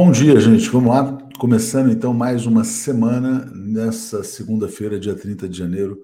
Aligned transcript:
Bom 0.00 0.12
dia, 0.12 0.38
gente. 0.38 0.70
Vamos 0.70 0.90
lá. 0.90 1.18
Começando 1.40 1.90
então 1.90 2.14
mais 2.14 2.46
uma 2.46 2.62
semana 2.62 3.50
nessa 3.52 4.22
segunda-feira, 4.22 4.96
dia 4.96 5.12
30 5.12 5.48
de 5.48 5.58
janeiro, 5.58 6.00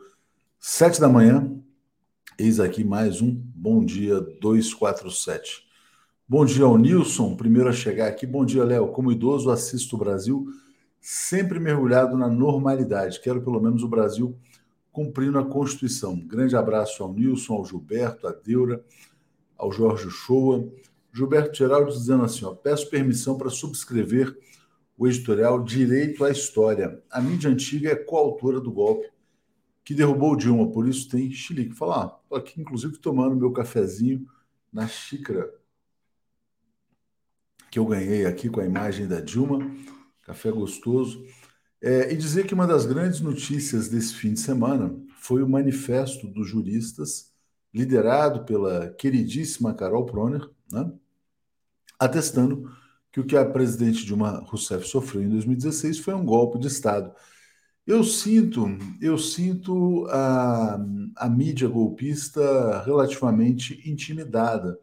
7 0.59 1.01
da 1.01 1.09
manhã. 1.09 1.49
Eis 2.37 2.59
aqui 2.59 2.83
mais 2.83 3.23
um 3.23 3.33
Bom 3.55 3.85
Dia 3.85 4.21
247. 4.41 5.63
Bom 6.29 6.45
dia 6.45 6.65
ao 6.65 6.77
Nilson, 6.77 7.37
primeiro 7.37 7.69
a 7.69 7.73
chegar 7.73 8.09
aqui. 8.09 8.27
Bom 8.27 8.45
dia, 8.45 8.65
Léo. 8.65 8.89
Como 8.89 9.13
idoso, 9.13 9.49
assisto 9.49 9.95
o 9.95 9.99
Brasil 10.01 10.45
sempre 11.01 11.61
mergulhado 11.61 12.19
na 12.19 12.27
normalidade. 12.27 13.21
Quero 13.21 13.43
pelo 13.43 13.61
menos 13.61 13.85
o 13.85 13.89
Brasil 13.89 14.37
cumprindo 14.91 15.39
a 15.39 15.45
Constituição. 15.45 16.19
Grande 16.19 16.57
abraço 16.57 17.01
ao 17.05 17.13
Nilson, 17.13 17.55
ao 17.55 17.65
Gilberto, 17.65 18.27
à 18.27 18.33
Deura, 18.33 18.85
ao 19.57 19.71
Jorge 19.71 20.11
Shoa. 20.11 20.69
Gilberto 21.15 21.57
Geraldo 21.57 21.93
dizendo 21.93 22.25
assim: 22.25 22.45
ó, 22.45 22.55
peço 22.55 22.91
permissão 22.91 23.39
para 23.39 23.49
subscrever 23.49 24.37
o 24.99 25.07
editorial 25.07 25.63
Direito 25.63 26.25
à 26.25 26.31
História. 26.31 27.03
A 27.11 27.21
mídia 27.21 27.51
antiga 27.51 27.91
é 27.91 27.97
coautora 27.97 28.61
do 28.61 28.73
golpe 28.73 29.09
que 29.85 29.95
derrubou 29.95 30.35
Dilma, 30.35 30.71
por 30.71 30.89
isso 30.89 31.09
tem 31.09 31.31
chilique. 31.31 31.75
Falar, 31.75 32.19
estou 32.23 32.39
aqui 32.39 32.61
inclusive 32.61 32.97
tomando 32.99 33.37
meu 33.37 33.53
cafezinho 33.53 34.27
na 34.73 34.89
xícara 34.89 35.53
que 37.71 37.79
eu 37.79 37.85
ganhei 37.87 38.25
aqui 38.25 38.49
com 38.49 38.61
a 38.61 38.65
imagem 38.65 39.07
da 39.07 39.21
Dilma, 39.21 39.69
café 40.23 40.51
gostoso. 40.51 41.27
É, 41.83 42.13
e 42.13 42.17
dizer 42.17 42.47
que 42.47 42.55
uma 42.55 42.69
das 42.69 42.87
grandes 42.87 43.21
notícias 43.21 43.89
desse 43.89 44.15
fim 44.15 44.33
de 44.33 44.41
semana 44.41 44.97
foi 45.19 45.43
o 45.43 45.49
manifesto 45.49 46.29
dos 46.29 46.49
juristas, 46.49 47.33
liderado 47.75 48.45
pela 48.45 48.91
queridíssima 48.91 49.75
Carol 49.75 50.07
Proner, 50.07 50.49
né, 50.71 50.93
atestando 52.05 52.71
que 53.11 53.21
o 53.21 53.25
que 53.25 53.37
a 53.37 53.45
presidente 53.45 54.05
Dilma 54.05 54.43
Rousseff 54.47 54.87
sofreu 54.89 55.23
em 55.23 55.29
2016 55.29 55.99
foi 56.01 56.15
um 56.15 56.25
golpe 56.25 56.59
de 56.59 56.67
Estado. 56.67 57.15
Eu 57.87 58.03
sinto, 58.03 58.67
eu 59.01 59.19
sinto 59.19 60.07
a, 60.09 60.79
a 61.17 61.29
mídia 61.29 61.69
golpista 61.69 62.83
relativamente 62.83 63.89
intimidada. 63.89 64.79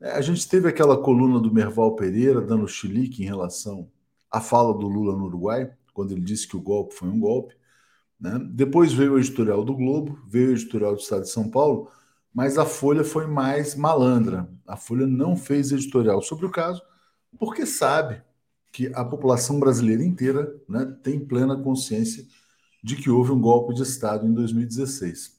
É, 0.00 0.12
a 0.12 0.20
gente 0.20 0.48
teve 0.48 0.68
aquela 0.68 0.96
coluna 0.96 1.40
do 1.40 1.52
Merval 1.52 1.96
Pereira 1.96 2.40
dando 2.40 2.68
chilique 2.68 3.22
em 3.22 3.26
relação 3.26 3.90
à 4.30 4.40
fala 4.40 4.72
do 4.72 4.86
Lula 4.86 5.16
no 5.16 5.24
Uruguai, 5.24 5.70
quando 5.92 6.12
ele 6.12 6.20
disse 6.20 6.46
que 6.46 6.56
o 6.56 6.62
golpe 6.62 6.94
foi 6.94 7.08
um 7.08 7.18
golpe. 7.18 7.56
Né? 8.20 8.38
Depois 8.50 8.92
veio 8.92 9.14
o 9.14 9.18
editorial 9.18 9.64
do 9.64 9.74
Globo, 9.74 10.18
veio 10.28 10.50
o 10.50 10.52
editorial 10.52 10.94
do 10.94 11.00
Estado 11.00 11.22
de 11.22 11.30
São 11.30 11.50
Paulo, 11.50 11.90
mas 12.32 12.58
a 12.58 12.64
Folha 12.64 13.04
foi 13.04 13.26
mais 13.26 13.74
malandra. 13.74 14.48
A 14.66 14.76
Folha 14.76 15.06
não 15.06 15.36
fez 15.36 15.72
editorial 15.72 16.22
sobre 16.22 16.46
o 16.46 16.50
caso, 16.50 16.82
porque 17.38 17.66
sabe 17.66 18.22
que 18.72 18.90
a 18.94 19.04
população 19.04 19.58
brasileira 19.58 20.04
inteira 20.04 20.54
né, 20.68 20.84
tem 21.02 21.18
plena 21.18 21.56
consciência 21.56 22.24
de 22.82 22.96
que 22.96 23.10
houve 23.10 23.32
um 23.32 23.40
golpe 23.40 23.74
de 23.74 23.82
Estado 23.82 24.26
em 24.26 24.32
2016. 24.32 25.38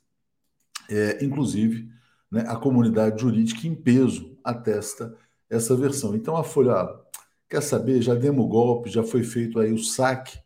É, 0.89 1.23
inclusive, 1.23 1.89
né, 2.31 2.43
a 2.47 2.55
comunidade 2.55 3.21
jurídica 3.21 3.67
em 3.67 3.75
peso 3.75 4.37
atesta 4.43 5.15
essa 5.49 5.75
versão. 5.75 6.15
Então 6.15 6.35
a 6.35 6.43
Folha, 6.43 6.73
ah, 6.73 7.01
quer 7.49 7.61
saber, 7.61 8.01
já 8.01 8.13
demos 8.13 8.47
golpe, 8.47 8.89
já 8.89 9.03
foi 9.03 9.23
feito 9.23 9.59
aí 9.59 9.71
o 9.71 9.77
saque, 9.77 10.37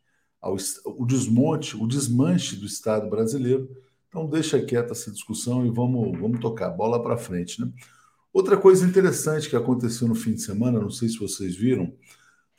ao, 0.41 0.55
o 0.85 1.05
desmonte, 1.05 1.75
o 1.77 1.87
desmanche 1.87 2.55
do 2.55 2.65
Estado 2.65 3.09
brasileiro. 3.09 3.69
Então 4.13 4.27
deixa 4.27 4.61
quieta 4.61 4.91
essa 4.91 5.09
discussão 5.09 5.65
e 5.65 5.71
vamos, 5.71 6.19
vamos 6.19 6.39
tocar 6.39 6.69
bola 6.69 7.01
para 7.01 7.17
frente. 7.17 7.59
Né? 7.59 7.71
Outra 8.31 8.55
coisa 8.55 8.85
interessante 8.85 9.49
que 9.49 9.55
aconteceu 9.55 10.07
no 10.07 10.13
fim 10.13 10.35
de 10.35 10.41
semana, 10.43 10.79
não 10.79 10.91
sei 10.91 11.09
se 11.09 11.17
vocês 11.17 11.55
viram, 11.55 11.91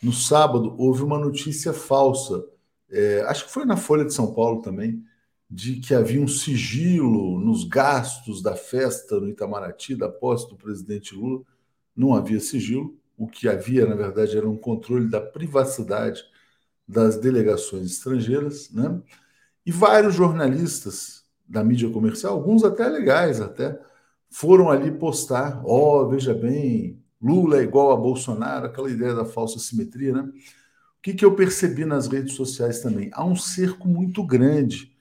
no 0.03 0.13
sábado, 0.13 0.75
houve 0.77 1.05
uma 1.05 1.17
notícia 1.17 1.73
falsa, 1.73 2.45
é, 2.91 3.21
acho 3.29 3.47
que 3.47 3.53
foi 3.53 3.65
na 3.65 3.77
Folha 3.77 4.05
de 4.05 4.13
São 4.13 4.35
Paulo 4.35 4.63
também, 4.63 5.05
de 5.49 5.77
que 5.77 5.95
havia 5.95 6.21
um 6.21 6.27
sigilo 6.27 7.39
nos 7.39 7.63
gastos 7.63 8.43
da 8.43 8.57
festa 8.57 9.21
no 9.21 9.29
Itamaraty, 9.29 9.95
da 9.95 10.09
posse 10.09 10.49
do 10.49 10.57
presidente 10.57 11.15
Lula. 11.15 11.45
Não 11.95 12.15
havia 12.15 12.41
sigilo. 12.41 12.99
O 13.17 13.29
que 13.29 13.49
havia, 13.49 13.87
na 13.87 13.95
verdade, 13.95 14.37
era 14.37 14.49
um 14.49 14.57
controle 14.57 15.09
da 15.09 15.21
privacidade 15.21 16.25
das 16.87 17.17
delegações 17.17 17.93
estrangeiras, 17.93 18.71
né? 18.73 19.01
E 19.65 19.71
vários 19.71 20.15
jornalistas 20.17 21.24
da 21.47 21.63
mídia 21.63 21.91
comercial, 21.91 22.35
alguns 22.35 22.65
até 22.65 22.89
legais, 22.89 23.41
até 23.41 23.79
foram 24.31 24.71
ali 24.71 24.91
postar: 24.91 25.63
ó, 25.65 26.03
oh, 26.03 26.09
veja 26.09 26.35
bem, 26.35 27.03
Lula 27.21 27.59
é 27.59 27.63
igual 27.63 27.93
a 27.93 27.97
Bolsonaro, 27.97 28.67
aquela 28.67 28.91
ideia 28.91 29.15
da 29.15 29.25
falsa 29.25 29.59
simetria, 29.59 30.13
né? 30.13 30.23
O 30.23 31.03
que, 31.03 31.15
que 31.15 31.25
eu 31.25 31.35
percebi 31.35 31.85
nas 31.85 32.07
redes 32.07 32.35
sociais 32.35 32.81
também? 32.81 33.11
Há 33.13 33.25
um 33.25 33.37
cerco 33.37 33.87
muito 33.87 34.25
grande 34.27 34.95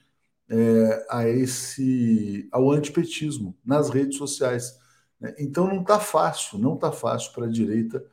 é, 0.50 1.06
a 1.10 1.28
esse 1.28 2.48
ao 2.52 2.72
antipetismo 2.72 3.56
nas 3.66 3.90
redes 3.90 4.18
sociais. 4.18 4.78
Né? 5.20 5.34
Então 5.40 5.68
não 5.68 5.82
está 5.82 6.00
fácil, 6.00 6.60
não 6.60 6.76
está 6.76 6.92
fácil 6.92 7.32
para 7.34 7.46
a 7.46 7.50
direita 7.50 8.04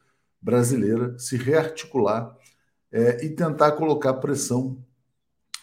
brasileira 0.40 1.18
se 1.18 1.36
rearticular 1.36 2.34
é, 2.90 3.24
e 3.24 3.30
tentar 3.30 3.72
colocar 3.72 4.14
pressão 4.14 4.82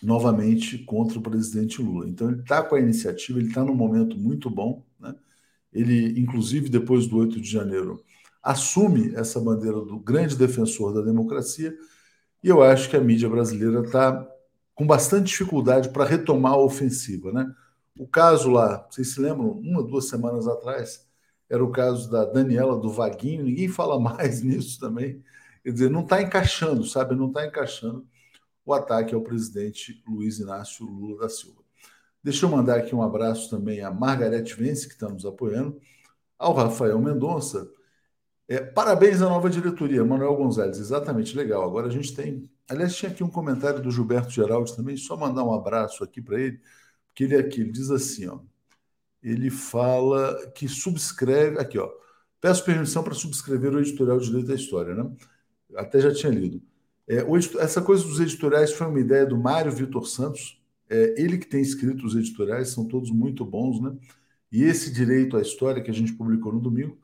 novamente 0.02 0.78
contra 0.80 1.18
o 1.18 1.22
presidente 1.22 1.82
Lula. 1.82 2.08
Então 2.08 2.30
ele 2.30 2.42
está 2.42 2.62
com 2.62 2.76
a 2.76 2.80
iniciativa, 2.80 3.40
ele 3.40 3.50
está 3.50 3.64
num 3.64 3.76
momento 3.76 4.18
muito 4.18 4.50
bom. 4.50 4.86
Né? 5.00 5.16
Ele, 5.74 6.20
inclusive, 6.20 6.70
depois 6.70 7.08
do 7.08 7.18
8 7.18 7.42
de 7.42 7.50
janeiro, 7.50 8.04
assume 8.42 9.14
essa 9.16 9.40
bandeira 9.40 9.80
do 9.82 10.00
grande 10.00 10.36
defensor 10.36 10.94
da 10.94 11.02
democracia, 11.02 11.76
e 12.44 12.50
eu 12.50 12.62
acho 12.62 12.90
que 12.90 12.96
a 12.96 13.02
mídia 13.02 13.28
brasileira 13.28 13.82
está 13.82 14.26
com 14.76 14.86
bastante 14.86 15.28
dificuldade 15.28 15.90
para 15.90 16.06
retomar 16.06 16.54
a 16.54 16.58
ofensiva. 16.58 17.32
Né? 17.32 17.52
O 17.98 18.08
caso 18.08 18.50
lá, 18.50 18.88
vocês 18.90 19.14
se 19.14 19.20
lembram, 19.20 19.50
uma, 19.52 19.84
duas 19.84 20.08
semanas 20.08 20.48
atrás, 20.48 21.06
era 21.50 21.64
o 21.64 21.72
caso 21.72 22.12
da 22.12 22.26
Daniela 22.26 22.78
do 22.78 22.90
Vaguinho, 22.90 23.44
ninguém 23.44 23.68
fala 23.68 24.00
mais 24.00 24.42
nisso 24.44 24.80
também. 24.80 25.24
Quer 25.64 25.72
dizer, 25.72 25.90
não 25.90 26.04
está 26.04 26.22
encaixando, 26.22 26.86
sabe? 26.86 27.16
Não 27.16 27.28
está 27.28 27.46
encaixando 27.46 28.08
o 28.68 28.74
ataque 28.74 29.16
ao 29.16 29.22
presidente 29.22 30.04
Luiz 30.08 30.38
Inácio 30.40 30.86
Lula 30.86 31.22
da 31.22 31.30
Silva. 31.30 31.64
Deixa 32.22 32.46
eu 32.46 32.50
mandar 32.50 32.78
aqui 32.78 32.94
um 32.94 33.02
abraço 33.02 33.50
também 33.50 33.82
à 33.82 33.90
Margarete 33.90 34.54
Vence, 34.56 34.88
que 34.88 34.94
está 34.94 35.10
nos 35.10 35.26
apoiando, 35.26 35.80
ao 36.38 36.54
Rafael 36.54 37.00
Mendonça, 37.00 37.68
é, 38.50 38.62
parabéns 38.62 39.22
à 39.22 39.30
nova 39.30 39.50
diretoria, 39.50 40.04
Manuel 40.06 40.36
Gonzalez. 40.36 40.80
Exatamente, 40.80 41.36
legal. 41.36 41.64
Agora 41.64 41.88
a 41.88 41.90
gente 41.90 42.16
tem. 42.16 42.50
Aliás, 42.70 42.96
tinha 42.96 43.12
aqui 43.12 43.24
um 43.24 43.30
comentário 43.30 43.82
do 43.82 43.92
Gilberto 43.92 44.30
Geraldo 44.32 44.74
também, 44.76 44.96
só 44.96 45.18
mandar 45.18 45.44
um 45.44 45.54
abraço 45.54 46.04
aqui 46.04 46.22
para 46.22 46.40
ele, 46.40 46.62
porque 47.08 47.26
ele 47.26 47.36
aqui 47.36 47.62
ele 47.62 47.72
diz 47.72 47.90
assim: 47.92 48.28
ó, 48.28 48.40
ele 49.22 49.50
fala 49.50 50.50
que 50.56 50.68
subscreve. 50.68 51.60
Aqui, 51.60 51.78
ó. 51.78 51.90
Peço 52.40 52.64
permissão 52.64 53.04
para 53.04 53.14
subscrever 53.14 53.74
o 53.74 53.80
editorial 53.80 54.20
de 54.20 54.28
Direito 54.28 54.48
da 54.48 54.56
História, 54.56 54.94
né? 54.96 55.12
Até 55.76 56.00
já 56.00 56.14
tinha 56.14 56.32
lido. 56.32 56.62
É, 57.08 57.24
essa 57.60 57.82
coisa 57.82 58.04
dos 58.04 58.20
editoriais 58.20 58.74
foi 58.74 58.88
uma 58.88 59.00
ideia 59.00 59.26
do 59.26 59.38
Mário 59.38 59.72
Vitor 59.72 60.06
Santos. 60.08 60.62
É, 60.90 61.16
ele 61.22 61.38
que 61.38 61.48
tem 61.48 61.62
escrito 61.62 62.06
os 62.06 62.16
editoriais, 62.16 62.70
são 62.70 62.86
todos 62.88 63.12
muito 63.12 63.46
bons, 63.46 63.82
né? 63.82 63.96
E 64.52 64.64
esse 64.64 64.92
direito 64.92 65.38
à 65.38 65.42
história 65.42 65.82
que 65.82 65.92
a 65.92 65.94
gente 65.94 66.14
publicou 66.14 66.54
no 66.54 66.60
domingo 66.60 66.98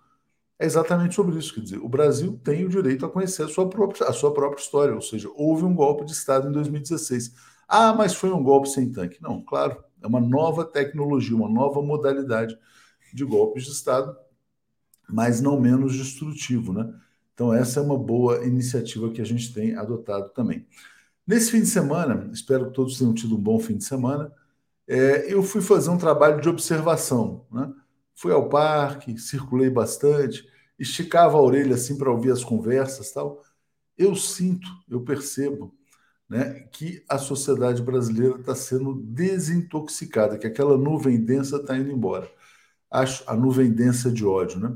é 0.59 0.65
exatamente 0.65 1.15
sobre 1.15 1.37
isso. 1.37 1.53
Quer 1.53 1.61
dizer, 1.61 1.77
o 1.79 1.89
Brasil 1.89 2.39
tem 2.43 2.65
o 2.65 2.69
direito 2.69 3.05
a 3.05 3.09
conhecer 3.09 3.43
a 3.43 3.47
sua 3.47 3.69
própria, 3.69 4.07
a 4.07 4.13
sua 4.13 4.33
própria 4.33 4.61
história, 4.61 4.95
ou 4.95 5.01
seja, 5.01 5.29
houve 5.35 5.65
um 5.65 5.75
golpe 5.75 6.05
de 6.05 6.11
Estado 6.13 6.47
em 6.49 6.51
2016. 6.51 7.33
Ah, 7.67 7.93
mas 7.93 8.13
foi 8.13 8.31
um 8.31 8.43
golpe 8.43 8.69
sem 8.69 8.91
tanque. 8.91 9.21
Não, 9.21 9.41
claro, 9.41 9.83
é 10.01 10.07
uma 10.07 10.19
nova 10.19 10.65
tecnologia, 10.65 11.35
uma 11.35 11.49
nova 11.49 11.81
modalidade 11.81 12.57
de 13.13 13.25
golpes 13.25 13.65
de 13.65 13.71
Estado, 13.71 14.15
mas 15.09 15.41
não 15.41 15.59
menos 15.59 15.95
destrutivo, 15.95 16.73
né? 16.73 16.93
Então, 17.33 17.53
essa 17.53 17.79
é 17.79 17.83
uma 17.83 17.97
boa 17.97 18.45
iniciativa 18.45 19.11
que 19.11 19.21
a 19.21 19.25
gente 19.25 19.53
tem 19.53 19.75
adotado 19.75 20.29
também. 20.29 20.65
Nesse 21.25 21.51
fim 21.51 21.61
de 21.61 21.67
semana, 21.67 22.29
espero 22.33 22.67
que 22.67 22.73
todos 22.73 22.97
tenham 22.97 23.13
tido 23.13 23.35
um 23.35 23.41
bom 23.41 23.59
fim 23.59 23.77
de 23.77 23.83
semana, 23.83 24.31
é, 24.87 25.33
eu 25.33 25.41
fui 25.41 25.61
fazer 25.61 25.89
um 25.89 25.97
trabalho 25.97 26.41
de 26.41 26.49
observação. 26.49 27.45
Né? 27.51 27.71
Fui 28.15 28.31
ao 28.31 28.49
parque, 28.49 29.17
circulei 29.17 29.69
bastante, 29.69 30.45
esticava 30.77 31.37
a 31.37 31.41
orelha 31.41 31.75
assim 31.75 31.97
para 31.97 32.11
ouvir 32.11 32.31
as 32.31 32.43
conversas 32.43 33.11
tal. 33.11 33.41
Eu 33.97 34.15
sinto, 34.15 34.67
eu 34.89 35.01
percebo 35.01 35.73
né, 36.29 36.61
que 36.71 37.03
a 37.07 37.17
sociedade 37.17 37.81
brasileira 37.81 38.39
está 38.39 38.55
sendo 38.55 38.95
desintoxicada, 38.95 40.37
que 40.37 40.47
aquela 40.47 40.77
nuvem 40.77 41.23
densa 41.23 41.57
está 41.57 41.77
indo 41.77 41.91
embora. 41.91 42.29
Acho 42.91 43.23
a 43.27 43.35
nuvem 43.35 43.71
densa 43.71 44.11
de 44.11 44.25
ódio, 44.25 44.59
né? 44.59 44.75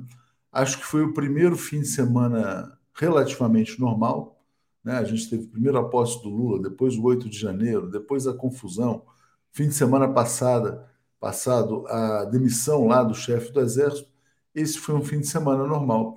Acho 0.58 0.80
que 0.80 0.86
foi 0.86 1.04
o 1.04 1.14
primeiro 1.14 1.56
fim 1.56 1.82
de 1.82 1.88
semana 1.88 2.80
relativamente 2.96 3.80
normal. 3.80 4.44
Né? 4.84 4.98
A 4.98 5.04
gente 5.04 5.30
teve 5.30 5.46
primeiro 5.46 5.78
a 5.78 5.88
posse 5.88 6.20
do 6.24 6.30
Lula, 6.30 6.60
depois 6.60 6.96
o 6.96 7.04
8 7.04 7.30
de 7.30 7.38
janeiro, 7.38 7.92
depois 7.92 8.26
a 8.26 8.34
confusão. 8.34 9.06
Fim 9.52 9.68
de 9.68 9.76
semana 9.76 10.12
passada, 10.12 10.90
passado 11.20 11.86
a 11.88 12.26
demissão 12.26 12.88
lá 12.88 13.04
do 13.04 13.14
chefe 13.14 13.52
do 13.52 13.60
Exército. 13.60 14.10
Esse 14.56 14.80
foi 14.80 14.96
um 14.96 15.04
fim 15.04 15.20
de 15.20 15.28
semana 15.28 15.64
normal. 15.64 16.16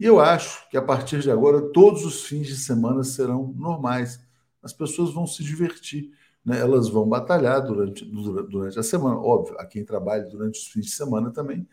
E 0.00 0.06
eu 0.06 0.18
acho 0.18 0.66
que 0.70 0.78
a 0.78 0.82
partir 0.82 1.20
de 1.20 1.30
agora 1.30 1.60
todos 1.60 2.06
os 2.06 2.24
fins 2.24 2.46
de 2.46 2.56
semana 2.56 3.04
serão 3.04 3.52
normais. 3.54 4.24
As 4.62 4.72
pessoas 4.72 5.12
vão 5.12 5.26
se 5.26 5.44
divertir, 5.44 6.10
né? 6.42 6.58
elas 6.58 6.88
vão 6.88 7.06
batalhar 7.06 7.60
durante, 7.60 8.06
durante 8.06 8.78
a 8.78 8.82
semana. 8.82 9.16
Óbvio, 9.16 9.54
a 9.58 9.66
quem 9.66 9.84
trabalha 9.84 10.24
durante 10.24 10.58
os 10.58 10.68
fins 10.68 10.86
de 10.86 10.92
semana 10.92 11.30
também 11.30 11.68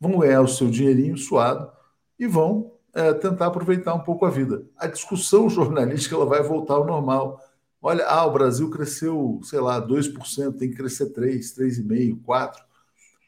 vão 0.00 0.18
ganhar 0.18 0.42
o 0.42 0.48
seu 0.48 0.68
dinheirinho 0.68 1.16
suado 1.16 1.70
e 2.18 2.26
vão 2.26 2.72
é, 2.94 3.12
tentar 3.12 3.46
aproveitar 3.46 3.94
um 3.94 4.00
pouco 4.00 4.24
a 4.24 4.30
vida. 4.30 4.64
A 4.76 4.86
discussão 4.86 5.48
jornalística 5.50 6.14
ela 6.14 6.26
vai 6.26 6.42
voltar 6.42 6.74
ao 6.74 6.86
normal. 6.86 7.40
Olha, 7.82 8.06
ah, 8.06 8.24
o 8.24 8.32
Brasil 8.32 8.70
cresceu, 8.70 9.40
sei 9.42 9.60
lá, 9.60 9.84
2%, 9.84 10.56
tem 10.56 10.70
que 10.70 10.76
crescer 10.76 11.12
3%, 11.12 11.56
3,5%, 11.58 12.22
4%. 12.24 12.52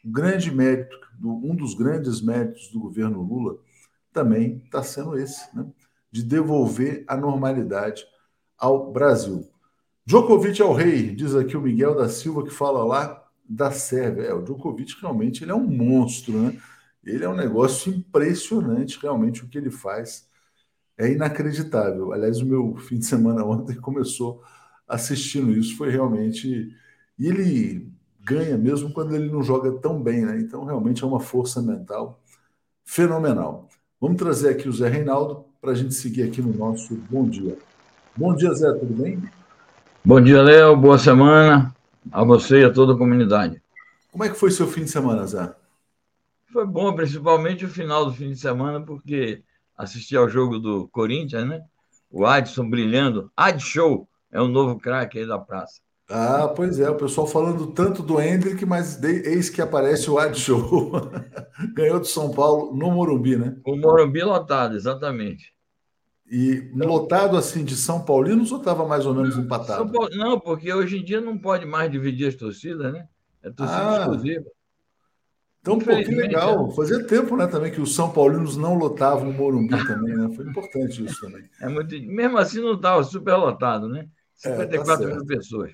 o 0.04 0.10
grande 0.10 0.54
mérito, 0.54 0.96
um 1.22 1.54
dos 1.54 1.74
grandes 1.74 2.22
méritos 2.22 2.68
do 2.68 2.80
governo 2.80 3.22
Lula 3.22 3.58
também 4.12 4.62
está 4.64 4.82
sendo 4.82 5.18
esse, 5.18 5.54
né? 5.54 5.66
de 6.10 6.22
devolver 6.22 7.04
a 7.06 7.16
normalidade 7.16 8.06
ao 8.56 8.90
Brasil. 8.90 9.46
Djokovic 10.06 10.62
é 10.62 10.64
o 10.64 10.72
rei, 10.72 11.14
diz 11.14 11.34
aqui 11.34 11.56
o 11.56 11.60
Miguel 11.60 11.94
da 11.94 12.08
Silva, 12.08 12.44
que 12.44 12.50
fala 12.50 12.84
lá 12.84 13.25
da 13.48 13.70
Sérvia. 13.70 14.24
É, 14.24 14.34
o 14.34 14.42
Djokovic 14.42 15.00
realmente 15.00 15.44
ele 15.44 15.50
é 15.50 15.54
um 15.54 15.66
monstro, 15.66 16.40
né? 16.40 16.56
Ele 17.04 17.24
é 17.24 17.28
um 17.28 17.36
negócio 17.36 17.92
impressionante, 17.92 18.98
realmente, 19.00 19.44
o 19.44 19.48
que 19.48 19.56
ele 19.56 19.70
faz 19.70 20.28
é 20.98 21.12
inacreditável. 21.12 22.12
Aliás, 22.12 22.40
o 22.40 22.46
meu 22.46 22.76
fim 22.88 22.98
de 22.98 23.06
semana 23.06 23.44
ontem 23.44 23.76
começou 23.76 24.42
assistindo 24.88 25.52
isso, 25.52 25.76
foi 25.76 25.90
realmente. 25.90 26.74
E 27.18 27.28
ele 27.28 27.90
ganha 28.20 28.58
mesmo 28.58 28.92
quando 28.92 29.14
ele 29.14 29.30
não 29.30 29.42
joga 29.42 29.72
tão 29.72 30.02
bem, 30.02 30.24
né? 30.24 30.40
Então, 30.40 30.64
realmente 30.64 31.04
é 31.04 31.06
uma 31.06 31.20
força 31.20 31.62
mental 31.62 32.20
fenomenal. 32.84 33.68
Vamos 34.00 34.18
trazer 34.18 34.50
aqui 34.50 34.68
o 34.68 34.72
Zé 34.72 34.88
Reinaldo 34.88 35.44
para 35.60 35.70
a 35.72 35.74
gente 35.74 35.94
seguir 35.94 36.24
aqui 36.24 36.42
no 36.42 36.52
nosso 36.52 36.94
Bom 37.10 37.28
Dia. 37.28 37.56
Bom 38.16 38.34
dia, 38.34 38.52
Zé, 38.52 38.72
tudo 38.74 39.02
bem? 39.02 39.22
Bom 40.04 40.20
dia, 40.20 40.42
Léo. 40.42 40.76
Boa 40.76 40.98
semana 40.98 41.74
a 42.10 42.24
você 42.24 42.60
e 42.60 42.64
a 42.64 42.72
toda 42.72 42.94
a 42.94 42.96
comunidade. 42.96 43.62
Como 44.10 44.24
é 44.24 44.28
que 44.28 44.34
foi 44.34 44.50
seu 44.50 44.66
fim 44.66 44.84
de 44.84 44.90
semana, 44.90 45.26
Zé? 45.26 45.54
Foi 46.52 46.66
bom, 46.66 46.94
principalmente 46.94 47.64
o 47.64 47.68
final 47.68 48.06
do 48.06 48.12
fim 48.12 48.30
de 48.30 48.38
semana, 48.38 48.80
porque 48.80 49.42
assisti 49.76 50.16
ao 50.16 50.28
jogo 50.28 50.58
do 50.58 50.88
Corinthians, 50.88 51.46
né? 51.46 51.62
O 52.10 52.24
Adson 52.24 52.68
brilhando. 52.68 53.30
Ad 53.36 53.62
Show 53.62 54.08
é 54.32 54.40
o 54.40 54.48
novo 54.48 54.78
craque 54.78 55.18
aí 55.18 55.26
da 55.26 55.38
praça. 55.38 55.80
Ah, 56.08 56.46
pois 56.54 56.78
é, 56.78 56.88
o 56.88 56.94
pessoal 56.94 57.26
falando 57.26 57.66
tanto 57.72 58.02
do 58.02 58.20
Hendrick, 58.20 58.64
mas 58.64 59.02
eis 59.02 59.50
que 59.50 59.60
aparece 59.60 60.08
o 60.08 60.18
Ad 60.18 60.38
Show. 60.38 60.92
Ganhou 61.74 61.98
do 61.98 62.06
São 62.06 62.30
Paulo 62.30 62.72
no 62.74 62.92
Morumbi, 62.92 63.36
né? 63.36 63.56
O 63.64 63.76
Morumbi 63.76 64.22
lotado, 64.22 64.76
exatamente. 64.76 65.55
E 66.30 66.70
lotado 66.74 67.36
assim 67.36 67.64
de 67.64 67.76
São 67.76 68.04
Paulinos 68.04 68.50
ou 68.50 68.58
estava 68.58 68.86
mais 68.86 69.06
ou 69.06 69.14
menos 69.14 69.38
empatado? 69.38 69.90
Paulo, 69.92 70.10
não, 70.14 70.40
porque 70.40 70.72
hoje 70.72 70.98
em 70.98 71.04
dia 71.04 71.20
não 71.20 71.38
pode 71.38 71.64
mais 71.64 71.90
dividir 71.90 72.28
as 72.28 72.34
torcidas, 72.34 72.92
né? 72.92 73.06
É 73.42 73.50
torcida 73.50 73.90
ah, 73.90 74.00
exclusiva. 74.00 74.44
Então, 75.60 75.78
pô, 75.78 75.96
que 75.96 76.14
legal. 76.14 76.68
É. 76.68 76.74
Fazia 76.74 77.04
tempo, 77.04 77.36
né, 77.36 77.46
também, 77.46 77.72
que 77.72 77.80
os 77.80 77.94
São 77.94 78.10
Paulinos 78.10 78.56
não 78.56 78.74
lotavam 78.74 79.30
o 79.30 79.32
Morumbi 79.32 79.76
também, 79.86 80.16
né? 80.16 80.34
Foi 80.34 80.48
importante 80.48 81.04
isso 81.04 81.20
também. 81.20 81.48
É 81.60 81.68
muito... 81.68 81.90
Mesmo 82.02 82.38
assim 82.38 82.60
não 82.60 82.74
estava 82.74 83.02
super 83.04 83.36
lotado, 83.36 83.88
né? 83.88 84.08
54 84.34 85.04
é, 85.04 85.08
tá 85.08 85.16
mil 85.16 85.26
pessoas. 85.26 85.72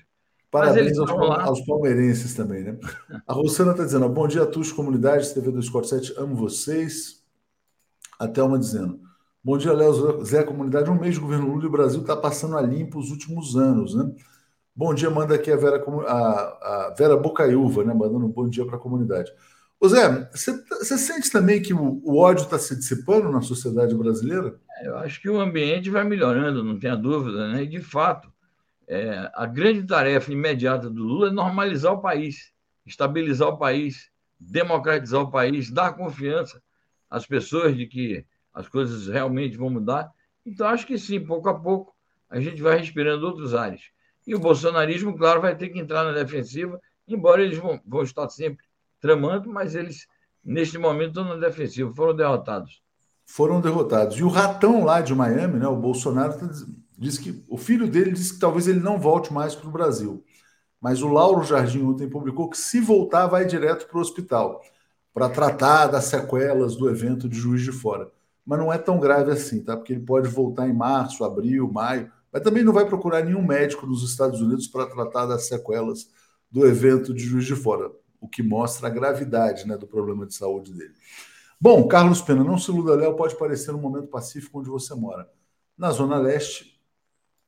Parabéns 0.49 0.99
aos, 0.99 1.09
aos, 1.09 1.61
palmeirenses 1.65 2.35
também, 2.35 2.63
né? 2.63 2.77
A 3.27 3.33
Rosana 3.33 3.71
está 3.71 3.83
dizendo: 3.83 4.07
bom 4.07 4.27
dia 4.27 4.43
a 4.43 4.45
todos, 4.45 4.71
comunidade, 4.71 5.33
TV 5.33 5.51
247, 5.51 6.13
amo 6.15 6.35
vocês. 6.35 7.23
Até 8.19 8.41
uma 8.41 8.59
dizendo. 8.59 8.99
Bom 9.45 9.57
dia, 9.57 9.73
Léo 9.73 10.23
Zé, 10.23 10.41
comunidade. 10.41 10.89
Um 10.89 10.97
mês 10.97 11.15
de 11.15 11.19
governo 11.19 11.47
Lula 11.47 11.65
e 11.65 11.67
o 11.67 11.71
Brasil 11.71 11.99
está 11.99 12.15
passando 12.15 12.57
a 12.57 12.61
limpo 12.61 12.97
os 12.97 13.11
últimos 13.11 13.57
anos, 13.57 13.93
né? 13.93 14.09
Bom 14.73 14.93
dia, 14.93 15.09
manda 15.09 15.35
aqui 15.35 15.51
a 15.51 15.57
Vera, 15.57 15.83
a, 16.07 16.13
a 16.87 16.95
Vera 16.97 17.17
Bocaiúva, 17.17 17.83
né? 17.83 17.93
Mandando 17.93 18.25
um 18.25 18.29
bom 18.29 18.47
dia 18.47 18.65
para 18.65 18.77
a 18.77 18.79
comunidade. 18.79 19.29
Ô 19.81 19.89
Zé, 19.89 20.29
você 20.31 20.97
sente 20.97 21.29
também 21.29 21.61
que 21.61 21.73
o, 21.73 22.01
o 22.05 22.19
ódio 22.19 22.45
está 22.45 22.57
se 22.57 22.73
dissipando 22.73 23.29
na 23.29 23.41
sociedade 23.41 23.93
brasileira? 23.93 24.57
É, 24.77 24.87
eu 24.87 24.95
acho 24.99 25.19
que 25.21 25.29
o 25.29 25.41
ambiente 25.41 25.89
vai 25.89 26.05
melhorando, 26.05 26.63
não 26.63 26.79
tenha 26.79 26.95
dúvida, 26.95 27.49
né? 27.49 27.63
E 27.63 27.67
de 27.67 27.81
fato, 27.81 28.31
é, 28.87 29.29
a 29.35 29.45
grande 29.45 29.85
tarefa 29.85 30.31
imediata 30.31 30.89
do 30.89 31.03
Lula 31.03 31.27
é 31.27 31.31
normalizar 31.31 31.91
o 31.91 32.01
país, 32.01 32.53
estabilizar 32.85 33.49
o 33.49 33.57
país, 33.57 34.09
democratizar 34.39 35.19
o 35.19 35.29
país, 35.29 35.69
dar 35.69 35.97
confiança 35.97 36.63
às 37.09 37.25
pessoas 37.25 37.75
de 37.75 37.85
que 37.87 38.25
as 38.53 38.67
coisas 38.67 39.07
realmente 39.07 39.57
vão 39.57 39.69
mudar. 39.69 40.11
Então, 40.45 40.67
acho 40.67 40.85
que 40.85 40.97
sim, 40.97 41.19
pouco 41.19 41.49
a 41.49 41.59
pouco, 41.59 41.93
a 42.29 42.39
gente 42.39 42.61
vai 42.61 42.77
respirando 42.77 43.25
outros 43.25 43.53
ares. 43.53 43.89
E 44.27 44.35
o 44.35 44.39
bolsonarismo, 44.39 45.17
claro, 45.17 45.41
vai 45.41 45.55
ter 45.55 45.69
que 45.69 45.79
entrar 45.79 46.03
na 46.03 46.11
defensiva, 46.11 46.79
embora 47.07 47.41
eles 47.41 47.57
vão, 47.57 47.79
vão 47.85 48.03
estar 48.03 48.29
sempre 48.29 48.65
tramando, 48.99 49.49
mas 49.49 49.75
eles, 49.75 50.07
neste 50.43 50.77
momento, 50.77 51.09
estão 51.09 51.23
na 51.25 51.35
defensiva, 51.35 51.93
foram 51.93 52.15
derrotados. 52.15 52.81
Foram 53.25 53.59
derrotados. 53.59 54.17
E 54.17 54.23
o 54.23 54.29
ratão 54.29 54.83
lá 54.83 55.01
de 55.01 55.15
Miami, 55.15 55.59
né, 55.59 55.67
o 55.67 55.75
Bolsonaro, 55.75 56.37
tá 56.37 56.47
diz 56.97 57.17
que 57.17 57.43
o 57.49 57.57
filho 57.57 57.87
dele 57.89 58.11
disse 58.11 58.35
que 58.35 58.39
talvez 58.39 58.67
ele 58.67 58.79
não 58.79 58.99
volte 58.99 59.33
mais 59.33 59.55
para 59.55 59.67
o 59.67 59.71
Brasil. 59.71 60.23
Mas 60.79 61.01
o 61.01 61.07
Lauro 61.07 61.43
Jardim 61.43 61.83
ontem 61.83 62.09
publicou 62.09 62.49
que 62.49 62.57
se 62.57 62.79
voltar, 62.79 63.27
vai 63.27 63.45
direto 63.45 63.87
para 63.87 63.97
o 63.97 64.01
hospital 64.01 64.61
para 65.13 65.29
tratar 65.29 65.87
das 65.87 66.05
sequelas 66.05 66.75
do 66.75 66.89
evento 66.89 67.27
de 67.27 67.37
Juiz 67.37 67.61
de 67.61 67.71
Fora 67.71 68.11
mas 68.45 68.59
não 68.59 68.71
é 68.71 68.77
tão 68.77 68.99
grave 68.99 69.31
assim, 69.31 69.63
tá? 69.63 69.75
Porque 69.77 69.93
ele 69.93 70.05
pode 70.05 70.27
voltar 70.27 70.67
em 70.67 70.73
março, 70.73 71.23
abril, 71.23 71.71
maio, 71.71 72.11
mas 72.31 72.41
também 72.41 72.63
não 72.63 72.73
vai 72.73 72.85
procurar 72.85 73.23
nenhum 73.23 73.45
médico 73.45 73.85
nos 73.85 74.03
Estados 74.03 74.41
Unidos 74.41 74.67
para 74.67 74.85
tratar 74.85 75.25
das 75.25 75.47
sequelas 75.47 76.09
do 76.51 76.65
evento 76.67 77.13
de 77.13 77.23
Juiz 77.23 77.45
de 77.45 77.55
Fora, 77.55 77.91
o 78.19 78.27
que 78.27 78.43
mostra 78.43 78.87
a 78.87 78.91
gravidade 78.91 79.67
né, 79.67 79.77
do 79.77 79.87
problema 79.87 80.25
de 80.25 80.35
saúde 80.35 80.73
dele. 80.73 80.93
Bom, 81.59 81.87
Carlos 81.87 82.21
Pena, 82.21 82.43
não 82.43 82.57
se 82.57 82.69
iluda, 82.69 82.95
Léo, 82.95 83.15
pode 83.15 83.37
parecer 83.37 83.73
um 83.73 83.79
momento 83.79 84.07
pacífico 84.07 84.59
onde 84.59 84.69
você 84.69 84.93
mora. 84.93 85.29
Na 85.77 85.91
Zona 85.91 86.17
Leste, 86.17 86.79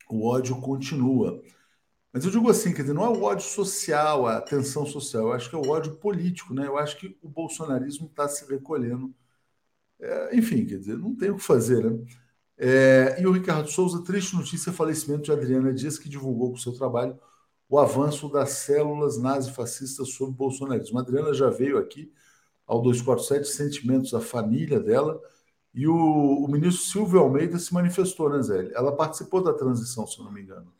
o 0.09 0.25
ódio 0.25 0.59
continua. 0.61 1.41
Mas 2.13 2.23
eu 2.23 2.31
digo 2.31 2.49
assim, 2.49 2.73
quer 2.73 2.83
dizer, 2.83 2.93
não 2.93 3.03
é 3.03 3.09
o 3.09 3.23
ódio 3.23 3.45
social, 3.45 4.25
a 4.25 4.39
tensão 4.39 4.85
social, 4.85 5.23
eu 5.23 5.33
acho 5.33 5.49
que 5.49 5.55
é 5.55 5.59
o 5.59 5.69
ódio 5.69 5.97
político, 5.97 6.53
né? 6.53 6.65
Eu 6.65 6.77
acho 6.77 6.97
que 6.97 7.17
o 7.21 7.27
bolsonarismo 7.27 8.07
está 8.07 8.27
se 8.29 8.49
recolhendo 8.49 9.13
é, 9.99 10.35
enfim, 10.35 10.65
quer 10.65 10.77
dizer, 10.77 10.97
não 10.97 11.15
tem 11.15 11.31
o 11.31 11.37
que 11.37 11.43
fazer, 11.43 11.83
né? 11.83 12.05
É, 12.57 13.21
e 13.21 13.27
o 13.27 13.31
Ricardo 13.31 13.69
Souza, 13.69 14.03
triste 14.03 14.35
notícia, 14.35 14.71
falecimento 14.71 15.23
de 15.23 15.31
Adriana 15.31 15.73
Dias, 15.73 15.97
que 15.97 16.07
divulgou 16.07 16.51
com 16.51 16.57
seu 16.57 16.71
trabalho 16.73 17.17
o 17.67 17.79
avanço 17.79 18.29
das 18.29 18.51
células 18.51 19.17
nazifascistas 19.17 20.09
sobre 20.09 20.33
o 20.33 20.37
bolsonarismo. 20.37 20.97
A 20.97 21.01
Adriana 21.01 21.33
já 21.33 21.49
veio 21.49 21.77
aqui 21.77 22.11
ao 22.65 22.81
247, 22.81 23.47
sentimentos 23.47 24.11
da 24.11 24.21
família 24.21 24.79
dela, 24.79 25.19
e 25.73 25.87
o, 25.87 25.93
o, 25.93 26.47
ministro 26.47 26.85
Silvio 26.85 27.19
Almeida 27.19 27.59
se 27.59 27.73
manifestou, 27.73 28.29
né, 28.29 28.41
Zé? 28.41 28.71
Ela 28.73 28.95
participou 28.95 29.43
da 29.43 29.53
transição, 29.53 30.07
se 30.07 30.17
eu 30.17 30.25
não 30.25 30.31
me 30.31 30.41
engano. 30.41 30.71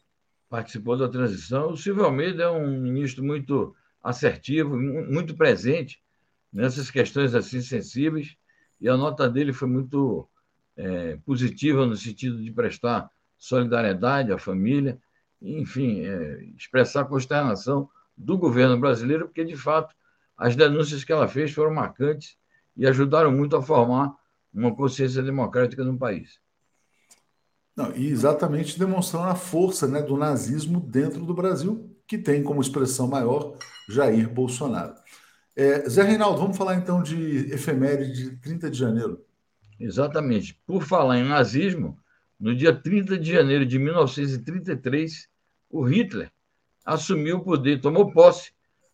Participou 0.50 0.98
da 0.98 1.10
transição. 1.10 1.72
O 1.72 1.78
Silvio 1.78 2.06
Almeida 2.06 2.44
é 2.44 2.50
um 2.50 2.80
ministro 2.80 3.24
muito 3.24 3.76
assertivo, 4.02 4.78
muito 4.78 5.36
presente 5.36 6.02
nessas 6.54 6.90
questões 6.90 7.36
assim 7.36 7.62
sensíveis 7.62 8.38
e 8.80 8.90
a 8.90 8.98
nota 8.98 9.30
dele 9.30 9.54
foi 9.54 9.68
muito 9.68 10.28
é, 10.76 11.18
positiva 11.26 11.86
no 11.86 11.96
sentido 11.96 12.42
de 12.42 12.52
prestar 12.52 13.10
solidariedade 13.38 14.32
à 14.32 14.38
família, 14.38 15.00
enfim, 15.42 16.06
é, 16.06 16.44
expressar 16.58 17.06
consternação 17.06 17.90
do 18.18 18.38
governo 18.38 18.80
brasileiro, 18.80 19.26
porque, 19.26 19.44
de 19.44 19.56
fato, 19.56 19.94
as 20.38 20.56
denúncias 20.56 21.04
que 21.04 21.12
ela 21.12 21.28
fez 21.28 21.52
foram 21.52 21.74
marcantes 21.74 22.38
e 22.76 22.86
ajudaram 22.86 23.32
muito 23.32 23.56
a 23.56 23.62
formar 23.62 24.14
uma 24.54 24.74
consciência 24.74 25.22
democrática 25.22 25.84
no 25.84 25.98
país. 25.98 26.40
Não, 27.76 27.94
e 27.94 28.08
exatamente 28.08 28.80
demonstrando 28.80 29.28
a 29.28 29.36
força 29.36 29.86
né, 29.86 30.02
do 30.02 30.16
nazismo 30.16 30.80
dentro 30.80 31.26
do 31.26 31.34
Brasil, 31.34 31.94
que 32.08 32.18
tem 32.18 32.42
como 32.42 32.62
expressão 32.62 33.08
maior 33.08 33.58
Jair 33.90 34.30
Bolsonaro. 34.30 34.96
É, 35.56 35.88
Zé 35.90 36.04
Reinaldo, 36.04 36.40
vamos 36.40 36.58
falar 36.58 36.76
então 36.76 37.02
de 37.02 37.52
efeméride 37.54 38.32
de 38.32 38.38
30 38.38 38.70
de 38.70 38.78
janeiro. 38.78 39.26
Exatamente. 39.80 40.60
Por 40.66 40.84
falar 40.84 41.18
em 41.18 41.24
nazismo, 41.24 41.98
no 42.40 42.54
dia 42.54 42.76
30 42.76 43.18
de 43.18 43.32
janeiro 43.32 43.66
de 43.66 43.80
1933, 43.80 45.30
o 45.70 45.84
Hitler 45.84 46.30
assumiu 46.84 47.38
o 47.38 47.44
poder, 47.44 47.80
tomou 47.80 48.12
posse 48.12 48.52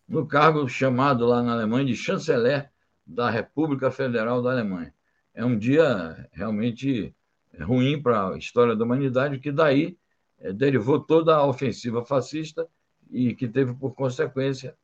no 0.08 0.27
cargo 0.27 0.68
chamado 0.68 1.25
lá 1.25 1.41
na 1.41 1.53
Alemanha 1.53 1.86
de 1.86 1.96
chanceler 1.96 2.70
da 3.06 3.30
República 3.30 3.89
Federal 3.89 4.41
da 4.41 4.51
Alemanha. 4.51 4.94
É 5.34 5.44
um 5.44 5.58
dia 5.58 6.30
realmente 6.32 7.15
ruim 7.60 8.01
para 8.01 8.30
a 8.30 8.38
história 8.38 8.75
da 8.75 8.84
humanidade, 8.84 9.39
que 9.39 9.51
daí 9.51 9.98
é, 10.39 10.53
derivou 10.53 11.00
toda 11.00 11.36
a 11.36 11.46
ofensiva 11.46 12.06
fascista 12.06 12.68
e 13.10 13.34
que 13.34 13.48
teve 13.48 13.74
por 13.74 13.94
consequência 13.94 14.75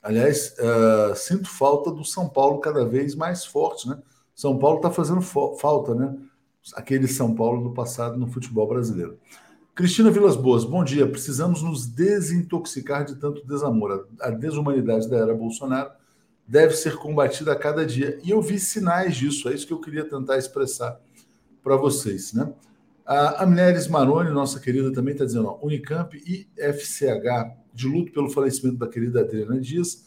Aliás, 0.03 0.55
uh, 0.59 1.15
sinto 1.17 1.49
falta 1.49 1.91
do 1.91 2.05
São 2.05 2.29
Paulo 2.29 2.61
cada 2.61 2.85
vez 2.85 3.15
mais 3.15 3.45
forte, 3.45 3.89
né? 3.89 3.99
São 4.35 4.57
Paulo 4.59 4.77
está 4.77 4.91
fazendo 4.91 5.21
falta, 5.21 5.95
né? 5.95 6.17
Aquele 6.75 7.09
São 7.09 7.35
Paulo 7.35 7.69
do 7.69 7.75
passado 7.75 8.17
no 8.17 8.29
futebol 8.29 8.69
brasileiro. 8.69 9.19
Cristina 9.75 10.11
Vilas 10.11 10.37
Boas, 10.37 10.65
bom 10.65 10.83
dia. 10.83 11.09
Precisamos 11.09 11.63
nos 11.63 11.87
desintoxicar 11.87 13.05
de 13.05 13.17
tanto 13.17 13.47
desamor. 13.47 14.09
A 14.21 14.31
desumanidade 14.31 15.09
da 15.09 15.19
era 15.19 15.35
Bolsonaro 15.35 15.91
deve 16.47 16.75
ser 16.75 16.97
combatida 16.97 17.53
a 17.53 17.57
cada 17.57 17.85
dia. 17.85 18.19
E 18.25 18.31
eu 18.31 18.41
vi 18.41 18.59
sinais 18.59 19.17
disso, 19.17 19.49
é 19.49 19.55
isso 19.55 19.67
que 19.67 19.73
eu 19.73 19.81
queria 19.81 20.09
tentar 20.09 20.39
expressar 20.39 21.01
para 21.63 21.77
vocês. 21.77 22.33
Né? 22.33 22.53
A 23.07 23.45
Amneres 23.45 23.87
Maroni, 23.87 24.31
nossa 24.31 24.59
querida, 24.59 24.93
também 24.93 25.13
está 25.13 25.25
dizendo: 25.25 25.49
ó, 25.49 25.59
Unicamp 25.63 26.17
e 26.17 26.49
FCH, 26.57 27.57
de 27.79 27.87
luto 27.87 28.11
pelo 28.11 28.29
falecimento 28.29 28.77
da 28.77 28.89
querida 28.89 29.21
Adriana 29.21 29.61
Dias, 29.61 30.05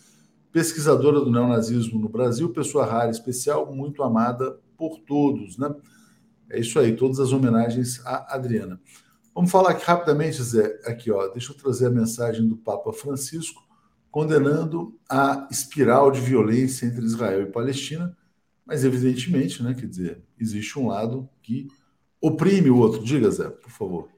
pesquisadora 0.51 1.21
do 1.21 1.31
neonazismo 1.31 1.97
no 1.97 2.09
Brasil, 2.09 2.49
pessoa 2.49 2.85
rara, 2.85 3.09
especial, 3.09 3.73
muito 3.73 4.03
amada 4.03 4.59
por 4.77 4.99
todos. 4.99 5.57
Né? 5.57 5.73
É 6.49 6.59
isso 6.59 6.77
aí, 6.77 6.93
todas 6.97 7.17
as 7.17 7.31
homenagens 7.31 8.05
à 8.05 8.35
Adriana. 8.35 8.77
Vamos 9.33 9.49
falar 9.49 9.71
aqui 9.71 9.85
rapidamente, 9.85 10.43
Zé. 10.43 10.81
Aqui, 10.85 11.09
ó, 11.09 11.29
deixa 11.29 11.53
eu 11.53 11.55
trazer 11.55 11.85
a 11.85 11.89
mensagem 11.91 12.45
do 12.45 12.57
Papa 12.57 12.91
Francisco 12.91 13.61
condenando 14.11 14.93
a 15.09 15.47
espiral 15.49 16.11
de 16.11 16.19
violência 16.19 16.85
entre 16.85 17.05
Israel 17.05 17.43
e 17.43 17.51
Palestina, 17.53 18.17
mas 18.65 18.83
evidentemente, 18.83 19.63
né, 19.63 19.73
quer 19.73 19.87
dizer, 19.87 20.21
existe 20.37 20.77
um 20.77 20.87
lado 20.87 21.29
que 21.41 21.69
oprime 22.19 22.69
o 22.69 22.75
outro. 22.75 23.01
Diga, 23.01 23.31
Zé, 23.31 23.49
por 23.49 23.71
favor. 23.71 24.09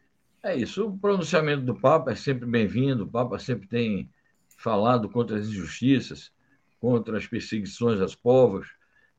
É 0.43 0.57
isso. 0.57 0.87
O 0.87 0.97
pronunciamento 0.97 1.63
do 1.63 1.73
Papa 1.73 2.11
é 2.11 2.15
sempre 2.15 2.45
bem-vindo. 2.45 3.05
O 3.05 3.07
Papa 3.07 3.39
sempre 3.39 3.65
tem 3.65 4.09
falado 4.57 5.09
contra 5.09 5.37
as 5.37 5.47
injustiças, 5.47 6.33
contra 6.81 7.17
as 7.17 7.25
perseguições 7.25 8.01
aos 8.01 8.13
povos. 8.13 8.67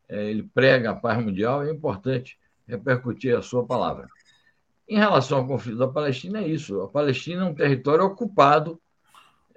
É, 0.07 0.31
ele 0.31 0.43
prega 0.43 0.91
a 0.91 0.95
paz 0.95 1.25
mundial. 1.25 1.63
É 1.63 1.71
importante 1.71 2.39
repercutir 2.69 3.35
a 3.35 3.41
sua 3.41 3.65
palavra. 3.67 4.07
Em 4.87 4.99
relação 4.99 5.39
ao 5.39 5.47
conflito 5.47 5.79
da 5.79 5.89
Palestina, 5.89 6.41
é 6.41 6.49
isso. 6.49 6.83
A 6.83 6.89
Palestina 6.89 7.41
é 7.41 7.45
um 7.47 7.55
território 7.55 8.05
ocupado 8.05 8.79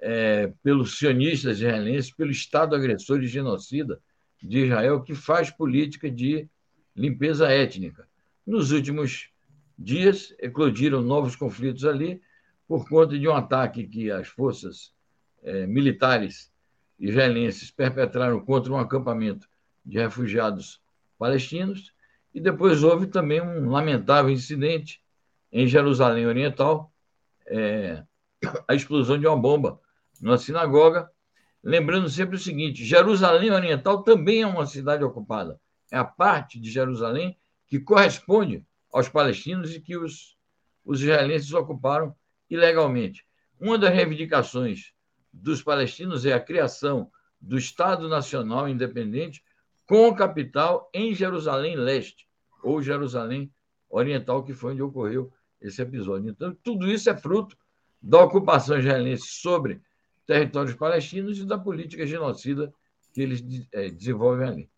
é, 0.00 0.50
pelos 0.62 0.96
sionistas 0.96 1.58
israelenses, 1.58 2.10
pelo 2.10 2.30
Estado 2.30 2.74
agressor 2.74 3.22
e 3.22 3.26
genocida 3.26 4.00
de 4.42 4.64
Israel, 4.64 5.02
que 5.02 5.14
faz 5.14 5.50
política 5.50 6.10
de 6.10 6.48
limpeza 6.96 7.46
étnica. 7.48 8.08
Nos 8.46 8.70
últimos 8.72 9.28
dias, 9.78 10.34
eclodiram 10.40 11.00
novos 11.00 11.36
conflitos 11.36 11.84
ali 11.84 12.20
por 12.66 12.88
conta 12.88 13.18
de 13.18 13.28
um 13.28 13.34
ataque 13.34 13.86
que 13.86 14.10
as 14.10 14.26
forças 14.26 14.92
é, 15.42 15.66
militares 15.66 16.52
israelenses 16.98 17.70
perpetraram 17.70 18.40
contra 18.40 18.72
um 18.72 18.78
acampamento 18.78 19.48
de 19.84 19.98
refugiados 19.98 20.82
palestinos. 21.18 21.94
E 22.34 22.40
depois 22.40 22.82
houve 22.82 23.06
também 23.06 23.40
um 23.40 23.70
lamentável 23.70 24.30
incidente 24.30 25.00
em 25.50 25.66
Jerusalém 25.66 26.26
Oriental, 26.26 26.92
é, 27.46 28.02
a 28.66 28.74
explosão 28.74 29.18
de 29.18 29.26
uma 29.26 29.36
bomba 29.36 29.80
numa 30.20 30.36
sinagoga, 30.36 31.10
lembrando 31.62 32.08
sempre 32.08 32.36
o 32.36 32.38
seguinte: 32.38 32.84
Jerusalém 32.84 33.50
Oriental 33.50 34.02
também 34.02 34.42
é 34.42 34.46
uma 34.46 34.66
cidade 34.66 35.02
ocupada. 35.04 35.58
É 35.90 35.96
a 35.96 36.04
parte 36.04 36.60
de 36.60 36.70
Jerusalém 36.70 37.38
que 37.66 37.80
corresponde 37.80 38.66
aos 38.98 39.08
palestinos 39.08 39.74
e 39.74 39.80
que 39.80 39.96
os, 39.96 40.36
os 40.84 41.00
israelenses 41.00 41.52
ocuparam 41.52 42.14
ilegalmente. 42.50 43.24
Uma 43.60 43.78
das 43.78 43.94
reivindicações 43.94 44.92
dos 45.32 45.62
palestinos 45.62 46.26
é 46.26 46.32
a 46.32 46.40
criação 46.40 47.10
do 47.40 47.56
Estado 47.56 48.08
Nacional 48.08 48.68
Independente 48.68 49.42
com 49.86 50.12
capital 50.14 50.90
em 50.92 51.14
Jerusalém 51.14 51.76
Leste, 51.76 52.28
ou 52.62 52.82
Jerusalém 52.82 53.52
Oriental, 53.88 54.42
que 54.42 54.52
foi 54.52 54.72
onde 54.72 54.82
ocorreu 54.82 55.32
esse 55.60 55.80
episódio. 55.80 56.28
Então, 56.28 56.54
tudo 56.62 56.90
isso 56.90 57.08
é 57.08 57.16
fruto 57.16 57.56
da 58.02 58.22
ocupação 58.22 58.78
israelense 58.78 59.28
sobre 59.28 59.80
territórios 60.26 60.74
palestinos 60.74 61.38
e 61.38 61.46
da 61.46 61.56
política 61.56 62.04
genocida 62.04 62.72
que 63.12 63.22
eles 63.22 63.42
é, 63.72 63.88
desenvolvem 63.88 64.48
ali. 64.48 64.70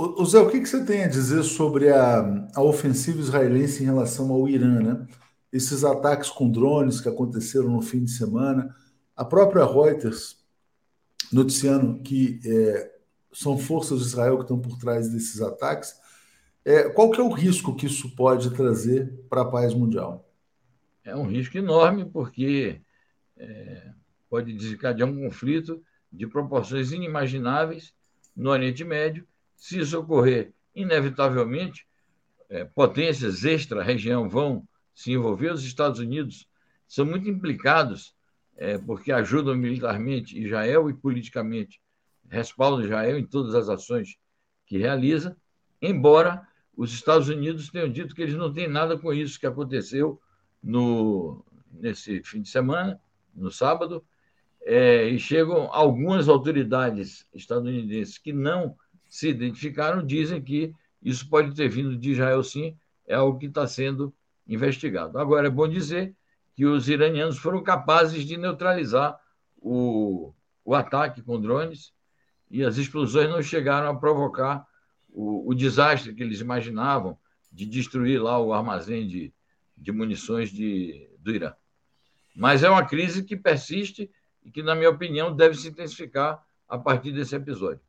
O 0.00 0.24
Zé, 0.24 0.38
o 0.38 0.48
que, 0.48 0.64
você 0.64 0.84
tem 0.84 1.02
a 1.02 1.08
dizer 1.08 1.42
sobre 1.42 1.88
a, 1.90 2.48
a 2.54 2.62
ofensiva 2.62 3.18
israelense 3.18 3.82
em 3.82 3.86
relação 3.86 4.30
ao 4.30 4.48
Irã, 4.48 4.80
né? 4.80 5.06
Esses 5.52 5.82
ataques 5.82 6.30
com 6.30 6.48
drones 6.48 7.00
que 7.00 7.08
aconteceram 7.08 7.68
no 7.68 7.82
fim 7.82 8.04
de 8.04 8.12
semana, 8.12 8.72
a 9.16 9.24
própria 9.24 9.64
Reuters 9.64 10.38
noticiando 11.32 12.00
que 12.00 12.38
é, 12.44 12.92
são 13.32 13.58
forças 13.58 13.98
de 13.98 14.06
Israel 14.06 14.36
que 14.36 14.42
estão 14.42 14.60
por 14.60 14.78
trás 14.78 15.10
desses 15.10 15.42
ataques. 15.42 15.92
É, 16.64 16.88
qual 16.90 17.10
que 17.10 17.20
é 17.20 17.24
o 17.24 17.32
risco 17.32 17.74
que 17.74 17.86
isso 17.86 18.14
pode 18.14 18.50
trazer 18.54 19.12
para 19.28 19.42
a 19.42 19.50
paz 19.50 19.74
mundial? 19.74 20.30
É 21.02 21.16
um 21.16 21.26
risco 21.26 21.58
enorme, 21.58 22.04
porque 22.04 22.80
é, 23.36 23.90
pode 24.30 24.52
desencadear 24.52 25.08
um 25.08 25.24
conflito 25.24 25.82
de 26.12 26.24
proporções 26.24 26.92
inimagináveis 26.92 27.92
no 28.36 28.50
Oriente 28.50 28.84
Médio. 28.84 29.26
Se 29.58 29.80
isso 29.80 29.98
ocorrer, 29.98 30.54
inevitavelmente, 30.74 31.86
é, 32.48 32.64
potências 32.64 33.44
extra-região 33.44 34.28
vão 34.28 34.66
se 34.94 35.12
envolver. 35.12 35.52
Os 35.52 35.64
Estados 35.64 35.98
Unidos 35.98 36.48
são 36.86 37.04
muito 37.04 37.28
implicados, 37.28 38.14
é, 38.56 38.78
porque 38.78 39.12
ajudam 39.12 39.56
militarmente 39.56 40.40
Israel 40.40 40.88
e 40.88 40.94
politicamente 40.94 41.80
respaldam 42.30 42.84
Israel 42.84 43.18
em 43.18 43.26
todas 43.26 43.54
as 43.54 43.68
ações 43.68 44.16
que 44.64 44.78
realiza, 44.78 45.36
embora 45.82 46.46
os 46.76 46.92
Estados 46.92 47.28
Unidos 47.28 47.68
tenham 47.70 47.90
dito 47.90 48.14
que 48.14 48.22
eles 48.22 48.34
não 48.34 48.52
têm 48.52 48.68
nada 48.68 48.96
com 48.96 49.12
isso 49.12 49.40
que 49.40 49.46
aconteceu 49.46 50.20
no, 50.62 51.44
nesse 51.72 52.22
fim 52.22 52.42
de 52.42 52.48
semana, 52.48 53.00
no 53.34 53.50
sábado, 53.50 54.04
é, 54.62 55.08
e 55.08 55.18
chegam 55.18 55.68
algumas 55.72 56.28
autoridades 56.28 57.26
estadunidenses 57.34 58.18
que 58.18 58.32
não 58.32 58.76
se 59.08 59.28
identificaram, 59.28 60.04
dizem 60.04 60.42
que 60.42 60.72
isso 61.02 61.28
pode 61.28 61.54
ter 61.54 61.68
vindo 61.68 61.96
de 61.96 62.10
Israel, 62.10 62.42
sim, 62.42 62.76
é 63.06 63.14
algo 63.14 63.38
que 63.38 63.46
está 63.46 63.66
sendo 63.66 64.14
investigado. 64.46 65.18
Agora, 65.18 65.46
é 65.46 65.50
bom 65.50 65.68
dizer 65.68 66.14
que 66.54 66.66
os 66.66 66.88
iranianos 66.88 67.38
foram 67.38 67.62
capazes 67.62 68.24
de 68.24 68.36
neutralizar 68.36 69.18
o, 69.56 70.32
o 70.64 70.74
ataque 70.74 71.22
com 71.22 71.40
drones 71.40 71.92
e 72.50 72.64
as 72.64 72.76
explosões 72.76 73.28
não 73.28 73.42
chegaram 73.42 73.88
a 73.88 73.94
provocar 73.94 74.66
o, 75.08 75.50
o 75.50 75.54
desastre 75.54 76.14
que 76.14 76.22
eles 76.22 76.40
imaginavam 76.40 77.18
de 77.52 77.66
destruir 77.66 78.22
lá 78.22 78.38
o 78.38 78.52
armazém 78.52 79.06
de, 79.06 79.32
de 79.76 79.92
munições 79.92 80.50
de, 80.50 81.08
do 81.18 81.30
Irã. 81.30 81.54
Mas 82.34 82.62
é 82.62 82.70
uma 82.70 82.84
crise 82.84 83.24
que 83.24 83.36
persiste 83.36 84.10
e 84.44 84.50
que, 84.50 84.62
na 84.62 84.74
minha 84.74 84.90
opinião, 84.90 85.34
deve 85.34 85.56
se 85.56 85.68
intensificar 85.68 86.42
a 86.68 86.78
partir 86.78 87.12
desse 87.12 87.34
episódio. 87.34 87.80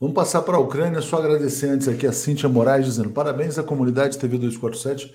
Vamos 0.00 0.14
passar 0.14 0.40
para 0.40 0.56
a 0.56 0.60
Ucrânia, 0.60 1.02
só 1.02 1.18
agradecer 1.18 1.68
antes 1.68 1.86
aqui 1.86 2.06
a 2.06 2.12
Cíntia 2.12 2.48
Moraes 2.48 2.86
dizendo 2.86 3.10
parabéns 3.10 3.58
à 3.58 3.62
comunidade 3.62 4.18
TV 4.18 4.38
247 4.38 5.14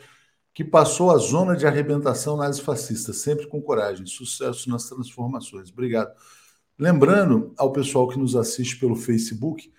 que 0.54 0.64
passou 0.64 1.10
a 1.10 1.18
zona 1.18 1.56
de 1.56 1.66
arrebentação 1.66 2.38
nazifascista, 2.38 3.12
sempre 3.12 3.48
com 3.48 3.60
coragem, 3.60 4.06
sucesso 4.06 4.70
nas 4.70 4.88
transformações. 4.88 5.72
Obrigado. 5.72 6.14
Lembrando 6.78 7.52
ao 7.58 7.72
pessoal 7.72 8.08
que 8.08 8.20
nos 8.20 8.36
assiste 8.36 8.78
pelo 8.78 8.96
Facebook 8.96 9.74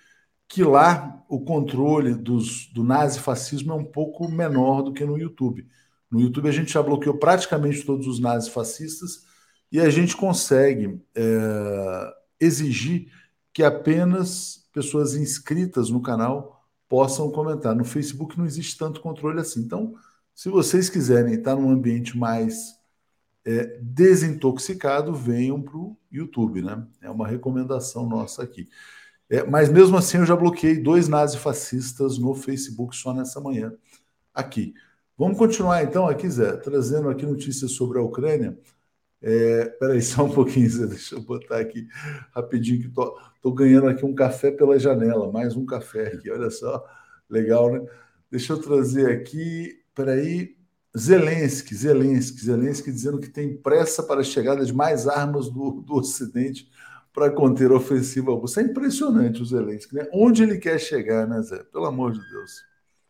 que 0.45 0.61
lá 0.61 1.23
o 1.29 1.39
controle 1.39 2.13
dos, 2.13 2.67
do 2.73 2.83
nazifascismo 2.83 3.71
é 3.71 3.75
um 3.75 3.85
pouco 3.85 4.29
menor 4.29 4.81
do 4.81 4.91
que 4.91 5.05
no 5.05 5.17
YouTube. 5.17 5.65
No 6.11 6.19
YouTube 6.19 6.49
a 6.49 6.51
gente 6.53 6.73
já 6.73 6.83
bloqueou 6.83 7.17
praticamente 7.17 7.85
todos 7.85 8.07
os 8.07 8.19
nazifascistas 8.19 9.21
e 9.71 9.79
a 9.79 9.89
gente 9.89 10.17
consegue 10.17 11.01
é, 11.15 12.13
exigir 12.41 13.09
que 13.53 13.63
apenas 13.63 14.66
pessoas 14.77 15.15
inscritas 15.15 15.89
no 15.89 15.99
canal 15.99 16.63
possam 16.87 17.31
comentar. 17.31 17.75
No 17.75 17.83
Facebook 17.83 18.37
não 18.37 18.45
existe 18.45 18.77
tanto 18.77 19.01
controle 19.01 19.39
assim. 19.39 19.61
Então, 19.61 19.95
se 20.35 20.49
vocês 20.49 20.87
quiserem 20.87 21.33
estar 21.33 21.55
num 21.55 21.71
ambiente 21.71 22.15
mais 22.15 22.75
é, 23.43 23.79
desintoxicado, 23.81 25.15
venham 25.15 25.59
para 25.59 25.75
o 25.75 25.97
YouTube, 26.11 26.61
né? 26.61 26.85
É 27.01 27.09
uma 27.09 27.27
recomendação 27.27 28.07
nossa 28.07 28.43
aqui. 28.43 28.69
É, 29.27 29.43
mas 29.43 29.67
mesmo 29.67 29.97
assim, 29.97 30.17
eu 30.19 30.27
já 30.27 30.35
bloqueei 30.35 30.79
dois 30.79 31.07
nazifascistas 31.07 32.19
no 32.19 32.35
Facebook 32.35 32.95
só 32.95 33.15
nessa 33.15 33.41
manhã 33.41 33.73
aqui. 34.31 34.75
Vamos 35.17 35.39
continuar 35.39 35.81
então 35.81 36.07
aqui, 36.07 36.29
Zé, 36.29 36.55
trazendo 36.57 37.09
aqui 37.09 37.25
notícias 37.25 37.71
sobre 37.71 37.97
a 37.97 38.03
Ucrânia. 38.03 38.55
É, 39.21 39.65
peraí, 39.79 40.01
só 40.03 40.25
um 40.25 40.31
pouquinho, 40.31 40.69
Zé, 40.69 40.87
deixa 40.87 41.15
eu 41.15 41.21
botar 41.21 41.59
aqui 41.59 41.87
rapidinho, 42.31 42.81
que 42.81 42.89
tô, 42.89 43.19
tô 43.41 43.51
ganhando 43.51 43.87
aqui 43.87 44.05
um 44.05 44.15
café 44.15 44.51
pela 44.51 44.77
janela, 44.79 45.31
mais 45.31 45.55
um 45.55 45.65
café 45.65 46.07
aqui, 46.07 46.29
olha 46.29 46.49
só, 46.49 46.85
legal, 47.29 47.71
né? 47.71 47.85
Deixa 48.29 48.53
eu 48.53 48.61
trazer 48.61 49.11
aqui, 49.11 49.81
peraí, 49.95 50.57
Zelensky, 50.97 51.75
Zelensky, 51.75 52.39
Zelensky 52.39 52.91
dizendo 52.91 53.19
que 53.19 53.29
tem 53.29 53.55
pressa 53.55 54.03
para 54.03 54.21
a 54.21 54.23
chegada 54.23 54.65
de 54.65 54.73
mais 54.73 55.07
armas 55.07 55.49
do, 55.49 55.81
do 55.81 55.95
Ocidente 55.95 56.69
para 57.13 57.31
conter 57.31 57.71
a 57.71 57.75
ofensiva 57.75 58.31
russa. 58.31 58.61
É 58.61 58.63
impressionante 58.63 59.41
o 59.41 59.45
Zelensky, 59.45 59.95
né? 59.95 60.07
Onde 60.13 60.43
ele 60.43 60.57
quer 60.57 60.79
chegar, 60.79 61.27
né, 61.27 61.41
Zé? 61.41 61.63
Pelo 61.63 61.85
amor 61.85 62.11
de 62.11 62.19
Deus. 62.19 62.63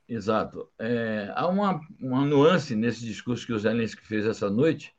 Exato. 0.07 0.69
É, 0.79 1.31
há 1.35 1.47
uma, 1.47 1.81
uma 1.99 2.25
nuance 2.25 2.75
nesse 2.75 3.01
discurso 3.01 3.45
que 3.45 3.53
o 3.53 3.59
Zelensky 3.59 4.05
fez 4.05 4.25
essa 4.25 4.49
noite, 4.49 4.93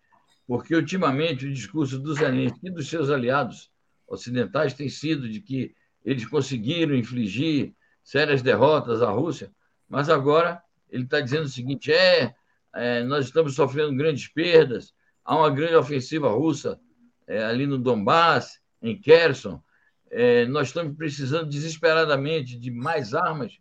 porque 0.48 0.74
ultimamente 0.74 1.44
o 1.44 1.52
discurso 1.52 1.98
do 1.98 2.14
Zelensky 2.14 2.68
e 2.68 2.70
dos 2.70 2.88
seus 2.88 3.10
aliados 3.10 3.70
ocidentais 4.06 4.72
tem 4.72 4.88
sido 4.88 5.28
de 5.28 5.42
que 5.42 5.74
eles 6.02 6.24
conseguiram 6.24 6.94
infligir 6.94 7.74
sérias 8.02 8.40
derrotas 8.40 9.02
à 9.02 9.10
Rússia, 9.10 9.52
mas 9.86 10.08
agora 10.08 10.62
ele 10.88 11.04
está 11.04 11.20
dizendo 11.20 11.44
o 11.44 11.50
seguinte: 11.50 11.92
é, 11.92 12.34
é, 12.74 13.04
nós 13.04 13.26
estamos 13.26 13.54
sofrendo 13.54 13.94
grandes 13.94 14.26
perdas, 14.26 14.94
há 15.22 15.36
uma 15.36 15.50
grande 15.50 15.74
ofensiva 15.74 16.30
russa 16.30 16.80
é, 17.26 17.44
ali 17.44 17.66
no 17.66 17.76
Donbass, 17.76 18.58
em 18.80 18.98
Kherson. 18.98 19.62
É, 20.10 20.46
nós 20.46 20.68
estamos 20.68 20.96
precisando 20.96 21.50
desesperadamente 21.50 22.58
de 22.58 22.70
mais 22.70 23.12
armas 23.12 23.58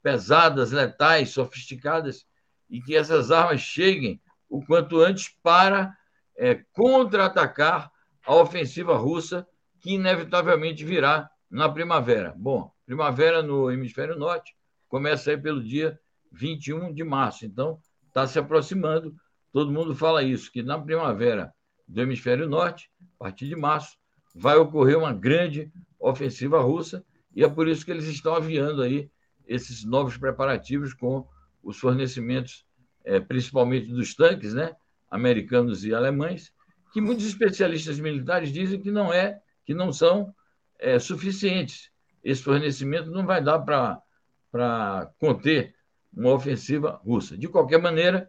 pesadas, 0.00 0.70
letais, 0.70 1.30
sofisticadas, 1.30 2.24
e 2.70 2.80
que 2.80 2.94
essas 2.94 3.32
armas 3.32 3.60
cheguem 3.60 4.20
o 4.48 4.64
quanto 4.64 5.00
antes 5.00 5.28
para 5.42 5.96
é, 6.36 6.62
contra-atacar 6.72 7.90
a 8.26 8.34
ofensiva 8.34 8.96
russa, 8.96 9.46
que 9.80 9.94
inevitavelmente 9.94 10.84
virá 10.84 11.28
na 11.50 11.68
primavera. 11.68 12.32
Bom, 12.36 12.72
primavera 12.86 13.42
no 13.42 13.70
hemisfério 13.70 14.18
norte 14.18 14.54
começa 14.88 15.30
aí 15.30 15.36
pelo 15.36 15.62
dia 15.62 15.98
21 16.30 16.92
de 16.92 17.04
março, 17.04 17.44
então 17.44 17.78
está 18.08 18.26
se 18.26 18.38
aproximando. 18.38 19.14
Todo 19.52 19.72
mundo 19.72 19.94
fala 19.94 20.22
isso, 20.22 20.50
que 20.50 20.62
na 20.62 20.78
primavera 20.78 21.52
do 21.86 22.00
hemisfério 22.00 22.48
norte, 22.48 22.90
a 23.18 23.24
partir 23.24 23.48
de 23.48 23.56
março, 23.56 23.96
vai 24.34 24.56
ocorrer 24.56 24.98
uma 24.98 25.12
grande 25.12 25.70
ofensiva 25.98 26.60
russa 26.60 27.04
e 27.34 27.44
é 27.44 27.48
por 27.48 27.68
isso 27.68 27.84
que 27.84 27.90
eles 27.90 28.06
estão 28.06 28.34
aviando 28.34 28.82
aí 28.82 29.10
esses 29.46 29.84
novos 29.84 30.16
preparativos 30.16 30.94
com 30.94 31.26
os 31.62 31.78
fornecimentos, 31.78 32.64
é, 33.04 33.20
principalmente 33.20 33.88
dos 33.88 34.14
tanques, 34.14 34.54
né, 34.54 34.74
americanos 35.12 35.84
e 35.84 35.94
alemães, 35.94 36.50
que 36.90 37.00
muitos 37.00 37.26
especialistas 37.26 38.00
militares 38.00 38.50
dizem 38.50 38.80
que 38.80 38.90
não 38.90 39.12
é, 39.12 39.38
que 39.64 39.74
não 39.74 39.92
são 39.92 40.34
é, 40.78 40.98
suficientes. 40.98 41.90
Esse 42.24 42.42
fornecimento 42.42 43.10
não 43.10 43.26
vai 43.26 43.42
dar 43.42 43.58
para 43.60 45.12
conter 45.18 45.74
uma 46.12 46.32
ofensiva 46.32 46.98
russa. 47.04 47.36
De 47.36 47.46
qualquer 47.46 47.78
maneira, 47.78 48.28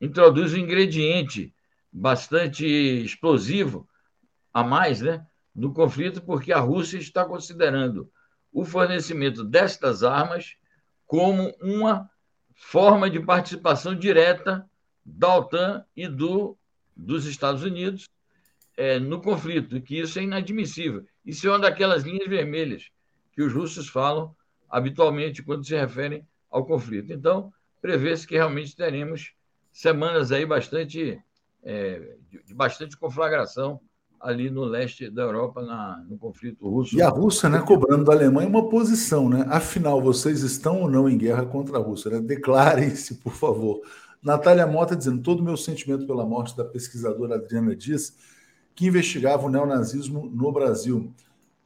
introduz 0.00 0.54
um 0.54 0.58
ingrediente 0.58 1.52
bastante 1.92 2.64
explosivo 2.64 3.88
a 4.54 4.62
mais, 4.62 5.00
né, 5.00 5.26
no 5.54 5.74
conflito, 5.74 6.22
porque 6.22 6.52
a 6.52 6.60
Rússia 6.60 6.98
está 6.98 7.24
considerando 7.24 8.10
o 8.52 8.64
fornecimento 8.64 9.42
destas 9.42 10.04
armas 10.04 10.56
como 11.04 11.52
uma 11.60 12.08
forma 12.54 13.10
de 13.10 13.18
participação 13.20 13.94
direta 13.94 14.68
da 15.04 15.36
OTAN 15.36 15.84
e 15.96 16.08
do, 16.08 16.56
dos 16.96 17.26
Estados 17.26 17.62
Unidos 17.62 18.08
é, 18.76 18.98
no 18.98 19.20
conflito, 19.20 19.80
que 19.80 19.98
isso 19.98 20.18
é 20.18 20.22
inadmissível. 20.22 21.04
Isso 21.24 21.46
é 21.46 21.50
uma 21.50 21.58
daquelas 21.58 22.04
linhas 22.04 22.28
vermelhas 22.28 22.90
que 23.32 23.42
os 23.42 23.52
russos 23.52 23.88
falam 23.88 24.34
habitualmente 24.68 25.42
quando 25.42 25.66
se 25.66 25.76
referem 25.76 26.26
ao 26.50 26.64
conflito. 26.64 27.12
Então, 27.12 27.52
prevê-se 27.80 28.26
que 28.26 28.34
realmente 28.34 28.76
teremos 28.76 29.32
semanas 29.72 30.32
aí 30.32 30.46
bastante 30.46 31.20
é, 31.62 32.16
de 32.44 32.54
bastante 32.54 32.96
conflagração 32.96 33.80
ali 34.20 34.50
no 34.50 34.64
leste 34.64 35.10
da 35.10 35.22
Europa, 35.22 35.62
na, 35.62 36.04
no 36.08 36.16
conflito 36.16 36.68
russo. 36.68 36.96
E 36.96 37.02
a 37.02 37.08
Rússia, 37.08 37.48
né, 37.48 37.60
cobrando 37.60 38.04
da 38.04 38.12
Alemanha 38.12 38.48
uma 38.48 38.68
posição, 38.68 39.28
né? 39.28 39.44
Afinal, 39.48 40.00
vocês 40.00 40.42
estão 40.42 40.82
ou 40.82 40.90
não 40.90 41.08
em 41.08 41.18
guerra 41.18 41.44
contra 41.44 41.76
a 41.76 41.80
Rússia? 41.80 42.12
Né? 42.12 42.20
Declarem-se, 42.20 43.16
por 43.16 43.32
favor. 43.32 43.80
Natália 44.22 44.66
Mota 44.66 44.94
dizendo 44.94 45.22
todo 45.22 45.40
o 45.40 45.42
meu 45.42 45.56
sentimento 45.56 46.06
pela 46.06 46.24
morte 46.24 46.56
da 46.56 46.64
pesquisadora 46.64 47.34
Adriana 47.34 47.74
Dias, 47.74 48.16
que 48.74 48.86
investigava 48.86 49.46
o 49.46 49.50
neonazismo 49.50 50.30
no 50.32 50.52
Brasil. 50.52 51.12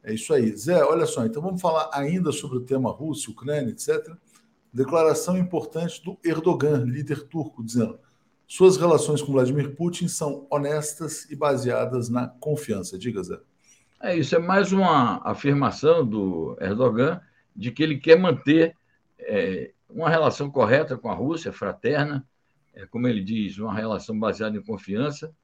É 0.03 0.13
isso 0.13 0.33
aí. 0.33 0.55
Zé, 0.55 0.83
olha 0.83 1.05
só, 1.05 1.25
então 1.25 1.41
vamos 1.41 1.61
falar 1.61 1.89
ainda 1.93 2.31
sobre 2.31 2.57
o 2.57 2.61
tema 2.61 2.91
Rússia, 2.91 3.31
Ucrânia, 3.31 3.71
etc. 3.71 4.11
Declaração 4.73 5.37
importante 5.37 6.03
do 6.03 6.17
Erdogan, 6.23 6.83
líder 6.83 7.27
turco, 7.27 7.63
dizendo 7.63 7.99
suas 8.47 8.77
relações 8.77 9.21
com 9.21 9.33
Vladimir 9.33 9.75
Putin 9.75 10.07
são 10.07 10.47
honestas 10.49 11.29
e 11.29 11.35
baseadas 11.35 12.07
na 12.07 12.27
confiança. 12.27 12.97
Diga, 12.97 13.21
Zé. 13.21 13.37
É, 14.01 14.15
isso 14.15 14.35
é 14.35 14.39
mais 14.39 14.71
uma 14.71 15.21
afirmação 15.27 16.05
do 16.05 16.57
Erdogan 16.61 17.19
de 17.53 17.71
que 17.71 17.83
ele 17.83 17.97
quer 17.97 18.17
manter 18.17 18.73
é, 19.19 19.73
uma 19.89 20.09
relação 20.09 20.49
correta 20.49 20.95
com 20.95 21.09
a 21.09 21.13
Rússia, 21.13 21.51
fraterna, 21.51 22.25
é, 22.77 22.85
como 22.85 23.07
ele 23.07 23.21
diz, 23.21 23.57
uma 23.57 23.73
relação 23.73 24.17
baseada 24.17 24.55
em 24.55 24.63
confiança. 24.63 25.35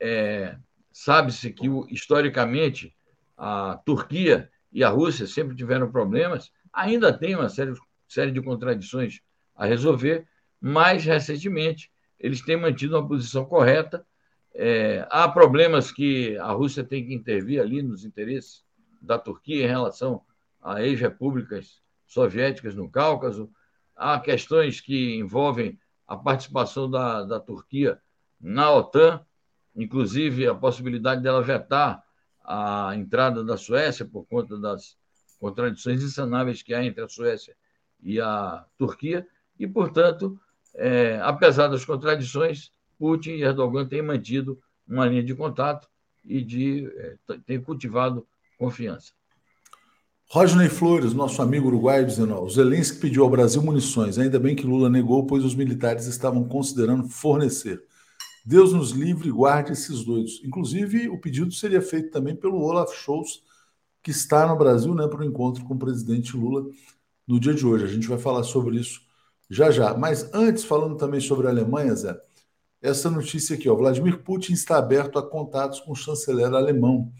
É, 0.00 0.56
Sabe-se 0.96 1.52
que, 1.52 1.66
historicamente, 1.90 2.94
a 3.36 3.80
Turquia 3.84 4.48
e 4.72 4.84
a 4.84 4.88
Rússia 4.88 5.26
sempre 5.26 5.56
tiveram 5.56 5.90
problemas, 5.90 6.52
ainda 6.72 7.12
tem 7.12 7.34
uma 7.34 7.48
série, 7.48 7.72
série 8.06 8.30
de 8.30 8.40
contradições 8.40 9.20
a 9.56 9.66
resolver, 9.66 10.24
mas, 10.60 11.04
recentemente, 11.04 11.90
eles 12.16 12.40
têm 12.42 12.56
mantido 12.56 12.96
uma 12.96 13.08
posição 13.08 13.44
correta. 13.44 14.06
É, 14.54 15.04
há 15.10 15.28
problemas 15.28 15.90
que 15.90 16.38
a 16.38 16.52
Rússia 16.52 16.84
tem 16.84 17.04
que 17.04 17.12
intervir 17.12 17.60
ali 17.60 17.82
nos 17.82 18.04
interesses 18.04 18.64
da 19.02 19.18
Turquia 19.18 19.64
em 19.64 19.68
relação 19.68 20.22
a 20.62 20.80
ex-repúblicas 20.80 21.82
soviéticas 22.06 22.76
no 22.76 22.88
Cáucaso. 22.88 23.50
Há 23.96 24.20
questões 24.20 24.80
que 24.80 25.16
envolvem 25.16 25.76
a 26.06 26.16
participação 26.16 26.90
da, 26.90 27.22
da 27.24 27.40
Turquia 27.40 28.00
na 28.40 28.70
OTAN, 28.72 29.24
inclusive 29.74 30.46
a 30.46 30.54
possibilidade 30.54 31.22
dela 31.22 31.42
vetar 31.42 32.04
a 32.44 32.92
entrada 32.94 33.42
da 33.42 33.56
Suécia 33.56 34.04
por 34.04 34.26
conta 34.26 34.58
das 34.58 34.96
contradições 35.40 36.02
insanáveis 36.02 36.62
que 36.62 36.74
há 36.74 36.84
entre 36.84 37.02
a 37.02 37.08
Suécia 37.08 37.56
e 38.02 38.20
a 38.20 38.64
Turquia, 38.76 39.26
e, 39.58 39.66
portanto, 39.66 40.38
é, 40.74 41.18
apesar 41.22 41.68
das 41.68 41.84
contradições, 41.84 42.72
Putin 42.98 43.30
e 43.30 43.42
Erdogan 43.42 43.86
têm 43.86 44.02
mantido 44.02 44.60
uma 44.86 45.06
linha 45.06 45.22
de 45.22 45.34
contato 45.34 45.88
e 46.24 46.42
de, 46.42 46.86
é, 46.96 47.16
têm 47.46 47.60
cultivado 47.60 48.26
confiança. 48.58 49.12
Rodney 50.30 50.68
Flores, 50.68 51.12
nosso 51.12 51.40
amigo 51.40 51.68
uruguaio, 51.68 52.06
dizendo: 52.06 52.34
ó, 52.34 52.48
Zelensky 52.48 52.98
pediu 52.98 53.24
ao 53.24 53.30
Brasil 53.30 53.62
munições. 53.62 54.18
Ainda 54.18 54.38
bem 54.38 54.56
que 54.56 54.66
Lula 54.66 54.90
negou, 54.90 55.26
pois 55.26 55.44
os 55.44 55.54
militares 55.54 56.06
estavam 56.06 56.44
considerando 56.44 57.08
fornecer. 57.08 57.82
Deus 58.44 58.72
nos 58.72 58.90
livre 58.90 59.28
e 59.28 59.32
guarde 59.32 59.72
esses 59.72 60.04
doidos. 60.04 60.40
Inclusive, 60.44 61.08
o 61.08 61.18
pedido 61.18 61.52
seria 61.52 61.80
feito 61.80 62.10
também 62.10 62.36
pelo 62.36 62.60
Olaf 62.60 62.92
Scholz, 62.92 63.42
que 64.02 64.10
está 64.10 64.46
no 64.46 64.56
Brasil 64.56 64.94
né, 64.94 65.06
para 65.08 65.20
o 65.20 65.24
encontro 65.24 65.64
com 65.64 65.74
o 65.74 65.78
presidente 65.78 66.36
Lula 66.36 66.66
no 67.26 67.40
dia 67.40 67.54
de 67.54 67.64
hoje. 67.64 67.84
A 67.84 67.88
gente 67.88 68.06
vai 68.06 68.18
falar 68.18 68.42
sobre 68.42 68.76
isso 68.76 69.00
já 69.48 69.70
já. 69.70 69.94
Mas 69.94 70.32
antes, 70.34 70.64
falando 70.64 70.96
também 70.96 71.20
sobre 71.20 71.46
a 71.46 71.50
Alemanha, 71.50 71.94
Zé, 71.94 72.18
essa 72.82 73.10
notícia 73.10 73.56
aqui: 73.56 73.68
ó, 73.68 73.74
Vladimir 73.74 74.22
Putin 74.22 74.52
está 74.52 74.78
aberto 74.78 75.18
a 75.18 75.22
contatos 75.22 75.80
com 75.80 75.92
o 75.92 75.96
chanceler 75.96 76.52
alemão. 76.52 77.12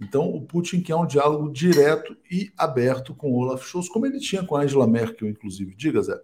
Então, 0.00 0.28
o 0.30 0.40
Putin 0.40 0.80
quer 0.80 0.94
um 0.94 1.06
diálogo 1.06 1.52
direto 1.52 2.16
e 2.30 2.52
aberto 2.56 3.14
com 3.14 3.32
Olaf 3.32 3.64
Scholz, 3.66 3.88
como 3.88 4.06
ele 4.06 4.20
tinha 4.20 4.44
com 4.44 4.56
Angela 4.56 4.86
Merkel, 4.86 5.28
inclusive. 5.28 5.74
Diga, 5.74 6.00
Zé. 6.02 6.20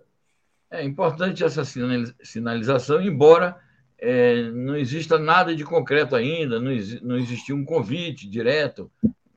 É 0.70 0.84
importante 0.84 1.42
essa 1.42 1.64
sinalização, 1.64 3.00
embora 3.00 3.60
é, 3.98 4.50
não 4.50 4.76
exista 4.76 5.18
nada 5.18 5.54
de 5.54 5.64
concreto 5.64 6.14
ainda, 6.14 6.60
não, 6.60 6.70
não 7.02 7.16
existiu 7.16 7.56
um 7.56 7.64
convite 7.64 8.28
direto, 8.28 8.90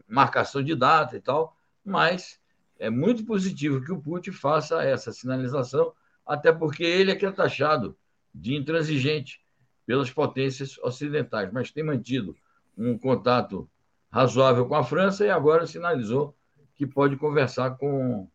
marcação 0.07 0.63
de 0.63 0.75
data 0.75 1.15
e 1.15 1.21
tal, 1.21 1.55
mas 1.83 2.39
é 2.79 2.89
muito 2.89 3.25
positivo 3.25 3.83
que 3.83 3.91
o 3.91 4.01
Putin 4.01 4.31
faça 4.31 4.83
essa 4.83 5.11
sinalização, 5.11 5.93
até 6.25 6.51
porque 6.51 6.83
ele 6.83 7.11
é 7.11 7.15
que 7.15 7.25
é 7.25 7.31
taxado 7.31 7.97
de 8.33 8.55
intransigente 8.55 9.41
pelas 9.85 10.11
potências 10.11 10.77
ocidentais, 10.79 11.51
mas 11.51 11.71
tem 11.71 11.83
mantido 11.83 12.35
um 12.77 12.97
contato 12.97 13.69
razoável 14.17 14.65
com 14.65 14.73
a 14.73 14.83
França 14.83 15.23
e 15.23 15.29
agora 15.29 15.67
sinalizou 15.67 16.35
que 16.75 16.87
pode 16.87 17.15
conversar 17.17 17.77
com, 17.77 18.27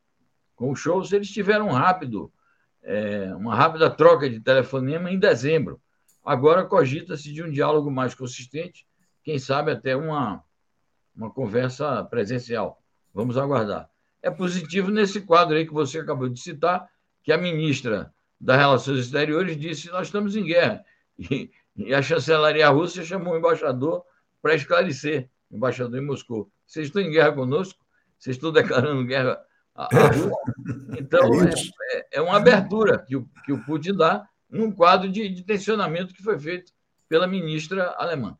com 0.54 0.70
o 0.70 0.76
show 0.76 1.02
se 1.04 1.16
eles 1.16 1.28
tiveram 1.28 1.68
um 1.68 1.72
rápido, 1.72 2.32
é, 2.82 3.34
uma 3.34 3.54
rápida 3.54 3.90
troca 3.90 4.30
de 4.30 4.38
telefonema 4.38 5.10
em 5.10 5.18
dezembro. 5.18 5.80
Agora 6.24 6.64
cogita-se 6.64 7.32
de 7.32 7.42
um 7.42 7.50
diálogo 7.50 7.90
mais 7.90 8.14
consistente, 8.14 8.86
quem 9.24 9.40
sabe 9.40 9.72
até 9.72 9.96
uma, 9.96 10.44
uma 11.16 11.32
conversa 11.32 12.04
presencial. 12.04 12.80
Vamos 13.12 13.36
aguardar. 13.36 13.90
É 14.22 14.30
positivo 14.30 14.88
nesse 14.88 15.20
quadro 15.22 15.56
aí 15.56 15.66
que 15.66 15.74
você 15.74 15.98
acabou 15.98 16.28
de 16.28 16.38
citar, 16.38 16.88
que 17.24 17.32
a 17.32 17.38
ministra 17.38 18.14
das 18.40 18.56
Relações 18.56 19.00
Exteriores 19.00 19.56
disse: 19.56 19.90
nós 19.90 20.06
estamos 20.06 20.36
em 20.36 20.44
guerra. 20.44 20.84
E, 21.30 21.50
e 21.76 21.94
a 21.94 22.02
chancelaria 22.02 22.68
russa 22.70 23.04
chamou 23.04 23.34
o 23.34 23.38
embaixador 23.38 24.02
para 24.40 24.54
esclarecer 24.54 25.30
embaixador 25.52 25.98
em 25.98 26.04
Moscou. 26.04 26.50
Vocês 26.66 26.86
estão 26.86 27.02
em 27.02 27.10
guerra 27.10 27.32
conosco? 27.32 27.84
Vocês 28.18 28.36
estão 28.36 28.52
declarando 28.52 29.04
guerra 29.04 29.38
à, 29.74 29.84
à 29.94 30.06
Rússia? 30.08 30.30
Então, 30.98 31.20
é, 31.44 31.96
é, 31.96 32.06
é, 32.12 32.20
uma 32.20 32.36
abertura 32.36 32.98
que 32.98 33.16
o, 33.16 33.28
que 33.44 33.52
o 33.52 33.64
Putin 33.64 33.94
dá 33.94 34.26
num 34.48 34.70
quadro 34.70 35.10
de, 35.10 35.28
de 35.28 35.42
tensionamento 35.42 36.14
que 36.14 36.22
foi 36.22 36.38
feito 36.38 36.72
pela 37.08 37.26
ministra 37.26 37.94
alemã. 37.98 38.36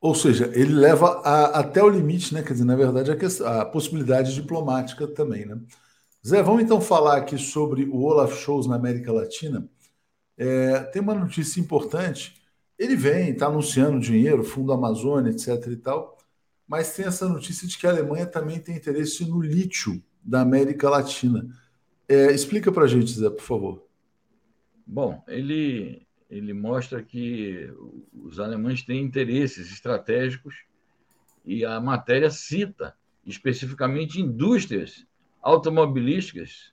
Ou 0.00 0.14
seja, 0.14 0.50
ele 0.54 0.74
leva 0.74 1.22
a, 1.24 1.60
até 1.60 1.82
o 1.82 1.88
limite, 1.88 2.34
né? 2.34 2.42
Quer 2.42 2.52
dizer, 2.52 2.64
na 2.64 2.76
verdade, 2.76 3.10
a, 3.10 3.16
questão, 3.16 3.46
a 3.46 3.64
possibilidade 3.64 4.34
diplomática 4.34 5.06
também, 5.06 5.46
né? 5.46 5.58
Zé, 6.26 6.42
vamos 6.42 6.62
então 6.62 6.80
falar 6.80 7.18
aqui 7.18 7.36
sobre 7.36 7.84
o 7.84 8.02
Olaf 8.02 8.34
Scholz 8.34 8.66
na 8.66 8.76
América 8.76 9.12
Latina. 9.12 9.68
É, 10.36 10.80
tem 10.84 11.02
uma 11.02 11.14
notícia 11.14 11.60
importante. 11.60 12.34
Ele 12.78 12.96
vem, 12.96 13.30
está 13.30 13.46
anunciando 13.46 14.00
dinheiro, 14.00 14.42
Fundo 14.42 14.72
Amazônia, 14.72 15.30
etc. 15.30 15.66
e 15.68 15.76
tal, 15.76 16.13
mas 16.66 16.94
tem 16.94 17.04
essa 17.04 17.28
notícia 17.28 17.68
de 17.68 17.76
que 17.76 17.86
a 17.86 17.90
Alemanha 17.90 18.26
também 18.26 18.58
tem 18.58 18.76
interesse 18.76 19.24
no 19.28 19.40
lítio 19.40 20.02
da 20.22 20.40
América 20.40 20.88
Latina. 20.88 21.46
É, 22.08 22.32
explica 22.32 22.72
para 22.72 22.84
a 22.84 22.86
gente, 22.86 23.10
Zé, 23.10 23.28
por 23.30 23.42
favor. 23.42 23.86
Bom, 24.86 25.22
ele, 25.28 26.06
ele 26.30 26.52
mostra 26.52 27.02
que 27.02 27.70
os 28.12 28.38
alemães 28.40 28.82
têm 28.82 29.02
interesses 29.02 29.70
estratégicos 29.70 30.54
e 31.44 31.64
a 31.64 31.80
matéria 31.80 32.30
cita 32.30 32.94
especificamente 33.26 34.20
indústrias 34.20 35.06
automobilísticas 35.42 36.72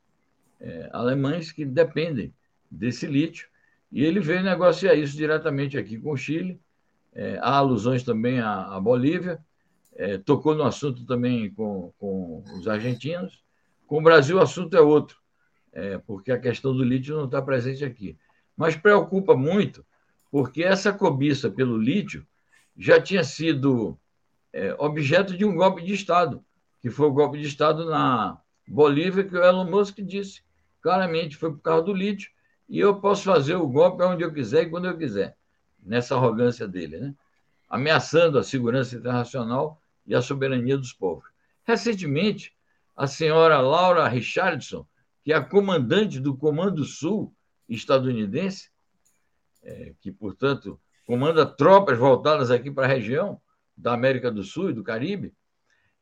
é, 0.59 0.89
alemães 0.93 1.51
que 1.51 1.65
dependem 1.65 2.33
desse 2.69 3.05
lítio. 3.05 3.49
E 3.91 4.03
ele 4.03 4.19
veio 4.21 4.43
negociar 4.43 4.95
isso 4.95 5.15
diretamente 5.15 5.77
aqui 5.77 5.97
com 5.97 6.11
o 6.11 6.17
Chile. 6.17 6.59
É, 7.13 7.37
há 7.41 7.57
alusões 7.57 8.03
também 8.03 8.39
à, 8.39 8.75
à 8.75 8.79
Bolívia 8.79 9.39
é, 10.01 10.17
tocou 10.17 10.55
no 10.55 10.63
assunto 10.63 11.05
também 11.05 11.53
com, 11.53 11.93
com 11.99 12.43
os 12.57 12.67
argentinos. 12.67 13.43
Com 13.85 13.99
o 13.99 14.01
Brasil, 14.01 14.37
o 14.37 14.41
assunto 14.41 14.75
é 14.75 14.81
outro, 14.81 15.17
é, 15.71 15.99
porque 15.99 16.31
a 16.31 16.39
questão 16.39 16.75
do 16.75 16.83
lítio 16.83 17.15
não 17.15 17.25
está 17.25 17.39
presente 17.39 17.85
aqui. 17.85 18.17
Mas 18.57 18.75
preocupa 18.75 19.35
muito, 19.35 19.85
porque 20.31 20.63
essa 20.63 20.91
cobiça 20.91 21.51
pelo 21.51 21.77
lítio 21.77 22.25
já 22.75 22.99
tinha 22.99 23.23
sido 23.23 23.95
é, 24.51 24.75
objeto 24.79 25.37
de 25.37 25.45
um 25.45 25.55
golpe 25.55 25.83
de 25.83 25.93
Estado, 25.93 26.43
que 26.79 26.89
foi 26.89 27.05
o 27.05 27.13
golpe 27.13 27.37
de 27.37 27.45
Estado 27.45 27.85
na 27.85 28.41
Bolívia, 28.67 29.23
que 29.23 29.35
o 29.35 29.43
Elon 29.43 29.69
Musk 29.69 29.99
disse 29.99 30.41
claramente 30.81 31.37
foi 31.37 31.51
por 31.51 31.61
causa 31.61 31.83
do 31.83 31.93
lítio, 31.93 32.31
e 32.67 32.79
eu 32.79 32.95
posso 32.95 33.23
fazer 33.25 33.55
o 33.55 33.67
golpe 33.67 34.01
onde 34.01 34.23
eu 34.23 34.33
quiser 34.33 34.63
e 34.63 34.69
quando 34.69 34.87
eu 34.87 34.97
quiser, 34.97 35.37
nessa 35.79 36.15
arrogância 36.15 36.67
dele, 36.67 36.97
né? 36.97 37.15
ameaçando 37.69 38.39
a 38.39 38.43
segurança 38.43 38.95
internacional 38.95 39.80
e 40.05 40.15
a 40.15 40.21
soberania 40.21 40.77
dos 40.77 40.93
povos. 40.93 41.25
Recentemente, 41.63 42.53
a 42.95 43.07
senhora 43.07 43.59
Laura 43.59 44.07
Richardson, 44.07 44.85
que 45.23 45.31
é 45.31 45.35
a 45.35 45.43
comandante 45.43 46.19
do 46.19 46.35
Comando 46.35 46.83
Sul 46.83 47.33
estadunidense, 47.67 48.69
é, 49.63 49.93
que, 50.01 50.11
portanto, 50.11 50.79
comanda 51.05 51.45
tropas 51.45 51.97
voltadas 51.97 52.51
aqui 52.51 52.71
para 52.71 52.85
a 52.85 52.89
região 52.89 53.39
da 53.77 53.93
América 53.93 54.31
do 54.31 54.43
Sul 54.43 54.71
e 54.71 54.73
do 54.73 54.83
Caribe, 54.83 55.33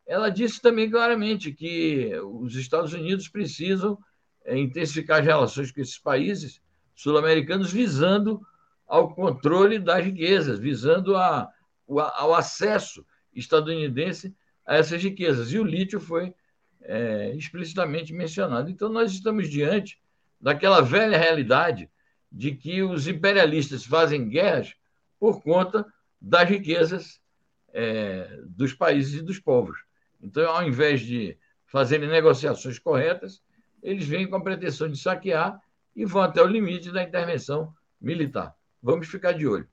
ela 0.05 0.29
disse 0.29 0.59
também 0.59 0.89
claramente 0.89 1.51
que 1.51 2.11
os 2.23 2.55
Estados 2.55 2.93
Unidos 2.93 3.27
precisam 3.27 3.97
é, 4.43 4.57
intensificar 4.57 5.19
as 5.19 5.25
relações 5.25 5.71
com 5.71 5.81
esses 5.81 5.99
países 5.99 6.61
sul-americanos 6.95 7.71
visando 7.71 8.41
ao 8.87 9.13
controle 9.13 9.77
das 9.77 10.03
riquezas, 10.03 10.57
visando 10.57 11.15
a, 11.15 11.47
ao 11.87 12.33
acesso 12.33 13.05
estadunidense 13.39 14.35
a 14.65 14.75
essas 14.75 15.01
riquezas. 15.01 15.51
E 15.51 15.59
o 15.59 15.63
lítio 15.63 15.99
foi 15.99 16.33
é, 16.81 17.33
explicitamente 17.35 18.13
mencionado. 18.13 18.69
Então, 18.69 18.89
nós 18.89 19.11
estamos 19.11 19.49
diante 19.49 19.99
daquela 20.39 20.81
velha 20.81 21.17
realidade 21.17 21.89
de 22.31 22.53
que 22.55 22.81
os 22.83 23.07
imperialistas 23.07 23.85
fazem 23.85 24.29
guerras 24.29 24.75
por 25.19 25.41
conta 25.41 25.85
das 26.21 26.47
riquezas 26.47 27.19
é, 27.73 28.39
dos 28.45 28.73
países 28.73 29.19
e 29.19 29.23
dos 29.23 29.39
povos. 29.39 29.79
Então, 30.21 30.49
ao 30.49 30.67
invés 30.67 31.01
de 31.01 31.37
fazerem 31.65 32.09
negociações 32.09 32.79
corretas, 32.79 33.41
eles 33.81 34.07
vêm 34.07 34.29
com 34.29 34.35
a 34.35 34.43
pretensão 34.43 34.89
de 34.89 34.97
saquear 34.97 35.59
e 35.95 36.05
vão 36.05 36.21
até 36.21 36.41
o 36.41 36.47
limite 36.47 36.91
da 36.91 37.03
intervenção 37.03 37.73
militar. 37.99 38.55
Vamos 38.81 39.07
ficar 39.07 39.33
de 39.33 39.47
olho. 39.47 39.67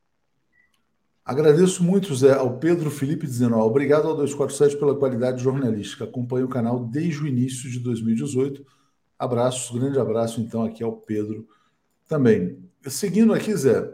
Agradeço 1.26 1.82
muito, 1.82 2.14
Zé, 2.14 2.34
ao 2.34 2.56
Pedro 2.56 2.88
Felipe 2.88 3.26
dizendo: 3.26 3.56
ó, 3.56 3.66
obrigado 3.66 4.06
ao 4.06 4.14
247 4.14 4.78
pela 4.78 4.94
qualidade 4.94 5.42
jornalística. 5.42 6.04
Acompanho 6.04 6.46
o 6.46 6.48
canal 6.48 6.78
desde 6.78 7.20
o 7.20 7.26
início 7.26 7.68
de 7.68 7.80
2018. 7.80 8.64
Abraços, 9.18 9.76
grande 9.76 9.98
abraço 9.98 10.40
então 10.40 10.62
aqui 10.62 10.84
ao 10.84 10.92
Pedro 10.92 11.48
também. 12.06 12.64
Seguindo 12.86 13.34
aqui, 13.34 13.52
Zé, 13.56 13.92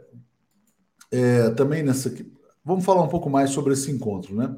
é, 1.11 1.49
também 1.53 1.83
nessa. 1.83 2.14
Vamos 2.62 2.85
falar 2.85 3.03
um 3.03 3.09
pouco 3.09 3.31
mais 3.31 3.49
sobre 3.49 3.73
esse 3.73 3.90
encontro, 3.90 4.35
né? 4.37 4.55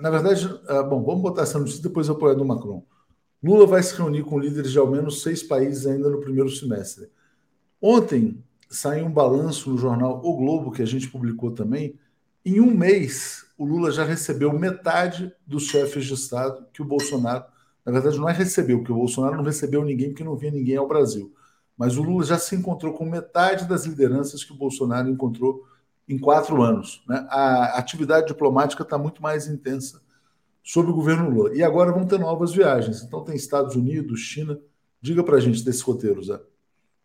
Na 0.00 0.08
verdade, 0.08 0.48
é, 0.66 0.82
bom, 0.82 1.02
vamos 1.02 1.20
botar 1.20 1.42
essa 1.42 1.58
notícia 1.58 1.82
depois 1.82 2.08
eu 2.08 2.14
apoio 2.14 2.34
do 2.34 2.44
Macron. 2.44 2.86
Lula 3.42 3.66
vai 3.66 3.82
se 3.82 3.94
reunir 3.94 4.22
com 4.22 4.38
líderes 4.38 4.72
de 4.72 4.78
ao 4.78 4.90
menos 4.90 5.22
seis 5.22 5.42
países 5.42 5.86
ainda 5.86 6.08
no 6.08 6.20
primeiro 6.20 6.48
semestre. 6.48 7.10
Ontem, 7.82 8.42
saiu 8.68 9.06
um 9.06 9.10
balanço 9.10 9.70
no 9.70 9.78
jornal 9.78 10.20
O 10.24 10.36
Globo, 10.36 10.70
que 10.70 10.82
a 10.82 10.86
gente 10.86 11.08
publicou 11.08 11.50
também. 11.50 11.98
Em 12.44 12.60
um 12.60 12.74
mês, 12.74 13.46
o 13.56 13.64
Lula 13.64 13.90
já 13.90 14.04
recebeu 14.04 14.52
metade 14.58 15.32
dos 15.46 15.64
chefes 15.64 16.04
de 16.04 16.14
Estado 16.14 16.66
que 16.72 16.82
o 16.82 16.84
Bolsonaro, 16.84 17.44
na 17.84 17.92
verdade, 17.92 18.18
não 18.18 18.28
é 18.28 18.32
recebeu, 18.32 18.78
porque 18.78 18.92
o 18.92 18.96
Bolsonaro 18.96 19.36
não 19.36 19.44
recebeu 19.44 19.84
ninguém 19.84 20.10
porque 20.10 20.24
não 20.24 20.36
vinha 20.36 20.52
ninguém 20.52 20.76
ao 20.76 20.86
Brasil. 20.86 21.34
Mas 21.76 21.96
o 21.96 22.02
Lula 22.02 22.24
já 22.24 22.38
se 22.38 22.54
encontrou 22.54 22.92
com 22.92 23.04
metade 23.04 23.66
das 23.66 23.86
lideranças 23.86 24.44
que 24.44 24.52
o 24.52 24.56
Bolsonaro 24.56 25.08
encontrou 25.08 25.64
em 26.08 26.18
quatro 26.18 26.62
anos. 26.62 27.04
Né? 27.08 27.26
A 27.30 27.78
atividade 27.78 28.26
diplomática 28.26 28.82
está 28.82 28.98
muito 28.98 29.22
mais 29.22 29.46
intensa 29.46 30.00
sob 30.62 30.90
o 30.90 30.94
governo 30.94 31.30
Lula. 31.30 31.54
E 31.54 31.62
agora 31.62 31.92
vão 31.92 32.06
ter 32.06 32.18
novas 32.18 32.52
viagens. 32.52 33.02
Então 33.02 33.22
tem 33.22 33.36
Estados 33.36 33.76
Unidos, 33.76 34.20
China. 34.20 34.58
Diga 35.00 35.22
para 35.22 35.36
a 35.36 35.40
gente 35.40 35.64
desse 35.64 35.82
roteiro, 35.82 36.22
Zé. 36.22 36.40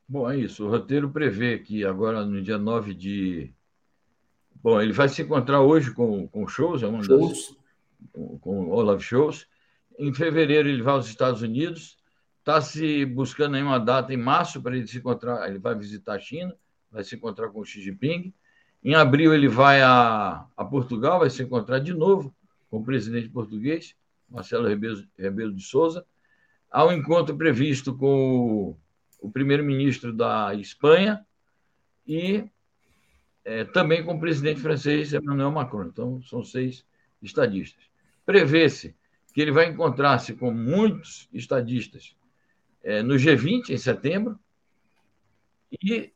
Bom, 0.08 0.30
é 0.30 0.38
isso. 0.38 0.66
O 0.66 0.70
roteiro 0.70 1.10
prevê 1.10 1.60
que 1.60 1.86
agora, 1.86 2.26
no 2.26 2.42
dia 2.42 2.58
9 2.58 2.94
de. 2.94 3.54
Bom, 4.56 4.82
ele 4.82 4.94
vai 4.94 5.10
se 5.10 5.22
encontrar 5.22 5.62
hoje 5.62 5.92
com, 5.92 6.28
com 6.28 6.48
shows, 6.48 6.84
é 6.84 6.88
uma 6.88 7.04
shows. 7.04 7.30
Das, 7.30 7.64
com, 8.42 8.70
Olaf 8.70 9.02
Shows, 9.02 9.48
Em 9.98 10.14
fevereiro 10.14 10.68
ele 10.68 10.82
vai 10.82 10.94
aos 10.94 11.08
Estados 11.08 11.42
Unidos. 11.42 11.98
Está 12.40 12.60
se 12.60 13.06
buscando 13.06 13.56
aí 13.56 13.64
uma 13.64 13.80
data 13.80 14.14
em 14.14 14.18
março 14.18 14.62
para 14.62 14.76
ele 14.76 14.88
se 14.88 14.98
encontrar. 14.98 15.48
Ele 15.50 15.60
vai 15.60 15.76
visitar 15.76 16.16
a 16.16 16.20
China, 16.20 16.54
vai 16.92 17.04
se 17.04 17.16
encontrar 17.16 17.50
com 17.50 17.62
o 17.62 17.66
Xi 17.66 17.82
Jinping. 17.82 18.34
Em 18.84 18.96
abril 18.96 19.34
ele 19.34 19.48
vai 19.48 19.82
a, 19.82 20.46
a 20.58 20.66
Portugal, 20.66 21.20
vai 21.20 21.30
se 21.30 21.42
encontrar 21.42 21.80
de 21.80 21.94
novo 21.94 22.36
com 22.70 22.80
o 22.80 22.84
presidente 22.84 23.30
português, 23.30 23.96
Marcelo 24.30 24.68
Rebelo, 24.68 25.02
Rebelo 25.18 25.54
de 25.54 25.64
Souza. 25.64 26.06
Há 26.70 26.86
um 26.86 26.92
encontro 26.92 27.38
previsto 27.38 27.96
com 27.96 28.08
o, 28.08 28.78
o 29.24 29.32
primeiro-ministro 29.32 30.12
da 30.12 30.54
Espanha 30.54 31.26
e 32.06 32.44
é, 33.46 33.64
também 33.64 34.04
com 34.04 34.16
o 34.16 34.20
presidente 34.20 34.60
francês 34.60 35.14
Emmanuel 35.14 35.50
Macron. 35.50 35.86
Então, 35.86 36.22
são 36.24 36.44
seis 36.44 36.86
estadistas. 37.22 37.84
Prevê-se 38.26 38.94
que 39.34 39.42
ele 39.42 39.52
vai 39.52 39.68
encontrar-se 39.68 40.34
com 40.34 40.52
muitos 40.52 41.30
estadistas 41.34 42.16
é, 42.84 43.02
no 43.02 43.16
G20, 43.16 43.70
em 43.70 43.78
setembro, 43.78 44.38
e 45.82 46.12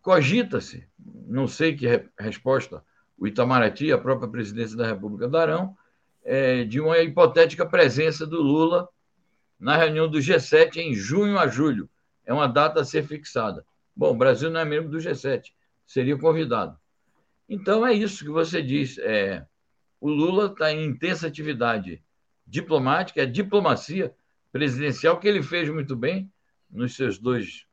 cogita-se, 0.00 0.86
não 0.98 1.48
sei 1.48 1.76
que 1.76 1.86
resposta 2.18 2.82
o 3.18 3.26
Itamaraty, 3.26 3.92
a 3.92 3.98
própria 3.98 4.28
presidência 4.28 4.76
da 4.76 4.86
República 4.86 5.28
darão, 5.28 5.76
é, 6.24 6.64
de 6.64 6.80
uma 6.80 6.98
hipotética 7.00 7.66
presença 7.66 8.24
do 8.24 8.40
Lula 8.40 8.88
na 9.58 9.76
reunião 9.76 10.08
do 10.08 10.18
G7 10.18 10.76
em 10.76 10.94
junho 10.94 11.38
a 11.38 11.48
julho. 11.48 11.88
É 12.24 12.32
uma 12.32 12.46
data 12.46 12.80
a 12.80 12.84
ser 12.84 13.04
fixada. 13.04 13.64
Bom, 13.94 14.10
o 14.12 14.16
Brasil 14.16 14.50
não 14.50 14.60
é 14.60 14.64
membro 14.64 14.90
do 14.90 14.98
G7, 14.98 15.52
seria 15.86 16.16
convidado. 16.16 16.78
Então 17.48 17.86
é 17.86 17.92
isso 17.92 18.24
que 18.24 18.30
você 18.30 18.62
diz. 18.62 18.98
É, 18.98 19.44
o 20.00 20.08
Lula 20.08 20.46
está 20.46 20.72
em 20.72 20.84
intensa 20.84 21.26
atividade 21.26 22.02
diplomática, 22.46 23.22
é 23.22 23.26
diplomacia 23.26 24.14
presidencial 24.50 25.18
que 25.18 25.28
ele 25.28 25.42
fez 25.42 25.68
muito 25.68 25.96
bem 25.96 26.30
nos 26.70 26.94
seus 26.94 27.18
dois 27.18 27.66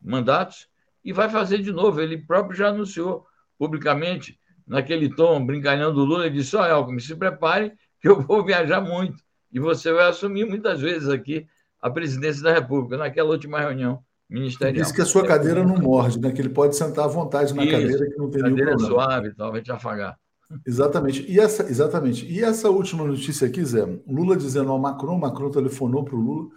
mandatos 0.00 0.68
e 1.04 1.12
vai 1.12 1.28
fazer 1.28 1.58
de 1.58 1.72
novo. 1.72 2.00
Ele 2.00 2.18
próprio 2.18 2.56
já 2.56 2.68
anunciou 2.68 3.26
publicamente, 3.58 4.38
naquele 4.66 5.08
tom 5.14 5.44
brincalhão 5.44 5.92
do 5.94 6.04
Lula, 6.04 6.26
ele 6.26 6.36
disse: 6.36 6.56
Olha, 6.56 6.74
Alckmin, 6.74 6.98
se 6.98 7.14
prepare 7.14 7.72
que 8.00 8.08
eu 8.08 8.20
vou 8.20 8.44
viajar 8.44 8.80
muito 8.80 9.24
e 9.52 9.60
você 9.60 9.92
vai 9.92 10.08
assumir 10.08 10.44
muitas 10.44 10.80
vezes 10.80 11.08
aqui 11.08 11.46
a 11.80 11.90
presidência 11.90 12.42
da 12.42 12.52
República, 12.52 12.96
naquela 12.96 13.30
última 13.30 13.60
reunião 13.60 14.02
ministerial. 14.28 14.84
Diz 14.84 14.92
que 14.92 15.02
a 15.02 15.06
sua 15.06 15.26
cadeira 15.26 15.64
não 15.64 15.76
morde, 15.76 16.20
né? 16.20 16.32
que 16.32 16.40
ele 16.40 16.48
pode 16.48 16.76
sentar 16.76 17.04
à 17.04 17.08
vontade 17.08 17.54
na 17.54 17.64
Isso, 17.64 17.72
cadeira, 17.72 18.10
que 18.10 18.18
não 18.18 18.30
tem 18.30 18.42
nenhum 18.42 18.56
problema. 18.56 18.78
Cadeira 18.78 18.94
suave 18.94 19.28
e 19.28 19.34
tal, 19.34 19.52
vai 19.52 19.62
te 19.62 19.72
afagar. 19.72 20.18
Exatamente. 20.66 21.24
E 21.30 21.40
essa, 21.40 21.64
exatamente. 21.64 22.26
E 22.26 22.42
essa 22.42 22.70
última 22.70 23.04
notícia 23.04 23.46
aqui, 23.46 23.64
Zé, 23.64 23.84
Lula 24.06 24.36
dizendo 24.36 24.70
ao 24.70 24.78
Macron, 24.78 25.18
Macron 25.18 25.50
telefonou 25.50 26.04
para 26.04 26.14
o 26.14 26.20
Lula, 26.20 26.50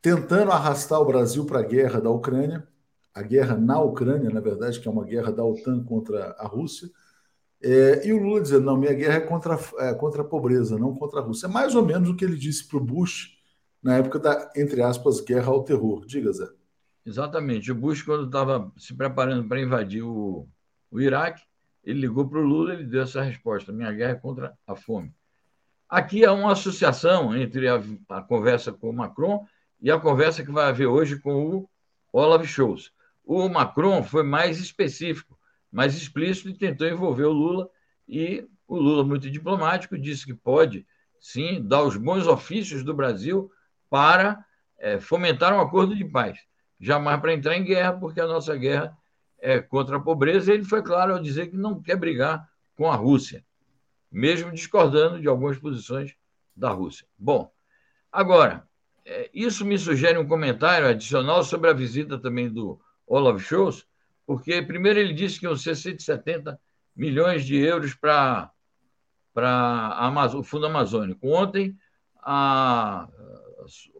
tentando 0.00 0.52
arrastar 0.52 1.00
o 1.00 1.06
Brasil 1.06 1.44
para 1.44 1.60
a 1.60 1.62
guerra 1.62 2.00
da 2.00 2.10
Ucrânia, 2.10 2.66
a 3.14 3.22
guerra 3.22 3.56
na 3.56 3.80
Ucrânia, 3.80 4.30
na 4.30 4.40
verdade, 4.40 4.78
que 4.78 4.86
é 4.86 4.90
uma 4.90 5.04
guerra 5.04 5.32
da 5.32 5.44
OTAN 5.44 5.82
contra 5.84 6.36
a 6.38 6.46
Rússia. 6.46 6.88
É, 7.62 8.06
e 8.06 8.12
o 8.12 8.22
Lula 8.22 8.40
dizendo: 8.40 8.66
não, 8.66 8.76
minha 8.76 8.92
guerra 8.92 9.14
é 9.14 9.20
contra, 9.20 9.58
é 9.78 9.94
contra 9.94 10.22
a 10.22 10.24
pobreza, 10.24 10.78
não 10.78 10.94
contra 10.94 11.20
a 11.20 11.22
Rússia. 11.22 11.46
É 11.46 11.50
mais 11.50 11.74
ou 11.74 11.84
menos 11.84 12.08
o 12.08 12.14
que 12.14 12.24
ele 12.24 12.36
disse 12.36 12.68
para 12.68 12.78
o 12.78 12.84
Bush 12.84 13.37
na 13.82 13.96
época 13.96 14.18
da, 14.18 14.52
entre 14.56 14.82
aspas, 14.82 15.20
guerra 15.20 15.48
ao 15.48 15.64
terror. 15.64 16.04
Diga, 16.06 16.32
Zé. 16.32 16.48
Exatamente. 17.04 17.72
O 17.72 17.74
Bush, 17.74 18.02
quando 18.02 18.26
estava 18.26 18.72
se 18.76 18.94
preparando 18.94 19.48
para 19.48 19.60
invadir 19.60 20.02
o, 20.02 20.48
o 20.90 21.00
Iraque, 21.00 21.42
ele 21.82 22.00
ligou 22.00 22.28
para 22.28 22.38
o 22.38 22.42
Lula 22.42 22.74
e 22.74 22.76
ele 22.78 22.84
deu 22.84 23.02
essa 23.02 23.22
resposta: 23.22 23.72
minha 23.72 23.92
guerra 23.92 24.12
é 24.12 24.16
contra 24.16 24.58
a 24.66 24.76
fome. 24.76 25.14
Aqui 25.88 26.24
há 26.24 26.32
uma 26.32 26.52
associação 26.52 27.34
entre 27.34 27.66
a, 27.66 27.80
a 28.10 28.20
conversa 28.20 28.72
com 28.72 28.90
o 28.90 28.92
Macron 28.92 29.46
e 29.80 29.90
a 29.90 29.98
conversa 29.98 30.44
que 30.44 30.50
vai 30.52 30.66
haver 30.66 30.86
hoje 30.86 31.18
com 31.18 31.46
o 31.46 31.70
Olaf 32.12 32.44
Scholz. 32.44 32.92
O 33.24 33.48
Macron 33.48 34.02
foi 34.02 34.22
mais 34.22 34.58
específico, 34.58 35.38
mais 35.72 35.94
explícito 35.94 36.50
e 36.50 36.54
tentou 36.54 36.86
envolver 36.86 37.24
o 37.24 37.32
Lula 37.32 37.70
e 38.06 38.46
o 38.66 38.76
Lula, 38.76 39.02
muito 39.02 39.30
diplomático, 39.30 39.98
disse 39.98 40.26
que 40.26 40.34
pode, 40.34 40.86
sim, 41.18 41.66
dar 41.66 41.82
os 41.82 41.96
bons 41.96 42.26
ofícios 42.26 42.84
do 42.84 42.92
Brasil 42.92 43.50
para 43.90 44.44
é, 44.78 45.00
fomentar 45.00 45.52
um 45.52 45.60
acordo 45.60 45.94
de 45.94 46.04
paz. 46.04 46.38
Jamais 46.80 47.20
para 47.20 47.32
entrar 47.32 47.56
em 47.56 47.64
guerra, 47.64 47.92
porque 47.94 48.20
a 48.20 48.26
nossa 48.26 48.54
guerra 48.56 48.96
é, 49.40 49.60
contra 49.60 49.96
a 49.96 50.00
pobreza, 50.00 50.52
ele 50.52 50.64
foi 50.64 50.82
claro 50.82 51.14
ao 51.14 51.22
dizer 51.22 51.48
que 51.48 51.56
não 51.56 51.80
quer 51.80 51.96
brigar 51.96 52.48
com 52.76 52.90
a 52.90 52.94
Rússia, 52.94 53.44
mesmo 54.10 54.52
discordando 54.52 55.20
de 55.20 55.28
algumas 55.28 55.58
posições 55.58 56.14
da 56.54 56.70
Rússia. 56.70 57.06
Bom, 57.18 57.50
agora, 58.12 58.66
é, 59.04 59.30
isso 59.32 59.64
me 59.64 59.78
sugere 59.78 60.18
um 60.18 60.28
comentário 60.28 60.88
adicional 60.88 61.42
sobre 61.42 61.70
a 61.70 61.72
visita 61.72 62.18
também 62.18 62.48
do 62.48 62.80
Olaf 63.06 63.40
Scholz, 63.40 63.86
porque 64.26 64.60
primeiro 64.62 64.98
ele 64.98 65.14
disse 65.14 65.40
que 65.40 65.46
iam 65.46 65.56
ser 65.56 65.74
170 65.74 66.60
milhões 66.94 67.44
de 67.44 67.56
euros 67.56 67.94
para 67.94 68.52
o 70.34 70.42
Fundo 70.42 70.66
Amazônico. 70.66 71.26
Ontem, 71.26 71.76
a, 72.22 73.08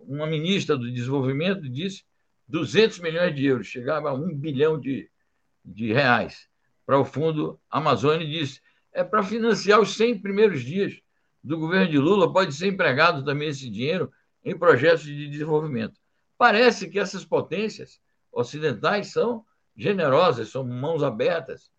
uma 0.08 0.26
ministra 0.26 0.76
do 0.76 0.90
Desenvolvimento 0.90 1.68
disse 1.68 2.02
200 2.48 2.98
milhões 3.00 3.34
de 3.36 3.44
euros, 3.44 3.66
chegava 3.66 4.08
a 4.08 4.14
um 4.14 4.34
bilhão 4.34 4.80
de, 4.80 5.10
de 5.62 5.92
reais 5.92 6.48
para 6.86 6.98
o 6.98 7.04
Fundo 7.04 7.60
Amazônia 7.70 8.24
e 8.24 8.30
disse 8.30 8.62
é 8.90 9.04
para 9.04 9.22
financiar 9.22 9.80
os 9.80 9.94
100 9.96 10.20
primeiros 10.20 10.62
dias 10.62 10.98
do 11.44 11.58
governo 11.58 11.90
de 11.90 11.98
Lula, 11.98 12.32
pode 12.32 12.54
ser 12.54 12.68
empregado 12.68 13.22
também 13.22 13.48
esse 13.48 13.68
dinheiro 13.70 14.10
em 14.42 14.58
projetos 14.58 15.04
de 15.04 15.28
desenvolvimento. 15.28 16.00
Parece 16.38 16.88
que 16.88 16.98
essas 16.98 17.24
potências 17.24 18.00
ocidentais 18.32 19.12
são 19.12 19.44
generosas, 19.76 20.48
são 20.48 20.64
mãos 20.64 21.02
abertas 21.02 21.70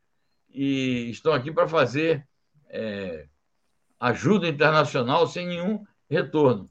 e 0.49 1.09
estão 1.09 1.33
aqui 1.33 1.51
para 1.51 1.67
fazer 1.67 2.25
é, 2.69 3.27
ajuda 3.99 4.47
internacional 4.47 5.27
sem 5.27 5.47
nenhum 5.47 5.83
retorno. 6.09 6.69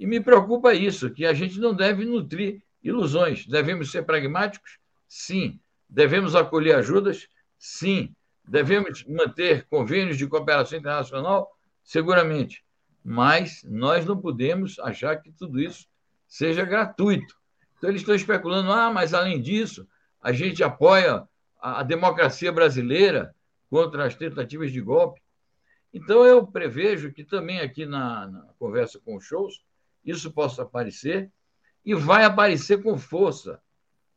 E 0.00 0.06
me 0.06 0.18
preocupa 0.18 0.72
isso, 0.72 1.10
que 1.10 1.26
a 1.26 1.34
gente 1.34 1.60
não 1.60 1.74
deve 1.74 2.06
nutrir 2.06 2.62
ilusões. 2.82 3.46
Devemos 3.46 3.90
ser 3.90 4.02
pragmáticos? 4.02 4.78
Sim. 5.06 5.60
Devemos 5.86 6.34
acolher 6.34 6.76
ajudas? 6.76 7.28
Sim. 7.58 8.16
Devemos 8.48 9.04
manter 9.04 9.66
convênios 9.66 10.16
de 10.16 10.26
cooperação 10.26 10.78
internacional? 10.78 11.54
Seguramente. 11.84 12.64
Mas 13.04 13.62
nós 13.62 14.06
não 14.06 14.18
podemos 14.18 14.78
achar 14.78 15.20
que 15.20 15.30
tudo 15.32 15.60
isso 15.60 15.86
seja 16.26 16.64
gratuito. 16.64 17.36
Então, 17.76 17.90
eles 17.90 18.00
estão 18.00 18.14
especulando: 18.14 18.72
ah, 18.72 18.90
mas 18.90 19.12
além 19.12 19.38
disso, 19.38 19.86
a 20.18 20.32
gente 20.32 20.64
apoia 20.64 21.28
a 21.60 21.82
democracia 21.82 22.50
brasileira 22.50 23.34
contra 23.68 24.06
as 24.06 24.14
tentativas 24.14 24.72
de 24.72 24.80
golpe. 24.80 25.20
Então, 25.92 26.24
eu 26.24 26.46
prevejo 26.46 27.12
que 27.12 27.22
também 27.22 27.60
aqui 27.60 27.84
na, 27.84 28.26
na 28.28 28.40
conversa 28.58 28.98
com 28.98 29.16
os 29.16 29.24
shows, 29.26 29.62
isso 30.04 30.32
possa 30.32 30.62
aparecer 30.62 31.30
e 31.84 31.94
vai 31.94 32.24
aparecer 32.24 32.82
com 32.82 32.98
força 32.98 33.60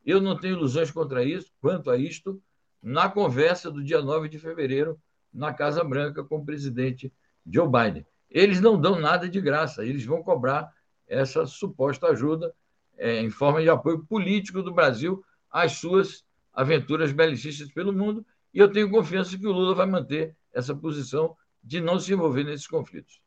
eu 0.04 0.20
não 0.20 0.36
tenho 0.38 0.56
ilusões 0.56 0.90
contra 0.90 1.24
isso, 1.24 1.50
quanto 1.60 1.90
a 1.90 1.96
isto, 1.96 2.40
na 2.82 3.08
conversa 3.08 3.70
do 3.70 3.82
dia 3.82 4.02
9 4.02 4.28
de 4.28 4.38
fevereiro, 4.38 5.00
na 5.32 5.52
Casa 5.52 5.82
Branca, 5.82 6.22
com 6.22 6.36
o 6.36 6.44
presidente 6.44 7.12
Joe 7.46 7.66
Biden. 7.66 8.06
Eles 8.30 8.60
não 8.60 8.78
dão 8.78 9.00
nada 9.00 9.28
de 9.28 9.40
graça, 9.40 9.84
eles 9.84 10.04
vão 10.04 10.22
cobrar 10.22 10.70
essa 11.06 11.46
suposta 11.46 12.08
ajuda 12.08 12.54
é, 12.96 13.20
em 13.20 13.30
forma 13.30 13.62
de 13.62 13.70
apoio 13.70 14.04
político 14.04 14.62
do 14.62 14.72
Brasil 14.74 15.24
às 15.50 15.72
suas 15.72 16.24
aventuras 16.52 17.10
belicistas 17.10 17.72
pelo 17.72 17.92
mundo, 17.92 18.24
e 18.52 18.58
eu 18.58 18.70
tenho 18.70 18.90
confiança 18.90 19.38
que 19.38 19.46
o 19.46 19.52
Lula 19.52 19.74
vai 19.74 19.86
manter 19.86 20.36
essa 20.52 20.74
posição 20.74 21.34
de 21.62 21.80
não 21.80 21.98
se 21.98 22.12
envolver 22.12 22.44
nesses 22.44 22.66
conflitos. 22.66 23.20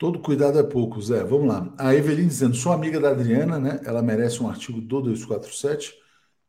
Todo 0.00 0.18
cuidado 0.18 0.58
é 0.58 0.62
pouco, 0.62 0.98
Zé. 0.98 1.22
Vamos 1.22 1.46
lá. 1.46 1.74
A 1.76 1.94
Evelyn 1.94 2.26
dizendo, 2.26 2.56
sou 2.56 2.72
amiga 2.72 2.98
da 2.98 3.10
Adriana, 3.10 3.58
né? 3.58 3.82
Ela 3.84 4.00
merece 4.00 4.42
um 4.42 4.48
artigo 4.48 4.80
do 4.80 5.02
247. 5.02 5.94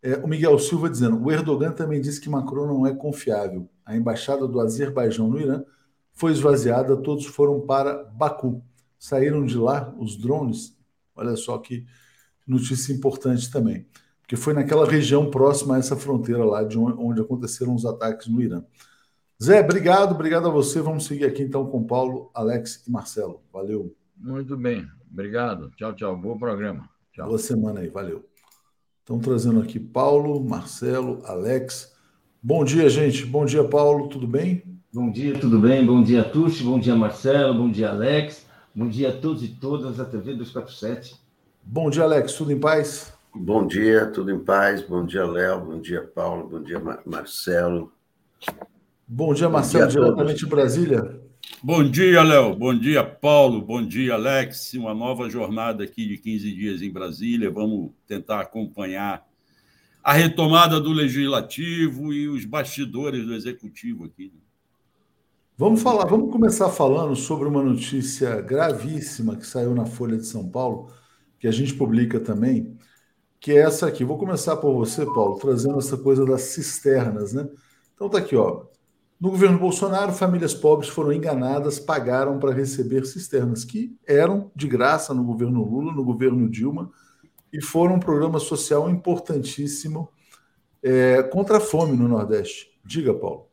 É, 0.01 0.15
o 0.15 0.25
Miguel 0.25 0.57
Silva 0.57 0.89
dizendo: 0.89 1.21
o 1.21 1.29
Erdogan 1.29 1.73
também 1.73 1.99
disse 1.99 2.21
que 2.21 2.29
Macron 2.29 2.65
não 2.65 2.87
é 2.87 2.95
confiável. 2.95 3.69
A 3.85 3.93
embaixada 3.93 4.47
do 4.47 4.57
Azerbaijão 4.61 5.27
no 5.27 5.37
Irã 5.37 5.65
foi 6.13 6.31
esvaziada, 6.31 6.95
todos 6.95 7.25
foram 7.25 7.59
para 7.59 8.05
Baku. 8.13 8.63
Saíram 8.97 9.45
de 9.45 9.57
lá 9.57 9.93
os 9.99 10.15
drones. 10.15 10.73
Olha 11.13 11.35
só 11.35 11.57
que 11.57 11.85
notícia 12.47 12.93
importante 12.93 13.51
também, 13.51 13.85
porque 14.21 14.37
foi 14.37 14.53
naquela 14.53 14.89
região 14.89 15.29
próxima 15.29 15.75
a 15.75 15.79
essa 15.79 15.97
fronteira 15.97 16.45
lá 16.45 16.63
de 16.63 16.79
onde 16.79 17.19
aconteceram 17.19 17.75
os 17.75 17.85
ataques 17.85 18.27
no 18.27 18.41
Irã. 18.41 18.63
Zé, 19.43 19.61
obrigado, 19.61 20.11
obrigado 20.11 20.47
a 20.47 20.51
você. 20.51 20.81
Vamos 20.81 21.05
seguir 21.05 21.25
aqui 21.25 21.41
então 21.41 21.65
com 21.65 21.83
Paulo, 21.83 22.29
Alex 22.31 22.83
e 22.87 22.91
Marcelo. 22.91 23.41
Valeu. 23.51 23.91
Muito 24.15 24.55
bem, 24.55 24.87
obrigado. 25.11 25.71
Tchau, 25.71 25.95
tchau. 25.95 26.15
Bom 26.15 26.37
programa. 26.37 26.87
Tchau. 27.11 27.25
Boa 27.25 27.39
semana 27.39 27.79
aí, 27.79 27.87
valeu. 27.87 28.23
Estão 28.99 29.17
trazendo 29.17 29.59
aqui 29.59 29.79
Paulo, 29.79 30.39
Marcelo, 30.43 31.23
Alex. 31.25 31.91
Bom 32.39 32.63
dia, 32.63 32.87
gente. 32.87 33.25
Bom 33.25 33.43
dia, 33.43 33.63
Paulo. 33.63 34.09
Tudo 34.09 34.27
bem? 34.27 34.63
Bom 34.93 35.11
dia, 35.11 35.39
tudo 35.39 35.57
bem? 35.57 35.83
Bom 35.83 36.03
dia, 36.03 36.23
Tuxi. 36.23 36.63
Bom 36.63 36.79
dia, 36.79 36.95
Marcelo. 36.95 37.55
Bom 37.55 37.71
dia, 37.71 37.89
Alex. 37.89 38.45
Bom 38.75 38.87
dia 38.87 39.09
a 39.09 39.11
todos 39.11 39.41
e 39.41 39.47
todas 39.47 39.97
da 39.97 40.05
TV 40.05 40.35
247. 40.35 41.15
Bom 41.63 41.89
dia, 41.89 42.03
Alex. 42.03 42.33
Tudo 42.33 42.51
em 42.51 42.59
paz? 42.59 43.11
Bom 43.33 43.65
dia, 43.65 44.05
tudo 44.05 44.29
em 44.29 44.39
paz. 44.39 44.83
Bom 44.83 45.03
dia, 45.03 45.25
Léo. 45.25 45.61
Bom 45.61 45.81
dia, 45.81 46.03
Paulo. 46.03 46.47
Bom 46.47 46.61
dia, 46.61 46.79
Marcelo. 47.07 47.91
Bom 49.13 49.33
dia, 49.33 49.49
Marcelo, 49.49 49.83
Bom 49.83 49.91
dia 49.91 50.01
diretamente 50.01 50.39
de 50.39 50.45
Brasília. 50.45 51.21
Bom 51.61 51.83
dia, 51.83 52.23
Léo. 52.23 52.55
Bom 52.55 52.73
dia, 52.73 53.03
Paulo. 53.03 53.61
Bom 53.61 53.85
dia, 53.85 54.13
Alex. 54.13 54.73
Uma 54.75 54.93
nova 54.93 55.29
jornada 55.29 55.83
aqui 55.83 56.07
de 56.07 56.17
15 56.17 56.55
dias 56.55 56.81
em 56.81 56.89
Brasília. 56.89 57.51
Vamos 57.51 57.91
tentar 58.07 58.39
acompanhar 58.39 59.27
a 60.01 60.13
retomada 60.13 60.79
do 60.79 60.93
legislativo 60.93 62.13
e 62.13 62.29
os 62.29 62.45
bastidores 62.45 63.25
do 63.25 63.33
executivo 63.33 64.05
aqui. 64.05 64.31
Né? 64.33 64.39
Vamos 65.57 65.81
falar, 65.81 66.05
vamos 66.05 66.31
começar 66.31 66.69
falando 66.69 67.13
sobre 67.13 67.49
uma 67.49 67.61
notícia 67.61 68.39
gravíssima 68.39 69.35
que 69.35 69.45
saiu 69.45 69.75
na 69.75 69.85
Folha 69.85 70.15
de 70.17 70.25
São 70.25 70.47
Paulo, 70.47 70.89
que 71.37 71.49
a 71.49 71.51
gente 71.51 71.73
publica 71.73 72.17
também, 72.17 72.77
que 73.41 73.51
é 73.51 73.57
essa 73.57 73.87
aqui. 73.87 74.05
Vou 74.05 74.17
começar 74.17 74.55
por 74.55 74.73
você, 74.73 75.03
Paulo, 75.05 75.37
trazendo 75.37 75.79
essa 75.79 75.97
coisa 75.97 76.25
das 76.25 76.43
cisternas, 76.43 77.33
né? 77.33 77.45
Então 77.93 78.07
tá 78.07 78.17
aqui, 78.17 78.37
ó. 78.37 78.70
No 79.21 79.29
governo 79.29 79.59
Bolsonaro, 79.59 80.11
famílias 80.11 80.55
pobres 80.55 80.89
foram 80.89 81.13
enganadas, 81.13 81.79
pagaram 81.79 82.39
para 82.39 82.51
receber 82.51 83.05
cisternas 83.05 83.63
que 83.63 83.95
eram 84.07 84.49
de 84.55 84.67
graça 84.67 85.13
no 85.13 85.23
governo 85.23 85.63
Lula, 85.63 85.93
no 85.93 86.03
governo 86.03 86.49
Dilma, 86.49 86.91
e 87.53 87.61
foram 87.61 87.97
um 87.97 87.99
programa 87.99 88.39
social 88.39 88.89
importantíssimo 88.89 90.09
é, 90.81 91.21
contra 91.21 91.57
a 91.57 91.59
fome 91.59 91.95
no 91.95 92.07
Nordeste. 92.07 92.71
Diga, 92.83 93.13
Paulo. 93.13 93.45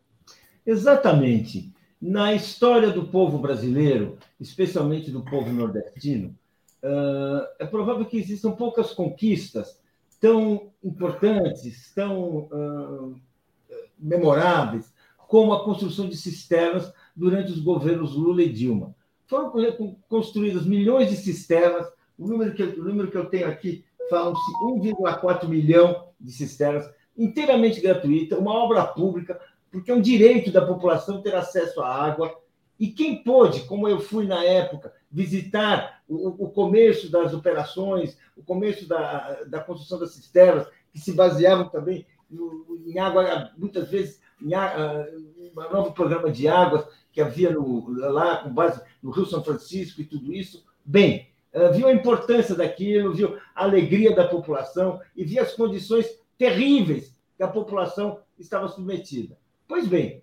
Exatamente. 0.64 1.70
Na 2.00 2.32
história 2.32 2.90
do 2.90 3.08
povo 3.08 3.36
brasileiro, 3.36 4.16
especialmente 4.40 5.10
do 5.10 5.22
povo 5.22 5.52
nordestino, 5.52 6.34
é 7.58 7.66
provável 7.66 8.06
que 8.06 8.16
existam 8.16 8.52
poucas 8.52 8.94
conquistas 8.94 9.78
tão 10.18 10.70
importantes, 10.82 11.92
tão 11.94 12.48
memoráveis, 13.98 14.96
como 15.28 15.52
a 15.52 15.62
construção 15.62 16.08
de 16.08 16.16
cisternas 16.16 16.90
durante 17.14 17.52
os 17.52 17.60
governos 17.60 18.14
Lula 18.14 18.42
e 18.42 18.48
Dilma. 18.48 18.94
Foram 19.26 19.52
construídas 20.08 20.64
milhões 20.64 21.10
de 21.10 21.16
cisternas, 21.16 21.86
o 22.18 22.26
número 22.26 22.54
que, 22.54 22.62
o 22.62 22.82
número 22.82 23.10
que 23.10 23.16
eu 23.16 23.26
tenho 23.26 23.46
aqui 23.46 23.84
falam-se 24.08 24.50
1,4 24.64 25.46
milhão 25.46 26.08
de 26.18 26.32
cisternas, 26.32 26.90
inteiramente 27.16 27.80
gratuita, 27.80 28.38
uma 28.38 28.54
obra 28.54 28.82
pública, 28.86 29.38
porque 29.70 29.90
é 29.90 29.94
um 29.94 30.00
direito 30.00 30.50
da 30.50 30.64
população 30.64 31.20
ter 31.20 31.34
acesso 31.34 31.82
à 31.82 31.94
água. 31.94 32.34
E 32.80 32.88
quem 32.88 33.22
pôde, 33.22 33.60
como 33.66 33.86
eu 33.86 34.00
fui 34.00 34.26
na 34.26 34.42
época, 34.42 34.94
visitar 35.12 36.00
o, 36.08 36.46
o 36.46 36.50
começo 36.50 37.10
das 37.10 37.34
operações, 37.34 38.16
o 38.34 38.42
começo 38.42 38.88
da, 38.88 39.42
da 39.44 39.60
construção 39.60 39.98
das 39.98 40.12
cisternas, 40.12 40.66
que 40.90 40.98
se 40.98 41.12
baseavam 41.12 41.68
também 41.68 42.06
em 42.86 42.98
água, 42.98 43.50
muitas 43.58 43.90
vezes 43.90 44.20
um 44.42 45.72
novo 45.72 45.92
programa 45.92 46.30
de 46.30 46.48
águas 46.48 46.86
que 47.12 47.20
havia 47.20 47.50
no, 47.50 47.90
lá 47.90 48.38
com 48.38 48.50
base 48.50 48.80
no 49.02 49.10
Rio 49.10 49.26
São 49.26 49.42
Francisco 49.42 50.00
e 50.00 50.04
tudo 50.04 50.32
isso. 50.32 50.64
Bem, 50.84 51.28
viu 51.74 51.88
a 51.88 51.92
importância 51.92 52.54
daquilo, 52.54 53.14
viu 53.14 53.38
a 53.54 53.64
alegria 53.64 54.14
da 54.14 54.28
população 54.28 55.00
e 55.16 55.24
viu 55.24 55.42
as 55.42 55.54
condições 55.54 56.06
terríveis 56.36 57.18
que 57.36 57.42
a 57.42 57.48
população 57.48 58.20
estava 58.38 58.68
submetida. 58.68 59.36
Pois 59.66 59.86
bem, 59.86 60.22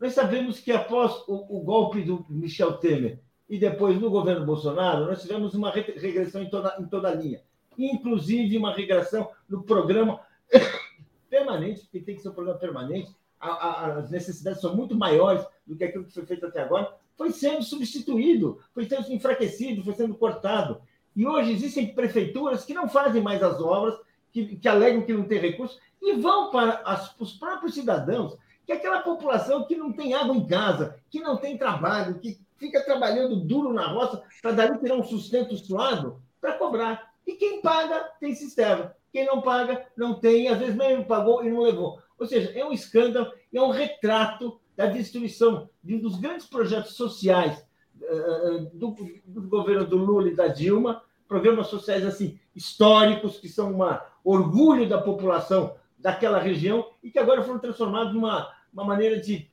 nós 0.00 0.12
sabemos 0.12 0.60
que 0.60 0.70
após 0.70 1.12
o, 1.26 1.58
o 1.58 1.60
golpe 1.60 2.02
do 2.02 2.24
Michel 2.28 2.74
Temer 2.74 3.20
e 3.48 3.58
depois 3.58 3.98
no 4.00 4.10
governo 4.10 4.44
Bolsonaro, 4.44 5.06
nós 5.06 5.22
tivemos 5.22 5.54
uma 5.54 5.70
regressão 5.70 6.42
em 6.42 6.50
toda, 6.50 6.76
em 6.78 6.86
toda 6.86 7.08
a 7.08 7.14
linha, 7.14 7.40
inclusive 7.76 8.56
uma 8.56 8.74
regressão 8.74 9.30
no 9.48 9.62
programa 9.62 10.20
permanente, 11.30 11.80
porque 11.82 12.00
tem 12.00 12.14
que 12.14 12.22
ser 12.22 12.28
um 12.28 12.34
programa 12.34 12.58
permanente, 12.58 13.10
a, 13.40 13.48
a, 13.48 13.86
as 13.98 14.10
necessidades 14.10 14.60
são 14.60 14.74
muito 14.74 14.96
maiores 14.96 15.44
do 15.66 15.76
que 15.76 15.84
aquilo 15.84 16.04
que 16.04 16.12
foi 16.12 16.26
feito 16.26 16.46
até 16.46 16.62
agora, 16.62 16.94
foi 17.16 17.30
sendo 17.32 17.62
substituído, 17.62 18.60
foi 18.72 18.84
sendo 18.84 19.12
enfraquecido, 19.12 19.82
foi 19.82 19.94
sendo 19.94 20.14
cortado. 20.14 20.80
E 21.14 21.26
hoje 21.26 21.52
existem 21.52 21.94
prefeituras 21.94 22.64
que 22.64 22.74
não 22.74 22.88
fazem 22.88 23.20
mais 23.20 23.42
as 23.42 23.60
obras, 23.60 23.98
que, 24.32 24.56
que 24.56 24.68
alegam 24.68 25.02
que 25.02 25.12
não 25.12 25.24
tem 25.24 25.38
recursos, 25.38 25.78
e 26.00 26.14
vão 26.14 26.50
para 26.50 26.80
as, 26.84 27.14
os 27.18 27.32
próprios 27.32 27.74
cidadãos, 27.74 28.36
que 28.64 28.72
é 28.72 28.76
aquela 28.76 29.00
população 29.00 29.66
que 29.66 29.74
não 29.74 29.92
tem 29.92 30.14
água 30.14 30.36
em 30.36 30.46
casa, 30.46 30.96
que 31.10 31.20
não 31.20 31.36
tem 31.36 31.58
trabalho, 31.58 32.18
que 32.18 32.38
fica 32.56 32.84
trabalhando 32.84 33.36
duro 33.36 33.72
na 33.72 33.86
roça 33.86 34.22
para 34.42 34.52
dali 34.52 34.78
tirar 34.78 34.94
um 34.94 35.04
sustento 35.04 35.56
suado 35.56 36.20
para 36.40 36.52
cobrar. 36.52 37.12
E 37.26 37.34
quem 37.34 37.60
paga 37.60 38.10
tem 38.20 38.34
sistema. 38.34 38.94
Quem 39.12 39.24
não 39.24 39.40
paga 39.40 39.86
não 39.96 40.14
tem, 40.14 40.48
às 40.48 40.58
vezes 40.58 40.74
mesmo 40.74 41.04
pagou 41.04 41.44
e 41.44 41.50
não 41.50 41.60
levou. 41.60 42.00
Ou 42.18 42.26
seja, 42.26 42.50
é 42.58 42.64
um 42.64 42.72
escândalo, 42.72 43.32
é 43.52 43.60
um 43.60 43.70
retrato 43.70 44.60
da 44.76 44.86
destruição 44.86 45.68
de 45.82 45.96
um 45.96 46.00
dos 46.00 46.16
grandes 46.18 46.46
projetos 46.46 46.94
sociais 46.94 47.64
uh, 48.00 48.70
do, 48.72 48.94
do, 49.24 49.42
governo 49.42 49.86
do 49.86 49.96
Lula 49.96 50.28
e 50.28 50.34
da 50.34 50.48
Dilma, 50.48 51.02
programas 51.26 51.68
sociais 51.68 52.04
assim 52.04 52.38
históricos 52.54 53.38
que 53.38 53.48
são 53.48 53.72
um 53.72 53.98
orgulho 54.24 54.88
da 54.88 55.00
população 55.00 55.74
daquela 55.98 56.38
região 56.38 56.90
e 57.02 57.10
que 57.10 57.18
agora 57.18 57.42
foram 57.42 57.58
transformados 57.58 58.14
numa 58.14 58.52
uma 58.72 58.84
maneira 58.84 59.20
de, 59.20 59.48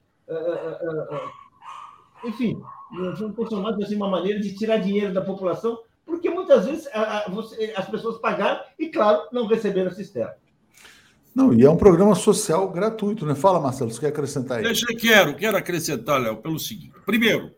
enfim, 2.24 2.62
foram 3.18 3.34
transformados 3.34 3.84
assim 3.84 3.96
uma 3.96 4.10
maneira 4.10 4.40
de 4.40 4.56
tirar 4.56 4.78
dinheiro 4.78 5.14
da 5.14 5.22
população, 5.22 5.82
porque 6.06 6.30
muitas 6.30 6.66
vezes 6.66 6.88
as 7.76 7.90
pessoas 7.90 8.20
pagaram 8.20 8.64
e, 8.78 8.90
claro, 8.90 9.28
não 9.32 9.48
receberam 9.48 9.90
a 9.90 9.94
cisterna. 9.94 10.36
Não, 11.36 11.54
e 11.54 11.66
é 11.66 11.70
um 11.70 11.76
programa 11.76 12.16
social 12.16 12.72
gratuito, 12.72 13.26
né? 13.26 13.36
Fala, 13.36 13.60
Marcelo, 13.60 13.92
você 13.92 14.00
quer 14.00 14.08
acrescentar 14.08 14.60
aí? 14.60 14.64
Deixa, 14.64 14.86
quero, 14.96 15.36
quero 15.36 15.58
acrescentar, 15.58 16.22
Léo, 16.22 16.38
pelo 16.38 16.58
seguinte. 16.58 16.94
Primeiro, 17.06 17.54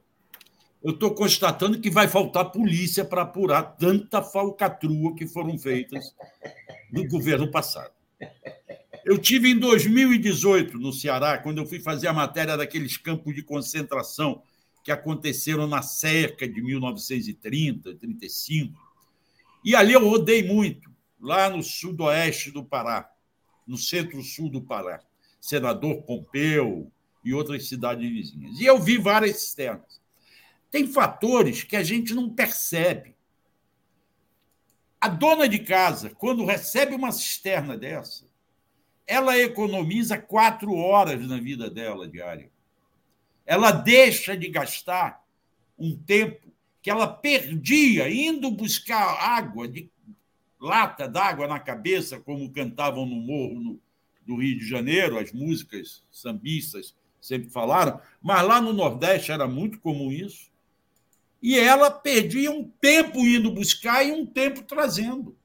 eu 0.84 0.94
estou 0.94 1.14
constatando 1.14 1.80
que 1.80 1.92
vai 1.92 2.08
faltar 2.08 2.52
polícia 2.52 3.06
para 3.06 3.22
apurar 3.22 3.62
tanta 3.62 4.24
falcatrua 4.24 5.14
que 5.14 5.28
foram 5.28 5.60
feitas 5.60 6.16
no 6.92 7.08
governo 7.08 7.52
passado. 7.52 7.92
Eu 9.06 9.20
tive 9.20 9.52
em 9.52 9.60
2018 9.60 10.80
no 10.80 10.92
Ceará, 10.92 11.38
quando 11.38 11.60
eu 11.60 11.66
fui 11.68 11.80
fazer 11.80 12.08
a 12.08 12.14
matéria 12.14 12.58
daqueles 12.58 12.98
campos 12.98 13.36
de 13.36 13.44
concentração 13.44 14.42
que 14.84 14.92
aconteceram 14.92 15.68
na 15.68 15.84
cerca 15.84 16.48
de 16.48 16.64
1930, 16.64 17.94
35. 17.94 18.74
E 19.64 19.76
ali 19.76 19.94
eu 19.94 20.10
rodei 20.10 20.42
muito, 20.42 20.90
lá 21.22 21.48
no 21.48 21.62
sudoeste 21.62 22.50
do 22.50 22.64
Pará 22.64 23.08
no 23.68 23.78
centro-sul 23.78 24.50
do 24.50 24.62
Pará, 24.62 25.04
Senador 25.40 26.04
Pompeu 26.04 26.92
e 27.24 27.34
outras 27.34 27.68
cidades 27.68 28.10
vizinhas. 28.10 28.60
E 28.60 28.66
eu 28.66 28.80
vi 28.80 28.98
várias 28.98 29.42
cisternas. 29.42 30.02
Tem 30.72 30.88
fatores 30.88 31.64
que 31.64 31.76
a 31.76 31.84
gente 31.84 32.14
não 32.14 32.30
percebe. 32.30 33.16
A 35.00 35.08
dona 35.08 35.48
de 35.48 35.60
casa, 35.60 36.10
quando 36.10 36.46
recebe 36.46 36.96
uma 36.96 37.12
cisterna 37.12 37.78
dessa, 37.78 38.26
ela 39.06 39.38
economiza 39.38 40.18
quatro 40.18 40.74
horas 40.74 41.26
na 41.28 41.40
vida 41.40 41.70
dela 41.70 42.08
diária. 42.08 42.52
Ela 43.46 43.72
deixa 43.72 44.36
de 44.36 44.50
gastar 44.50 45.24
um 45.78 45.96
tempo 45.96 46.52
que 46.82 46.90
ela 46.90 47.08
perdia 47.08 48.10
indo 48.10 48.52
buscar 48.52 49.18
água 49.22 49.68
de 49.68 49.90
lata 50.60 51.08
d'água 51.08 51.48
na 51.48 51.60
cabeça, 51.60 52.20
como 52.20 52.52
cantavam 52.52 53.06
no 53.06 53.16
morro 53.16 53.60
no, 53.60 53.80
do 54.26 54.36
Rio 54.36 54.58
de 54.58 54.68
Janeiro, 54.68 55.18
as 55.18 55.32
músicas 55.32 56.04
sambistas 56.12 56.96
sempre 57.22 57.50
falaram, 57.50 58.00
mas 58.22 58.46
lá 58.46 58.62
no 58.62 58.74
Nordeste 58.74 59.32
era 59.32 59.48
muito 59.48 59.80
comum 59.80 60.12
isso. 60.12 60.50
E 61.42 61.58
ela 61.58 61.92
perdia 61.92 62.52
um 62.52 62.64
tempo 62.82 63.20
indo 63.20 63.52
buscar 63.52 64.04
e 64.04 64.12
um 64.12 64.26
tempo 64.26 64.64
trazendo. 64.64 65.36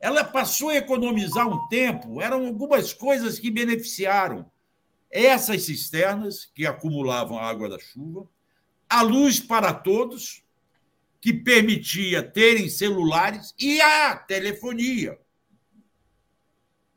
Ela 0.00 0.22
passou 0.22 0.68
a 0.68 0.76
economizar 0.76 1.48
um 1.48 1.66
tempo, 1.68 2.20
eram 2.20 2.46
algumas 2.46 2.92
coisas 2.92 3.38
que 3.38 3.50
beneficiaram 3.50 4.48
essas 5.10 5.62
cisternas 5.62 6.44
que 6.54 6.66
acumulavam 6.66 7.38
a 7.38 7.46
água 7.46 7.68
da 7.68 7.78
chuva, 7.78 8.28
a 8.88 9.02
luz 9.02 9.40
para 9.40 9.72
todos, 9.72 10.42
que 11.20 11.32
permitia 11.32 12.22
terem 12.22 12.68
celulares 12.68 13.54
e 13.58 13.80
a 13.80 14.16
telefonia. 14.16 15.18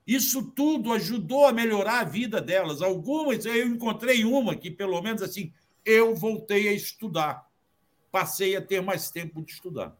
Isso 0.05 0.43
tudo 0.51 0.91
ajudou 0.93 1.45
a 1.45 1.53
melhorar 1.53 1.99
a 2.01 2.03
vida 2.03 2.41
delas. 2.41 2.81
Algumas, 2.81 3.45
eu 3.45 3.67
encontrei 3.67 4.25
uma 4.25 4.55
que, 4.55 4.69
pelo 4.69 5.01
menos 5.01 5.21
assim, 5.21 5.53
eu 5.85 6.15
voltei 6.15 6.67
a 6.67 6.73
estudar. 6.73 7.47
Passei 8.11 8.55
a 8.55 8.61
ter 8.61 8.81
mais 8.81 9.09
tempo 9.09 9.41
de 9.41 9.53
estudar. 9.53 9.97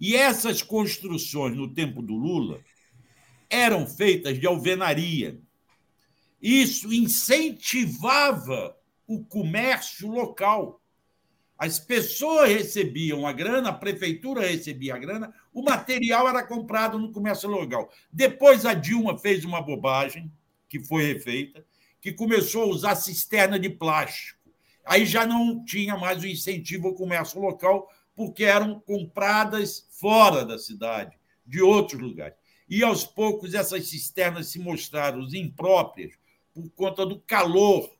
E 0.00 0.14
essas 0.14 0.62
construções 0.62 1.56
no 1.56 1.72
tempo 1.72 2.02
do 2.02 2.14
Lula 2.14 2.60
eram 3.50 3.86
feitas 3.86 4.38
de 4.38 4.46
alvenaria. 4.46 5.40
Isso 6.40 6.92
incentivava 6.92 8.76
o 9.06 9.24
comércio 9.24 10.08
local 10.08 10.80
As 11.58 11.76
pessoas 11.76 12.48
recebiam 12.48 13.26
a 13.26 13.32
grana, 13.32 13.70
a 13.70 13.72
prefeitura 13.72 14.46
recebia 14.46 14.94
a 14.94 14.98
grana, 14.98 15.34
o 15.52 15.60
material 15.60 16.28
era 16.28 16.46
comprado 16.46 17.00
no 17.00 17.10
comércio 17.10 17.48
local. 17.48 17.92
Depois 18.12 18.64
a 18.64 18.74
Dilma 18.74 19.18
fez 19.18 19.44
uma 19.44 19.60
bobagem, 19.60 20.30
que 20.68 20.78
foi 20.78 21.12
refeita, 21.12 21.66
que 22.00 22.12
começou 22.12 22.62
a 22.62 22.66
usar 22.66 22.94
cisterna 22.94 23.58
de 23.58 23.68
plástico. 23.68 24.38
Aí 24.86 25.04
já 25.04 25.26
não 25.26 25.64
tinha 25.64 25.96
mais 25.96 26.22
o 26.22 26.28
incentivo 26.28 26.88
ao 26.88 26.94
comércio 26.94 27.40
local, 27.40 27.90
porque 28.14 28.44
eram 28.44 28.78
compradas 28.78 29.86
fora 29.90 30.44
da 30.44 30.58
cidade, 30.58 31.18
de 31.44 31.60
outros 31.60 32.00
lugares. 32.00 32.36
E 32.68 32.84
aos 32.84 33.02
poucos 33.04 33.52
essas 33.52 33.88
cisternas 33.88 34.46
se 34.46 34.60
mostraram 34.60 35.26
impróprias 35.34 36.12
por 36.54 36.70
conta 36.70 37.04
do 37.04 37.18
calor 37.20 37.90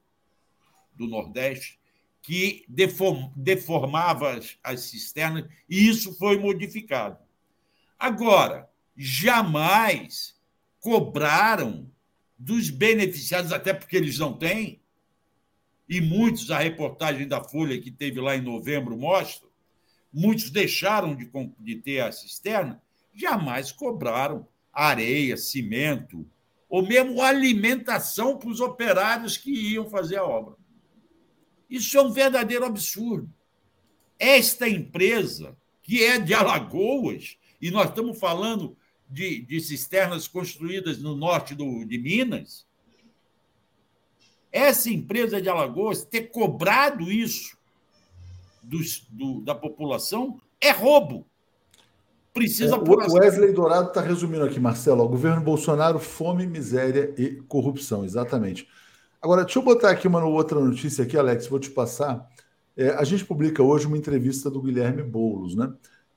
do 0.95 1.07
Nordeste, 1.09 1.78
que 2.29 2.67
deformava 3.35 4.39
as 4.63 4.81
cisternas, 4.81 5.47
e 5.67 5.89
isso 5.89 6.13
foi 6.19 6.39
modificado. 6.39 7.17
Agora, 7.99 8.69
jamais 8.95 10.39
cobraram 10.79 11.91
dos 12.39 12.69
beneficiados, 12.69 13.51
até 13.51 13.73
porque 13.73 13.97
eles 13.97 14.19
não 14.19 14.35
têm, 14.35 14.79
e 15.89 16.03
muitos, 16.03 16.51
a 16.51 16.59
reportagem 16.59 17.27
da 17.27 17.43
Folha 17.43 17.81
que 17.81 17.91
teve 17.91 18.21
lá 18.21 18.37
em 18.37 18.43
novembro 18.43 18.95
mostra, 18.95 19.49
muitos 20.13 20.51
deixaram 20.51 21.17
de, 21.17 21.31
de 21.59 21.77
ter 21.77 22.01
a 22.01 22.13
cisterna, 22.13 22.83
jamais 23.15 23.73
cobraram 23.73 24.47
areia, 24.71 25.35
cimento, 25.39 26.29
ou 26.69 26.87
mesmo 26.87 27.23
alimentação 27.23 28.37
para 28.37 28.51
os 28.51 28.61
operários 28.61 29.39
que 29.39 29.51
iam 29.51 29.89
fazer 29.89 30.17
a 30.17 30.25
obra. 30.27 30.58
Isso 31.69 31.97
é 31.99 32.03
um 32.03 32.11
verdadeiro 32.11 32.65
absurdo. 32.65 33.29
Esta 34.19 34.69
empresa, 34.69 35.57
que 35.83 36.03
é 36.03 36.19
de 36.19 36.35
Alagoas, 36.35 37.37
e 37.61 37.71
nós 37.71 37.89
estamos 37.89 38.19
falando 38.19 38.77
de, 39.09 39.43
de 39.43 39.61
cisternas 39.61 40.27
construídas 40.29 40.99
no 40.99 41.17
norte 41.17 41.55
do, 41.55 41.85
de 41.85 41.99
Minas, 41.99 42.67
essa 44.51 44.91
empresa 44.91 45.41
de 45.41 45.49
Alagoas 45.49 46.05
ter 46.05 46.31
cobrado 46.31 47.11
isso 47.11 47.57
dos, 48.63 49.07
do, 49.11 49.41
da 49.41 49.55
população 49.55 50.41
é 50.61 50.71
roubo. 50.71 51.27
Precisa 52.33 52.77
é, 52.77 52.79
O 52.79 53.15
Wesley 53.15 53.53
Dourado 53.53 53.89
está 53.89 54.01
resumindo 54.01 54.45
aqui, 54.45 54.61
Marcelo. 54.61 55.03
O 55.05 55.09
governo 55.09 55.41
Bolsonaro, 55.41 55.99
fome, 55.99 56.47
miséria 56.47 57.13
e 57.17 57.37
corrupção. 57.49 58.05
Exatamente. 58.05 58.69
Agora, 59.21 59.45
deixa 59.45 59.59
eu 59.59 59.63
botar 59.63 59.91
aqui 59.91 60.07
uma 60.07 60.25
outra 60.25 60.61
notícia 60.61 61.05
aqui, 61.05 61.17
Alex, 61.17 61.49
vou 61.49 61.59
te 61.59 61.71
passar. 61.71 62.29
É, 62.77 62.91
a 62.91 63.03
gente 63.03 63.25
publica 63.25 63.63
hoje 63.63 63.87
uma 63.87 63.99
entrevista 63.99 64.49
do 64.49 64.63
Guilherme 64.63 65.03
Boulos, 65.03 65.57
né? 65.57 65.73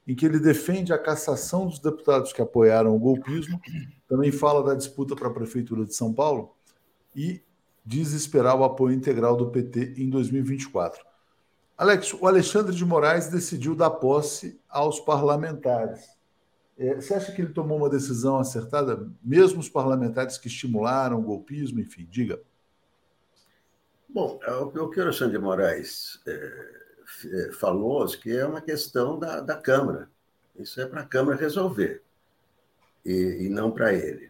Em 0.07 0.15
que 0.15 0.25
ele 0.25 0.39
defende 0.39 0.93
a 0.93 0.99
cassação 0.99 1.67
dos 1.67 1.79
deputados 1.79 2.31
que 2.31 2.41
apoiaram 2.41 2.95
o 2.95 2.99
golpismo, 2.99 3.59
também 4.07 4.31
fala 4.31 4.63
da 4.63 4.75
disputa 4.75 5.15
para 5.15 5.27
a 5.27 5.33
Prefeitura 5.33 5.85
de 5.85 5.95
São 5.95 6.13
Paulo 6.13 6.53
e 7.15 7.41
diz 7.83 8.13
esperar 8.13 8.55
o 8.55 8.63
apoio 8.63 8.95
integral 8.95 9.35
do 9.35 9.49
PT 9.49 9.95
em 9.97 10.09
2024. 10.09 11.03
Alex, 11.75 12.13
o 12.13 12.27
Alexandre 12.27 12.75
de 12.75 12.85
Moraes 12.85 13.29
decidiu 13.29 13.73
dar 13.75 13.89
posse 13.89 14.59
aos 14.69 14.99
parlamentares. 14.99 16.05
É, 16.77 16.95
você 16.95 17.15
acha 17.15 17.31
que 17.31 17.41
ele 17.41 17.53
tomou 17.53 17.77
uma 17.77 17.89
decisão 17.89 18.37
acertada, 18.37 19.09
mesmo 19.23 19.59
os 19.59 19.69
parlamentares 19.69 20.37
que 20.37 20.47
estimularam 20.47 21.19
o 21.19 21.23
golpismo, 21.23 21.79
enfim, 21.79 22.07
diga. 22.09 22.39
Bom, 24.13 24.39
é 24.43 24.51
o 24.51 24.89
que 24.89 24.99
o 24.99 25.03
Alexandre 25.03 25.37
de 25.37 25.43
Moraes 25.43 26.19
é, 26.27 27.51
falou 27.53 28.05
que 28.07 28.35
é 28.35 28.45
uma 28.45 28.59
questão 28.59 29.17
da, 29.17 29.39
da 29.39 29.55
Câmara. 29.55 30.09
Isso 30.59 30.81
é 30.81 30.85
para 30.85 31.01
a 31.01 31.05
Câmara 31.05 31.37
resolver, 31.37 32.03
e, 33.05 33.45
e 33.45 33.49
não 33.49 33.71
para 33.71 33.93
ele. 33.93 34.29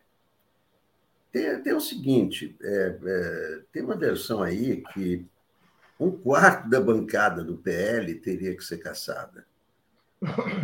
Tem, 1.31 1.59
tem 1.63 1.73
o 1.73 1.81
seguinte: 1.81 2.55
é, 2.61 2.99
é, 3.03 3.61
tem 3.71 3.81
uma 3.81 3.97
versão 3.97 4.43
aí 4.43 4.83
que 4.93 5.25
um 5.99 6.11
quarto 6.11 6.69
da 6.69 6.79
bancada 6.79 7.43
do 7.43 7.57
PL 7.57 8.13
teria 8.15 8.55
que 8.55 8.63
ser 8.63 8.77
caçada. 8.77 9.47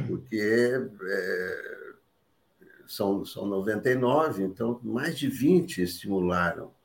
Porque 0.07 0.39
é, 0.39 1.93
são, 2.85 3.25
são 3.25 3.47
99, 3.47 4.43
então 4.43 4.79
mais 4.83 5.17
de 5.17 5.27
20 5.27 5.81
estimularam 5.81 6.76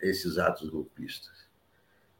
esses 0.00 0.38
atos 0.38 0.68
golpistas. 0.68 1.46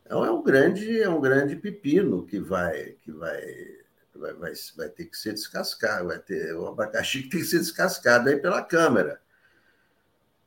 Então 0.05 0.25
é 0.25 0.31
um 0.31 0.43
grande 0.43 1.01
é 1.01 1.09
um 1.09 1.21
grande 1.21 1.57
pepino 1.57 2.25
que 2.27 2.39
vai 2.39 2.97
que 3.03 3.11
vai 3.11 3.83
vai, 4.15 4.33
vai, 4.35 4.53
vai 4.77 4.89
ter 4.89 5.07
que 5.07 5.17
ser 5.17 5.33
descascado, 5.33 6.09
vai 6.09 6.19
ter 6.19 6.55
o 6.55 6.67
abacaxi 6.67 7.23
que 7.23 7.31
tem 7.31 7.41
que 7.41 7.47
ser 7.47 7.59
descascado 7.59 8.29
aí 8.29 8.37
pela 8.37 8.63
Câmara. 8.63 9.21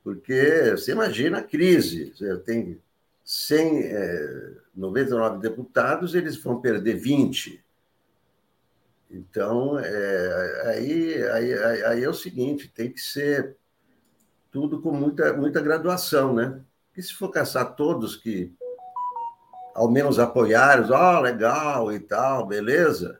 Porque 0.03 0.71
você 0.71 0.91
imagina 0.91 1.39
a 1.39 1.43
crise, 1.43 2.13
tem 2.45 2.79
100, 3.23 3.79
é, 3.85 4.51
99 4.75 5.39
deputados, 5.39 6.13
eles 6.13 6.37
vão 6.37 6.61
perder 6.61 6.93
20. 6.93 7.63
Então, 9.09 9.79
é, 9.79 10.63
aí, 10.67 11.23
aí, 11.23 11.53
aí 11.85 12.03
é 12.03 12.09
o 12.09 12.13
seguinte, 12.13 12.67
tem 12.67 12.91
que 12.91 13.01
ser 13.01 13.55
tudo 14.51 14.79
com 14.79 14.91
muita, 14.91 15.33
muita 15.33 15.59
graduação, 15.59 16.35
né? 16.35 16.61
E 16.97 17.01
se 17.01 17.13
for 17.13 17.29
caçar 17.29 17.75
todos 17.75 18.15
que 18.15 18.53
ao 19.73 19.91
menos 19.91 20.19
apoiaram, 20.19 20.89
ó, 20.91 21.17
oh, 21.17 21.21
legal 21.21 21.91
e 21.91 21.99
tal, 21.99 22.47
beleza, 22.47 23.19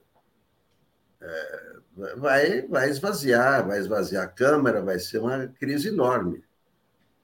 é, 1.19 1.75
vai, 2.15 2.61
vai 2.63 2.89
esvaziar, 2.89 3.67
vai 3.67 3.79
esvaziar 3.79 4.23
a 4.23 4.27
Câmara, 4.27 4.81
vai 4.81 4.97
ser 4.97 5.19
uma 5.19 5.47
crise 5.47 5.89
enorme. 5.89 6.43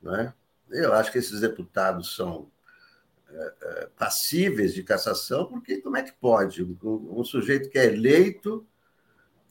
Né? 0.02 0.34
Eu 0.70 0.93
acho 0.93 1.12
que 1.12 1.18
esses 1.18 1.39
deputados 1.39 2.16
são 2.16 2.52
é, 3.30 3.54
é, 3.62 3.89
passíveis 3.97 4.74
de 4.74 4.84
cassação, 4.84 5.45
porque 5.45 5.78
como 5.78 5.95
é 5.95 6.04
que 6.04 6.12
pode? 6.12 6.64
Um, 6.64 7.20
um 7.20 7.24
sujeito 7.24 7.70
que 7.70 7.80
é 7.80 7.86
eleito 7.86 8.68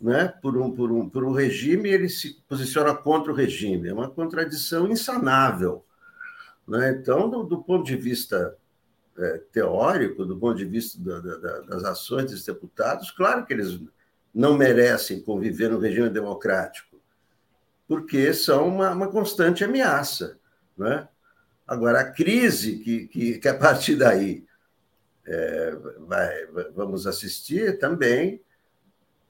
né, 0.00 0.28
por, 0.42 0.56
um, 0.56 0.70
por, 0.70 0.92
um, 0.92 1.08
por 1.08 1.24
um 1.24 1.32
regime, 1.32 1.88
ele 1.88 2.08
se 2.08 2.42
posiciona 2.48 2.94
contra 2.94 3.32
o 3.32 3.34
regime. 3.34 3.88
É 3.88 3.94
uma 3.94 4.10
contradição 4.10 4.90
insanável. 4.90 5.84
Né? 6.70 6.92
Então, 6.92 7.28
do, 7.28 7.42
do, 7.42 7.60
ponto 7.60 7.84
de 7.84 7.96
vista 7.96 8.56
é, 9.18 9.38
teórico, 9.50 10.24
do 10.24 10.38
ponto 10.38 10.56
de 10.56 10.64
vista 10.64 11.00
da, 11.00 11.18
da, 11.18 11.60
das 11.62 11.84
ações 11.84 12.30
dos 12.30 12.44
deputados, 12.44 13.10
claro 13.10 13.44
que 13.44 13.52
eles 13.52 13.80
não 14.32 14.56
merecem 14.56 15.20
conviver 15.20 15.68
no 15.68 15.80
regime 15.80 16.08
democrático, 16.08 16.96
porque 17.88 18.32
são 18.32 18.68
uma, 18.68 18.92
uma 18.92 19.08
constante 19.08 19.64
ameaça. 19.64 20.38
Né? 20.78 21.08
Agora, 21.66 22.02
a 22.02 22.10
crise 22.12 22.78
que, 22.78 23.08
que, 23.08 23.38
que 23.38 23.48
a 23.48 23.58
partir 23.58 23.96
daí 23.96 24.46
é, 25.26 25.76
vai, 26.06 26.46
vamos 26.72 27.04
assistir 27.04 27.80
também 27.80 28.40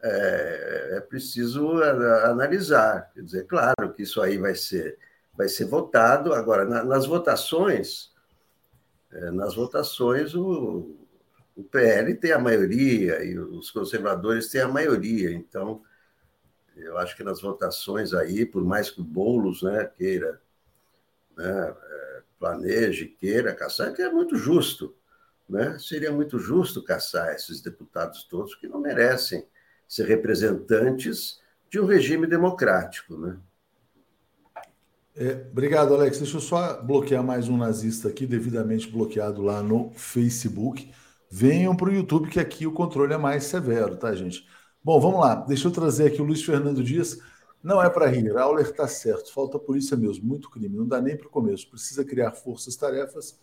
é, 0.03 0.91
é, 0.97 1.01
preciso 1.01 1.83
analisar. 1.83 3.11
Quer 3.15 3.23
dizer, 3.23 3.47
claro 3.47 3.95
que 3.95 4.03
isso 4.03 4.21
aí 4.21 4.37
vai 4.37 4.55
ser 4.55 4.99
vai 5.35 5.49
ser 5.49 5.65
votado. 5.67 6.33
Agora, 6.33 6.65
na, 6.65 6.85
nas 6.85 7.07
votações, 7.07 8.13
é, 9.13 9.31
nas 9.31 9.55
votações, 9.55 10.35
o, 10.35 10.97
o 11.57 11.65
PL 11.65 12.15
tem 12.15 12.33
a 12.33 12.39
maioria 12.39 13.25
e 13.25 13.39
os 13.39 13.71
conservadores 13.71 14.49
têm 14.49 14.61
a 14.61 14.69
maioria. 14.69 15.33
Então, 15.33 15.83
eu 16.77 16.97
acho 16.99 17.17
que 17.17 17.25
nas 17.25 17.41
votações 17.41 18.15
aí, 18.15 18.47
por 18.47 18.65
mais 18.65 18.91
que 18.91 19.01
o 19.01 19.05
Boulos 19.05 19.63
né, 19.63 19.85
queira, 19.85 20.41
né, 21.37 21.75
é, 21.77 22.23
planeje, 22.39 23.07
queira 23.07 23.55
caçar, 23.55 23.93
que 23.93 24.03
é 24.03 24.11
muito 24.11 24.37
justo. 24.37 24.95
Né? 25.49 25.77
Seria 25.79 26.13
muito 26.13 26.39
justo 26.39 26.83
caçar 26.83 27.35
esses 27.35 27.61
deputados 27.61 28.25
todos 28.25 28.55
que 28.55 28.69
não 28.69 28.81
merecem 28.81 29.47
ser 29.87 30.07
representantes 30.07 31.41
de 31.69 31.81
um 31.81 31.87
regime 31.87 32.27
democrático. 32.27 33.17
Né? 33.17 33.37
É, 35.17 35.47
obrigado, 35.51 35.95
Alex. 35.95 36.19
Deixa 36.19 36.37
eu 36.37 36.41
só 36.41 36.83
bloquear 36.83 37.23
mais 37.23 37.49
um 37.49 37.57
nazista 37.57 38.09
aqui, 38.09 38.27
devidamente 38.27 38.89
bloqueado 38.89 39.43
lá 39.43 39.63
no 39.63 39.91
Facebook. 39.93 40.91
Venham 41.31 41.77
para 41.77 41.89
o 41.89 41.93
YouTube, 41.93 42.29
que 42.29 42.41
aqui 42.41 42.67
o 42.67 42.73
controle 42.73 43.13
é 43.13 43.19
mais 43.19 43.45
severo, 43.45 43.97
tá, 43.97 44.15
gente? 44.15 44.47
Bom, 44.83 45.01
vamos 45.01 45.21
lá. 45.21 45.35
Deixa 45.35 45.69
eu 45.69 45.73
trazer 45.73 46.07
aqui 46.07 46.23
o 46.23 46.25
Luiz 46.25 46.43
Fernando 46.43 46.83
Dias. 46.83 47.19
Não 47.63 47.83
é 47.83 47.91
para 47.91 48.07
rir, 48.07 48.37
Auler 48.37 48.67
está 48.67 48.89
certo. 48.89 49.33
Falta 49.33 49.59
polícia 49.59 49.97
mesmo, 49.97 50.27
muito 50.27 50.51
crime. 50.51 50.77
Não 50.77 50.87
dá 50.87 51.01
nem 51.01 51.17
para 51.17 51.27
o 51.27 51.31
começo. 51.31 51.69
Precisa 51.69 52.05
criar 52.05 52.33
forças-tarefas 52.33 53.39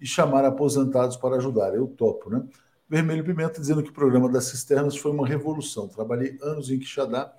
e 0.00 0.06
chamar 0.06 0.44
aposentados 0.44 1.16
para 1.16 1.36
ajudar. 1.36 1.74
Eu 1.74 1.86
topo, 1.86 2.28
né? 2.28 2.44
Vermelho 2.88 3.24
Pimenta 3.24 3.58
dizendo 3.58 3.82
que 3.82 3.90
o 3.90 3.94
programa 3.94 4.28
das 4.28 4.44
cisternas 4.44 4.96
foi 4.96 5.12
uma 5.12 5.26
revolução. 5.26 5.88
Trabalhei 5.88 6.36
anos 6.42 6.70
em 6.70 6.78
Quixadá, 6.78 7.32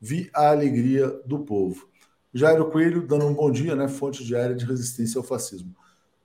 vi 0.00 0.28
a 0.34 0.50
alegria 0.50 1.08
do 1.24 1.38
povo. 1.40 1.88
Jairo 2.36 2.70
Coelho 2.70 3.06
dando 3.06 3.26
um 3.26 3.32
bom 3.32 3.50
dia, 3.50 3.74
né? 3.74 3.88
Fonte 3.88 4.22
diária 4.22 4.54
de 4.54 4.66
resistência 4.66 5.18
ao 5.18 5.24
fascismo. 5.24 5.74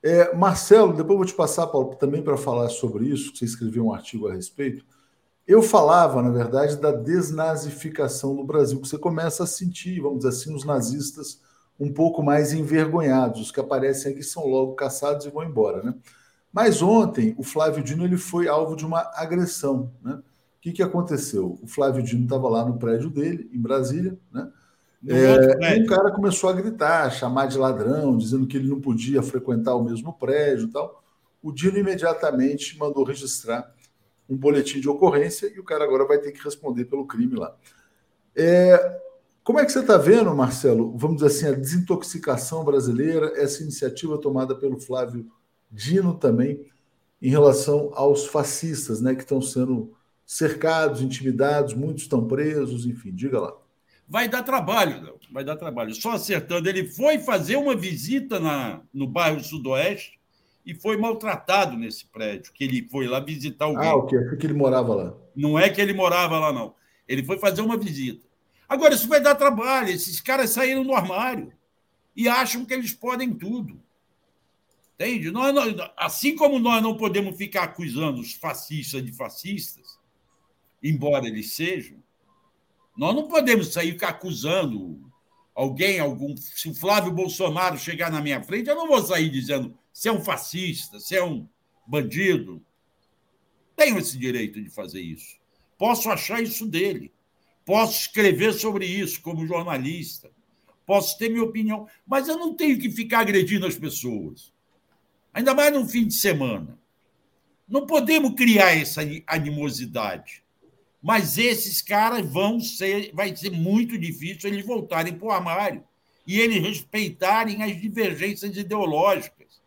É, 0.03 0.36
Marcelo, 0.36 0.93
depois 0.93 1.18
vou 1.18 1.26
te 1.26 1.34
passar, 1.34 1.68
Paulo, 1.68 1.95
também 1.95 2.22
para 2.22 2.36
falar 2.36 2.68
sobre 2.70 3.05
isso, 3.05 3.34
você 3.34 3.45
escreveu 3.45 3.86
um 3.86 3.93
artigo 3.93 4.28
a 4.28 4.34
respeito. 4.34 4.84
Eu 5.47 5.62
falava, 5.62 6.22
na 6.22 6.30
verdade, 6.30 6.76
da 6.76 6.91
desnazificação 6.91 8.34
no 8.34 8.43
Brasil, 8.43 8.82
que 8.82 8.89
você 8.89 8.97
começa 8.97 9.43
a 9.43 9.47
sentir, 9.47 10.01
vamos 10.01 10.20
dizer 10.20 10.30
assim, 10.30 10.53
os 10.53 10.66
nazistas 10.66 11.39
um 11.80 11.91
pouco 11.93 12.22
mais 12.22 12.51
envergonhados. 12.51 13.41
Os 13.41 13.51
que 13.51 13.59
aparecem 13.59 14.12
aqui 14.12 14.22
são 14.22 14.45
logo 14.45 14.74
caçados 14.74 15.26
e 15.26 15.30
vão 15.30 15.43
embora, 15.43 15.82
né? 15.82 15.95
Mas 16.51 16.82
ontem 16.82 17.34
o 17.38 17.43
Flávio 17.43 17.82
Dino 17.82 18.03
ele 18.03 18.18
foi 18.18 18.49
alvo 18.49 18.76
de 18.76 18.86
uma 18.86 19.09
agressão, 19.16 19.93
né? 20.01 20.16
O 20.16 20.62
que, 20.62 20.74
que 20.74 20.84
aconteceu? 20.84 21.57
O 21.62 21.68
Flávio 21.68 22.03
Dino 22.03 22.24
estava 22.26 22.49
lá 22.49 22.66
no 22.66 22.78
prédio 22.78 23.09
dele, 23.09 23.49
em 23.53 23.59
Brasília, 23.59 24.20
né? 24.32 24.51
É, 25.08 25.78
e 25.78 25.84
um 25.84 25.86
cara 25.88 26.12
começou 26.12 26.49
a 26.49 26.54
gritar, 26.54 27.10
chamar 27.12 27.47
de 27.47 27.58
ladrão, 27.58 28.16
dizendo 28.16 28.45
que 28.45 28.58
ele 28.58 28.70
não 28.70 28.80
podia 28.80 29.24
frequentar 29.24 29.76
o 29.76 29.84
mesmo 29.84 30.14
prédio 30.14 30.68
e 30.68 30.72
tal. 30.72 31.04
O 31.41 31.52
Dino 31.52 31.78
imediatamente 31.78 32.78
mandou 32.78 33.04
registrar 33.04 33.74
um 34.30 34.38
boletim 34.38 34.80
de 34.80 34.88
ocorrência 34.88 35.52
e 35.54 35.60
o 35.60 35.64
cara 35.64 35.84
agora 35.84 36.06
vai 36.06 36.20
ter 36.20 36.32
que 36.32 36.43
responder 36.43 36.86
pelo 36.86 37.06
crime 37.06 37.36
lá. 37.36 37.56
É, 38.36 39.02
como 39.43 39.60
é 39.60 39.66
que 39.66 39.72
você 39.72 39.80
está 39.80 39.97
vendo, 39.97 40.34
Marcelo, 40.36 40.95
vamos 40.95 41.18
dizer 41.18 41.28
assim, 41.28 41.47
a 41.47 41.60
desintoxicação 41.60 42.64
brasileira, 42.64 43.34
essa 43.36 43.64
iniciativa 43.64 44.18
tomada 44.20 44.56
pelo 44.56 44.80
Flávio 44.80 45.26
Dino 45.72 46.14
também, 46.14 46.64
em 47.20 47.30
relação 47.30 47.91
aos 47.93 48.28
fascistas, 48.28 49.02
né, 49.02 49.16
que 49.16 49.22
estão 49.22 49.41
sendo 49.41 49.93
cercados, 50.26 51.02
intimidados, 51.02 51.74
muitos 51.74 52.04
estão 52.04 52.28
presos, 52.28 52.86
enfim, 52.86 53.12
diga 53.14 53.39
lá. 53.39 53.54
Vai 54.12 54.28
dar 54.28 54.43
trabalho, 54.43 55.18
vai 55.32 55.41
dar 55.41 55.55
trabalho. 55.55 55.95
Só 55.95 56.12
acertando, 56.12 56.68
ele 56.68 56.86
foi 56.86 57.18
fazer 57.18 57.55
uma 57.55 57.74
visita 57.74 58.41
na, 58.41 58.82
no 58.93 59.07
bairro 59.07 59.41
Sudoeste 59.41 60.20
e 60.66 60.76
foi 60.76 60.97
maltratado 60.97 61.78
nesse 61.78 62.05
prédio, 62.07 62.51
que 62.51 62.66
ele 62.66 62.89
foi 62.91 63.07
lá 63.07 63.22
visitar 63.22 63.64
alguém. 63.64 63.88
Ah, 63.88 63.95
o 63.95 64.05
quê? 64.07 64.20
Porque 64.20 64.45
ele 64.45 64.53
morava 64.53 64.93
lá. 64.93 65.14
Não 65.34 65.57
é 65.57 65.70
que 65.70 65.80
ele 65.80 65.93
morava 65.93 66.38
lá, 66.38 66.51
não. 66.51 66.76
Ele 67.07 67.24
foi 67.24 67.39
fazer 67.39 67.62
uma 67.62 67.78
visita. 67.78 68.28
Agora, 68.68 68.93
isso 68.93 69.07
vai 69.07 69.22
dar 69.22 69.34
trabalho. 69.34 69.88
Esses 69.88 70.20
caras 70.20 70.49
saíram 70.49 70.84
do 70.84 70.93
armário 70.93 71.53
e 72.14 72.28
acham 72.28 72.66
que 72.66 72.74
eles 72.74 72.91
podem 72.91 73.34
tudo. 73.34 73.82
Entende? 74.95 75.32
Nós, 75.32 75.55
nós, 75.55 75.74
assim 75.95 76.36
como 76.36 76.59
nós 76.59 76.84
não 76.84 76.97
podemos 76.97 77.38
ficar 77.38 77.64
acusando 77.64 78.20
os 78.20 78.34
fascistas 78.34 79.05
de 79.05 79.14
fascistas, 79.14 79.97
embora 80.84 81.26
eles 81.26 81.53
sejam, 81.53 82.01
nós 82.96 83.16
não 83.16 83.28
podemos 83.28 83.74
sair 83.74 83.98
acusando 84.04 85.00
alguém, 85.56 86.00
algum. 86.00 86.36
Se 86.38 86.70
o 86.70 86.74
Flávio 86.74 87.12
Bolsonaro 87.12 87.78
chegar 87.78 88.12
na 88.12 88.22
minha 88.22 88.42
frente, 88.44 88.70
eu 88.70 88.76
não 88.76 88.88
vou 88.88 89.02
sair 89.02 89.30
dizendo 89.30 89.78
se 89.94 90.08
é 90.08 90.12
um 90.12 90.22
fascista, 90.22 91.00
se 91.00 91.16
é 91.16 91.24
um 91.24 91.48
bandido. 91.86 92.62
Tenho 93.76 93.98
esse 93.98 94.18
direito 94.18 94.62
de 94.62 94.70
fazer 94.70 95.02
isso. 95.02 95.39
Posso 95.78 96.10
achar 96.10 96.42
isso 96.42 96.68
dele. 96.68 97.12
Posso 97.66 98.02
escrever 98.02 98.54
sobre 98.54 98.86
isso 98.86 99.22
como 99.22 99.46
jornalista, 99.46 100.32
posso 100.86 101.18
ter 101.18 101.30
minha 101.30 101.44
opinião, 101.44 101.88
mas 102.06 102.28
eu 102.28 102.38
não 102.38 102.56
tenho 102.56 102.78
que 102.80 102.89
ficar 102.89 103.20
agredindo 103.20 103.68
as 103.68 103.78
pessoas. 103.78 104.52
Ainda 105.34 105.54
mais 105.54 105.72
no 105.72 105.88
fim 105.88 106.08
de 106.08 106.14
semana. 106.14 106.78
Não 107.68 107.86
podemos 107.86 108.34
criar 108.34 108.76
essa 108.76 109.02
animosidade. 109.28 110.44
Mas 111.02 111.38
esses 111.38 111.82
caras 111.82 112.26
vão 112.26 112.60
ser, 112.60 113.12
vai 113.14 113.36
ser 113.36 113.49
muito 113.49 113.97
difícil 113.97 114.49
eles 114.49 114.66
voltarem 114.66 115.14
para 115.14 115.28
o 115.28 115.32
armário 115.32 115.84
e 116.28 116.39
eles 116.39 116.62
respeitarem 116.62 117.64
as 117.64 117.80
divergências 117.82 118.56
ideológicas 118.56 119.62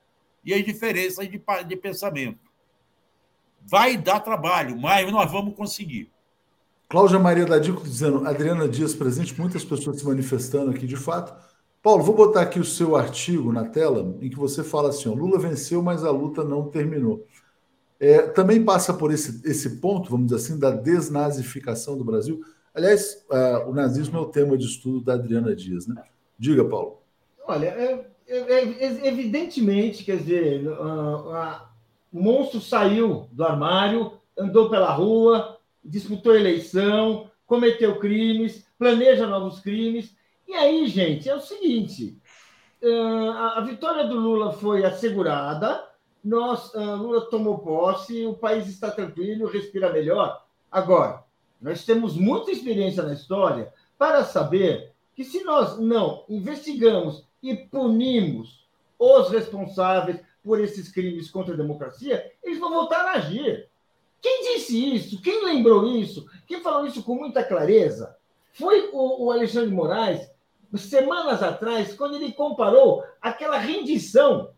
e 0.44 0.54
as 0.54 0.64
diferenças 0.64 1.28
de, 1.28 1.42
de 1.66 1.76
pensamento. 1.76 2.38
Vai 3.66 3.96
dar 3.96 4.20
trabalho, 4.20 4.78
mas 4.78 5.10
nós 5.10 5.30
vamos 5.30 5.54
conseguir. 5.54 6.10
Cláudia 6.88 7.18
Maria 7.18 7.46
Dadico 7.46 7.82
dizendo, 7.82 8.26
Adriana 8.26 8.68
Dias 8.68 8.94
presente, 8.94 9.38
muitas 9.40 9.64
pessoas 9.64 9.98
se 9.98 10.04
manifestando 10.04 10.70
aqui 10.70 10.86
de 10.86 10.96
fato. 10.96 11.34
Paulo, 11.82 12.04
vou 12.04 12.14
botar 12.14 12.42
aqui 12.42 12.60
o 12.60 12.64
seu 12.64 12.94
artigo 12.94 13.52
na 13.52 13.64
tela, 13.64 14.16
em 14.20 14.30
que 14.30 14.38
você 14.38 14.62
fala 14.62 14.90
assim: 14.90 15.08
ó, 15.08 15.12
Lula 15.12 15.38
venceu, 15.38 15.82
mas 15.82 16.04
a 16.04 16.10
luta 16.10 16.44
não 16.44 16.68
terminou. 16.70 17.26
É, 18.04 18.20
também 18.28 18.62
passa 18.62 18.92
por 18.92 19.10
esse, 19.10 19.40
esse 19.48 19.80
ponto, 19.80 20.10
vamos 20.10 20.26
dizer 20.26 20.36
assim, 20.36 20.58
da 20.58 20.70
desnazificação 20.70 21.96
do 21.96 22.04
Brasil. 22.04 22.44
Aliás, 22.74 23.24
uh, 23.30 23.70
o 23.70 23.72
nazismo 23.72 24.18
é 24.18 24.20
o 24.20 24.26
tema 24.26 24.58
de 24.58 24.66
estudo 24.66 25.00
da 25.00 25.14
Adriana 25.14 25.56
Dias, 25.56 25.86
né? 25.86 26.02
Diga, 26.38 26.62
Paulo. 26.66 27.00
Olha, 27.46 27.68
é, 27.68 28.06
é, 28.28 28.36
é 28.36 29.08
evidentemente, 29.08 30.04
quer 30.04 30.18
dizer, 30.18 30.68
uh, 30.68 31.62
o 32.12 32.22
monstro 32.22 32.60
saiu 32.60 33.26
do 33.32 33.42
armário, 33.42 34.12
andou 34.36 34.68
pela 34.68 34.92
rua, 34.92 35.56
disputou 35.82 36.36
eleição, 36.36 37.30
cometeu 37.46 37.98
crimes, 37.98 38.66
planeja 38.78 39.26
novos 39.26 39.60
crimes. 39.60 40.14
E 40.46 40.52
aí, 40.52 40.86
gente, 40.88 41.26
é 41.26 41.34
o 41.34 41.40
seguinte: 41.40 42.20
a 43.56 43.62
vitória 43.62 44.06
do 44.06 44.16
Lula 44.16 44.52
foi 44.52 44.84
assegurada, 44.84 45.82
nós, 46.24 46.72
Lula 46.74 47.28
tomou 47.28 47.58
posse, 47.58 48.24
o 48.24 48.34
país 48.34 48.66
está 48.66 48.90
tranquilo, 48.90 49.46
respira 49.46 49.92
melhor. 49.92 50.42
Agora, 50.72 51.22
nós 51.60 51.84
temos 51.84 52.16
muita 52.16 52.50
experiência 52.50 53.02
na 53.02 53.12
história 53.12 53.72
para 53.98 54.24
saber 54.24 54.92
que 55.14 55.22
se 55.22 55.44
nós 55.44 55.78
não 55.78 56.24
investigamos 56.28 57.24
e 57.42 57.54
punimos 57.54 58.66
os 58.98 59.28
responsáveis 59.30 60.18
por 60.42 60.60
esses 60.60 60.90
crimes 60.90 61.30
contra 61.30 61.54
a 61.54 61.56
democracia, 61.56 62.32
eles 62.42 62.58
vão 62.58 62.72
voltar 62.72 63.04
a 63.04 63.12
agir. 63.12 63.68
Quem 64.20 64.54
disse 64.54 64.94
isso? 64.94 65.20
Quem 65.20 65.44
lembrou 65.44 65.86
isso? 65.86 66.26
Quem 66.46 66.62
falou 66.62 66.86
isso 66.86 67.02
com 67.02 67.14
muita 67.14 67.44
clareza? 67.44 68.16
Foi 68.54 68.88
o, 68.92 69.26
o 69.26 69.30
Alexandre 69.30 69.74
Moraes, 69.74 70.26
semanas 70.76 71.42
atrás, 71.42 71.94
quando 71.94 72.16
ele 72.16 72.32
comparou 72.32 73.04
aquela 73.20 73.58
rendição 73.58 74.53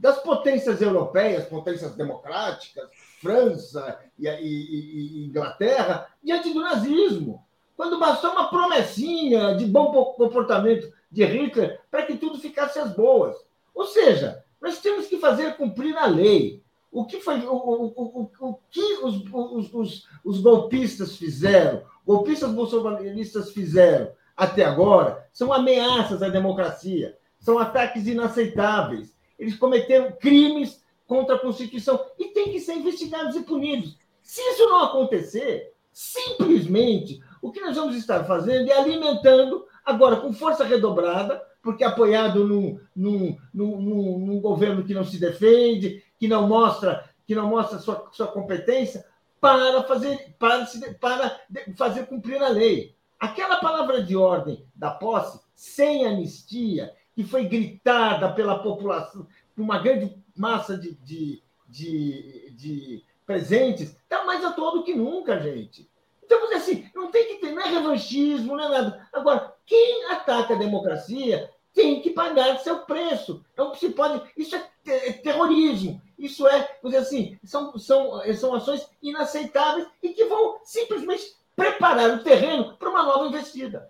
das 0.00 0.18
potências 0.22 0.80
europeias, 0.80 1.44
potências 1.44 1.94
democráticas, 1.94 2.88
França 3.20 4.00
e, 4.18 4.26
e, 4.26 5.20
e, 5.22 5.26
Inglaterra, 5.26 6.08
diante 6.24 6.54
do 6.54 6.62
nazismo. 6.62 7.44
Quando 7.76 8.00
bastou 8.00 8.30
uma 8.30 8.48
promessinha 8.48 9.54
de 9.56 9.66
bom 9.66 9.92
comportamento 10.16 10.90
de 11.12 11.22
Hitler 11.24 11.80
para 11.90 12.06
que 12.06 12.16
tudo 12.16 12.38
ficasse 12.38 12.78
às 12.78 12.94
boas. 12.94 13.36
Ou 13.74 13.86
seja, 13.86 14.42
nós 14.60 14.80
temos 14.80 15.06
que 15.06 15.18
fazer 15.18 15.56
cumprir 15.56 15.94
a 15.96 16.06
lei. 16.06 16.62
O 16.90 17.04
que, 17.04 17.20
foi, 17.20 17.38
o, 17.40 17.52
o, 17.52 17.86
o, 17.94 18.30
o 18.40 18.58
que 18.70 18.94
os, 19.02 19.22
os, 19.32 19.74
os, 19.74 20.08
os 20.24 20.40
golpistas 20.40 21.16
fizeram, 21.16 21.82
golpistas 22.06 22.50
bolsonaristas 22.50 23.52
fizeram 23.52 24.10
até 24.36 24.64
agora, 24.64 25.28
são 25.30 25.52
ameaças 25.52 26.22
à 26.22 26.28
democracia, 26.28 27.16
são 27.38 27.58
ataques 27.58 28.06
inaceitáveis. 28.06 29.14
Eles 29.40 29.56
cometeram 29.56 30.12
crimes 30.12 30.84
contra 31.06 31.34
a 31.34 31.38
Constituição 31.38 31.98
e 32.18 32.26
têm 32.26 32.52
que 32.52 32.60
ser 32.60 32.74
investigados 32.74 33.34
e 33.34 33.42
punidos. 33.42 33.98
Se 34.22 34.40
isso 34.40 34.66
não 34.66 34.84
acontecer, 34.84 35.72
simplesmente 35.90 37.20
o 37.42 37.50
que 37.50 37.60
nós 37.60 37.74
vamos 37.74 37.96
estar 37.96 38.22
fazendo 38.24 38.70
é 38.70 38.76
alimentando, 38.76 39.66
agora 39.84 40.16
com 40.16 40.32
força 40.32 40.62
redobrada, 40.62 41.42
porque 41.62 41.82
apoiado 41.82 42.46
num, 42.46 42.78
num, 42.94 43.36
num, 43.52 44.18
num, 44.18 44.40
governo 44.40 44.84
que 44.84 44.94
não 44.94 45.04
se 45.04 45.18
defende, 45.18 46.04
que 46.18 46.28
não 46.28 46.46
mostra, 46.46 47.04
que 47.26 47.34
não 47.34 47.48
mostra 47.48 47.78
sua, 47.78 48.08
sua 48.12 48.26
competência, 48.28 49.04
para 49.40 49.82
fazer, 49.84 50.36
para, 50.38 50.66
para 51.00 51.40
fazer 51.76 52.06
cumprir 52.06 52.42
a 52.42 52.48
lei. 52.48 52.94
Aquela 53.18 53.56
palavra 53.56 54.02
de 54.02 54.16
ordem 54.16 54.64
da 54.74 54.90
posse, 54.90 55.40
sem 55.54 56.06
anistia, 56.06 56.92
que 57.22 57.28
foi 57.28 57.44
gritada 57.44 58.32
pela 58.32 58.62
população, 58.62 59.26
uma 59.54 59.78
grande 59.78 60.16
massa 60.34 60.76
de, 60.76 60.94
de, 60.94 61.42
de, 61.68 62.50
de 62.56 63.04
presentes, 63.26 63.90
está 63.90 64.24
mais 64.24 64.42
atual 64.42 64.78
do 64.78 64.84
que 64.84 64.94
nunca, 64.94 65.38
gente. 65.38 65.86
Então, 66.24 66.50
assim, 66.54 66.88
não 66.94 67.10
tem 67.10 67.26
que 67.26 67.34
ter, 67.34 67.52
não 67.52 67.60
é 67.60 67.68
revanchismo, 67.68 68.56
não 68.56 68.64
é 68.64 68.68
nada. 68.68 69.08
Agora, 69.12 69.54
quem 69.66 70.06
ataca 70.06 70.54
a 70.54 70.58
democracia 70.58 71.50
tem 71.74 72.00
que 72.00 72.10
pagar 72.10 72.58
seu 72.60 72.80
preço. 72.80 73.44
Não 73.54 73.74
se 73.74 73.90
pode. 73.90 74.22
Isso 74.34 74.56
é, 74.56 74.66
é 74.86 75.12
terrorismo. 75.12 76.00
Isso 76.18 76.48
é, 76.48 76.78
dizer 76.82 76.96
assim, 76.96 77.38
são, 77.44 77.76
são, 77.78 78.22
são 78.34 78.54
ações 78.54 78.88
inaceitáveis 79.02 79.86
e 80.02 80.10
que 80.10 80.24
vão 80.24 80.58
simplesmente 80.64 81.34
preparar 81.54 82.10
o 82.14 82.22
terreno 82.22 82.76
para 82.78 82.88
uma 82.88 83.02
nova 83.02 83.26
investida. 83.26 83.89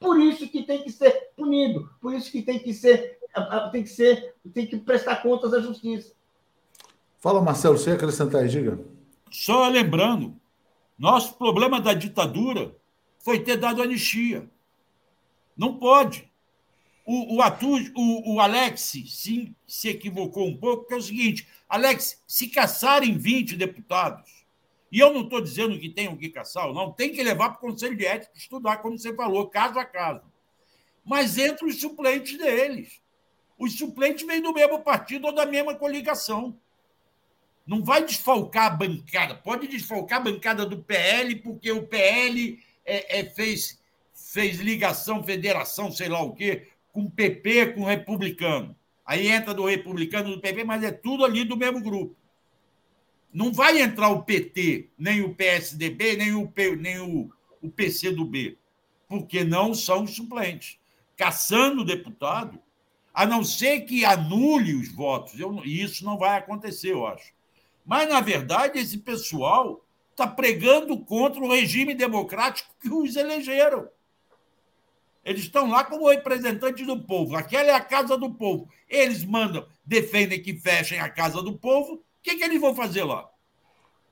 Por 0.00 0.20
isso 0.20 0.48
que 0.48 0.62
tem 0.62 0.82
que 0.82 0.92
ser 0.92 1.30
punido, 1.36 1.90
por 2.00 2.14
isso 2.14 2.30
que 2.30 2.42
tem 2.42 2.58
que 2.58 2.72
ser, 2.72 3.18
tem 3.72 3.82
que 3.82 3.90
ser, 3.90 4.34
tem 4.54 4.66
que 4.66 4.76
prestar 4.76 5.16
contas 5.16 5.52
à 5.52 5.60
justiça. 5.60 6.12
Fala, 7.18 7.42
Marcelo, 7.42 7.76
você 7.76 7.90
ia 7.90 7.96
acrescentar 7.96 8.42
aí, 8.42 8.48
diga. 8.48 8.78
Só 9.30 9.68
lembrando 9.68 10.36
nosso 10.98 11.34
problema 11.34 11.80
da 11.80 11.94
ditadura 11.94 12.74
foi 13.18 13.40
ter 13.40 13.56
dado 13.56 13.82
anistia. 13.82 14.48
Não 15.56 15.76
pode. 15.76 16.30
o, 17.04 17.36
o, 17.36 17.42
Atu, 17.42 17.68
o, 17.96 18.34
o 18.34 18.40
Alex 18.40 18.80
se, 18.80 19.56
se 19.66 19.88
equivocou 19.88 20.46
um 20.46 20.56
pouco, 20.56 20.86
que 20.86 20.94
é 20.94 20.96
o 20.96 21.02
seguinte: 21.02 21.48
Alex, 21.68 22.22
se 22.26 22.48
caçarem 22.48 23.18
20 23.18 23.56
deputados, 23.56 24.37
e 24.90 25.00
eu 25.00 25.12
não 25.12 25.22
estou 25.22 25.40
dizendo 25.40 25.78
que 25.78 25.88
tenham 25.88 26.16
que 26.16 26.30
caçar 26.30 26.66
ou 26.66 26.74
não, 26.74 26.92
tem 26.92 27.12
que 27.12 27.22
levar 27.22 27.50
para 27.50 27.58
o 27.58 27.70
Conselho 27.70 27.96
de 27.96 28.06
Ética 28.06 28.32
estudar, 28.36 28.78
como 28.78 28.98
você 28.98 29.14
falou, 29.14 29.46
caso 29.48 29.78
a 29.78 29.84
caso. 29.84 30.22
Mas 31.04 31.38
entre 31.38 31.66
os 31.66 31.80
suplentes 31.80 32.36
deles. 32.38 33.00
Os 33.58 33.76
suplentes 33.76 34.26
vêm 34.26 34.40
do 34.40 34.52
mesmo 34.52 34.80
partido 34.80 35.26
ou 35.26 35.34
da 35.34 35.44
mesma 35.44 35.74
coligação. 35.74 36.56
Não 37.66 37.82
vai 37.82 38.04
desfalcar 38.04 38.66
a 38.66 38.70
bancada. 38.70 39.34
Pode 39.34 39.66
desfalcar 39.66 40.20
a 40.20 40.24
bancada 40.24 40.64
do 40.64 40.78
PL, 40.78 41.36
porque 41.36 41.72
o 41.72 41.86
PL 41.86 42.62
é, 42.84 43.18
é, 43.18 43.24
fez, 43.24 43.78
fez 44.14 44.58
ligação, 44.58 45.24
federação, 45.24 45.90
sei 45.90 46.08
lá 46.08 46.22
o 46.22 46.34
quê, 46.34 46.68
com 46.92 47.10
PP, 47.10 47.72
com 47.72 47.84
republicano. 47.84 48.76
Aí 49.04 49.28
entra 49.28 49.52
do 49.52 49.64
republicano 49.64 50.30
do 50.30 50.40
PP, 50.40 50.64
mas 50.64 50.84
é 50.84 50.90
tudo 50.90 51.24
ali 51.24 51.44
do 51.44 51.56
mesmo 51.56 51.80
grupo. 51.80 52.16
Não 53.32 53.52
vai 53.52 53.80
entrar 53.80 54.08
o 54.08 54.22
PT, 54.22 54.88
nem 54.98 55.22
o 55.22 55.34
PSDB, 55.34 56.16
nem 56.16 56.34
o, 56.34 56.48
P, 56.48 56.76
nem 56.76 56.98
o, 57.00 57.30
o 57.62 57.70
PC 57.70 58.12
do 58.12 58.24
B, 58.24 58.56
porque 59.08 59.44
não 59.44 59.74
são 59.74 60.06
suplentes. 60.06 60.78
Caçando 61.16 61.82
o 61.82 61.84
deputado, 61.84 62.58
a 63.12 63.26
não 63.26 63.42
ser 63.42 63.80
que 63.80 64.04
anule 64.04 64.74
os 64.74 64.92
votos. 64.92 65.38
Eu, 65.38 65.62
isso 65.64 66.04
não 66.04 66.16
vai 66.16 66.38
acontecer, 66.38 66.92
eu 66.92 67.06
acho. 67.06 67.32
Mas, 67.84 68.08
na 68.08 68.20
verdade, 68.20 68.78
esse 68.78 68.98
pessoal 68.98 69.84
está 70.10 70.26
pregando 70.26 70.96
contra 70.98 71.40
o 71.40 71.50
regime 71.50 71.94
democrático 71.94 72.74
que 72.80 72.88
os 72.88 73.16
elegeram. 73.16 73.88
Eles 75.24 75.42
estão 75.42 75.68
lá 75.68 75.84
como 75.84 76.08
representantes 76.08 76.86
do 76.86 77.00
povo. 77.02 77.36
Aquela 77.36 77.70
é 77.70 77.74
a 77.74 77.80
casa 77.80 78.16
do 78.16 78.32
povo. 78.32 78.68
Eles 78.88 79.24
mandam, 79.24 79.66
defendem 79.84 80.42
que 80.42 80.54
fechem 80.54 81.00
a 81.00 81.08
casa 81.08 81.42
do 81.42 81.58
povo. 81.58 82.02
O 82.18 82.22
que, 82.22 82.36
que 82.36 82.44
eles 82.44 82.60
vão 82.60 82.74
fazer 82.74 83.04
lá? 83.04 83.28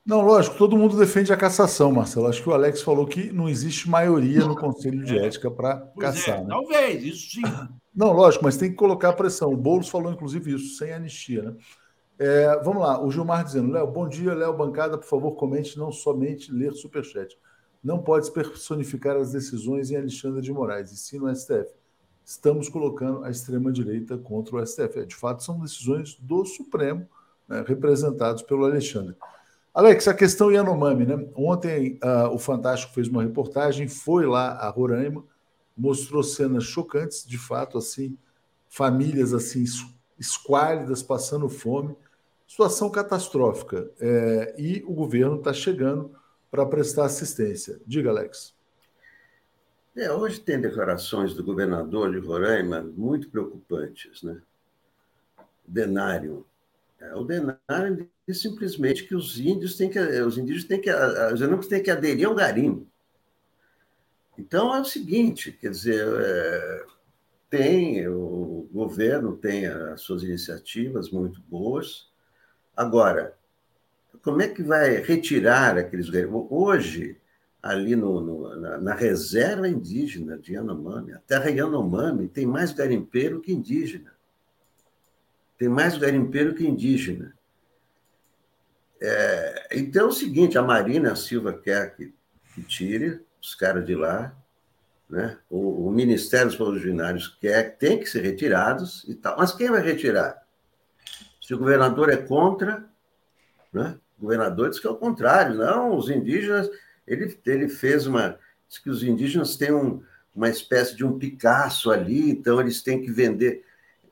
Não, 0.05 0.21
lógico, 0.21 0.57
todo 0.57 0.77
mundo 0.77 0.97
defende 0.97 1.33
a 1.33 1.37
cassação, 1.37 1.91
Marcelo. 1.91 2.27
Acho 2.27 2.41
que 2.41 2.49
o 2.49 2.53
Alex 2.53 2.81
falou 2.81 3.05
que 3.05 3.31
não 3.31 3.49
existe 3.49 3.89
maioria 3.89 4.45
no 4.45 4.55
Conselho 4.55 5.03
de 5.03 5.17
Ética 5.17 5.51
para 5.51 5.91
é, 5.95 5.99
caçar. 5.99 6.39
É, 6.39 6.41
né? 6.41 6.47
Talvez, 6.47 7.03
isso 7.03 7.31
sim. 7.31 7.41
Não, 7.93 8.13
lógico, 8.13 8.43
mas 8.43 8.55
tem 8.55 8.69
que 8.69 8.75
colocar 8.75 9.11
pressão. 9.13 9.51
O 9.51 9.57
Boulos 9.57 9.89
falou, 9.89 10.11
inclusive, 10.11 10.55
isso, 10.55 10.77
sem 10.77 10.93
anistia, 10.93 11.43
né? 11.43 11.55
É, 12.19 12.59
vamos 12.63 12.81
lá, 12.81 13.03
o 13.03 13.11
Gilmar 13.11 13.43
dizendo, 13.43 13.71
Léo, 13.71 13.85
bom 13.85 14.07
dia, 14.07 14.33
Léo 14.33 14.55
Bancada, 14.55 14.97
por 14.97 15.05
favor, 15.05 15.33
comente, 15.33 15.77
não 15.77 15.91
somente 15.91 16.51
ler 16.51 16.73
superchat 16.73 17.37
não 17.87 18.01
pode 18.01 18.31
personificar 18.31 19.15
as 19.15 19.31
decisões 19.31 19.91
em 19.91 19.95
Alexandre 19.95 20.41
de 20.41 20.51
Moraes, 20.51 20.91
e 20.91 20.97
sim 20.97 21.19
no 21.19 21.33
STF. 21.33 21.73
Estamos 22.25 22.67
colocando 22.67 23.23
a 23.23 23.29
extrema-direita 23.29 24.17
contra 24.17 24.57
o 24.57 24.65
STF. 24.65 24.99
É, 24.99 25.05
de 25.05 25.15
fato, 25.15 25.43
são 25.43 25.59
decisões 25.59 26.15
do 26.15 26.43
Supremo, 26.45 27.07
né, 27.47 27.63
representados 27.65 28.41
pelo 28.41 28.65
Alexandre. 28.65 29.15
Alex, 29.73 30.07
a 30.07 30.13
questão 30.13 30.51
Yanomami, 30.51 31.05
né? 31.05 31.27
Ontem 31.35 31.99
uh, 32.03 32.33
o 32.33 32.39
Fantástico 32.39 32.93
fez 32.93 33.07
uma 33.07 33.21
reportagem, 33.21 33.87
foi 33.87 34.25
lá 34.25 34.53
a 34.53 34.69
Roraima, 34.69 35.23
mostrou 35.77 36.23
cenas 36.23 36.63
chocantes, 36.63 37.25
de 37.27 37.37
fato, 37.37 37.77
assim, 37.77 38.17
famílias 38.67 39.33
assim 39.33 39.63
esquálidas, 40.17 41.03
passando 41.03 41.47
fome, 41.47 41.95
situação 42.47 42.89
catastrófica. 42.89 43.89
É, 43.99 44.55
e 44.57 44.83
o 44.87 44.93
governo 44.93 45.35
está 45.35 45.53
chegando 45.53 46.11
para 46.49 46.65
prestar 46.65 47.05
assistência. 47.05 47.79
Diga, 47.85 48.09
Alex. 48.09 48.55
É, 49.95 50.11
hoje 50.11 50.39
tem 50.39 50.59
declarações 50.59 51.33
do 51.33 51.43
governador 51.43 52.11
de 52.11 52.19
Roraima 52.19 52.81
muito 52.81 53.29
preocupantes, 53.29 54.23
né? 54.23 54.41
Denário. 55.67 56.45
É, 56.99 57.15
o 57.15 57.23
denário 57.23 58.09
diz 58.27 58.41
simplesmente 58.41 59.07
que 59.07 59.15
os 59.15 59.39
índios 59.39 59.75
têm 59.75 59.89
que, 59.89 59.99
os 59.99 60.37
indígenas 60.37 60.65
têm 60.65 60.81
que, 60.81 60.91
os 60.91 61.41
índios 61.41 61.67
têm 61.67 61.83
que 61.83 61.91
aderir 61.91 62.27
ao 62.27 62.35
garimpo. 62.35 62.87
Então 64.37 64.73
é 64.73 64.79
o 64.79 64.85
seguinte, 64.85 65.51
quer 65.51 65.71
dizer, 65.71 66.05
é, 66.05 66.85
tem 67.49 68.07
o 68.07 68.67
governo 68.71 69.37
tem 69.37 69.65
as 69.65 70.01
suas 70.01 70.23
iniciativas 70.23 71.09
muito 71.09 71.41
boas. 71.41 72.09
Agora, 72.75 73.35
como 74.21 74.41
é 74.41 74.47
que 74.47 74.61
vai 74.61 74.97
retirar 74.97 75.77
aqueles 75.77 76.09
garimpeiros? 76.09 76.47
Hoje, 76.51 77.17
ali 77.61 77.95
no, 77.95 78.21
no, 78.21 78.55
na, 78.59 78.77
na, 78.77 78.93
reserva 78.93 79.67
indígena 79.67 80.37
de 80.37 80.53
Yanomami, 80.53 81.13
a 81.13 81.19
terra 81.19 81.49
Yanomami 81.49 82.27
tem 82.27 82.45
mais 82.45 82.71
garimpeiro 82.71 83.41
que 83.41 83.51
indígena. 83.51 84.16
Tem 85.57 85.67
mais 85.67 85.97
garimpeiro 85.97 86.53
que 86.53 86.65
indígena. 86.65 87.33
É, 89.01 89.67
então 89.71 90.05
é 90.05 90.09
o 90.09 90.11
seguinte, 90.11 90.57
a 90.57 90.61
Marina 90.61 91.15
Silva 91.15 91.53
quer 91.53 91.95
que, 91.95 92.13
que 92.53 92.63
tire 92.63 93.21
os 93.41 93.55
caras 93.55 93.85
de 93.85 93.95
lá, 93.95 94.35
né? 95.09 95.37
o, 95.49 95.87
o 95.87 95.91
Ministério 95.91 96.47
dos 96.47 96.55
Povos 96.55 96.75
Originários 96.75 97.27
quer, 97.39 97.77
tem 97.77 97.99
que 97.99 98.07
ser 98.07 98.21
retirados 98.21 99.05
e 99.07 99.15
tal. 99.15 99.37
Mas 99.37 99.53
quem 99.53 99.69
vai 99.69 99.81
retirar? 99.81 100.43
Se 101.41 101.53
o 101.53 101.57
governador 101.57 102.09
é 102.09 102.17
contra, 102.17 102.85
né? 103.71 103.97
O 104.17 104.23
governador 104.23 104.69
disse 104.69 104.81
que 104.81 104.87
é 104.87 104.89
o 104.89 104.95
contrário, 104.95 105.55
não, 105.55 105.95
os 105.95 106.09
indígenas, 106.09 106.69
ele, 107.05 107.39
ele 107.45 107.69
fez 107.69 108.07
uma, 108.07 108.37
diz 108.67 108.79
que 108.79 108.89
os 108.89 109.03
indígenas 109.03 109.55
têm 109.55 109.71
um, 109.71 110.03
uma 110.35 110.49
espécie 110.49 110.95
de 110.95 111.05
um 111.05 111.17
Picasso 111.17 111.91
ali, 111.91 112.31
então 112.31 112.59
eles 112.59 112.81
têm 112.81 113.01
que 113.01 113.11
vender. 113.11 113.63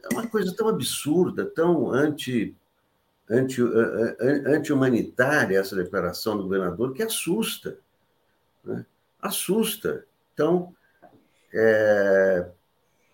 É 0.05 0.13
uma 0.13 0.27
coisa 0.27 0.55
tão 0.55 0.69
absurda, 0.69 1.45
tão 1.45 1.91
anti, 1.91 2.55
anti, 3.29 3.61
anti-humanitária 4.45 5.59
essa 5.59 5.75
declaração 5.75 6.37
do 6.37 6.43
governador, 6.43 6.93
que 6.93 7.01
assusta. 7.01 7.77
Né? 8.63 8.85
Assusta. 9.19 10.05
Então, 10.33 10.75
é, 11.51 12.45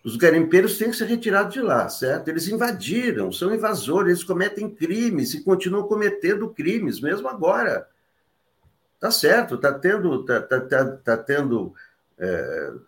os 0.03 0.15
garimpeiros 0.15 0.77
têm 0.77 0.89
que 0.89 0.97
ser 0.97 1.05
retirados 1.05 1.53
de 1.53 1.61
lá, 1.61 1.87
certo? 1.87 2.27
Eles 2.27 2.47
invadiram, 2.47 3.31
são 3.31 3.53
invasores, 3.53 4.13
eles 4.13 4.23
cometem 4.23 4.69
crimes 4.69 5.33
e 5.33 5.43
continuam 5.43 5.87
cometendo 5.87 6.49
crimes, 6.49 6.99
mesmo 6.99 7.27
agora. 7.27 7.87
Tá 8.99 9.11
certo, 9.11 9.57
tá 9.57 9.73
tendo, 9.73 10.25
tá, 10.25 10.41
tá, 10.41 10.59
tá, 10.59 10.85
tá 10.97 11.17
tendo, 11.17 11.73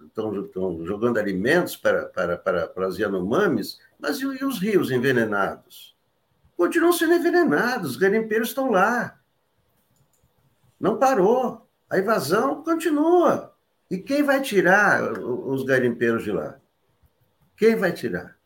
estão 0.05 0.81
é, 0.81 0.85
jogando 0.85 1.19
alimentos 1.19 1.75
para, 1.75 2.05
para, 2.05 2.37
para, 2.37 2.67
para 2.67 2.87
as 2.87 2.97
Yanomamis, 2.97 3.79
mas 4.03 4.19
e, 4.19 4.25
e 4.25 4.43
os 4.43 4.59
rios 4.59 4.91
envenenados? 4.91 5.95
Continuam 6.57 6.91
sendo 6.91 7.13
envenenados, 7.13 7.91
os 7.91 7.97
garimpeiros 7.97 8.49
estão 8.49 8.69
lá. 8.69 9.17
Não 10.77 10.99
parou. 10.99 11.65
A 11.89 11.97
invasão 11.97 12.61
continua. 12.63 13.55
E 13.89 13.97
quem 13.97 14.21
vai 14.21 14.41
tirar 14.41 15.01
os 15.19 15.63
garimpeiros 15.63 16.23
de 16.23 16.31
lá? 16.31 16.59
Quem 17.55 17.77
vai 17.77 17.93
tirar? 17.93 18.37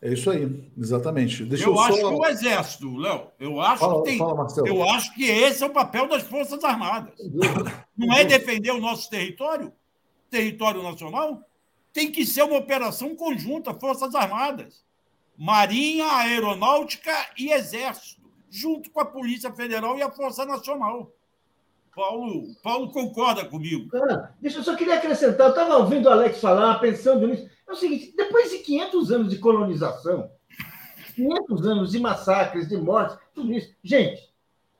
É 0.00 0.12
isso 0.12 0.30
aí, 0.30 0.70
exatamente. 0.78 1.44
Deixa 1.44 1.64
eu, 1.64 1.74
eu 1.74 1.80
acho 1.80 2.00
só... 2.00 2.08
que 2.08 2.14
o 2.14 2.26
Exército, 2.26 2.96
Léo, 2.96 3.26
eu 3.38 3.60
acho 3.60 3.80
fala, 3.80 4.02
que 4.02 4.08
tem. 4.08 4.18
Fala, 4.18 4.46
eu 4.64 4.82
acho 4.90 5.14
que 5.14 5.24
esse 5.24 5.62
é 5.62 5.66
o 5.66 5.72
papel 5.72 6.08
das 6.08 6.22
Forças 6.22 6.62
Armadas. 6.62 7.12
Não 7.96 8.14
é 8.14 8.24
defender 8.24 8.70
o 8.70 8.80
nosso 8.80 9.10
território, 9.10 9.72
território 10.30 10.82
nacional? 10.82 11.44
Tem 11.92 12.10
que 12.10 12.24
ser 12.24 12.42
uma 12.42 12.58
operação 12.58 13.16
conjunta, 13.16 13.74
Forças 13.74 14.14
Armadas, 14.14 14.84
Marinha, 15.36 16.06
Aeronáutica 16.06 17.12
e 17.36 17.50
Exército, 17.50 18.22
junto 18.48 18.90
com 18.90 19.00
a 19.00 19.04
Polícia 19.04 19.52
Federal 19.52 19.98
e 19.98 20.02
a 20.02 20.10
Força 20.10 20.44
Nacional. 20.44 21.12
Paulo, 21.94 22.54
Paulo 22.62 22.90
concorda 22.92 23.44
comigo. 23.44 23.88
Ah, 23.96 24.30
deixa 24.40 24.58
eu 24.58 24.62
só 24.62 24.76
queria 24.76 24.94
acrescentar, 24.94 25.46
eu 25.46 25.50
estava 25.50 25.76
ouvindo 25.78 26.06
o 26.06 26.10
Alex 26.10 26.40
falar, 26.40 26.78
pensando 26.78 27.26
nisso. 27.26 27.48
É 27.68 27.72
o 27.72 27.76
seguinte, 27.76 28.14
depois 28.16 28.50
de 28.50 28.58
500 28.58 29.12
anos 29.12 29.30
de 29.30 29.38
colonização, 29.38 30.30
500 31.14 31.66
anos 31.66 31.90
de 31.90 31.98
massacres, 31.98 32.68
de 32.68 32.76
mortes, 32.76 33.18
tudo 33.34 33.52
isso, 33.52 33.74
gente, 33.82 34.30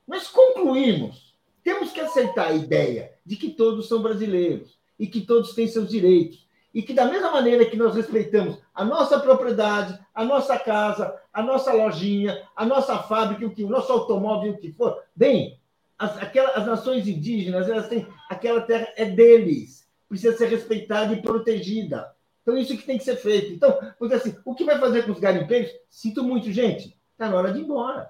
nós 0.07 0.27
concluímos, 0.27 1.35
temos 1.63 1.91
que 1.91 1.99
aceitar 1.99 2.47
a 2.47 2.53
ideia 2.53 3.13
de 3.25 3.35
que 3.35 3.49
todos 3.49 3.87
são 3.87 4.01
brasileiros 4.01 4.79
e 4.97 5.07
que 5.07 5.21
todos 5.21 5.53
têm 5.53 5.67
seus 5.67 5.89
direitos 5.89 6.47
e 6.73 6.81
que 6.81 6.93
da 6.93 7.05
mesma 7.05 7.31
maneira 7.31 7.65
que 7.65 7.75
nós 7.75 7.95
respeitamos 7.95 8.57
a 8.73 8.85
nossa 8.85 9.19
propriedade, 9.19 9.99
a 10.13 10.23
nossa 10.23 10.57
casa, 10.57 11.19
a 11.33 11.41
nossa 11.41 11.73
lojinha, 11.73 12.47
a 12.55 12.65
nossa 12.65 12.97
fábrica, 12.99 13.45
o, 13.45 13.51
que, 13.51 13.63
o 13.63 13.69
nosso 13.69 13.91
automóvel, 13.91 14.53
o 14.53 14.57
que 14.57 14.71
for, 14.71 15.03
bem, 15.15 15.59
as, 15.99 16.17
aquela, 16.17 16.49
as 16.51 16.65
nações 16.65 17.07
indígenas, 17.07 17.69
elas 17.69 17.87
têm, 17.87 18.07
aquela 18.29 18.61
terra 18.61 18.87
é 18.95 19.05
deles, 19.05 19.87
precisa 20.07 20.35
ser 20.37 20.47
respeitada 20.47 21.13
e 21.13 21.21
protegida. 21.21 22.13
Então, 22.41 22.57
isso 22.57 22.75
que 22.75 22.85
tem 22.85 22.97
que 22.97 23.03
ser 23.03 23.17
feito. 23.17 23.53
Então, 23.53 23.77
porque 23.99 24.15
assim, 24.15 24.35
o 24.43 24.55
que 24.55 24.63
vai 24.63 24.79
fazer 24.79 25.03
com 25.03 25.11
os 25.11 25.19
garimpeiros? 25.19 25.71
Sinto 25.89 26.23
muito, 26.23 26.51
gente, 26.51 26.97
está 27.11 27.29
na 27.29 27.35
hora 27.35 27.53
de 27.53 27.59
ir 27.59 27.63
embora. 27.63 28.09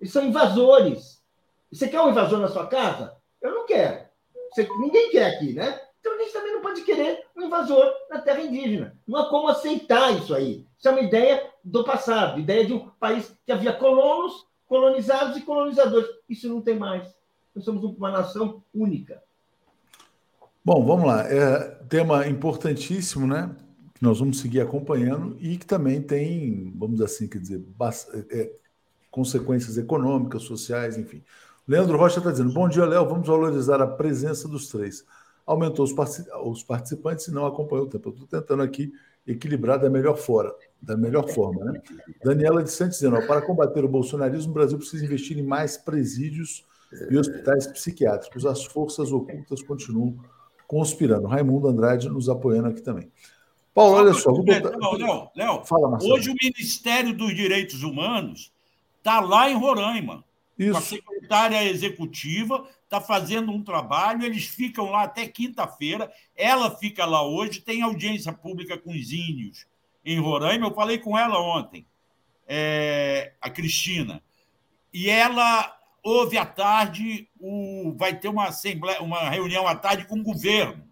Eles 0.00 0.12
são 0.12 0.24
invasores. 0.24 1.20
Você 1.72 1.88
quer 1.88 2.00
um 2.00 2.10
invasor 2.10 2.38
na 2.38 2.48
sua 2.48 2.66
casa? 2.66 3.16
Eu 3.42 3.52
não 3.52 3.66
quero. 3.66 4.06
Você, 4.50 4.68
ninguém 4.78 5.10
quer 5.10 5.26
aqui, 5.26 5.54
né? 5.54 5.80
Então 6.00 6.14
a 6.14 6.18
gente 6.18 6.32
também 6.32 6.52
não 6.52 6.60
pode 6.60 6.82
querer 6.82 7.24
um 7.36 7.42
invasor 7.42 7.92
na 8.10 8.20
terra 8.20 8.40
indígena. 8.42 8.96
Não 9.06 9.18
há 9.18 9.28
como 9.28 9.48
aceitar 9.48 10.16
isso 10.16 10.34
aí. 10.34 10.66
Isso 10.78 10.88
é 10.88 10.90
uma 10.90 11.00
ideia 11.00 11.50
do 11.64 11.84
passado, 11.84 12.38
ideia 12.38 12.64
de 12.64 12.72
um 12.72 12.88
país 13.00 13.32
que 13.44 13.52
havia 13.52 13.72
colonos, 13.72 14.46
colonizados 14.66 15.36
e 15.36 15.42
colonizadores. 15.42 16.08
Isso 16.28 16.48
não 16.48 16.60
tem 16.60 16.78
mais. 16.78 17.06
Nós 17.54 17.64
somos 17.64 17.82
uma 17.82 18.10
nação 18.10 18.62
única. 18.72 19.22
Bom, 20.64 20.84
vamos 20.84 21.06
lá. 21.06 21.22
É 21.22 21.78
tema 21.88 22.26
importantíssimo, 22.28 23.26
né? 23.26 23.50
Que 23.94 24.02
nós 24.02 24.20
vamos 24.20 24.38
seguir 24.38 24.60
acompanhando 24.60 25.36
e 25.40 25.56
que 25.56 25.66
também 25.66 26.00
tem, 26.00 26.72
vamos 26.76 27.00
assim, 27.00 27.26
quer 27.26 27.38
dizer, 27.38 27.64
é, 28.30 28.52
consequências 29.10 29.78
econômicas, 29.78 30.42
sociais, 30.42 30.96
enfim. 30.96 31.22
Leandro 31.66 31.98
Rocha 31.98 32.18
está 32.18 32.30
dizendo: 32.30 32.52
Bom 32.52 32.68
dia, 32.68 32.86
Léo. 32.86 33.08
Vamos 33.08 33.26
valorizar 33.26 33.80
a 33.82 33.86
presença 33.86 34.46
dos 34.46 34.68
três. 34.68 35.04
Aumentou 35.48 35.82
os, 35.82 35.94
os 36.44 36.62
participantes 36.62 37.26
e 37.26 37.32
não 37.32 37.46
acompanhou 37.46 37.86
o 37.86 37.88
tempo. 37.88 38.10
Eu 38.10 38.12
estou 38.12 38.26
tentando 38.26 38.62
aqui 38.62 38.92
equilibrar 39.26 39.78
da 39.78 39.88
melhor, 39.88 40.16
fora, 40.16 40.54
da 40.80 40.94
melhor 40.94 41.26
forma. 41.30 41.64
Né? 41.64 41.80
Daniela 42.22 42.62
de 42.62 42.70
Santos 42.70 42.98
dizendo: 42.98 43.26
para 43.26 43.40
combater 43.40 43.82
o 43.82 43.88
bolsonarismo, 43.88 44.50
o 44.50 44.54
Brasil 44.54 44.76
precisa 44.76 45.02
investir 45.02 45.38
em 45.38 45.42
mais 45.42 45.78
presídios 45.78 46.66
e 47.10 47.16
hospitais 47.16 47.66
psiquiátricos. 47.66 48.44
As 48.44 48.62
forças 48.66 49.10
ocultas 49.10 49.62
continuam 49.62 50.18
conspirando. 50.66 51.26
Raimundo 51.26 51.66
Andrade 51.66 52.10
nos 52.10 52.28
apoiando 52.28 52.68
aqui 52.68 52.82
também. 52.82 53.10
Paulo, 53.72 53.96
olha 53.96 54.12
só. 54.12 54.30
Vou 54.30 54.44
botar... 54.44 54.76
Não, 54.76 54.92
Léo, 54.92 55.30
Léo, 55.34 55.64
Fala, 55.64 55.88
Marcelo. 55.88 56.14
hoje 56.14 56.30
o 56.30 56.34
Ministério 56.42 57.16
dos 57.16 57.34
Direitos 57.34 57.82
Humanos 57.82 58.52
está 58.98 59.18
lá 59.20 59.48
em 59.48 59.56
Roraima. 59.56 60.24
Isso. 60.58 60.76
A 60.76 60.80
secretária 60.80 61.62
executiva 61.64 62.68
está 62.82 63.00
fazendo 63.00 63.52
um 63.52 63.62
trabalho, 63.62 64.24
eles 64.24 64.46
ficam 64.46 64.90
lá 64.90 65.04
até 65.04 65.26
quinta-feira, 65.28 66.10
ela 66.34 66.76
fica 66.76 67.04
lá 67.04 67.22
hoje, 67.22 67.60
tem 67.60 67.82
audiência 67.82 68.32
pública 68.32 68.76
com 68.76 68.90
os 68.90 69.12
índios 69.12 69.66
em 70.04 70.18
Roraima. 70.18 70.66
Eu 70.66 70.74
falei 70.74 70.98
com 70.98 71.16
ela 71.16 71.38
ontem, 71.40 71.86
é, 72.46 73.34
a 73.40 73.48
Cristina, 73.48 74.22
e 74.92 75.08
ela 75.08 75.76
houve 76.02 76.38
à 76.38 76.46
tarde, 76.46 77.28
o, 77.38 77.94
vai 77.96 78.18
ter 78.18 78.28
uma, 78.28 78.48
assembleia, 78.48 79.00
uma 79.02 79.28
reunião 79.28 79.66
à 79.66 79.76
tarde 79.76 80.06
com 80.06 80.18
o 80.18 80.22
governo. 80.22 80.88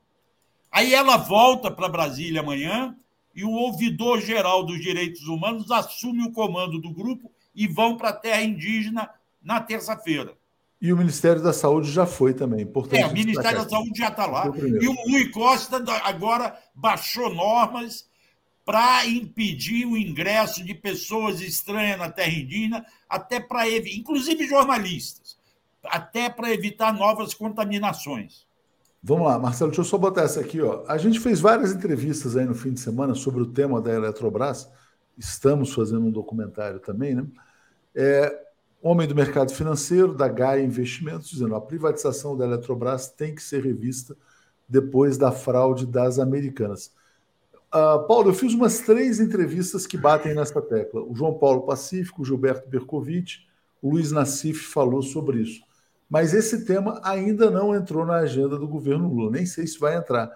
Aí 0.71 0.95
ela 0.95 1.17
volta 1.17 1.71
para 1.71 1.89
Brasília 1.89 2.41
amanhã 2.41 2.95
e 3.35 3.43
o 3.43 3.51
ouvidor 3.51 4.21
geral 4.21 4.65
dos 4.65 4.81
direitos 4.81 5.27
humanos 5.27 5.71
assume 5.71 6.23
o 6.23 6.33
comando 6.33 6.79
do 6.79 6.93
grupo 6.93 7.33
e 7.55 7.67
vão 7.67 7.97
para 7.97 8.11
a 8.11 8.17
terra 8.17 8.43
indígena 8.43 9.11
na 9.47 9.61
terça-feira. 9.61 10.35
E 10.83 10.93
o 10.93 10.97
Ministério 10.97 11.41
da 11.41 11.53
Saúde 11.53 11.91
já 11.91 12.05
foi 12.05 12.35
também. 12.35 12.63
Importante 12.63 13.03
é, 13.03 13.07
o 13.07 13.13
Ministério 13.13 13.63
da 13.63 13.69
Saúde 13.69 13.97
já 13.97 14.09
está 14.09 14.27
lá. 14.27 14.51
E 14.81 14.89
o 14.89 14.93
Rui 14.93 15.31
Costa 15.31 15.83
agora 16.03 16.59
baixou 16.75 17.33
normas 17.33 18.07
para 18.65 19.07
impedir 19.07 19.87
o 19.87 19.97
ingresso 19.97 20.65
de 20.65 20.75
pessoas 20.75 21.41
estranhas 21.41 21.97
na 21.97 22.11
terra 22.11 22.33
indígena, 22.33 22.85
até 23.09 23.39
para 23.39 23.69
inclusive 23.69 24.47
jornalistas, 24.49 25.39
até 25.85 26.29
para 26.29 26.53
evitar 26.53 26.93
novas 26.93 27.33
contaminações. 27.33 28.45
Vamos 29.01 29.29
lá, 29.29 29.39
Marcelo, 29.39 29.71
deixa 29.71 29.83
eu 29.83 29.85
só 29.85 29.97
botar 29.97 30.23
essa 30.23 30.41
aqui. 30.41 30.61
Ó. 30.61 30.85
A 30.89 30.99
gente 30.99 31.21
fez 31.21 31.39
várias 31.39 31.73
entrevistas 31.73 32.37
aí 32.37 32.45
no 32.45 32.57
fim 32.57 32.73
de 32.73 32.81
semana 32.81 33.15
sobre 33.15 33.41
o 33.41 33.47
tema 33.47 33.81
da 33.81 33.95
Eletrobras. 33.95 34.69
Estamos 35.17 35.73
fazendo 35.73 36.07
um 36.07 36.11
documentário 36.11 36.81
também, 36.81 37.15
né? 37.15 37.25
É, 37.95 38.46
homem 38.87 39.09
do 39.09 39.15
mercado 39.15 39.53
financeiro, 39.53 40.15
da 40.15 40.29
Gaia 40.29 40.63
Investimentos, 40.63 41.29
dizendo 41.29 41.57
a 41.57 41.61
privatização 41.61 42.37
da 42.37 42.45
Eletrobras 42.45 43.09
tem 43.09 43.35
que 43.35 43.43
ser 43.43 43.63
revista 43.63 44.17
depois 44.69 45.19
da 45.19 45.33
fraude 45.33 45.85
das 45.85 46.19
americanas. 46.19 46.93
Uh, 47.67 48.07
Paulo, 48.07 48.31
eu 48.31 48.35
fiz 48.35 48.55
umas 48.55 48.79
três 48.81 49.19
entrevistas 49.19 49.87
que 49.87 49.97
batem 49.97 50.35
nessa 50.35 50.63
tecla. 50.63 51.03
O 51.03 51.15
João 51.15 51.35
Paulo 51.35 51.63
Pacífico, 51.63 52.23
o 52.23 52.25
Gilberto 52.25 52.69
Bercovitch, 52.69 53.39
o 53.83 53.91
Luiz 53.91 54.13
Nassif 54.13 54.73
falou 54.73 55.03
sobre 55.03 55.41
isso. 55.41 55.63
Mas 56.09 56.33
esse 56.33 56.65
tema 56.65 57.01
ainda 57.03 57.51
não 57.51 57.75
entrou 57.75 58.07
na 58.07 58.19
agenda 58.19 58.57
do 58.57 58.69
governo 58.69 59.13
Lula, 59.13 59.33
nem 59.33 59.45
sei 59.45 59.67
se 59.67 59.79
vai 59.81 59.97
entrar, 59.97 60.31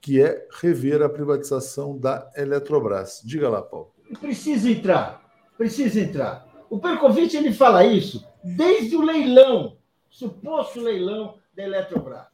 que 0.00 0.20
é 0.20 0.48
rever 0.60 1.00
a 1.02 1.08
privatização 1.08 1.96
da 1.96 2.28
Eletrobras. 2.36 3.22
Diga 3.24 3.48
lá, 3.48 3.62
Paulo. 3.62 3.92
Precisa 4.20 4.68
entrar, 4.68 5.22
precisa 5.56 6.00
entrar. 6.00 6.51
O 6.72 6.78
Percovitch 6.78 7.34
ele 7.34 7.52
fala 7.52 7.84
isso 7.84 8.26
desde 8.42 8.96
o 8.96 9.02
leilão, 9.02 9.76
suposto 10.08 10.80
leilão 10.80 11.38
da 11.54 11.64
Eletrobras, 11.64 12.28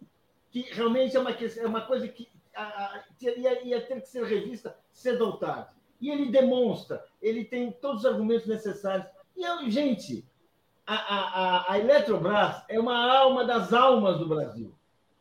que 0.48 0.60
realmente 0.70 1.16
é 1.16 1.18
uma, 1.18 1.32
é 1.32 1.66
uma 1.66 1.80
coisa 1.80 2.06
que 2.06 2.28
a, 2.54 2.62
a, 2.62 3.04
ia, 3.20 3.66
ia, 3.66 3.80
ter 3.80 4.00
que 4.00 4.08
ser 4.08 4.22
revista 4.22 4.78
cedo 4.92 5.26
ou 5.26 5.38
tarde. 5.38 5.70
E 6.00 6.08
ele 6.08 6.30
demonstra, 6.30 7.04
ele 7.20 7.44
tem 7.44 7.72
todos 7.72 8.04
os 8.04 8.06
argumentos 8.06 8.46
necessários. 8.46 9.08
E, 9.36 9.70
gente, 9.72 10.24
a, 10.86 10.94
a, 10.94 11.72
a 11.72 11.78
Eletrobras 11.80 12.62
é 12.68 12.78
uma 12.78 13.12
alma 13.12 13.44
das 13.44 13.72
almas 13.72 14.20
do 14.20 14.28
Brasil. 14.28 14.72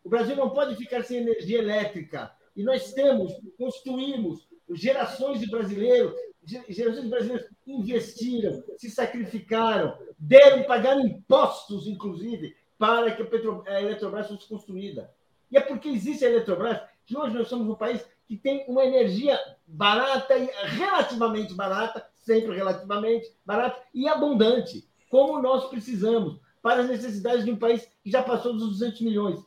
O 0.03 0.09
Brasil 0.09 0.35
não 0.35 0.51
pode 0.51 0.75
ficar 0.75 1.03
sem 1.03 1.17
energia 1.17 1.57
elétrica. 1.57 2.31
E 2.55 2.61
nós 2.61 2.93
temos, 2.93 3.33
construímos 3.57 4.47
gerações 4.69 5.39
de 5.39 5.49
brasileiros, 5.49 6.13
de 6.47 7.09
brasileiros 7.09 7.47
investiram, 7.65 8.63
se 8.77 8.89
sacrificaram, 8.89 9.97
deram, 10.17 10.63
pagaram 10.63 11.05
impostos, 11.05 11.87
inclusive, 11.87 12.55
para 12.77 13.11
que 13.11 13.21
a, 13.21 13.25
Petro, 13.25 13.63
a 13.67 13.81
Eletrobras 13.81 14.27
fosse 14.27 14.47
construída. 14.47 15.11
E 15.51 15.57
é 15.57 15.61
porque 15.61 15.89
existe 15.89 16.23
a 16.23 16.29
Eletrobras 16.29 16.81
que 17.05 17.17
hoje 17.17 17.35
nós 17.35 17.49
somos 17.49 17.67
um 17.67 17.75
país 17.75 18.05
que 18.27 18.37
tem 18.37 18.65
uma 18.67 18.85
energia 18.85 19.37
barata 19.65 20.37
e 20.37 20.49
relativamente 20.65 21.53
barata, 21.53 22.05
sempre 22.13 22.55
relativamente 22.55 23.29
barata 23.45 23.81
e 23.93 24.07
abundante, 24.07 24.87
como 25.09 25.41
nós 25.41 25.65
precisamos 25.69 26.39
para 26.61 26.81
as 26.81 26.89
necessidades 26.89 27.43
de 27.43 27.51
um 27.51 27.57
país 27.57 27.87
que 28.03 28.11
já 28.11 28.23
passou 28.23 28.53
dos 28.53 28.69
200 28.79 29.01
milhões. 29.01 29.39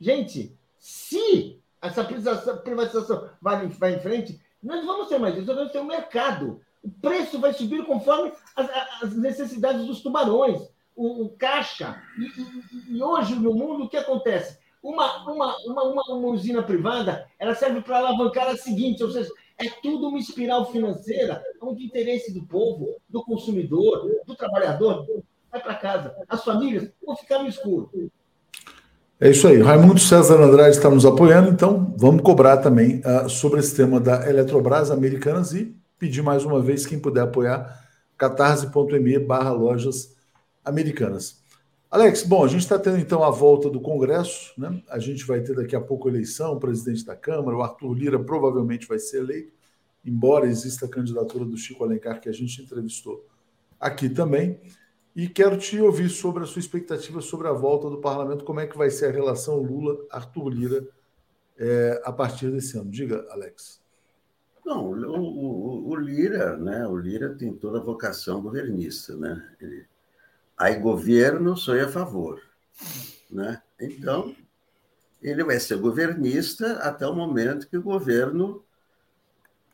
Gente, 0.00 0.56
se 0.78 1.60
essa 1.80 2.04
privatização 2.04 3.30
vai 3.40 3.64
em 3.66 4.00
frente, 4.00 4.40
nós 4.62 4.84
vamos 4.84 5.08
ter 5.08 5.18
mais 5.18 5.36
isso, 5.36 5.46
nós 5.46 5.56
vamos 5.56 5.72
ter 5.72 5.80
um 5.80 5.84
mercado. 5.84 6.60
O 6.82 6.90
preço 6.90 7.38
vai 7.38 7.52
subir 7.52 7.84
conforme 7.84 8.32
as, 8.56 8.70
as 9.02 9.16
necessidades 9.16 9.84
dos 9.84 10.00
tubarões, 10.00 10.60
o, 10.94 11.24
o 11.24 11.28
caixa. 11.30 12.02
E, 12.18 12.24
e, 12.92 12.96
e, 12.96 13.02
hoje, 13.02 13.34
no 13.34 13.54
mundo, 13.54 13.84
o 13.84 13.88
que 13.88 13.96
acontece? 13.96 14.58
Uma, 14.82 15.24
uma, 15.30 15.56
uma, 15.66 15.82
uma, 15.84 16.02
uma 16.14 16.28
usina 16.28 16.62
privada 16.62 17.28
ela 17.38 17.54
serve 17.54 17.80
para 17.80 17.98
alavancar 17.98 18.48
a 18.48 18.56
seguinte, 18.56 19.02
ou 19.02 19.10
seja, 19.10 19.30
é 19.58 19.68
tudo 19.82 20.08
uma 20.08 20.18
espiral 20.18 20.70
financeira 20.70 21.42
onde 21.60 21.82
o 21.82 21.86
interesse 21.86 22.32
do 22.32 22.46
povo, 22.46 22.96
do 23.08 23.24
consumidor, 23.24 24.22
do 24.24 24.36
trabalhador 24.36 25.04
vai 25.50 25.60
para 25.60 25.74
casa. 25.74 26.16
As 26.28 26.44
famílias 26.44 26.90
vão 27.04 27.16
ficar 27.16 27.40
no 27.40 27.48
escuro. 27.48 27.90
É 29.20 29.30
isso 29.30 29.48
aí. 29.48 29.60
Raimundo 29.60 29.98
César 29.98 30.40
Andrade 30.40 30.76
está 30.76 30.88
nos 30.88 31.04
apoiando, 31.04 31.50
então 31.50 31.92
vamos 31.98 32.22
cobrar 32.22 32.58
também 32.58 33.00
uh, 33.00 33.28
sobre 33.28 33.58
esse 33.58 33.74
tema 33.74 33.98
da 33.98 34.28
Eletrobras 34.30 34.92
Americanas 34.92 35.52
e 35.52 35.76
pedir 35.98 36.22
mais 36.22 36.44
uma 36.44 36.62
vez 36.62 36.86
quem 36.86 37.00
puder 37.00 37.22
apoiar 37.22 37.84
catarse.me 38.16 39.18
barra 39.18 39.50
lojas 39.50 40.14
americanas. 40.64 41.42
Alex, 41.90 42.22
bom, 42.22 42.44
a 42.44 42.48
gente 42.48 42.60
está 42.60 42.78
tendo 42.78 42.98
então 42.98 43.24
a 43.24 43.30
volta 43.30 43.68
do 43.68 43.80
Congresso, 43.80 44.52
né? 44.56 44.80
A 44.88 45.00
gente 45.00 45.24
vai 45.26 45.40
ter 45.40 45.56
daqui 45.56 45.74
a 45.74 45.80
pouco 45.80 46.08
eleição, 46.08 46.52
o 46.52 46.60
presidente 46.60 47.04
da 47.04 47.16
Câmara, 47.16 47.56
o 47.56 47.62
Arthur 47.62 47.94
Lira 47.94 48.18
provavelmente 48.20 48.86
vai 48.86 49.00
ser 49.00 49.18
eleito, 49.18 49.52
embora 50.04 50.46
exista 50.46 50.86
a 50.86 50.88
candidatura 50.88 51.44
do 51.44 51.56
Chico 51.56 51.82
Alencar 51.82 52.20
que 52.20 52.28
a 52.28 52.32
gente 52.32 52.62
entrevistou 52.62 53.26
aqui 53.80 54.08
também. 54.08 54.60
E 55.18 55.28
quero 55.28 55.58
te 55.58 55.80
ouvir 55.80 56.08
sobre 56.08 56.44
a 56.44 56.46
sua 56.46 56.60
expectativa 56.60 57.20
sobre 57.20 57.48
a 57.48 57.52
volta 57.52 57.90
do 57.90 58.00
parlamento, 58.00 58.44
como 58.44 58.60
é 58.60 58.68
que 58.68 58.78
vai 58.78 58.88
ser 58.88 59.06
a 59.06 59.10
relação 59.10 59.60
Lula-Arthur 59.60 60.48
Lira 60.48 60.88
é, 61.58 62.00
a 62.04 62.12
partir 62.12 62.52
desse 62.52 62.78
ano. 62.78 62.88
Diga, 62.88 63.26
Alex. 63.30 63.82
Não, 64.64 64.92
o, 64.92 65.18
o, 65.18 65.88
o, 65.88 65.96
Lira, 65.96 66.56
né? 66.56 66.86
O 66.86 66.96
Lira 66.96 67.34
tem 67.34 67.52
toda 67.52 67.78
a 67.78 67.82
vocação 67.82 68.40
governista, 68.40 69.16
né? 69.16 69.44
Ele 69.60 69.88
Aí 70.56 70.76
governo 70.76 71.56
sou 71.56 71.80
a 71.80 71.88
favor. 71.88 72.40
Né? 73.28 73.60
Então, 73.80 74.36
ele 75.20 75.42
vai 75.42 75.58
ser 75.58 75.78
governista 75.78 76.74
até 76.78 77.04
o 77.06 77.14
momento 77.14 77.68
que 77.68 77.76
o 77.76 77.82
governo 77.82 78.64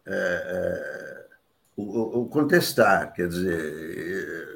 é, 0.07 0.15
é, 0.15 1.27
o, 1.77 2.21
o, 2.21 2.29
contestar. 2.29 3.13
Quer 3.13 3.29
dizer, 3.29 4.54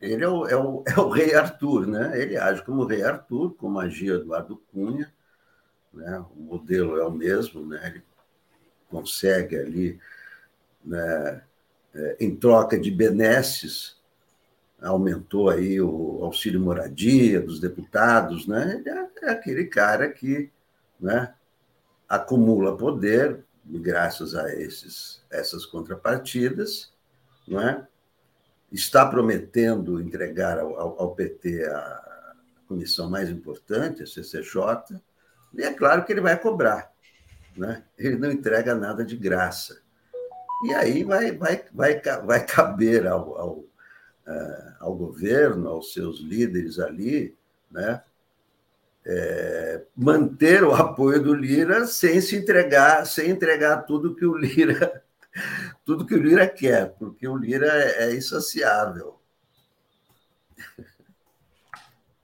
ele 0.00 0.24
é 0.24 0.28
o, 0.28 0.46
é, 0.46 0.56
o, 0.56 0.84
é 0.88 1.00
o 1.00 1.08
rei 1.08 1.34
Arthur, 1.34 1.86
né? 1.86 2.20
ele 2.20 2.36
age 2.36 2.62
como 2.62 2.84
rei 2.84 3.02
Arthur, 3.02 3.54
como 3.54 3.78
agia 3.78 4.14
Eduardo 4.14 4.56
Cunha. 4.72 5.12
Né? 5.92 6.24
O 6.36 6.40
modelo 6.40 6.98
é 6.98 7.06
o 7.06 7.10
mesmo, 7.10 7.66
né? 7.66 7.80
ele 7.86 8.02
consegue 8.88 9.56
ali, 9.56 9.98
né, 10.84 11.42
é, 11.94 12.16
em 12.20 12.36
troca 12.36 12.78
de 12.78 12.90
benesses, 12.90 13.96
aumentou 14.80 15.48
aí 15.48 15.80
o 15.80 16.20
auxílio 16.22 16.60
moradia 16.60 17.40
dos 17.40 17.58
deputados, 17.58 18.46
né? 18.46 18.76
Ele 18.76 18.90
é, 18.90 19.08
é 19.22 19.30
aquele 19.30 19.64
cara 19.64 20.08
que, 20.10 20.50
né? 21.00 21.34
acumula 22.08 22.76
poder 22.76 23.44
graças 23.64 24.34
a 24.34 24.52
esses, 24.54 25.22
essas 25.30 25.66
contrapartidas, 25.66 26.92
não 27.48 27.60
é? 27.60 27.86
Está 28.70 29.06
prometendo 29.06 30.00
entregar 30.00 30.58
ao, 30.58 31.00
ao, 31.00 31.14
PT 31.14 31.64
a 31.64 32.32
comissão 32.66 33.08
mais 33.08 33.30
importante, 33.30 34.02
a 34.02 34.06
CCJ, 34.06 35.00
e 35.54 35.62
é 35.62 35.72
claro 35.72 36.04
que 36.04 36.12
ele 36.12 36.20
vai 36.20 36.38
cobrar. 36.38 36.90
Né? 37.56 37.82
Ele 37.96 38.16
não 38.16 38.30
entrega 38.30 38.74
nada 38.74 39.04
de 39.04 39.16
graça. 39.16 39.80
E 40.64 40.74
aí 40.74 41.04
vai, 41.04 41.32
vai, 41.32 41.64
vai, 41.72 42.00
vai 42.24 42.44
caber 42.44 43.06
ao, 43.06 43.38
ao, 43.38 43.52
uh, 43.58 44.74
ao 44.80 44.94
governo, 44.94 45.68
aos 45.68 45.92
seus 45.92 46.20
líderes 46.20 46.78
ali, 46.78 47.36
né? 47.70 48.02
É, 49.08 49.84
manter 49.96 50.64
o 50.64 50.74
apoio 50.74 51.22
do 51.22 51.32
Lira 51.32 51.86
sem 51.86 52.20
se 52.20 52.34
entregar, 52.34 53.06
sem 53.06 53.30
entregar 53.30 53.82
tudo 53.82 54.16
que 54.16 54.26
o 54.26 54.36
Lira 54.36 55.00
tudo 55.86 56.04
que 56.04 56.14
o 56.14 56.22
Lira 56.22 56.48
quer, 56.48 56.96
porque 56.98 57.28
o 57.28 57.36
Lira 57.36 57.68
é, 57.68 58.10
é 58.10 58.16
insaciável. 58.16 59.20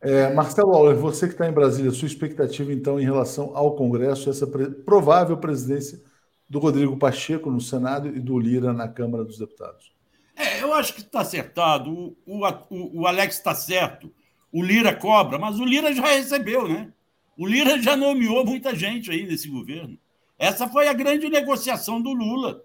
É, 0.01 0.35
Marcelo 0.35 0.73
Auler, 0.73 0.97
você 0.97 1.29
que 1.29 1.35
está 1.35 1.49
em 1.49 1.53
Brasília, 1.53 1.93
sua 1.93 2.09
expectativa 2.09 2.73
então 2.73 2.99
em 2.99 3.05
relação 3.05 3.57
ao 3.57 3.77
Congresso, 3.77 4.29
essa 4.29 4.49
provável 4.85 5.37
presidência 5.37 6.03
do 6.51 6.59
Rodrigo 6.59 6.99
Pacheco 6.99 7.49
no 7.53 7.61
Senado 7.61 8.09
e 8.09 8.19
do 8.19 8.37
Lira 8.37 8.73
na 8.73 8.89
Câmara 8.89 9.25
dos 9.25 9.39
Deputados? 9.39 9.95
É, 10.35 10.61
eu 10.61 10.75
acho 10.75 10.93
que 10.93 11.03
está 11.03 11.21
acertado. 11.21 12.17
O, 12.27 12.45
o, 12.69 13.03
o 13.03 13.07
Alex 13.07 13.37
está 13.37 13.55
certo. 13.55 14.13
O 14.51 14.61
Lira 14.61 14.93
cobra, 14.93 15.39
mas 15.39 15.61
o 15.61 15.65
Lira 15.65 15.95
já 15.95 16.05
recebeu, 16.05 16.67
né? 16.67 16.93
O 17.39 17.47
Lira 17.47 17.81
já 17.81 17.97
nomeou 17.97 18.45
muita 18.45 18.75
gente 18.75 19.09
aí 19.09 19.25
nesse 19.25 19.49
governo. 19.49 19.97
Essa 20.37 20.69
foi 20.69 20.89
a 20.89 20.93
grande 20.93 21.29
negociação 21.29 22.03
do 22.03 22.13
Lula, 22.13 22.61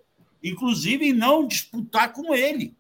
inclusive 0.50 1.14
não 1.14 1.48
disputar 1.48 2.14
com 2.14 2.34
ele, 2.34 2.76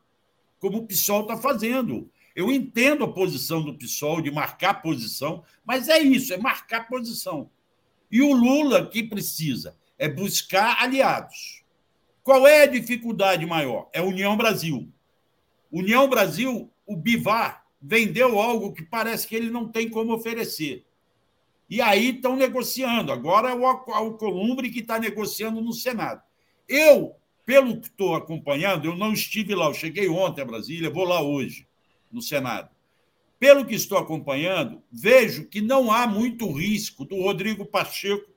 como 0.59 0.79
o 0.79 0.87
PSOL 0.87 1.21
está 1.21 1.37
fazendo. 1.37 2.09
Eu 2.35 2.51
entendo 2.51 3.03
a 3.03 3.11
posição 3.11 3.63
do 3.63 3.73
PSOL 3.73 4.21
de 4.21 4.29
marcar 4.29 4.81
posição, 4.81 5.43
mas 5.65 5.89
é 5.89 5.99
isso, 5.99 6.33
é 6.33 6.37
marcar 6.37 6.87
posição. 6.87 7.49
E 8.11 8.21
o 8.21 8.33
Lula 8.33 8.87
que 8.87 9.03
precisa 9.03 9.75
é 9.97 10.07
buscar 10.07 10.81
aliados. 10.81 11.63
Qual 12.23 12.45
é 12.45 12.63
a 12.63 12.67
dificuldade 12.67 13.45
maior? 13.45 13.89
É 13.93 13.99
a 13.99 14.03
União 14.03 14.35
Brasil. 14.37 14.91
União 15.71 16.07
Brasil, 16.09 16.69
o 16.85 16.95
Bivar 16.95 17.65
vendeu 17.81 18.39
algo 18.39 18.73
que 18.73 18.83
parece 18.83 19.27
que 19.27 19.35
ele 19.35 19.49
não 19.49 19.67
tem 19.67 19.89
como 19.89 20.13
oferecer. 20.13 20.85
E 21.69 21.81
aí 21.81 22.15
estão 22.15 22.35
negociando. 22.35 23.11
Agora 23.11 23.51
é 23.51 23.53
o 23.53 23.65
Alcolumbre 23.65 24.69
que 24.69 24.79
está 24.79 24.97
negociando 24.99 25.61
no 25.61 25.73
Senado. 25.73 26.21
Eu, 26.67 27.15
pelo 27.47 27.79
que 27.79 27.87
estou 27.87 28.13
acompanhando, 28.13 28.83
eu 28.83 28.97
não 28.97 29.13
estive 29.13 29.55
lá, 29.55 29.67
eu 29.67 29.73
cheguei 29.73 30.09
ontem 30.09 30.41
a 30.41 30.45
Brasília, 30.45 30.89
vou 30.89 31.05
lá 31.05 31.21
hoje, 31.21 31.65
no 32.11 32.21
Senado. 32.21 32.69
Pelo 33.39 33.65
que 33.65 33.73
estou 33.73 33.97
acompanhando, 33.97 34.83
vejo 34.91 35.45
que 35.45 35.61
não 35.61 35.89
há 35.89 36.05
muito 36.05 36.51
risco 36.51 37.05
do 37.05 37.21
Rodrigo 37.21 37.65
Pacheco 37.65 38.29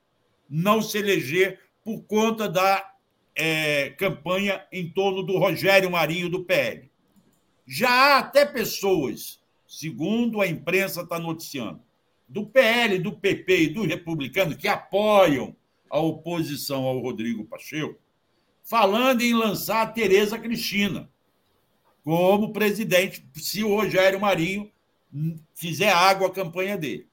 não 0.49 0.81
se 0.81 0.97
eleger 0.97 1.59
por 1.83 2.03
conta 2.03 2.47
da 2.47 2.89
é, 3.35 3.89
campanha 3.97 4.65
em 4.71 4.89
torno 4.89 5.23
do 5.23 5.37
Rogério 5.37 5.91
Marinho 5.91 6.29
do 6.29 6.45
PL. 6.45 6.89
Já 7.67 7.89
há 7.89 8.19
até 8.19 8.45
pessoas, 8.45 9.41
segundo 9.67 10.39
a 10.39 10.47
imprensa 10.47 11.01
está 11.01 11.19
noticiando, 11.19 11.81
do 12.29 12.45
PL, 12.45 12.97
do 12.97 13.11
PP 13.11 13.61
e 13.61 13.73
do 13.73 13.83
republicano 13.83 14.55
que 14.55 14.69
apoiam 14.69 15.53
a 15.89 15.99
oposição 15.99 16.85
ao 16.85 16.99
Rodrigo 16.99 17.43
Pacheco, 17.43 17.99
falando 18.63 19.21
em 19.21 19.33
lançar 19.33 19.81
a 19.81 19.91
Tereza 19.91 20.37
Cristina 20.37 21.09
como 22.03 22.51
presidente, 22.51 23.25
se 23.35 23.63
o 23.63 23.75
Rogério 23.75 24.19
Marinho 24.19 24.71
fizer 25.53 25.91
água 25.91 26.27
a 26.27 26.31
campanha 26.31 26.77
dele. 26.77 27.07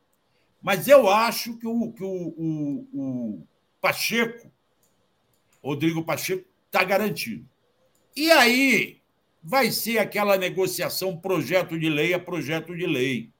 Mas 0.62 0.88
eu 0.88 1.08
acho 1.08 1.56
que 1.56 1.66
o, 1.66 1.92
que 1.92 2.02
o, 2.02 2.34
o, 2.36 2.88
o 2.92 3.46
Pacheco, 3.80 4.50
Rodrigo 5.62 6.04
Pacheco, 6.04 6.44
está 6.66 6.82
garantido. 6.84 7.46
E 8.16 8.30
aí 8.30 9.00
vai 9.42 9.70
ser 9.70 9.98
aquela 9.98 10.36
negociação 10.36 11.16
projeto 11.16 11.78
de 11.78 11.88
lei 11.88 12.12
a 12.14 12.18
projeto 12.18 12.76
de 12.76 12.86
lei. 12.86 13.30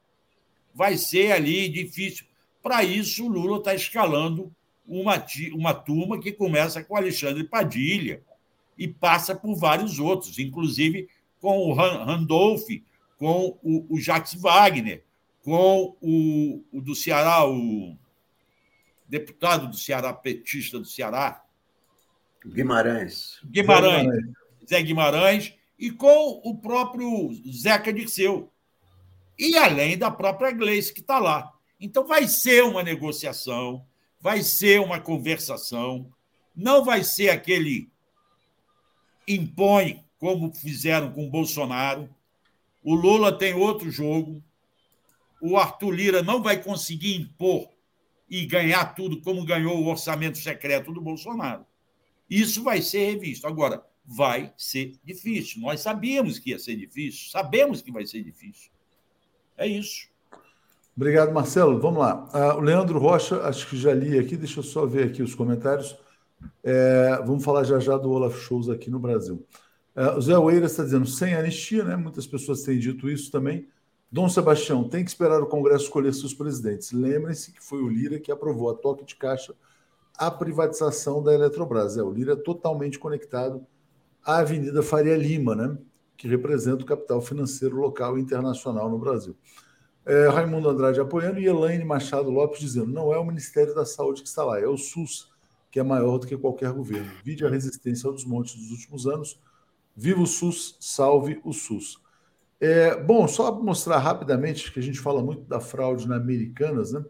Vai 0.75 0.97
ser 0.97 1.33
ali 1.33 1.69
difícil. 1.69 2.27
Para 2.63 2.85
isso, 2.85 3.25
o 3.25 3.29
Lula 3.29 3.59
está 3.59 3.75
escalando 3.75 4.55
uma, 4.89 5.24
uma 5.53 5.74
turma 5.74 6.18
que 6.20 6.32
começa 6.32 6.82
com 6.82 6.97
Alexandre 6.97 7.45
Padilha 7.45 8.22
e 8.76 8.89
passa 8.89 9.34
por 9.34 9.55
vários 9.55 9.99
outros, 9.99 10.39
inclusive 10.39 11.09
com 11.41 11.59
o 11.59 11.72
Randolph, 11.72 12.66
com 13.18 13.59
o, 13.62 13.86
o 13.95 14.01
Jacques 14.01 14.34
Wagner, 14.34 15.05
com 15.43 15.97
o, 16.01 16.64
o 16.72 16.80
do 16.80 16.95
Ceará, 16.95 17.47
o 17.47 17.97
deputado 19.09 19.68
do 19.68 19.76
Ceará, 19.76 20.12
petista 20.12 20.78
do 20.78 20.84
Ceará. 20.84 21.43
Guimarães. 22.47 23.39
Guimarães. 23.45 24.03
Guimarães. 24.03 24.39
Zé 24.68 24.82
Guimarães 24.82 25.55
e 25.78 25.91
com 25.91 26.41
o 26.45 26.57
próprio 26.57 27.30
Zeca 27.51 27.93
Dirceu. 27.93 28.53
E 29.39 29.57
além 29.57 29.97
da 29.97 30.11
própria 30.11 30.51
Gleice, 30.51 30.93
que 30.93 31.01
está 31.01 31.18
lá. 31.18 31.53
Então, 31.80 32.05
vai 32.05 32.26
ser 32.26 32.64
uma 32.64 32.82
negociação, 32.82 33.86
vai 34.21 34.43
ser 34.43 34.81
uma 34.81 35.01
conversação, 35.01 36.11
não 36.55 36.85
vai 36.85 37.05
ser 37.05 37.31
aquele 37.31 37.91
impõe, 39.27 40.05
como 40.19 40.53
fizeram 40.53 41.12
com 41.12 41.27
o 41.27 41.31
Bolsonaro. 41.31 42.09
O 42.83 42.95
Lula 42.95 43.37
tem 43.37 43.55
outro 43.55 43.91
jogo, 43.91 44.43
o 45.41 45.57
Arthur 45.57 45.91
Lira 45.93 46.23
não 46.23 46.43
vai 46.43 46.62
conseguir 46.62 47.14
impor 47.14 47.69
e 48.29 48.45
ganhar 48.45 48.95
tudo 48.95 49.21
como 49.21 49.45
ganhou 49.45 49.79
o 49.79 49.87
orçamento 49.87 50.39
secreto 50.39 50.93
do 50.93 51.01
Bolsonaro. 51.01 51.64
Isso 52.29 52.62
vai 52.62 52.83
ser 52.83 53.12
revisto. 53.12 53.47
Agora, 53.47 53.83
vai 54.05 54.53
ser 54.57 54.95
difícil. 55.05 55.61
Nós 55.61 55.81
sabíamos 55.81 56.39
que 56.39 56.51
ia 56.51 56.59
ser 56.59 56.77
difícil, 56.77 57.31
sabemos 57.31 57.83
que 57.83 57.93
vai 57.93 58.07
ser 58.07 58.23
difícil. 58.23 58.71
É 59.57 59.66
isso. 59.66 60.09
Obrigado, 60.99 61.33
Marcelo. 61.33 61.79
Vamos 61.79 62.01
lá. 62.01 62.29
Uh, 62.35 62.59
o 62.59 62.61
Leandro 62.61 62.99
Rocha, 62.99 63.41
acho 63.45 63.69
que 63.69 63.77
já 63.77 63.95
li 63.95 64.19
aqui, 64.19 64.37
deixa 64.37 64.59
eu 64.59 64.65
só 64.65 64.85
ver 64.85 65.05
aqui 65.05 65.23
os 65.23 65.33
comentários. 65.33 65.97
É, 66.61 67.23
vamos 67.25 67.45
falar 67.45 67.63
já 67.63 67.79
já 67.79 67.97
do 67.97 68.11
Olaf 68.11 68.37
Scholz 68.37 68.69
aqui 68.69 68.91
no 68.91 68.99
Brasil. 68.99 69.47
Uh, 69.95 70.19
o 70.19 70.21
Zé 70.21 70.37
Oeira 70.37 70.67
está 70.67 70.83
dizendo 70.83 71.07
sem 71.07 71.37
anistia, 71.37 71.85
né? 71.85 71.95
Muitas 71.95 72.27
pessoas 72.27 72.65
têm 72.65 72.81
dito 72.81 73.09
isso 73.09 73.31
também. 73.31 73.69
Dom 74.11 74.29
Sebastião, 74.29 74.89
tem 74.89 75.05
que 75.05 75.11
esperar 75.11 75.41
o 75.41 75.47
Congresso 75.47 75.85
escolher 75.85 76.13
seus 76.13 76.35
presidentes. 76.35 76.91
Lembrem-se 76.91 77.53
que 77.53 77.63
foi 77.63 77.81
o 77.81 77.89
Lira 77.89 78.19
que 78.19 78.33
aprovou 78.33 78.69
a 78.69 78.75
toque 78.75 79.05
de 79.05 79.15
caixa 79.15 79.55
a 80.17 80.33
privatização 80.33 81.23
da 81.23 81.33
Eletrobras. 81.33 81.97
É, 81.97 82.03
o 82.03 82.11
Lira 82.11 82.33
é 82.33 82.37
totalmente 82.37 82.99
conectado 82.99 83.65
à 84.25 84.39
Avenida 84.39 84.83
Faria 84.83 85.17
Lima, 85.17 85.55
né? 85.55 85.79
que 86.17 86.27
representa 86.27 86.83
o 86.83 86.87
capital 86.87 87.21
financeiro 87.23 87.77
local 87.77 88.19
e 88.19 88.21
internacional 88.21 88.91
no 88.91 88.99
Brasil. 88.99 89.37
É, 90.09 90.27
Raimundo 90.29 90.71
Andrade 90.71 90.99
apoiando 90.99 91.39
e 91.39 91.45
Elaine 91.45 91.85
Machado 91.85 92.31
Lopes 92.31 92.61
dizendo: 92.61 92.87
não 92.87 93.13
é 93.13 93.19
o 93.19 93.25
Ministério 93.25 93.75
da 93.75 93.85
Saúde 93.85 94.23
que 94.23 94.29
está 94.29 94.43
lá, 94.43 94.59
é 94.59 94.67
o 94.67 94.79
SUS, 94.79 95.31
que 95.71 95.79
é 95.79 95.83
maior 95.83 96.17
do 96.17 96.27
que 96.27 96.35
qualquer 96.35 96.73
governo. 96.73 97.11
Vide 97.23 97.45
a 97.45 97.51
resistência 97.51 98.09
aos 98.09 98.25
montes 98.25 98.55
dos 98.55 98.71
últimos 98.71 99.07
anos. 99.07 99.39
Viva 99.95 100.23
o 100.23 100.27
SUS, 100.27 100.79
salve 100.81 101.39
o 101.45 101.53
SUS. 101.53 102.01
É, 102.59 102.97
bom, 102.97 103.29
só 103.29 103.55
mostrar 103.55 103.99
rapidamente 103.99 104.73
que 104.73 104.81
a 104.81 104.83
gente 104.83 104.99
fala 104.99 105.23
muito 105.23 105.43
da 105.43 105.61
fraude 105.61 106.09
na 106.09 106.17
Americanas, 106.17 106.93
né? 106.93 107.05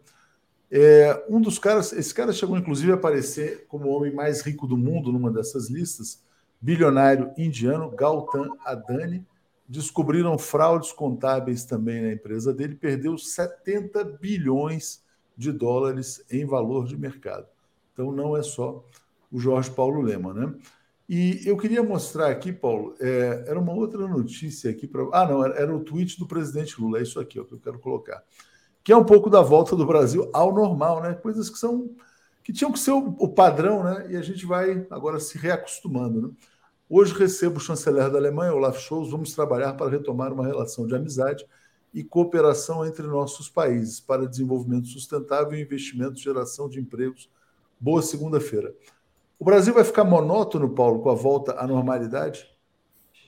É, 0.69 1.25
um 1.29 1.39
dos 1.41 1.57
caras, 1.57 1.93
esse 1.93 2.13
cara 2.13 2.33
chegou 2.33 2.57
inclusive 2.57 2.91
a 2.91 2.95
aparecer 2.95 3.65
como 3.67 3.85
o 3.85 3.91
homem 3.91 4.13
mais 4.13 4.41
rico 4.41 4.67
do 4.67 4.77
mundo 4.77 5.11
numa 5.11 5.31
dessas 5.31 5.69
listas, 5.69 6.21
bilionário 6.61 7.31
indiano 7.37 7.89
Gautam 7.89 8.57
Adani. 8.65 9.25
Descobriram 9.69 10.35
fraudes 10.35 10.91
contábeis 10.91 11.63
também 11.63 12.01
na 12.01 12.11
empresa 12.11 12.51
dele, 12.51 12.73
perdeu 12.73 13.15
70 13.15 14.03
bilhões 14.03 15.03
de 15.37 15.51
dólares 15.51 16.25
em 16.31 16.43
valor 16.43 16.87
de 16.87 16.97
mercado. 16.97 17.45
Então 17.93 18.11
não 18.11 18.35
é 18.35 18.41
só 18.41 18.83
o 19.31 19.39
Jorge 19.39 19.69
Paulo 19.69 20.01
Lema, 20.01 20.33
né? 20.33 20.53
E 21.07 21.41
eu 21.45 21.57
queria 21.57 21.81
mostrar 21.81 22.29
aqui, 22.29 22.51
Paulo, 22.51 22.95
é, 22.99 23.45
era 23.47 23.59
uma 23.59 23.73
outra 23.73 24.07
notícia 24.07 24.69
aqui 24.69 24.87
para. 24.87 25.07
Ah, 25.11 25.27
não, 25.27 25.43
era, 25.43 25.55
era, 25.55 25.75
o 25.75 25.83
tweet 25.83 26.19
do 26.19 26.27
presidente 26.27 26.79
Lula, 26.79 26.99
é 26.99 27.01
isso 27.01 27.19
aqui 27.19 27.39
ó, 27.39 27.43
que 27.43 27.53
eu 27.53 27.59
quero 27.59 27.79
colocar. 27.79 28.23
Que 28.83 28.91
é 28.91 28.95
um 28.95 29.03
pouco 29.03 29.29
da 29.29 29.41
volta 29.41 29.75
do 29.75 29.85
Brasil 29.85 30.29
ao 30.33 30.53
normal, 30.53 31.01
né? 31.01 31.13
Coisas 31.13 31.49
que 31.49 31.57
são 31.57 31.89
que 32.43 32.53
tinham 32.53 32.71
que 32.71 32.79
ser 32.79 32.91
o, 32.91 33.15
o 33.19 33.27
padrão, 33.27 33.83
né? 33.83 34.07
E 34.09 34.17
a 34.17 34.21
gente 34.21 34.45
vai 34.45 34.85
agora 34.89 35.19
se 35.19 35.37
reacostumando. 35.37 36.21
Né? 36.21 36.33
Hoje 36.91 37.13
recebo 37.13 37.57
o 37.57 37.59
chanceler 37.59 38.09
da 38.09 38.17
Alemanha, 38.17 38.51
Olaf 38.51 38.79
Scholz. 38.79 39.11
Vamos 39.11 39.35
trabalhar 39.35 39.73
para 39.73 39.91
retomar 39.91 40.33
uma 40.33 40.47
relação 40.47 40.87
de 40.87 40.95
amizade 40.95 41.45
e 41.93 42.03
cooperação 42.03 42.83
entre 42.83 43.05
nossos 43.05 43.47
países 43.47 43.99
para 43.99 44.27
desenvolvimento 44.27 44.87
sustentável 44.87 45.57
e 45.57 45.61
investimento, 45.61 46.19
geração 46.19 46.67
de 46.67 46.79
empregos 46.79 47.29
Boa 47.79 48.01
segunda-feira. 48.01 48.75
O 49.39 49.45
Brasil 49.45 49.73
vai 49.73 49.85
ficar 49.85 50.03
monótono, 50.03 50.73
Paulo, 50.73 50.99
com 50.99 51.09
a 51.09 51.15
volta 51.15 51.53
à 51.57 51.65
normalidade? 51.65 52.45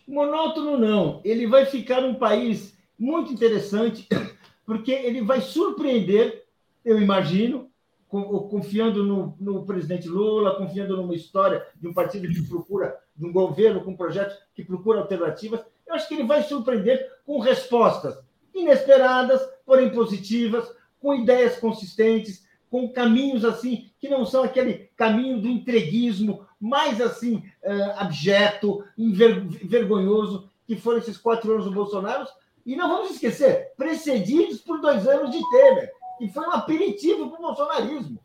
Monótono 0.06 0.78
não. 0.78 1.22
Ele 1.24 1.48
vai 1.48 1.66
ficar 1.66 2.04
um 2.04 2.16
país 2.16 2.76
muito 3.00 3.32
interessante, 3.32 4.10
porque 4.66 4.92
ele 4.92 5.22
vai 5.22 5.40
surpreender, 5.40 6.46
eu 6.84 7.00
imagino, 7.00 7.70
confiando 8.10 9.06
no, 9.06 9.38
no, 9.40 9.66
presidente 9.66 10.10
Lula, 10.10 10.58
confiando 10.58 10.98
numa 10.98 11.16
história 11.16 11.66
de 11.80 11.88
um 11.88 11.94
partido 11.94 12.28
que 12.28 12.42
procura, 12.42 13.00
de 13.16 13.26
um 13.26 13.32
governo 13.32 13.84
com 13.84 13.96
projetos 13.96 14.38
que 14.54 14.64
procura 14.64 15.00
alternativas. 15.00 15.62
Eu 15.88 15.96
acho 15.96 16.08
que 16.08 16.14
ele 16.14 16.28
vai 16.28 16.44
surpreender 16.44 17.12
com 17.26 17.40
respostas 17.40 18.18
inesperadas, 18.54 19.42
porém 19.66 19.90
positivas, 19.90 20.70
com 21.00 21.14
ideias 21.14 21.58
consistentes, 21.58 22.46
com 22.70 22.92
caminhos 22.92 23.44
assim 23.44 23.90
que 24.00 24.08
não 24.08 24.26
são 24.26 24.44
aquele 24.44 24.90
caminho 24.96 25.42
do 25.42 25.48
entreguismo 25.48 26.48
mais 26.60 27.02
assim 27.02 27.44
uh, 27.64 27.92
abjeto, 27.98 28.84
vergonhoso 28.98 30.50
que 30.66 30.76
foram 30.76 31.00
esses 31.00 31.18
quatro 31.18 31.52
anos 31.52 31.66
do 31.66 31.72
Bolsonaro. 31.72 32.26
E 32.66 32.76
não 32.76 32.88
vamos 32.88 33.12
esquecer, 33.12 33.74
precedidos 33.76 34.62
por 34.62 34.80
dois 34.80 35.08
anos 35.08 35.32
de 35.32 35.42
Temer, 35.50 35.92
que 36.18 36.30
foi 36.30 36.46
um 36.46 36.52
aperitivo 36.52 37.30
para 37.30 37.40
o 37.40 37.42
bolsonarismo. 37.42 38.20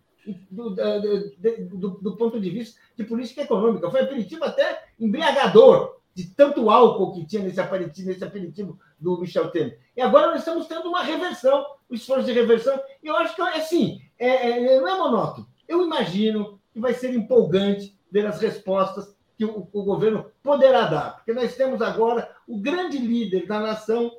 Do, 0.50 0.70
do, 0.70 1.88
do, 2.00 2.16
ponto 2.16 2.40
de 2.40 2.50
vista 2.50 2.80
de 2.96 3.04
política 3.04 3.42
econômica. 3.42 3.90
Foi 3.90 4.00
aperitivo 4.00 4.44
até 4.44 4.84
embriagador, 4.98 5.96
de 6.14 6.24
tanto 6.28 6.70
álcool 6.70 7.12
que 7.12 7.26
tinha 7.26 7.42
nesse 7.42 7.60
aperitivo, 7.60 8.08
nesse 8.08 8.24
aperitivo 8.24 8.80
do 8.98 9.20
Michel 9.20 9.50
Temer. 9.50 9.78
E 9.96 10.00
agora 10.00 10.28
nós 10.28 10.38
estamos 10.38 10.66
tendo 10.66 10.88
uma 10.88 11.02
reversão, 11.02 11.64
um 11.90 11.94
esforço 11.94 12.24
de 12.24 12.32
reversão. 12.32 12.80
E 13.02 13.06
eu 13.06 13.16
acho 13.16 13.36
que, 13.36 13.42
assim, 13.42 14.00
é, 14.18 14.50
é, 14.50 14.80
não 14.80 14.88
é 14.88 14.98
monótono. 14.98 15.46
Eu 15.68 15.84
imagino 15.84 16.58
que 16.72 16.80
vai 16.80 16.94
ser 16.94 17.14
empolgante 17.14 17.96
ver 18.10 18.26
as 18.26 18.40
respostas 18.40 19.14
que 19.36 19.44
o, 19.44 19.68
o 19.72 19.82
governo 19.82 20.26
poderá 20.42 20.86
dar. 20.86 21.16
Porque 21.16 21.32
nós 21.32 21.54
temos 21.54 21.82
agora 21.82 22.34
o 22.48 22.58
grande 22.58 22.98
líder 22.98 23.46
da 23.46 23.60
nação 23.60 24.10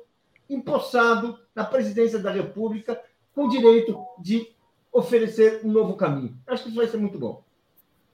empossado 0.48 1.38
na 1.54 1.64
presidência 1.64 2.18
da 2.18 2.30
República 2.30 3.00
com 3.34 3.48
direito 3.48 3.98
de 4.20 4.54
oferecer 4.92 5.60
um 5.64 5.70
novo 5.70 5.96
caminho. 5.96 6.36
Acho 6.46 6.64
que 6.64 6.68
isso 6.70 6.78
vai 6.78 6.88
ser 6.88 6.96
muito 6.96 7.18
bom. 7.18 7.44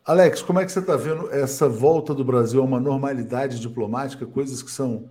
Alex, 0.04 0.42
como 0.42 0.60
é 0.60 0.66
que 0.66 0.72
você 0.72 0.80
está 0.80 0.96
vendo 0.96 1.30
essa 1.30 1.68
volta 1.68 2.14
do 2.14 2.24
Brasil 2.24 2.60
a 2.60 2.64
uma 2.64 2.78
normalidade 2.78 3.58
diplomática, 3.58 4.26
coisas 4.26 4.62
que 4.62 4.70
são 4.70 5.10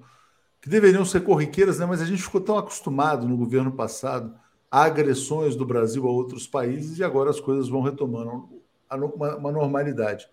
que 0.61 0.69
deveriam 0.69 1.03
ser 1.03 1.21
corriqueiras, 1.21 1.79
né? 1.79 1.85
mas 1.85 2.01
a 2.01 2.05
gente 2.05 2.23
ficou 2.23 2.39
tão 2.39 2.57
acostumado 2.57 3.27
no 3.27 3.35
governo 3.35 3.73
passado 3.73 4.33
a 4.71 4.83
agressões 4.85 5.57
do 5.57 5.65
Brasil 5.65 6.07
a 6.07 6.09
outros 6.09 6.47
países 6.47 6.99
e 6.99 7.03
agora 7.03 7.29
as 7.29 7.39
coisas 7.39 7.67
vão 7.67 7.81
retomando 7.81 8.49
uma, 8.89 9.35
uma 9.35 9.51
normalidade. 9.51 10.29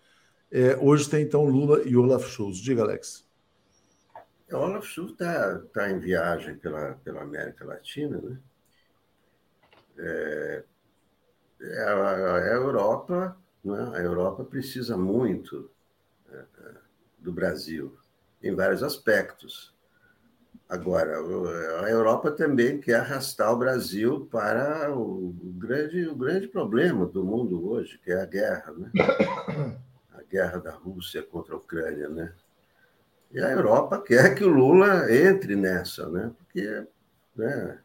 É, 0.49 0.77
hoje 0.81 1.09
tem 1.09 1.23
então 1.23 1.43
Lula 1.45 1.81
e 1.85 1.97
Olaf 1.97 2.27
Scholz. 2.27 2.57
Diga, 2.57 2.81
Alex. 2.81 3.25
O 4.51 4.55
Olaf 4.55 4.85
Scholz 4.85 5.11
está 5.11 5.59
tá 5.73 5.91
em 5.91 5.99
viagem 5.99 6.55
pela, 6.55 6.93
pela 7.03 7.23
América 7.23 7.65
Latina, 7.65 8.17
né? 8.17 8.37
É, 9.97 10.63
é 10.63 10.63
a, 11.61 12.35
a, 12.35 12.47
Europa, 12.47 13.37
né? 13.63 13.91
a 13.95 13.99
Europa 13.99 14.43
precisa 14.43 14.97
muito 14.97 15.69
é, 16.31 16.37
é 16.37 16.71
do 17.19 17.31
Brasil 17.31 17.95
em 18.41 18.55
vários 18.55 18.81
aspectos. 18.81 19.73
Agora, 20.67 21.17
a 21.83 21.89
Europa 21.89 22.31
também 22.31 22.79
quer 22.79 23.01
arrastar 23.01 23.51
o 23.51 23.57
Brasil 23.57 24.27
para 24.31 24.89
o 24.95 25.35
grande, 25.57 26.07
o 26.07 26.15
grande 26.15 26.47
problema 26.47 27.05
do 27.05 27.25
mundo 27.25 27.69
hoje, 27.69 27.99
que 28.01 28.11
é 28.11 28.21
a 28.21 28.25
guerra, 28.25 28.71
né? 28.71 28.91
A 30.13 30.23
guerra 30.31 30.59
da 30.59 30.71
Rússia 30.71 31.21
contra 31.23 31.55
a 31.55 31.57
Ucrânia, 31.57 32.07
né? 32.07 32.33
E 33.33 33.39
a 33.41 33.49
Europa 33.51 34.01
quer 34.01 34.33
que 34.33 34.45
o 34.45 34.49
Lula 34.49 35.13
entre 35.13 35.57
nessa, 35.57 36.07
né? 36.07 36.31
Porque 36.37 36.85
né, 37.35 37.79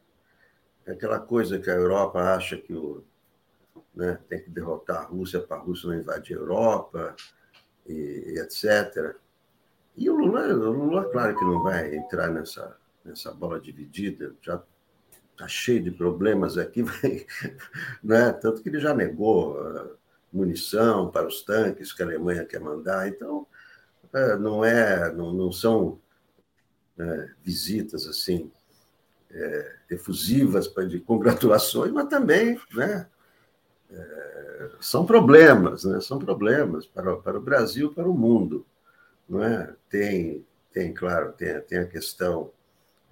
é 0.86 0.92
aquela 0.92 1.18
coisa 1.18 1.58
que 1.58 1.68
a 1.68 1.74
Europa 1.74 2.20
acha 2.20 2.56
que 2.56 2.72
o, 2.72 3.02
né, 3.96 4.18
tem 4.28 4.42
que 4.42 4.50
derrotar 4.50 4.98
a 4.98 5.04
Rússia 5.04 5.40
para 5.40 5.56
a 5.56 5.60
Rússia 5.60 5.88
não 5.88 5.96
invadir 5.96 6.36
a 6.36 6.40
Europa, 6.40 7.16
e, 7.86 8.34
e 8.34 8.38
etc. 8.38 9.16
E 9.96 10.10
o 10.10 10.14
Lula, 10.14 10.46
o 10.48 10.70
Lula, 10.70 11.10
claro 11.10 11.36
que 11.36 11.44
não 11.44 11.62
vai 11.62 11.94
entrar 11.96 12.30
nessa, 12.30 12.76
nessa 13.04 13.32
bola 13.32 13.58
dividida, 13.58 14.34
já 14.42 14.62
está 15.32 15.48
cheio 15.48 15.82
de 15.82 15.90
problemas 15.90 16.58
aqui, 16.58 16.82
vai, 16.84 17.26
né? 18.02 18.32
tanto 18.32 18.62
que 18.62 18.68
ele 18.68 18.80
já 18.80 18.92
negou 18.92 19.58
ah, 19.58 19.88
munição 20.32 21.10
para 21.10 21.26
os 21.26 21.42
tanques 21.42 21.92
que 21.92 22.02
a 22.02 22.06
Alemanha 22.06 22.44
quer 22.44 22.60
mandar. 22.60 23.08
Então, 23.08 23.46
é, 24.12 24.36
não, 24.36 24.64
é, 24.64 25.12
não, 25.12 25.32
não 25.32 25.50
são 25.50 25.98
é, 26.98 27.30
visitas 27.42 28.06
assim 28.06 28.50
é, 29.30 29.76
efusivas 29.90 30.72
de 30.88 31.00
congratulações, 31.00 31.92
mas 31.92 32.08
também 32.08 32.60
né, 32.74 33.06
são 34.80 35.06
problemas, 35.06 35.84
né, 35.84 36.00
são 36.00 36.18
problemas 36.18 36.86
para, 36.86 37.16
para 37.16 37.38
o 37.38 37.42
Brasil, 37.42 37.92
para 37.92 38.08
o 38.08 38.14
mundo. 38.14 38.66
Não 39.28 39.42
é? 39.42 39.74
Tem, 39.88 40.44
tem, 40.72 40.92
claro, 40.92 41.32
tem, 41.32 41.60
tem 41.62 41.78
a 41.78 41.86
questão 41.86 42.50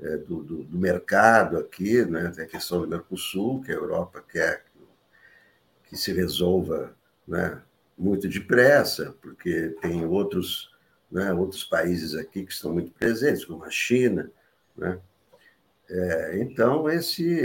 é, 0.00 0.16
do, 0.16 0.42
do, 0.42 0.62
do, 0.64 0.78
mercado 0.78 1.56
aqui, 1.58 2.04
né? 2.04 2.30
tem 2.34 2.44
a 2.44 2.48
questão 2.48 2.80
do 2.80 2.88
Mercosul, 2.88 3.62
que 3.62 3.72
a 3.72 3.74
Europa 3.74 4.22
quer 4.28 4.64
que, 4.64 5.90
que 5.90 5.96
se 5.96 6.12
resolva 6.12 6.94
né? 7.26 7.62
muito 7.96 8.28
depressa, 8.28 9.14
porque 9.22 9.74
tem 9.80 10.04
outros, 10.04 10.72
né? 11.10 11.32
outros 11.32 11.64
países 11.64 12.14
aqui 12.14 12.44
que 12.44 12.52
estão 12.52 12.72
muito 12.72 12.92
presentes, 12.92 13.44
como 13.44 13.64
a 13.64 13.70
China. 13.70 14.30
Né? 14.76 15.00
É, 15.88 16.38
então, 16.40 16.88
esse, 16.88 17.40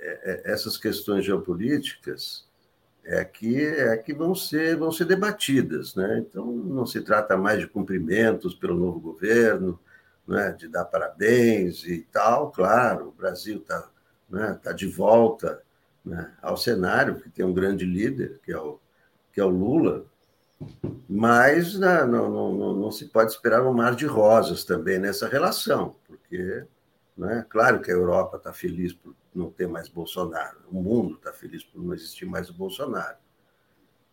é, 0.00 0.20
é, 0.24 0.52
essas 0.52 0.76
questões 0.76 1.24
geopolíticas 1.24 2.47
é 3.08 3.24
que, 3.24 3.64
é 3.64 3.96
que 3.96 4.12
vão, 4.12 4.34
ser, 4.34 4.76
vão 4.76 4.92
ser 4.92 5.06
debatidas. 5.06 5.94
Né? 5.94 6.18
Então, 6.18 6.44
não 6.44 6.84
se 6.84 7.00
trata 7.00 7.38
mais 7.38 7.58
de 7.58 7.66
cumprimentos 7.66 8.54
pelo 8.54 8.76
novo 8.76 9.00
governo, 9.00 9.80
né? 10.26 10.52
de 10.52 10.68
dar 10.68 10.84
parabéns 10.84 11.86
e 11.86 12.06
tal. 12.12 12.50
Claro, 12.50 13.08
o 13.08 13.12
Brasil 13.12 13.56
está 13.56 13.88
né? 14.28 14.60
tá 14.62 14.72
de 14.72 14.86
volta 14.86 15.62
né? 16.04 16.30
ao 16.42 16.58
cenário, 16.58 17.18
que 17.18 17.30
tem 17.30 17.46
um 17.46 17.54
grande 17.54 17.86
líder, 17.86 18.40
que 18.44 18.52
é 18.52 18.58
o, 18.58 18.78
que 19.32 19.40
é 19.40 19.44
o 19.44 19.48
Lula, 19.48 20.04
mas 21.08 21.78
né, 21.78 22.04
não, 22.04 22.30
não, 22.30 22.52
não, 22.52 22.74
não, 22.74 22.90
se 22.90 23.06
pode 23.06 23.30
esperar 23.30 23.64
um 23.64 23.72
mar 23.72 23.94
de 23.94 24.06
rosas 24.06 24.64
também 24.64 24.98
nessa 24.98 25.28
relação, 25.28 25.94
porque, 26.06 26.64
né, 27.18 27.44
claro 27.48 27.80
que 27.80 27.90
a 27.90 27.94
Europa 27.94 28.36
está 28.36 28.52
feliz 28.52 28.92
por 28.92 29.12
não 29.34 29.50
ter 29.50 29.66
mais 29.66 29.88
Bolsonaro. 29.88 30.58
O 30.70 30.80
mundo 30.80 31.16
está 31.16 31.32
feliz 31.32 31.64
por 31.64 31.82
não 31.82 31.92
existir 31.92 32.24
mais 32.24 32.48
o 32.48 32.54
Bolsonaro. 32.54 33.16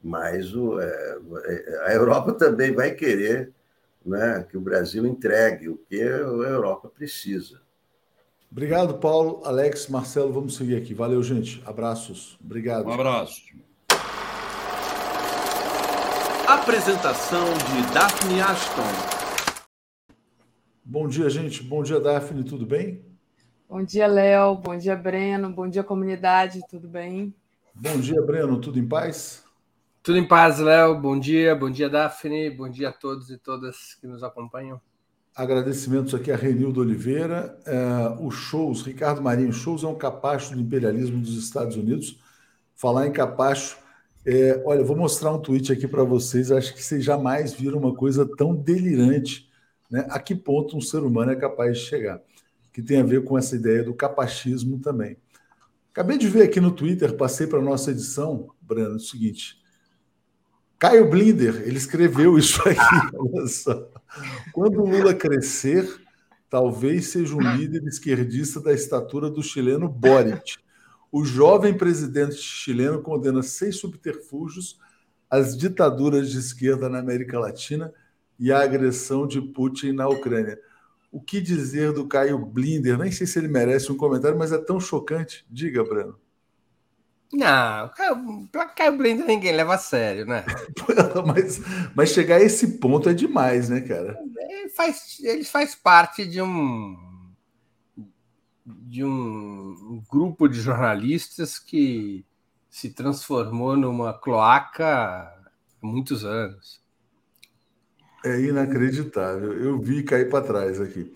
Mas 0.04 0.56
o, 0.56 0.80
é, 0.80 1.20
é, 1.46 1.84
a 1.86 1.94
Europa 1.94 2.34
também 2.38 2.74
vai 2.74 2.92
querer 2.92 3.54
né, 4.04 4.46
que 4.50 4.58
o 4.58 4.62
Brasil 4.62 5.06
entregue 5.06 5.70
o 5.70 5.78
que 5.78 6.02
a 6.02 6.06
Europa 6.06 6.90
precisa. 6.90 7.62
Obrigado, 8.52 8.96
Paulo, 8.96 9.42
Alex, 9.46 9.88
Marcelo. 9.88 10.34
Vamos 10.34 10.56
seguir 10.56 10.78
aqui. 10.78 10.94
Valeu, 10.94 11.22
gente. 11.22 11.62
Abraços. 11.66 12.40
Obrigado. 12.44 12.88
Um 12.88 12.94
abraço. 12.94 13.42
Apresentação 16.48 17.46
de 17.54 17.94
Daphne 17.94 18.42
Ashton. 18.42 19.15
Bom 20.88 21.08
dia, 21.08 21.28
gente. 21.32 21.64
Bom 21.64 21.82
dia, 21.82 22.00
Daphne. 22.00 22.44
Tudo 22.44 22.64
bem? 22.64 23.02
Bom 23.68 23.84
dia, 23.84 24.06
Léo. 24.06 24.54
Bom 24.54 24.78
dia, 24.78 24.96
Breno. 24.96 25.50
Bom 25.50 25.68
dia, 25.68 25.84
comunidade. 25.84 26.62
Tudo 26.70 26.88
bem? 26.88 27.34
Bom 27.74 28.00
dia, 28.00 28.22
Breno. 28.22 28.62
Tudo 28.62 28.78
em 28.78 28.88
paz? 28.88 29.44
Tudo 30.04 30.20
em 30.20 30.28
paz, 30.28 30.60
Léo. 30.60 31.02
Bom 31.02 31.20
dia. 31.20 31.56
Bom 31.56 31.72
dia, 31.72 31.90
Daphne. 31.90 32.52
Bom 32.52 32.70
dia 32.70 32.90
a 32.90 32.92
todos 32.92 33.32
e 33.32 33.38
todas 33.40 33.96
que 34.00 34.06
nos 34.06 34.22
acompanham. 34.22 34.80
Agradecimentos 35.36 36.14
aqui 36.14 36.32
a 36.32 36.36
Renildo 36.36 36.82
Oliveira. 36.82 37.58
Uh, 37.66 38.28
o 38.28 38.30
Shows, 38.30 38.84
Ricardo 38.84 39.24
Marinho, 39.24 39.52
Shows 39.52 39.84
é 39.84 39.88
um 39.88 39.96
capacho 39.96 40.54
do 40.54 40.62
imperialismo 40.62 41.20
dos 41.20 41.36
Estados 41.36 41.76
Unidos. 41.76 42.20
Falar 42.76 43.08
em 43.08 43.12
capacho, 43.12 43.76
é, 44.24 44.62
olha, 44.64 44.84
vou 44.84 44.96
mostrar 44.96 45.32
um 45.32 45.40
tweet 45.40 45.72
aqui 45.74 45.88
para 45.88 46.04
vocês. 46.04 46.52
Acho 46.52 46.76
que 46.76 46.84
vocês 46.84 47.04
jamais 47.04 47.54
viram 47.54 47.80
uma 47.80 47.96
coisa 47.96 48.24
tão 48.38 48.54
delirante. 48.54 49.45
Né? 49.90 50.06
A 50.10 50.20
que 50.20 50.36
ponto 50.36 50.78
um 50.78 50.82
ser 50.82 51.00
humano 51.00 51.32
é 51.32 51.36
capaz 51.36 51.78
de 51.78 51.84
chegar? 51.86 52.22
que 52.76 52.82
tem 52.82 53.00
a 53.00 53.06
ver 53.06 53.24
com 53.24 53.38
essa 53.38 53.56
ideia 53.56 53.82
do 53.82 53.94
capachismo 53.94 54.78
também. 54.80 55.16
Acabei 55.94 56.18
de 56.18 56.28
ver 56.28 56.44
aqui 56.44 56.60
no 56.60 56.72
Twitter, 56.72 57.16
passei 57.16 57.48
para 57.48 57.60
a 57.60 57.62
nossa 57.62 57.92
edição, 57.92 58.50
Breno, 58.62 58.98
o 58.98 59.00
seguinte. 59.00 59.62
Caio 60.78 61.10
Blinder, 61.10 61.64
ele 61.66 61.78
escreveu 61.78 62.38
isso 62.38 62.62
aqui. 62.68 63.80
Quando 64.52 64.82
o 64.82 64.90
Lula 64.90 65.14
crescer, 65.14 65.90
talvez 66.50 67.08
seja 67.08 67.34
um 67.34 67.56
líder 67.56 67.82
esquerdista 67.88 68.60
da 68.60 68.74
estatura 68.74 69.30
do 69.30 69.42
chileno 69.42 69.88
Boric. 69.88 70.58
O 71.10 71.24
jovem 71.24 71.74
presidente 71.78 72.36
chileno 72.36 73.02
condena 73.02 73.42
seis 73.42 73.78
subterfúgios 73.78 74.78
as 75.30 75.56
ditaduras 75.56 76.30
de 76.30 76.40
esquerda 76.40 76.90
na 76.90 77.00
América 77.00 77.40
Latina 77.40 77.94
e 78.40 78.52
a 78.52 78.62
agressão 78.62 79.28
de 79.28 79.42
Putin 79.42 79.94
na 79.94 80.08
Ucrânia. 80.08 80.60
O 81.12 81.22
que 81.22 81.40
dizer 81.40 81.94
do 81.94 82.08
Caio 82.08 82.38
Blinder? 82.38 82.98
Nem 82.98 83.12
sei 83.12 83.26
se 83.26 83.40
ele 83.40 83.48
merece 83.48 83.92
um 83.92 83.98
comentário, 83.98 84.38
mas 84.38 84.52
é 84.52 84.58
tão 84.58 84.80
chocante. 84.80 85.46
Diga, 85.50 85.84
Breno. 85.84 86.20
Não, 87.34 87.90
para 88.52 88.68
Caio 88.68 88.98
Blinder 88.98 89.26
ninguém 89.26 89.54
leva 89.54 89.76
a 89.76 89.78
sério, 89.78 90.26
né? 90.26 90.46
mas, 91.26 91.60
mas 91.96 92.10
chegar 92.10 92.38
a 92.38 92.44
esse 92.44 92.78
ponto 92.78 93.10
é 93.10 93.14
demais, 93.14 93.70
né, 93.70 93.82
cara? 93.82 94.18
Ele 94.38 94.70
faz, 94.70 95.18
ele 95.22 95.44
faz 95.44 95.76
parte 95.76 96.26
de 96.26 96.42
um 96.42 96.96
de 98.66 99.04
um 99.04 100.02
grupo 100.10 100.48
de 100.48 100.60
jornalistas 100.60 101.60
que 101.60 102.26
se 102.70 102.90
transformou 102.90 103.78
numa 103.78 104.14
cloaca 104.14 104.86
há 104.86 105.38
muitos 105.82 106.26
anos. 106.26 106.82
É 108.26 108.40
inacreditável. 108.40 109.54
Eu 109.54 109.80
vi 109.80 110.02
cair 110.02 110.28
para 110.30 110.44
trás 110.44 110.82
aqui. 110.82 111.14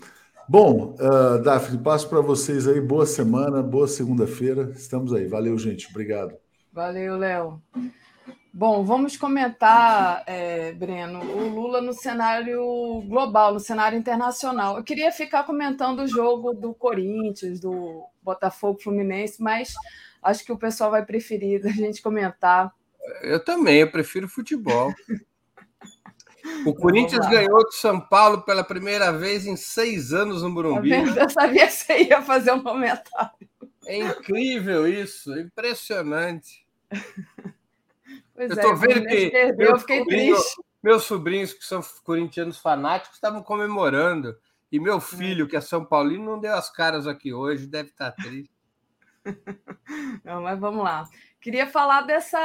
Bom, 0.48 0.96
uh, 1.00 1.42
Daphne, 1.42 1.80
passo 1.80 2.08
para 2.08 2.22
vocês 2.22 2.68
aí. 2.68 2.80
Boa 2.80 3.08
semana, 3.08 3.64
boa 3.64 3.88
segunda-feira. 3.88 4.72
Estamos 4.76 5.12
aí. 5.12 5.26
Valeu, 5.26 5.58
gente. 5.58 5.88
Obrigado. 5.90 6.36
Valeu, 6.72 7.18
Léo. 7.18 7.60
Bom, 8.54 8.84
vamos 8.84 9.18
comentar, 9.18 10.24
é, 10.28 10.72
Breno, 10.72 11.20
o 11.20 11.48
Lula 11.50 11.82
no 11.82 11.94
cenário 11.94 12.62
global, 13.08 13.54
no 13.54 13.60
cenário 13.60 13.98
internacional. 13.98 14.78
Eu 14.78 14.84
queria 14.84 15.12
ficar 15.12 15.44
comentando 15.44 16.02
o 16.02 16.08
jogo 16.08 16.54
do 16.54 16.76
Corinthians, 16.76 17.60
do 17.60 18.04
Botafogo 18.22 18.82
Fluminense, 18.82 19.42
mas 19.42 19.74
acho 20.22 20.46
que 20.46 20.52
o 20.52 20.58
pessoal 20.58 20.92
vai 20.92 21.04
preferir 21.04 21.62
a 21.66 21.70
gente 21.70 22.04
comentar. 22.04 22.72
Eu 23.24 23.44
também, 23.44 23.78
eu 23.82 23.92
prefiro 23.92 24.28
futebol. 24.28 24.94
O 26.66 26.74
Corinthians 26.74 27.28
ganhou 27.28 27.64
do 27.64 27.72
São 27.72 28.00
Paulo 28.00 28.42
pela 28.42 28.64
primeira 28.64 29.12
vez 29.12 29.46
em 29.46 29.56
seis 29.56 30.14
anos 30.14 30.42
no 30.44 30.50
Morumbi. 30.50 30.92
Eu 30.92 31.30
sabia 31.30 31.68
que 31.68 31.74
você 31.74 32.04
ia 32.04 32.22
fazer 32.22 32.52
um 32.52 32.62
comentário. 32.62 33.50
É 33.86 33.98
incrível 33.98 34.88
isso, 34.88 35.38
impressionante. 35.40 36.66
Pois 38.36 38.52
eu 38.52 38.58
é, 38.58 38.62
tô 38.62 38.76
vendo 38.76 39.06
que 39.06 39.30
perdeu, 39.30 39.72
eu 39.72 39.80
fiquei 39.80 40.00
sobrinho, 40.00 40.36
triste. 40.36 40.62
Meus 40.82 41.04
sobrinhos, 41.04 41.54
que 41.54 41.66
são 41.66 41.82
corintianos 42.04 42.58
fanáticos, 42.58 43.16
estavam 43.16 43.44
comemorando. 43.44 44.38
E 44.72 44.80
meu 44.80 45.02
filho, 45.02 45.48
que 45.48 45.58
é 45.58 45.62
São 45.62 45.84
Paulino, 45.84 46.24
não 46.24 46.40
deu 46.40 46.54
as 46.54 46.72
caras 46.72 47.08
aqui 47.08 47.34
hoje, 47.34 47.66
deve 47.66 47.90
estar 47.90 48.12
tá 48.12 48.24
triste. 48.24 48.54
Não, 50.24 50.42
mas 50.42 50.60
vamos 50.60 50.84
lá. 50.84 51.08
Queria 51.42 51.68
falar 51.68 52.02
dessa 52.02 52.40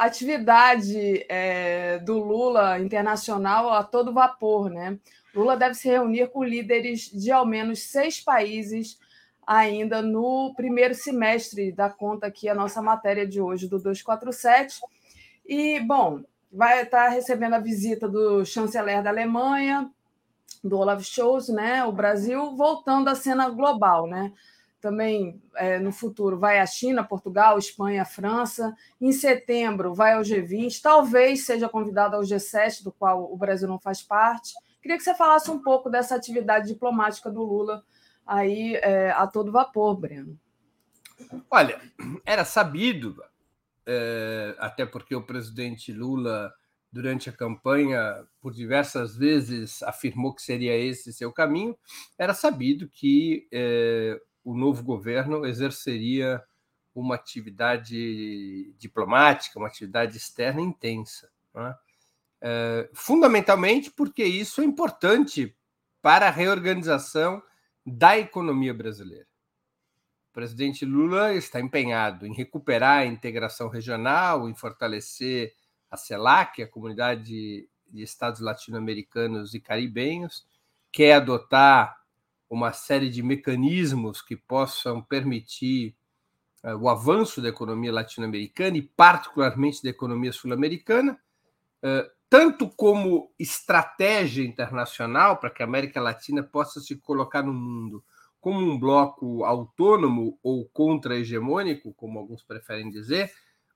atividade 0.00 1.24
é, 1.28 1.98
do 2.00 2.18
Lula 2.18 2.80
internacional 2.80 3.70
a 3.70 3.84
todo 3.84 4.12
vapor, 4.12 4.68
né? 4.68 4.98
Lula 5.32 5.56
deve 5.56 5.74
se 5.74 5.88
reunir 5.88 6.28
com 6.30 6.42
líderes 6.42 7.02
de 7.02 7.30
ao 7.30 7.46
menos 7.46 7.84
seis 7.84 8.20
países 8.20 8.98
ainda 9.46 10.02
no 10.02 10.52
primeiro 10.56 10.94
semestre 10.94 11.70
da 11.70 11.88
conta 11.88 12.26
aqui 12.26 12.48
a 12.48 12.54
nossa 12.54 12.82
matéria 12.82 13.24
de 13.24 13.40
hoje 13.40 13.68
do 13.68 13.78
247 13.78 14.80
e, 15.46 15.78
bom, 15.80 16.20
vai 16.52 16.82
estar 16.82 17.08
recebendo 17.08 17.54
a 17.54 17.60
visita 17.60 18.08
do 18.08 18.44
chanceler 18.44 19.00
da 19.00 19.10
Alemanha, 19.10 19.88
do 20.62 20.76
Olaf 20.76 21.02
Scholz, 21.04 21.48
né? 21.48 21.84
O 21.84 21.92
Brasil 21.92 22.56
voltando 22.56 23.08
à 23.08 23.14
cena 23.14 23.48
global, 23.48 24.08
né? 24.08 24.32
Também 24.80 25.42
é, 25.56 25.78
no 25.78 25.92
futuro 25.92 26.38
vai 26.38 26.58
a 26.58 26.66
China, 26.66 27.04
Portugal, 27.04 27.58
Espanha, 27.58 28.04
França. 28.04 28.74
Em 29.00 29.12
setembro 29.12 29.94
vai 29.94 30.14
ao 30.14 30.22
G20, 30.22 30.80
talvez 30.82 31.44
seja 31.44 31.68
convidado 31.68 32.16
ao 32.16 32.22
G7, 32.22 32.82
do 32.82 32.90
qual 32.90 33.32
o 33.32 33.36
Brasil 33.36 33.68
não 33.68 33.78
faz 33.78 34.02
parte. 34.02 34.54
Queria 34.80 34.96
que 34.96 35.04
você 35.04 35.14
falasse 35.14 35.50
um 35.50 35.62
pouco 35.62 35.90
dessa 35.90 36.14
atividade 36.14 36.68
diplomática 36.68 37.30
do 37.30 37.42
Lula 37.42 37.84
aí 38.26 38.76
é, 38.76 39.10
a 39.10 39.26
todo 39.26 39.52
vapor, 39.52 39.96
Breno. 39.96 40.38
Olha, 41.50 41.80
era 42.24 42.44
sabido 42.44 43.22
é, 43.86 44.54
até 44.58 44.86
porque 44.86 45.14
o 45.14 45.22
presidente 45.22 45.92
Lula, 45.92 46.52
durante 46.92 47.28
a 47.28 47.32
campanha, 47.32 48.24
por 48.40 48.52
diversas 48.52 49.16
vezes 49.16 49.82
afirmou 49.82 50.34
que 50.34 50.42
seria 50.42 50.76
esse 50.76 51.12
seu 51.12 51.32
caminho, 51.32 51.76
era 52.16 52.32
sabido 52.32 52.88
que 52.88 53.48
é, 53.52 54.20
o 54.44 54.54
novo 54.54 54.82
governo 54.82 55.46
exerceria 55.46 56.42
uma 56.94 57.14
atividade 57.14 58.72
diplomática, 58.78 59.58
uma 59.58 59.68
atividade 59.68 60.16
externa 60.16 60.60
intensa. 60.60 61.30
Né? 61.54 61.74
É, 62.40 62.90
fundamentalmente 62.92 63.90
porque 63.90 64.24
isso 64.24 64.60
é 64.60 64.64
importante 64.64 65.56
para 66.02 66.28
a 66.28 66.30
reorganização 66.30 67.42
da 67.84 68.18
economia 68.18 68.72
brasileira. 68.72 69.26
O 70.30 70.32
presidente 70.32 70.84
Lula 70.84 71.34
está 71.34 71.60
empenhado 71.60 72.26
em 72.26 72.32
recuperar 72.32 73.00
a 73.00 73.06
integração 73.06 73.68
regional, 73.68 74.48
em 74.48 74.54
fortalecer 74.54 75.54
a 75.90 75.96
CELAC, 75.96 76.62
a 76.62 76.68
Comunidade 76.68 77.68
de 77.88 78.02
Estados 78.02 78.40
Latino-Americanos 78.40 79.54
e 79.54 79.60
Caribenhos, 79.60 80.46
quer 80.92 81.14
adotar 81.14 81.99
uma 82.50 82.72
série 82.72 83.08
de 83.08 83.22
mecanismos 83.22 84.20
que 84.20 84.36
possam 84.36 85.00
permitir 85.00 85.94
uh, 86.64 86.74
o 86.76 86.88
avanço 86.88 87.40
da 87.40 87.48
economia 87.48 87.92
latino-americana 87.92 88.76
e, 88.76 88.82
particularmente, 88.82 89.82
da 89.82 89.88
economia 89.88 90.32
sul-americana, 90.32 91.18
uh, 91.84 92.10
tanto 92.28 92.68
como 92.68 93.32
estratégia 93.38 94.44
internacional 94.44 95.36
para 95.36 95.50
que 95.50 95.62
a 95.62 95.66
América 95.66 96.00
Latina 96.00 96.42
possa 96.42 96.80
se 96.80 96.96
colocar 96.96 97.42
no 97.42 97.52
mundo 97.52 98.04
como 98.40 98.58
um 98.58 98.78
bloco 98.78 99.44
autônomo 99.44 100.38
ou 100.42 100.68
contra-hegemônico, 100.70 101.94
como 101.94 102.18
alguns 102.18 102.42
preferem 102.42 102.90
dizer, 102.90 103.30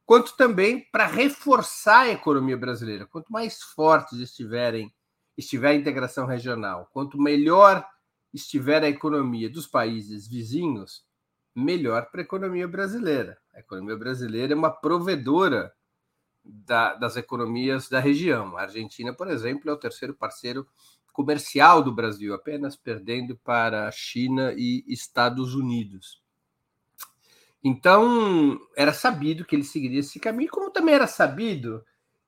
quanto 0.06 0.36
também 0.36 0.80
para 0.90 1.06
reforçar 1.06 2.00
a 2.00 2.10
economia 2.10 2.56
brasileira. 2.56 3.06
Quanto 3.06 3.30
mais 3.30 3.62
fortes 3.62 4.18
estiverem 4.18 4.92
estiver 5.36 5.70
a 5.70 5.74
integração 5.74 6.26
regional, 6.26 6.88
quanto 6.92 7.20
melhor 7.20 7.84
estiver 8.34 8.82
a 8.82 8.88
economia 8.88 9.48
dos 9.48 9.66
países 9.66 10.26
vizinhos, 10.26 11.06
melhor 11.54 12.10
para 12.10 12.20
a 12.20 12.24
economia 12.24 12.66
brasileira. 12.66 13.38
A 13.54 13.60
economia 13.60 13.96
brasileira 13.96 14.52
é 14.52 14.56
uma 14.56 14.70
provedora 14.70 15.72
da, 16.44 16.94
das 16.94 17.16
economias 17.16 17.88
da 17.88 18.00
região. 18.00 18.56
A 18.56 18.62
Argentina, 18.62 19.14
por 19.14 19.30
exemplo, 19.30 19.70
é 19.70 19.72
o 19.72 19.78
terceiro 19.78 20.12
parceiro 20.12 20.66
comercial 21.12 21.80
do 21.80 21.92
Brasil, 21.92 22.34
apenas 22.34 22.74
perdendo 22.74 23.36
para 23.36 23.86
a 23.86 23.92
China 23.92 24.52
e 24.56 24.84
Estados 24.88 25.54
Unidos. 25.54 26.20
Então, 27.62 28.58
era 28.76 28.92
sabido 28.92 29.44
que 29.44 29.54
ele 29.54 29.64
seguiria 29.64 30.00
esse 30.00 30.18
caminho, 30.18 30.50
como 30.50 30.70
também 30.70 30.94
era 30.96 31.06
sabido 31.06 31.84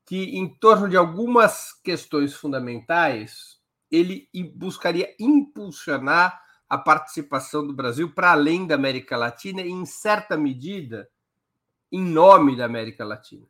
que, 0.06 0.38
em 0.38 0.48
torno 0.48 0.88
de 0.88 0.96
algumas 0.96 1.72
questões 1.82 2.32
fundamentais, 2.32 3.58
ele 3.90 4.28
buscaria 4.54 5.14
impulsionar 5.18 6.42
a 6.68 6.76
participação 6.76 7.66
do 7.66 7.72
Brasil 7.72 8.12
para 8.12 8.32
além 8.32 8.66
da 8.66 8.74
América 8.74 9.16
Latina 9.16 9.62
e, 9.62 9.70
em 9.70 9.86
certa 9.86 10.36
medida, 10.36 11.08
em 11.92 12.02
nome 12.02 12.56
da 12.56 12.64
América 12.64 13.04
Latina. 13.04 13.46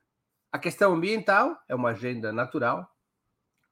A 0.53 0.59
questão 0.59 0.95
ambiental 0.95 1.59
é 1.69 1.75
uma 1.75 1.91
agenda 1.91 2.33
natural, 2.33 2.91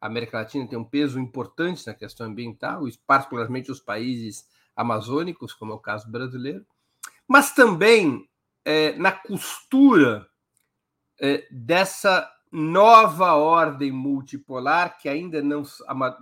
a 0.01 0.07
América 0.07 0.39
Latina 0.39 0.69
tem 0.69 0.79
um 0.79 0.85
peso 0.85 1.19
importante 1.19 1.87
na 1.87 1.95
questão 1.95 2.27
ambiental, 2.27 2.83
particularmente 3.07 3.71
os 3.71 3.81
países 3.81 4.47
amazônicos, 4.77 5.53
como 5.53 5.73
é 5.73 5.75
o 5.75 5.79
caso 5.79 6.11
brasileiro, 6.11 6.67
mas 7.27 7.55
também 7.55 8.29
é, 8.65 8.93
na 8.97 9.13
costura 9.13 10.29
é, 11.19 11.47
dessa 11.51 12.31
nova 12.55 13.35
ordem 13.35 13.91
multipolar 13.91 14.97
que 14.97 15.09
ainda 15.09 15.43
não, 15.43 15.65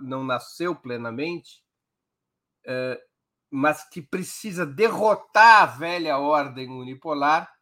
não 0.01 0.23
nasceu 0.23 0.75
plenamente, 0.75 1.63
mas 3.51 3.87
que 3.87 4.01
precisa 4.01 4.65
derrotar 4.65 5.61
a 5.61 5.65
velha 5.67 6.17
ordem 6.17 6.69
unipolar 6.69 7.53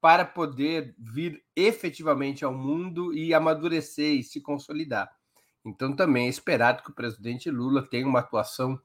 para 0.00 0.24
poder 0.24 0.94
vir 0.96 1.42
efetivamente 1.56 2.44
ao 2.44 2.54
mundo 2.54 3.12
e 3.12 3.34
amadurecer 3.34 4.14
e 4.14 4.22
se 4.22 4.40
consolidar. 4.40 5.10
Então, 5.64 5.96
também 5.96 6.26
é 6.26 6.28
esperado 6.28 6.84
que 6.84 6.90
o 6.90 6.94
presidente 6.94 7.50
Lula 7.50 7.82
tenha 7.82 8.06
uma 8.06 8.20
atuação, 8.20 8.80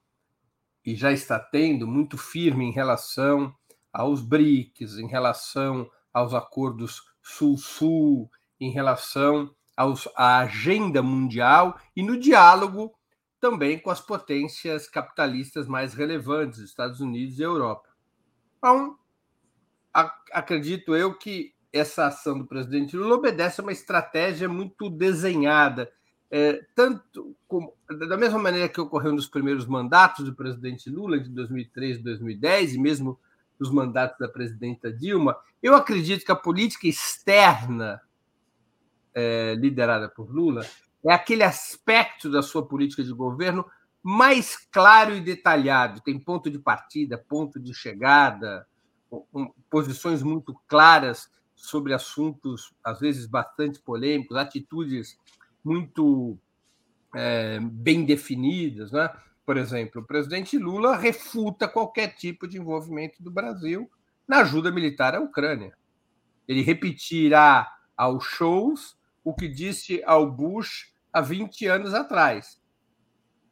e 0.83 0.95
já 0.95 1.11
está 1.11 1.37
tendo, 1.37 1.85
muito 1.85 2.17
firme 2.17 2.65
em 2.65 2.71
relação 2.71 3.53
aos 3.91 4.21
BRICS, 4.21 4.97
em 4.97 5.07
relação 5.07 5.91
aos 6.11 6.33
acordos 6.33 7.03
Sul-Sul, 7.21 8.31
em 8.59 8.71
relação 8.71 9.53
aos, 9.75 10.07
à 10.15 10.39
agenda 10.39 11.01
mundial 11.01 11.79
e 11.95 12.03
no 12.03 12.17
diálogo 12.17 12.93
também 13.39 13.79
com 13.79 13.89
as 13.89 14.01
potências 14.01 14.87
capitalistas 14.87 15.67
mais 15.67 15.93
relevantes, 15.93 16.59
Estados 16.59 16.99
Unidos 16.99 17.39
e 17.39 17.43
Europa. 17.43 17.87
Então, 18.57 18.97
acredito 20.33 20.95
eu 20.95 21.17
que 21.17 21.53
essa 21.71 22.07
ação 22.07 22.37
do 22.37 22.45
presidente 22.45 22.97
Lula 22.97 23.15
obedece 23.15 23.61
a 23.61 23.63
uma 23.63 23.71
estratégia 23.71 24.49
muito 24.49 24.89
desenhada, 24.89 25.89
é, 26.29 26.65
tanto 26.75 27.35
como, 27.47 27.73
da 27.87 28.17
mesma 28.17 28.39
maneira 28.39 28.67
que 28.67 28.81
ocorreu 28.81 29.13
nos 29.13 29.27
primeiros 29.27 29.65
mandatos 29.65 30.25
do 30.25 30.35
presidente 30.35 30.89
Lula, 30.89 31.19
de 31.19 31.29
2003 31.29 31.97
e 31.97 32.03
2010, 32.03 32.75
e 32.75 32.79
mesmo 32.79 33.19
nos 33.57 33.71
mandatos 33.71 34.17
da 34.19 34.27
presidenta 34.27 34.91
Dilma, 34.91 35.37
eu 35.61 35.75
acredito 35.75 36.25
que 36.25 36.31
a 36.31 36.35
política 36.35 36.87
externa 36.87 38.01
é, 39.13 39.55
liderada 39.55 40.09
por 40.09 40.29
Lula 40.29 40.65
é 41.03 41.13
aquele 41.13 41.43
aspecto 41.43 42.29
da 42.29 42.41
sua 42.41 42.67
política 42.67 43.03
de 43.03 43.13
governo 43.13 43.65
mais 44.03 44.55
claro 44.71 45.15
e 45.15 45.21
detalhado. 45.21 46.01
Tem 46.01 46.19
ponto 46.19 46.49
de 46.49 46.59
partida, 46.59 47.17
ponto 47.17 47.59
de 47.59 47.73
chegada, 47.73 48.67
posições 49.69 50.21
muito 50.21 50.53
claras 50.67 51.29
sobre 51.55 51.93
assuntos, 51.93 52.73
às 52.83 52.99
vezes, 52.99 53.25
bastante 53.25 53.79
polêmicos, 53.79 54.37
atitudes 54.37 55.17
muito 55.63 56.37
é, 57.15 57.59
bem 57.61 58.05
definidas. 58.05 58.91
Né? 58.91 59.09
Por 59.45 59.57
exemplo, 59.57 60.01
o 60.01 60.05
presidente 60.05 60.57
Lula 60.57 60.95
refuta 60.95 61.67
qualquer 61.67 62.15
tipo 62.15 62.47
de 62.47 62.57
envolvimento 62.57 63.21
do 63.21 63.31
Brasil 63.31 63.89
na 64.27 64.39
ajuda 64.39 64.71
militar 64.71 65.15
à 65.15 65.19
Ucrânia. 65.19 65.75
Ele 66.47 66.61
repetirá 66.61 67.69
aos 67.97 68.23
shows 68.23 68.98
o 69.29 69.33
que 69.33 69.47
disse 69.47 70.01
ao 70.05 70.29
Bush 70.29 70.91
há 71.13 71.21
20 71.21 71.67
anos 71.67 71.93
atrás. 71.93 72.59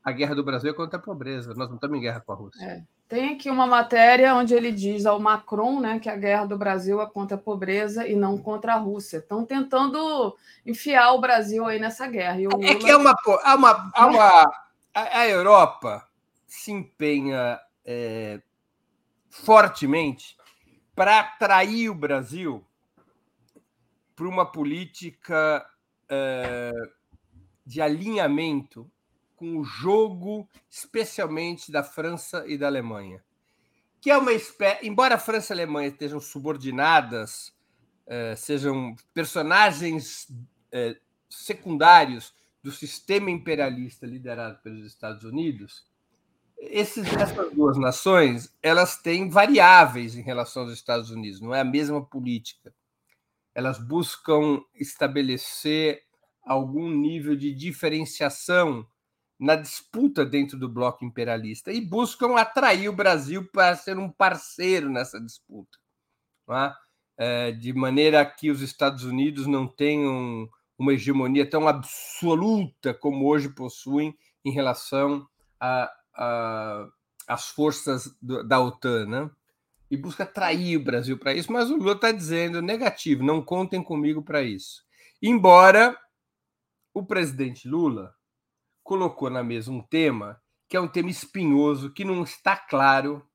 A 0.03 0.11
guerra 0.11 0.33
do 0.33 0.43
Brasil 0.43 0.71
é 0.71 0.73
contra 0.73 0.97
a 0.97 1.01
pobreza, 1.01 1.53
nós 1.53 1.69
não 1.69 1.75
estamos 1.75 1.97
em 1.97 2.01
guerra 2.01 2.19
com 2.19 2.31
a 2.31 2.35
Rússia. 2.35 2.65
É. 2.65 2.83
Tem 3.07 3.35
aqui 3.35 3.49
uma 3.49 3.65
matéria 3.65 4.35
onde 4.35 4.53
ele 4.53 4.69
diz 4.69 5.05
ao 5.05 5.17
Macron 5.17 5.79
né, 5.79 5.97
que 5.99 6.09
a 6.09 6.15
guerra 6.15 6.45
do 6.45 6.57
Brasil 6.57 7.01
é 7.01 7.05
contra 7.05 7.37
a 7.37 7.39
pobreza 7.39 8.05
e 8.05 8.15
não 8.15 8.37
contra 8.37 8.73
a 8.73 8.77
Rússia. 8.77 9.17
Estão 9.19 9.45
tentando 9.45 10.35
enfiar 10.65 11.13
o 11.13 11.21
Brasil 11.21 11.65
aí 11.65 11.79
nessa 11.79 12.05
guerra. 12.07 12.37
Lula... 12.37 12.65
É 12.65 12.75
que 12.75 12.89
é 12.89 12.97
uma, 12.97 13.13
há 13.43 13.55
uma, 13.55 13.91
há 13.93 14.05
uma 14.07 14.27
a, 14.93 15.19
a, 15.19 15.27
Europa 15.29 16.05
se 16.45 16.71
empenha 16.71 17.57
é, 17.85 18.41
fortemente 19.29 20.35
para 20.93 21.19
atrair 21.19 21.89
o 21.89 21.95
Brasil 21.95 22.65
para 24.17 24.27
uma 24.27 24.51
política 24.51 25.63
é, 26.09 26.71
de 27.63 27.79
alinhamento 27.79 28.89
com 29.35 29.59
o 29.59 29.63
jogo, 29.63 30.49
especialmente 30.67 31.71
da 31.71 31.83
França 31.83 32.43
e 32.47 32.57
da 32.57 32.65
Alemanha, 32.65 33.23
que 34.01 34.09
é 34.09 34.17
uma 34.17 34.33
espécie, 34.33 34.87
embora 34.87 35.15
a 35.15 35.19
França 35.19 35.53
e 35.53 35.59
a 35.59 35.63
Alemanha 35.63 35.89
estejam 35.89 36.19
subordinadas, 36.19 37.53
eh, 38.07 38.35
sejam 38.35 38.95
personagens 39.13 40.27
eh, 40.71 40.97
secundários 41.29 42.33
do 42.63 42.71
sistema 42.71 43.29
imperialista 43.29 44.07
liderado 44.07 44.59
pelos 44.63 44.87
Estados 44.87 45.23
Unidos, 45.23 45.85
esses, 46.57 47.05
essas 47.13 47.53
duas 47.53 47.77
nações 47.77 48.51
elas 48.63 48.97
têm 48.97 49.29
variáveis 49.29 50.15
em 50.15 50.23
relação 50.23 50.63
aos 50.63 50.73
Estados 50.73 51.11
Unidos, 51.11 51.39
não 51.39 51.53
é 51.53 51.59
a 51.59 51.65
mesma 51.65 52.03
política. 52.03 52.73
Elas 53.57 53.79
buscam 53.79 54.61
estabelecer 54.75 56.03
algum 56.45 56.91
nível 56.91 57.35
de 57.35 57.51
diferenciação 57.55 58.85
na 59.39 59.55
disputa 59.55 60.23
dentro 60.23 60.59
do 60.59 60.69
bloco 60.69 61.03
imperialista 61.03 61.71
e 61.71 61.81
buscam 61.81 62.35
atrair 62.35 62.87
o 62.87 62.95
Brasil 62.95 63.49
para 63.51 63.75
ser 63.75 63.97
um 63.97 64.11
parceiro 64.11 64.91
nessa 64.91 65.19
disputa, 65.19 65.75
é? 66.51 66.73
É, 67.19 67.51
de 67.51 67.73
maneira 67.73 68.23
que 68.23 68.51
os 68.51 68.61
Estados 68.61 69.03
Unidos 69.03 69.47
não 69.47 69.67
tenham 69.67 70.47
uma 70.77 70.93
hegemonia 70.93 71.49
tão 71.49 71.67
absoluta 71.67 72.93
como 72.93 73.25
hoje 73.25 73.49
possuem 73.49 74.15
em 74.45 74.51
relação 74.51 75.27
às 77.27 77.49
forças 77.55 78.15
da 78.21 78.59
OTAN, 78.59 79.07
né? 79.07 79.31
E 79.89 79.97
busca 79.97 80.23
atrair 80.23 80.77
o 80.77 80.83
Brasil 80.83 81.17
para 81.17 81.33
isso, 81.33 81.51
mas 81.51 81.69
o 81.69 81.77
Lula 81.77 81.93
está 81.93 82.11
dizendo 82.11 82.61
negativo, 82.61 83.23
não 83.23 83.41
contem 83.41 83.81
comigo 83.81 84.21
para 84.21 84.41
isso. 84.41 84.83
Embora 85.21 85.97
o 86.93 87.05
presidente 87.05 87.67
Lula 87.67 88.13
colocou 88.83 89.29
na 89.29 89.43
mesa 89.43 89.71
um 89.71 89.81
tema 89.81 90.41
que 90.69 90.75
é 90.75 90.81
um 90.81 90.87
tema 90.87 91.09
espinhoso, 91.09 91.93
que 91.93 92.03
não 92.03 92.23
está 92.23 92.55
claro 92.55 93.25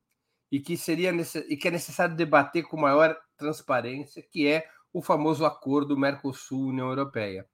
e 0.51 0.61
que 0.61 0.77
seria 0.77 1.11
e 1.49 1.57
que 1.57 1.69
é 1.69 1.71
necessário 1.71 2.15
debater 2.15 2.65
com 2.65 2.77
maior 2.77 3.17
transparência, 3.39 4.23
que 4.23 4.47
é 4.47 4.67
o 4.93 5.01
famoso 5.01 5.47
acordo 5.47 5.97
Mercosul-União 5.97 6.89
Europeia. 6.89 7.49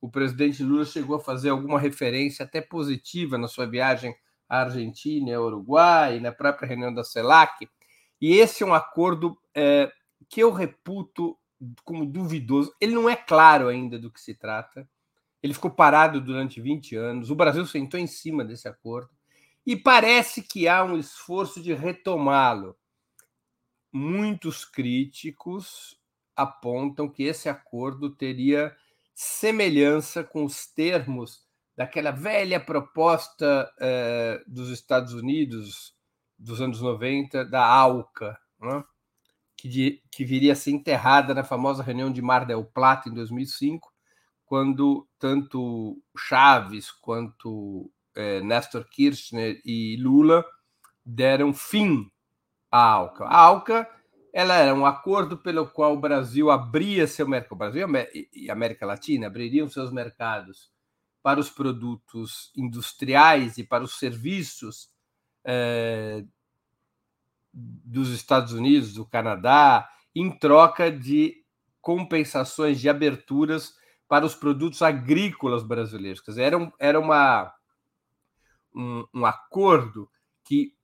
O 0.00 0.10
presidente 0.10 0.64
Lula 0.64 0.84
chegou 0.84 1.16
a 1.16 1.20
fazer 1.20 1.50
alguma 1.50 1.78
referência 1.78 2.44
até 2.44 2.60
positiva 2.60 3.38
na 3.38 3.46
sua 3.46 3.66
viagem 3.66 4.16
à 4.48 4.62
Argentina, 4.62 5.36
ao 5.36 5.44
Uruguai, 5.44 6.18
na 6.18 6.32
própria 6.32 6.66
reunião 6.66 6.92
da 6.92 7.04
CELAC, 7.04 7.68
e 8.20 8.34
esse 8.34 8.62
é 8.62 8.66
um 8.66 8.74
acordo 8.74 9.38
é, 9.54 9.90
que 10.28 10.42
eu 10.42 10.52
reputo 10.52 11.38
como 11.84 12.04
duvidoso. 12.04 12.74
Ele 12.80 12.94
não 12.94 13.08
é 13.08 13.16
claro 13.16 13.68
ainda 13.68 13.98
do 13.98 14.10
que 14.10 14.20
se 14.20 14.34
trata. 14.34 14.88
Ele 15.42 15.54
ficou 15.54 15.70
parado 15.70 16.20
durante 16.20 16.60
20 16.60 16.96
anos. 16.96 17.30
O 17.30 17.34
Brasil 17.34 17.64
sentou 17.66 17.98
em 17.98 18.06
cima 18.06 18.44
desse 18.44 18.68
acordo 18.68 19.10
e 19.66 19.76
parece 19.76 20.42
que 20.42 20.68
há 20.68 20.84
um 20.84 20.98
esforço 20.98 21.62
de 21.62 21.72
retomá-lo. 21.72 22.76
Muitos 23.92 24.64
críticos 24.64 25.98
apontam 26.36 27.08
que 27.08 27.24
esse 27.24 27.48
acordo 27.48 28.10
teria 28.10 28.74
semelhança 29.14 30.22
com 30.22 30.44
os 30.44 30.66
termos 30.66 31.44
daquela 31.76 32.10
velha 32.10 32.60
proposta 32.60 33.70
eh, 33.78 34.42
dos 34.46 34.70
Estados 34.70 35.12
Unidos 35.12 35.94
dos 36.40 36.60
anos 36.60 36.80
90 36.80 37.44
da 37.44 37.64
ALCA, 37.64 38.38
né? 38.60 38.82
que, 39.56 39.68
de, 39.68 40.02
que 40.10 40.24
viria 40.24 40.54
a 40.54 40.56
ser 40.56 40.70
enterrada 40.70 41.34
na 41.34 41.44
famosa 41.44 41.82
reunião 41.82 42.10
de 42.10 42.22
Mar 42.22 42.46
del 42.46 42.64
Plata 42.64 43.10
em 43.10 43.14
2005, 43.14 43.92
quando 44.46 45.06
tanto 45.18 46.02
Chaves 46.16 46.90
quanto 46.90 47.90
é, 48.14 48.40
Néstor 48.40 48.88
Kirchner 48.88 49.60
e 49.64 49.96
Lula 50.00 50.44
deram 51.04 51.52
fim 51.52 52.10
à 52.70 52.78
ALCA. 52.78 53.24
A 53.26 53.36
ALCA 53.36 53.88
ela 54.32 54.54
era 54.56 54.74
um 54.74 54.86
acordo 54.86 55.36
pelo 55.36 55.66
qual 55.66 55.94
o 55.94 56.00
Brasil 56.00 56.50
abria 56.50 57.06
seu 57.06 57.28
mercado, 57.28 57.52
o 57.52 57.56
Brasil 57.56 57.86
e 58.32 58.48
a 58.48 58.52
América 58.52 58.86
Latina 58.86 59.26
abririam 59.26 59.68
seus 59.68 59.92
mercados 59.92 60.70
para 61.22 61.38
os 61.38 61.50
produtos 61.50 62.50
industriais 62.56 63.58
e 63.58 63.64
para 63.64 63.84
os 63.84 63.98
serviços 63.98 64.88
é, 65.44 66.24
dos 67.52 68.10
Estados 68.10 68.52
Unidos, 68.52 68.94
do 68.94 69.06
Canadá, 69.06 69.88
em 70.14 70.30
troca 70.38 70.90
de 70.90 71.44
compensações 71.80 72.80
de 72.80 72.88
aberturas 72.88 73.74
para 74.08 74.26
os 74.26 74.34
produtos 74.34 74.82
agrícolas 74.82 75.62
brasileiros. 75.62 76.20
Quer 76.20 76.32
dizer, 76.32 76.42
era, 76.42 76.58
um, 76.58 76.72
era 76.78 76.98
uma, 76.98 77.52
um, 78.74 79.04
um 79.14 79.24
acordo 79.24 80.10
que 80.44 80.74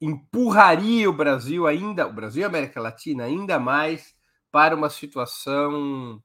empurraria 0.00 1.10
o 1.10 1.12
Brasil 1.12 1.66
ainda, 1.66 2.06
o 2.06 2.12
Brasil 2.12 2.42
e 2.42 2.44
a 2.44 2.48
América 2.48 2.80
Latina 2.80 3.24
ainda 3.24 3.58
mais 3.58 4.14
para 4.50 4.76
uma 4.76 4.88
situação 4.88 6.22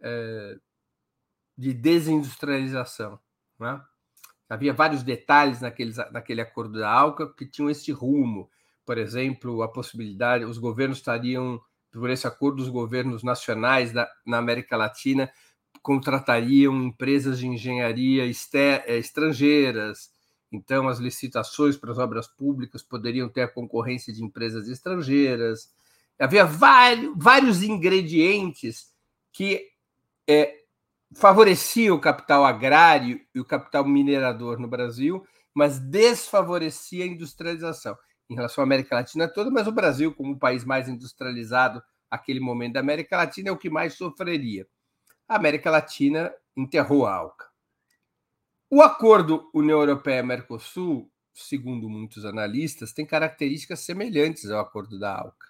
é, 0.00 0.56
de 1.56 1.72
desindustrialização. 1.72 3.18
Né? 3.58 3.82
Havia 4.48 4.72
vários 4.72 5.02
detalhes 5.02 5.60
naqueles, 5.60 5.96
naquele 6.12 6.40
acordo 6.40 6.78
da 6.78 6.90
ALCA 6.90 7.26
que 7.26 7.46
tinham 7.46 7.68
esse 7.68 7.90
rumo. 7.90 8.48
Por 8.84 8.98
exemplo, 8.98 9.62
a 9.62 9.68
possibilidade, 9.68 10.44
os 10.44 10.58
governos 10.58 10.98
estariam, 10.98 11.60
por 11.92 12.08
esse 12.10 12.26
acordo, 12.26 12.62
os 12.62 12.68
governos 12.68 13.22
nacionais 13.24 13.92
da, 13.92 14.08
na 14.24 14.38
América 14.38 14.76
Latina 14.76 15.30
contratariam 15.82 16.74
empresas 16.82 17.38
de 17.38 17.46
engenharia 17.46 18.24
eh, 18.24 18.98
estrangeiras, 18.98 20.10
então 20.50 20.88
as 20.88 20.98
licitações 20.98 21.76
para 21.76 21.92
as 21.92 21.98
obras 21.98 22.26
públicas 22.26 22.82
poderiam 22.82 23.28
ter 23.28 23.42
a 23.42 23.48
concorrência 23.48 24.12
de 24.12 24.24
empresas 24.24 24.68
estrangeiras. 24.68 25.72
Havia 26.18 26.44
vários, 26.44 27.12
vários 27.16 27.62
ingredientes 27.62 28.92
que 29.32 29.68
é, 30.26 30.65
favorecia 31.14 31.94
o 31.94 32.00
capital 32.00 32.44
agrário 32.44 33.20
e 33.34 33.40
o 33.40 33.44
capital 33.44 33.84
minerador 33.86 34.58
no 34.58 34.68
Brasil, 34.68 35.24
mas 35.54 35.78
desfavorecia 35.78 37.04
a 37.04 37.08
industrialização 37.08 37.96
em 38.28 38.34
relação 38.34 38.62
à 38.62 38.66
América 38.66 38.96
Latina 38.96 39.28
toda, 39.28 39.50
mas 39.50 39.66
o 39.66 39.72
Brasil, 39.72 40.12
como 40.14 40.32
o 40.32 40.38
país 40.38 40.64
mais 40.64 40.88
industrializado 40.88 41.82
aquele 42.10 42.40
momento 42.40 42.74
da 42.74 42.80
América 42.80 43.16
Latina, 43.16 43.50
é 43.50 43.52
o 43.52 43.56
que 43.56 43.70
mais 43.70 43.94
sofreria 43.94 44.66
a 45.28 45.36
América 45.36 45.70
Latina 45.70 46.32
enterrou 46.56 47.06
a 47.06 47.14
ALCA. 47.14 47.46
O 48.70 48.82
acordo 48.82 49.50
União 49.54 49.80
Europeia-Mercosul, 49.80 51.10
segundo 51.32 51.88
muitos 51.88 52.24
analistas, 52.24 52.92
tem 52.92 53.06
características 53.06 53.80
semelhantes 53.80 54.50
ao 54.50 54.60
acordo 54.60 54.98
da 54.98 55.14
ALCA. 55.16 55.46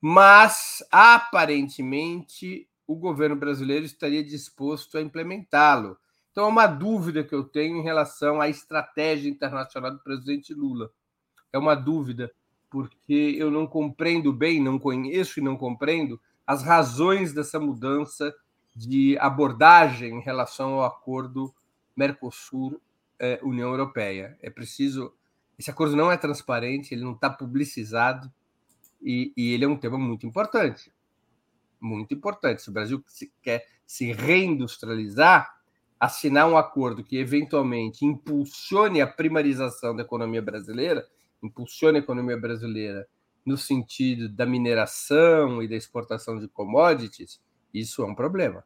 mas 0.00 0.84
aparentemente 0.90 2.68
o 2.92 2.96
governo 2.96 3.34
brasileiro 3.34 3.86
estaria 3.86 4.22
disposto 4.22 4.98
a 4.98 5.00
implementá-lo. 5.00 5.96
Então, 6.30 6.44
é 6.44 6.48
uma 6.48 6.66
dúvida 6.66 7.24
que 7.24 7.34
eu 7.34 7.42
tenho 7.42 7.78
em 7.78 7.82
relação 7.82 8.40
à 8.40 8.48
estratégia 8.48 9.30
internacional 9.30 9.90
do 9.90 9.98
presidente 9.98 10.52
Lula. 10.52 10.90
É 11.50 11.58
uma 11.58 11.74
dúvida, 11.74 12.30
porque 12.70 13.34
eu 13.38 13.50
não 13.50 13.66
compreendo 13.66 14.32
bem, 14.32 14.62
não 14.62 14.78
conheço 14.78 15.40
e 15.40 15.42
não 15.42 15.56
compreendo 15.56 16.20
as 16.46 16.62
razões 16.62 17.32
dessa 17.32 17.58
mudança 17.58 18.34
de 18.76 19.16
abordagem 19.18 20.18
em 20.18 20.22
relação 20.22 20.74
ao 20.74 20.84
acordo 20.84 21.54
Mercosul-União 21.96 23.70
Europeia. 23.70 24.38
É 24.42 24.50
preciso. 24.50 25.14
Esse 25.58 25.70
acordo 25.70 25.96
não 25.96 26.12
é 26.12 26.16
transparente, 26.16 26.92
ele 26.92 27.04
não 27.04 27.12
está 27.12 27.30
publicizado 27.30 28.30
e, 29.00 29.32
e 29.34 29.52
ele 29.52 29.64
é 29.64 29.68
um 29.68 29.76
tema 29.76 29.98
muito 29.98 30.26
importante. 30.26 30.91
Muito 31.82 32.14
importante. 32.14 32.62
Se 32.62 32.70
o 32.70 32.72
Brasil 32.72 33.04
quer 33.42 33.66
se 33.84 34.12
reindustrializar, 34.12 35.52
assinar 35.98 36.48
um 36.48 36.56
acordo 36.56 37.02
que 37.02 37.16
eventualmente 37.18 38.06
impulsione 38.06 39.00
a 39.00 39.06
primarização 39.06 39.94
da 39.94 40.02
economia 40.02 40.40
brasileira, 40.40 41.04
impulsione 41.42 41.98
a 41.98 42.00
economia 42.00 42.38
brasileira 42.38 43.06
no 43.44 43.58
sentido 43.58 44.28
da 44.28 44.46
mineração 44.46 45.60
e 45.60 45.66
da 45.66 45.74
exportação 45.74 46.38
de 46.38 46.46
commodities, 46.46 47.42
isso 47.74 48.02
é 48.02 48.06
um 48.06 48.14
problema. 48.14 48.64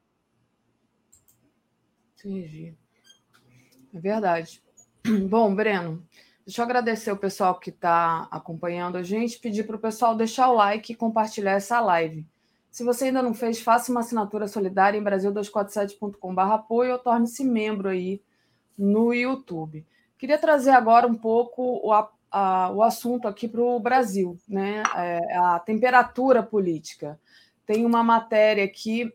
Entendi. 2.18 2.76
É 3.94 3.98
verdade. 3.98 4.62
Bom, 5.30 5.54
Breno, 5.54 6.06
deixa 6.44 6.60
eu 6.60 6.64
agradecer 6.66 7.12
o 7.12 7.16
pessoal 7.16 7.58
que 7.58 7.70
está 7.70 8.28
acompanhando 8.30 8.96
a 8.96 9.02
gente, 9.02 9.38
pedir 9.38 9.64
para 9.64 9.76
o 9.76 9.80
pessoal 9.80 10.14
deixar 10.14 10.50
o 10.50 10.54
like 10.54 10.92
e 10.92 10.96
compartilhar 10.96 11.52
essa 11.52 11.80
live. 11.80 12.28
Se 12.76 12.84
você 12.84 13.06
ainda 13.06 13.22
não 13.22 13.32
fez, 13.32 13.58
faça 13.58 13.90
uma 13.90 14.00
assinatura 14.00 14.46
solidária 14.46 14.98
em 14.98 15.02
brasil247.com.br 15.02 16.40
apoio 16.42 16.92
ou 16.92 16.98
torne-se 16.98 17.42
membro 17.42 17.88
aí 17.88 18.20
no 18.76 19.14
YouTube. 19.14 19.82
Queria 20.18 20.36
trazer 20.36 20.72
agora 20.72 21.06
um 21.06 21.14
pouco 21.14 21.80
o, 21.82 21.90
a, 21.90 22.70
o 22.70 22.82
assunto 22.82 23.26
aqui 23.26 23.48
para 23.48 23.62
o 23.62 23.80
Brasil, 23.80 24.38
né? 24.46 24.82
É, 24.94 25.38
a 25.38 25.58
temperatura 25.58 26.42
política. 26.42 27.18
Tem 27.64 27.86
uma 27.86 28.04
matéria 28.04 28.64
aqui 28.64 29.10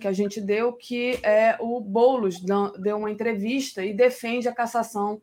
que 0.00 0.08
a 0.08 0.12
gente 0.12 0.40
deu 0.40 0.72
que 0.72 1.20
é 1.22 1.56
o 1.60 1.78
Boulos 1.78 2.40
deu 2.40 2.96
uma 2.96 3.12
entrevista 3.12 3.84
e 3.84 3.94
defende 3.94 4.48
a 4.48 4.52
cassação 4.52 5.22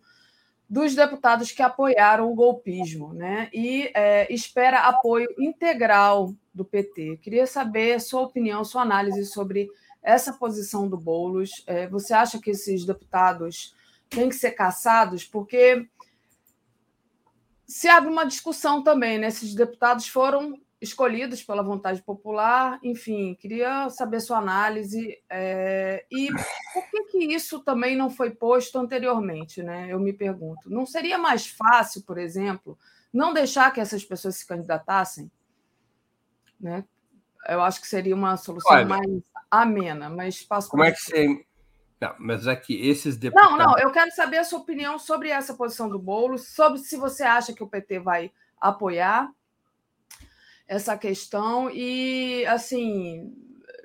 dos 0.71 0.95
deputados 0.95 1.51
que 1.51 1.61
apoiaram 1.61 2.31
o 2.31 2.33
golpismo, 2.33 3.13
né? 3.13 3.49
E 3.51 3.91
é, 3.93 4.33
espera 4.33 4.87
apoio 4.87 5.27
integral 5.37 6.33
do 6.53 6.63
PT. 6.63 7.17
Queria 7.17 7.45
saber 7.45 7.99
sua 7.99 8.21
opinião, 8.21 8.63
sua 8.63 8.83
análise 8.83 9.25
sobre 9.25 9.69
essa 10.01 10.31
posição 10.31 10.87
do 10.87 10.97
Boulos. 10.97 11.61
É, 11.67 11.87
você 11.87 12.13
acha 12.13 12.39
que 12.39 12.51
esses 12.51 12.85
deputados 12.85 13.75
têm 14.09 14.29
que 14.29 14.35
ser 14.35 14.51
cassados? 14.51 15.25
Porque 15.25 15.85
se 17.67 17.89
abre 17.89 18.09
uma 18.09 18.23
discussão 18.23 18.81
também, 18.81 19.17
né? 19.17 19.27
Esses 19.27 19.53
deputados 19.53 20.07
foram 20.07 20.57
escolhidos 20.81 21.43
pela 21.43 21.61
vontade 21.61 22.01
popular, 22.01 22.79
enfim, 22.81 23.35
queria 23.35 23.87
saber 23.91 24.19
sua 24.19 24.39
análise 24.39 25.21
é, 25.29 26.03
e 26.11 26.27
por 26.73 26.89
que, 26.89 27.03
que 27.03 27.17
isso 27.33 27.59
também 27.59 27.95
não 27.95 28.09
foi 28.09 28.31
posto 28.31 28.79
anteriormente, 28.79 29.61
né? 29.61 29.87
Eu 29.91 29.99
me 29.99 30.11
pergunto. 30.11 30.71
Não 30.71 30.87
seria 30.87 31.19
mais 31.19 31.45
fácil, 31.45 32.01
por 32.01 32.17
exemplo, 32.17 32.77
não 33.13 33.31
deixar 33.31 33.71
que 33.71 33.79
essas 33.79 34.03
pessoas 34.03 34.37
se 34.37 34.47
candidatassem? 34.47 35.31
Né? 36.59 36.83
Eu 37.47 37.61
acho 37.61 37.79
que 37.79 37.87
seria 37.87 38.15
uma 38.15 38.35
solução 38.35 38.71
Olha, 38.71 38.85
mais 38.85 39.23
amena, 39.51 40.09
mas 40.09 40.41
passo 40.41 40.69
Como 40.69 40.83
é 40.83 40.91
que 40.91 40.99
você 40.99 41.45
não, 41.99 42.15
mas 42.17 42.47
é 42.47 42.59
esses 42.67 43.15
deputados. 43.15 43.51
Não, 43.51 43.57
não, 43.59 43.77
eu 43.77 43.91
quero 43.91 44.09
saber 44.09 44.39
a 44.39 44.43
sua 44.43 44.57
opinião 44.57 44.97
sobre 44.97 45.29
essa 45.29 45.53
posição 45.53 45.87
do 45.87 45.99
Boulos, 45.99 46.47
sobre 46.47 46.79
se 46.79 46.97
você 46.97 47.21
acha 47.21 47.53
que 47.53 47.61
o 47.61 47.67
PT 47.67 47.99
vai 47.99 48.31
apoiar 48.59 49.31
essa 50.67 50.97
questão. 50.97 51.69
E, 51.69 52.45
assim, 52.47 53.33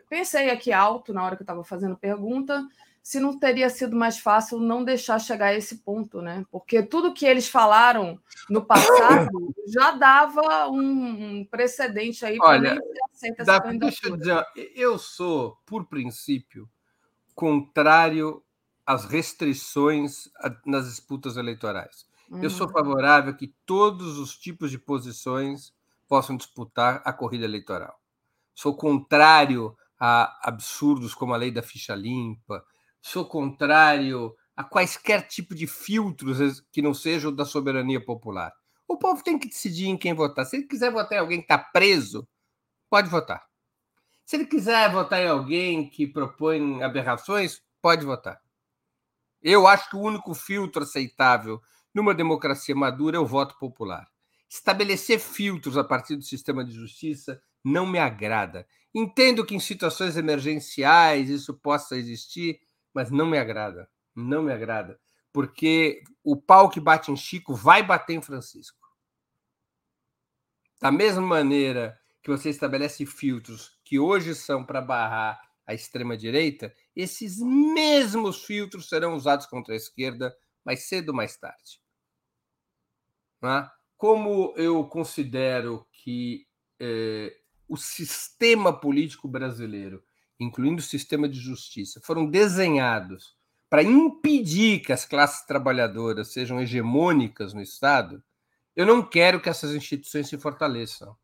pensei 0.08 0.50
aqui 0.50 0.72
alto 0.72 1.12
na 1.12 1.24
hora 1.24 1.36
que 1.36 1.42
eu 1.42 1.44
estava 1.44 1.64
fazendo 1.64 1.96
pergunta, 1.96 2.66
se 3.06 3.20
não 3.20 3.38
teria 3.38 3.70
sido 3.70 3.94
mais 3.94 4.18
fácil 4.18 4.58
não 4.58 4.82
deixar 4.82 5.20
chegar 5.20 5.46
a 5.46 5.54
esse 5.54 5.78
ponto, 5.78 6.20
né? 6.20 6.44
Porque 6.50 6.82
tudo 6.82 7.14
que 7.14 7.24
eles 7.24 7.48
falaram 7.48 8.20
no 8.50 8.64
passado 8.64 9.28
já 9.72 9.92
dava 9.92 10.68
um, 10.68 11.44
precedente 11.44 12.26
aí 12.26 12.36
para 12.36 12.48
Olha, 12.48 12.82
dá, 13.44 13.60
deixa 13.60 14.08
eu 14.08 14.16
dizer, 14.16 14.44
eu 14.74 14.98
sou, 14.98 15.56
por 15.64 15.86
princípio, 15.86 16.68
contrário 17.32 18.42
às 18.84 19.04
restrições 19.04 20.28
nas 20.66 20.88
disputas 20.88 21.36
eleitorais. 21.36 22.06
Uhum. 22.28 22.42
Eu 22.42 22.50
sou 22.50 22.66
uhum. 22.66 22.72
favorável 22.72 23.30
a 23.30 23.36
que 23.36 23.54
todos 23.64 24.18
os 24.18 24.36
tipos 24.36 24.68
de 24.68 24.80
posições 24.80 25.72
possam 26.08 26.36
disputar 26.36 27.02
a 27.04 27.12
corrida 27.12 27.44
eleitoral. 27.44 27.98
Sou 28.54 28.76
contrário 28.76 29.76
a 29.98 30.48
absurdos 30.48 31.14
como 31.14 31.34
a 31.34 31.36
lei 31.36 31.50
da 31.50 31.62
ficha 31.62 31.94
limpa, 31.94 32.64
sou 33.00 33.26
contrário 33.26 34.34
a 34.56 34.64
quaisquer 34.64 35.26
tipo 35.26 35.54
de 35.54 35.66
filtros 35.66 36.60
que 36.72 36.80
não 36.80 36.94
sejam 36.94 37.34
da 37.34 37.44
soberania 37.44 38.02
popular. 38.02 38.52
O 38.88 38.96
povo 38.96 39.22
tem 39.22 39.38
que 39.38 39.48
decidir 39.48 39.88
em 39.88 39.96
quem 39.96 40.14
votar. 40.14 40.46
Se 40.46 40.56
ele 40.56 40.66
quiser 40.66 40.90
votar 40.90 41.18
em 41.18 41.20
alguém 41.20 41.38
que 41.38 41.44
está 41.44 41.58
preso, 41.58 42.26
pode 42.88 43.10
votar. 43.10 43.44
Se 44.24 44.36
ele 44.36 44.46
quiser 44.46 44.90
votar 44.90 45.20
em 45.20 45.28
alguém 45.28 45.88
que 45.88 46.06
propõe 46.06 46.82
aberrações, 46.82 47.62
pode 47.82 48.04
votar. 48.04 48.40
Eu 49.42 49.66
acho 49.66 49.90
que 49.90 49.96
o 49.96 50.00
único 50.00 50.34
filtro 50.34 50.82
aceitável 50.82 51.60
numa 51.94 52.14
democracia 52.14 52.74
madura 52.74 53.16
é 53.16 53.20
o 53.20 53.26
voto 53.26 53.56
popular. 53.58 54.08
Estabelecer 54.48 55.18
filtros 55.18 55.76
a 55.76 55.84
partir 55.84 56.16
do 56.16 56.22
sistema 56.22 56.64
de 56.64 56.72
justiça 56.72 57.40
não 57.64 57.86
me 57.86 57.98
agrada. 57.98 58.66
Entendo 58.94 59.44
que 59.44 59.54
em 59.54 59.60
situações 59.60 60.16
emergenciais 60.16 61.28
isso 61.28 61.52
possa 61.54 61.96
existir, 61.96 62.60
mas 62.94 63.10
não 63.10 63.26
me 63.26 63.38
agrada. 63.38 63.88
Não 64.14 64.42
me 64.42 64.52
agrada. 64.52 64.98
Porque 65.32 66.02
o 66.24 66.36
pau 66.36 66.70
que 66.70 66.80
bate 66.80 67.10
em 67.10 67.16
Chico 67.16 67.54
vai 67.54 67.82
bater 67.82 68.14
em 68.14 68.22
Francisco. 68.22 68.86
Da 70.80 70.90
mesma 70.90 71.22
maneira 71.22 71.98
que 72.22 72.30
você 72.30 72.50
estabelece 72.50 73.04
filtros 73.04 73.78
que 73.84 73.98
hoje 73.98 74.34
são 74.34 74.64
para 74.64 74.80
barrar 74.80 75.40
a 75.66 75.74
extrema-direita, 75.74 76.72
esses 76.94 77.38
mesmos 77.40 78.44
filtros 78.44 78.88
serão 78.88 79.14
usados 79.14 79.46
contra 79.46 79.74
a 79.74 79.76
esquerda 79.76 80.34
mais 80.64 80.88
cedo 80.88 81.10
ou 81.10 81.14
mais 81.14 81.36
tarde. 81.36 81.80
É? 83.42 83.68
Como 83.96 84.52
eu 84.56 84.84
considero 84.84 85.86
que 85.90 86.46
eh, 86.78 87.36
o 87.68 87.76
sistema 87.76 88.72
político 88.72 89.26
brasileiro, 89.26 90.02
incluindo 90.38 90.80
o 90.80 90.84
sistema 90.84 91.28
de 91.28 91.38
justiça, 91.38 92.00
foram 92.02 92.26
desenhados 92.26 93.36
para 93.68 93.82
impedir 93.82 94.80
que 94.80 94.92
as 94.92 95.04
classes 95.04 95.44
trabalhadoras 95.44 96.28
sejam 96.28 96.60
hegemônicas 96.60 97.52
no 97.52 97.60
Estado, 97.60 98.22
eu 98.74 98.86
não 98.86 99.02
quero 99.02 99.40
que 99.40 99.48
essas 99.48 99.74
instituições 99.74 100.28
se 100.28 100.38
fortaleçam 100.38 101.16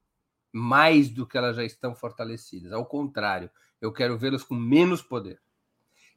mais 0.52 1.08
do 1.08 1.26
que 1.26 1.38
elas 1.38 1.56
já 1.56 1.64
estão 1.64 1.94
fortalecidas. 1.94 2.72
Ao 2.72 2.84
contrário, 2.84 3.50
eu 3.80 3.92
quero 3.92 4.18
vê-las 4.18 4.42
com 4.42 4.54
menos 4.54 5.00
poder. 5.02 5.40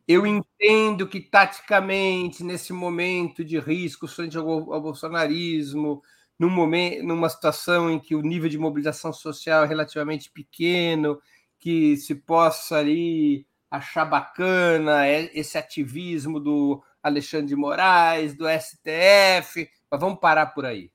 Eu 0.07 0.25
entendo 0.25 1.07
que, 1.07 1.19
taticamente, 1.19 2.43
nesse 2.43 2.71
momento 2.73 3.43
de 3.43 3.59
risco 3.59 4.07
frente 4.07 4.37
ao 4.37 4.81
bolsonarismo, 4.81 6.03
num 6.37 6.49
momento, 6.49 7.03
numa 7.03 7.29
situação 7.29 7.89
em 7.89 7.99
que 7.99 8.15
o 8.15 8.21
nível 8.21 8.49
de 8.49 8.57
mobilização 8.57 9.13
social 9.13 9.63
é 9.63 9.67
relativamente 9.67 10.31
pequeno, 10.31 11.19
que 11.59 11.95
se 11.97 12.15
possa 12.15 12.77
ali 12.77 13.47
achar 13.69 14.05
bacana 14.05 15.07
esse 15.09 15.57
ativismo 15.57 16.39
do 16.39 16.83
Alexandre 17.01 17.47
de 17.47 17.55
Moraes, 17.55 18.35
do 18.35 18.45
STF, 18.47 19.69
mas 19.89 19.99
vamos 19.99 20.19
parar 20.19 20.47
por 20.47 20.65
aí 20.65 20.91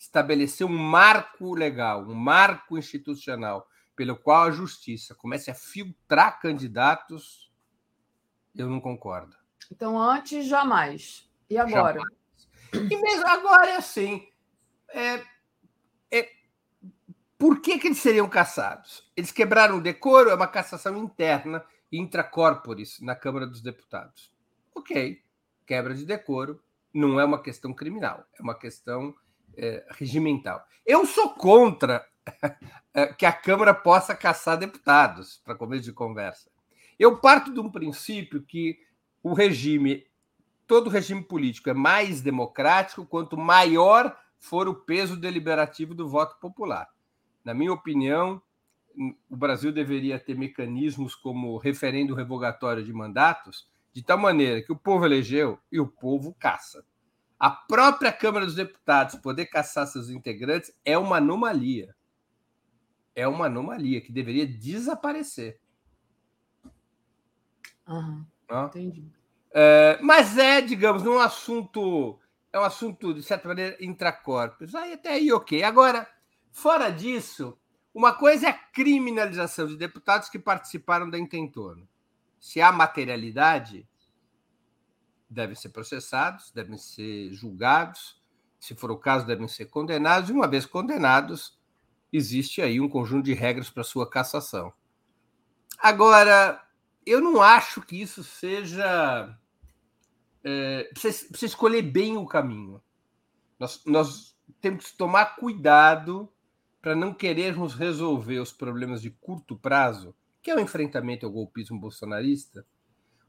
estabelecer 0.00 0.66
um 0.66 0.76
marco 0.76 1.54
legal, 1.54 2.08
um 2.08 2.14
marco 2.14 2.78
institucional, 2.78 3.68
pelo 3.94 4.16
qual 4.16 4.44
a 4.44 4.50
justiça 4.50 5.14
comece 5.14 5.50
a 5.50 5.54
filtrar 5.54 6.40
candidatos, 6.40 7.52
eu 8.56 8.66
não 8.66 8.80
concordo. 8.80 9.36
Então, 9.70 10.00
antes, 10.00 10.46
jamais. 10.46 11.28
E 11.50 11.58
agora? 11.58 12.00
Jamais. 12.00 12.90
E 12.90 12.96
mesmo 12.96 13.26
agora 13.26 13.70
é 13.72 13.76
assim. 13.76 14.26
É, 14.92 15.22
é, 16.10 16.28
por 17.38 17.60
que, 17.60 17.78
que 17.78 17.88
eles 17.88 17.98
seriam 17.98 18.28
caçados? 18.28 19.10
Eles 19.16 19.32
quebraram 19.32 19.78
o 19.78 19.82
decoro, 19.82 20.30
é 20.30 20.34
uma 20.34 20.48
cassação 20.48 20.96
interna, 20.96 21.64
intracorporis, 21.90 23.00
na 23.00 23.14
Câmara 23.14 23.46
dos 23.46 23.60
Deputados. 23.60 24.30
Ok, 24.74 25.22
quebra 25.66 25.94
de 25.94 26.04
decoro 26.04 26.60
não 26.92 27.20
é 27.20 27.24
uma 27.24 27.40
questão 27.40 27.72
criminal, 27.72 28.24
é 28.38 28.42
uma 28.42 28.54
questão 28.54 29.14
é, 29.56 29.86
regimental. 29.90 30.64
Eu 30.84 31.06
sou 31.06 31.34
contra 31.34 32.04
é, 32.92 33.06
que 33.12 33.24
a 33.24 33.32
Câmara 33.32 33.72
possa 33.72 34.14
caçar 34.14 34.58
deputados, 34.58 35.40
para 35.44 35.54
começo 35.54 35.84
de 35.84 35.92
conversa. 35.92 36.50
Eu 36.98 37.18
parto 37.18 37.52
de 37.52 37.60
um 37.60 37.70
princípio 37.70 38.42
que 38.42 38.78
o 39.22 39.32
regime, 39.32 40.06
todo 40.66 40.90
regime 40.90 41.22
político 41.22 41.70
é 41.70 41.74
mais 41.74 42.20
democrático 42.20 43.06
quanto 43.06 43.36
maior 43.36 44.16
for 44.40 44.66
o 44.66 44.74
peso 44.74 45.16
deliberativo 45.16 45.94
do 45.94 46.08
voto 46.08 46.40
popular. 46.40 46.88
Na 47.44 47.54
minha 47.54 47.72
opinião, 47.72 48.42
o 49.28 49.36
Brasil 49.36 49.70
deveria 49.70 50.18
ter 50.18 50.36
mecanismos 50.36 51.14
como 51.14 51.56
referendo 51.58 52.14
revogatório 52.14 52.82
de 52.82 52.92
mandatos, 52.92 53.68
de 53.92 54.02
tal 54.02 54.18
maneira 54.18 54.62
que 54.62 54.72
o 54.72 54.76
povo 54.76 55.04
elegeu 55.04 55.58
e 55.70 55.78
o 55.78 55.86
povo 55.86 56.34
caça. 56.38 56.84
A 57.38 57.50
própria 57.50 58.12
Câmara 58.12 58.44
dos 58.44 58.54
Deputados 58.54 59.14
poder 59.16 59.46
caçar 59.46 59.86
seus 59.86 60.10
integrantes 60.10 60.72
é 60.84 60.98
uma 60.98 61.16
anomalia. 61.16 61.94
É 63.14 63.26
uma 63.26 63.46
anomalia 63.46 64.00
que 64.00 64.12
deveria 64.12 64.46
desaparecer. 64.46 65.58
Uhum, 67.88 68.24
entendi. 68.66 69.04
É, 69.52 69.98
mas 70.00 70.38
é, 70.38 70.60
digamos, 70.60 71.04
um 71.04 71.18
assunto. 71.18 72.18
É 72.52 72.58
um 72.58 72.64
assunto, 72.64 73.14
de 73.14 73.22
certa 73.22 73.48
maneira, 73.48 73.76
intracorpus. 73.80 74.74
Aí 74.74 74.92
até 74.92 75.10
aí, 75.10 75.32
ok. 75.32 75.62
Agora, 75.62 76.08
fora 76.50 76.90
disso, 76.90 77.56
uma 77.94 78.12
coisa 78.12 78.46
é 78.46 78.50
a 78.50 78.58
criminalização 78.58 79.66
de 79.66 79.76
deputados 79.76 80.28
que 80.28 80.38
participaram 80.38 81.08
da 81.08 81.18
intentorno. 81.18 81.88
Se 82.38 82.60
há 82.60 82.72
materialidade, 82.72 83.88
devem 85.28 85.54
ser 85.54 85.68
processados, 85.68 86.50
devem 86.50 86.76
ser 86.76 87.32
julgados, 87.32 88.20
se 88.58 88.74
for 88.74 88.90
o 88.90 88.98
caso, 88.98 89.26
devem 89.26 89.46
ser 89.48 89.66
condenados, 89.66 90.28
e 90.28 90.32
uma 90.32 90.48
vez 90.48 90.66
condenados, 90.66 91.58
existe 92.12 92.60
aí 92.60 92.80
um 92.80 92.88
conjunto 92.88 93.24
de 93.24 93.32
regras 93.32 93.70
para 93.70 93.84
sua 93.84 94.08
cassação. 94.08 94.72
Agora, 95.78 96.62
eu 97.06 97.20
não 97.20 97.40
acho 97.40 97.80
que 97.80 98.00
isso 98.00 98.22
seja. 98.22 99.34
É, 100.42 100.84
precisa, 100.92 101.28
precisa 101.28 101.52
escolher 101.52 101.82
bem 101.82 102.16
o 102.16 102.26
caminho. 102.26 102.80
Nós, 103.58 103.82
nós 103.84 104.36
temos 104.60 104.90
que 104.90 104.96
tomar 104.96 105.36
cuidado 105.36 106.28
para 106.80 106.94
não 106.94 107.12
querermos 107.12 107.74
resolver 107.74 108.38
os 108.38 108.52
problemas 108.52 109.02
de 109.02 109.10
curto 109.10 109.56
prazo, 109.56 110.14
que 110.42 110.50
é 110.50 110.56
o 110.56 110.60
enfrentamento 110.60 111.26
ao 111.26 111.32
golpismo 111.32 111.78
bolsonarista, 111.78 112.64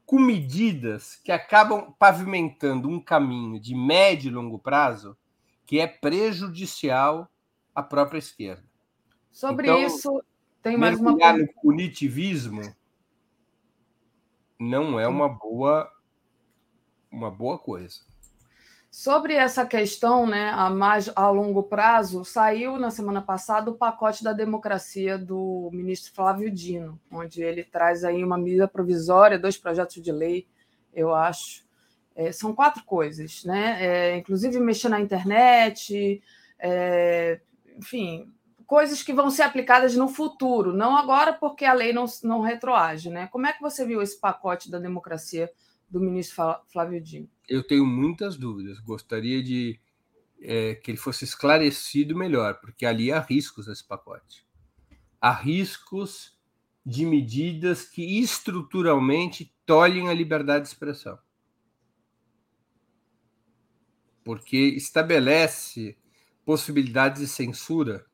com 0.06 0.18
medidas 0.18 1.16
que 1.16 1.30
acabam 1.30 1.94
pavimentando 1.98 2.88
um 2.88 3.00
caminho 3.00 3.60
de 3.60 3.74
médio 3.74 4.28
e 4.28 4.34
longo 4.34 4.58
prazo 4.58 5.16
que 5.66 5.78
é 5.78 5.86
prejudicial 5.86 7.30
à 7.74 7.82
própria 7.82 8.18
esquerda. 8.18 8.64
Sobre 9.30 9.68
então, 9.68 9.86
isso, 9.86 10.22
tem 10.62 10.76
mais 10.76 10.98
uma 10.98 11.12
no 11.32 11.52
punitivismo 11.60 12.62
não 14.62 14.98
é 14.98 15.08
uma 15.08 15.28
boa 15.28 15.90
uma 17.12 17.30
boa 17.30 17.58
coisa. 17.58 18.00
Sobre 18.90 19.34
essa 19.34 19.64
questão, 19.64 20.26
né, 20.26 20.50
a 20.50 20.68
mais 20.68 21.10
a 21.16 21.30
longo 21.30 21.62
prazo, 21.62 22.24
saiu 22.24 22.78
na 22.78 22.90
semana 22.90 23.22
passada 23.22 23.70
o 23.70 23.74
pacote 23.74 24.22
da 24.22 24.34
democracia 24.34 25.16
do 25.16 25.70
ministro 25.72 26.12
Flávio 26.12 26.50
Dino, 26.50 27.00
onde 27.10 27.42
ele 27.42 27.64
traz 27.64 28.04
aí 28.04 28.22
uma 28.22 28.36
medida 28.36 28.68
provisória, 28.68 29.38
dois 29.38 29.56
projetos 29.56 30.02
de 30.02 30.12
lei, 30.12 30.46
eu 30.92 31.14
acho. 31.14 31.64
É, 32.14 32.30
são 32.32 32.54
quatro 32.54 32.84
coisas, 32.84 33.44
né? 33.44 33.78
É, 33.80 34.16
inclusive 34.18 34.60
mexer 34.60 34.90
na 34.90 35.00
internet, 35.00 36.22
é, 36.58 37.40
enfim, 37.78 38.30
coisas 38.66 39.02
que 39.02 39.14
vão 39.14 39.30
ser 39.30 39.42
aplicadas 39.42 39.96
no 39.96 40.06
futuro, 40.06 40.74
não 40.74 40.94
agora, 40.98 41.32
porque 41.32 41.64
a 41.64 41.72
lei 41.72 41.94
não, 41.94 42.04
não 42.22 42.42
retroage, 42.42 43.08
né? 43.08 43.26
Como 43.28 43.46
é 43.46 43.54
que 43.54 43.62
você 43.62 43.86
viu 43.86 44.02
esse 44.02 44.20
pacote 44.20 44.70
da 44.70 44.78
democracia 44.78 45.50
do 45.92 46.00
ministro 46.00 46.56
Flávio 46.72 47.00
Dino? 47.00 47.28
Eu 47.46 47.62
tenho 47.62 47.84
muitas 47.84 48.36
dúvidas. 48.36 48.80
Gostaria 48.80 49.42
de 49.42 49.78
é, 50.40 50.74
que 50.74 50.90
ele 50.90 50.98
fosse 50.98 51.24
esclarecido 51.24 52.16
melhor, 52.16 52.58
porque 52.60 52.86
ali 52.86 53.12
há 53.12 53.20
riscos 53.20 53.66
nesse 53.66 53.86
pacote. 53.86 54.46
Há 55.20 55.30
riscos 55.30 56.36
de 56.84 57.04
medidas 57.04 57.84
que 57.84 58.18
estruturalmente 58.18 59.54
tolhem 59.66 60.08
a 60.08 60.14
liberdade 60.14 60.64
de 60.64 60.68
expressão. 60.68 61.18
Porque 64.24 64.56
estabelece 64.56 65.96
possibilidades 66.44 67.20
de 67.20 67.28
censura 67.28 68.06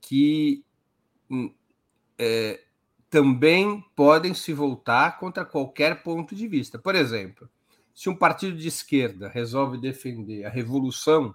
que 0.00 0.64
hum, 1.30 1.54
é, 2.18 2.64
também 3.10 3.84
podem 3.96 4.34
se 4.34 4.52
voltar 4.52 5.18
contra 5.18 5.44
qualquer 5.44 6.02
ponto 6.02 6.34
de 6.34 6.46
vista. 6.46 6.78
Por 6.78 6.94
exemplo, 6.94 7.48
se 7.94 8.08
um 8.08 8.14
partido 8.14 8.56
de 8.56 8.68
esquerda 8.68 9.28
resolve 9.28 9.78
defender 9.78 10.44
a 10.44 10.50
revolução 10.50 11.34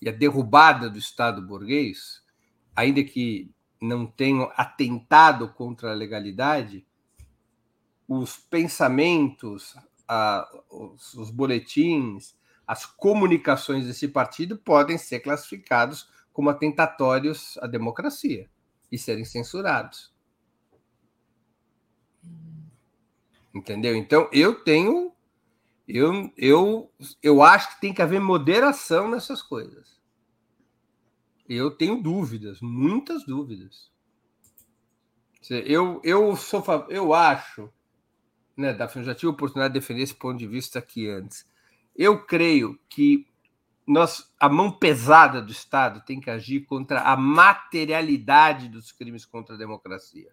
e 0.00 0.08
a 0.08 0.12
derrubada 0.12 0.90
do 0.90 0.98
Estado 0.98 1.40
burguês, 1.40 2.22
ainda 2.76 3.02
que 3.02 3.50
não 3.80 4.06
tenham 4.06 4.52
atentado 4.56 5.48
contra 5.52 5.90
a 5.90 5.94
legalidade, 5.94 6.86
os 8.06 8.36
pensamentos, 8.36 9.74
os, 10.70 11.14
os 11.14 11.30
boletins, 11.30 12.36
as 12.66 12.84
comunicações 12.84 13.86
desse 13.86 14.06
partido 14.06 14.56
podem 14.56 14.98
ser 14.98 15.20
classificados 15.20 16.08
como 16.32 16.50
atentatórios 16.50 17.58
à 17.58 17.66
democracia 17.66 18.48
e 18.90 18.98
serem 18.98 19.24
censurados. 19.24 20.11
Entendeu? 23.54 23.94
Então, 23.94 24.28
eu 24.32 24.54
tenho. 24.54 25.12
Eu, 25.86 26.32
eu, 26.36 26.90
eu 27.22 27.42
acho 27.42 27.74
que 27.74 27.80
tem 27.80 27.92
que 27.92 28.00
haver 28.00 28.20
moderação 28.20 29.10
nessas 29.10 29.42
coisas. 29.42 30.00
Eu 31.48 31.70
tenho 31.70 32.00
dúvidas, 32.00 32.60
muitas 32.60 33.24
dúvidas. 33.24 33.90
Eu, 35.50 36.00
eu 36.04 36.36
sou 36.36 36.64
eu 36.88 37.12
acho, 37.12 37.68
né, 38.56 38.72
Daphne, 38.72 39.02
eu 39.02 39.06
já 39.06 39.14
tive 39.14 39.26
a 39.26 39.34
oportunidade 39.34 39.74
de 39.74 39.80
defender 39.80 40.02
esse 40.02 40.14
ponto 40.14 40.38
de 40.38 40.46
vista 40.46 40.78
aqui 40.78 41.08
antes. 41.08 41.44
Eu 41.96 42.24
creio 42.24 42.78
que 42.88 43.26
nós, 43.86 44.32
a 44.38 44.48
mão 44.48 44.70
pesada 44.70 45.42
do 45.42 45.50
Estado 45.50 46.04
tem 46.04 46.20
que 46.20 46.30
agir 46.30 46.60
contra 46.60 47.00
a 47.00 47.16
materialidade 47.16 48.68
dos 48.68 48.92
crimes 48.92 49.26
contra 49.26 49.56
a 49.56 49.58
democracia. 49.58 50.32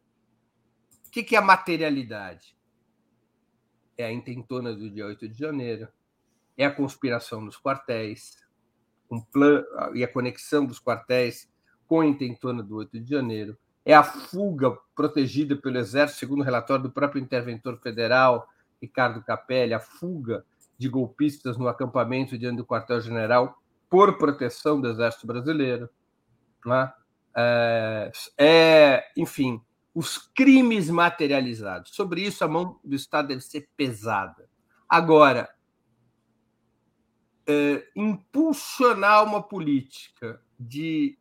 O 1.08 1.12
que 1.12 1.36
é 1.36 1.40
a 1.40 1.42
materialidade? 1.42 2.56
É 4.02 4.06
a 4.06 4.12
intentona 4.12 4.74
do 4.74 4.90
dia 4.90 5.06
8 5.06 5.28
de 5.28 5.38
janeiro, 5.38 5.88
é 6.58 6.66
a 6.66 6.72
conspiração 6.72 7.42
nos 7.42 7.58
quartéis, 7.58 8.38
um 9.12 9.20
plano, 9.20 9.66
e 9.94 10.04
a 10.04 10.08
conexão 10.08 10.66
dos 10.66 10.80
quartéis 10.80 11.52
com 11.86 12.02
a 12.02 12.06
intentona 12.06 12.64
do 12.64 12.78
8 12.78 13.00
de 13.00 13.10
janeiro, 13.10 13.58
é 13.84 13.94
a 13.94 14.04
fuga 14.04 14.78
protegida 14.96 15.56
pelo 15.58 15.78
Exército, 15.78 16.20
segundo 16.20 16.42
o 16.42 16.44
relatório 16.44 16.84
do 16.84 16.92
próprio 16.92 17.22
interventor 17.22 17.78
federal, 17.80 18.48
Ricardo 18.82 19.24
Capelli, 19.24 19.74
a 19.74 19.80
fuga 19.80 20.46
de 20.78 20.88
golpistas 20.88 21.58
no 21.58 21.68
acampamento 21.68 22.38
diante 22.38 22.58
do 22.58 22.66
quartel-general 22.66 23.62
por 23.90 24.18
proteção 24.18 24.80
do 24.80 24.88
Exército 24.88 25.28
Brasileiro. 25.28 25.90
Né? 26.66 26.94
É, 27.36 28.12
é, 28.38 29.12
enfim, 29.18 29.62
os 29.94 30.18
crimes 30.18 30.90
materializados. 30.90 31.94
Sobre 31.94 32.22
isso, 32.22 32.44
a 32.44 32.48
mão 32.48 32.80
do 32.84 32.96
Estado 32.96 33.30
deve 33.30 33.42
ser 33.42 33.70
pesada. 33.76 34.50
Agora, 34.88 35.54
é, 37.48 37.88
impulsionar 37.96 39.24
uma 39.24 39.42
política 39.42 40.42
de 40.60 41.18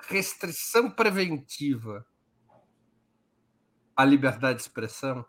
restrição 0.00 0.90
preventiva 0.90 2.06
à 3.96 4.04
liberdade 4.04 4.56
de 4.56 4.62
expressão, 4.62 5.24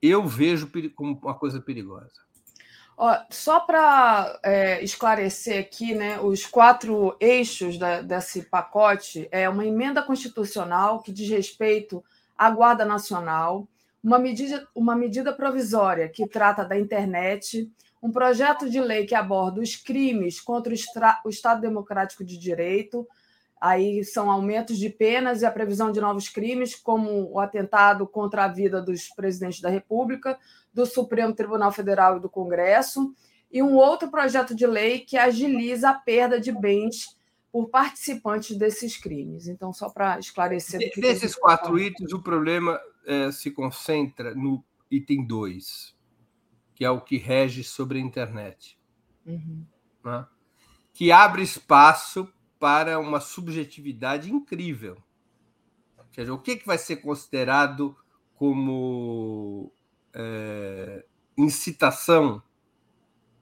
eu 0.00 0.26
vejo 0.26 0.70
como 0.94 1.18
uma 1.20 1.38
coisa 1.38 1.60
perigosa. 1.60 2.25
Ó, 2.96 3.14
só 3.28 3.60
para 3.60 4.40
é, 4.42 4.82
esclarecer 4.82 5.60
aqui, 5.60 5.94
né, 5.94 6.18
os 6.18 6.46
quatro 6.46 7.14
eixos 7.20 7.76
da, 7.76 8.00
desse 8.00 8.42
pacote 8.42 9.28
é 9.30 9.46
uma 9.48 9.66
emenda 9.66 10.02
constitucional 10.02 11.02
que 11.02 11.12
diz 11.12 11.28
respeito 11.28 12.02
à 12.38 12.50
Guarda 12.50 12.86
Nacional, 12.86 13.68
uma 14.02 14.18
medida, 14.18 14.66
uma 14.74 14.96
medida 14.96 15.30
provisória 15.30 16.08
que 16.08 16.26
trata 16.26 16.64
da 16.64 16.78
internet, 16.78 17.70
um 18.02 18.10
projeto 18.10 18.70
de 18.70 18.80
lei 18.80 19.04
que 19.04 19.14
aborda 19.14 19.60
os 19.60 19.76
crimes 19.76 20.40
contra 20.40 20.72
o, 20.72 20.76
o 21.26 21.28
Estado 21.28 21.60
Democrático 21.60 22.24
de 22.24 22.38
Direito, 22.38 23.06
aí 23.60 24.04
são 24.04 24.30
aumentos 24.30 24.78
de 24.78 24.88
penas 24.88 25.42
e 25.42 25.46
a 25.46 25.50
previsão 25.50 25.92
de 25.92 26.00
novos 26.00 26.30
crimes, 26.30 26.74
como 26.74 27.30
o 27.30 27.40
atentado 27.40 28.06
contra 28.06 28.44
a 28.44 28.48
vida 28.48 28.80
dos 28.80 29.08
presidentes 29.08 29.60
da 29.60 29.68
República, 29.68 30.38
do 30.76 30.84
Supremo 30.84 31.34
Tribunal 31.34 31.72
Federal 31.72 32.18
e 32.18 32.20
do 32.20 32.28
Congresso, 32.28 33.14
e 33.50 33.62
um 33.62 33.74
outro 33.74 34.10
projeto 34.10 34.54
de 34.54 34.66
lei 34.66 35.00
que 35.00 35.16
agiliza 35.16 35.88
a 35.88 35.94
perda 35.94 36.38
de 36.38 36.52
bens 36.52 37.16
por 37.50 37.70
participantes 37.70 38.58
desses 38.58 38.98
crimes. 38.98 39.48
Então, 39.48 39.72
só 39.72 39.88
para 39.88 40.18
esclarecer. 40.18 40.78
De, 40.78 41.00
desses 41.00 41.34
quatro 41.34 41.78
itens, 41.78 42.12
o 42.12 42.20
problema 42.22 42.78
é, 43.06 43.32
se 43.32 43.50
concentra 43.50 44.34
no 44.34 44.62
item 44.90 45.26
2, 45.26 45.96
que 46.74 46.84
é 46.84 46.90
o 46.90 47.00
que 47.00 47.16
rege 47.16 47.64
sobre 47.64 47.98
a 47.98 48.02
internet, 48.02 48.78
uhum. 49.24 49.64
né? 50.04 50.26
que 50.92 51.10
abre 51.10 51.42
espaço 51.42 52.30
para 52.58 52.98
uma 52.98 53.20
subjetividade 53.20 54.30
incrível. 54.30 55.02
Ou 55.96 56.04
seja, 56.12 56.34
o 56.34 56.38
que, 56.38 56.56
que 56.56 56.66
vai 56.66 56.76
ser 56.76 56.96
considerado 56.96 57.96
como 58.34 59.72
é, 60.18 61.04
incitação 61.36 62.42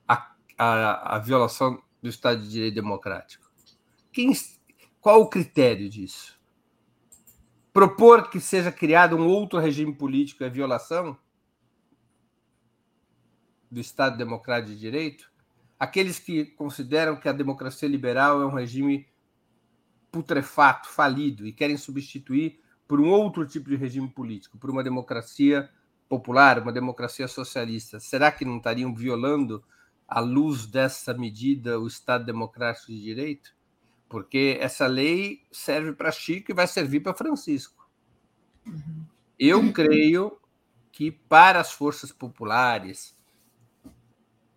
à, 0.09 0.35
à, 0.59 1.17
à, 1.17 1.19
violação 1.21 1.81
do 2.03 2.09
Estado 2.09 2.43
de 2.43 2.51
Direito 2.51 2.75
Democrático? 2.75 3.49
Quem, 4.13 4.33
qual 5.01 5.23
o 5.23 5.29
critério 5.29 5.89
disso? 5.89 6.37
Propor 7.73 8.29
que 8.29 8.41
seja 8.41 8.73
criado 8.73 9.17
um 9.17 9.27
outro 9.27 9.59
regime 9.61 9.95
político 9.95 10.43
é 10.43 10.51
violação 10.51 11.17
do 13.71 13.81
Estado 13.81 14.17
Democrático 14.17 14.73
de 14.73 14.81
Direito? 14.81 15.31
Aqueles 15.79 16.19
que 16.19 16.45
consideram 16.45 17.17
que 17.17 17.29
a 17.29 17.33
democracia 17.33 17.89
liberal 17.89 18.43
é 18.43 18.47
um 18.47 18.55
regime 18.55 19.07
putrefato, 20.11 20.89
falido, 20.89 21.47
e 21.47 21.53
querem 21.53 21.77
substituir 21.77 22.61
por 22.87 23.01
um 23.01 23.11
outro 23.11 23.47
tipo 23.47 23.69
de 23.69 23.77
regime 23.77 24.09
político, 24.09 24.59
por 24.59 24.71
uma 24.71 24.83
democracia 24.83 25.69
popular, 26.15 26.61
uma 26.63 26.73
democracia 26.73 27.27
socialista, 27.27 27.99
será 27.99 28.31
que 28.31 28.45
não 28.45 28.59
estariam 28.59 28.95
violando, 28.95 29.65
à 30.07 30.21
luz 30.21 30.67
dessa 30.67 31.13
medida, 31.13 31.81
o 31.81 31.89
Estado 31.89 32.25
Democrático 32.25 32.93
de 32.93 33.03
Direito? 33.03 33.53
Porque 34.09 34.57
essa 34.61 34.87
lei 34.87 35.43
serve 35.51 35.93
para 35.93 36.13
Chico 36.13 36.53
e 36.53 36.55
vai 36.55 36.69
servir 36.69 37.01
para 37.01 37.15
Francisco. 37.15 37.91
Uhum. 38.65 39.05
Eu 39.37 39.73
creio 39.73 40.39
que 40.93 41.11
para 41.11 41.59
as 41.59 41.73
forças 41.73 42.13
populares 42.13 43.17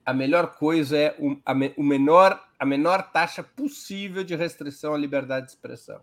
a 0.06 0.14
melhor 0.14 0.56
coisa 0.56 0.96
é 0.96 1.16
o, 1.18 1.38
a, 1.44 1.54
o 1.76 1.84
menor, 1.84 2.42
a 2.60 2.66
menor 2.66 3.12
taxa 3.12 3.42
possível 3.42 4.24
de 4.24 4.36
restrição 4.36 4.94
à 4.94 4.98
liberdade 4.98 5.48
de 5.48 5.54
expressão. 5.54 6.02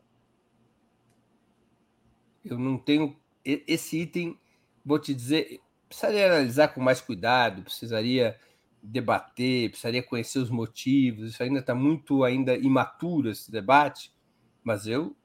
Eu 2.45 2.59
não 2.59 2.77
tenho 2.77 3.17
esse 3.45 4.01
item, 4.01 4.39
vou 4.85 4.99
te 4.99 5.15
dizer, 5.15 5.61
precisaria 5.89 6.27
analisar 6.27 6.69
com 6.69 6.81
mais 6.81 7.01
cuidado, 7.01 7.63
precisaria 7.63 8.37
debater, 8.83 9.71
precisaria 9.71 10.03
conhecer 10.03 10.39
os 10.39 10.51
motivos. 10.51 11.31
Isso 11.31 11.43
ainda 11.43 11.61
está 11.61 11.75
muito 11.75 12.23
ainda 12.23 12.57
imaturo 12.57 13.31
esse 13.31 13.51
debate, 13.51 14.13
mas 14.63 14.87
eu 14.87 15.17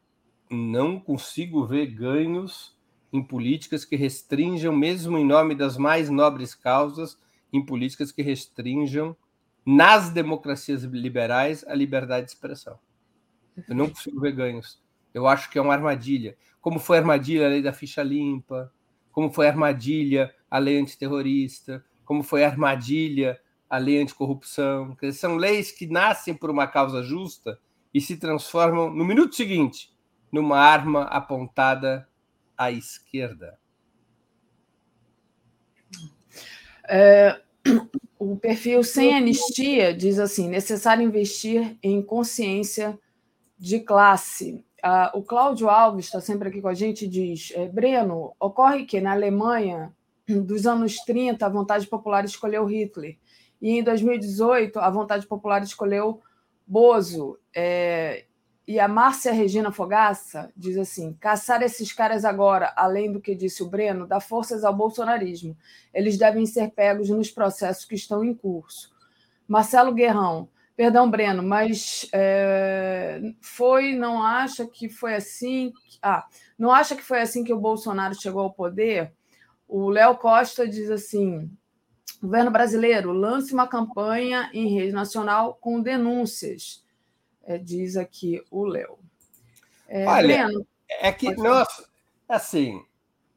não 0.50 1.00
consigo 1.00 1.66
ver 1.66 1.88
ganhos 1.88 2.78
em 3.12 3.24
políticas 3.24 3.84
que 3.84 3.96
restringam, 3.96 4.76
mesmo 4.76 5.18
em 5.18 5.26
nome 5.26 5.56
das 5.56 5.78
mais 5.78 6.10
nobres 6.10 6.56
causas, 6.56 7.18
em 7.52 7.66
políticas 7.66 8.12
que 8.12 8.22
restringam 8.22 9.16
nas 9.66 10.10
democracias 10.10 10.84
liberais 10.84 11.66
a 11.68 11.74
liberdade 11.74 12.28
de 12.28 12.32
expressão. 12.32 12.80
Eu 13.68 13.76
não 13.76 13.90
consigo 13.90 14.20
ver 14.22 14.32
ganhos. 14.32 14.82
Eu 15.14 15.28
acho 15.28 15.50
que 15.50 15.58
é 15.58 15.62
uma 15.62 15.74
armadilha. 15.74 16.38
Como 16.62 16.80
foi 16.80 16.98
a 16.98 17.02
armadilha 17.02 17.46
a 17.46 17.50
lei 17.50 17.62
da 17.62 17.74
ficha 17.74 18.04
limpa, 18.04 18.72
como 19.12 19.32
foi 19.32 19.48
a 19.48 19.52
armadilha 19.52 20.34
a 20.50 20.58
lei 20.58 20.80
antiterrorista, 20.80 21.84
como 22.06 22.24
foi 22.24 22.44
a 22.44 22.48
armadilha 22.48 23.40
a 23.70 23.78
lei 23.78 24.02
anticorrupção. 24.02 24.98
São 25.14 25.36
leis 25.36 25.72
que 25.72 25.86
nascem 25.86 26.34
por 26.34 26.50
uma 26.50 26.68
causa 26.68 27.04
justa 27.04 27.60
e 27.94 28.02
se 28.02 28.18
transformam, 28.18 28.90
no 28.92 29.06
minuto 29.06 29.36
seguinte, 29.36 29.92
numa 30.32 30.58
arma 30.58 31.04
apontada 31.04 32.08
à 32.58 32.72
esquerda. 32.72 33.60
É, 36.88 37.40
o 38.18 38.36
perfil 38.36 38.84
sem 38.84 39.16
anistia 39.16 39.94
diz 39.94 40.18
assim: 40.18 40.50
necessário 40.50 41.04
investir 41.04 41.78
em 41.84 42.02
consciência 42.02 42.98
de 43.58 43.80
classe. 43.80 44.66
Ah, 44.84 45.12
o 45.14 45.24
Cláudio 45.24 45.70
Alves 45.70 46.06
está 46.06 46.22
sempre 46.22 46.50
aqui 46.50 46.62
com 46.62 46.68
a 46.68 46.74
gente 46.74 47.08
diz: 47.08 47.52
é, 47.56 47.68
Breno, 47.68 48.34
ocorre 48.40 48.86
que 48.86 49.02
na 49.02 49.12
Alemanha 49.12 49.94
dos 50.28 50.68
anos 50.68 50.98
30 50.98 51.46
a 51.46 51.50
vontade 51.50 51.88
popular 51.88 52.24
escolheu 52.24 52.66
Hitler 52.66 53.18
e 53.62 53.78
em 53.78 53.84
2018 53.84 54.80
a 54.80 54.90
vontade 54.90 55.28
popular 55.28 55.64
escolheu 55.64 56.22
Bozo. 56.66 57.40
É, 57.56 58.26
e 58.68 58.80
a 58.80 58.88
Márcia 58.88 59.32
Regina 59.34 59.72
Fogaça 59.72 60.52
diz 60.56 60.78
assim: 60.78 61.14
caçar 61.20 61.64
esses 61.64 61.92
caras 61.92 62.24
agora, 62.24 62.72
além 62.76 63.12
do 63.12 63.20
que 63.20 63.34
disse 63.34 63.64
o 63.64 63.70
Breno, 63.70 64.06
dá 64.06 64.20
forças 64.20 64.64
ao 64.64 64.76
bolsonarismo. 64.76 65.58
Eles 65.92 66.18
devem 66.18 66.46
ser 66.46 66.70
pegos 66.70 67.10
nos 67.10 67.32
processos 67.32 67.86
que 67.86 67.96
estão 67.96 68.24
em 68.24 68.34
curso. 68.34 68.92
Marcelo 69.48 69.92
Guerrão, 69.92 70.48
perdão, 70.80 71.12
Breno, 71.12 71.44
mas 71.44 72.08
é, 72.14 73.20
foi, 73.42 73.92
não 73.96 74.24
acha 74.24 74.66
que 74.66 74.88
foi 74.88 75.14
assim? 75.14 75.74
Ah, 76.02 76.26
não 76.58 76.72
acha 76.72 76.96
que 76.96 77.04
foi 77.04 77.20
assim 77.20 77.44
que 77.44 77.52
o 77.52 77.60
Bolsonaro 77.60 78.16
chegou 78.16 78.44
ao 78.44 78.54
poder? 78.54 79.12
O 79.68 79.90
Léo 79.90 80.16
Costa 80.16 80.66
diz 80.66 80.90
assim: 80.90 81.52
governo 82.24 82.50
brasileiro 82.50 83.12
lance 83.12 83.54
uma 83.54 83.68
campanha 83.68 84.50
em 84.54 84.74
rede 84.74 84.94
nacional 84.94 85.58
com 85.60 85.82
denúncias 85.82 86.82
é, 87.44 87.58
diz 87.58 87.98
aqui 87.98 88.42
o 88.50 88.64
Léo. 88.64 88.98
É, 89.86 90.06
Olha, 90.06 90.46
Breno, 90.46 90.66
é 90.88 91.12
que, 91.12 91.36
nossa, 91.36 91.90
assim, 92.26 92.82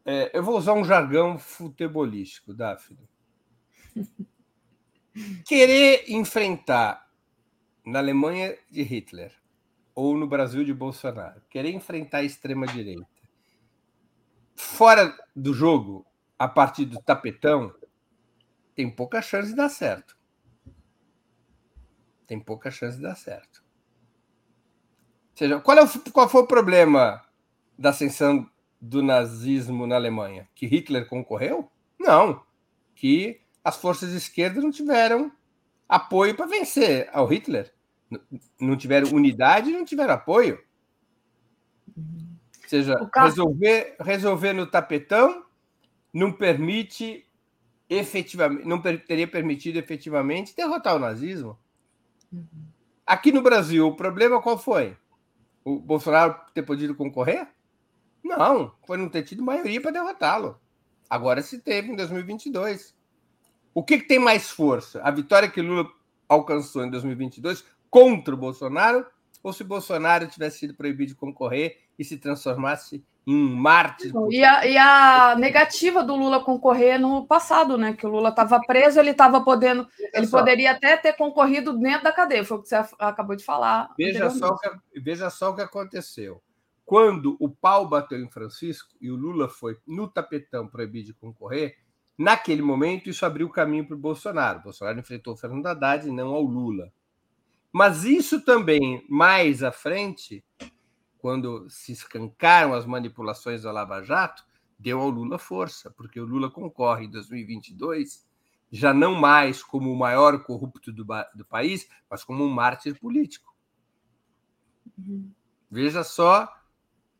é, 0.07 0.31
eu 0.33 0.45
vou 0.45 0.57
usar 0.57 0.75
um 0.75 0.85
jargão 0.85 1.37
futebolístico, 1.41 2.55
Daphne. 2.55 3.01
Querer 5.45 6.05
enfrentar 6.07 7.02
na 7.85 7.99
Alemanha 7.99 8.57
de 8.71 8.83
Hitler 8.83 9.33
ou 9.95 10.17
no 10.17 10.27
Brasil 10.27 10.65
de 10.65 10.73
Bolsonaro, 10.73 11.43
querer 11.51 11.71
enfrentar 11.71 12.19
a 12.19 12.25
extrema-direita 12.25 13.07
fora 14.55 15.17
do 15.35 15.53
jogo, 15.53 16.07
a 16.39 16.47
partir 16.49 16.85
do 16.85 17.01
tapetão, 17.01 17.75
tem 18.75 18.91
pouca 18.91 19.21
chance 19.21 19.51
de 19.51 19.57
dar 19.57 19.69
certo. 19.69 20.17
Tem 22.27 22.39
pouca 22.39 22.71
chance 22.71 22.97
de 22.97 23.03
dar 23.03 23.17
certo 23.17 23.63
seja, 25.35 25.61
qual, 25.61 25.79
é 25.79 25.83
o, 25.83 25.89
qual 26.13 26.29
foi 26.29 26.43
o 26.43 26.47
problema 26.47 27.23
da 27.77 27.91
ascensão 27.91 28.49
do 28.81 29.03
nazismo 29.03 29.87
na 29.87 29.97
Alemanha? 29.97 30.49
Que 30.55 30.67
Hitler 30.67 31.09
concorreu? 31.09 31.71
Não. 31.99 32.43
Que 32.95 33.41
as 33.65 33.77
forças 33.77 34.11
de 34.11 34.17
esquerda 34.17 34.61
não 34.61 34.71
tiveram 34.71 35.33
apoio 35.95 36.35
para 36.35 36.47
vencer 36.47 37.09
ao 37.13 37.27
Hitler. 37.27 37.73
Não 38.61 38.77
tiveram 38.77 39.11
unidade 39.11 39.71
não 39.73 39.85
tiveram 39.85 40.15
apoio. 40.15 40.61
Ou 41.97 42.69
seja, 42.69 43.11
resolver, 43.15 43.97
resolver 44.01 44.53
no 44.53 44.67
tapetão 44.67 45.45
não 46.13 46.33
permite 46.33 47.27
efetivamente, 47.89 48.67
não 48.67 48.81
teria 48.81 49.29
permitido 49.29 49.77
efetivamente 49.77 50.57
derrotar 50.57 50.97
o 50.97 50.99
nazismo. 50.99 51.59
Uhum. 52.33 52.47
Aqui 53.07 53.31
no 53.31 53.43
Brasil, 53.43 53.87
o 53.87 53.97
problema 53.97 54.41
qual 54.41 54.59
foi? 54.59 54.97
o 55.65 55.79
Bolsonaro 55.79 56.39
ter 56.53 56.63
podido 56.63 56.95
concorrer? 56.95 57.49
Não, 58.23 58.75
foi 58.87 58.97
não 58.97 59.09
ter 59.09 59.23
tido 59.23 59.43
maioria 59.43 59.81
para 59.81 59.91
derrotá-lo. 59.91 60.61
Agora 61.09 61.43
se 61.43 61.59
teve 61.59 61.91
em 61.91 61.97
2022. 61.97 62.95
O 63.75 63.83
que, 63.83 63.99
que, 63.99 64.09
tem 64.09 64.19
mais 64.19 64.51
força? 64.51 65.01
A 65.03 65.11
vitória 65.11 65.49
que 65.49 65.63
Lula 65.63 65.89
alcançou 66.29 66.85
em 66.85 66.91
2022 66.91 67.65
contra 67.91 68.35
o 68.35 68.39
Bolsonaro 68.39 69.07
ou 69.43 69.53
se 69.53 69.65
Bolsonaro 69.65 70.27
tivesse 70.29 70.61
sido 70.61 70.75
proibido 70.75 71.13
de 71.13 71.19
concorrer 71.19 71.79
e 71.99 72.05
se 72.05 72.17
transformasse 72.17 73.05
em 73.27 73.35
um 73.35 73.55
mártir. 73.55 74.13
E 74.31 74.45
a, 74.45 74.67
e 74.67 74.77
a 74.77 75.37
negativa 75.37 76.03
do 76.03 76.17
Lula 76.17 76.43
concorrer 76.43 76.99
no 76.99 77.27
passado, 77.27 77.79
né? 77.79 77.93
Que 77.93 78.07
o 78.07 78.11
Lula 78.11 78.31
estava 78.31 78.61
preso, 78.61 78.99
ele 78.99 79.11
estava 79.11 79.41
podendo. 79.41 79.87
Ele 80.13 80.27
só. 80.27 80.39
poderia 80.39 80.73
até 80.73 80.97
ter 80.97 81.15
concorrido 81.15 81.79
dentro 81.79 82.05
da 82.05 82.13
cadeia, 82.13 82.45
foi 82.45 82.59
o 82.59 82.63
que 82.63 82.69
você 82.69 82.77
acabou 82.99 83.37
de 83.37 83.45
falar. 83.45 83.91
Veja 83.97 84.31
só, 84.31 84.57
que, 84.57 85.01
veja 85.01 85.31
só 85.31 85.51
o 85.51 85.55
que 85.55 85.63
aconteceu. 85.63 86.43
Quando 86.85 87.37
o 87.41 87.49
pau 87.49 87.89
bateu 87.89 88.19
em 88.19 88.29
Francisco 88.29 88.91
e 89.01 89.11
o 89.11 89.17
Lula 89.17 89.49
foi 89.49 89.79
no 89.87 90.09
tapetão 90.09 90.67
proibido 90.67 91.07
de 91.07 91.15
concorrer, 91.15 91.77
naquele 92.17 92.63
momento 92.63 93.09
isso 93.09 93.25
abriu 93.25 93.47
o 93.47 93.53
caminho 93.53 93.87
para 93.87 93.97
o 93.97 94.01
Bolsonaro. 94.01 94.61
O 94.61 94.63
Bolsonaro 94.65 94.99
enfrentou 94.99 95.35
o 95.35 95.37
Fernando 95.37 95.67
Haddad 95.67 96.07
e 96.07 96.13
não 96.13 96.29
ao 96.29 96.43
Lula. 96.43 96.93
Mas 97.73 98.05
isso 98.05 98.45
também, 98.45 99.05
mais 99.09 99.63
à 99.63 99.73
frente, 99.73 100.45
quando 101.19 101.69
se 101.71 101.93
escancaram 101.93 102.75
as 102.75 102.85
manipulações 102.85 103.63
da 103.63 103.73
Lava 103.73 104.03
Jato, 104.03 104.45
deu 104.79 105.01
ao 105.01 105.09
Lula 105.09 105.39
força, 105.39 105.91
porque 105.91 106.21
o 106.21 106.27
Lula 106.27 106.51
concorre 106.51 107.07
em 107.07 107.11
2022 107.11 108.27
já 108.73 108.95
não 108.95 109.15
mais 109.15 109.63
como 109.63 109.93
o 109.93 109.99
maior 109.99 110.43
corrupto 110.43 110.91
do, 110.91 111.05
do 111.35 111.45
país, 111.45 111.87
mas 112.11 112.25
como 112.25 112.43
um 112.43 112.49
mártir 112.49 112.99
político. 112.99 113.55
Uhum. 114.99 115.31
Veja 115.71 116.03
só, 116.03 116.51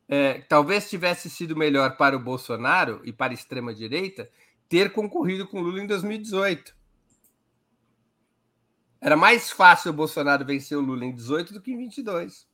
é, 0.09 0.41
talvez 0.41 0.89
tivesse 0.89 1.29
sido 1.29 1.55
melhor 1.55 1.99
para 1.99 2.17
o 2.17 2.21
Bolsonaro 2.21 3.03
e 3.05 3.13
para 3.13 3.33
a 3.33 3.35
extrema-direita 3.35 4.31
ter 4.73 4.91
concorrido 4.91 5.47
com 5.47 5.61
Lula 5.61 5.83
em 5.83 5.87
2018. 5.87 6.75
Era 8.99 9.19
mais 9.19 9.51
fácil 9.51 9.91
o 9.91 9.95
Bolsonaro 9.95 10.47
vencer 10.47 10.79
o 10.79 10.81
Lula 10.81 11.05
em 11.05 11.15
18 11.15 11.53
do 11.53 11.61
que 11.61 11.73
em 11.73 11.77
22. 11.77 12.49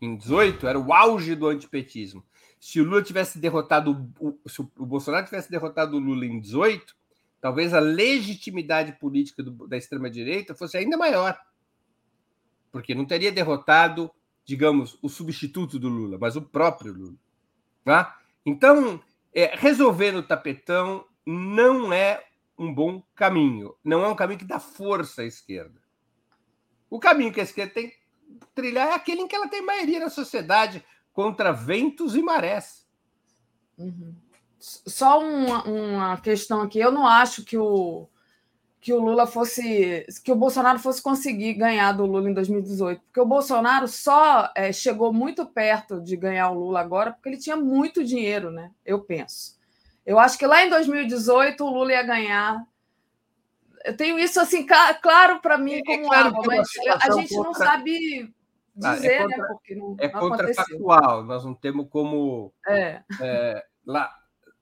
Em 0.00 0.16
18 0.16 0.66
era 0.66 0.78
o 0.78 0.94
auge 0.94 1.34
do 1.34 1.46
antipetismo. 1.46 2.24
Se 2.58 2.80
o 2.80 2.84
Lula 2.84 3.02
tivesse 3.02 3.38
derrotado, 3.38 4.10
se 4.46 4.62
o 4.62 4.86
Bolsonaro 4.86 5.26
tivesse 5.26 5.50
derrotado 5.50 5.98
o 5.98 6.00
Lula 6.00 6.24
em 6.24 6.40
18, 6.40 6.96
talvez 7.38 7.74
a 7.74 7.78
legitimidade 7.78 8.92
política 8.92 9.42
do, 9.42 9.68
da 9.68 9.76
extrema-direita 9.76 10.54
fosse 10.54 10.78
ainda 10.78 10.96
maior. 10.96 11.38
Porque 12.72 12.94
não 12.94 13.04
teria 13.04 13.30
derrotado, 13.30 14.10
digamos, 14.42 14.98
o 15.02 15.08
substituto 15.10 15.78
do 15.78 15.90
Lula, 15.90 16.16
mas 16.18 16.34
o 16.34 16.40
próprio 16.40 16.94
Lula. 16.94 17.16
Tá? 17.84 18.18
Então, 18.46 19.02
é, 19.34 19.54
resolver 19.54 20.12
no 20.12 20.22
tapetão 20.22 21.04
não 21.26 21.92
é 21.92 22.24
um 22.58 22.74
bom 22.74 23.02
caminho. 23.14 23.74
Não 23.84 24.04
é 24.04 24.08
um 24.08 24.16
caminho 24.16 24.40
que 24.40 24.44
dá 24.44 24.58
força 24.58 25.22
à 25.22 25.24
esquerda. 25.24 25.80
O 26.90 26.98
caminho 26.98 27.32
que 27.32 27.40
a 27.40 27.44
esquerda 27.44 27.74
tem 27.74 27.90
que 27.90 27.96
trilhar 28.54 28.88
é 28.88 28.94
aquele 28.94 29.20
em 29.20 29.28
que 29.28 29.36
ela 29.36 29.48
tem 29.48 29.62
maioria 29.62 30.00
na 30.00 30.10
sociedade, 30.10 30.84
contra 31.12 31.52
ventos 31.52 32.14
e 32.14 32.22
marés. 32.22 32.86
Uhum. 33.76 34.14
Só 34.58 35.20
uma, 35.20 35.62
uma, 35.64 36.20
questão 36.20 36.62
aqui. 36.62 36.78
Eu 36.78 36.90
não 36.90 37.06
acho 37.06 37.44
que 37.44 37.56
o, 37.56 38.08
que 38.80 38.92
o 38.92 39.00
Lula 39.00 39.26
fosse. 39.26 40.06
que 40.24 40.30
o 40.30 40.36
Bolsonaro 40.36 40.78
fosse 40.78 41.02
conseguir 41.02 41.54
ganhar 41.54 41.92
do 41.92 42.06
Lula 42.06 42.30
em 42.30 42.34
2018. 42.34 43.00
Porque 43.00 43.20
o 43.20 43.26
Bolsonaro 43.26 43.88
só 43.88 44.50
é, 44.54 44.72
chegou 44.72 45.12
muito 45.12 45.44
perto 45.46 46.00
de 46.00 46.16
ganhar 46.16 46.50
o 46.50 46.58
Lula 46.58 46.80
agora 46.80 47.12
porque 47.12 47.28
ele 47.28 47.38
tinha 47.38 47.56
muito 47.56 48.04
dinheiro, 48.04 48.50
né? 48.50 48.70
Eu 48.84 49.00
penso. 49.00 49.58
Eu 50.06 50.18
acho 50.18 50.38
que 50.38 50.46
lá 50.46 50.64
em 50.64 50.70
2018 50.70 51.62
o 51.64 51.70
Lula 51.70 51.92
ia 51.92 52.02
ganhar. 52.02 52.64
Eu 53.84 53.96
tenho 53.96 54.18
isso 54.18 54.40
assim 54.40 54.66
claro 55.02 55.40
para 55.40 55.58
mim 55.58 55.74
é 55.74 55.82
como 55.82 56.04
é 56.04 56.08
claro 56.08 56.28
água, 56.28 56.44
mas 56.46 56.68
a 57.02 57.12
gente 57.12 57.34
contra... 57.34 57.44
não 57.44 57.54
sabe 57.54 58.34
ah, 58.82 58.92
é 58.92 58.94
dizer, 58.94 59.12
é 59.12 59.22
contra, 59.22 59.36
né? 59.36 59.48
Porque 59.48 59.74
não, 59.74 59.96
é 59.98 60.12
não 60.12 60.20
contrafactual, 60.20 61.24
nós 61.24 61.44
não 61.44 61.54
temos 61.54 61.88
como 61.90 62.52
é. 62.66 63.02
É, 63.20 63.64
la, 63.86 64.10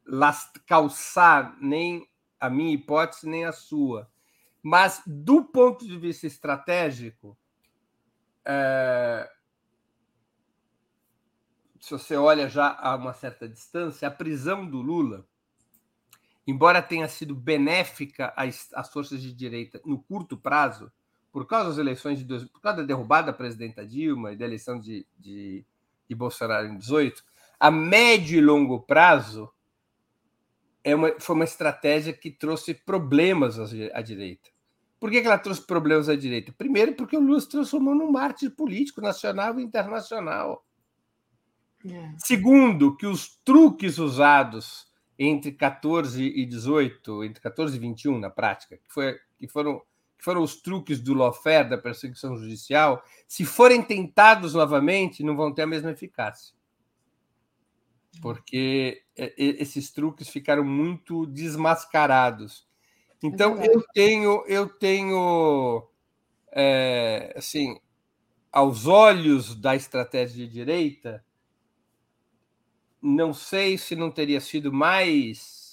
las, 0.07 0.51
calçar 0.67 1.57
nem 1.61 2.07
a 2.41 2.51
minha 2.51 2.75
hipótese, 2.75 3.29
nem 3.29 3.45
a 3.45 3.53
sua. 3.53 4.11
Mas, 4.63 5.03
do 5.07 5.45
ponto 5.45 5.87
de 5.87 5.97
vista 5.97 6.27
estratégico, 6.27 7.37
é, 8.45 9.31
se 11.81 11.91
você 11.91 12.17
olha 12.17 12.49
já 12.49 12.77
a 12.81 12.97
uma 12.97 13.13
certa 13.13 13.49
distância, 13.49 14.09
a 14.09 14.11
prisão 14.11 14.69
do 14.69 14.81
Lula, 14.83 15.25
embora 16.47 16.83
tenha 16.83 17.09
sido 17.09 17.35
benéfica 17.35 18.33
às, 18.37 18.73
às 18.73 18.93
forças 18.93 19.23
de 19.23 19.33
direita 19.33 19.81
no 19.85 20.03
curto 20.03 20.37
prazo, 20.37 20.91
por 21.31 21.47
causa 21.47 21.71
das 21.71 21.79
eleições 21.79 22.19
de 22.19 22.47
por 22.47 22.61
causa 22.61 22.79
da 22.79 22.87
derrubada 22.87 23.27
da 23.27 23.33
presidenta 23.33 23.87
Dilma 23.87 24.33
e 24.33 24.37
da 24.37 24.45
eleição 24.45 24.81
de, 24.81 25.07
de, 25.19 25.65
de 26.09 26.15
Bolsonaro 26.15 26.67
em 26.67 26.79
18, 26.79 27.23
a 27.61 27.71
médio 27.71 28.39
e 28.39 28.41
longo 28.41 28.81
prazo 28.81 29.49
é 30.87 30.95
uma, 30.95 31.13
foi 31.19 31.35
uma 31.35 31.45
estratégia 31.45 32.13
que 32.13 32.31
trouxe 32.31 32.73
problemas 32.73 33.59
à 33.59 34.01
direita. 34.01 34.49
Por 35.01 35.11
que, 35.11 35.21
que 35.21 35.27
ela 35.27 35.37
trouxe 35.37 35.67
problemas 35.67 36.09
à 36.09 36.15
direita? 36.15 36.55
Primeiro, 36.57 36.95
porque 36.95 37.17
o 37.17 37.21
Lula 37.21 37.41
se 37.41 37.49
transformou 37.49 37.93
num 37.93 38.13
mártir 38.13 38.53
político 38.53 39.01
nacional 39.01 39.59
e 39.59 39.65
internacional. 39.65 40.65
É. 41.85 42.13
Segundo, 42.19 42.97
que 42.97 43.05
os 43.05 43.37
truques 43.45 43.99
usados 43.99 44.87
entre 45.19 45.51
14 45.51 46.23
e 46.23 46.47
18, 46.47 47.25
entre 47.25 47.43
14 47.43 47.77
e 47.77 47.81
21 47.81 48.21
na 48.21 48.31
prática, 48.31 48.77
que, 48.77 48.93
foi, 48.93 49.19
que 49.37 49.49
foram 49.49 49.83
que 50.17 50.25
foram 50.25 50.41
os 50.41 50.57
truques 50.57 50.99
do 51.01 51.13
lawfare, 51.13 51.69
da 51.69 51.77
perseguição 51.77 52.39
judicial, 52.39 53.05
se 53.29 53.45
forem 53.45 53.83
tentados 53.83 54.55
novamente, 54.55 55.23
não 55.23 55.37
vão 55.37 55.53
ter 55.53 55.63
a 55.63 55.67
mesma 55.67 55.91
eficácia. 55.91 56.56
Porque 58.21 59.03
é, 59.17 59.33
esses 59.37 59.91
truques 59.91 60.29
ficaram 60.29 60.65
muito 60.65 61.27
desmascarados. 61.27 62.67
Então, 63.23 63.61
é 63.61 63.67
eu 63.67 63.85
tenho, 63.93 64.45
eu 64.47 64.69
tenho 64.69 65.89
é, 66.53 67.35
assim, 67.37 67.79
aos 68.51 68.87
olhos 68.87 69.55
da 69.55 69.77
estratégia 69.77 70.47
de 70.47 70.53
direita, 70.53 71.25
não 73.03 73.35
sei 73.35 73.77
se 73.77 73.95
não 73.95 74.11
teria 74.11 74.41
sido 74.41 74.73
mais 74.73 75.67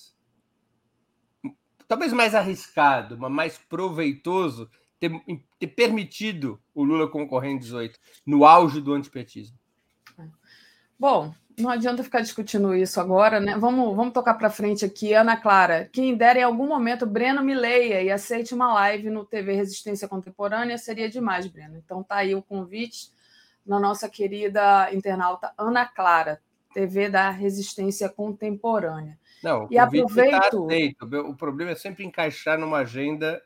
talvez 1.88 2.11
mais 2.11 2.34
arriscado, 2.34 3.18
mas 3.18 3.32
mais 3.32 3.57
proveitoso 3.57 4.70
ter, 4.99 5.11
ter 5.60 5.68
permitido 5.68 6.61
o 6.74 6.84
Lula 6.84 7.07
concorrer 7.07 7.52
em 7.52 7.60
18, 7.60 7.99
no 8.26 8.45
auge 8.45 8.82
do 8.82 8.94
antipetismo. 8.94 9.57
Bom, 10.98 11.34
não 11.57 11.69
adianta 11.69 12.03
ficar 12.03 12.21
discutindo 12.21 12.75
isso 12.75 12.99
agora, 12.99 13.39
né? 13.39 13.57
Vamos, 13.57 13.95
vamos 13.95 14.13
tocar 14.13 14.34
para 14.35 14.49
frente 14.49 14.84
aqui. 14.85 15.13
Ana 15.13 15.38
Clara, 15.38 15.89
quem 15.91 16.15
dera 16.15 16.39
em 16.39 16.43
algum 16.43 16.67
momento 16.67 17.05
Breno 17.05 17.43
me 17.43 17.53
leia 17.53 18.01
e 18.01 18.11
aceite 18.11 18.53
uma 18.53 18.73
live 18.73 19.09
no 19.09 19.25
TV 19.25 19.53
Resistência 19.53 20.07
Contemporânea, 20.07 20.77
seria 20.77 21.09
demais, 21.09 21.47
Breno. 21.47 21.77
Então 21.77 22.03
tá 22.03 22.17
aí 22.17 22.35
o 22.35 22.41
convite 22.41 23.11
na 23.65 23.80
nossa 23.80 24.09
querida 24.09 24.93
internauta 24.93 25.53
Ana 25.57 25.85
Clara, 25.85 26.41
TV 26.73 27.09
da 27.09 27.30
Resistência 27.30 28.09
Contemporânea. 28.09 29.17
Não, 29.43 29.67
e 29.69 29.75
tá 29.75 29.84
aproveito. 29.84 30.67
Tá 30.97 31.19
o 31.19 31.35
problema 31.35 31.71
é 31.71 31.75
sempre 31.75 32.03
encaixar 32.03 32.57
numa 32.57 32.80
agenda 32.80 33.41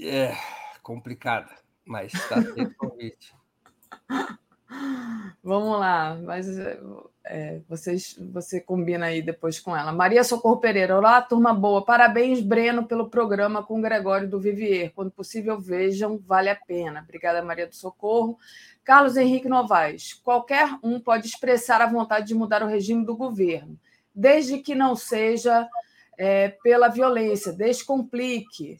é, 0.00 0.34
complicada, 0.82 1.50
mas 1.84 2.14
está 2.14 2.38
aceito 2.38 2.72
o 2.72 2.76
convite. 2.76 3.34
Vamos 5.42 5.78
lá, 5.80 6.18
mas 6.22 6.46
é, 7.24 7.60
vocês, 7.68 8.16
você 8.32 8.60
combina 8.60 9.06
aí 9.06 9.22
depois 9.22 9.58
com 9.58 9.76
ela. 9.76 9.92
Maria 9.92 10.22
Socorro 10.24 10.58
Pereira, 10.58 10.96
olá, 10.96 11.20
turma 11.22 11.54
boa. 11.54 11.84
Parabéns, 11.84 12.40
Breno, 12.40 12.84
pelo 12.86 13.08
programa 13.08 13.62
com 13.62 13.78
o 13.78 13.82
Gregório 13.82 14.28
do 14.28 14.40
Vivier. 14.40 14.92
Quando 14.94 15.10
possível, 15.10 15.58
vejam, 15.58 16.18
vale 16.18 16.48
a 16.50 16.56
pena. 16.56 17.00
Obrigada, 17.02 17.42
Maria 17.42 17.66
do 17.66 17.74
Socorro. 17.74 18.38
Carlos 18.84 19.16
Henrique 19.16 19.48
Novaes, 19.48 20.14
qualquer 20.14 20.68
um 20.82 20.98
pode 20.98 21.26
expressar 21.26 21.80
a 21.80 21.86
vontade 21.86 22.28
de 22.28 22.34
mudar 22.34 22.62
o 22.62 22.66
regime 22.66 23.04
do 23.04 23.16
governo, 23.16 23.78
desde 24.14 24.58
que 24.58 24.74
não 24.74 24.96
seja 24.96 25.68
é, 26.18 26.48
pela 26.62 26.88
violência, 26.88 27.52
descomplique. 27.52 28.78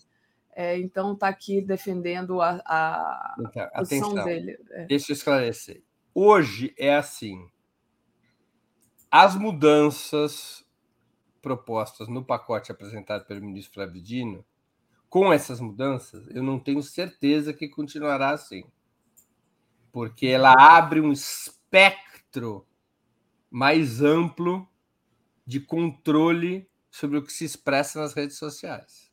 É, 0.61 0.79
então, 0.79 1.15
está 1.15 1.29
aqui 1.29 1.61
defendendo 1.61 2.41
a, 2.41 2.61
a 2.67 3.37
então, 3.39 3.69
posição 3.75 4.09
atenção. 4.11 4.25
dele. 4.25 4.59
É. 4.71 4.87
Deixa 4.87 5.13
eu 5.13 5.15
esclarecer. 5.15 5.83
Hoje 6.15 6.75
é 6.79 6.95
assim: 6.95 7.49
as 9.11 9.35
mudanças 9.35 10.65
propostas 11.41 12.09
no 12.09 12.25
pacote 12.25 12.71
apresentado 12.71 13.25
pelo 13.27 13.41
ministro 13.41 13.75
Flávio 13.75 14.03
Dino, 14.03 14.45
com 15.09 15.33
essas 15.33 15.61
mudanças, 15.61 16.27
eu 16.35 16.43
não 16.43 16.59
tenho 16.59 16.83
certeza 16.83 17.53
que 17.53 17.69
continuará 17.69 18.31
assim 18.31 18.65
porque 19.93 20.27
ela 20.27 20.53
abre 20.53 21.01
um 21.01 21.13
espectro 21.13 22.67
mais 23.51 24.03
amplo 24.03 24.69
de 25.45 25.61
controle 25.61 26.69
sobre 26.91 27.19
o 27.19 27.23
que 27.23 27.33
se 27.33 27.45
expressa 27.45 28.01
nas 28.01 28.15
redes 28.15 28.37
sociais. 28.39 29.10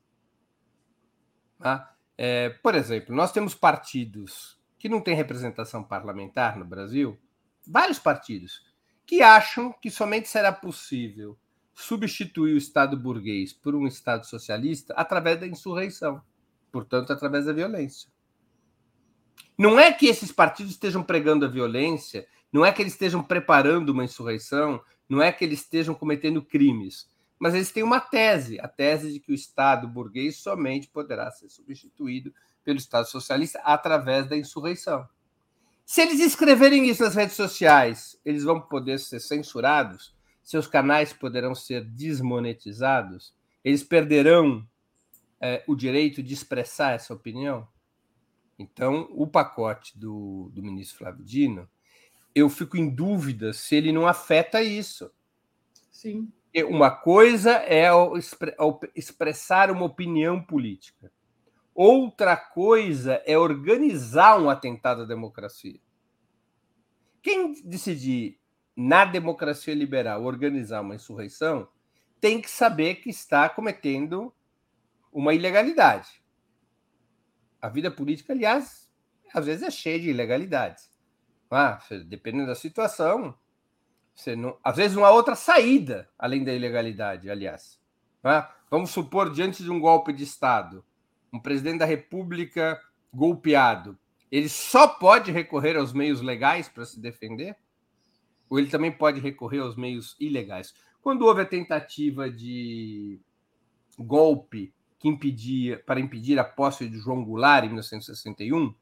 Tá? 1.60 1.94
É, 2.18 2.50
por 2.50 2.76
exemplo, 2.76 3.16
nós 3.16 3.32
temos 3.32 3.54
partidos 3.54 4.58
que 4.78 4.90
não 4.90 5.02
têm 5.02 5.16
representação 5.16 5.84
parlamentar 5.84 6.58
no 6.58 6.66
Brasil, 6.66 7.20
vários 7.66 8.00
partidos, 8.00 8.64
que 9.06 9.22
acham 9.22 9.74
que 9.82 9.90
somente 9.90 10.28
será 10.28 10.52
possível 10.52 11.38
substituir 11.74 12.54
o 12.54 12.58
Estado 12.58 12.98
burguês 12.98 13.54
por 13.54 13.76
um 13.76 13.88
Estado 13.88 14.26
socialista 14.26 14.94
através 14.96 15.40
da 15.40 15.48
insurreição, 15.48 16.22
portanto, 16.72 17.14
através 17.14 17.46
da 17.46 17.54
violência. 17.54 18.10
Não 19.58 19.80
é 19.80 19.92
que 19.92 20.08
esses 20.08 20.32
partidos 20.32 20.74
estejam 20.74 21.04
pregando 21.04 21.46
a 21.46 21.50
violência, 21.50 22.28
não 22.52 22.66
é 22.66 22.72
que 22.72 22.82
eles 22.82 22.94
estejam 22.94 23.24
preparando 23.24 23.90
uma 23.90 24.04
insurreição, 24.04 24.82
não 25.08 25.22
é 25.22 25.32
que 25.32 25.44
eles 25.44 25.62
estejam 25.62 25.96
cometendo 25.96 26.44
crimes, 26.44 27.10
mas 27.40 27.54
eles 27.54 27.72
têm 27.72 27.84
uma 27.84 28.00
tese, 28.00 28.60
a 28.60 28.68
tese 28.68 29.14
de 29.14 29.20
que 29.20 29.32
o 29.32 29.36
Estado 29.36 29.88
burguês 29.88 30.38
somente 30.38 30.88
poderá 30.88 31.30
ser 31.32 31.50
substituído 31.50 32.34
pelo 32.64 32.78
Estado 32.78 33.08
socialista 33.08 33.60
através 33.64 34.28
da 34.28 34.38
insurreição. 34.38 35.08
Se 35.86 36.02
eles 36.02 36.20
escreverem 36.20 36.90
isso 36.90 37.04
nas 37.04 37.16
redes 37.16 37.36
sociais, 37.36 38.20
eles 38.26 38.44
vão 38.44 38.60
poder 38.60 39.00
ser 39.00 39.20
censurados? 39.20 40.18
seus 40.48 40.66
canais 40.66 41.12
poderão 41.12 41.54
ser 41.54 41.84
desmonetizados? 41.84 43.36
Eles 43.66 43.84
perderão 43.84 44.66
é, 45.42 45.62
o 45.68 45.76
direito 45.76 46.24
de 46.24 46.34
expressar 46.34 46.94
essa 46.94 47.14
opinião? 47.14 47.68
Então, 48.58 49.10
o 49.12 49.28
pacote 49.28 50.00
do, 50.00 50.50
do 50.54 50.64
ministro 50.64 51.00
Flávio 51.00 51.26
Dino, 51.26 51.70
eu 52.34 52.50
fico 52.50 52.78
em 52.78 52.90
dúvida 52.90 53.52
se 53.52 53.76
ele 53.76 53.92
não 53.92 54.08
afeta 54.08 54.64
isso. 54.64 55.12
Sim. 55.92 56.32
Uma 56.66 56.90
coisa 56.92 57.52
é 57.54 57.88
expressar 58.96 59.70
uma 59.70 59.86
opinião 59.86 60.42
política. 60.42 61.12
Outra 61.74 62.36
coisa 62.36 63.22
é 63.26 63.38
organizar 63.38 64.40
um 64.40 64.50
atentado 64.50 65.04
à 65.04 65.06
democracia. 65.06 65.80
Quem 67.22 67.54
decidir 67.64 68.40
na 68.76 69.06
democracia 69.06 69.76
liberal 69.76 70.24
organizar 70.24 70.82
uma 70.82 70.96
insurreição 70.96 71.68
tem 72.20 72.42
que 72.42 72.50
saber 72.50 72.96
que 72.96 73.10
está 73.10 73.48
cometendo 73.50 74.34
uma 75.12 75.34
ilegalidade. 75.34 76.24
A 77.62 77.70
vida 77.70 77.92
política, 77.92 78.34
aliás, 78.34 78.90
às 79.34 79.46
vezes 79.46 79.64
é 79.64 79.72
cheia 79.72 80.00
de 80.00 80.10
ilegalidades. 80.10 80.92
Ah, 81.50 81.80
dependendo 82.06 82.48
da 82.48 82.56
situação, 82.56 83.38
você 84.18 84.36
não, 84.36 84.58
às 84.64 84.76
vezes 84.76 84.98
uma 84.98 85.12
outra 85.12 85.36
saída 85.36 86.10
além 86.18 86.44
da 86.44 86.52
ilegalidade, 86.52 87.30
aliás. 87.30 87.80
Ah, 88.24 88.52
vamos 88.70 88.90
supor, 88.90 89.32
diante 89.32 89.62
de 89.62 89.70
um 89.70 89.80
golpe 89.80 90.12
de 90.12 90.24
Estado, 90.24 90.84
um 91.32 91.40
presidente 91.40 91.80
da 91.80 91.86
República 91.86 92.82
golpeado, 93.14 93.98
ele 94.32 94.50
só 94.50 94.88
pode 94.88 95.32
recorrer 95.32 95.78
aos 95.78 95.94
meios 95.94 96.20
legais 96.20 96.68
para 96.68 96.84
se 96.84 97.00
defender? 97.00 97.56
Ou 98.50 98.58
ele 98.58 98.70
também 98.70 98.92
pode 98.92 99.20
recorrer 99.20 99.60
aos 99.60 99.76
meios 99.76 100.16
ilegais? 100.20 100.74
Quando 101.02 101.22
houve 101.22 101.42
a 101.42 101.46
tentativa 101.46 102.30
de 102.30 103.22
golpe 104.00 104.74
que 105.00 105.08
impedia 105.08 105.78
para 105.86 106.00
impedir 106.00 106.40
a 106.40 106.44
posse 106.44 106.90
de 106.90 106.98
João 106.98 107.24
Goulart 107.24 107.66
em 107.66 107.68
1961, 107.68 108.74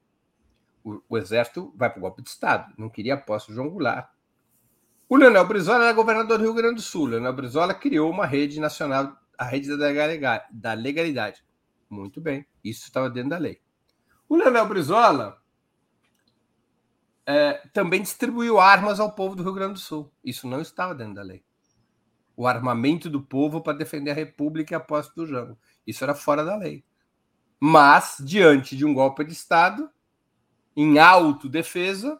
o, 0.83 1.01
o 1.09 1.17
exército 1.17 1.73
vai 1.75 1.89
para 1.89 1.99
o 1.99 2.01
golpe 2.01 2.21
de 2.21 2.29
Estado, 2.29 2.73
não 2.77 2.89
queria 2.89 3.15
a 3.15 3.17
posse 3.17 3.47
de 3.47 3.53
João 3.53 3.69
Goulart. 3.69 4.14
O 5.07 5.17
Leonel 5.17 5.47
Brizola 5.47 5.85
era 5.85 5.93
governador 5.93 6.39
do 6.39 6.43
Rio 6.43 6.53
Grande 6.53 6.75
do 6.75 6.81
Sul. 6.81 7.05
Leonel 7.05 7.33
Brizola 7.33 7.73
criou 7.73 8.09
uma 8.09 8.25
rede 8.25 8.59
nacional, 8.59 9.15
a 9.37 9.45
rede 9.45 9.69
da 9.77 10.73
legalidade. 10.73 11.43
Muito 11.89 12.19
bem, 12.19 12.45
isso 12.63 12.85
estava 12.85 13.09
dentro 13.09 13.29
da 13.29 13.37
lei. 13.37 13.61
O 14.27 14.35
Leonel 14.35 14.67
Brizola 14.67 15.39
é, 17.25 17.53
também 17.71 18.01
distribuiu 18.01 18.59
armas 18.59 18.99
ao 18.99 19.11
povo 19.11 19.35
do 19.35 19.43
Rio 19.43 19.53
Grande 19.53 19.73
do 19.73 19.79
Sul. 19.79 20.11
Isso 20.23 20.47
não 20.47 20.59
estava 20.59 20.95
dentro 20.95 21.15
da 21.15 21.21
lei. 21.21 21.43
O 22.35 22.47
armamento 22.47 23.09
do 23.09 23.21
povo 23.21 23.61
para 23.61 23.77
defender 23.77 24.11
a 24.11 24.15
República 24.15 24.73
e 24.73 24.75
a 24.75 24.79
posse 24.79 25.13
do 25.15 25.25
Jango. 25.25 25.57
Isso 25.85 26.03
era 26.03 26.15
fora 26.15 26.43
da 26.43 26.55
lei. 26.55 26.83
Mas, 27.59 28.17
diante 28.19 28.75
de 28.75 28.83
um 28.85 28.93
golpe 28.93 29.23
de 29.23 29.33
Estado, 29.33 29.89
em 30.75 30.99
autodefesa, 30.99 32.19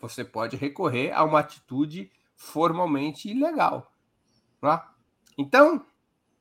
você 0.00 0.24
pode 0.24 0.56
recorrer 0.56 1.12
a 1.12 1.24
uma 1.24 1.40
atitude 1.40 2.10
formalmente 2.34 3.28
ilegal. 3.28 3.92
Né? 4.62 4.80
Então, 5.36 5.84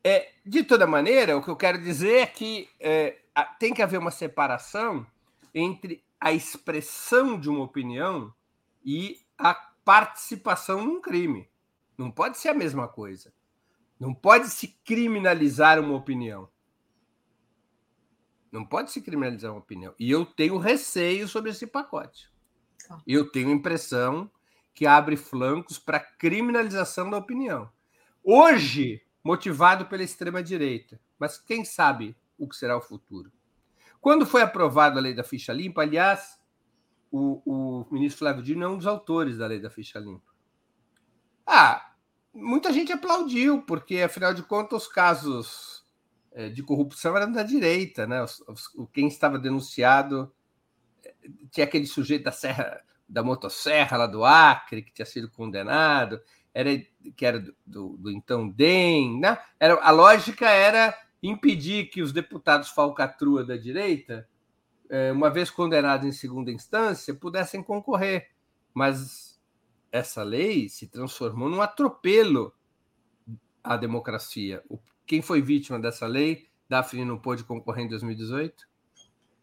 é, 0.04 0.32
de 0.46 0.64
toda 0.64 0.86
maneira, 0.88 1.36
o 1.36 1.44
que 1.44 1.50
eu 1.50 1.56
quero 1.56 1.82
dizer 1.82 2.18
é 2.20 2.26
que 2.26 2.70
é, 2.80 3.18
tem 3.60 3.74
que 3.74 3.82
haver 3.82 4.00
uma 4.00 4.12
separação 4.12 5.06
entre 5.54 6.04
a 6.20 6.32
expressão 6.32 7.40
de 7.40 7.50
uma 7.50 7.64
opinião 7.64 8.34
e 8.84 9.20
a 9.38 9.54
participação 9.84 10.84
num 10.86 11.02
crime. 11.02 11.50
Não 11.98 12.12
pode 12.12 12.38
ser 12.38 12.50
a 12.50 12.54
mesma 12.54 12.88
coisa. 12.88 13.34
Não 14.00 14.14
pode 14.14 14.50
se 14.50 14.68
criminalizar 14.86 15.80
uma 15.80 15.96
opinião. 15.96 16.48
Não 18.52 18.64
pode 18.64 18.92
se 18.92 19.02
criminalizar 19.02 19.52
uma 19.52 19.60
opinião. 19.60 19.94
E 20.00 20.10
eu 20.10 20.26
tenho 20.26 20.58
receio 20.58 21.28
sobre 21.28 21.52
esse 21.52 21.66
pacote. 21.66 22.30
Tá. 22.88 23.02
Eu 23.08 23.30
tenho 23.32 23.50
a 23.50 23.54
impressão 23.54 24.30
que 24.74 24.86
abre 24.86 25.16
flancos 25.16 25.80
para 25.80 26.00
criminalização 26.00 27.10
da 27.10 27.18
opinião. 27.18 27.70
Hoje, 28.24 29.02
motivado 29.24 29.86
pela 29.86 30.04
extrema-direita. 30.04 31.00
Mas 31.18 31.38
quem 31.38 31.66
sabe 31.66 32.16
o 32.38 32.48
que 32.48 32.56
será 32.56 32.78
o 32.78 32.82
futuro? 32.82 33.32
Quando 34.00 34.26
foi 34.26 34.42
aprovada 34.42 35.00
a 35.00 35.02
lei 35.02 35.14
da 35.14 35.24
ficha 35.24 35.52
limpa, 35.52 35.82
aliás, 35.82 36.40
o, 37.12 37.42
o 37.46 37.94
ministro 37.94 38.20
Flávio 38.20 38.44
Dino 38.44 38.64
é 38.64 38.68
um 38.70 38.78
dos 38.78 38.88
autores 38.88 39.38
da 39.38 39.48
lei 39.48 39.60
da 39.60 39.70
ficha 39.70 40.00
limpa. 40.00 40.32
Ah, 41.46 41.94
muita 42.34 42.72
gente 42.72 42.92
aplaudiu, 42.92 43.64
porque, 43.64 44.02
afinal 44.02 44.34
de 44.34 44.44
contas, 44.44 44.84
os 44.84 44.88
casos 44.88 45.86
é, 46.32 46.50
de 46.50 46.62
corrupção 46.62 47.18
eram 47.18 47.32
da 47.32 47.44
direita, 47.44 48.06
né? 48.06 48.24
Quem 48.94 49.08
estava 49.08 49.40
denunciado 49.40 50.32
tinha 51.52 51.66
aquele 51.66 51.86
sujeito 51.86 52.26
da 52.26 52.32
serra, 52.32 52.82
da 53.08 53.24
motosserra 53.24 53.98
lá 53.98 54.08
do 54.08 54.24
Acre, 54.24 54.82
que 54.82 54.94
tinha 54.94 55.06
sido 55.06 55.30
condenado, 55.30 56.22
era 56.54 56.70
que 57.16 57.26
era 57.26 57.40
do, 57.40 57.56
do, 57.66 57.98
do 57.98 58.12
então 58.12 58.50
DEM, 58.50 59.20
né? 59.20 59.38
Era, 59.60 59.76
a 59.76 59.92
lógica 59.92 60.50
era 60.50 60.98
impedir 61.22 61.90
que 61.90 62.02
os 62.02 62.12
deputados 62.12 62.70
falcatrua 62.70 63.44
da 63.44 63.56
direita, 63.56 64.28
é, 64.90 65.12
uma 65.12 65.30
vez 65.30 65.50
condenados 65.50 66.08
em 66.08 66.12
segunda 66.12 66.52
instância, 66.52 67.14
pudessem 67.14 67.62
concorrer. 67.62 68.32
Mas 68.74 69.40
essa 69.92 70.24
lei 70.24 70.70
se 70.70 70.88
transformou 70.88 71.50
num 71.50 71.62
atropelo 71.62 72.54
à 73.64 73.76
democracia. 73.76 74.64
Quem 75.06 75.22
foi 75.22 75.42
vítima 75.42 75.80
dessa 75.80 76.06
lei? 76.06 76.48
Daphne 76.70 77.06
não 77.06 77.18
pôde 77.18 77.44
concorrer 77.44 77.86
em 77.86 77.90
2018? 77.90 78.68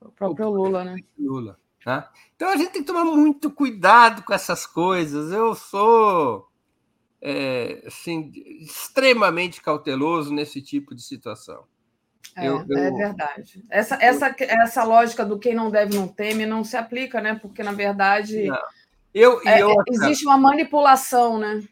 O 0.00 0.10
próprio 0.10 0.50
Lula, 0.50 0.84
né? 0.84 0.96
Lula. 1.18 1.58
Tá? 1.84 2.10
Então 2.34 2.48
a 2.48 2.56
gente 2.56 2.72
tem 2.72 2.82
que 2.82 2.86
tomar 2.86 3.04
muito 3.04 3.50
cuidado 3.50 4.22
com 4.22 4.32
essas 4.32 4.66
coisas. 4.66 5.30
Eu 5.30 5.54
sou 5.54 6.48
é, 7.20 7.82
assim, 7.86 8.32
extremamente 8.60 9.60
cauteloso 9.60 10.32
nesse 10.32 10.62
tipo 10.62 10.94
de 10.94 11.02
situação. 11.02 11.64
É, 12.34 12.48
eu, 12.48 12.64
eu... 12.68 12.78
é 12.78 12.90
verdade. 12.90 13.62
Essa, 13.68 13.98
essa, 14.02 14.34
essa 14.38 14.82
lógica 14.82 15.24
do 15.26 15.38
quem 15.38 15.54
não 15.54 15.70
deve 15.70 15.94
não 15.94 16.08
teme 16.08 16.46
não 16.46 16.64
se 16.64 16.76
aplica, 16.76 17.20
né? 17.20 17.34
Porque, 17.34 17.62
na 17.62 17.72
verdade. 17.72 18.48
Eu, 19.12 19.40
é, 19.46 19.60
é, 19.60 19.66
outra, 19.66 19.94
existe 19.94 20.24
uma 20.24 20.38
manipulação, 20.38 21.38
né? 21.38 21.62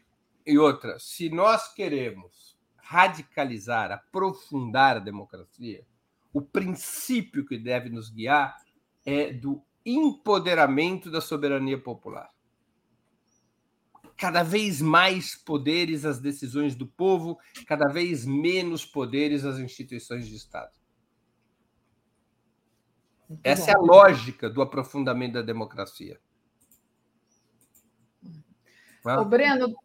E 0.45 0.57
outra, 0.57 0.97
se 0.99 1.29
nós 1.29 1.73
queremos 1.73 2.57
radicalizar, 2.77 3.91
aprofundar 3.91 4.97
a 4.97 4.99
democracia, 4.99 5.83
o 6.31 6.41
princípio 6.41 7.45
que 7.45 7.57
deve 7.57 7.89
nos 7.89 8.09
guiar 8.09 8.55
é 9.05 9.33
do 9.33 9.61
empoderamento 9.85 11.11
da 11.11 11.21
soberania 11.21 11.77
popular. 11.77 12.31
Cada 14.15 14.43
vez 14.43 14.81
mais 14.81 15.35
poderes 15.35 16.05
às 16.05 16.19
decisões 16.19 16.75
do 16.75 16.87
povo, 16.87 17.37
cada 17.67 17.91
vez 17.91 18.25
menos 18.25 18.85
poderes 18.85 19.43
às 19.43 19.57
instituições 19.57 20.27
de 20.27 20.35
Estado. 20.35 20.71
Muito 23.27 23.41
Essa 23.43 23.65
bom. 23.65 23.71
é 23.71 23.73
a 23.73 23.79
lógica 23.79 24.49
do 24.49 24.61
aprofundamento 24.61 25.33
da 25.33 25.41
democracia. 25.41 26.19
O 29.05 29.25
Breno, 29.25 29.75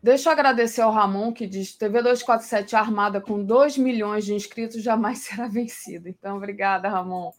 deixa 0.00 0.28
eu 0.28 0.32
agradecer 0.32 0.82
ao 0.82 0.92
Ramon, 0.92 1.32
que 1.32 1.46
diz 1.48 1.74
TV 1.74 2.00
247 2.00 2.76
armada 2.76 3.20
com 3.20 3.42
2 3.42 3.76
milhões 3.76 4.24
de 4.24 4.34
inscritos 4.34 4.82
jamais 4.82 5.18
será 5.26 5.48
vencida. 5.48 6.08
Então, 6.08 6.36
obrigada, 6.36 6.88
Ramon, 6.88 7.32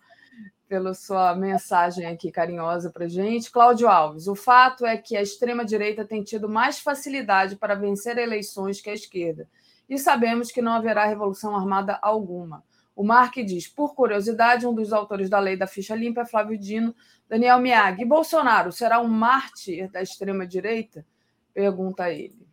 pela 0.67 0.93
sua 0.93 1.35
mensagem 1.35 2.05
aqui 2.05 2.31
carinhosa 2.31 2.91
para 2.91 3.07
gente. 3.07 3.51
Cláudio 3.51 3.87
Alves, 3.87 4.27
o 4.27 4.35
fato 4.35 4.85
é 4.85 4.95
que 4.95 5.17
a 5.17 5.21
extrema-direita 5.21 6.05
tem 6.05 6.23
tido 6.23 6.47
mais 6.47 6.79
facilidade 6.79 7.55
para 7.55 7.73
vencer 7.73 8.17
eleições 8.19 8.79
que 8.79 8.89
a 8.89 8.93
esquerda. 8.93 9.49
E 9.89 9.97
sabemos 9.97 10.51
que 10.51 10.61
não 10.61 10.73
haverá 10.73 11.05
revolução 11.05 11.55
armada 11.55 11.97
alguma. 12.01 12.63
O 12.95 13.03
Mark 13.03 13.33
diz, 13.37 13.67
por 13.67 13.95
curiosidade, 13.95 14.67
um 14.67 14.73
dos 14.75 14.93
autores 14.93 15.29
da 15.29 15.39
lei 15.39 15.57
da 15.57 15.65
ficha 15.65 15.95
limpa 15.95 16.21
é 16.21 16.25
Flávio 16.25 16.57
Dino, 16.57 16.93
Daniel 17.27 17.59
Miag. 17.59 18.01
E 18.01 18.05
Bolsonaro 18.05 18.71
será 18.71 18.99
um 18.99 19.07
mártir 19.07 19.89
da 19.89 20.01
extrema-direita? 20.01 21.05
Pergunta 21.53 22.11
ele. 22.11 22.45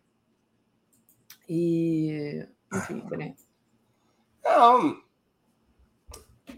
E, 1.48 2.46
enfim? 2.72 3.02
Não. 4.42 5.05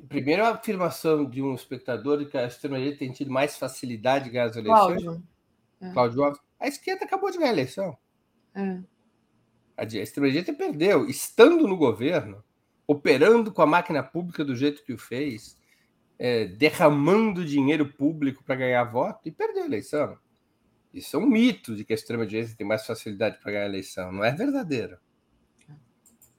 Primeiro, 0.09 0.45
a 0.45 0.51
afirmação 0.51 1.29
de 1.29 1.43
um 1.43 1.55
espectador 1.55 2.19
de 2.19 2.27
que 2.27 2.39
a 2.39 2.47
extrema-direita 2.47 3.01
tem 3.01 3.13
tido 3.13 3.31
mais 3.31 3.57
facilidade 3.57 4.25
de 4.25 4.31
ganhar 4.31 4.47
as 4.47 4.57
eleições. 4.57 5.03
Cláudio. 5.03 5.23
É. 5.81 5.93
Cláudio 5.93 6.25
Alves. 6.25 6.41
A 6.59 6.67
esquerda 6.67 7.05
acabou 7.05 7.31
de 7.31 7.39
ganhar 7.39 7.51
a 7.51 7.53
eleição. 7.53 7.97
É. 8.55 8.81
A 9.77 9.85
extrema-direita 9.85 10.53
perdeu, 10.53 11.07
estando 11.09 11.69
no 11.69 11.77
governo, 11.77 12.43
operando 12.87 13.53
com 13.53 13.63
a 13.63 13.67
máquina 13.67 14.03
pública 14.03 14.45
do 14.45 14.57
jeito 14.57 14.83
que 14.83 14.93
o 14.93 14.99
fez, 14.99 15.57
é, 16.19 16.47
derramando 16.47 17.45
dinheiro 17.45 17.93
público 17.93 18.43
para 18.43 18.57
ganhar 18.57 18.85
voto, 18.85 19.29
e 19.29 19.31
perdeu 19.31 19.63
a 19.63 19.67
eleição. 19.67 20.19
Isso 20.93 21.17
é 21.17 21.21
um 21.21 21.27
mito 21.27 21.77
de 21.77 21.85
que 21.85 21.93
a 21.93 21.95
extrema-direita 21.95 22.57
tem 22.57 22.67
mais 22.67 22.85
facilidade 22.85 23.39
para 23.39 23.53
ganhar 23.53 23.65
a 23.65 23.69
eleição. 23.69 24.11
Não 24.11 24.25
é 24.25 24.33
verdadeiro. 24.33 24.99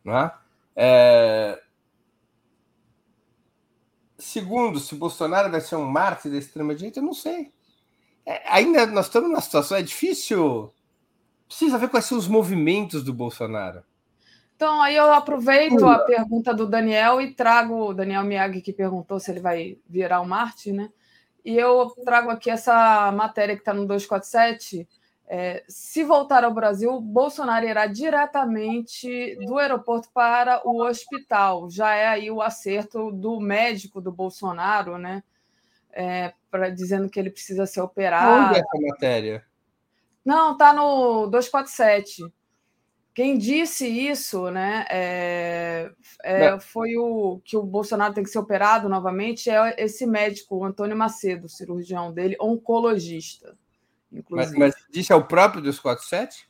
Não 0.03 0.17
é? 0.17 0.33
é... 0.75 1.63
Segundo, 4.19 4.79
se 4.79 4.95
Bolsonaro 4.95 5.49
vai 5.49 5.61
ser 5.61 5.77
um 5.77 5.85
mártir 5.85 6.31
da 6.31 6.37
extrema-direita, 6.37 6.99
eu 6.99 7.03
não 7.03 7.13
sei. 7.13 7.51
É, 8.25 8.41
ainda 8.47 8.85
nós 8.85 9.05
estamos 9.05 9.29
numa 9.29 9.41
situação, 9.41 9.77
é 9.77 9.81
difícil. 9.81 10.71
Precisa 11.47 11.77
ver 11.77 11.89
quais 11.89 12.05
são 12.05 12.17
os 12.17 12.27
movimentos 12.27 13.03
do 13.03 13.13
Bolsonaro. 13.13 13.83
Então, 14.55 14.81
aí 14.81 14.97
eu 14.97 15.13
aproveito 15.13 15.85
a 15.85 15.99
pergunta 15.99 16.53
do 16.53 16.67
Daniel 16.67 17.21
e 17.21 17.33
trago 17.33 17.87
o 17.87 17.93
Daniel 17.93 18.23
Miyagi, 18.23 18.61
que 18.61 18.73
perguntou 18.73 19.17
se 19.17 19.31
ele 19.31 19.39
vai 19.39 19.77
virar 19.87 20.19
um 20.19 20.25
Marte, 20.25 20.73
né? 20.73 20.89
E 21.45 21.57
eu 21.57 21.89
trago 22.03 22.29
aqui 22.29 22.49
essa 22.49 23.09
matéria 23.13 23.55
que 23.55 23.61
está 23.61 23.73
no 23.73 23.87
247. 23.87 24.85
É, 25.31 25.63
se 25.67 26.03
voltar 26.03 26.43
ao 26.43 26.51
Brasil, 26.51 26.99
Bolsonaro 26.99 27.63
irá 27.63 27.85
diretamente 27.85 29.35
do 29.45 29.59
aeroporto 29.59 30.09
para 30.11 30.67
o 30.67 30.81
hospital. 30.81 31.69
Já 31.69 31.93
é 31.93 32.07
aí 32.07 32.31
o 32.31 32.41
acerto 32.41 33.11
do 33.11 33.39
médico 33.39 34.01
do 34.01 34.11
Bolsonaro, 34.11 34.97
né? 34.97 35.23
É, 35.91 36.33
pra, 36.49 36.71
dizendo 36.71 37.07
que 37.07 37.19
ele 37.19 37.29
precisa 37.29 37.67
ser 37.67 37.81
operado. 37.81 38.47
Onde 38.47 38.57
é 38.57 38.61
essa 38.61 38.87
matéria? 38.87 39.45
Não, 40.25 40.53
está 40.53 40.73
no 40.73 41.27
247. 41.27 42.23
Quem 43.13 43.37
disse 43.37 43.85
isso, 43.85 44.49
né, 44.49 44.85
é, 44.89 45.91
é, 46.23 46.59
foi 46.59 46.95
o 46.97 47.41
que 47.43 47.57
o 47.57 47.63
Bolsonaro 47.63 48.13
tem 48.13 48.23
que 48.23 48.29
ser 48.29 48.39
operado 48.39 48.87
novamente, 48.87 49.49
é 49.49 49.75
esse 49.77 50.05
médico, 50.05 50.55
o 50.55 50.63
Antônio 50.63 50.95
Macedo, 50.95 51.49
cirurgião 51.49 52.13
dele, 52.13 52.37
oncologista. 52.39 53.57
Mas, 54.29 54.51
mas, 54.53 54.75
disse 54.89 55.13
ao 55.13 55.25
próprio 55.25 55.61
247? 55.61 56.49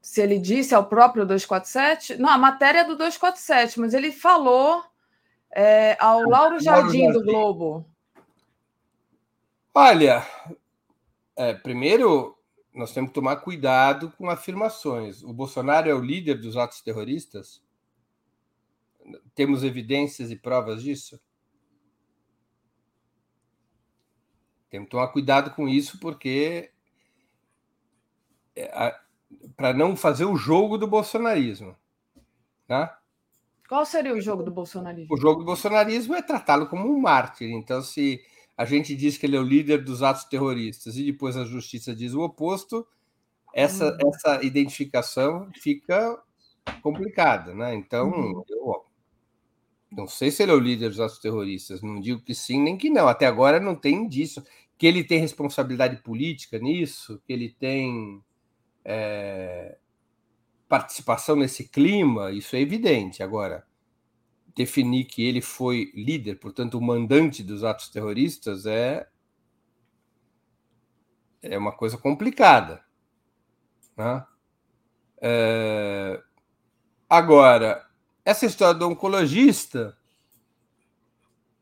Se 0.00 0.20
ele 0.20 0.38
disse 0.38 0.74
ao 0.74 0.86
próprio 0.86 1.24
247? 1.24 2.16
Não, 2.16 2.28
a 2.28 2.38
matéria 2.38 2.80
é 2.80 2.84
do 2.84 2.96
247, 2.96 3.80
mas 3.80 3.94
ele 3.94 4.12
falou 4.12 4.82
é, 5.50 5.96
ao 6.00 6.20
Lauro 6.22 6.60
Jardim, 6.60 7.10
do 7.10 7.22
Globo. 7.22 7.86
Olha, 9.74 10.26
é, 11.36 11.54
primeiro 11.54 12.38
nós 12.74 12.92
temos 12.92 13.10
que 13.10 13.14
tomar 13.14 13.36
cuidado 13.36 14.12
com 14.18 14.28
afirmações. 14.28 15.22
O 15.22 15.32
Bolsonaro 15.32 15.88
é 15.88 15.94
o 15.94 16.00
líder 16.00 16.40
dos 16.40 16.56
atos 16.56 16.80
terroristas? 16.80 17.62
Temos 19.34 19.62
evidências 19.62 20.30
e 20.30 20.36
provas 20.36 20.82
disso? 20.82 21.20
Temos 24.74 24.86
que 24.86 24.90
tomar 24.90 25.06
cuidado 25.06 25.52
com 25.52 25.68
isso, 25.68 26.00
porque 26.00 26.72
é, 28.56 28.92
para 29.56 29.72
não 29.72 29.94
fazer 29.94 30.24
o 30.24 30.34
jogo 30.34 30.76
do 30.76 30.88
bolsonarismo. 30.88 31.76
Tá? 32.66 32.98
Qual 33.68 33.86
seria 33.86 34.12
o 34.12 34.20
jogo 34.20 34.42
do 34.42 34.50
bolsonarismo? 34.50 35.14
O 35.14 35.16
jogo 35.16 35.42
do 35.42 35.46
bolsonarismo 35.46 36.16
é 36.16 36.22
tratá-lo 36.22 36.66
como 36.66 36.92
um 36.92 36.98
mártir. 36.98 37.52
Então, 37.52 37.80
se 37.82 38.20
a 38.56 38.64
gente 38.64 38.96
diz 38.96 39.16
que 39.16 39.26
ele 39.26 39.36
é 39.36 39.38
o 39.40 39.44
líder 39.44 39.84
dos 39.84 40.02
atos 40.02 40.24
terroristas 40.24 40.96
e 40.96 41.04
depois 41.04 41.36
a 41.36 41.44
justiça 41.44 41.94
diz 41.94 42.12
o 42.12 42.22
oposto, 42.22 42.84
essa, 43.54 43.92
hum. 43.94 44.10
essa 44.12 44.42
identificação 44.42 45.48
fica 45.54 46.20
complicada, 46.82 47.54
né? 47.54 47.76
Então, 47.76 48.10
uhum. 48.10 48.44
eu 48.48 48.84
não 49.96 50.08
sei 50.08 50.30
se 50.32 50.42
ele 50.42 50.50
é 50.50 50.54
o 50.54 50.58
líder 50.58 50.88
dos 50.88 50.98
atos 50.98 51.20
terroristas, 51.20 51.80
não 51.80 52.00
digo 52.00 52.20
que 52.20 52.34
sim 52.34 52.60
nem 52.60 52.76
que 52.76 52.90
não. 52.90 53.06
Até 53.06 53.26
agora 53.26 53.60
não 53.60 53.76
tem 53.76 53.94
indício 53.94 54.42
que 54.76 54.86
ele 54.86 55.04
tem 55.04 55.18
responsabilidade 55.18 56.02
política 56.02 56.58
nisso, 56.58 57.20
que 57.26 57.32
ele 57.32 57.50
tem 57.50 58.22
é, 58.84 59.78
participação 60.68 61.36
nesse 61.36 61.68
clima, 61.68 62.32
isso 62.32 62.56
é 62.56 62.60
evidente. 62.60 63.22
Agora, 63.22 63.64
definir 64.54 65.04
que 65.04 65.22
ele 65.22 65.40
foi 65.40 65.90
líder, 65.94 66.36
portanto, 66.38 66.78
o 66.78 66.82
mandante 66.82 67.42
dos 67.42 67.64
atos 67.64 67.88
terroristas, 67.88 68.66
é, 68.66 69.06
é 71.42 71.58
uma 71.58 71.72
coisa 71.72 71.98
complicada. 71.98 72.84
Né? 73.96 74.26
É... 75.20 76.22
Agora, 77.08 77.86
essa 78.24 78.46
história 78.46 78.74
do 78.74 78.88
oncologista, 78.88 79.96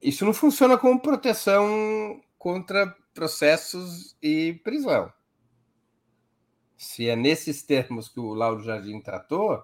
isso 0.01 0.25
não 0.25 0.33
funciona 0.33 0.79
como 0.79 1.01
proteção 1.01 2.21
contra 2.39 2.97
processos 3.15 4.17
e 4.23 4.55
prisão. 4.65 5.13
Se 6.77 7.09
é 7.09 7.15
nesses 7.15 7.63
termos 7.63 8.09
que 8.09 8.19
o 8.19 8.35
Lauro 8.35 8.63
Jardim 8.63 9.01
tratou, 9.01 9.63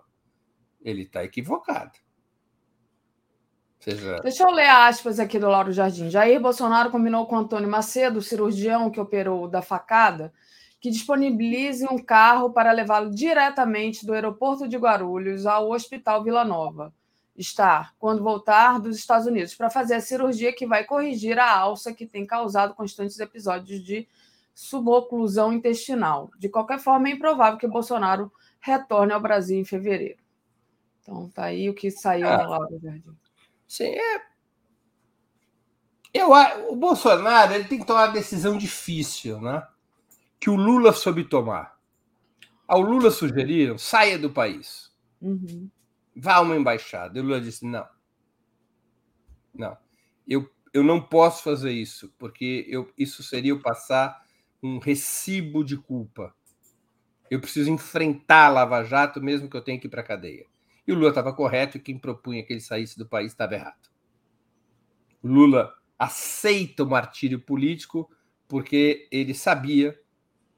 ele 0.81 1.03
está 1.03 1.25
equivocado. 1.25 1.93
Seja... 3.81 4.20
Deixa 4.20 4.45
eu 4.45 4.51
ler 4.51 4.69
aspas 4.69 5.19
aqui 5.19 5.39
do 5.39 5.49
Lauro 5.49 5.73
Jardim. 5.73 6.11
Jair 6.11 6.41
Bolsonaro 6.41 6.91
combinou 6.91 7.27
com 7.27 7.37
Antônio 7.37 7.69
Macedo, 7.69 8.23
cirurgião 8.23 8.91
que 8.91 9.01
operou 9.01 9.49
da 9.49 9.62
facada, 9.62 10.33
que 10.81 10.91
disponibilize 10.91 11.87
um 11.91 11.99
carro 11.99 12.53
para 12.53 12.73
levá-lo 12.73 13.11
diretamente 13.11 14.07
do 14.07 14.12
aeroporto 14.12 14.69
de 14.69 14.77
Guarulhos 14.77 15.47
ao 15.47 15.70
Hospital 15.70 16.23
Vila 16.23 16.45
Nova. 16.45 16.95
Está, 17.39 17.93
quando 18.01 18.20
voltar 18.20 18.81
dos 18.81 18.97
Estados 18.97 19.28
Unidos, 19.28 19.55
para 19.55 19.70
fazer 19.70 19.94
a 19.94 20.01
cirurgia 20.01 20.52
que 20.52 20.66
vai 20.66 20.82
corrigir 20.82 21.39
a 21.39 21.48
alça 21.48 21.93
que 21.94 22.05
tem 22.05 22.27
causado 22.27 22.74
constantes 22.74 23.20
episódios 23.20 23.81
de 23.81 24.09
suboclusão 24.52 25.52
intestinal. 25.52 26.32
De 26.36 26.48
qualquer 26.48 26.81
forma, 26.81 27.09
é 27.09 27.12
improvável 27.12 27.56
que 27.56 27.69
Bolsonaro 27.69 28.32
retorne 28.59 29.12
ao 29.12 29.20
Brasil 29.20 29.56
em 29.56 29.65
fevereiro. 29.65 30.19
Então, 31.01 31.31
tá 31.31 31.44
aí 31.44 31.70
o 31.70 31.74
que 31.74 31.93
saiu 31.93 32.28
ah. 32.28 32.36
do 32.39 32.51
Lauro 32.51 32.81
Jardim. 32.82 33.16
Sim, 33.69 33.94
é. 33.94 34.23
Eu, 36.12 36.31
o 36.70 36.74
Bolsonaro 36.74 37.55
ele 37.55 37.69
tem 37.69 37.78
que 37.78 37.86
tomar 37.86 38.06
uma 38.06 38.12
decisão 38.15 38.59
difícil, 38.59 39.40
né? 39.40 39.65
Que 40.40 40.51
o 40.51 40.56
Lula 40.56 40.93
soube 40.93 41.23
tomar. 41.23 41.78
Ao 42.66 42.81
Lula 42.81 43.12
sugeriram 43.12 43.78
saia 43.78 44.19
do 44.19 44.28
país. 44.28 44.90
Uhum. 45.23 45.70
Vá 46.20 46.35
a 46.35 46.40
uma 46.40 46.57
embaixada. 46.57 47.19
E 47.19 47.23
o 47.23 47.24
Lula 47.24 47.40
disse: 47.40 47.65
não. 47.65 47.86
Não. 49.55 49.77
Eu, 50.27 50.51
eu 50.74 50.82
não 50.82 51.01
posso 51.01 51.43
fazer 51.43 51.70
isso, 51.70 52.12
porque 52.19 52.66
eu, 52.69 52.93
isso 52.99 53.23
seria 53.23 53.53
eu 53.53 53.61
passar 53.61 54.24
um 54.62 54.78
recibo 54.78 55.65
de 55.65 55.77
culpa. 55.77 56.35
Eu 57.31 57.40
preciso 57.40 57.70
enfrentar 57.70 58.47
a 58.47 58.51
Lava 58.51 58.85
Jato, 58.85 59.20
mesmo 59.23 59.49
que 59.49 59.57
eu 59.57 59.62
tenha 59.62 59.78
que 59.78 59.86
ir 59.86 59.90
para 59.90 60.01
a 60.01 60.05
cadeia. 60.05 60.47
E 60.86 60.93
o 60.93 60.95
Lula 60.95 61.11
estava 61.11 61.32
correto 61.32 61.77
e 61.77 61.81
quem 61.81 61.99
propunha 61.99 62.43
que 62.43 62.53
ele 62.53 62.61
saísse 62.61 62.99
do 62.99 63.07
país 63.07 63.32
estava 63.32 63.55
errado. 63.55 63.90
Lula 65.23 65.74
aceita 65.99 66.85
o 66.85 66.89
martírio 66.89 67.39
político 67.40 68.11
porque 68.47 69.07
ele 69.11 69.35
sabia, 69.35 70.01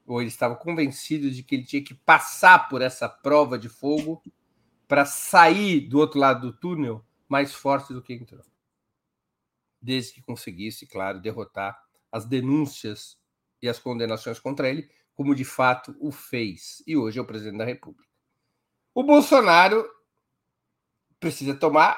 ou 0.07 0.21
ele 0.21 0.29
estava 0.29 0.55
convencido 0.55 1.29
de 1.29 1.43
que 1.43 1.55
ele 1.55 1.65
tinha 1.65 1.83
que 1.83 1.93
passar 1.93 2.69
por 2.69 2.81
essa 2.81 3.09
prova 3.09 3.59
de 3.59 3.67
fogo 3.67 4.23
para 4.91 5.05
sair 5.05 5.87
do 5.87 5.99
outro 5.99 6.19
lado 6.19 6.51
do 6.51 6.57
túnel 6.57 7.01
mais 7.29 7.53
forte 7.53 7.93
do 7.93 8.01
que 8.01 8.13
entrou. 8.13 8.43
Desde 9.81 10.11
que 10.11 10.21
conseguisse, 10.21 10.85
claro, 10.85 11.21
derrotar 11.21 11.81
as 12.11 12.25
denúncias 12.25 13.17
e 13.61 13.69
as 13.69 13.79
condenações 13.79 14.37
contra 14.37 14.67
ele, 14.67 14.91
como 15.15 15.33
de 15.33 15.45
fato 15.45 15.95
o 15.97 16.11
fez. 16.11 16.83
E 16.85 16.97
hoje 16.97 17.17
é 17.17 17.21
o 17.21 17.25
presidente 17.25 17.59
da 17.59 17.63
República. 17.63 18.11
O 18.93 19.01
Bolsonaro 19.01 19.89
precisa 21.21 21.55
tomar 21.55 21.97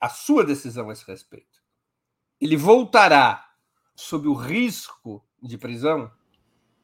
a 0.00 0.08
sua 0.08 0.42
decisão 0.42 0.90
a 0.90 0.94
esse 0.94 1.06
respeito. 1.06 1.62
Ele 2.40 2.56
voltará 2.56 3.54
sob 3.94 4.26
o 4.26 4.34
risco 4.34 5.24
de 5.40 5.56
prisão 5.56 6.10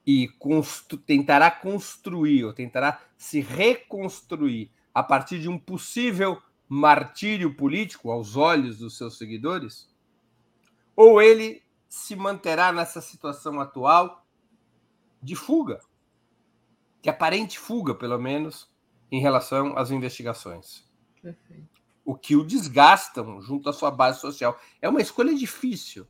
e 0.06 0.28
constru 0.38 0.98
tentará 0.98 1.50
construir, 1.50 2.44
ou 2.44 2.52
tentará 2.52 3.02
se 3.16 3.40
reconstruir 3.40 4.70
a 4.94 5.02
partir 5.02 5.40
de 5.40 5.48
um 5.48 5.58
possível 5.58 6.40
martírio 6.68 7.54
político 7.54 8.10
aos 8.10 8.36
olhos 8.36 8.78
dos 8.78 8.96
seus 8.96 9.18
seguidores? 9.18 9.88
Ou 10.96 11.20
ele 11.20 11.62
se 11.88 12.16
manterá 12.16 12.72
nessa 12.72 13.00
situação 13.00 13.60
atual 13.60 14.26
de 15.22 15.36
fuga, 15.36 15.80
de 17.00 17.10
aparente 17.10 17.58
fuga, 17.58 17.94
pelo 17.94 18.18
menos, 18.18 18.70
em 19.10 19.20
relação 19.20 19.76
às 19.76 19.90
investigações? 19.90 20.88
Perfeito. 21.20 21.68
O 22.04 22.14
que 22.14 22.34
o 22.34 22.44
desgastam 22.44 23.40
junto 23.40 23.68
à 23.68 23.72
sua 23.72 23.90
base 23.90 24.20
social. 24.20 24.58
É 24.80 24.88
uma 24.88 25.00
escolha 25.00 25.34
difícil, 25.34 26.06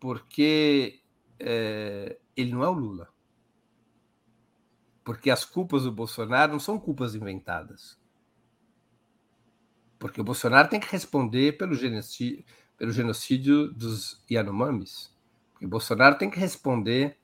porque 0.00 1.02
é, 1.38 2.18
ele 2.36 2.52
não 2.52 2.64
é 2.64 2.68
o 2.68 2.72
Lula. 2.72 3.08
Porque 5.04 5.30
as 5.30 5.44
culpas 5.44 5.84
do 5.84 5.92
Bolsonaro 5.92 6.52
não 6.52 6.58
são 6.58 6.80
culpas 6.80 7.14
inventadas. 7.14 7.98
Porque 9.98 10.20
o 10.20 10.24
Bolsonaro 10.24 10.68
tem 10.68 10.80
que 10.80 10.90
responder 10.90 11.56
pelo 11.56 11.74
genocídio, 11.74 12.44
pelo 12.76 12.92
genocídio 12.92 13.72
dos 13.72 14.22
Yanomamis. 14.30 15.10
o 15.62 15.68
Bolsonaro 15.68 16.18
tem 16.18 16.30
que 16.30 16.38
responder 16.38 17.18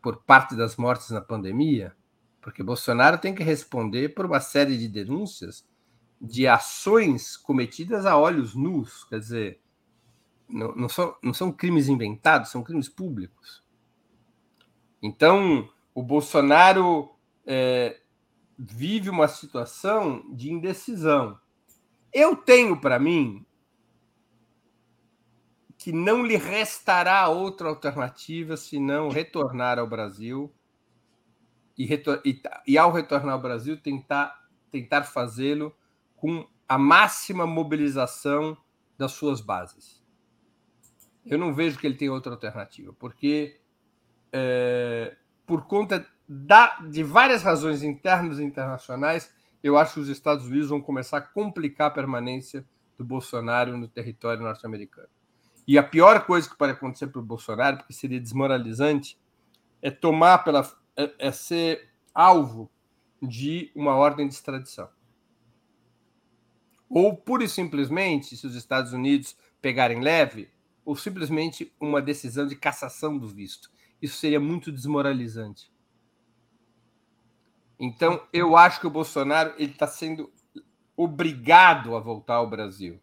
por 0.00 0.22
parte 0.22 0.54
das 0.54 0.76
mortes 0.76 1.10
na 1.10 1.20
pandemia, 1.20 1.94
porque 2.40 2.62
Bolsonaro 2.62 3.18
tem 3.18 3.34
que 3.34 3.42
responder 3.42 4.10
por 4.10 4.24
uma 4.24 4.40
série 4.40 4.78
de 4.78 4.88
denúncias 4.88 5.66
de 6.20 6.46
ações 6.46 7.36
cometidas 7.36 8.06
a 8.06 8.16
olhos 8.16 8.54
nus, 8.54 9.04
quer 9.04 9.18
dizer, 9.18 9.60
não, 10.48 10.74
não, 10.74 10.88
são, 10.88 11.14
não 11.22 11.34
são 11.34 11.52
crimes 11.52 11.88
inventados, 11.88 12.50
são 12.50 12.62
crimes 12.62 12.88
públicos. 12.88 13.62
Então, 15.02 15.68
o 15.94 16.02
Bolsonaro 16.02 17.10
é, 17.44 18.00
vive 18.58 19.10
uma 19.10 19.28
situação 19.28 20.24
de 20.34 20.50
indecisão. 20.50 21.38
Eu 22.12 22.36
tenho 22.36 22.80
para 22.80 22.98
mim 22.98 23.44
que 25.76 25.92
não 25.92 26.24
lhe 26.24 26.36
restará 26.36 27.28
outra 27.28 27.68
alternativa 27.68 28.56
senão 28.56 29.08
retornar 29.08 29.78
ao 29.78 29.86
Brasil 29.86 30.52
e, 31.76 31.92
e, 32.24 32.42
e 32.66 32.78
ao 32.78 32.90
retornar 32.90 33.34
ao 33.34 33.40
Brasil 33.40 33.76
tentar, 33.80 34.48
tentar 34.70 35.04
fazê-lo 35.04 35.76
com 36.16 36.48
a 36.68 36.78
máxima 36.78 37.46
mobilização 37.46 38.56
das 38.96 39.12
suas 39.12 39.40
bases. 39.40 40.02
Eu 41.24 41.38
não 41.38 41.54
vejo 41.54 41.78
que 41.78 41.86
ele 41.86 41.96
tenha 41.96 42.12
outra 42.12 42.32
alternativa, 42.32 42.92
porque 42.94 43.60
é, 44.32 45.16
por 45.44 45.66
conta 45.66 46.06
da, 46.28 46.78
de 46.80 47.02
várias 47.02 47.42
razões 47.42 47.82
internas 47.82 48.38
e 48.38 48.44
internacionais, 48.44 49.32
eu 49.62 49.76
acho 49.76 49.94
que 49.94 50.00
os 50.00 50.08
Estados 50.08 50.46
Unidos 50.46 50.68
vão 50.68 50.80
começar 50.80 51.18
a 51.18 51.20
complicar 51.20 51.88
a 51.88 51.94
permanência 51.94 52.64
do 52.96 53.04
Bolsonaro 53.04 53.76
no 53.76 53.88
território 53.88 54.42
norte-americano. 54.42 55.08
E 55.66 55.76
a 55.76 55.82
pior 55.82 56.24
coisa 56.24 56.48
que 56.48 56.56
pode 56.56 56.72
acontecer 56.72 57.08
para 57.08 57.20
o 57.20 57.24
Bolsonaro, 57.24 57.78
porque 57.78 57.92
seria 57.92 58.20
desmoralizante, 58.20 59.18
é 59.82 59.90
tomar 59.90 60.38
pela. 60.38 60.62
é, 60.96 61.12
é 61.18 61.32
ser 61.32 61.88
alvo 62.14 62.70
de 63.20 63.70
uma 63.74 63.94
ordem 63.96 64.28
de 64.28 64.34
extradição. 64.34 64.88
Ou, 66.88 67.16
pura 67.16 67.44
e 67.44 67.48
simplesmente, 67.48 68.36
se 68.36 68.46
os 68.46 68.54
Estados 68.54 68.92
Unidos 68.92 69.36
pegarem 69.60 70.00
leve, 70.00 70.48
ou 70.84 70.94
simplesmente 70.94 71.74
uma 71.80 72.00
decisão 72.00 72.46
de 72.46 72.54
cassação 72.54 73.18
do 73.18 73.26
visto. 73.26 73.70
Isso 74.00 74.18
seria 74.18 74.38
muito 74.38 74.70
desmoralizante. 74.70 75.70
Então, 77.78 78.26
eu 78.32 78.56
acho 78.56 78.80
que 78.80 78.86
o 78.86 78.90
Bolsonaro 78.90 79.54
ele 79.58 79.72
está 79.72 79.86
sendo 79.86 80.32
obrigado 80.96 81.94
a 81.94 82.00
voltar 82.00 82.36
ao 82.36 82.48
Brasil. 82.48 83.00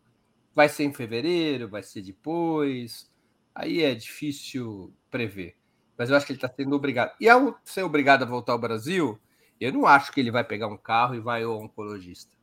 Vai 0.56 0.68
ser 0.68 0.84
em 0.84 0.94
fevereiro, 0.94 1.70
vai 1.70 1.84
ser 1.84 2.02
depois. 2.02 3.12
Aí 3.54 3.84
é 3.84 3.94
difícil 3.94 4.94
prever. 5.12 5.56
Mas 5.98 6.10
eu 6.10 6.16
acho 6.16 6.26
que 6.26 6.32
ele 6.32 6.38
está 6.38 6.50
sendo 6.50 6.76
obrigado. 6.76 7.14
E 7.20 7.30
ao 7.30 7.60
ser 7.64 7.84
obrigado 7.84 8.24
a 8.24 8.28
voltar 8.28 8.54
ao 8.54 8.60
Brasil, 8.60 9.20
eu 9.60 9.72
não 9.72 9.86
acho 9.86 10.12
que 10.12 10.20
ele 10.20 10.32
vai 10.32 10.44
pegar 10.44 10.68
um 10.68 10.78
carro 10.78 11.16
e 11.16 11.20
vai 11.20 11.44
ao 11.44 11.60
oncologista. 11.60 12.36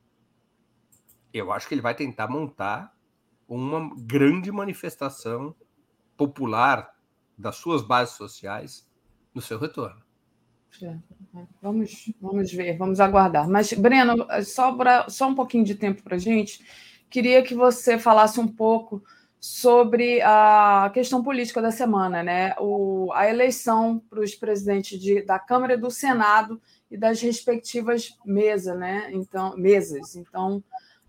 Eu 1.32 1.52
acho 1.52 1.68
que 1.68 1.74
ele 1.74 1.82
vai 1.82 1.94
tentar 1.94 2.28
montar 2.28 2.96
uma 3.48 3.90
grande 3.96 4.52
manifestação 4.52 5.54
popular 6.16 6.94
das 7.36 7.56
suas 7.56 7.82
bases 7.82 8.14
sociais 8.14 8.88
no 9.34 9.40
seu 9.40 9.58
retorno. 9.58 10.02
Vamos, 11.62 12.12
vamos 12.20 12.52
ver, 12.52 12.76
vamos 12.76 13.00
aguardar. 13.00 13.48
Mas, 13.48 13.72
Breno, 13.72 14.26
só, 14.44 14.72
pra, 14.72 15.08
só 15.08 15.28
um 15.28 15.34
pouquinho 15.34 15.64
de 15.64 15.74
tempo 15.74 16.02
para 16.02 16.18
gente. 16.18 16.64
Queria 17.08 17.42
que 17.42 17.54
você 17.54 17.98
falasse 17.98 18.38
um 18.40 18.48
pouco 18.48 19.02
sobre 19.40 20.20
a 20.20 20.90
questão 20.92 21.22
política 21.22 21.62
da 21.62 21.70
semana, 21.70 22.22
né? 22.22 22.54
O, 22.58 23.10
a 23.14 23.28
eleição 23.28 23.98
para 24.10 24.20
os 24.20 24.34
presidentes 24.34 25.00
de, 25.00 25.22
da 25.22 25.38
Câmara 25.38 25.74
e 25.74 25.78
do 25.78 25.90
Senado 25.90 26.60
e 26.90 26.96
das 26.96 27.22
respectivas 27.22 28.16
mesas, 28.24 28.78
né? 28.78 29.10
Então, 29.12 29.56
mesas. 29.56 30.14
Então, 30.14 30.62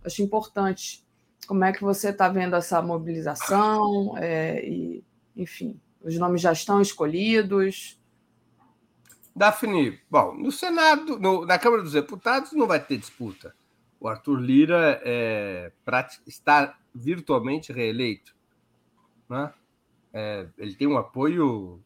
acho 0.04 0.22
importante. 0.22 1.06
Como 1.46 1.64
é 1.66 1.74
que 1.74 1.82
você 1.82 2.10
está 2.10 2.30
vendo 2.30 2.56
essa 2.56 2.82
mobilização? 2.82 4.18
É, 4.18 4.66
e, 4.66 5.04
enfim, 5.36 5.80
os 6.02 6.18
nomes 6.18 6.42
já 6.42 6.54
estão 6.54 6.82
escolhidos. 6.82 8.00
Daphne, 9.36 10.00
bom, 10.10 10.34
no 10.36 10.52
Senado, 10.52 11.18
no, 11.18 11.46
na 11.46 11.58
Câmara 11.58 11.82
dos 11.82 11.94
Deputados 11.94 12.52
não 12.52 12.68
vai 12.68 12.80
ter 12.80 12.98
disputa. 12.98 13.56
O 14.00 14.08
Arthur 14.08 14.40
Lira 14.40 15.02
é, 15.04 15.72
está 16.28 16.78
virtualmente 16.94 17.72
reeleito. 17.72 18.36
Né? 19.30 19.54
É, 20.14 20.48
ele 20.58 20.76
tem 20.76 20.88
um 20.88 20.98
apoio 20.98 21.80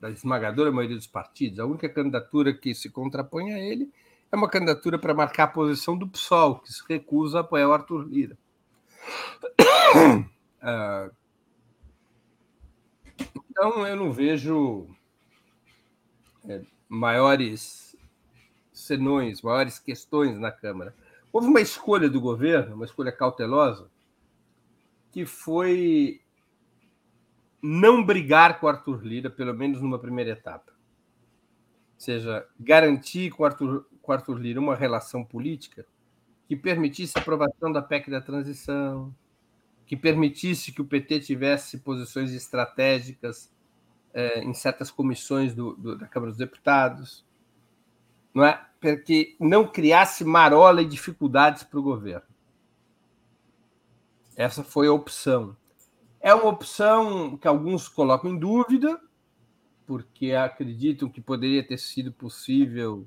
da 0.00 0.10
esmagadora 0.10 0.70
maioria 0.70 0.96
dos 0.96 1.06
partidos. 1.06 1.58
A 1.58 1.66
única 1.66 1.88
candidatura 1.88 2.54
que 2.54 2.74
se 2.74 2.88
contrapõe 2.88 3.52
a 3.52 3.58
ele 3.58 3.92
é 4.30 4.36
uma 4.36 4.48
candidatura 4.48 4.98
para 4.98 5.14
marcar 5.14 5.44
a 5.44 5.48
posição 5.48 5.96
do 5.96 6.08
PSOL, 6.08 6.60
que 6.60 6.72
se 6.72 6.82
recusa 6.88 7.38
a 7.38 7.40
apoiar 7.40 7.68
o 7.68 7.72
Arthur 7.72 8.06
Lira. 8.08 8.38
Ah, 10.60 11.08
então, 13.48 13.86
eu 13.86 13.94
não 13.94 14.12
vejo 14.12 14.88
é, 16.48 16.62
maiores 16.88 17.96
senões, 18.72 19.42
maiores 19.42 19.78
questões 19.78 20.38
na 20.38 20.50
Câmara. 20.50 20.94
Houve 21.32 21.48
uma 21.48 21.60
escolha 21.60 22.08
do 22.08 22.20
governo, 22.20 22.74
uma 22.74 22.84
escolha 22.84 23.12
cautelosa, 23.12 23.90
que 25.12 25.26
foi 25.26 26.20
não 27.60 28.04
brigar 28.04 28.60
com 28.60 28.68
Arthur 28.68 29.04
Lira, 29.04 29.28
pelo 29.28 29.52
menos 29.52 29.82
numa 29.82 29.98
primeira 29.98 30.30
etapa. 30.30 30.72
Ou 30.72 32.00
seja, 32.00 32.46
garantir 32.58 33.30
com 33.30 33.44
Arthur, 33.44 33.84
com 34.00 34.12
Arthur 34.12 34.38
Lira 34.38 34.60
uma 34.60 34.76
relação 34.76 35.24
política 35.24 35.84
que 36.46 36.56
permitisse 36.56 37.18
a 37.18 37.20
aprovação 37.20 37.70
da 37.70 37.82
PEC 37.82 38.10
da 38.10 38.20
transição, 38.20 39.14
que 39.84 39.96
permitisse 39.96 40.72
que 40.72 40.80
o 40.80 40.84
PT 40.84 41.20
tivesse 41.20 41.78
posições 41.78 42.32
estratégicas 42.32 43.50
é, 44.12 44.42
em 44.42 44.54
certas 44.54 44.90
comissões 44.90 45.54
do, 45.54 45.74
do, 45.74 45.96
da 45.96 46.06
Câmara 46.06 46.30
dos 46.30 46.38
Deputados, 46.38 47.24
não 48.34 48.44
é? 48.44 48.64
Porque 48.80 49.36
não 49.40 49.66
criasse 49.66 50.24
marola 50.24 50.82
e 50.82 50.86
dificuldades 50.86 51.62
para 51.62 51.78
o 51.78 51.82
governo. 51.82 52.26
Essa 54.36 54.62
foi 54.62 54.86
a 54.86 54.92
opção. 54.92 55.56
É 56.20 56.32
uma 56.32 56.46
opção 56.46 57.36
que 57.36 57.48
alguns 57.48 57.88
colocam 57.88 58.30
em 58.30 58.38
dúvida, 58.38 59.00
porque 59.86 60.32
acreditam 60.32 61.08
que 61.08 61.20
poderia 61.20 61.66
ter 61.66 61.78
sido 61.78 62.12
possível 62.12 63.06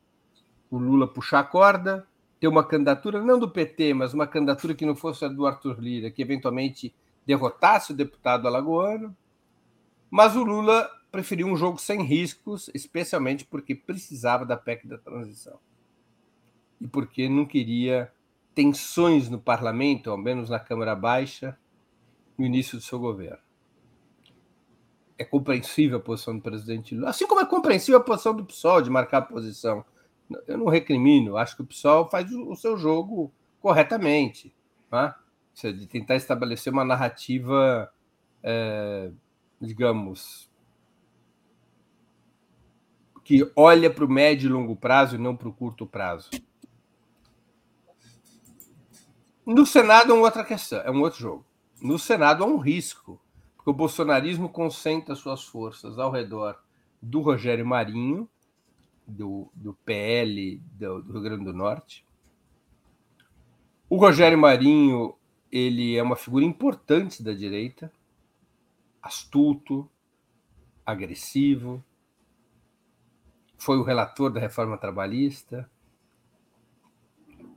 o 0.70 0.78
Lula 0.78 1.08
puxar 1.08 1.40
a 1.40 1.44
corda, 1.44 2.08
ter 2.40 2.48
uma 2.48 2.64
candidatura, 2.64 3.22
não 3.22 3.38
do 3.38 3.50
PT, 3.50 3.94
mas 3.94 4.14
uma 4.14 4.26
candidatura 4.26 4.74
que 4.74 4.86
não 4.86 4.96
fosse 4.96 5.24
a 5.24 5.28
do 5.28 5.46
Arthur 5.46 5.80
Lira, 5.80 6.10
que 6.10 6.22
eventualmente 6.22 6.94
derrotasse 7.26 7.92
o 7.92 7.96
deputado 7.96 8.48
alagoano. 8.48 9.16
Mas 10.12 10.36
o 10.36 10.44
Lula 10.44 10.92
preferiu 11.10 11.48
um 11.48 11.56
jogo 11.56 11.80
sem 11.80 12.04
riscos, 12.04 12.70
especialmente 12.74 13.46
porque 13.46 13.74
precisava 13.74 14.46
da 14.46 14.58
PEC 14.58 14.86
da 14.86 14.98
transição. 14.98 15.58
E 16.82 16.88
porque 16.88 17.30
não 17.30 17.46
queria 17.46 18.12
tensões 18.54 19.30
no 19.30 19.40
parlamento, 19.40 20.12
ao 20.12 20.18
menos 20.18 20.50
na 20.50 20.60
Câmara 20.60 20.94
Baixa, 20.94 21.58
no 22.38 22.46
início 22.46 22.78
do 22.78 22.84
seu 22.84 23.00
governo. 23.00 23.40
É 25.18 25.24
compreensível 25.24 25.98
a 26.00 26.02
posição 26.02 26.36
do 26.36 26.42
presidente 26.42 26.94
Lula, 26.94 27.12
assim 27.12 27.26
como 27.26 27.40
é 27.40 27.46
compreensível 27.46 28.00
a 28.00 28.04
posição 28.04 28.36
do 28.36 28.44
PSOL 28.44 28.82
de 28.82 28.90
marcar 28.90 29.22
posição. 29.22 29.86
Eu 30.46 30.58
não 30.58 30.66
recrimino, 30.66 31.38
acho 31.38 31.56
que 31.56 31.62
o 31.62 31.66
PSOL 31.66 32.10
faz 32.10 32.30
o 32.34 32.56
seu 32.56 32.76
jogo 32.76 33.32
corretamente, 33.62 34.54
né? 34.92 35.16
de 35.56 35.86
tentar 35.86 36.16
estabelecer 36.16 36.74
uma 36.74 36.84
narrativa 36.84 37.92
é, 38.42 39.12
digamos, 39.62 40.50
que 43.24 43.50
olha 43.56 43.90
para 43.90 44.04
o 44.04 44.10
médio 44.10 44.50
e 44.50 44.52
longo 44.52 44.76
prazo 44.76 45.16
e 45.16 45.20
não 45.20 45.36
para 45.36 45.48
o 45.48 45.54
curto 45.54 45.86
prazo. 45.86 46.30
No 49.46 49.66
Senado 49.66 50.12
é 50.12 50.16
uma 50.16 50.24
outra 50.24 50.44
questão, 50.44 50.80
é 50.82 50.92
um 50.92 51.02
outro 51.02 51.20
jogo. 51.20 51.46
No 51.82 51.98
Senado 51.98 52.44
há 52.44 52.48
um 52.48 52.58
risco, 52.58 53.22
porque 53.56 53.70
o 53.70 53.74
bolsonarismo 53.74 54.50
concentra 54.50 55.16
suas 55.16 55.44
forças 55.44 55.98
ao 55.98 56.12
redor 56.12 56.62
do 57.02 57.22
Rogério 57.22 57.66
Marinho, 57.66 58.30
do, 59.08 59.52
do 59.54 59.74
PL 59.74 60.62
do, 60.74 61.02
do 61.02 61.14
Rio 61.14 61.22
Grande 61.22 61.46
do 61.46 61.54
Norte. 61.54 62.06
O 63.90 63.98
Rogério 63.98 64.38
Marinho 64.38 65.16
ele 65.52 65.98
é 65.98 66.04
uma 66.04 66.16
figura 66.16 66.46
importante 66.46 67.22
da 67.22 67.34
direita, 67.34 67.92
astuto, 69.02 69.90
agressivo, 70.86 71.84
foi 73.58 73.78
o 73.78 73.84
relator 73.84 74.32
da 74.32 74.40
reforma 74.40 74.78
trabalhista, 74.78 75.70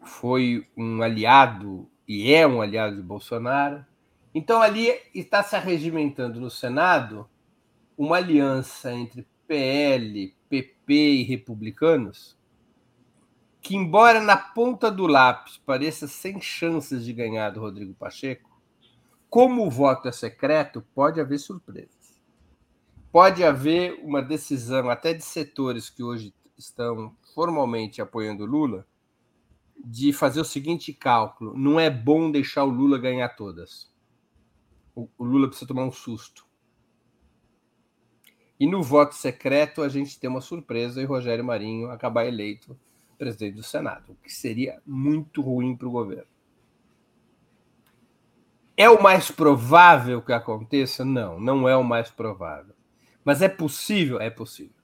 foi 0.03 0.69
um 0.77 1.03
aliado 1.03 1.89
e 2.07 2.33
é 2.33 2.47
um 2.47 2.61
aliado 2.61 2.97
de 2.97 3.03
Bolsonaro. 3.03 3.85
Então 4.35 4.61
ali 4.61 4.89
está 5.15 5.43
se 5.43 5.57
arregimentando 5.57 6.41
no 6.41 6.51
Senado 6.51 7.29
uma 7.97 8.17
aliança 8.17 8.93
entre 8.93 9.27
PL, 9.47 10.35
PP 10.49 10.95
e 10.95 11.23
republicanos, 11.23 12.37
que, 13.61 13.75
embora 13.75 14.21
na 14.21 14.37
ponta 14.37 14.91
do 14.91 15.07
lápis 15.07 15.57
pareça 15.57 16.07
sem 16.07 16.41
chances 16.41 17.05
de 17.05 17.13
ganhar 17.13 17.51
do 17.51 17.61
Rodrigo 17.61 17.95
Pacheco, 17.95 18.51
como 19.35 19.67
o 19.67 19.71
voto 19.71 20.07
é 20.07 20.13
secreto, 20.13 20.81
pode 20.95 21.21
haver 21.21 21.41
surpresas. 21.41 22.23
Pode 23.11 23.43
haver 23.43 23.99
uma 24.01 24.23
decisão, 24.23 24.89
até 24.89 25.13
de 25.13 25.25
setores 25.25 25.91
que 25.91 26.05
hoje 26.05 26.33
estão 26.57 27.17
formalmente 27.35 28.01
apoiando 28.01 28.47
Lula, 28.47 28.87
de 29.85 30.13
fazer 30.13 30.41
o 30.41 30.45
seguinte 30.45 30.93
cálculo: 30.93 31.59
não 31.59 31.81
é 31.81 31.91
bom 31.91 32.31
deixar 32.31 32.63
o 32.63 32.71
Lula 32.71 32.97
ganhar 32.97 33.29
todas. 33.31 33.93
O, 34.95 35.09
Lula 35.19 35.49
precisa 35.49 35.67
tomar 35.67 35.83
um 35.85 35.91
susto. 35.91 36.47
E 38.61 38.69
no 38.69 38.85
voto 38.85 39.17
secreto 39.17 39.83
a 39.83 39.89
gente 39.89 40.21
tem 40.21 40.31
uma 40.31 40.41
surpresa 40.41 41.03
e 41.03 41.05
Rogério 41.05 41.45
Marinho 41.45 41.91
acabar 41.91 42.25
eleito 42.25 42.79
presidente 43.19 43.57
do 43.57 43.65
Senado, 43.65 44.13
o 44.13 44.15
que 44.15 44.33
seria 44.33 44.81
muito 44.87 45.43
ruim 45.43 45.77
para 45.77 45.89
o 45.89 45.91
governo. 45.91 46.34
É 48.77 48.89
o 48.91 49.01
mais 49.03 49.31
provável 49.31 50.21
que 50.21 50.33
aconteça? 50.33 51.05
Não, 51.05 51.39
não 51.39 51.69
é 51.69 51.77
o 51.77 51.85
mais 51.85 52.11
provável. 52.11 52.75
Mas 53.25 53.41
é 53.41 53.49
possível? 53.49 54.21
É 54.21 54.31
possível. 54.31 54.75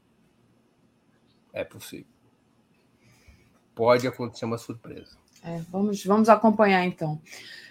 É 1.52 1.64
possível. 1.64 2.06
Pode 3.74 4.06
acontecer 4.06 4.44
uma 4.44 4.58
surpresa. 4.58 5.18
É, 5.42 5.60
vamos, 5.70 6.04
vamos 6.04 6.28
acompanhar 6.28 6.84
então. 6.84 7.20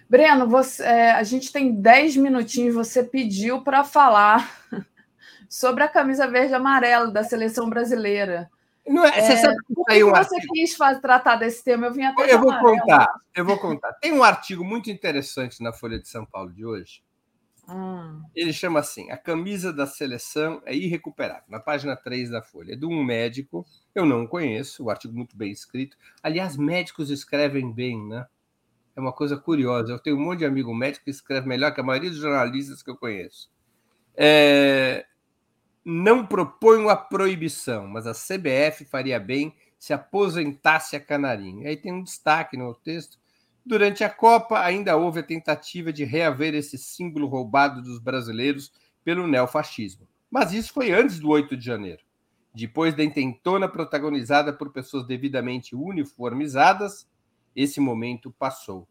Breno, 0.09 0.47
você, 0.47 0.83
é, 0.83 1.11
a 1.11 1.23
gente 1.23 1.51
tem 1.51 1.73
10 1.73 2.17
minutinhos. 2.17 2.75
Você 2.75 3.03
pediu 3.03 3.61
para 3.61 3.83
falar 3.83 4.51
sobre 5.47 5.83
a 5.83 5.87
camisa 5.87 6.27
verde 6.27 6.51
e 6.51 6.55
amarela 6.55 7.11
da 7.11 7.23
seleção 7.23 7.69
brasileira. 7.69 8.49
Não 8.89 9.05
é, 9.05 9.21
você 9.21 9.33
é, 9.33 9.37
sabe 9.37 9.55
que, 9.67 10.03
um 10.03 10.09
você 10.09 10.35
artigo... 10.35 10.53
quis 10.53 10.75
fazer, 10.75 10.99
tratar 10.99 11.35
desse 11.35 11.63
tema? 11.63 11.85
Eu 11.85 11.93
vim 11.93 12.03
até 12.03 12.33
Eu 12.33 12.39
vou 12.39 12.59
contar, 12.59 13.07
eu 13.35 13.45
vou 13.45 13.57
contar. 13.59 13.93
Tem 13.93 14.11
um 14.11 14.23
artigo 14.23 14.65
muito 14.65 14.89
interessante 14.89 15.61
na 15.61 15.71
Folha 15.71 15.99
de 15.99 16.07
São 16.07 16.25
Paulo 16.25 16.51
de 16.51 16.65
hoje. 16.65 17.03
Hum. 17.69 18.23
Ele 18.35 18.51
chama 18.51 18.79
assim: 18.79 19.11
A 19.11 19.17
camisa 19.17 19.71
da 19.71 19.85
seleção 19.85 20.59
é 20.65 20.75
irrecuperável. 20.75 21.43
Na 21.47 21.59
página 21.59 21.95
3 21.95 22.31
da 22.31 22.41
Folha. 22.41 22.73
É 22.73 22.75
de 22.75 22.85
um 22.87 23.03
médico, 23.03 23.63
eu 23.93 24.07
não 24.07 24.25
conheço, 24.25 24.83
o 24.83 24.89
artigo 24.89 25.13
muito 25.13 25.37
bem 25.37 25.51
escrito. 25.51 25.95
Aliás, 26.23 26.57
médicos 26.57 27.11
escrevem 27.11 27.71
bem, 27.71 28.03
né? 28.07 28.25
É 28.95 28.99
uma 28.99 29.13
coisa 29.13 29.37
curiosa. 29.37 29.93
Eu 29.93 29.99
tenho 29.99 30.17
um 30.17 30.21
monte 30.21 30.39
de 30.39 30.45
amigo 30.45 30.73
médico 30.73 31.05
que 31.05 31.11
escreve 31.11 31.47
melhor 31.47 31.71
que 31.75 31.79
a 31.79 31.83
maioria 31.83 32.09
dos 32.09 32.19
jornalistas 32.19 32.81
que 32.81 32.89
eu 32.89 32.97
conheço. 32.97 33.51
É, 34.17 35.05
não 35.89 36.23
proponho 36.25 36.87
a 36.87 36.95
proibição, 36.95 37.87
mas 37.87 38.05
a 38.05 38.13
CBF 38.13 38.85
faria 38.85 39.19
bem 39.19 39.55
se 39.77 39.91
aposentasse 39.91 40.95
a 40.95 40.99
Canarinho. 40.99 41.67
Aí 41.67 41.75
tem 41.75 41.91
um 41.91 42.03
destaque 42.03 42.55
no 42.55 42.75
texto. 42.75 43.17
Durante 43.65 44.03
a 44.03 44.09
Copa, 44.09 44.59
ainda 44.59 44.95
houve 44.95 45.21
a 45.21 45.23
tentativa 45.23 45.91
de 45.91 46.03
reaver 46.03 46.53
esse 46.53 46.77
símbolo 46.77 47.27
roubado 47.27 47.81
dos 47.81 47.99
brasileiros 47.99 48.71
pelo 49.03 49.25
neofascismo. 49.25 50.07
Mas 50.29 50.53
isso 50.53 50.71
foi 50.73 50.91
antes 50.91 51.19
do 51.19 51.29
8 51.29 51.57
de 51.57 51.65
janeiro. 51.65 52.03
Depois 52.53 52.93
da 52.93 53.03
intentona 53.03 53.67
protagonizada 53.67 54.53
por 54.53 54.71
pessoas 54.71 55.07
devidamente 55.07 55.75
uniformizadas, 55.75 57.07
esse 57.55 57.79
momento 57.79 58.31
passou. 58.37 58.87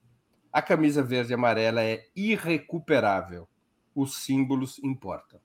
A 0.52 0.60
camisa 0.60 1.02
verde 1.02 1.32
e 1.32 1.34
amarela 1.34 1.82
é 1.82 2.06
irrecuperável. 2.16 3.46
Os 3.94 4.16
símbolos 4.16 4.78
importam. 4.82 5.40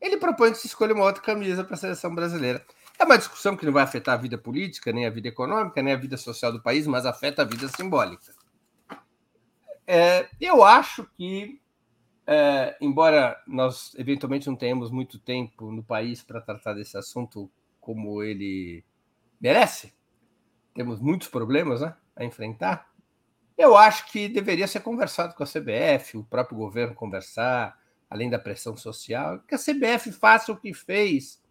Ele 0.00 0.16
propõe 0.16 0.52
que 0.52 0.58
se 0.58 0.66
escolha 0.66 0.94
uma 0.94 1.04
outra 1.04 1.22
camisa 1.22 1.64
para 1.64 1.74
a 1.74 1.78
seleção 1.78 2.14
brasileira. 2.14 2.64
É 2.98 3.04
uma 3.04 3.18
discussão 3.18 3.56
que 3.56 3.64
não 3.64 3.72
vai 3.72 3.84
afetar 3.84 4.14
a 4.14 4.20
vida 4.20 4.36
política, 4.36 4.92
nem 4.92 5.06
a 5.06 5.10
vida 5.10 5.28
econômica, 5.28 5.80
nem 5.80 5.92
a 5.92 5.96
vida 5.96 6.16
social 6.16 6.52
do 6.52 6.60
país, 6.60 6.86
mas 6.86 7.06
afeta 7.06 7.42
a 7.42 7.44
vida 7.44 7.68
simbólica. 7.68 8.32
É, 9.86 10.28
eu 10.40 10.64
acho 10.64 11.08
que, 11.16 11.60
é, 12.26 12.76
embora 12.80 13.40
nós 13.46 13.94
eventualmente 13.96 14.48
não 14.48 14.56
tenhamos 14.56 14.90
muito 14.90 15.18
tempo 15.18 15.70
no 15.70 15.82
país 15.82 16.22
para 16.22 16.40
tratar 16.40 16.74
desse 16.74 16.98
assunto 16.98 17.50
como 17.80 18.22
ele 18.22 18.84
merece, 19.40 19.94
temos 20.74 21.00
muitos 21.00 21.28
problemas 21.28 21.80
né, 21.80 21.94
a 22.14 22.24
enfrentar. 22.24 22.88
Eu 23.56 23.76
acho 23.76 24.10
que 24.10 24.28
deveria 24.28 24.66
ser 24.66 24.80
conversado 24.80 25.34
com 25.34 25.42
a 25.42 25.46
CBF, 25.46 26.18
o 26.18 26.24
próprio 26.24 26.58
governo 26.58 26.94
conversar, 26.94 27.77
além 28.10 28.28
da 28.30 28.38
pressão 28.38 28.74
social, 28.76 29.40
que 29.40 29.54
a 29.54 29.58
CBF 29.58 30.12
faça 30.12 30.52
o 30.52 30.56
que 30.56 30.72
fez 30.72 31.42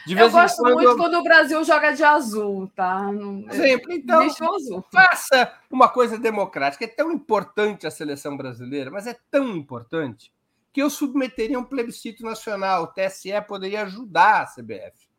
eu 0.07 0.29
gosto 0.29 0.57
quando... 0.57 0.73
muito 0.75 0.97
quando 0.97 1.13
o 1.15 1.23
Brasil 1.23 1.63
joga 1.63 1.91
de 1.91 2.03
azul, 2.03 2.71
tá? 2.75 3.09
Exemplo, 3.49 3.91
então, 3.91 4.21
azul. 4.21 4.85
faça 4.91 5.51
uma 5.69 5.89
coisa 5.89 6.17
democrática. 6.17 6.85
É 6.85 6.87
tão 6.87 7.11
importante 7.11 7.87
a 7.87 7.91
seleção 7.91 8.37
brasileira, 8.37 8.91
mas 8.91 9.07
é 9.07 9.17
tão 9.31 9.55
importante 9.55 10.33
que 10.71 10.81
eu 10.81 10.89
submeteria 10.89 11.57
um 11.57 11.63
plebiscito 11.63 12.23
nacional. 12.23 12.83
O 12.83 12.87
TSE 12.87 13.29
poderia 13.47 13.83
ajudar 13.83 14.41
a 14.41 14.45
CBF. 14.45 15.09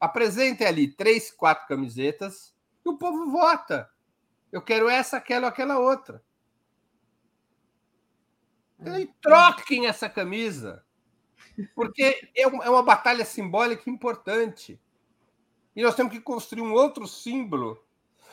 Apresentem 0.00 0.66
ali 0.66 0.88
três, 0.88 1.30
quatro 1.30 1.66
camisetas 1.68 2.54
e 2.84 2.88
o 2.88 2.96
povo 2.96 3.30
vota. 3.30 3.88
Eu 4.50 4.62
quero 4.62 4.88
essa, 4.88 5.16
aquela, 5.16 5.48
aquela 5.48 5.78
outra. 5.78 6.22
É. 8.84 9.00
E 9.00 9.06
troquem 9.20 9.86
essa 9.86 10.08
camisa. 10.08 10.83
Porque 11.74 12.30
é, 12.36 12.42
é 12.42 12.70
uma 12.70 12.82
batalha 12.82 13.24
simbólica 13.24 13.88
importante. 13.88 14.80
E 15.74 15.82
nós 15.82 15.94
temos 15.94 16.12
que 16.12 16.20
construir 16.20 16.62
um 16.62 16.72
outro 16.72 17.06
símbolo 17.06 17.82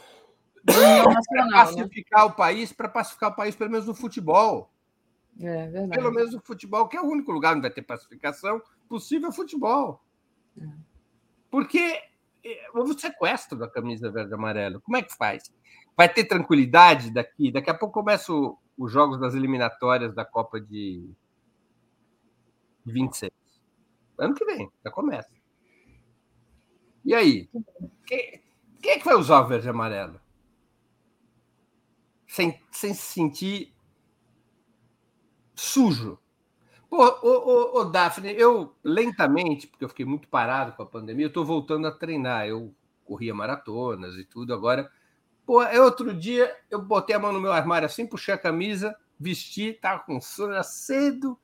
para 0.65 1.45
né? 1.45 1.51
pacificar 1.51 2.25
né? 2.25 2.25
o 2.25 2.35
país, 2.35 2.71
para 2.71 2.89
pacificar 2.89 3.31
o 3.31 3.35
país, 3.35 3.55
pelo 3.55 3.71
menos 3.71 3.87
no 3.87 3.95
futebol. 3.95 4.71
É, 5.39 5.67
verdade. 5.67 5.91
Pelo 5.91 6.11
menos 6.11 6.33
no 6.33 6.41
futebol, 6.41 6.87
que 6.87 6.97
é 6.97 7.01
o 7.01 7.05
único 7.05 7.31
lugar 7.31 7.53
onde 7.53 7.61
vai 7.61 7.71
ter 7.71 7.81
pacificação 7.81 8.61
possível 8.87 9.29
é 9.29 9.33
futebol. 9.33 10.03
É. 10.59 10.67
Porque 11.49 12.01
é, 12.43 12.69
houve 12.73 12.91
o 12.91 12.99
sequestro 12.99 13.57
da 13.57 13.67
camisa 13.67 14.11
verde 14.11 14.31
e 14.31 14.33
amarelo. 14.33 14.81
Como 14.81 14.97
é 14.97 15.01
que 15.01 15.15
faz? 15.15 15.51
Vai 15.95 16.09
ter 16.09 16.25
tranquilidade 16.25 17.11
daqui? 17.11 17.51
Daqui 17.51 17.69
a 17.69 17.73
pouco 17.73 17.93
começam 17.93 18.57
os 18.77 18.91
jogos 18.91 19.19
das 19.19 19.33
eliminatórias 19.33 20.13
da 20.13 20.25
Copa 20.25 20.59
de 20.59 21.09
26. 22.85 23.31
Ano 24.17 24.35
que 24.35 24.45
vem, 24.45 24.69
já 24.83 24.91
começa. 24.91 25.31
E 27.03 27.13
aí? 27.13 27.49
Quem, 28.05 28.41
quem 28.81 28.91
é 28.91 28.99
que 28.99 29.05
vai 29.05 29.15
usar 29.15 29.41
o 29.41 29.47
verde 29.47 29.67
e 29.67 29.69
amarelo? 29.69 30.19
sem, 32.31 32.57
sem 32.71 32.93
se 32.93 33.01
sentir 33.01 33.73
sujo. 35.53 36.17
Pô, 36.89 37.05
ô, 37.05 37.77
ô, 37.77 37.79
ô, 37.79 37.85
Daphne, 37.85 38.33
eu 38.33 38.73
lentamente, 38.81 39.67
porque 39.67 39.83
eu 39.83 39.89
fiquei 39.89 40.05
muito 40.05 40.29
parado 40.29 40.71
com 40.71 40.83
a 40.83 40.85
pandemia, 40.85 41.25
eu 41.25 41.27
estou 41.27 41.43
voltando 41.43 41.87
a 41.87 41.91
treinar. 41.91 42.47
Eu 42.47 42.73
corria 43.03 43.35
maratonas 43.35 44.15
e 44.15 44.23
tudo. 44.23 44.53
Agora, 44.53 44.89
pô, 45.45 45.61
é 45.61 45.79
outro 45.81 46.13
dia 46.13 46.55
eu 46.69 46.81
botei 46.81 47.15
a 47.15 47.19
mão 47.19 47.33
no 47.33 47.41
meu 47.41 47.51
armário 47.51 47.85
assim, 47.85 48.07
puxei 48.07 48.33
a 48.33 48.37
camisa, 48.37 48.95
vesti, 49.19 49.73
tava 49.73 50.03
com 50.03 50.21
sono, 50.21 50.61
cedo. 50.63 51.37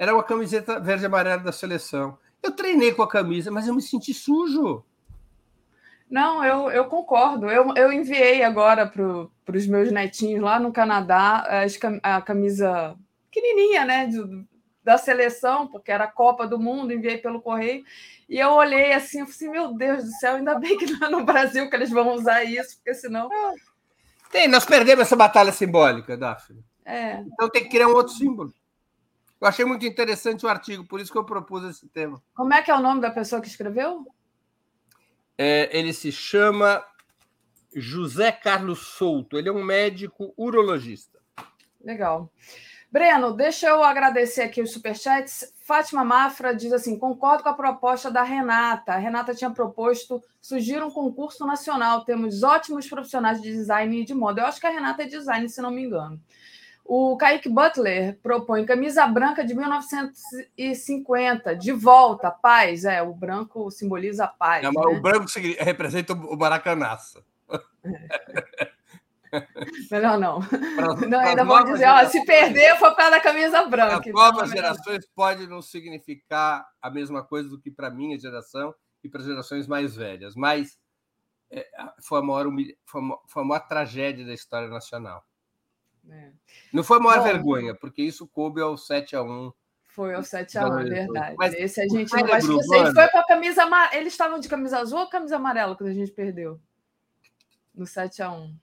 Era 0.00 0.14
uma 0.14 0.24
camiseta 0.24 0.80
verde 0.80 1.04
e 1.04 1.06
amarela 1.06 1.42
da 1.42 1.52
seleção. 1.52 2.16
Eu 2.42 2.52
treinei 2.52 2.90
com 2.90 3.02
a 3.02 3.08
camisa, 3.08 3.50
mas 3.50 3.68
eu 3.68 3.74
me 3.74 3.82
senti 3.82 4.14
sujo. 4.14 4.82
Não, 6.08 6.42
eu, 6.42 6.70
eu 6.70 6.86
concordo. 6.86 7.50
Eu, 7.50 7.74
eu 7.76 7.92
enviei 7.92 8.42
agora 8.42 8.86
para 8.86 9.54
os 9.54 9.66
meus 9.66 9.92
netinhos 9.92 10.42
lá 10.42 10.58
no 10.58 10.72
Canadá 10.72 11.46
a 12.02 12.22
camisa 12.22 12.96
pequenininha, 13.30 13.84
né? 13.84 14.06
De, 14.06 14.46
da 14.82 14.96
seleção, 14.96 15.66
porque 15.66 15.92
era 15.92 16.04
a 16.04 16.10
Copa 16.10 16.46
do 16.46 16.58
Mundo, 16.58 16.94
enviei 16.94 17.18
pelo 17.18 17.42
correio. 17.42 17.84
E 18.26 18.38
eu 18.38 18.52
olhei 18.52 18.94
assim, 18.94 19.20
eu 19.20 19.26
falei 19.26 19.36
assim, 19.36 19.50
meu 19.50 19.74
Deus 19.74 20.04
do 20.04 20.12
céu, 20.12 20.36
ainda 20.36 20.58
bem 20.58 20.78
que 20.78 20.86
não 20.86 21.08
é 21.08 21.10
no 21.10 21.24
Brasil 21.24 21.68
que 21.68 21.76
eles 21.76 21.90
vão 21.90 22.14
usar 22.14 22.42
isso, 22.42 22.76
porque 22.76 22.94
senão. 22.94 23.28
Tem, 24.32 24.48
nós 24.48 24.64
perdemos 24.64 25.02
essa 25.02 25.14
batalha 25.14 25.52
simbólica, 25.52 26.16
Daphne. 26.16 26.64
É. 26.86 27.20
Então 27.20 27.50
tem 27.50 27.64
que 27.64 27.68
criar 27.68 27.88
um 27.88 27.94
outro 27.94 28.14
símbolo. 28.14 28.50
Eu 29.40 29.48
achei 29.48 29.64
muito 29.64 29.86
interessante 29.86 30.44
o 30.44 30.48
artigo, 30.48 30.84
por 30.84 31.00
isso 31.00 31.10
que 31.10 31.16
eu 31.16 31.24
propus 31.24 31.64
esse 31.64 31.88
tema. 31.88 32.22
Como 32.34 32.52
é 32.52 32.60
que 32.62 32.70
é 32.70 32.74
o 32.74 32.80
nome 32.80 33.00
da 33.00 33.10
pessoa 33.10 33.40
que 33.40 33.48
escreveu? 33.48 34.06
É, 35.38 35.70
ele 35.76 35.94
se 35.94 36.12
chama 36.12 36.84
José 37.74 38.30
Carlos 38.30 38.80
Souto. 38.80 39.38
Ele 39.38 39.48
é 39.48 39.52
um 39.52 39.64
médico 39.64 40.34
urologista. 40.36 41.18
Legal. 41.82 42.30
Breno, 42.92 43.32
deixa 43.32 43.68
eu 43.68 43.84
agradecer 43.84 44.42
aqui 44.42 44.60
os 44.60 44.72
superchats. 44.72 45.54
Fátima 45.64 46.04
Mafra 46.04 46.54
diz 46.54 46.72
assim: 46.72 46.98
concordo 46.98 47.44
com 47.44 47.48
a 47.48 47.54
proposta 47.54 48.10
da 48.10 48.24
Renata. 48.24 48.92
A 48.92 48.98
Renata 48.98 49.34
tinha 49.34 49.50
proposto 49.50 50.20
surgir 50.42 50.82
um 50.82 50.90
concurso 50.90 51.46
nacional. 51.46 52.04
Temos 52.04 52.42
ótimos 52.42 52.88
profissionais 52.88 53.40
de 53.40 53.50
design 53.50 54.00
e 54.00 54.04
de 54.04 54.12
moda. 54.12 54.42
Eu 54.42 54.46
acho 54.46 54.60
que 54.60 54.66
a 54.66 54.70
Renata 54.70 55.04
é 55.04 55.06
design, 55.06 55.48
se 55.48 55.62
não 55.62 55.70
me 55.70 55.84
engano. 55.84 56.20
O 56.92 57.16
Kaique 57.16 57.48
Butler 57.48 58.18
propõe 58.20 58.66
camisa 58.66 59.06
branca 59.06 59.44
de 59.44 59.54
1950, 59.54 61.54
de 61.54 61.70
volta, 61.70 62.32
paz. 62.32 62.84
É, 62.84 63.00
o 63.00 63.14
branco 63.14 63.70
simboliza 63.70 64.24
a 64.24 64.26
paz. 64.26 64.64
É, 64.64 64.72
né? 64.72 64.74
O 64.74 65.00
branco 65.00 65.26
representa 65.60 66.14
o 66.14 66.36
maracanaço. 66.36 67.24
É. 67.84 68.70
Melhor 69.88 70.18
não. 70.18 70.40
Pra, 70.40 70.96
não 71.06 71.20
ainda 71.20 71.44
vou 71.44 71.62
dizer, 71.62 71.86
ó, 71.86 72.04
se 72.06 72.24
perder, 72.24 72.76
foi 72.76 72.92
para 72.96 73.10
da 73.10 73.20
camisa 73.20 73.64
branca. 73.66 74.00
As 74.00 74.06
então, 74.08 74.20
novas 74.20 74.50
gerações 74.50 75.06
pode 75.14 75.46
não 75.46 75.62
significar 75.62 76.66
a 76.82 76.90
mesma 76.90 77.22
coisa 77.22 77.48
do 77.48 77.60
que 77.60 77.70
para 77.70 77.86
a 77.86 77.92
minha 77.92 78.18
geração 78.18 78.74
e 79.04 79.08
para 79.08 79.20
as 79.20 79.28
gerações 79.28 79.68
mais 79.68 79.94
velhas, 79.94 80.34
mas 80.34 80.76
é, 81.52 81.68
foi, 82.02 82.18
a 82.18 82.22
maior, 82.22 82.46
foi, 82.84 83.00
a, 83.00 83.04
foi 83.28 83.44
a 83.44 83.46
maior 83.46 83.68
tragédia 83.68 84.26
da 84.26 84.34
história 84.34 84.66
nacional. 84.66 85.24
É. 86.10 86.30
Não 86.72 86.82
foi 86.82 86.98
a 86.98 87.00
maior 87.00 87.18
Bom, 87.18 87.24
vergonha, 87.24 87.74
porque 87.74 88.02
isso 88.02 88.26
coube 88.26 88.60
ao 88.60 88.76
7 88.76 89.16
a 89.16 89.22
1 89.22 89.52
foi 89.90 90.14
ao 90.14 90.22
7x1, 90.22 90.88
verdade. 90.88 91.34
Mas 91.36 91.52
Esse 91.54 91.80
a 91.80 91.88
gente 91.88 92.12
não 92.12 92.26
vai 92.26 92.38
esquecer. 92.38 92.94
Foi 92.94 93.08
com 93.08 93.18
a 93.18 93.26
camisa 93.26 93.64
amarela. 93.64 94.00
Eles 94.00 94.12
estavam 94.12 94.38
de 94.38 94.48
camisa 94.48 94.78
azul 94.78 95.00
ou 95.00 95.08
camisa 95.08 95.36
amarela 95.36 95.76
quando 95.76 95.90
a 95.90 95.94
gente 95.94 96.12
perdeu? 96.12 96.60
No 97.74 97.84
7x1. 97.84 98.54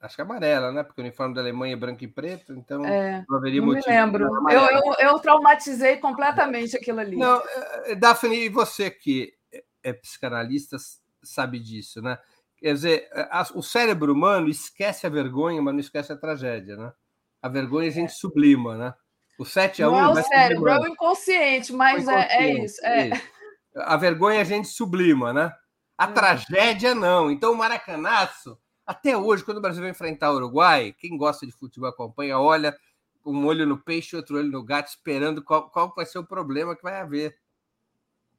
Acho 0.00 0.14
que 0.14 0.20
é 0.20 0.24
amarela, 0.24 0.72
né? 0.72 0.82
Porque 0.82 1.00
o 1.00 1.04
uniforme 1.04 1.34
da 1.34 1.40
Alemanha 1.40 1.74
é 1.74 1.76
branco 1.76 2.04
e 2.04 2.08
preto, 2.08 2.52
então 2.52 2.84
é, 2.84 3.24
não 3.28 3.36
haveria 3.36 3.60
não 3.60 3.68
motivo. 3.68 3.88
Me 3.88 3.96
lembro. 3.96 4.24
Eu, 4.50 4.60
eu, 4.60 4.94
eu, 5.00 5.18
traumatizei 5.18 5.96
completamente 5.96 6.76
aquilo 6.76 7.00
ali. 7.00 7.16
Não, 7.16 7.42
eh, 7.86 7.96
Daphne, 7.96 8.44
e 8.44 8.48
você 8.48 8.90
que 8.92 9.34
é 9.82 9.92
psicanalista 9.92 10.76
sabe 11.22 11.58
disso, 11.58 12.00
né? 12.00 12.16
Quer 12.60 12.74
dizer, 12.74 13.08
a, 13.12 13.46
o 13.54 13.62
cérebro 13.62 14.12
humano 14.12 14.48
esquece 14.48 15.06
a 15.06 15.10
vergonha, 15.10 15.62
mas 15.62 15.74
não 15.74 15.80
esquece 15.80 16.12
a 16.12 16.16
tragédia, 16.16 16.76
né? 16.76 16.92
A 17.40 17.48
vergonha 17.48 17.88
a 17.88 17.92
gente 17.92 18.10
é. 18.10 18.14
sublima, 18.14 18.76
né? 18.76 18.94
O 19.38 19.44
7 19.44 19.82
a 19.82 19.88
1 19.88 19.92
Não 19.92 20.00
é 20.00 20.08
o 20.08 20.24
cérebro, 20.24 20.68
é 20.68 20.80
o 20.80 20.88
inconsciente, 20.88 21.72
mas 21.72 22.06
o 22.06 22.10
inconsciente, 22.10 22.32
é, 22.32 22.42
é, 22.42 22.64
isso, 22.64 22.86
é, 22.86 23.08
isso. 23.08 23.22
A 23.76 23.96
vergonha 23.96 24.40
a 24.40 24.44
gente 24.44 24.68
sublima, 24.68 25.32
né? 25.32 25.52
A 25.96 26.04
é. 26.04 26.12
tragédia 26.12 26.94
não. 26.94 27.30
Então 27.30 27.52
o 27.52 27.56
maracanaço 27.56 28.58
até 28.88 29.14
hoje, 29.14 29.44
quando 29.44 29.58
o 29.58 29.60
Brasil 29.60 29.82
vai 29.82 29.90
enfrentar 29.90 30.32
o 30.32 30.36
Uruguai, 30.36 30.94
quem 30.98 31.14
gosta 31.18 31.46
de 31.46 31.52
futebol 31.52 31.90
acompanha, 31.90 32.38
olha 32.38 32.74
um 33.22 33.44
olho 33.44 33.66
no 33.66 33.76
peixe 33.76 34.16
e 34.16 34.18
outro 34.18 34.38
olho 34.38 34.50
no 34.50 34.64
gato, 34.64 34.88
esperando 34.88 35.44
qual, 35.44 35.68
qual 35.68 35.92
vai 35.94 36.06
ser 36.06 36.18
o 36.18 36.26
problema 36.26 36.74
que 36.74 36.82
vai 36.82 36.98
haver. 36.98 37.36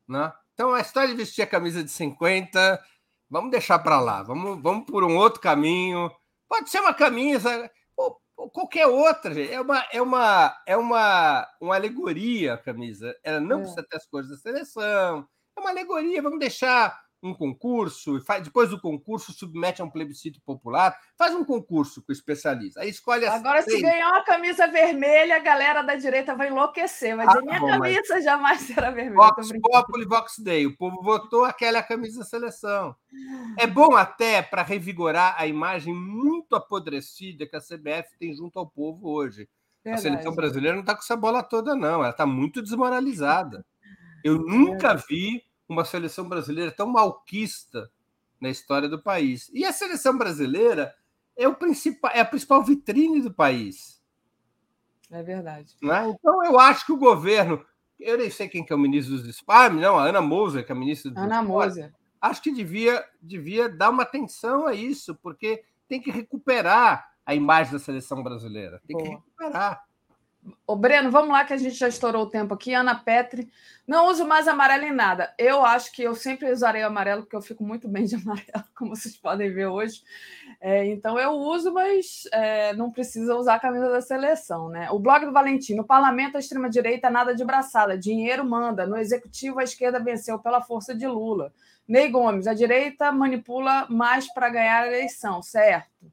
Né? 0.08 0.34
Então, 0.56 0.74
a 0.74 0.82
história 0.82 1.10
de 1.10 1.16
vestir 1.16 1.44
a 1.44 1.48
camisa 1.48 1.84
de 1.84 1.92
50, 1.92 2.84
vamos 3.30 3.52
deixar 3.52 3.80
para 3.80 4.00
lá, 4.00 4.24
vamos, 4.24 4.62
vamos 4.62 4.86
por 4.86 5.04
um 5.04 5.16
outro 5.16 5.40
caminho. 5.40 6.12
Pode 6.48 6.70
ser 6.70 6.80
uma 6.80 6.94
camisa, 6.94 7.70
ou, 7.96 8.20
ou 8.36 8.50
qualquer 8.50 8.88
outra, 8.88 9.34
gente. 9.34 9.52
É 9.52 9.62
uma, 9.62 9.86
é 9.92 10.02
uma, 10.02 10.58
é 10.66 10.78
uma, 10.78 11.48
uma 11.62 11.76
alegoria 11.76 12.56
a 12.56 12.58
camisa. 12.58 13.16
Ela 13.24 13.40
não 13.40 13.60
é. 13.60 13.62
precisa 13.62 13.86
ter 13.88 13.98
as 13.98 14.08
cores 14.08 14.30
da 14.30 14.38
seleção. 14.38 15.28
É 15.58 15.62
uma 15.62 15.70
alegoria, 15.70 16.22
vamos 16.22 16.40
deixar 16.40 17.00
um 17.22 17.34
concurso, 17.34 18.20
faz, 18.22 18.44
depois 18.44 18.70
do 18.70 18.80
concurso 18.80 19.34
submete 19.34 19.82
a 19.82 19.86
um 19.86 19.90
plebiscito 19.90 20.40
popular, 20.42 20.98
faz 21.18 21.36
um 21.36 21.44
concurso 21.44 22.02
com 22.02 22.12
especialista. 22.12 22.82
Aí 22.82 22.90
escolhe 22.90 23.26
as 23.26 23.36
Agora, 23.36 23.62
três. 23.64 23.78
se 23.78 23.84
ganhar 23.84 24.10
uma 24.10 24.24
camisa 24.24 24.68
vermelha, 24.68 25.36
a 25.36 25.40
galera 25.40 25.82
da 25.82 25.96
direita 25.96 26.36
vai 26.36 26.48
enlouquecer. 26.48 27.18
Dizer, 27.18 27.30
ah, 27.30 27.42
minha 27.42 27.60
bom, 27.60 27.68
camisa 27.68 28.16
mas... 28.16 28.24
jamais 28.24 28.62
será 28.62 28.90
vermelha. 28.90 29.16
Vox 29.16 29.50
Populi, 29.62 30.06
Vox 30.06 30.40
Dei. 30.40 30.66
O 30.66 30.78
povo 30.78 31.02
votou, 31.02 31.44
aquela 31.44 31.78
é 31.78 31.82
a 31.82 31.84
camisa 31.84 32.20
da 32.20 32.26
seleção. 32.26 32.96
É 33.58 33.68
bom 33.68 33.96
até 33.96 34.42
para 34.42 34.64
revigorar 34.64 35.36
a 35.38 35.46
imagem 35.46 35.94
muito 35.94 36.56
apodrecida 36.56 37.46
que 37.46 37.56
a 37.56 37.62
CBF 37.62 38.18
tem 38.18 38.34
junto 38.34 38.58
ao 38.58 38.68
povo 38.68 39.10
hoje. 39.10 39.50
Verdade. 39.84 40.08
A 40.08 40.12
seleção 40.12 40.36
brasileira 40.36 40.76
não 40.76 40.82
está 40.82 40.94
com 40.94 41.02
essa 41.02 41.16
bola 41.16 41.44
toda, 41.44 41.76
não. 41.76 42.02
Ela 42.02 42.10
está 42.10 42.26
muito 42.26 42.62
desmoralizada. 42.62 43.66
Eu 44.24 44.38
nunca 44.38 44.96
vi 44.96 45.42
uma 45.74 45.86
seleção 45.86 46.28
brasileira 46.28 46.72
tão 46.72 46.88
malquista 46.88 47.90
na 48.40 48.50
história 48.50 48.88
do 48.88 49.02
país. 49.02 49.50
E 49.54 49.66
a 49.66 49.72
seleção 49.72 50.18
brasileira 50.18 50.96
é, 51.36 51.48
o 51.48 51.56
principal, 51.56 52.12
é 52.14 52.20
a 52.20 52.26
principal 52.26 52.64
vitrine 52.64 53.22
do 53.22 53.34
país. 53.34 54.02
É 55.10 55.24
verdade. 55.24 55.76
Né? 55.82 56.10
Então, 56.10 56.44
eu 56.44 56.60
acho 56.60 56.86
que 56.86 56.92
o 56.92 56.98
governo. 56.98 57.66
Eu 58.00 58.18
nem 58.18 58.30
sei 58.30 58.48
quem 58.48 58.64
que 58.64 58.72
é 58.72 58.76
o 58.76 58.80
ministro 58.80 59.16
dos 59.16 59.26
esportes. 59.26 59.66
Ah, 59.66 59.70
não, 59.70 59.98
a 59.98 60.04
Ana 60.04 60.22
Moser, 60.22 60.66
que 60.66 60.72
é 60.72 60.76
a 60.76 60.78
ministra 60.78 61.12
dos 61.12 61.22
Ana 61.22 61.42
Moser. 61.42 61.94
Acho 62.22 62.42
que 62.42 62.52
devia, 62.52 63.04
devia 63.22 63.70
dar 63.70 63.90
uma 63.90 64.04
atenção 64.04 64.68
a 64.68 64.74
isso, 64.74 65.16
porque 65.16 65.64
tem 65.88 66.02
que 66.02 66.12
recuperar 66.12 67.10
a 67.26 67.34
imagem 67.34 67.74
da 67.74 67.80
seleção 67.80 68.22
brasileira. 68.22 68.82
Tem 68.86 68.96
Boa. 68.96 69.06
que 69.08 69.16
recuperar. 69.16 69.86
Ô, 70.66 70.76
Breno, 70.76 71.12
vamos 71.12 71.32
lá 71.32 71.44
que 71.44 71.54
a 71.54 71.58
gente 71.58 71.76
já 71.76 71.88
estourou 71.88 72.24
o 72.24 72.30
tempo 72.30 72.54
aqui. 72.54 72.74
Ana 72.74 72.96
Petri, 72.96 73.52
não 73.86 74.08
uso 74.08 74.26
mais 74.26 74.48
amarelo 74.48 74.86
em 74.86 74.94
nada. 74.94 75.34
Eu 75.38 75.66
acho 75.66 75.92
que 75.92 76.02
eu 76.04 76.16
sempre 76.16 76.52
usarei 76.52 76.82
amarelo, 76.82 77.24
porque 77.24 77.36
eu 77.36 77.42
fico 77.42 77.64
muito 77.64 77.88
bem 77.88 78.06
de 78.06 78.16
amarelo, 78.22 78.64
como 78.76 78.96
vocês 78.96 79.18
podem 79.18 79.52
ver 79.52 79.68
hoje. 79.68 80.02
É, 80.62 80.86
então 80.86 81.20
eu 81.20 81.32
uso, 81.32 81.74
mas 81.74 82.24
é, 82.32 82.74
não 82.74 82.92
precisa 82.92 83.36
usar 83.36 83.56
a 83.56 83.60
camisa 83.60 83.90
da 83.90 84.02
seleção, 84.02 84.70
né? 84.70 84.90
O 84.92 85.00
blog 85.00 85.26
do 85.26 85.34
Valentim, 85.34 85.76
no 85.76 85.84
parlamento 85.84 86.38
a 86.38 86.40
extrema-direita 86.40 87.10
nada 87.10 87.36
de 87.36 87.44
braçada, 87.44 87.98
dinheiro 87.98 88.46
manda. 88.46 88.86
No 88.86 88.98
executivo 88.98 89.60
a 89.60 89.64
esquerda 89.64 90.00
venceu 90.00 90.40
pela 90.40 90.62
força 90.62 90.96
de 90.96 91.08
Lula. 91.08 91.52
Ney 91.88 92.10
Gomes, 92.10 92.46
a 92.46 92.54
direita 92.54 93.12
manipula 93.12 93.88
mais 93.90 94.32
para 94.32 94.50
ganhar 94.50 94.84
a 94.84 94.88
eleição, 94.88 95.42
certo? 95.42 96.12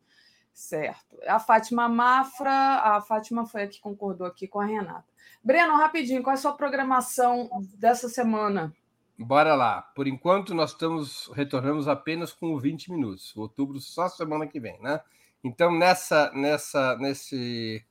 Certo. 0.57 1.19
A 1.29 1.39
Fátima 1.39 1.87
Mafra, 1.87 2.51
a 2.51 2.99
Fátima 3.03 3.45
foi 3.45 3.65
a 3.65 3.67
que 3.69 3.79
concordou 3.79 4.27
aqui 4.27 4.49
com 4.49 4.59
a 4.59 4.65
Renata. 4.65 5.05
Breno, 5.45 5.77
rapidinho, 5.77 6.23
qual 6.23 6.33
é 6.33 6.35
a 6.35 6.41
sua 6.41 6.55
programação 6.55 7.51
dessa 7.75 8.09
semana? 8.09 8.73
Bora 9.19 9.55
lá. 9.55 9.83
Por 9.95 10.09
enquanto, 10.09 10.55
nós 10.55 10.71
estamos 10.71 11.31
retornamos 11.35 11.87
apenas 11.87 12.33
com 12.33 12.59
20 12.59 12.91
minutos. 12.91 13.37
Outubro 13.37 13.79
só 13.81 14.09
semana 14.09 14.47
que 14.47 14.59
vem, 14.59 14.81
né? 14.81 15.03
Então, 15.45 15.71
nessa, 15.71 16.33
nessa, 16.33 16.97
nesse, 16.97 17.85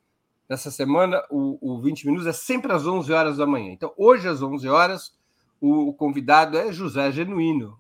nessa 0.49 0.71
semana, 0.71 1.23
o, 1.29 1.59
o 1.61 1.79
20 1.79 2.07
minutos 2.07 2.25
é 2.25 2.33
sempre 2.33 2.73
às 2.73 2.87
11 2.87 3.13
horas 3.13 3.37
da 3.37 3.45
manhã. 3.45 3.73
Então, 3.73 3.93
hoje, 3.95 4.27
às 4.27 4.41
11 4.41 4.67
horas, 4.67 5.15
o, 5.61 5.89
o 5.89 5.93
convidado 5.93 6.57
é 6.57 6.73
José 6.73 7.11
Genuíno. 7.11 7.77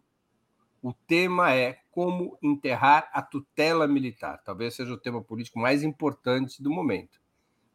O 0.85 0.93
tema 0.93 1.51
é 1.51 1.79
como 1.89 2.37
enterrar 2.43 3.09
a 3.11 3.19
tutela 3.19 3.87
militar. 3.87 4.39
Talvez 4.45 4.75
seja 4.75 4.93
o 4.93 4.99
tema 4.99 5.19
político 5.19 5.57
mais 5.57 5.81
importante 5.81 6.61
do 6.61 6.69
momento. 6.69 7.19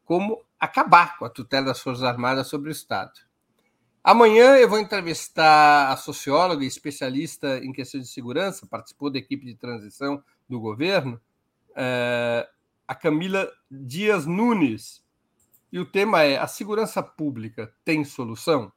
Como 0.04 0.40
acabar 0.60 1.18
com 1.18 1.24
a 1.24 1.28
tutela 1.28 1.66
das 1.66 1.80
Forças 1.80 2.04
Armadas 2.04 2.46
sobre 2.46 2.68
o 2.68 2.70
Estado. 2.70 3.18
Amanhã 4.04 4.54
eu 4.58 4.68
vou 4.68 4.78
entrevistar 4.78 5.90
a 5.90 5.96
socióloga 5.96 6.62
e 6.62 6.68
especialista 6.68 7.58
em 7.58 7.72
questões 7.72 8.04
de 8.04 8.12
segurança, 8.12 8.64
participou 8.64 9.10
da 9.10 9.18
equipe 9.18 9.44
de 9.44 9.56
transição 9.56 10.22
do 10.48 10.60
governo, 10.60 11.20
eh, 11.74 12.48
a 12.86 12.94
Camila 12.94 13.50
Dias 13.68 14.24
Nunes. 14.24 15.04
E 15.72 15.80
o 15.80 15.84
tema 15.84 16.22
é: 16.22 16.38
A 16.38 16.46
segurança 16.46 17.02
pública 17.02 17.74
tem 17.84 18.04
solução? 18.04 18.72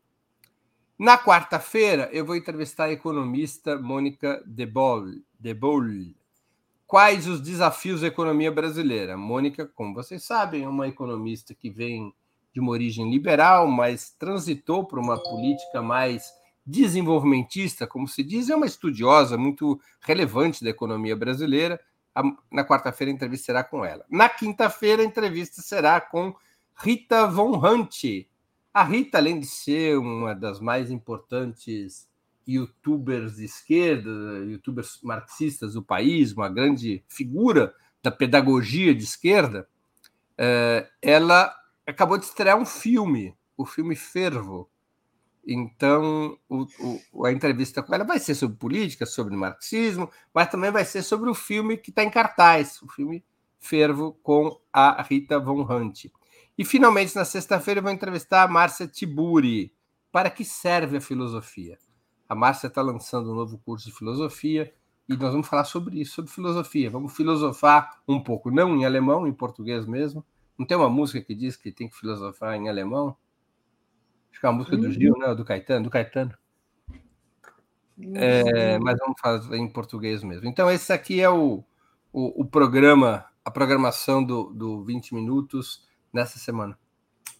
Na 0.97 1.17
quarta-feira, 1.17 2.07
eu 2.13 2.23
vou 2.23 2.35
entrevistar 2.35 2.85
a 2.85 2.91
economista 2.91 3.79
Mônica 3.79 4.43
De 4.45 4.65
Boll. 4.65 5.05
Quais 6.85 7.27
os 7.27 7.41
desafios 7.41 8.01
da 8.01 8.07
economia 8.07 8.51
brasileira? 8.51 9.17
Mônica, 9.17 9.65
como 9.65 9.95
vocês 9.95 10.23
sabem, 10.23 10.63
é 10.63 10.67
uma 10.67 10.87
economista 10.87 11.55
que 11.55 11.69
vem 11.69 12.13
de 12.53 12.59
uma 12.59 12.71
origem 12.71 13.09
liberal, 13.09 13.67
mas 13.67 14.11
transitou 14.11 14.85
para 14.85 14.99
uma 14.99 15.17
política 15.21 15.81
mais 15.81 16.31
desenvolvimentista, 16.63 17.87
como 17.87 18.07
se 18.07 18.23
diz, 18.23 18.49
é 18.49 18.55
uma 18.55 18.67
estudiosa 18.67 19.35
muito 19.35 19.81
relevante 19.99 20.63
da 20.63 20.69
economia 20.69 21.15
brasileira. 21.15 21.81
Na 22.51 22.63
quarta-feira, 22.63 23.11
a 23.11 23.15
entrevista 23.15 23.47
será 23.47 23.63
com 23.63 23.83
ela. 23.83 24.05
Na 24.07 24.29
quinta-feira, 24.29 25.01
a 25.01 25.05
entrevista 25.05 25.61
será 25.63 25.99
com 25.99 26.35
Rita 26.75 27.25
Von 27.25 27.57
Hunt. 27.57 28.27
A 28.73 28.83
Rita, 28.83 29.19
além 29.19 29.39
de 29.39 29.45
ser 29.45 29.97
uma 29.99 30.33
das 30.33 30.59
mais 30.59 30.89
importantes 30.89 32.09
youtubers 32.47 33.35
de 33.35 33.45
esquerda, 33.45 34.09
youtubers 34.45 34.99
marxistas 35.03 35.73
do 35.73 35.83
país, 35.83 36.33
uma 36.33 36.49
grande 36.49 37.03
figura 37.07 37.73
da 38.01 38.09
pedagogia 38.09 38.95
de 38.95 39.03
esquerda, 39.03 39.67
eh, 40.37 40.89
ela 41.01 41.55
acabou 41.85 42.17
de 42.17 42.25
estrear 42.25 42.57
um 42.57 42.65
filme, 42.65 43.37
o 43.55 43.63
filme 43.65 43.95
Fervo. 43.95 44.67
Então, 45.45 46.37
o, 46.49 46.65
o, 47.11 47.25
a 47.25 47.31
entrevista 47.31 47.83
com 47.83 47.93
ela 47.93 48.03
vai 48.03 48.19
ser 48.19 48.33
sobre 48.33 48.57
política, 48.57 49.05
sobre 49.05 49.35
marxismo, 49.35 50.09
mas 50.33 50.49
também 50.49 50.71
vai 50.71 50.83
ser 50.83 51.03
sobre 51.03 51.29
o 51.29 51.35
filme 51.35 51.77
que 51.77 51.91
está 51.91 52.03
em 52.03 52.09
cartaz, 52.09 52.81
o 52.81 52.87
filme 52.89 53.23
Fervo 53.59 54.17
com 54.23 54.59
a 54.71 55.01
Rita 55.03 55.39
Von 55.39 55.61
Hunt. 55.61 56.05
E, 56.57 56.63
finalmente, 56.63 57.15
na 57.15 57.25
sexta-feira, 57.25 57.79
eu 57.79 57.83
vou 57.83 57.91
entrevistar 57.91 58.43
a 58.43 58.47
Márcia 58.47 58.87
Tiburi. 58.87 59.73
Para 60.11 60.29
que 60.29 60.45
serve 60.45 60.97
a 60.97 61.01
filosofia? 61.01 61.77
A 62.29 62.35
Márcia 62.35 62.67
está 62.67 62.81
lançando 62.81 63.31
um 63.31 63.35
novo 63.35 63.57
curso 63.59 63.87
de 63.89 63.95
filosofia 63.95 64.71
e 65.09 65.17
nós 65.17 65.31
vamos 65.31 65.47
falar 65.47 65.65
sobre 65.65 65.99
isso, 65.99 66.13
sobre 66.15 66.31
filosofia. 66.31 66.89
Vamos 66.89 67.15
filosofar 67.15 67.99
um 68.07 68.21
pouco, 68.21 68.51
não 68.51 68.75
em 68.75 68.85
alemão, 68.85 69.27
em 69.27 69.33
português 69.33 69.85
mesmo, 69.85 70.23
não 70.57 70.65
tem 70.65 70.77
uma 70.77 70.89
música 70.89 71.21
que 71.21 71.33
diz 71.33 71.55
que 71.55 71.71
tem 71.71 71.89
que 71.89 71.95
filosofar 71.95 72.55
em 72.55 72.69
alemão? 72.69 73.17
Acho 74.31 74.39
que 74.39 74.45
é 74.45 74.49
uma 74.49 74.57
música 74.57 74.77
do 74.77 74.91
Gil, 74.91 75.17
né? 75.17 75.33
Do 75.33 75.43
Caetano, 75.43 75.83
do 75.85 75.89
Caetano. 75.89 76.33
É, 78.15 78.79
mas 78.79 78.97
vamos 78.97 79.19
fazer 79.19 79.55
em 79.55 79.71
português 79.71 80.23
mesmo. 80.23 80.47
Então, 80.47 80.69
esse 80.69 80.91
aqui 80.91 81.21
é 81.21 81.29
o, 81.29 81.63
o, 82.11 82.41
o, 82.41 82.45
programa, 82.45 83.25
a 83.43 83.51
programação 83.51 84.23
do, 84.23 84.45
do 84.53 84.83
20 84.83 85.13
Minutos 85.13 85.87
nessa 86.13 86.37
semana. 86.39 86.77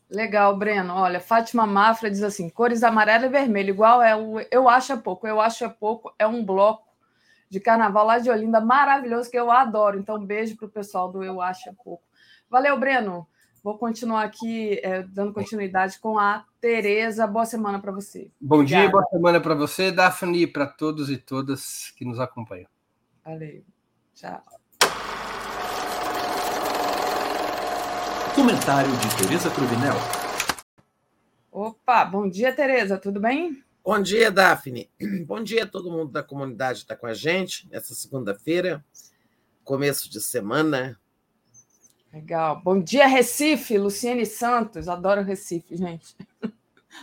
Legal, 0.09 0.55
Breno. 0.57 0.93
Olha, 0.93 1.19
Fátima 1.19 1.65
Mafra 1.65 2.09
diz 2.09 2.23
assim: 2.23 2.49
cores 2.49 2.83
amarelo 2.83 3.25
e 3.25 3.29
vermelho, 3.29 3.69
igual 3.69 4.01
é 4.01 4.15
o 4.15 4.39
Eu 4.51 4.69
Acho 4.69 4.93
é 4.93 4.97
Pouco. 4.97 5.27
Eu 5.27 5.39
Acho 5.39 5.65
é 5.65 5.69
Pouco 5.69 6.13
é 6.19 6.27
um 6.27 6.43
bloco 6.45 6.87
de 7.49 7.59
carnaval 7.59 8.05
lá 8.05 8.19
de 8.19 8.29
Olinda 8.29 8.59
maravilhoso 8.59 9.29
que 9.29 9.37
eu 9.37 9.51
adoro. 9.51 9.97
Então, 9.99 10.15
um 10.17 10.25
beijo 10.25 10.55
para 10.57 10.65
o 10.65 10.71
pessoal 10.71 11.11
do 11.11 11.23
Eu 11.23 11.41
Acho 11.41 11.69
é 11.69 11.73
Pouco. 11.83 12.03
Valeu, 12.49 12.79
Breno. 12.79 13.27
Vou 13.63 13.77
continuar 13.77 14.23
aqui 14.23 14.79
é, 14.83 15.03
dando 15.03 15.31
continuidade 15.31 15.97
com 15.99 16.19
a 16.19 16.45
Tereza. 16.59 17.25
Boa 17.25 17.45
semana 17.45 17.79
para 17.79 17.93
você. 17.93 18.29
Bom 18.39 18.57
Obrigada. 18.57 18.83
dia, 18.83 18.91
boa 18.91 19.05
semana 19.05 19.39
para 19.39 19.55
você, 19.55 19.89
Daphne, 19.89 20.43
e 20.43 20.47
para 20.47 20.67
todos 20.67 21.09
e 21.09 21.17
todas 21.17 21.91
que 21.91 22.03
nos 22.03 22.19
acompanham. 22.19 22.67
Valeu. 23.23 23.63
Tchau. 24.13 24.43
Comentário 28.35 28.91
de 28.97 29.17
Tereza 29.17 29.49
Cruvinel. 29.51 29.93
Opa, 31.51 32.03
bom 32.03 32.27
dia, 32.27 32.53
Tereza, 32.53 32.97
tudo 32.97 33.19
bem? 33.19 33.63
Bom 33.83 34.01
dia, 34.01 34.31
Daphne. 34.31 34.89
Bom 35.27 35.43
dia 35.43 35.63
a 35.63 35.67
todo 35.67 35.91
mundo 35.91 36.11
da 36.11 36.23
comunidade 36.23 36.79
que 36.79 36.85
está 36.85 36.95
com 36.95 37.05
a 37.05 37.13
gente 37.13 37.69
nessa 37.69 37.93
segunda-feira, 37.93 38.83
começo 39.63 40.09
de 40.09 40.21
semana, 40.21 40.97
Legal. 42.13 42.61
Bom 42.61 42.79
dia, 42.79 43.07
Recife, 43.07 43.75
Luciene 43.75 44.23
Santos. 44.23 44.87
Adoro 44.87 45.23
Recife, 45.23 45.75
gente. 45.75 46.15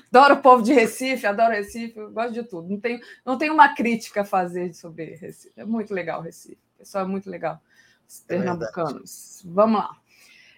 Adoro 0.09 0.35
o 0.35 0.41
povo 0.41 0.63
de 0.63 0.73
Recife, 0.73 1.27
adoro 1.27 1.53
Recife, 1.53 2.01
gosto 2.13 2.33
de 2.33 2.45
tudo. 2.45 2.69
Não 2.69 2.79
tenho, 2.79 3.01
não 3.27 3.37
tenho 3.37 3.53
uma 3.53 3.75
crítica 3.75 4.21
a 4.21 4.25
fazer 4.25 4.73
sobre 4.73 5.17
Recife. 5.17 5.53
É 5.57 5.65
muito 5.65 5.93
legal 5.93 6.23
Recife. 6.23 6.61
O 6.77 6.79
pessoal 6.79 7.05
é 7.05 7.09
muito 7.09 7.29
legal. 7.29 7.61
Os 8.09 8.23
é 8.23 8.27
pernambucanos. 8.29 9.45
É 9.45 9.49
Vamos 9.49 9.81
lá. 9.81 9.97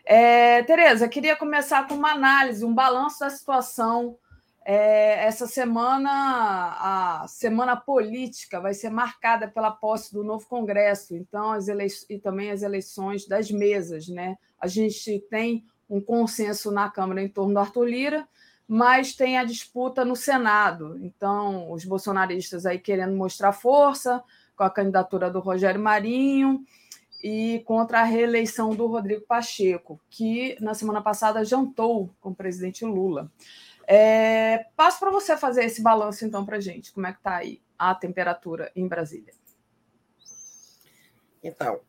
É, 0.05 0.63
Tereza, 0.65 1.09
queria 1.09 1.37
começar 1.37 1.87
com 1.87 1.95
uma 1.95 2.13
análise, 2.13 2.65
um 2.65 2.75
balanço 2.75 3.21
da 3.21 3.31
situação 3.31 4.19
é, 4.65 5.25
essa 5.25 5.47
semana, 5.47 7.21
a 7.23 7.27
semana 7.29 7.77
política, 7.77 8.61
vai 8.61 8.75
ser 8.75 8.91
marcada 8.91 9.49
pela 9.49 9.71
posse 9.71 10.13
do 10.13 10.23
novo 10.23 10.47
Congresso, 10.47 11.17
então 11.17 11.53
as 11.53 11.69
eleições 11.69 12.07
e 12.09 12.19
também 12.19 12.51
as 12.51 12.63
eleições 12.63 13.27
das 13.27 13.51
mesas, 13.51 14.09
né? 14.09 14.37
A 14.61 14.67
gente 14.67 15.19
tem 15.29 15.65
um 15.91 16.01
consenso 16.01 16.71
na 16.71 16.89
Câmara 16.89 17.23
em 17.23 17.29
torno 17.29 17.55
do 17.55 17.61
Arthur 17.61 17.85
Lira, 17.85 18.29
mas 18.67 19.15
tem 19.15 19.37
a 19.37 19.45
disputa 19.45 20.05
no 20.05 20.15
Senado. 20.15 20.97
Então, 21.03 21.71
os 21.73 21.85
bolsonaristas 21.85 22.65
aí 22.65 22.79
querendo 22.79 23.17
mostrar 23.17 23.53
força 23.53 24.23
com 24.57 24.63
a 24.63 24.71
candidatura 24.71 25.31
do 25.31 25.41
Rogério 25.41 25.81
Marinho 25.81 26.65
e 27.23 27.61
contra 27.65 28.01
a 28.01 28.05
reeleição 28.05 28.75
do 28.75 28.87
Rodrigo 28.87 29.25
Pacheco, 29.27 30.01
que 30.11 30.57
na 30.61 30.75
semana 30.75 31.01
passada 31.01 31.45
jantou 31.45 32.11
com 32.21 32.31
o 32.31 32.35
presidente 32.35 32.85
Lula. 32.85 33.31
É, 33.87 34.67
passo 34.77 34.99
para 34.99 35.11
você 35.11 35.37
fazer 35.37 35.65
esse 35.65 35.83
balanço, 35.83 36.25
então, 36.25 36.45
para 36.45 36.61
gente. 36.61 36.93
Como 36.93 37.07
é 37.07 37.13
que 37.13 37.19
está 37.19 37.37
aí 37.37 37.61
a 37.79 37.95
temperatura 37.95 38.73
em 38.75 38.89
Brasília? 38.89 39.35
Então, 41.43 41.81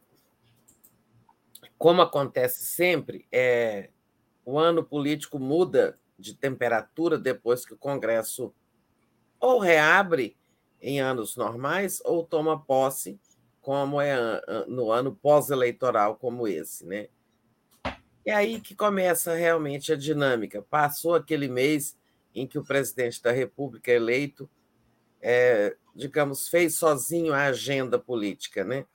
como 1.78 2.02
acontece 2.02 2.66
sempre, 2.66 3.28
é, 3.32 3.90
o 4.46 4.58
ano 4.58 4.84
político 4.84 5.40
muda 5.40 6.00
de 6.18 6.34
temperatura 6.34 7.18
depois 7.18 7.66
que 7.66 7.74
o 7.74 7.78
Congresso 7.78 8.54
ou 9.40 9.60
reabre 9.60 10.38
em 10.82 11.00
anos 11.00 11.36
normais 11.36 12.02
ou 12.06 12.24
toma 12.24 12.60
posse, 12.60 13.20
como 13.64 14.02
é 14.02 14.16
no 14.68 14.92
ano 14.92 15.16
pós-eleitoral 15.16 16.18
como 16.18 16.48
esse, 16.48 16.86
né? 16.86 17.08
É 18.26 18.34
aí 18.34 18.60
que 18.60 18.76
começa 18.76 19.34
realmente 19.34 19.94
a 19.94 19.96
dinâmica. 19.96 20.62
Passou 20.70 21.16
aquele 21.16 21.48
mês 21.48 21.98
em 22.36 22.46
que 22.46 22.60
o 22.60 22.64
presidente 22.64 23.24
da 23.24 23.32
República 23.32 23.90
eleito, 23.90 24.50
é, 25.22 25.76
digamos, 25.96 26.50
fez 26.50 26.76
sozinho 26.76 27.34
a 27.34 27.46
agenda 27.46 27.98
política, 27.98 28.66
né? 28.66 28.86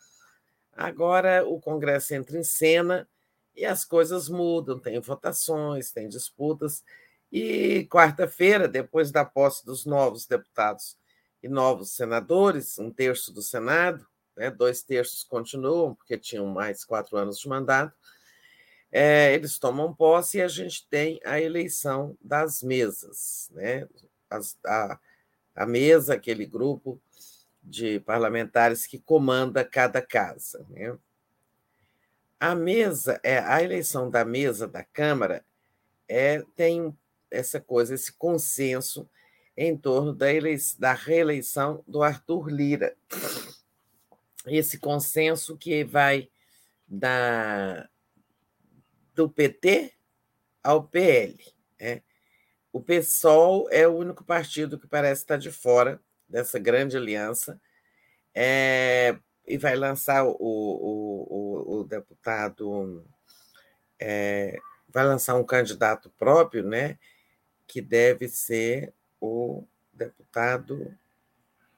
Agora 0.77 1.47
o 1.47 1.59
Congresso 1.59 2.15
entra 2.15 2.39
em 2.39 2.45
cena 2.45 3.09
e 3.57 3.65
as 3.65 3.87
coisas 3.87 4.29
mudam, 4.29 4.79
tem 4.79 5.01
votações, 5.01 5.91
tem 5.91 6.09
disputas. 6.09 6.85
E 7.33 7.87
quarta-feira, 7.91 8.69
depois 8.69 9.11
da 9.11 9.25
posse 9.25 9.65
dos 9.65 9.87
novos 9.87 10.27
deputados 10.27 10.99
e 11.43 11.49
novos 11.49 11.93
senadores, 11.93 12.79
um 12.79 12.91
terço 12.91 13.33
do 13.33 13.41
Senado, 13.41 14.07
né, 14.39 14.51
dois 14.51 14.83
terços 14.83 15.25
continuam, 15.25 15.95
porque 15.95 16.17
tinham 16.17 16.47
mais 16.47 16.85
quatro 16.85 17.17
anos 17.17 17.39
de 17.39 17.49
mandato, 17.49 17.95
é, 18.91 19.35
eles 19.35 19.59
tomam 19.59 19.95
posse 19.95 20.39
e 20.39 20.43
a 20.43 20.49
gente 20.49 20.87
tem 20.89 21.21
a 21.25 21.41
eleição 21.41 22.17
das 22.23 22.63
mesas, 22.63 23.51
né? 23.53 23.87
As, 24.31 24.57
a, 24.65 24.99
a 25.55 25.67
mesa, 25.67 26.15
aquele 26.15 26.47
grupo 26.47 27.01
de 27.63 28.01
parlamentares 28.01 28.87
que 28.87 28.99
comanda 28.99 29.65
cada 29.65 30.01
casa. 30.01 30.65
Né? 30.71 30.97
A 32.41 32.55
mesa, 32.55 33.21
é 33.23 33.39
a 33.39 33.63
eleição 33.63 34.09
da 34.09 34.25
mesa 34.25 34.67
da 34.67 34.85
Câmara 34.85 35.45
é, 36.09 36.43
tem 36.55 36.97
essa 37.31 37.61
coisa, 37.61 37.95
esse 37.95 38.13
consenso 38.13 39.09
em 39.57 39.77
torno 39.77 40.15
da, 40.15 40.33
eleição, 40.33 40.81
da 40.81 40.93
reeleição 40.93 41.85
do 41.87 42.03
Arthur 42.03 42.49
Lira. 42.49 42.97
Esse 44.49 44.79
consenso 44.79 45.57
que 45.57 45.85
vai 45.85 46.29
da 46.87 47.89
do 49.15 49.29
PT 49.29 49.93
ao 50.63 50.85
PL. 50.85 51.37
Né? 51.81 52.03
O 52.73 52.81
PSOL 52.81 53.69
é 53.71 53.87
o 53.87 53.97
único 53.97 54.25
partido 54.25 54.79
que 54.79 54.87
parece 54.87 55.23
estar 55.23 55.37
de 55.37 55.51
fora 55.51 56.01
dessa 56.29 56.59
grande 56.59 56.97
aliança 56.97 57.61
é, 58.35 59.19
e 59.45 59.59
vai 59.59 59.75
lançar 59.75 60.25
o, 60.25 60.37
o, 60.39 61.27
o, 61.29 61.81
o 61.81 61.85
deputado, 61.85 63.05
é, 63.99 64.57
vai 64.89 65.05
lançar 65.05 65.35
um 65.35 65.45
candidato 65.45 66.11
próprio, 66.11 66.63
né, 66.63 66.99
que 67.67 67.81
deve 67.81 68.29
ser 68.29 68.95
o 69.21 69.67
deputado 69.93 70.97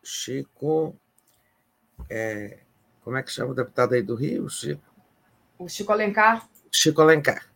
Chico. 0.02 1.00
É, 2.08 2.58
como 3.02 3.16
é 3.16 3.22
que 3.22 3.30
chama 3.30 3.52
o 3.52 3.54
deputado 3.54 3.94
aí 3.94 4.02
do 4.02 4.14
Rio, 4.14 4.48
Chico? 4.48 4.82
O 5.58 5.68
Chico 5.68 5.92
Alencar? 5.92 6.48
Chico 6.70 7.02
Alencar. 7.02 7.46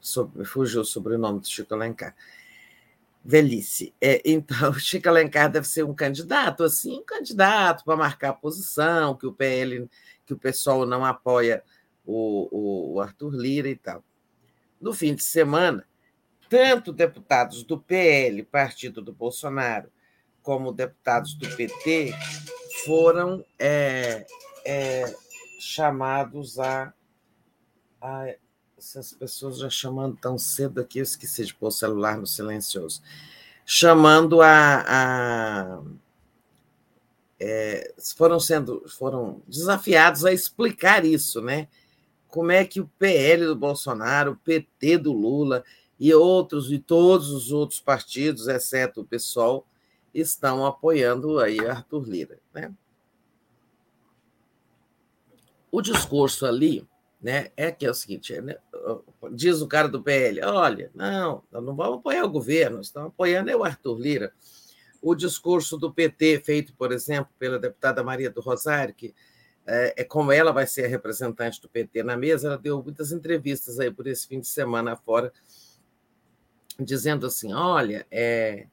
Sobre, 0.00 0.44
fugiu 0.44 0.80
o 0.80 0.84
sobrenome 0.84 1.40
do 1.40 1.48
Chico 1.48 1.74
Alencar. 1.74 2.14
Velhice. 3.24 3.94
É, 4.00 4.22
então, 4.24 4.72
Chico 4.78 5.08
Alencar 5.08 5.50
deve 5.50 5.66
ser 5.66 5.84
um 5.84 5.94
candidato, 5.94 6.64
assim, 6.64 6.98
um 6.98 7.04
candidato 7.04 7.84
para 7.84 7.96
marcar 7.96 8.30
a 8.30 8.34
posição, 8.34 9.16
que 9.16 9.26
o 9.26 9.32
PL, 9.32 9.88
que 10.24 10.32
o 10.32 10.38
pessoal 10.38 10.86
não 10.86 11.04
apoia 11.04 11.62
o, 12.04 12.94
o 12.94 13.00
Arthur 13.00 13.34
Lira 13.34 13.68
e 13.68 13.76
tal. 13.76 14.02
No 14.80 14.92
fim 14.94 15.14
de 15.14 15.22
semana, 15.22 15.86
tanto 16.48 16.92
deputados 16.92 17.62
do 17.62 17.78
PL, 17.78 18.42
partido 18.44 19.02
do 19.02 19.12
Bolsonaro, 19.12 19.90
como 20.42 20.72
deputados 20.72 21.34
do 21.34 21.48
PT, 21.56 22.14
foram 22.84 23.44
é, 23.58 24.26
é, 24.64 25.14
chamados 25.58 26.58
a, 26.58 26.92
a 28.00 28.34
essas 28.78 29.12
pessoas 29.12 29.58
já 29.58 29.68
chamando 29.68 30.16
tão 30.16 30.38
cedo 30.38 30.80
aqui, 30.80 30.98
eu 30.98 31.02
esqueci 31.02 31.44
de 31.44 31.54
pôr 31.54 31.68
o 31.68 31.72
celular 31.72 32.16
no 32.16 32.26
silencioso, 32.26 33.02
chamando 33.64 34.40
a. 34.40 34.84
a 34.86 35.82
é, 37.42 37.94
foram 38.16 38.38
sendo 38.38 38.86
foram 38.88 39.42
desafiados 39.48 40.24
a 40.26 40.32
explicar 40.32 41.04
isso, 41.04 41.40
né? 41.40 41.68
Como 42.28 42.50
é 42.52 42.64
que 42.64 42.80
o 42.80 42.90
PL 42.98 43.46
do 43.46 43.56
Bolsonaro, 43.56 44.32
o 44.32 44.36
PT 44.36 44.98
do 44.98 45.12
Lula 45.12 45.64
e 45.98 46.12
outros 46.14 46.70
e 46.70 46.78
todos 46.78 47.30
os 47.30 47.50
outros 47.50 47.80
partidos, 47.80 48.46
exceto 48.46 49.00
o 49.00 49.04
PSOL, 49.04 49.66
estão 50.14 50.66
apoiando 50.66 51.38
aí 51.38 51.58
Arthur 51.60 52.08
Lira, 52.08 52.40
né? 52.52 52.72
O 55.72 55.80
discurso 55.80 56.46
ali 56.46 56.86
né, 57.20 57.50
é 57.56 57.70
que 57.70 57.86
é 57.86 57.90
o 57.90 57.94
seguinte: 57.94 58.40
né, 58.40 58.56
diz 59.32 59.60
o 59.60 59.68
cara 59.68 59.88
do 59.88 60.02
PL, 60.02 60.42
olha, 60.42 60.90
não, 60.94 61.42
não 61.52 61.76
vamos 61.76 61.98
apoiar 61.98 62.24
o 62.24 62.30
governo, 62.30 62.80
estamos 62.80 63.08
apoiando 63.08 63.50
é 63.50 63.56
o 63.56 63.64
Arthur 63.64 63.98
Lira. 63.98 64.32
O 65.02 65.14
discurso 65.14 65.78
do 65.78 65.92
PT, 65.92 66.42
feito, 66.44 66.74
por 66.74 66.92
exemplo, 66.92 67.32
pela 67.38 67.58
deputada 67.58 68.02
Maria 68.02 68.30
do 68.30 68.40
Rosário, 68.40 68.94
que 68.94 69.14
é, 69.66 70.02
é 70.02 70.04
como 70.04 70.32
ela 70.32 70.52
vai 70.52 70.66
ser 70.66 70.84
a 70.84 70.88
representante 70.88 71.60
do 71.60 71.68
PT 71.68 72.02
na 72.02 72.16
mesa, 72.16 72.48
ela 72.48 72.58
deu 72.58 72.82
muitas 72.82 73.12
entrevistas 73.12 73.78
aí 73.78 73.90
por 73.90 74.06
esse 74.06 74.26
fim 74.26 74.40
de 74.40 74.48
semana 74.48 74.96
fora, 74.96 75.32
dizendo 76.78 77.26
assim: 77.26 77.52
olha, 77.52 78.06
é, 78.10 78.66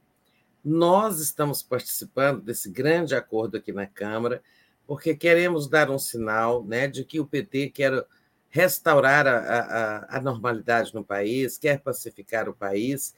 nós 0.68 1.22
estamos 1.22 1.64
participando 1.64 2.42
desse 2.42 2.70
grande 2.70 3.16
acordo 3.16 3.56
aqui 3.56 3.72
na 3.72 3.88
Câmara, 3.88 4.44
porque 4.86 5.16
queremos 5.16 5.70
dar 5.70 5.90
um 5.90 5.98
sinal 5.98 6.62
né, 6.66 6.90
de 6.90 7.06
que 7.06 7.22
o 7.22 7.26
PT 7.26 7.70
quer 7.70 8.06
restaurar 8.50 9.26
a, 9.26 9.38
a, 9.38 10.18
a, 10.18 10.22
normalidade 10.22 10.94
no 10.94 11.06
país, 11.06 11.58
quer 11.58 11.80
pacificar 11.80 12.50
o 12.50 12.54
país. 12.54 13.16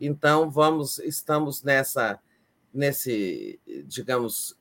Então, 0.00 0.48
vamos, 0.48 0.98
estamos 0.98 1.64
nessa, 1.64 2.20
nesse, 2.72 3.58
digamos, 3.84 4.56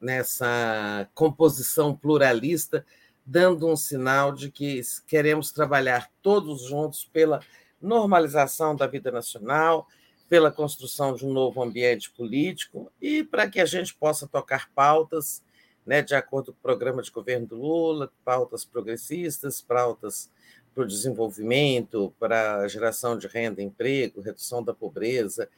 nessa 0.00 1.08
composição 1.14 1.94
pluralista, 1.96 2.84
dando 3.24 3.68
um 3.68 3.76
sinal 3.76 4.32
de 4.32 4.50
que 4.50 4.80
queremos 5.06 5.52
trabalhar 5.52 6.10
todos 6.20 6.62
juntos 6.62 7.04
pela 7.04 7.40
normalização 7.80 8.74
da 8.74 8.88
vida 8.88 9.12
nacional, 9.12 9.86
pela 10.28 10.50
construção 10.50 11.14
de 11.14 11.24
um 11.24 11.32
novo 11.32 11.62
ambiente 11.62 12.10
político 12.10 12.90
e 13.00 13.22
para 13.22 13.48
que 13.48 13.60
a 13.60 13.64
gente 13.64 13.94
possa 13.94 14.26
tocar 14.26 14.70
pautas 14.74 15.42
né, 15.86 16.02
de 16.02 16.14
acordo 16.14 16.52
com 16.52 16.58
o 16.58 16.62
programa 16.62 17.00
de 17.00 17.10
governo 17.12 17.46
do 17.46 17.56
Lula, 17.56 18.12
pautas 18.24 18.64
progressistas, 18.64 19.60
pautas 19.60 20.28
para 20.74 20.82
o 20.82 20.86
desenvolvimento, 20.86 22.12
para 22.18 22.56
a 22.56 22.68
geração 22.68 23.16
de 23.16 23.28
renda, 23.28 23.62
emprego, 23.62 24.20
redução 24.20 24.62
da 24.62 24.74
pobreza, 24.74 25.48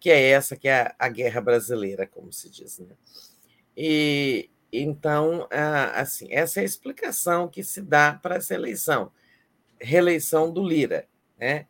que 0.00 0.10
é 0.10 0.30
essa 0.30 0.56
que 0.56 0.68
é 0.68 0.92
a, 0.98 1.08
guerra 1.08 1.40
brasileira, 1.40 2.06
como 2.06 2.32
se 2.32 2.50
diz. 2.50 2.80
Né? 2.80 2.94
E 3.76 4.50
então, 4.72 5.48
assim, 5.94 6.26
essa 6.30 6.60
é 6.60 6.62
a 6.62 6.66
explicação 6.66 7.48
que 7.48 7.62
se 7.62 7.80
dá 7.80 8.12
para 8.12 8.36
essa 8.36 8.54
eleição, 8.54 9.10
reeleição 9.80 10.52
do 10.52 10.62
Lira, 10.62 11.08
né? 11.38 11.66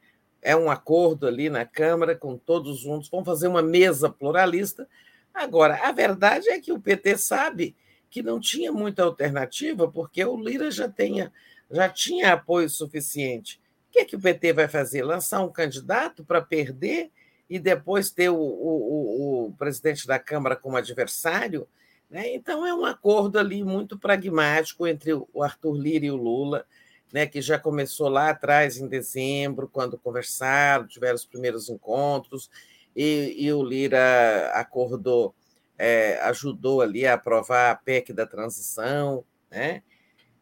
É 0.47 0.55
um 0.55 0.71
acordo 0.71 1.27
ali 1.27 1.51
na 1.51 1.65
Câmara 1.65 2.15
com 2.15 2.39
todos 2.39 2.79
juntos, 2.79 3.09
vão 3.09 3.25
fazer 3.25 3.49
uma 3.49 3.63
mesa 3.63 4.09
pluralista. 4.09 4.89
Agora, 5.35 5.81
a 5.83 5.91
verdade 5.91 6.49
é 6.49 6.61
que 6.61 6.71
o 6.71 6.79
PT 6.79 7.19
sabe 7.19 7.75
que 8.09 8.23
não 8.23 8.39
tinha 8.39 8.71
muita 8.71 9.03
alternativa, 9.03 9.91
porque 9.91 10.25
o 10.25 10.41
Lira 10.41 10.71
já, 10.71 10.89
tenha, 10.89 11.33
já 11.69 11.89
tinha 11.89 12.33
apoio 12.33 12.71
suficiente. 12.71 13.61
O 13.89 13.93
que, 13.93 13.99
é 13.99 14.05
que 14.05 14.15
o 14.15 14.21
PT 14.21 14.53
vai 14.53 14.69
fazer? 14.69 15.03
Lançar 15.03 15.43
um 15.43 15.51
candidato 15.51 16.25
para 16.25 16.41
perder 16.41 17.11
e 17.51 17.59
depois 17.59 18.13
ter 18.13 18.29
o, 18.29 18.37
o, 18.37 19.47
o, 19.47 19.53
presidente 19.59 20.07
da 20.07 20.21
Câmara 20.21 20.55
como 20.55 20.77
adversário? 20.77 21.67
Né? 22.09 22.33
Então, 22.33 22.65
é 22.65 22.73
um 22.73 22.85
acordo 22.85 23.37
ali 23.37 23.65
muito 23.65 23.99
pragmático 23.99 24.87
entre 24.87 25.13
o 25.13 25.43
Arthur 25.43 25.75
Lira 25.75 26.07
e 26.07 26.11
o 26.13 26.15
Lula, 26.15 26.65
né, 27.13 27.27
que 27.27 27.41
já 27.41 27.59
começou 27.59 28.09
lá 28.09 28.31
atrás, 28.31 28.79
em 28.79 28.89
dezembro, 28.89 29.69
quando 29.69 29.99
conversaram, 29.99 30.87
tiveram 30.87 31.15
os 31.15 31.25
primeiros 31.25 31.69
encontros, 31.69 32.51
e, 32.95 33.35
e 33.39 33.53
o 33.53 33.63
Lira 33.63 34.51
acordou 34.55 35.35
é, 35.79 36.19
ajudou 36.23 36.81
ali 36.81 37.07
a 37.07 37.15
aprovar 37.15 37.71
a 37.71 37.77
PEC 37.77 38.13
da 38.13 38.27
transição, 38.27 39.25
né? 39.51 39.83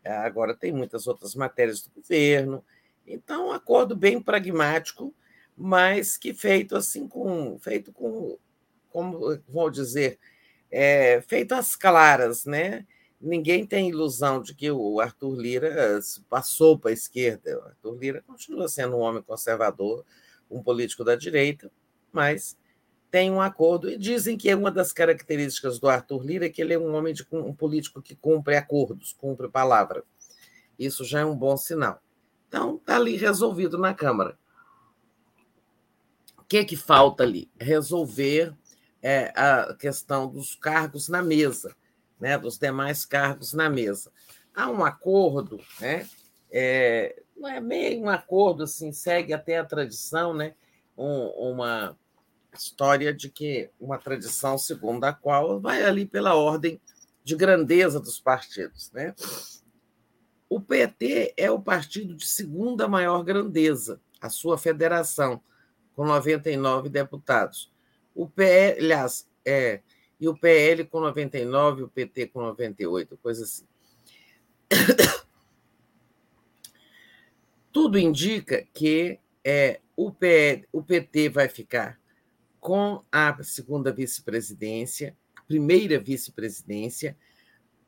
agora 0.04 0.54
tem 0.54 0.70
muitas 0.70 1.06
outras 1.06 1.34
matérias 1.34 1.82
do 1.82 1.90
governo. 1.90 2.62
Então, 3.06 3.48
um 3.48 3.52
acordo 3.52 3.96
bem 3.96 4.20
pragmático, 4.20 5.14
mas 5.56 6.16
que 6.18 6.34
feito 6.34 6.76
assim 6.76 7.08
com 7.08 7.58
feito 7.58 7.92
com 7.92 8.38
como 8.90 9.40
vou 9.48 9.70
dizer 9.70 10.18
é, 10.70 11.22
feito 11.22 11.52
às 11.52 11.74
claras, 11.74 12.44
né? 12.44 12.86
Ninguém 13.20 13.66
tem 13.66 13.88
ilusão 13.88 14.42
de 14.42 14.54
que 14.54 14.70
o 14.70 15.00
Arthur 15.00 15.34
Lira 15.34 16.00
passou 16.28 16.78
para 16.78 16.90
a 16.90 16.94
esquerda. 16.94 17.58
O 17.58 17.62
Arthur 17.62 17.98
Lira 17.98 18.22
continua 18.26 18.68
sendo 18.68 18.96
um 18.96 19.00
homem 19.00 19.22
conservador, 19.22 20.04
um 20.50 20.62
político 20.62 21.04
da 21.04 21.16
direita, 21.16 21.70
mas 22.12 22.56
tem 23.10 23.30
um 23.30 23.40
acordo, 23.40 23.88
e 23.88 23.96
dizem 23.96 24.36
que 24.36 24.50
é 24.50 24.56
uma 24.56 24.72
das 24.72 24.92
características 24.92 25.78
do 25.78 25.88
Arthur 25.88 26.22
Lira 26.24 26.46
é 26.46 26.48
que 26.48 26.60
ele 26.60 26.74
é 26.74 26.78
um 26.78 26.94
homem 26.94 27.14
de 27.14 27.24
um 27.30 27.54
político 27.54 28.02
que 28.02 28.16
cumpre 28.16 28.56
acordos, 28.56 29.12
cumpre 29.12 29.48
palavra. 29.48 30.02
Isso 30.76 31.04
já 31.04 31.20
é 31.20 31.24
um 31.24 31.36
bom 31.36 31.56
sinal. 31.56 32.02
Então, 32.48 32.74
está 32.74 32.96
ali 32.96 33.16
resolvido 33.16 33.78
na 33.78 33.94
Câmara. 33.94 34.36
O 36.36 36.42
que, 36.44 36.58
é 36.58 36.64
que 36.64 36.76
falta 36.76 37.22
ali? 37.22 37.48
Resolver 37.58 38.52
é, 39.00 39.32
a 39.36 39.74
questão 39.74 40.28
dos 40.28 40.54
cargos 40.54 41.08
na 41.08 41.22
mesa, 41.22 41.74
né, 42.18 42.38
dos 42.38 42.58
demais 42.58 43.04
cargos 43.04 43.52
na 43.52 43.68
mesa. 43.68 44.10
Há 44.54 44.70
um 44.70 44.84
acordo, 44.84 45.60
né, 45.80 46.08
é, 46.50 47.22
não 47.36 47.48
é 47.48 47.60
meio 47.60 48.02
um 48.02 48.08
acordo, 48.08 48.64
assim, 48.64 48.92
segue 48.92 49.32
até 49.32 49.58
a 49.58 49.64
tradição, 49.64 50.32
né, 50.32 50.54
um, 50.96 51.26
uma 51.52 51.96
história 52.54 53.12
de 53.12 53.28
que 53.28 53.70
uma 53.80 53.98
tradição 53.98 54.56
segundo 54.56 55.04
a 55.04 55.12
qual 55.12 55.60
vai 55.60 55.84
ali 55.84 56.06
pela 56.06 56.34
ordem 56.34 56.80
de 57.24 57.34
grandeza 57.34 57.98
dos 57.98 58.20
partidos, 58.20 58.92
né? 58.92 59.14
O 60.48 60.60
PT 60.60 61.34
é 61.36 61.50
o 61.50 61.60
partido 61.60 62.14
de 62.14 62.26
segunda 62.26 62.86
maior 62.86 63.24
grandeza, 63.24 64.00
a 64.20 64.28
sua 64.28 64.56
federação, 64.56 65.42
com 65.96 66.04
99 66.04 66.88
deputados. 66.88 67.72
O 68.14 68.28
PL, 68.28 68.78
aliás, 68.78 69.28
é, 69.44 69.80
e 70.20 70.28
o 70.28 70.36
PL 70.36 70.84
com 70.84 71.00
99, 71.00 71.82
o 71.82 71.88
PT 71.88 72.28
com 72.28 72.40
98, 72.40 73.16
coisa 73.18 73.44
assim. 73.44 73.66
Tudo 77.72 77.98
indica 77.98 78.66
que 78.72 79.18
é, 79.44 79.80
o, 79.96 80.12
PL, 80.12 80.66
o 80.72 80.82
PT 80.82 81.28
vai 81.28 81.48
ficar 81.48 82.00
com 82.60 83.02
a 83.12 83.42
segunda 83.42 83.92
vice-presidência, 83.92 85.16
primeira 85.46 85.98
vice-presidência, 85.98 87.16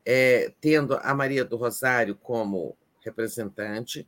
é, 0.05 0.53
tendo 0.61 0.97
a 1.01 1.13
Maria 1.15 1.43
do 1.43 1.57
Rosário 1.57 2.15
como 2.15 2.77
representante, 3.03 4.07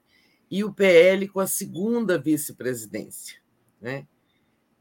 e 0.52 0.64
o 0.64 0.74
PL 0.74 1.28
com 1.28 1.40
a 1.40 1.48
segunda 1.48 2.18
vice-presidência. 2.18 3.38
Né? 3.82 4.08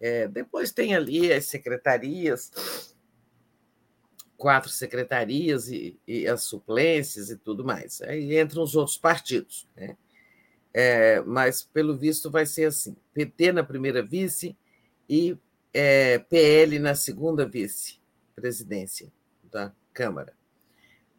É, 0.01 0.29
depois 0.29 0.73
tem 0.73 0.95
ali 0.95 1.33
as 1.33 1.47
secretarias, 1.47 2.95
quatro 4.39 4.71
secretarias 4.71 5.69
e, 5.69 5.99
e, 6.07 6.27
as 6.29 6.45
suplências 6.45 7.29
e 7.29 7.37
tudo 7.37 7.65
mais. 7.65 8.01
Aí 8.03 8.41
entram 8.41 8.63
os 8.63 8.77
outros 8.77 8.97
partidos. 8.97 9.69
Né? 9.77 9.97
É, 10.73 11.21
mas, 11.23 11.63
pelo 11.63 11.99
visto, 11.99 12.31
vai 12.31 12.47
ser 12.47 12.67
assim: 12.67 12.97
PT 13.13 13.53
na 13.53 13.65
primeira 13.65 14.03
vice 14.03 14.57
e 15.11 15.37
é, 15.75 16.19
PL 16.19 16.79
na 16.79 16.95
segunda 16.95 17.45
vice-presidência 17.45 19.13
da 19.43 19.73
Câmara. 19.93 20.33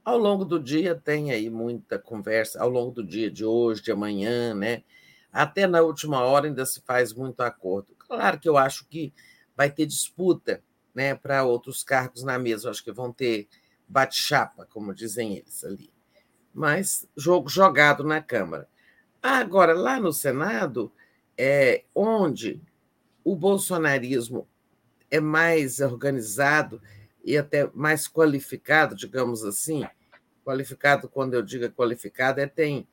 Ao 0.04 0.18
longo 0.18 0.46
do 0.46 0.60
dia 0.60 0.96
tem 0.96 1.32
aí 1.32 1.50
muita 1.50 2.00
conversa, 2.00 2.62
ao 2.62 2.70
longo 2.70 2.92
do 2.92 3.06
dia 3.06 3.30
de 3.30 3.44
hoje, 3.44 3.84
de 3.84 3.92
amanhã, 3.92 4.56
né? 4.56 4.84
Até 5.32 5.68
na 5.68 5.82
última 5.82 6.24
hora 6.24 6.48
ainda 6.48 6.66
se 6.66 6.82
faz 6.82 7.14
muito 7.14 7.42
acordo. 7.42 7.94
Claro 8.00 8.40
que 8.40 8.50
eu 8.50 8.58
acho 8.58 8.88
que 8.88 9.14
vai 9.56 9.70
ter 9.70 9.86
disputa 9.86 10.64
né, 11.00 11.16
para 11.16 11.46
outros 11.46 11.82
cargos 11.82 12.24
na 12.24 12.38
mesa. 12.38 12.70
Acho 12.70 12.84
que 12.84 12.92
vão 12.92 13.14
ter 13.14 13.48
bate-chapa, 13.88 14.68
como 14.70 14.94
dizem 14.94 15.38
eles 15.38 15.64
ali. 15.64 15.94
Mas 16.54 17.08
jogo 17.16 17.48
jogado 17.48 18.04
na 18.04 18.22
Câmara. 18.22 18.68
Agora, 19.24 19.74
lá 19.74 19.98
no 19.98 20.12
Senado, 20.12 20.92
é, 21.38 21.86
onde 21.96 22.62
o 23.24 23.34
bolsonarismo 23.34 24.46
é 25.10 25.22
mais 25.22 25.80
organizado 25.80 26.82
e 27.24 27.38
até 27.38 27.72
mais 27.74 28.06
qualificado, 28.06 28.94
digamos 28.94 29.46
assim, 29.46 29.88
qualificado, 30.44 31.08
quando 31.08 31.34
eu 31.34 31.42
digo 31.42 31.70
qualificado, 31.72 32.42
é 32.42 32.46
tem 32.46 32.86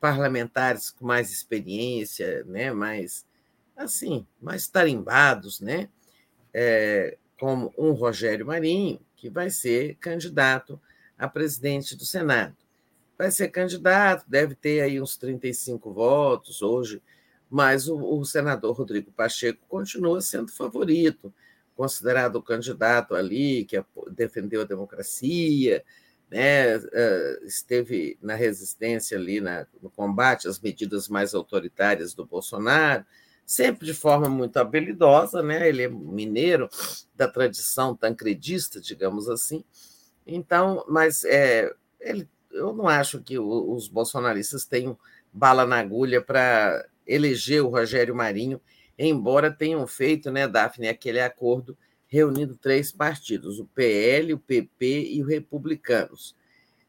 parlamentares 0.00 0.90
com 0.90 1.06
mais 1.06 1.30
experiência, 1.30 2.42
né, 2.44 2.72
mais 2.72 3.24
assim, 3.76 4.26
mais 4.40 4.66
tarimbados, 4.66 5.60
né, 5.60 5.88
é, 6.52 7.18
como 7.38 7.72
um 7.76 7.92
Rogério 7.92 8.46
Marinho, 8.46 9.00
que 9.16 9.28
vai 9.28 9.50
ser 9.50 9.96
candidato 9.96 10.80
a 11.18 11.28
presidente 11.28 11.96
do 11.96 12.04
Senado. 12.04 12.56
Vai 13.16 13.30
ser 13.30 13.48
candidato, 13.48 14.24
deve 14.28 14.54
ter 14.54 14.82
aí 14.82 15.00
uns 15.00 15.16
35 15.16 15.92
votos 15.92 16.60
hoje, 16.60 17.02
mas 17.50 17.88
o, 17.88 17.96
o 17.98 18.24
senador 18.24 18.76
Rodrigo 18.76 19.10
Pacheco 19.10 19.60
continua 19.68 20.20
sendo 20.20 20.52
favorito, 20.52 21.32
considerado 21.74 22.36
o 22.36 22.42
candidato 22.42 23.14
ali 23.14 23.64
que 23.64 23.82
defendeu 24.10 24.62
a 24.62 24.64
democracia, 24.64 25.82
né, 26.30 26.74
eh, 26.74 27.40
esteve 27.44 28.18
na 28.20 28.34
resistência 28.34 29.16
ali 29.16 29.40
na, 29.40 29.66
no 29.80 29.88
combate 29.90 30.48
às 30.48 30.58
medidas 30.58 31.08
mais 31.08 31.34
autoritárias 31.34 32.14
do 32.14 32.26
Bolsonaro, 32.26 33.04
sempre 33.46 33.86
de 33.86 33.94
forma 33.94 34.28
muito 34.28 34.56
habilidosa, 34.56 35.40
né? 35.40 35.68
Ele 35.68 35.84
é 35.84 35.88
mineiro 35.88 36.68
da 37.14 37.28
tradição 37.28 37.94
tancredista, 37.94 38.80
digamos 38.80 39.28
assim. 39.28 39.64
Então, 40.26 40.84
mas 40.88 41.24
é, 41.24 41.72
ele, 42.00 42.28
eu 42.50 42.74
não 42.74 42.88
acho 42.88 43.22
que 43.22 43.38
os 43.38 43.86
bolsonaristas 43.86 44.64
tenham 44.64 44.98
bala 45.32 45.64
na 45.64 45.78
agulha 45.78 46.20
para 46.20 46.84
eleger 47.06 47.62
o 47.62 47.68
Rogério 47.68 48.16
Marinho, 48.16 48.60
embora 48.98 49.50
tenham 49.50 49.86
feito, 49.86 50.32
né, 50.32 50.48
Daphne, 50.48 50.88
aquele 50.88 51.20
acordo 51.20 51.78
reunindo 52.08 52.56
três 52.56 52.90
partidos, 52.90 53.60
o 53.60 53.66
PL, 53.66 54.34
o 54.34 54.38
PP 54.38 55.12
e 55.12 55.22
o 55.22 55.26
Republicanos. 55.26 56.34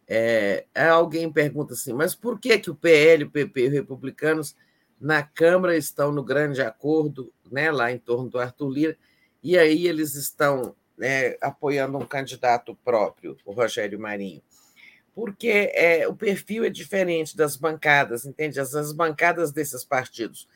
É, 0.08 0.66
alguém 0.90 1.32
pergunta 1.32 1.74
assim, 1.74 1.94
mas 1.94 2.16
por 2.16 2.40
que, 2.40 2.58
que 2.58 2.72
o 2.72 2.76
PL, 2.76 3.26
o 3.26 3.30
PP 3.30 3.62
e 3.62 3.68
o 3.68 3.72
Republicanos 3.72 4.56
na 5.00 5.24
Câmara 5.24 5.78
estão 5.78 6.12
no 6.12 6.24
grande 6.24 6.62
acordo, 6.62 7.32
né, 7.52 7.72
lá 7.72 7.92
em 7.92 7.98
torno 7.98 8.30
do 8.30 8.40
Arthur 8.40 8.70
Lira, 8.70 8.98
e 9.44 9.58
aí 9.58 9.88
eles 9.88 10.16
estão 10.16 10.76
né, 10.98 11.36
apoiando 11.42 11.98
um 11.98 12.06
candidato 12.06 12.76
próprio, 12.84 13.38
o 13.46 13.52
Rogério 13.52 14.00
Marinho? 14.00 14.42
Porque 15.14 15.72
é, 15.74 16.08
o 16.08 16.16
perfil 16.16 16.64
é 16.64 16.70
diferente 16.70 17.36
das 17.36 17.56
bancadas, 17.56 18.26
entende? 18.26 18.60
As, 18.60 18.76
as 18.76 18.92
bancadas 18.92 19.52
desses 19.52 19.84
partidos 19.84 20.48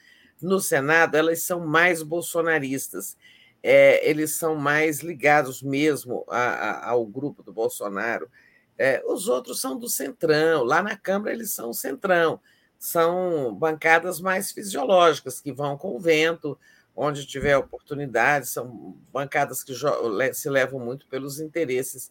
no 0.41 0.59
Senado, 0.59 1.15
elas 1.15 1.43
são 1.43 1.59
mais 1.59 2.01
bolsonaristas 2.01 3.15
é, 3.63 4.07
eles 4.09 4.31
são 4.31 4.55
mais 4.55 5.01
ligados 5.01 5.61
mesmo 5.61 6.25
a, 6.27 6.39
a, 6.39 6.89
ao 6.89 7.05
grupo 7.05 7.43
do 7.43 7.53
Bolsonaro. 7.53 8.29
É, 8.77 9.03
os 9.05 9.27
outros 9.27 9.61
são 9.61 9.77
do 9.77 9.87
Centrão, 9.87 10.63
lá 10.63 10.81
na 10.81 10.97
Câmara 10.97 11.33
eles 11.33 11.51
são 11.53 11.69
o 11.69 11.73
Centrão, 11.73 12.39
são 12.81 13.53
bancadas 13.53 14.19
mais 14.19 14.51
fisiológicas, 14.51 15.39
que 15.39 15.51
vão 15.51 15.77
com 15.77 15.95
o 15.95 15.99
vento, 15.99 16.57
onde 16.95 17.27
tiver 17.27 17.55
oportunidade, 17.55 18.47
são 18.47 18.97
bancadas 19.13 19.63
que 19.63 19.71
se 20.33 20.49
levam 20.49 20.79
muito 20.79 21.05
pelos 21.05 21.39
interesses 21.39 22.09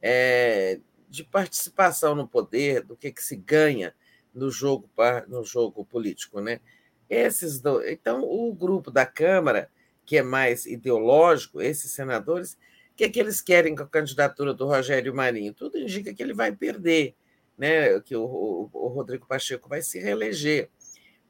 é, 0.00 0.78
de 1.10 1.24
participação 1.24 2.14
no 2.14 2.28
poder, 2.28 2.84
do 2.84 2.96
que, 2.96 3.10
que 3.10 3.20
se 3.20 3.34
ganha 3.34 3.92
no 4.32 4.48
jogo, 4.48 4.88
no 5.26 5.44
jogo 5.44 5.84
político. 5.84 6.40
Né? 6.40 6.60
Esses 7.10 7.60
do... 7.60 7.82
Então, 7.84 8.22
o 8.22 8.54
grupo 8.54 8.92
da 8.92 9.04
Câmara 9.04 9.68
que 10.06 10.16
é 10.18 10.22
mais 10.22 10.66
ideológico, 10.66 11.60
esses 11.60 11.90
senadores, 11.90 12.52
o 12.92 12.94
que, 12.96 13.04
é 13.04 13.08
que 13.08 13.18
eles 13.18 13.40
querem 13.40 13.74
com 13.74 13.82
a 13.82 13.88
candidatura 13.88 14.54
do 14.54 14.66
Rogério 14.66 15.12
Marinho? 15.12 15.52
Tudo 15.52 15.78
indica 15.78 16.14
que 16.14 16.22
ele 16.22 16.32
vai 16.32 16.52
perder, 16.52 17.16
né? 17.56 18.00
que 18.00 18.16
o, 18.16 18.24
o, 18.24 18.70
o 18.72 18.88
Rodrigo 18.88 19.26
Pacheco 19.26 19.68
vai 19.68 19.82
se 19.82 19.98
reeleger. 19.98 20.70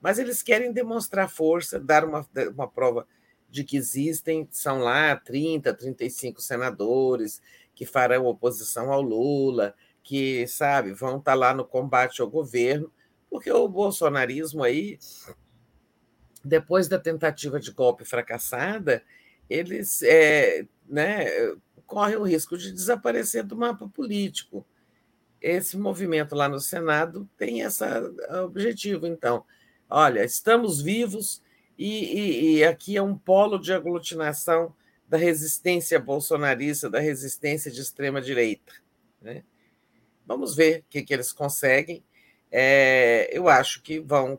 Mas 0.00 0.18
eles 0.18 0.42
querem 0.42 0.72
demonstrar 0.72 1.28
força, 1.28 1.78
dar 1.78 2.04
uma, 2.04 2.26
uma 2.52 2.68
prova 2.68 3.06
de 3.48 3.64
que 3.64 3.76
existem, 3.76 4.48
são 4.50 4.78
lá 4.78 5.14
30, 5.14 5.72
35 5.74 6.40
senadores 6.40 7.40
que 7.74 7.86
farão 7.86 8.26
oposição 8.26 8.90
ao 8.92 9.02
Lula, 9.02 9.74
que, 10.02 10.46
sabe, 10.46 10.92
vão 10.92 11.18
estar 11.18 11.34
lá 11.34 11.54
no 11.54 11.64
combate 11.64 12.20
ao 12.20 12.28
governo, 12.28 12.92
porque 13.30 13.50
o 13.52 13.68
bolsonarismo 13.68 14.62
aí 14.62 14.98
depois 16.44 16.88
da 16.88 16.98
tentativa 16.98 17.60
de 17.60 17.70
golpe 17.70 18.04
fracassada, 18.04 19.02
eles 19.48 20.02
é, 20.02 20.66
né, 20.88 21.26
correm 21.86 22.16
o 22.16 22.24
risco 22.24 22.56
de 22.58 22.72
desaparecer 22.72 23.44
do 23.44 23.56
mapa 23.56 23.88
político. 23.88 24.66
Esse 25.42 25.76
movimento 25.76 26.34
lá 26.34 26.48
no 26.48 26.60
Senado 26.60 27.28
tem 27.36 27.60
esse 27.60 27.84
objetivo. 28.44 29.06
Então, 29.06 29.44
olha, 29.90 30.24
estamos 30.24 30.80
vivos 30.80 31.42
e, 31.76 32.04
e, 32.04 32.56
e 32.58 32.64
aqui 32.64 32.96
é 32.96 33.02
um 33.02 33.18
polo 33.18 33.58
de 33.58 33.72
aglutinação 33.72 34.74
da 35.08 35.16
resistência 35.16 35.98
bolsonarista, 35.98 36.88
da 36.88 37.00
resistência 37.00 37.70
de 37.70 37.80
extrema-direita. 37.80 38.72
Né? 39.20 39.42
Vamos 40.24 40.54
ver 40.54 40.80
o 40.80 40.84
que, 40.88 41.02
que 41.02 41.12
eles 41.12 41.32
conseguem. 41.32 42.04
É, 42.50 43.28
eu 43.32 43.48
acho 43.48 43.82
que 43.82 43.98
vão 43.98 44.38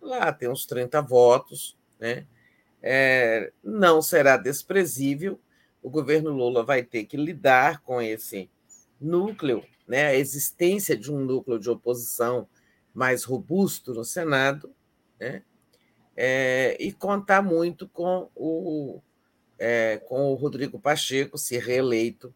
lá 0.00 0.32
tem 0.32 0.48
uns 0.48 0.66
30 0.66 1.00
votos, 1.02 1.76
né? 1.98 2.26
É, 2.82 3.50
não 3.62 4.02
será 4.02 4.36
desprezível. 4.36 5.40
O 5.82 5.88
governo 5.88 6.30
Lula 6.30 6.62
vai 6.62 6.82
ter 6.82 7.04
que 7.04 7.16
lidar 7.16 7.80
com 7.80 8.00
esse 8.00 8.50
núcleo, 9.00 9.64
né? 9.86 10.06
a 10.06 10.14
existência 10.14 10.96
de 10.96 11.12
um 11.12 11.20
núcleo 11.20 11.58
de 11.58 11.70
oposição 11.70 12.48
mais 12.92 13.24
robusto 13.24 13.92
no 13.92 14.04
Senado, 14.04 14.72
né? 15.18 15.42
É, 16.16 16.76
e 16.78 16.92
contar 16.92 17.42
muito 17.42 17.88
com 17.88 18.30
o, 18.36 19.00
é, 19.58 20.00
com 20.08 20.30
o 20.30 20.34
Rodrigo 20.34 20.78
Pacheco, 20.78 21.36
se 21.36 21.58
reeleito, 21.58 22.32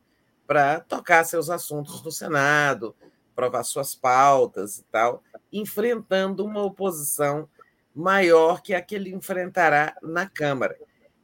para 0.49 0.81
tocar 0.81 1.23
seus 1.25 1.49
assuntos 1.49 2.03
no 2.03 2.11
Senado, 2.11 2.97
provar 3.37 3.63
suas 3.63 3.95
pautas 3.95 4.79
e 4.79 4.85
tal, 4.91 5.23
enfrentando 5.53 6.45
uma 6.45 6.61
oposição 6.65 7.49
maior 7.95 8.63
que 8.63 8.75
a 8.75 8.83
que 8.83 8.97
ele 8.97 9.11
enfrentará 9.11 9.97
na 10.03 10.29
Câmara. 10.29 10.77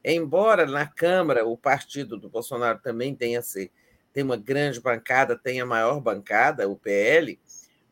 Embora 0.05 0.67
na 0.67 0.87
Câmara 0.87 1.45
o 1.45 1.57
partido 1.57 2.17
do 2.17 2.29
Bolsonaro 2.29 2.79
também 2.79 3.15
tenha 3.17 3.43
se, 3.43 3.73
tem 4.15 4.23
uma 4.23 4.37
grande 4.37 4.81
bancada, 4.81 5.37
tem 5.37 5.61
a 5.61 5.67
maior 5.67 6.01
bancada, 6.01 6.69
o 6.69 6.77
PL, 6.77 7.39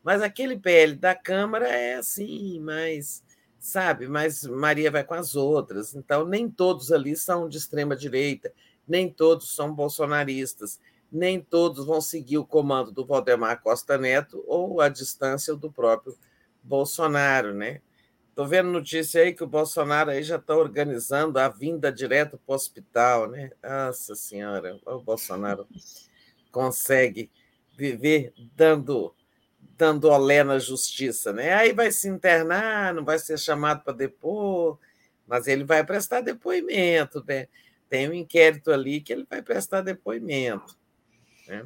mas 0.01 0.21
aquele 0.21 0.57
PL 0.57 0.95
da 0.95 1.13
Câmara 1.13 1.67
é 1.67 1.95
assim, 1.95 2.61
mas 2.61 3.21
sabe, 3.59 4.07
mas 4.07 4.43
Maria 4.43 4.89
vai 4.89 5.03
com 5.03 5.13
as 5.13 5.35
outras. 5.35 5.93
Então 5.93 6.25
nem 6.25 6.49
todos 6.49 6.93
ali 6.93 7.15
são 7.15 7.49
de 7.49 7.57
extrema 7.57 7.93
direita, 7.95 8.53
nem 8.87 9.09
todos 9.09 9.53
são 9.53 9.73
bolsonaristas, 9.73 10.79
nem 11.11 11.41
todos 11.41 11.85
vão 11.85 11.99
seguir 11.99 12.37
o 12.37 12.45
comando 12.45 12.91
do 12.91 13.05
Valdemar 13.05 13.61
Costa 13.61 13.97
Neto 13.97 14.43
ou 14.47 14.79
a 14.79 14.87
distância 14.87 15.53
do 15.55 15.69
próprio 15.69 16.17
Bolsonaro, 16.63 17.53
né? 17.53 17.81
Estou 18.29 18.47
vendo 18.47 18.71
notícia 18.71 19.21
aí 19.21 19.33
que 19.33 19.43
o 19.43 19.47
Bolsonaro 19.47 20.09
aí 20.09 20.23
já 20.23 20.37
está 20.37 20.55
organizando 20.55 21.37
a 21.37 21.49
vinda 21.49 21.91
direto 21.91 22.37
para 22.37 22.53
o 22.53 22.55
hospital, 22.55 23.29
né? 23.29 23.51
Nossa 23.61 24.15
Senhora, 24.15 24.79
o 24.85 24.99
Bolsonaro 24.99 25.67
consegue 26.53 27.31
viver 27.75 28.31
dando 28.55 29.13
dando 29.75 30.07
olé 30.07 30.43
na 30.43 30.59
justiça, 30.59 31.33
né? 31.33 31.51
Aí 31.51 31.73
vai 31.73 31.91
se 31.91 32.07
internar, 32.07 32.93
não 32.93 33.03
vai 33.03 33.17
ser 33.17 33.39
chamado 33.39 33.83
para 33.83 33.91
depor, 33.91 34.77
mas 35.27 35.47
ele 35.47 35.63
vai 35.63 35.83
prestar 35.83 36.21
depoimento, 36.21 37.23
né? 37.27 37.47
Tem 37.89 38.07
um 38.07 38.13
inquérito 38.13 38.71
ali 38.71 39.01
que 39.01 39.11
ele 39.11 39.25
vai 39.27 39.41
prestar 39.41 39.81
depoimento, 39.81 40.77
né? 41.47 41.65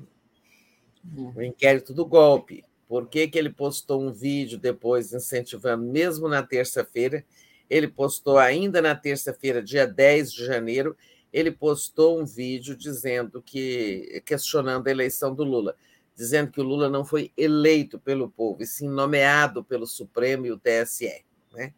Uhum. 1.16 1.34
O 1.36 1.42
inquérito 1.42 1.94
do 1.94 2.06
golpe. 2.06 2.64
Por 2.88 3.08
que, 3.10 3.28
que 3.28 3.38
ele 3.38 3.50
postou 3.50 4.02
um 4.02 4.14
vídeo 4.14 4.58
depois 4.58 5.12
incentivando, 5.12 5.84
mesmo 5.84 6.30
na 6.30 6.42
terça-feira? 6.42 7.26
Ele 7.70 7.90
postou 7.90 8.38
ainda 8.38 8.82
na 8.82 8.96
terça-feira, 8.96 9.62
dia 9.62 9.86
10 9.86 10.32
de 10.32 10.46
janeiro, 10.46 10.96
ele 11.38 11.52
postou 11.52 12.20
um 12.20 12.26
vídeo 12.26 12.76
dizendo 12.76 13.42
que 13.44 14.24
questionando 14.26 14.88
a 14.88 14.92
eleição 14.92 15.36
do 15.36 15.44
Lula. 15.44 15.76
dizendo 16.16 16.50
que 16.50 16.60
o 16.60 16.64
Lula 16.64 16.90
não 16.90 17.06
foi 17.06 17.32
eleito 17.38 18.00
pelo 18.00 18.28
povo, 18.28 18.64
e 18.64 18.66
sim 18.66 18.90
nomeado 18.90 19.64
pelo 19.64 19.86
Supremo 19.86 20.48
e 20.48 20.52
o 20.52 20.58
TSE. 20.58 21.24
Né? 21.54 21.74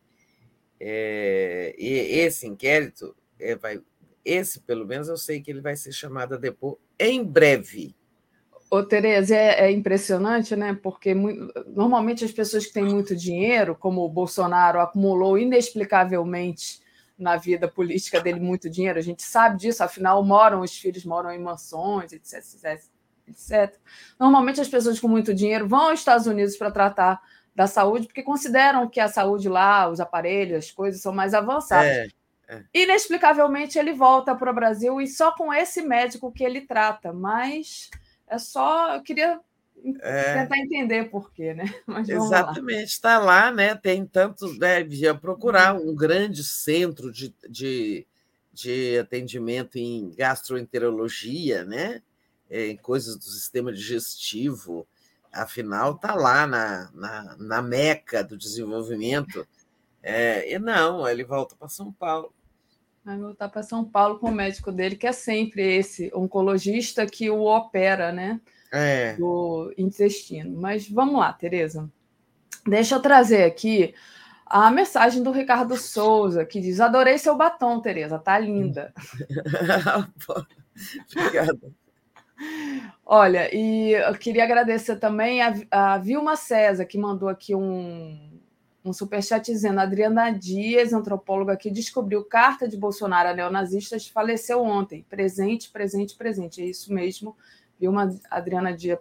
É, 0.79 1.75
e 1.77 1.89
esse 2.19 2.47
inquérito, 2.47 3.13
é, 3.38 3.57
vai, 3.57 3.81
esse 4.23 4.61
pelo 4.61 4.88
menos 4.88 5.09
eu 5.09 5.17
sei 5.17 5.41
que 5.41 5.51
ele 5.51 5.59
vai 5.59 5.75
ser 5.75 5.91
chamado 5.91 6.35
a 6.35 6.38
depor 6.38 6.77
em 6.97 7.21
breve. 7.21 7.93
Ô, 8.71 8.81
Tereza, 8.81 9.35
é, 9.35 9.65
é, 9.65 9.71
impressionante, 9.71 10.55
né? 10.55 10.79
Porque 10.81 11.13
muito, 11.13 11.51
normalmente 11.67 12.23
as 12.23 12.31
pessoas 12.31 12.65
que 12.65 12.71
têm 12.71 12.85
muito 12.85 13.13
dinheiro, 13.13 13.75
como 13.75 14.05
o 14.05 14.09
Bolsonaro 14.09 14.79
acumulou 14.79 15.38
inexplicavelmente 15.38 16.79
na 17.19 17.35
vida 17.35 17.67
política 17.67 18.22
dele 18.22 18.39
muito 18.39 18.69
dinheiro, 18.69 18.98
a 18.98 19.01
gente 19.01 19.22
sabe 19.22 19.57
disso, 19.57 19.83
afinal, 19.83 20.23
moram, 20.23 20.61
os 20.61 20.75
filhos 20.75 21.06
moram 21.06 21.31
em 21.31 21.39
mansões, 21.39 22.14
etc, 22.14 22.33
etc, 22.35 22.83
etc. 23.27 23.75
Normalmente 24.17 24.61
as 24.61 24.69
pessoas 24.69 24.99
com 24.99 25.07
muito 25.07 25.33
dinheiro 25.33 25.67
vão 25.67 25.89
aos 25.89 25.99
Estados 25.99 26.25
Unidos 26.25 26.56
para 26.56 26.72
tratar 26.72 27.22
da 27.53 27.67
saúde, 27.67 28.07
porque 28.07 28.23
consideram 28.23 28.89
que 28.89 28.99
a 28.99 29.07
saúde 29.07 29.49
lá, 29.49 29.89
os 29.89 29.99
aparelhos, 29.99 30.65
as 30.65 30.72
coisas 30.72 31.01
são 31.01 31.14
mais 31.14 31.33
avançadas. 31.33 31.91
É, 31.91 32.07
é. 32.48 32.64
Inexplicavelmente 32.73 33.77
ele 33.77 33.93
volta 33.93 34.33
para 34.33 34.49
o 34.49 34.56
Brasil 34.56 35.01
e 35.01 35.07
só 35.07 35.31
com 35.35 35.53
esse 35.53 35.81
médico 35.81 36.31
que 36.31 36.43
ele 36.43 36.61
trata, 36.61 37.11
mas 37.11 37.89
é 38.27 38.38
só, 38.38 38.95
eu 38.95 39.03
queria 39.03 39.39
é. 40.01 40.41
tentar 40.41 40.58
entender 40.58 41.09
por 41.09 41.32
quê, 41.32 41.53
né? 41.53 41.66
Exatamente, 42.08 42.85
está 42.85 43.17
lá, 43.19 43.51
né? 43.51 43.75
Tem 43.75 44.06
tantos, 44.06 44.58
né? 44.58 44.83
Procurar 45.19 45.75
um 45.75 45.95
grande 45.95 46.43
centro 46.43 47.11
de, 47.11 47.33
de, 47.49 48.06
de 48.53 48.98
atendimento 48.98 49.77
em 49.77 50.14
gastroenterologia, 50.16 51.64
né? 51.64 52.01
É, 52.49 52.67
em 52.67 52.77
coisas 52.77 53.16
do 53.16 53.24
sistema 53.24 53.72
digestivo. 53.72 54.88
Afinal, 55.32 55.93
está 55.93 56.16
lá 56.16 56.48
na, 56.48 56.90
na, 56.93 57.38
na 57.38 57.61
meca 57.61 58.24
do 58.24 58.35
desenvolvimento. 58.35 59.48
É, 60.01 60.51
e 60.51 60.58
não, 60.58 61.08
ele 61.08 61.24
volta 61.24 61.56
para 61.56 61.69
São 61.69 61.91
Paulo. 61.91 62.33
Vai 63.03 63.17
voltar 63.17 63.49
para 63.49 63.64
São 63.64 63.85
Paulo 63.85 64.19
com 64.19 64.30
o 64.30 64.35
médico 64.35 64.72
dele, 64.72 64.95
que 64.95 65.08
é 65.08 65.11
sempre 65.11 65.77
esse 65.77 66.11
oncologista 66.14 67.06
que 67.06 67.30
o 67.30 67.43
opera, 67.43 68.11
né? 68.11 68.41
É. 68.72 69.14
Do 69.14 69.73
intestino. 69.77 70.59
Mas 70.59 70.89
vamos 70.89 71.19
lá, 71.19 71.33
Tereza. 71.33 71.89
Deixa 72.67 72.95
eu 72.95 73.01
trazer 73.01 73.43
aqui 73.43 73.93
a 74.45 74.72
mensagem 74.72 75.22
do 75.22 75.31
Ricardo 75.31 75.77
Souza, 75.77 76.45
que 76.45 76.59
diz: 76.59 76.80
Adorei 76.80 77.17
seu 77.17 77.35
batom, 77.35 77.80
Tereza, 77.80 78.19
tá 78.19 78.38
linda. 78.38 78.93
Obrigada. 81.15 81.59
Olha, 83.06 83.53
e 83.53 83.91
eu 83.91 84.14
queria 84.14 84.43
agradecer 84.43 84.95
também 84.98 85.41
a, 85.41 85.53
a 85.72 85.98
Vilma 85.98 86.35
César, 86.35 86.85
que 86.85 86.98
mandou 86.98 87.27
aqui 87.27 87.53
um, 87.53 88.39
um 88.83 88.93
superchat 88.93 89.51
dizendo: 89.51 89.80
Adriana 89.80 90.31
Dias, 90.31 90.93
antropóloga 90.93 91.57
que 91.57 91.69
descobriu 91.69 92.23
carta 92.23 92.67
de 92.67 92.77
Bolsonaro 92.77 93.30
a 93.30 93.33
neonazistas, 93.33 94.07
faleceu 94.07 94.61
ontem. 94.61 95.06
Presente, 95.09 95.69
presente, 95.69 96.15
presente. 96.15 96.61
É 96.61 96.65
isso 96.65 96.93
mesmo. 96.93 97.35
Viu 97.80 97.91
uma 97.91 98.14
Adriana 98.30 98.74
Dias 98.74 98.99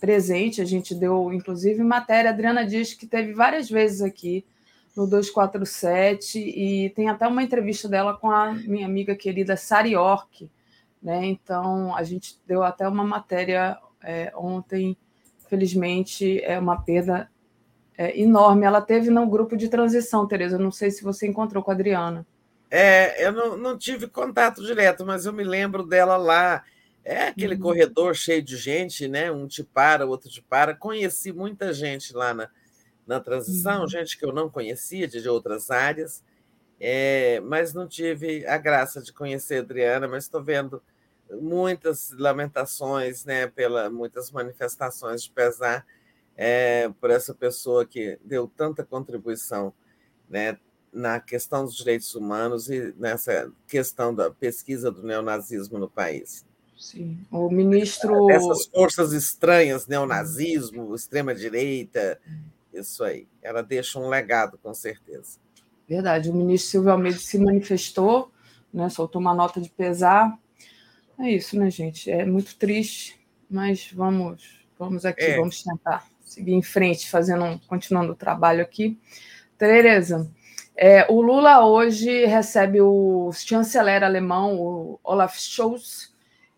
presente. 0.00 0.60
A 0.60 0.64
gente 0.64 0.94
deu, 0.94 1.32
inclusive, 1.32 1.82
matéria. 1.82 2.30
Adriana 2.30 2.66
Dias, 2.66 2.94
que 2.94 3.06
teve 3.06 3.32
várias 3.32 3.68
vezes 3.68 4.02
aqui 4.02 4.44
no 4.96 5.06
247, 5.06 6.38
e 6.38 6.90
tem 6.90 7.08
até 7.08 7.26
uma 7.26 7.42
entrevista 7.42 7.88
dela 7.88 8.14
com 8.14 8.30
a 8.30 8.52
minha 8.52 8.86
amiga 8.86 9.14
querida 9.14 9.56
Sari 9.56 9.96
Ork. 9.96 10.50
Né? 11.02 11.26
Então, 11.26 11.96
a 11.96 12.02
gente 12.02 12.38
deu 12.46 12.62
até 12.62 12.86
uma 12.86 13.04
matéria 13.04 13.78
é, 14.02 14.32
ontem. 14.36 14.96
Felizmente, 15.48 16.42
é 16.44 16.58
uma 16.58 16.80
perda 16.80 17.30
é, 17.96 18.18
enorme. 18.18 18.64
Ela 18.64 18.80
teve 18.80 19.10
no 19.10 19.26
grupo 19.26 19.56
de 19.56 19.68
transição, 19.68 20.26
Tereza. 20.26 20.58
Não 20.58 20.70
sei 20.70 20.90
se 20.90 21.02
você 21.02 21.26
encontrou 21.26 21.62
com 21.62 21.70
a 21.70 21.74
Adriana. 21.74 22.26
É, 22.70 23.26
eu 23.26 23.32
não, 23.32 23.56
não 23.56 23.76
tive 23.76 24.08
contato 24.08 24.64
direto, 24.64 25.04
mas 25.04 25.26
eu 25.26 25.32
me 25.32 25.44
lembro 25.44 25.82
dela 25.82 26.16
lá. 26.16 26.64
É 27.04 27.28
aquele 27.28 27.54
uhum. 27.54 27.60
corredor 27.60 28.14
cheio 28.14 28.42
de 28.42 28.56
gente, 28.56 29.08
né? 29.08 29.30
Um 29.30 29.46
te 29.46 29.64
para, 29.64 30.06
o 30.06 30.10
outro 30.10 30.30
te 30.30 30.40
para. 30.40 30.74
Conheci 30.74 31.32
muita 31.32 31.72
gente 31.72 32.14
lá 32.14 32.32
na, 32.32 32.48
na 33.06 33.20
transição, 33.20 33.82
uhum. 33.82 33.88
gente 33.88 34.16
que 34.16 34.24
eu 34.24 34.32
não 34.32 34.48
conhecia 34.48 35.08
de, 35.08 35.20
de 35.20 35.28
outras 35.28 35.70
áreas, 35.70 36.22
é, 36.78 37.40
mas 37.40 37.74
não 37.74 37.88
tive 37.88 38.46
a 38.46 38.56
graça 38.56 39.02
de 39.02 39.12
conhecer 39.12 39.56
a 39.56 39.60
Adriana, 39.60 40.06
mas 40.06 40.24
estou 40.24 40.42
vendo 40.42 40.82
muitas 41.40 42.10
lamentações, 42.12 43.24
né? 43.24 43.48
Pela 43.48 43.90
muitas 43.90 44.30
manifestações 44.30 45.24
de 45.24 45.30
pesar 45.30 45.84
é, 46.36 46.88
por 47.00 47.10
essa 47.10 47.34
pessoa 47.34 47.84
que 47.84 48.18
deu 48.24 48.46
tanta 48.48 48.84
contribuição 48.84 49.72
né, 50.28 50.58
na 50.92 51.20
questão 51.20 51.64
dos 51.64 51.76
direitos 51.76 52.14
humanos 52.14 52.70
e 52.70 52.94
nessa 52.96 53.52
questão 53.66 54.14
da 54.14 54.30
pesquisa 54.30 54.90
do 54.90 55.02
neonazismo 55.02 55.78
no 55.78 55.88
país. 55.88 56.44
Sim, 56.82 57.16
o 57.30 57.48
ministro. 57.48 58.28
Essas 58.28 58.66
forças 58.66 59.12
estranhas, 59.12 59.86
neonazismo, 59.86 60.92
extrema-direita, 60.96 62.20
isso 62.74 63.04
aí. 63.04 63.28
Ela 63.40 63.62
deixa 63.62 64.00
um 64.00 64.08
legado, 64.08 64.58
com 64.58 64.74
certeza. 64.74 65.38
Verdade, 65.88 66.28
o 66.28 66.34
ministro 66.34 66.70
Silvio 66.72 66.90
Almeida 66.90 67.18
se 67.18 67.38
manifestou, 67.38 68.32
né, 68.74 68.88
soltou 68.88 69.20
uma 69.20 69.32
nota 69.32 69.60
de 69.60 69.70
pesar. 69.70 70.36
É 71.20 71.30
isso, 71.30 71.56
né, 71.56 71.70
gente? 71.70 72.10
É 72.10 72.26
muito 72.26 72.56
triste, 72.56 73.16
mas 73.48 73.88
vamos, 73.92 74.66
vamos 74.76 75.04
aqui, 75.04 75.22
é. 75.22 75.36
vamos 75.36 75.62
tentar 75.62 76.08
seguir 76.24 76.54
em 76.54 76.62
frente, 76.62 77.08
fazendo 77.08 77.44
um, 77.44 77.58
continuando 77.58 78.12
o 78.12 78.16
trabalho 78.16 78.60
aqui. 78.60 78.98
Tereza, 79.56 80.28
é, 80.76 81.06
o 81.08 81.22
Lula 81.22 81.64
hoje 81.64 82.26
recebe 82.26 82.80
o 82.80 83.30
chanceler 83.32 84.02
alemão, 84.02 84.58
o 84.58 84.98
Olaf 85.04 85.38
Scholz, 85.38 86.11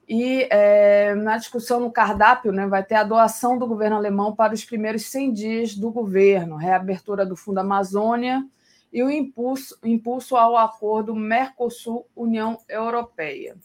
e 0.08 0.46
é, 0.50 1.14
na 1.14 1.38
discussão 1.38 1.80
no 1.80 1.90
cardápio 1.90 2.52
né, 2.52 2.66
vai 2.66 2.84
ter 2.84 2.94
a 2.94 3.04
doação 3.04 3.58
do 3.58 3.66
governo 3.66 3.96
alemão 3.96 4.34
para 4.34 4.52
os 4.52 4.64
primeiros 4.64 5.06
100 5.06 5.32
dias 5.32 5.74
do 5.74 5.90
governo, 5.90 6.56
reabertura 6.56 7.24
do 7.24 7.36
Fundo 7.36 7.58
Amazônia 7.58 8.46
e 8.92 9.02
o 9.02 9.10
impulso, 9.10 9.78
impulso 9.82 10.36
ao 10.36 10.56
acordo 10.56 11.14
Mercosul-União 11.14 12.58
Europeia. 12.68 13.56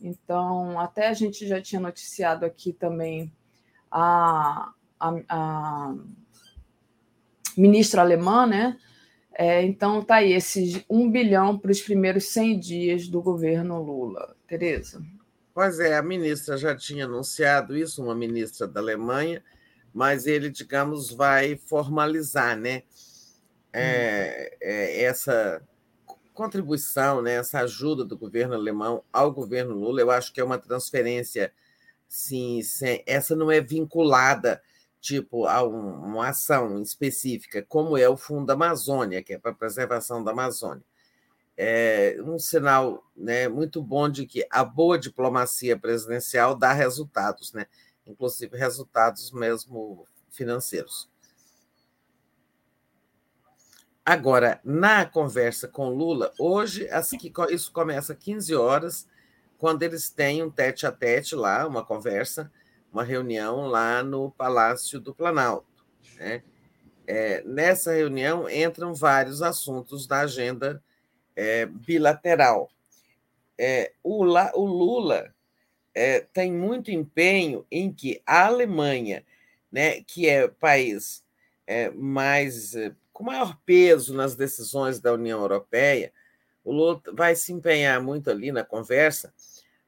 Então, 0.00 0.78
até 0.78 1.08
a 1.08 1.14
gente 1.14 1.46
já 1.46 1.60
tinha 1.60 1.80
noticiado 1.80 2.44
aqui 2.44 2.72
também 2.72 3.32
a, 3.90 4.72
a, 4.98 5.14
a 5.28 5.94
ministra 7.56 8.02
alemã, 8.02 8.46
né? 8.46 8.76
É, 9.32 9.62
então 9.62 10.02
tá 10.02 10.16
aí, 10.16 10.32
esses 10.32 10.84
um 10.90 11.08
bilhão 11.08 11.56
para 11.56 11.70
os 11.70 11.80
primeiros 11.80 12.24
100 12.24 12.58
dias 12.58 13.08
do 13.08 13.22
governo 13.22 13.80
Lula. 13.80 14.36
Tereza. 14.48 15.00
Pois 15.58 15.80
é, 15.80 15.96
a 15.96 16.02
ministra 16.02 16.56
já 16.56 16.76
tinha 16.76 17.04
anunciado 17.04 17.76
isso, 17.76 18.00
uma 18.00 18.14
ministra 18.14 18.64
da 18.64 18.78
Alemanha, 18.78 19.42
mas 19.92 20.24
ele, 20.24 20.50
digamos, 20.50 21.10
vai 21.10 21.56
formalizar 21.56 22.56
né, 22.56 22.84
é, 23.72 24.56
é, 24.60 25.02
essa 25.02 25.60
contribuição, 26.32 27.20
né, 27.22 27.34
essa 27.34 27.58
ajuda 27.58 28.04
do 28.04 28.16
governo 28.16 28.54
alemão 28.54 29.02
ao 29.12 29.32
governo 29.32 29.74
Lula. 29.74 30.00
Eu 30.00 30.12
acho 30.12 30.32
que 30.32 30.40
é 30.40 30.44
uma 30.44 30.58
transferência, 30.58 31.52
sim, 32.08 32.62
sem, 32.62 33.02
essa 33.04 33.34
não 33.34 33.50
é 33.50 33.60
vinculada 33.60 34.62
tipo 35.00 35.44
a 35.44 35.64
um, 35.66 36.04
uma 36.04 36.28
ação 36.28 36.80
específica, 36.80 37.66
como 37.68 37.98
é 37.98 38.08
o 38.08 38.16
Fundo 38.16 38.48
Amazônia, 38.52 39.24
que 39.24 39.34
é 39.34 39.38
para 39.40 39.50
a 39.50 39.54
preservação 39.56 40.22
da 40.22 40.30
Amazônia. 40.30 40.84
É 41.60 42.16
um 42.24 42.38
sinal 42.38 43.04
né, 43.16 43.48
muito 43.48 43.82
bom 43.82 44.08
de 44.08 44.24
que 44.26 44.46
a 44.48 44.62
boa 44.62 44.96
diplomacia 44.96 45.76
presidencial 45.76 46.54
dá 46.54 46.72
resultados, 46.72 47.52
né? 47.52 47.66
inclusive 48.06 48.56
resultados 48.56 49.32
mesmo 49.32 50.06
financeiros. 50.30 51.10
Agora, 54.06 54.60
na 54.64 55.04
conversa 55.04 55.66
com 55.66 55.90
Lula, 55.90 56.32
hoje, 56.38 56.88
isso 57.50 57.72
começa 57.72 58.12
às 58.12 58.18
15 58.18 58.54
horas, 58.54 59.08
quando 59.58 59.82
eles 59.82 60.08
têm 60.08 60.42
um 60.42 60.50
tete 60.50 60.86
a 60.86 60.92
tete 60.92 61.34
lá, 61.34 61.66
uma 61.66 61.84
conversa 61.84 62.50
uma 62.92 63.04
reunião 63.04 63.66
lá 63.66 64.02
no 64.02 64.30
Palácio 64.30 65.00
do 65.00 65.14
Planalto. 65.14 65.84
Né? 66.16 66.42
É, 67.06 67.42
nessa 67.44 67.92
reunião 67.92 68.48
entram 68.48 68.94
vários 68.94 69.42
assuntos 69.42 70.06
da 70.06 70.20
agenda 70.20 70.82
é, 71.38 71.66
bilateral. 71.66 72.68
É, 73.56 73.92
o, 74.02 74.24
o, 74.24 74.66
Lula 74.66 75.32
é, 75.94 76.20
tem 76.32 76.52
muito 76.52 76.90
empenho 76.90 77.64
em 77.70 77.92
que 77.92 78.20
a 78.26 78.46
Alemanha, 78.46 79.24
né, 79.70 80.02
que 80.02 80.28
é 80.28 80.44
o 80.44 80.52
país 80.52 81.22
é, 81.64 81.90
mais 81.90 82.74
é, 82.74 82.92
com 83.12 83.22
maior 83.22 83.56
peso 83.64 84.14
nas 84.14 84.34
decisões 84.34 84.98
da 84.98 85.12
União 85.12 85.40
Europeia, 85.40 86.12
o 86.64 86.72
Lula 86.72 87.00
vai 87.12 87.36
se 87.36 87.52
empenhar 87.52 88.02
muito 88.02 88.30
ali 88.30 88.50
na 88.50 88.64
conversa 88.64 89.32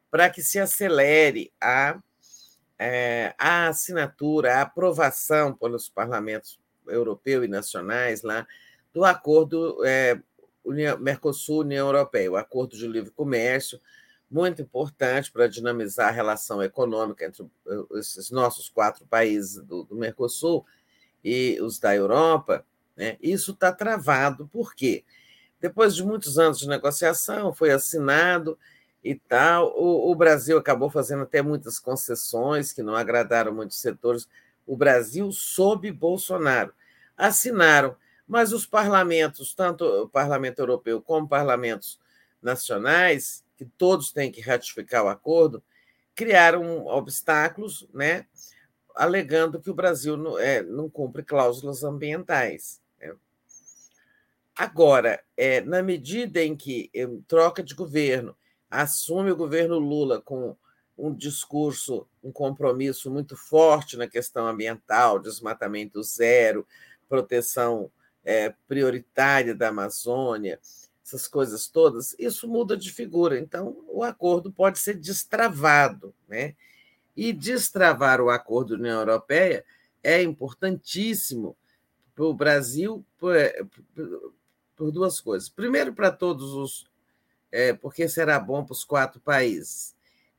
para 0.08 0.30
que 0.30 0.42
se 0.42 0.60
acelere 0.60 1.52
a 1.60 2.00
é, 2.82 3.34
a 3.36 3.68
assinatura, 3.68 4.54
a 4.54 4.62
aprovação 4.62 5.52
pelos 5.52 5.88
parlamentos 5.90 6.58
europeu 6.88 7.44
e 7.44 7.48
nacionais 7.48 8.22
lá 8.22 8.46
do 8.92 9.04
acordo 9.04 9.84
é, 9.84 10.18
Mercosul-União 10.98 11.86
Europeia, 11.86 12.30
o 12.30 12.36
acordo 12.36 12.76
de 12.76 12.86
livre 12.86 13.10
comércio, 13.10 13.80
muito 14.30 14.62
importante 14.62 15.32
para 15.32 15.48
dinamizar 15.48 16.08
a 16.08 16.12
relação 16.12 16.62
econômica 16.62 17.24
entre 17.24 17.44
esses 17.94 18.30
nossos 18.30 18.68
quatro 18.68 19.04
países 19.06 19.56
do, 19.56 19.84
do 19.84 19.96
Mercosul 19.96 20.64
e 21.24 21.58
os 21.60 21.78
da 21.78 21.94
Europa. 21.94 22.64
Né? 22.96 23.16
Isso 23.20 23.52
está 23.52 23.72
travado, 23.72 24.46
por 24.46 24.74
quê? 24.74 25.04
Depois 25.60 25.94
de 25.94 26.04
muitos 26.04 26.38
anos 26.38 26.58
de 26.58 26.68
negociação, 26.68 27.52
foi 27.52 27.70
assinado 27.70 28.56
e 29.02 29.14
tal. 29.14 29.74
O, 29.76 30.10
o, 30.10 30.14
Brasil 30.14 30.56
acabou 30.56 30.88
fazendo 30.88 31.24
até 31.24 31.42
muitas 31.42 31.78
concessões 31.78 32.72
que 32.72 32.82
não 32.82 32.94
agradaram 32.94 33.52
muitos 33.52 33.80
setores. 33.80 34.28
O 34.66 34.76
Brasil, 34.76 35.30
sob 35.32 35.90
Bolsonaro, 35.90 36.72
assinaram, 37.16 37.96
mas 38.30 38.52
os 38.52 38.64
parlamentos, 38.64 39.52
tanto 39.52 39.84
o 39.84 40.08
Parlamento 40.08 40.60
Europeu 40.60 41.02
como 41.02 41.26
parlamentos 41.26 41.98
nacionais, 42.40 43.44
que 43.56 43.64
todos 43.64 44.12
têm 44.12 44.30
que 44.30 44.40
ratificar 44.40 45.04
o 45.04 45.08
acordo, 45.08 45.60
criaram 46.14 46.86
obstáculos, 46.86 47.88
né, 47.92 48.26
alegando 48.94 49.60
que 49.60 49.68
o 49.68 49.74
Brasil 49.74 50.16
não, 50.16 50.38
é, 50.38 50.62
não 50.62 50.88
cumpre 50.88 51.24
cláusulas 51.24 51.82
ambientais. 51.82 52.80
Né. 53.00 53.12
Agora, 54.54 55.20
é, 55.36 55.60
na 55.62 55.82
medida 55.82 56.40
em 56.40 56.54
que 56.54 56.88
troca 57.26 57.64
de 57.64 57.74
governo, 57.74 58.36
assume 58.70 59.32
o 59.32 59.36
governo 59.36 59.76
Lula 59.76 60.20
com 60.20 60.56
um 60.96 61.12
discurso, 61.12 62.06
um 62.22 62.30
compromisso 62.30 63.10
muito 63.10 63.36
forte 63.36 63.96
na 63.96 64.06
questão 64.06 64.46
ambiental, 64.46 65.18
desmatamento 65.18 66.00
zero, 66.04 66.64
proteção 67.08 67.90
é, 68.24 68.54
prioritária 68.68 69.54
da 69.54 69.68
Amazônia, 69.68 70.60
essas 71.04 71.26
coisas 71.26 71.66
todas, 71.66 72.14
isso 72.18 72.46
muda 72.46 72.76
de 72.76 72.92
figura. 72.92 73.38
Então, 73.38 73.84
o 73.88 74.04
acordo 74.04 74.52
pode 74.52 74.78
ser 74.78 74.94
destravado. 74.94 76.14
Né? 76.28 76.54
E 77.16 77.32
destravar 77.32 78.20
o 78.20 78.30
acordo 78.30 78.76
da 78.76 78.80
União 78.80 79.00
Europeia 79.00 79.64
é 80.02 80.22
importantíssimo 80.22 81.56
para 82.14 82.24
o 82.24 82.34
Brasil 82.34 83.04
por, 83.18 83.34
por, 84.76 84.90
duas 84.92 85.20
coisas. 85.20 85.48
Primeiro, 85.48 85.92
para 85.92 86.10
todos 86.10 86.54
os 86.54 86.90
é, 87.52 87.72
porque 87.72 88.08
será 88.08 88.38
bom 88.38 88.64
para 88.64 88.72
os 88.72 88.84
quatro 88.84 89.20
países. 89.20 89.94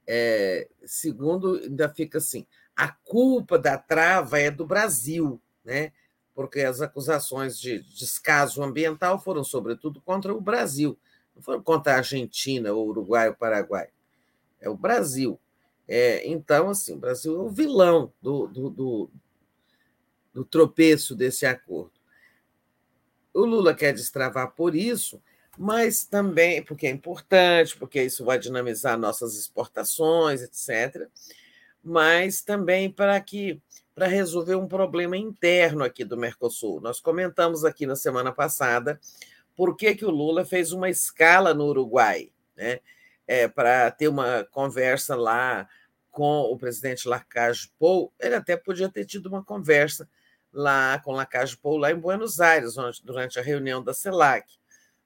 É, 0.08 0.68
segundo, 0.86 1.56
ainda 1.56 1.90
fica 1.90 2.20
assim: 2.20 2.46
a 2.76 2.88
culpa 2.90 3.60
da 3.60 3.78
trava 3.78 4.40
é 4.40 4.50
do 4.50 4.66
Brasil, 4.66 5.42
né? 5.64 5.92
Porque 6.34 6.62
as 6.62 6.82
acusações 6.82 7.60
de 7.60 7.82
descaso 7.84 8.64
ambiental 8.64 9.20
foram, 9.20 9.44
sobretudo, 9.44 10.02
contra 10.02 10.34
o 10.34 10.42
Brasil, 10.42 10.98
não 11.36 11.42
foram 11.42 11.62
contra 11.62 11.94
a 11.94 11.98
Argentina, 11.98 12.74
ou 12.74 12.88
Uruguai 12.88 13.30
ou 13.30 13.36
Paraguai. 13.36 13.90
É 14.60 14.70
o 14.70 14.78
Brasil. 14.78 15.40
É, 15.88 16.28
então, 16.28 16.70
assim, 16.70 16.94
o 16.94 17.00
Brasil 17.00 17.36
é 17.36 17.40
o 17.40 17.50
vilão 17.50 18.14
do, 18.22 18.48
do, 18.48 18.70
do, 18.70 19.12
do 20.34 20.46
tropeço 20.46 21.16
desse 21.16 21.46
acordo. 21.46 21.92
O 23.34 23.46
Lula 23.46 23.74
quer 23.74 23.94
destravar 23.94 24.52
por 24.52 24.76
isso, 24.76 25.22
mas 25.58 26.06
também 26.06 26.64
porque 26.64 26.88
é 26.88 26.92
importante, 26.92 27.78
porque 27.78 28.02
isso 28.04 28.24
vai 28.24 28.40
dinamizar 28.40 28.98
nossas 28.98 29.38
exportações, 29.38 30.42
etc. 30.42 31.10
Mas 31.84 32.42
também 32.42 32.90
para 32.90 33.20
que 33.20 33.62
para 33.94 34.08
resolver 34.08 34.56
um 34.56 34.68
problema 34.68 35.18
interno 35.18 35.84
aqui 35.84 36.04
do 36.04 36.18
Mercosul. 36.18 36.80
Nós 36.82 37.00
comentamos 37.00 37.66
aqui 37.66 37.86
na 37.86 37.96
semana 37.96 38.32
passada 38.32 39.00
por 39.56 39.76
que, 39.76 39.96
que 39.96 40.06
o 40.06 40.10
Lula 40.10 40.46
fez 40.46 40.72
uma 40.72 40.90
escala 40.90 41.54
no 41.54 41.66
Uruguai, 41.66 42.32
né? 42.56 42.80
É, 43.28 43.48
para 43.48 43.92
ter 43.92 44.08
uma 44.08 44.44
conversa 44.52 45.16
lá 45.16 45.68
com 46.10 46.42
o 46.42 46.58
presidente 46.58 47.08
Lacage 47.08 47.72
Pou. 47.80 48.12
Ele 48.20 48.36
até 48.36 48.58
podia 48.58 48.90
ter 48.90 49.06
tido 49.06 49.28
uma 49.28 49.44
conversa 49.44 50.10
lá 50.52 51.00
com 51.00 51.14
Lacage 51.14 51.56
Pou 51.56 51.78
lá 51.78 51.92
em 51.92 51.96
Buenos 51.96 52.42
Aires, 52.42 52.76
durante 53.04 53.40
a 53.40 53.42
reunião 53.42 53.82
da 53.82 53.94
CELAC 53.94 54.62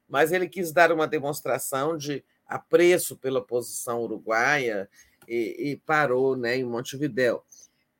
mas 0.08 0.32
ele 0.32 0.48
quis 0.48 0.72
dar 0.72 0.92
uma 0.92 1.08
demonstração 1.08 1.98
de 1.98 2.24
apreço 2.48 3.18
pela 3.18 3.44
posição 3.44 4.02
uruguaia 4.02 4.90
e, 5.28 5.72
e 5.72 5.78
parou 5.78 6.36
né, 6.36 6.58
em 6.58 6.64
Montevidéu. 6.64 7.44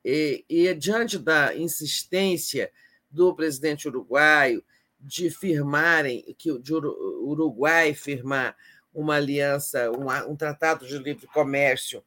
E, 0.08 0.44
e, 0.48 0.72
diante 0.72 1.18
da 1.18 1.52
insistência 1.56 2.70
do 3.10 3.34
presidente 3.34 3.88
uruguaio 3.88 4.62
de 5.00 5.28
firmarem, 5.30 6.22
que 6.38 6.56
de 6.60 6.72
Uruguai 6.72 7.92
firmar 7.92 8.56
uma 8.94 9.16
aliança, 9.16 9.90
um, 9.90 10.30
um 10.30 10.36
tratado 10.36 10.86
de 10.86 10.96
livre 10.96 11.26
comércio 11.26 12.04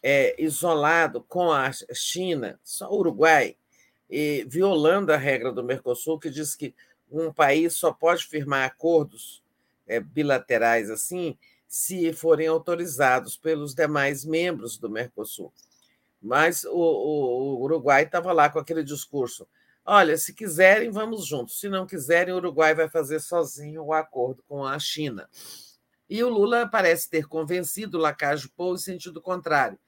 é, 0.00 0.40
isolado 0.40 1.24
com 1.24 1.50
a 1.50 1.72
China, 1.92 2.60
só 2.62 2.88
o 2.88 3.00
Uruguai, 3.00 3.56
e, 4.08 4.46
violando 4.48 5.12
a 5.12 5.16
regra 5.16 5.50
do 5.50 5.64
Mercosul, 5.64 6.20
que 6.20 6.30
diz 6.30 6.54
que 6.54 6.72
um 7.10 7.32
país 7.32 7.74
só 7.74 7.92
pode 7.92 8.24
firmar 8.24 8.64
acordos 8.64 9.42
é, 9.88 9.98
bilaterais 9.98 10.88
assim 10.88 11.36
se 11.66 12.12
forem 12.12 12.46
autorizados 12.46 13.36
pelos 13.36 13.74
demais 13.74 14.24
membros 14.24 14.78
do 14.78 14.88
Mercosul. 14.88 15.52
Mas 16.24 16.64
o, 16.64 16.70
o, 16.70 17.58
o 17.58 17.62
Uruguai 17.64 18.04
estava 18.04 18.32
lá 18.32 18.48
com 18.48 18.58
aquele 18.58 18.82
discurso: 18.82 19.46
olha, 19.84 20.16
se 20.16 20.32
quiserem, 20.32 20.90
vamos 20.90 21.26
juntos, 21.26 21.60
se 21.60 21.68
não 21.68 21.86
quiserem, 21.86 22.32
o 22.32 22.38
Uruguai 22.38 22.74
vai 22.74 22.88
fazer 22.88 23.20
sozinho 23.20 23.84
o 23.84 23.92
acordo 23.92 24.42
com 24.48 24.64
a 24.64 24.78
China. 24.78 25.28
E 26.08 26.24
o 26.24 26.30
Lula 26.30 26.66
parece 26.66 27.10
ter 27.10 27.26
convencido 27.26 27.98
o 27.98 28.00
Lacage 28.00 28.48
Pou 28.48 28.74
em 28.74 28.78
sentido 28.78 29.20
contrário. 29.20 29.78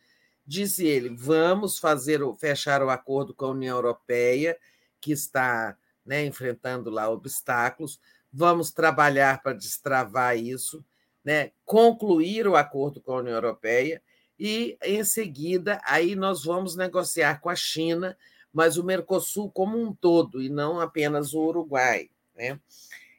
Disse 0.47 0.87
ele: 0.87 1.17
vamos 1.17 1.79
fazer 1.79 2.21
fechar 2.39 2.83
o 2.83 2.91
acordo 2.91 3.33
com 3.33 3.47
a 3.47 3.51
União 3.53 3.75
Europeia, 3.75 4.59
que 5.01 5.13
está 5.13 5.75
né, 6.05 6.27
enfrentando 6.27 6.91
lá 6.91 7.09
obstáculos. 7.09 7.99
Vamos 8.31 8.71
trabalhar 8.73 9.43
para 9.43 9.55
destravar 9.55 10.37
isso, 10.37 10.85
né, 11.25 11.53
concluir 11.65 12.47
o 12.47 12.57
acordo 12.57 13.01
com 13.01 13.15
a 13.15 13.21
União 13.21 13.37
Europeia 13.37 14.03
e, 14.39 14.77
em 14.83 15.03
seguida, 15.05 15.81
aí 15.85 16.15
nós 16.15 16.45
vamos 16.45 16.77
negociar 16.77 17.41
com 17.41 17.49
a 17.49 17.57
China, 17.57 18.17
mas 18.53 18.77
o 18.77 18.85
Mercosul 18.85 19.51
como 19.51 19.81
um 19.81 19.95
todo, 19.95 20.43
e 20.43 20.49
não 20.49 20.81
apenas 20.81 21.35
o 21.35 21.41
Uruguai. 21.41 22.11
Né? 22.35 22.61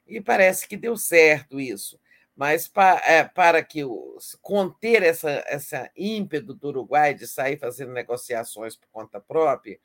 E 0.07 0.21
parece 0.21 0.67
que 0.67 0.77
deu 0.77 0.95
certo 0.95 1.59
isso. 1.59 1.99
Mas 2.35 2.67
para, 2.67 3.01
é, 3.03 3.23
para 3.23 3.63
que 3.63 3.83
o, 3.83 4.17
conter 4.41 5.01
essa, 5.01 5.43
essa 5.47 5.89
ímpeto 5.95 6.53
do 6.53 6.67
Uruguai 6.67 7.15
de 7.15 7.27
sair 7.27 7.57
fazendo 7.57 7.91
negociações 7.91 8.75
por 8.75 8.87
conta 8.89 9.19
própria, 9.19 9.79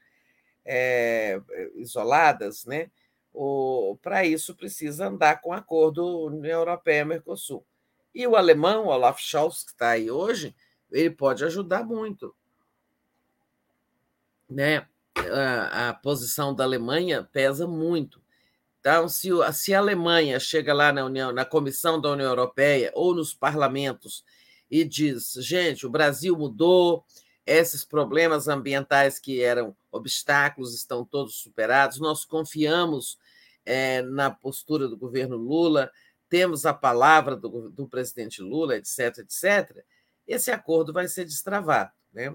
é, 0.64 1.40
isoladas, 1.76 2.66
né? 2.66 2.90
Para 4.02 4.26
isso 4.26 4.54
precisa 4.54 5.06
andar 5.06 5.40
com 5.40 5.54
acordo 5.54 6.26
União 6.26 6.60
Europeia-Mercosul. 6.60 7.64
E 8.14 8.26
o 8.26 8.36
alemão, 8.36 8.88
Olaf 8.88 9.18
Scholz, 9.18 9.64
que 9.64 9.70
está 9.70 9.90
aí 9.90 10.10
hoje, 10.10 10.54
ele 10.92 11.10
pode 11.10 11.44
ajudar 11.44 11.84
muito. 11.84 12.34
Né? 14.48 14.86
A, 15.16 15.88
a 15.88 15.94
posição 15.94 16.54
da 16.54 16.64
Alemanha 16.64 17.28
pesa 17.32 17.66
muito. 17.66 18.20
Então, 18.80 19.08
se, 19.08 19.28
se 19.52 19.74
a 19.74 19.78
Alemanha 19.78 20.40
chega 20.40 20.74
lá 20.74 20.92
na, 20.92 21.04
União, 21.04 21.32
na 21.32 21.44
Comissão 21.44 22.00
da 22.00 22.10
União 22.10 22.28
Europeia 22.28 22.90
ou 22.94 23.14
nos 23.14 23.32
parlamentos 23.32 24.24
e 24.70 24.84
diz: 24.84 25.34
gente, 25.38 25.86
o 25.86 25.90
Brasil 25.90 26.36
mudou, 26.36 27.04
esses 27.46 27.84
problemas 27.84 28.48
ambientais 28.48 29.18
que 29.18 29.40
eram 29.40 29.76
obstáculos 29.90 30.74
estão 30.74 31.04
todos 31.04 31.36
superados. 31.36 31.98
Nós 31.98 32.24
confiamos 32.24 33.18
é, 33.64 34.02
na 34.02 34.30
postura 34.30 34.88
do 34.88 34.96
governo 34.96 35.36
Lula, 35.36 35.90
temos 36.28 36.64
a 36.64 36.72
palavra 36.72 37.36
do, 37.36 37.70
do, 37.70 37.86
presidente 37.86 38.40
Lula, 38.40 38.76
etc., 38.76 39.18
etc. 39.18 39.84
Esse 40.26 40.50
acordo 40.50 40.92
vai 40.92 41.08
ser 41.08 41.24
destravado. 41.24 41.90
Né? 42.12 42.34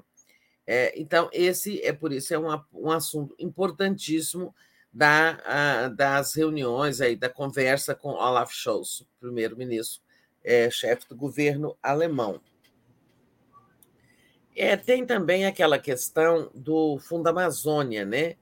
É, 0.65 0.99
então, 0.99 1.29
esse 1.31 1.81
é 1.81 1.93
por 1.93 2.11
isso 2.11 2.33
é 2.33 2.39
um, 2.39 2.47
um 2.73 2.91
assunto 2.91 3.35
importantíssimo 3.39 4.53
da, 4.91 5.39
a, 5.45 5.87
das 5.89 6.33
reuniões 6.33 7.01
aí, 7.01 7.15
da 7.15 7.29
conversa 7.29 7.95
com 7.95 8.09
Olaf 8.09 8.51
Scholz, 8.51 9.05
primeiro-ministro, 9.19 10.01
é, 10.43 10.69
chefe 10.69 11.07
do 11.07 11.15
governo 11.15 11.77
alemão. 11.81 12.41
É, 14.55 14.75
tem 14.75 15.05
também 15.05 15.45
aquela 15.45 15.77
questão 15.77 16.49
do 16.55 16.97
Fundo 16.97 17.27
Amazônia, 17.27 18.03
né? 18.03 18.35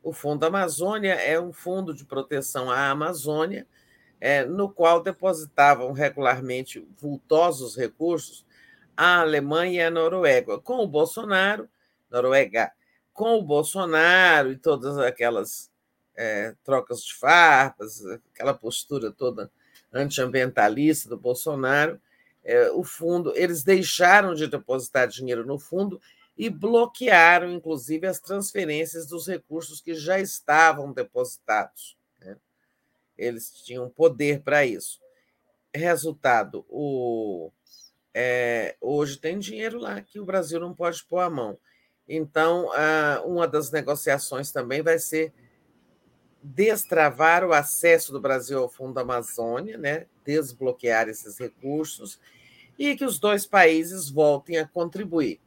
O 0.00 0.12
Fundo 0.12 0.44
Amazônia 0.44 1.14
é 1.14 1.40
um 1.40 1.52
fundo 1.52 1.92
de 1.92 2.04
proteção 2.04 2.70
à 2.70 2.90
Amazônia, 2.90 3.66
é, 4.20 4.44
no 4.44 4.70
qual 4.70 5.02
depositavam 5.02 5.90
regularmente 5.90 6.86
vultosos 6.96 7.76
recursos 7.76 8.45
a 8.96 9.20
Alemanha 9.20 9.82
e 9.82 9.86
a 9.86 9.90
Noruega. 9.90 10.58
Com 10.58 10.78
o 10.78 10.86
Bolsonaro, 10.86 11.68
Noruega, 12.10 12.72
com 13.12 13.36
o 13.38 13.42
Bolsonaro 13.42 14.52
e 14.52 14.56
todas 14.56 14.98
aquelas 14.98 15.70
é, 16.16 16.54
trocas 16.64 17.02
de 17.02 17.14
farpas, 17.14 18.04
aquela 18.32 18.54
postura 18.54 19.10
toda 19.10 19.50
antiambientalista 19.92 21.08
do 21.08 21.16
Bolsonaro, 21.16 22.00
é, 22.44 22.70
o 22.70 22.84
fundo, 22.84 23.32
eles 23.36 23.64
deixaram 23.64 24.34
de 24.34 24.46
depositar 24.46 25.08
dinheiro 25.08 25.44
no 25.44 25.58
fundo 25.58 26.00
e 26.38 26.48
bloquearam, 26.48 27.50
inclusive, 27.50 28.06
as 28.06 28.20
transferências 28.20 29.06
dos 29.06 29.26
recursos 29.26 29.80
que 29.80 29.94
já 29.94 30.20
estavam 30.20 30.92
depositados. 30.92 31.96
Né? 32.20 32.36
Eles 33.16 33.50
tinham 33.50 33.88
poder 33.88 34.42
para 34.42 34.64
isso. 34.64 35.00
Resultado, 35.74 36.64
o, 36.68 37.50
é, 38.18 38.76
hoje 38.80 39.18
tem 39.18 39.38
dinheiro 39.38 39.78
lá 39.78 40.00
que 40.00 40.18
o 40.18 40.24
Brasil 40.24 40.58
não 40.58 40.72
pode 40.72 41.04
pôr 41.04 41.18
a 41.18 41.28
mão. 41.28 41.58
Então, 42.08 42.70
uma 43.26 43.46
das 43.46 43.70
negociações 43.70 44.50
também 44.50 44.80
vai 44.80 44.98
ser 44.98 45.34
destravar 46.42 47.44
o 47.44 47.52
acesso 47.52 48.12
do 48.12 48.20
Brasil 48.20 48.58
ao 48.58 48.70
Fundo 48.70 48.98
Amazônia, 48.98 49.76
né? 49.76 50.06
desbloquear 50.24 51.10
esses 51.10 51.38
recursos 51.38 52.18
e 52.78 52.96
que 52.96 53.04
os 53.04 53.18
dois 53.18 53.44
países 53.44 54.08
voltem 54.08 54.56
a 54.56 54.66
contribuir. 54.66 55.38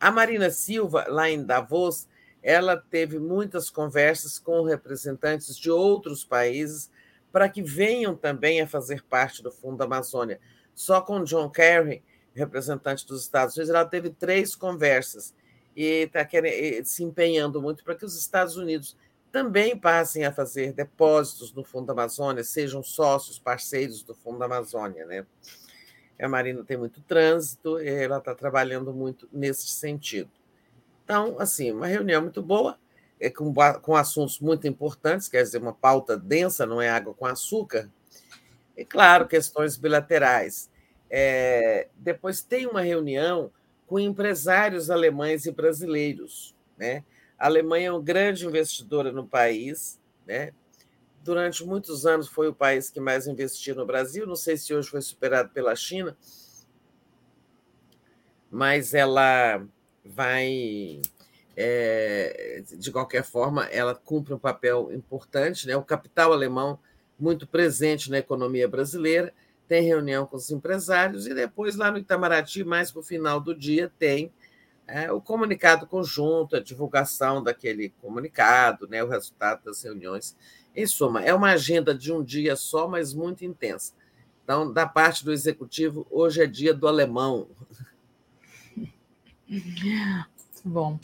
A 0.00 0.10
Marina 0.10 0.50
Silva, 0.50 1.04
lá 1.08 1.30
em 1.30 1.44
Davos, 1.44 2.08
ela 2.42 2.76
teve 2.76 3.20
muitas 3.20 3.70
conversas 3.70 4.40
com 4.40 4.62
representantes 4.62 5.56
de 5.56 5.70
outros 5.70 6.24
países 6.24 6.90
para 7.30 7.48
que 7.48 7.62
venham 7.62 8.16
também 8.16 8.60
a 8.60 8.66
fazer 8.66 9.04
parte 9.04 9.40
do 9.40 9.52
Fundo 9.52 9.82
Amazônia. 9.82 10.40
Só 10.78 11.00
com 11.00 11.24
John 11.24 11.50
Kerry, 11.50 12.04
representante 12.32 13.04
dos 13.04 13.22
Estados 13.22 13.56
Unidos, 13.56 13.74
ela 13.74 13.84
teve 13.84 14.10
três 14.10 14.54
conversas 14.54 15.34
e 15.74 16.04
está 16.04 16.24
se 16.84 17.02
empenhando 17.02 17.60
muito 17.60 17.82
para 17.82 17.96
que 17.96 18.04
os 18.04 18.16
Estados 18.16 18.56
Unidos 18.56 18.96
também 19.32 19.76
passem 19.76 20.24
a 20.24 20.32
fazer 20.32 20.72
depósitos 20.72 21.52
no 21.52 21.64
Fundo 21.64 21.90
Amazônia, 21.90 22.44
sejam 22.44 22.80
sócios, 22.80 23.40
parceiros 23.40 24.04
do 24.04 24.14
Fundo 24.14 24.40
Amazônia. 24.44 25.04
Né? 25.04 25.26
A 26.16 26.28
Marina 26.28 26.62
tem 26.62 26.76
muito 26.76 27.00
trânsito, 27.00 27.80
ela 27.80 28.18
está 28.18 28.32
trabalhando 28.32 28.94
muito 28.94 29.28
nesse 29.32 29.66
sentido. 29.66 30.30
Então, 31.04 31.40
assim, 31.40 31.72
uma 31.72 31.88
reunião 31.88 32.22
muito 32.22 32.40
boa, 32.40 32.78
é 33.18 33.28
com, 33.28 33.52
com 33.82 33.96
assuntos 33.96 34.38
muito 34.38 34.68
importantes, 34.68 35.26
quer 35.26 35.42
dizer, 35.42 35.58
uma 35.58 35.74
pauta 35.74 36.16
densa, 36.16 36.64
não 36.64 36.80
é 36.80 36.88
água 36.88 37.12
com 37.14 37.26
açúcar. 37.26 37.90
E, 38.78 38.84
claro, 38.84 39.26
questões 39.26 39.76
bilaterais. 39.76 40.70
É, 41.10 41.88
depois 41.96 42.42
tem 42.42 42.66
uma 42.66 42.80
reunião 42.80 43.50
com 43.86 43.98
empresários 43.98 44.90
alemães 44.90 45.46
e 45.46 45.50
brasileiros. 45.50 46.54
Né? 46.76 47.02
A 47.38 47.46
Alemanha 47.46 47.88
é 47.88 47.92
uma 47.92 48.00
grande 48.00 48.46
investidora 48.46 49.10
no 49.10 49.26
país, 49.26 50.00
né? 50.24 50.52
durante 51.24 51.64
muitos 51.64 52.06
anos 52.06 52.28
foi 52.28 52.48
o 52.48 52.54
país 52.54 52.88
que 52.88 53.00
mais 53.00 53.26
investiu 53.26 53.74
no 53.74 53.84
Brasil, 53.84 54.26
não 54.26 54.36
sei 54.36 54.56
se 54.56 54.72
hoje 54.72 54.88
foi 54.88 55.02
superado 55.02 55.50
pela 55.50 55.74
China, 55.74 56.16
mas 58.50 58.94
ela 58.94 59.62
vai 60.04 61.02
é, 61.60 62.62
de 62.78 62.92
qualquer 62.92 63.24
forma, 63.24 63.64
ela 63.66 63.92
cumpre 63.92 64.32
um 64.32 64.38
papel 64.38 64.92
importante. 64.92 65.66
Né? 65.66 65.76
O 65.76 65.82
capital 65.82 66.32
alemão, 66.32 66.78
muito 67.18 67.46
presente 67.46 68.10
na 68.10 68.18
economia 68.18 68.68
brasileira, 68.68 69.32
tem 69.66 69.82
reunião 69.82 70.26
com 70.26 70.36
os 70.36 70.50
empresários 70.50 71.26
e 71.26 71.34
depois, 71.34 71.76
lá 71.76 71.90
no 71.90 71.98
Itamaraty, 71.98 72.64
mais 72.64 72.90
para 72.90 73.00
o 73.00 73.04
final 73.04 73.40
do 73.40 73.54
dia, 73.54 73.92
tem 73.98 74.32
é, 74.86 75.12
o 75.12 75.20
comunicado 75.20 75.86
conjunto, 75.86 76.56
a 76.56 76.60
divulgação 76.60 77.42
daquele 77.42 77.90
comunicado, 78.00 78.88
né? 78.88 79.04
o 79.04 79.08
resultado 79.08 79.62
das 79.64 79.82
reuniões. 79.82 80.34
Em 80.74 80.86
suma, 80.86 81.22
é 81.22 81.34
uma 81.34 81.50
agenda 81.50 81.94
de 81.94 82.10
um 82.10 82.24
dia 82.24 82.56
só, 82.56 82.88
mas 82.88 83.12
muito 83.12 83.44
intensa. 83.44 83.92
Então, 84.42 84.72
da 84.72 84.86
parte 84.86 85.22
do 85.22 85.32
executivo, 85.32 86.06
hoje 86.10 86.42
é 86.42 86.46
dia 86.46 86.72
do 86.72 86.88
alemão. 86.88 87.48
Bom. 90.64 90.98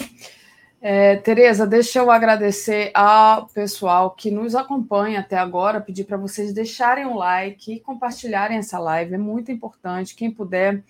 É, 0.86 1.16
Tereza, 1.16 1.66
deixa 1.66 1.98
eu 1.98 2.10
agradecer 2.10 2.90
ao 2.92 3.46
pessoal 3.46 4.10
que 4.10 4.30
nos 4.30 4.54
acompanha 4.54 5.20
até 5.20 5.38
agora, 5.38 5.80
pedir 5.80 6.04
para 6.04 6.18
vocês 6.18 6.52
deixarem 6.52 7.06
um 7.06 7.16
like 7.16 7.72
e 7.72 7.80
compartilharem 7.80 8.58
essa 8.58 8.78
live, 8.78 9.14
é 9.14 9.16
muito 9.16 9.50
importante. 9.50 10.14
Quem 10.14 10.30
puder, 10.30 10.84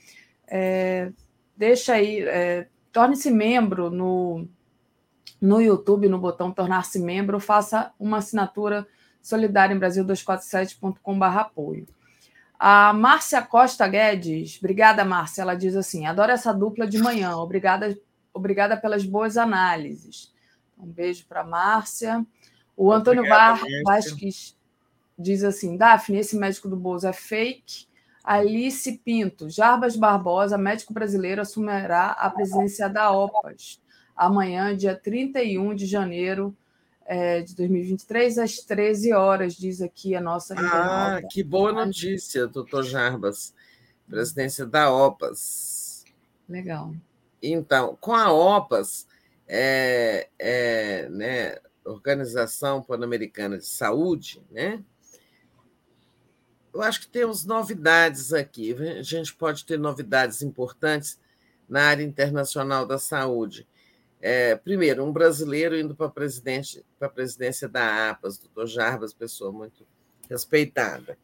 é, 0.49 1.13
deixa 1.57 1.93
aí, 1.93 2.23
é, 2.23 2.67
torne-se 2.91 3.31
membro 3.31 3.89
no, 3.89 4.49
no 5.41 5.61
YouTube, 5.61 6.09
no 6.09 6.19
botão 6.19 6.51
tornar-se 6.51 6.99
membro, 6.99 7.39
faça 7.39 7.93
uma 7.97 8.17
assinatura 8.17 8.85
solidária 9.23 9.77
em 9.77 9.79
Brasil247.com.br 9.79 11.25
apoio. 11.25 11.87
A 12.59 12.93
Márcia 12.93 13.41
Costa 13.43 13.87
Guedes, 13.87 14.59
obrigada, 14.59 15.05
Márcia, 15.05 15.43
ela 15.43 15.55
diz 15.55 15.77
assim: 15.77 16.05
adoro 16.05 16.33
essa 16.33 16.53
dupla 16.53 16.85
de 16.85 16.99
manhã, 16.99 17.37
obrigada 17.37 17.97
Obrigada 18.35 18.77
pelas 18.77 19.05
boas 19.05 19.37
análises. 19.37 20.33
Um 20.79 20.87
beijo 20.87 21.25
para 21.27 21.45
Márcia. 21.45 22.27
O 22.77 22.93
Antônio 22.93 23.25
Vasques 23.87 24.57
diz 25.19 25.43
assim: 25.45 25.77
Daphne, 25.77 26.19
esse 26.19 26.37
médico 26.37 26.69
do 26.69 26.77
Bozo 26.77 27.07
é 27.07 27.13
fake. 27.13 27.87
Alice 28.23 28.91
Pinto, 29.05 29.49
Jarbas 29.49 29.97
Barbosa, 29.97 30.59
médico 30.59 30.95
brasileiro, 30.95 31.43
assumirá 31.43 32.09
a 32.13 32.31
presidência 32.31 32.89
da 32.89 33.13
OPAS 33.13 33.79
amanhã, 34.17 34.77
dia 34.77 34.95
31 34.95 35.75
de 35.75 35.87
janeiro 35.87 36.57
é, 37.07 37.43
de 37.43 37.55
2023, 37.55 38.39
às 38.39 38.57
13 38.59 39.13
horas, 39.13 39.55
diz 39.55 39.83
aqui 39.83 40.15
a 40.15 40.21
nossa. 40.21 40.55
Ah, 40.57 41.21
que 41.31 41.43
boa 41.43 41.73
notícia, 41.73 42.47
doutor 42.47 42.83
Jarbas. 42.85 43.55
Presidência 44.09 44.67
da 44.67 44.93
OPAS. 44.93 46.05
Legal. 46.49 46.95
Então, 47.53 47.97
com 48.01 48.15
a 48.15 48.33
OPAS, 48.33 49.07
é, 49.47 50.29
é, 50.39 51.09
né, 51.11 51.59
Organização 51.85 52.83
Pan-Americana 52.83 53.59
de 53.59 53.67
Saúde, 53.67 54.43
né? 54.51 54.83
Eu 56.73 56.83
acho 56.83 57.03
que 57.03 57.09
temos 57.09 57.45
novidades 57.45 58.33
aqui. 58.33 58.75
A 58.99 59.03
gente 59.03 59.33
pode 59.35 59.65
ter 59.65 59.79
novidades 59.79 60.43
importantes 60.43 61.21
na 61.69 61.85
área 61.85 62.03
internacional 62.03 62.85
da 62.85 62.99
saúde. 62.99 63.69
É, 64.21 64.57
primeiro, 64.57 65.05
um 65.05 65.13
brasileiro 65.13 65.79
indo 65.79 65.95
para 65.95 66.07
a 66.07 67.09
presidência 67.09 67.69
da 67.69 68.11
APAS, 68.11 68.39
doutor 68.39 68.67
Jarbas, 68.67 69.13
pessoa 69.13 69.53
muito 69.53 69.87
respeitada. 70.29 71.17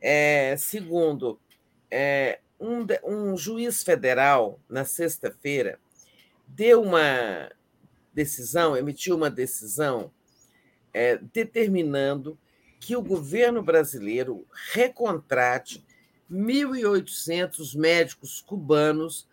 É, 0.00 0.56
segundo, 0.58 1.40
é, 1.90 2.40
um, 2.62 2.86
um 3.04 3.36
juiz 3.36 3.82
federal, 3.82 4.60
na 4.68 4.84
sexta-feira, 4.84 5.80
deu 6.46 6.82
uma 6.82 7.50
decisão, 8.14 8.76
emitiu 8.76 9.16
uma 9.16 9.30
decisão 9.30 10.12
é, 10.94 11.16
determinando 11.16 12.38
que 12.78 12.94
o 12.94 13.02
governo 13.02 13.62
brasileiro 13.62 14.46
recontrate 14.72 15.84
1.800 16.30 17.76
médicos 17.76 18.40
cubanos 18.40 19.28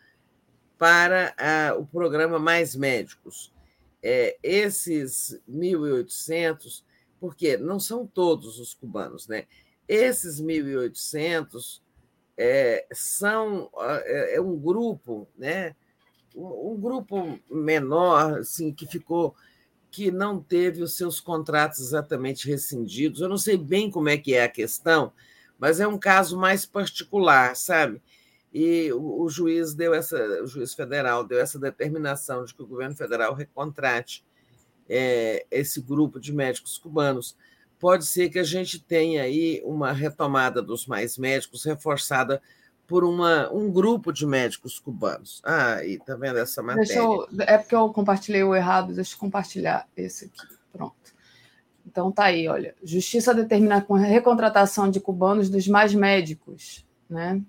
para 0.77 1.35
a, 1.37 1.75
o 1.75 1.85
programa 1.85 2.39
Mais 2.39 2.75
Médicos. 2.75 3.53
É, 4.01 4.37
esses 4.41 5.39
1.800, 5.49 6.83
porque 7.19 7.57
não 7.57 7.79
são 7.79 8.07
todos 8.07 8.59
os 8.59 8.73
cubanos, 8.73 9.27
né? 9.27 9.45
Esses 9.87 10.41
1.800 10.41 11.81
é, 12.41 12.87
são 12.93 13.69
é, 13.77 14.37
é, 14.37 14.41
um 14.41 14.57
grupo, 14.57 15.27
né? 15.37 15.75
Um, 16.33 16.71
um 16.71 16.79
grupo 16.79 17.37
menor, 17.51 18.39
assim, 18.39 18.73
que 18.73 18.87
ficou 18.87 19.35
que 19.91 20.09
não 20.09 20.41
teve 20.41 20.81
os 20.81 20.95
seus 20.95 21.19
contratos 21.19 21.79
exatamente 21.79 22.47
rescindidos. 22.47 23.19
Eu 23.19 23.27
não 23.27 23.37
sei 23.37 23.57
bem 23.57 23.91
como 23.91 24.07
é 24.07 24.17
que 24.17 24.33
é 24.35 24.43
a 24.43 24.49
questão, 24.49 25.11
mas 25.57 25.81
é 25.81 25.87
um 25.87 25.97
caso 25.97 26.37
mais 26.37 26.65
particular, 26.65 27.57
sabe? 27.57 28.01
E 28.53 28.89
o, 28.93 29.23
o 29.23 29.29
juiz 29.29 29.73
deu 29.73 29.93
essa, 29.93 30.17
o 30.41 30.47
juiz 30.47 30.73
federal 30.73 31.25
deu 31.25 31.39
essa 31.39 31.59
determinação 31.59 32.45
de 32.45 32.53
que 32.53 32.63
o 32.63 32.67
governo 32.67 32.95
federal 32.95 33.33
recontrate 33.33 34.23
é, 34.87 35.45
esse 35.51 35.81
grupo 35.81 36.21
de 36.21 36.31
médicos 36.31 36.77
cubanos 36.77 37.35
pode 37.79 38.05
ser 38.05 38.29
que 38.29 38.37
a 38.37 38.43
gente 38.43 38.79
tenha 38.79 39.23
aí 39.23 39.61
uma 39.63 39.91
retomada 39.91 40.61
dos 40.61 40.85
mais 40.85 41.17
médicos 41.17 41.63
reforçada 41.63 42.41
por 42.85 43.03
uma, 43.03 43.51
um 43.53 43.71
grupo 43.71 44.11
de 44.11 44.25
médicos 44.25 44.79
cubanos. 44.79 45.41
Ah, 45.45 45.83
e 45.83 45.97
tá 45.99 46.15
vendo 46.15 46.39
essa 46.39 46.61
matéria? 46.61 46.93
Eu, 46.95 47.27
é 47.41 47.57
porque 47.57 47.75
eu 47.75 47.89
compartilhei 47.93 48.43
o 48.43 48.55
errado, 48.55 48.93
deixa 48.93 49.15
eu 49.15 49.19
compartilhar 49.19 49.87
esse 49.95 50.25
aqui. 50.25 50.55
Pronto. 50.73 50.95
Então 51.85 52.11
tá 52.11 52.25
aí, 52.25 52.47
olha. 52.47 52.75
Justiça 52.83 53.33
determina 53.33 53.85
a 53.87 53.97
recontratação 53.97 54.89
de 54.89 54.99
cubanos 54.99 55.49
dos 55.49 55.67
mais 55.67 55.93
médicos, 55.93 56.85
né? 57.09 57.41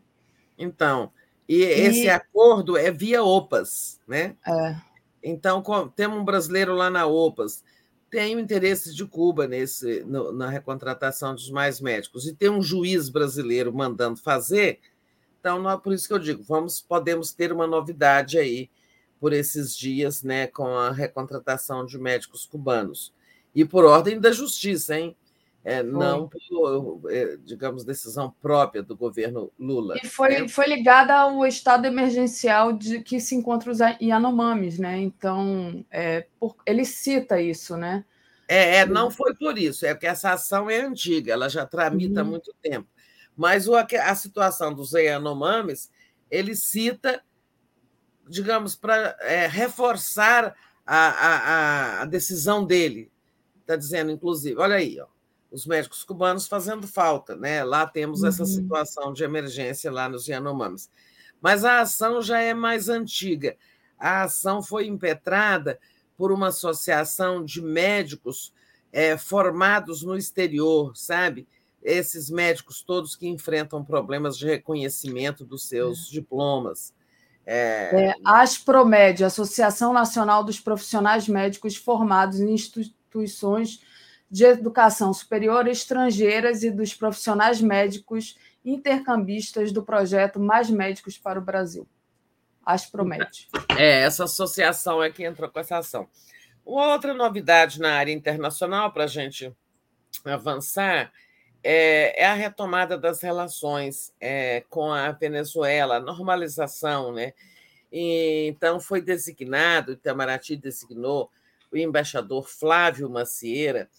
Então, 0.58 1.10
e, 1.48 1.62
e, 1.62 1.64
esse 1.64 2.08
acordo 2.08 2.76
é 2.76 2.90
via 2.90 3.22
OPAS, 3.24 3.98
né? 4.06 4.36
É. 4.46 4.76
Então, 5.22 5.62
temos 5.96 6.18
um 6.18 6.24
brasileiro 6.24 6.74
lá 6.74 6.88
na 6.88 7.06
OPAS, 7.06 7.64
tem 8.10 8.36
o 8.36 8.40
interesse 8.40 8.94
de 8.94 9.06
Cuba 9.06 9.46
nesse, 9.46 10.02
no, 10.04 10.32
na 10.32 10.48
recontratação 10.48 11.34
dos 11.34 11.50
mais 11.50 11.80
médicos, 11.80 12.26
e 12.26 12.34
tem 12.34 12.50
um 12.50 12.62
juiz 12.62 13.08
brasileiro 13.08 13.72
mandando 13.72 14.18
fazer, 14.18 14.80
então, 15.40 15.58
não, 15.58 15.80
por 15.80 15.94
isso 15.94 16.06
que 16.06 16.12
eu 16.12 16.18
digo, 16.18 16.42
vamos, 16.42 16.82
podemos 16.82 17.32
ter 17.32 17.50
uma 17.50 17.66
novidade 17.66 18.38
aí 18.38 18.70
por 19.18 19.32
esses 19.32 19.74
dias, 19.74 20.22
né, 20.22 20.46
com 20.46 20.66
a 20.66 20.90
recontratação 20.90 21.84
de 21.86 21.98
médicos 21.98 22.44
cubanos. 22.46 23.12
E 23.54 23.64
por 23.64 23.84
ordem 23.84 24.20
da 24.20 24.32
justiça, 24.32 24.98
hein? 24.98 25.16
É, 25.62 25.82
não 25.82 26.26
por, 26.26 27.10
é, 27.10 27.36
digamos, 27.44 27.84
decisão 27.84 28.34
própria 28.40 28.82
do 28.82 28.96
governo 28.96 29.52
Lula. 29.58 29.96
E 30.02 30.06
foi, 30.06 30.40
né? 30.40 30.48
foi 30.48 30.66
ligada 30.66 31.14
ao 31.14 31.46
estado 31.46 31.84
emergencial 31.84 32.72
de 32.72 33.02
que 33.02 33.20
se 33.20 33.34
encontra 33.34 33.70
os 33.70 33.78
Yanomamis, 34.00 34.78
né? 34.78 34.98
Então, 34.98 35.84
é, 35.90 36.26
por, 36.38 36.56
ele 36.64 36.84
cita 36.86 37.40
isso, 37.40 37.76
né? 37.76 38.04
É, 38.48 38.78
é, 38.78 38.86
não 38.86 39.10
foi 39.10 39.34
por 39.34 39.58
isso, 39.58 39.84
é 39.84 39.94
porque 39.94 40.06
essa 40.06 40.32
ação 40.32 40.68
é 40.68 40.80
antiga, 40.80 41.32
ela 41.32 41.48
já 41.48 41.66
tramita 41.66 42.20
há 42.20 42.24
uhum. 42.24 42.30
muito 42.30 42.54
tempo. 42.62 42.88
Mas 43.36 43.68
o, 43.68 43.74
a 43.76 44.14
situação 44.14 44.74
dos 44.74 44.92
Yanomamis, 44.92 45.90
ele 46.30 46.56
cita, 46.56 47.22
digamos, 48.28 48.74
para 48.74 49.16
é, 49.20 49.46
reforçar 49.46 50.56
a, 50.86 51.08
a, 51.08 52.02
a 52.02 52.04
decisão 52.06 52.64
dele. 52.64 53.12
Está 53.60 53.76
dizendo, 53.76 54.10
inclusive, 54.10 54.58
olha 54.58 54.74
aí, 54.74 55.00
ó, 55.00 55.06
os 55.50 55.66
médicos 55.66 56.04
cubanos 56.04 56.46
fazendo 56.46 56.86
falta, 56.86 57.34
né? 57.36 57.64
Lá 57.64 57.86
temos 57.86 58.22
essa 58.22 58.42
uhum. 58.42 58.48
situação 58.48 59.12
de 59.12 59.24
emergência 59.24 59.90
lá 59.90 60.08
nos 60.08 60.28
Yanomamis. 60.28 60.88
Mas 61.40 61.64
a 61.64 61.80
ação 61.80 62.22
já 62.22 62.38
é 62.38 62.54
mais 62.54 62.88
antiga. 62.88 63.56
A 63.98 64.22
ação 64.22 64.62
foi 64.62 64.86
impetrada 64.86 65.78
por 66.16 66.30
uma 66.30 66.48
associação 66.48 67.44
de 67.44 67.60
médicos 67.60 68.52
é, 68.92 69.16
formados 69.16 70.02
no 70.02 70.16
exterior, 70.16 70.96
sabe? 70.96 71.48
Esses 71.82 72.30
médicos 72.30 72.82
todos 72.82 73.16
que 73.16 73.26
enfrentam 73.26 73.84
problemas 73.84 74.36
de 74.36 74.46
reconhecimento 74.46 75.44
dos 75.44 75.66
seus 75.66 76.08
é. 76.08 76.12
diplomas. 76.12 76.94
É... 77.46 78.10
É, 78.10 78.14
ASPROMED, 78.24 79.24
Associação 79.24 79.92
Nacional 79.92 80.44
dos 80.44 80.60
Profissionais 80.60 81.26
Médicos 81.26 81.74
Formados 81.74 82.38
em 82.38 82.52
Instituições 82.52 83.80
de 84.30 84.44
educação 84.44 85.12
superior 85.12 85.66
estrangeiras 85.66 86.62
e 86.62 86.70
dos 86.70 86.94
profissionais 86.94 87.60
médicos 87.60 88.38
intercambistas 88.64 89.72
do 89.72 89.82
projeto 89.82 90.38
Mais 90.38 90.70
Médicos 90.70 91.18
para 91.18 91.38
o 91.38 91.42
Brasil. 91.42 91.88
Aspromed. 92.64 93.48
É, 93.76 94.02
essa 94.02 94.24
associação 94.24 95.02
é 95.02 95.10
que 95.10 95.24
entrou 95.24 95.50
com 95.50 95.58
essa 95.58 95.78
ação. 95.78 96.08
Uma 96.64 96.92
outra 96.92 97.12
novidade 97.12 97.80
na 97.80 97.94
área 97.94 98.12
internacional, 98.12 98.92
para 98.92 99.04
a 99.04 99.08
gente 99.08 99.52
avançar, 100.24 101.10
é, 101.64 102.22
é, 102.22 102.26
a 102.26 102.34
retomada 102.34 102.96
das 102.96 103.20
relações 103.22 104.12
é, 104.20 104.62
com 104.68 104.92
a 104.92 105.10
Venezuela, 105.12 105.96
a 105.96 106.00
normalização, 106.00 107.12
né? 107.12 107.32
E, 107.92 108.46
então, 108.46 108.78
foi 108.78 109.00
designado, 109.00 109.92
Itamaraty 109.92 110.56
designou 110.56 111.30
o 111.72 111.76
embaixador 111.76 112.48
Flávio 112.48 113.10
Macieira, 113.10 113.90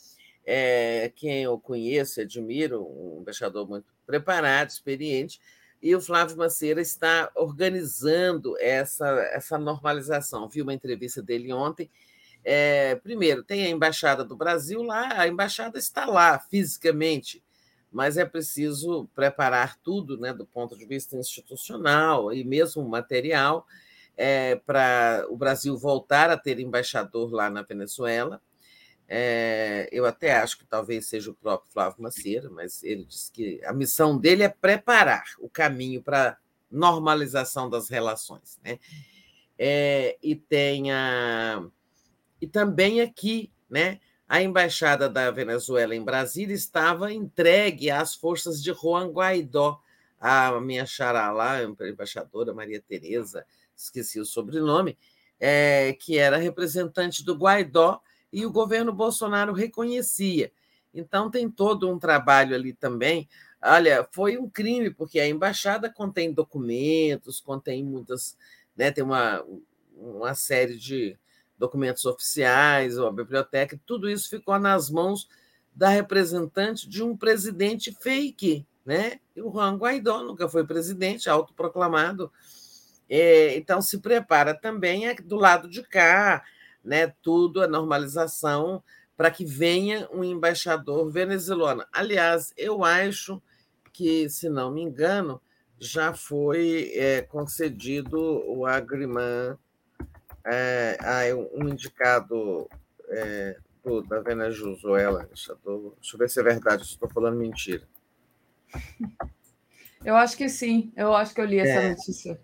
é, 0.53 1.09
quem 1.15 1.43
eu 1.43 1.57
conheço 1.57 2.19
e 2.19 2.23
admiro, 2.23 2.85
um 2.85 3.21
embaixador 3.21 3.65
muito 3.65 3.85
preparado, 4.05 4.69
experiente, 4.69 5.39
e 5.81 5.95
o 5.95 6.01
Flávio 6.01 6.35
Maceira 6.35 6.81
está 6.81 7.31
organizando 7.35 8.57
essa, 8.59 9.07
essa 9.31 9.57
normalização. 9.57 10.49
Vi 10.49 10.61
uma 10.61 10.73
entrevista 10.73 11.21
dele 11.21 11.53
ontem. 11.53 11.89
É, 12.43 12.95
primeiro, 12.95 13.43
tem 13.43 13.63
a 13.63 13.69
Embaixada 13.69 14.25
do 14.25 14.35
Brasil 14.35 14.83
lá, 14.83 15.21
a 15.21 15.25
embaixada 15.25 15.79
está 15.79 16.05
lá 16.05 16.37
fisicamente, 16.37 17.41
mas 17.89 18.17
é 18.17 18.25
preciso 18.25 19.07
preparar 19.15 19.77
tudo 19.77 20.17
né, 20.19 20.33
do 20.33 20.45
ponto 20.45 20.77
de 20.77 20.85
vista 20.85 21.15
institucional 21.15 22.33
e 22.33 22.43
mesmo 22.43 22.83
material 22.83 23.65
é, 24.17 24.57
para 24.57 25.25
o 25.29 25.37
Brasil 25.37 25.77
voltar 25.77 26.29
a 26.29 26.35
ter 26.35 26.59
embaixador 26.59 27.31
lá 27.31 27.49
na 27.49 27.61
Venezuela. 27.61 28.41
É, 29.13 29.89
eu 29.91 30.05
até 30.05 30.31
acho 30.37 30.57
que 30.57 30.63
talvez 30.63 31.05
seja 31.05 31.31
o 31.31 31.33
próprio 31.33 31.69
Flávio 31.69 32.01
Macieira, 32.01 32.49
mas 32.49 32.81
ele 32.81 33.03
disse 33.03 33.29
que 33.29 33.59
a 33.65 33.73
missão 33.73 34.17
dele 34.17 34.41
é 34.41 34.47
preparar 34.47 35.25
o 35.37 35.49
caminho 35.49 36.01
para 36.01 36.37
normalização 36.71 37.69
das 37.69 37.89
relações. 37.89 38.57
Né? 38.63 38.79
É, 39.59 40.17
e 40.23 40.33
tem 40.33 40.93
a, 40.93 41.61
e 42.39 42.47
também 42.47 43.01
aqui, 43.01 43.51
né, 43.69 43.99
a 44.29 44.41
embaixada 44.41 45.09
da 45.09 45.29
Venezuela 45.29 45.93
em 45.93 46.05
Brasília 46.05 46.55
estava 46.55 47.11
entregue 47.11 47.91
às 47.91 48.15
forças 48.15 48.63
de 48.63 48.71
Juan 48.71 49.09
Guaidó, 49.11 49.81
a 50.21 50.57
minha 50.61 50.85
xará 50.85 51.27
a 51.27 51.89
embaixadora 51.89 52.53
Maria 52.53 52.81
Tereza, 52.81 53.45
esqueci 53.75 54.21
o 54.21 54.25
sobrenome, 54.25 54.97
é, 55.37 55.97
que 55.99 56.17
era 56.17 56.37
representante 56.37 57.25
do 57.25 57.35
Guaidó 57.35 58.01
e 58.31 58.45
o 58.45 58.51
governo 58.51 58.93
Bolsonaro 58.93 59.53
reconhecia. 59.53 60.51
Então, 60.93 61.29
tem 61.29 61.49
todo 61.49 61.89
um 61.89 61.97
trabalho 61.97 62.55
ali 62.55 62.73
também. 62.73 63.27
Olha, 63.61 64.07
foi 64.11 64.37
um 64.37 64.49
crime, 64.49 64.89
porque 64.89 65.19
a 65.19 65.27
embaixada 65.27 65.89
contém 65.89 66.33
documentos, 66.33 67.39
contém 67.39 67.83
muitas. 67.83 68.37
Né, 68.75 68.91
tem 68.91 69.03
uma, 69.03 69.43
uma 69.95 70.33
série 70.33 70.77
de 70.77 71.17
documentos 71.57 72.05
oficiais, 72.05 72.97
a 72.97 73.11
biblioteca, 73.11 73.79
tudo 73.85 74.09
isso 74.09 74.29
ficou 74.29 74.57
nas 74.57 74.89
mãos 74.89 75.29
da 75.75 75.89
representante 75.89 76.89
de 76.89 77.03
um 77.03 77.15
presidente 77.15 77.95
fake. 78.01 78.65
Né? 78.83 79.19
O 79.37 79.51
Juan 79.51 79.77
Guaidó 79.77 80.23
nunca 80.23 80.49
foi 80.49 80.65
presidente, 80.65 81.29
autoproclamado. 81.29 82.31
É, 83.07 83.55
então, 83.55 83.81
se 83.81 83.99
prepara 83.99 84.53
também 84.53 85.07
é 85.07 85.13
do 85.13 85.35
lado 85.35 85.69
de 85.69 85.83
cá 85.83 86.43
né, 86.83 87.13
tudo, 87.21 87.61
a 87.61 87.67
normalização, 87.67 88.83
para 89.15 89.29
que 89.29 89.45
venha 89.45 90.07
um 90.11 90.23
embaixador 90.23 91.09
venezuelano. 91.11 91.85
Aliás, 91.93 92.53
eu 92.57 92.83
acho 92.83 93.41
que, 93.93 94.29
se 94.29 94.49
não 94.49 94.71
me 94.71 94.81
engano, 94.81 95.41
já 95.79 96.13
foi 96.13 96.91
é, 96.95 97.21
concedido 97.21 98.17
o 98.19 98.65
agrimã 98.65 99.57
é, 100.45 100.97
a 100.99 101.35
um 101.55 101.69
indicado 101.69 102.69
é, 103.09 103.57
do, 103.83 104.01
da 104.01 104.19
Venezuela. 104.21 105.25
Deixa 105.27 105.57
eu, 105.65 105.95
deixa 105.99 106.15
eu 106.15 106.19
ver 106.19 106.29
se 106.29 106.39
é 106.39 106.43
verdade, 106.43 106.83
estou 106.83 107.09
falando 107.09 107.37
mentira. 107.37 107.83
Eu 110.03 110.15
acho 110.15 110.35
que 110.35 110.49
sim, 110.49 110.91
eu 110.95 111.13
acho 111.13 111.33
que 111.33 111.41
eu 111.41 111.45
li 111.45 111.59
essa 111.59 111.81
é. 111.81 111.89
notícia. 111.89 112.39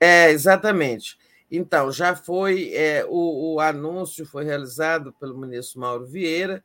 É, 0.00 0.30
exatamente. 0.30 1.18
Então, 1.50 1.90
já 1.90 2.14
foi, 2.14 2.74
é, 2.74 3.06
o, 3.08 3.54
o, 3.54 3.60
anúncio 3.60 4.26
foi 4.26 4.44
realizado 4.44 5.14
pelo 5.14 5.38
ministro 5.38 5.80
Mauro 5.80 6.06
Vieira, 6.06 6.62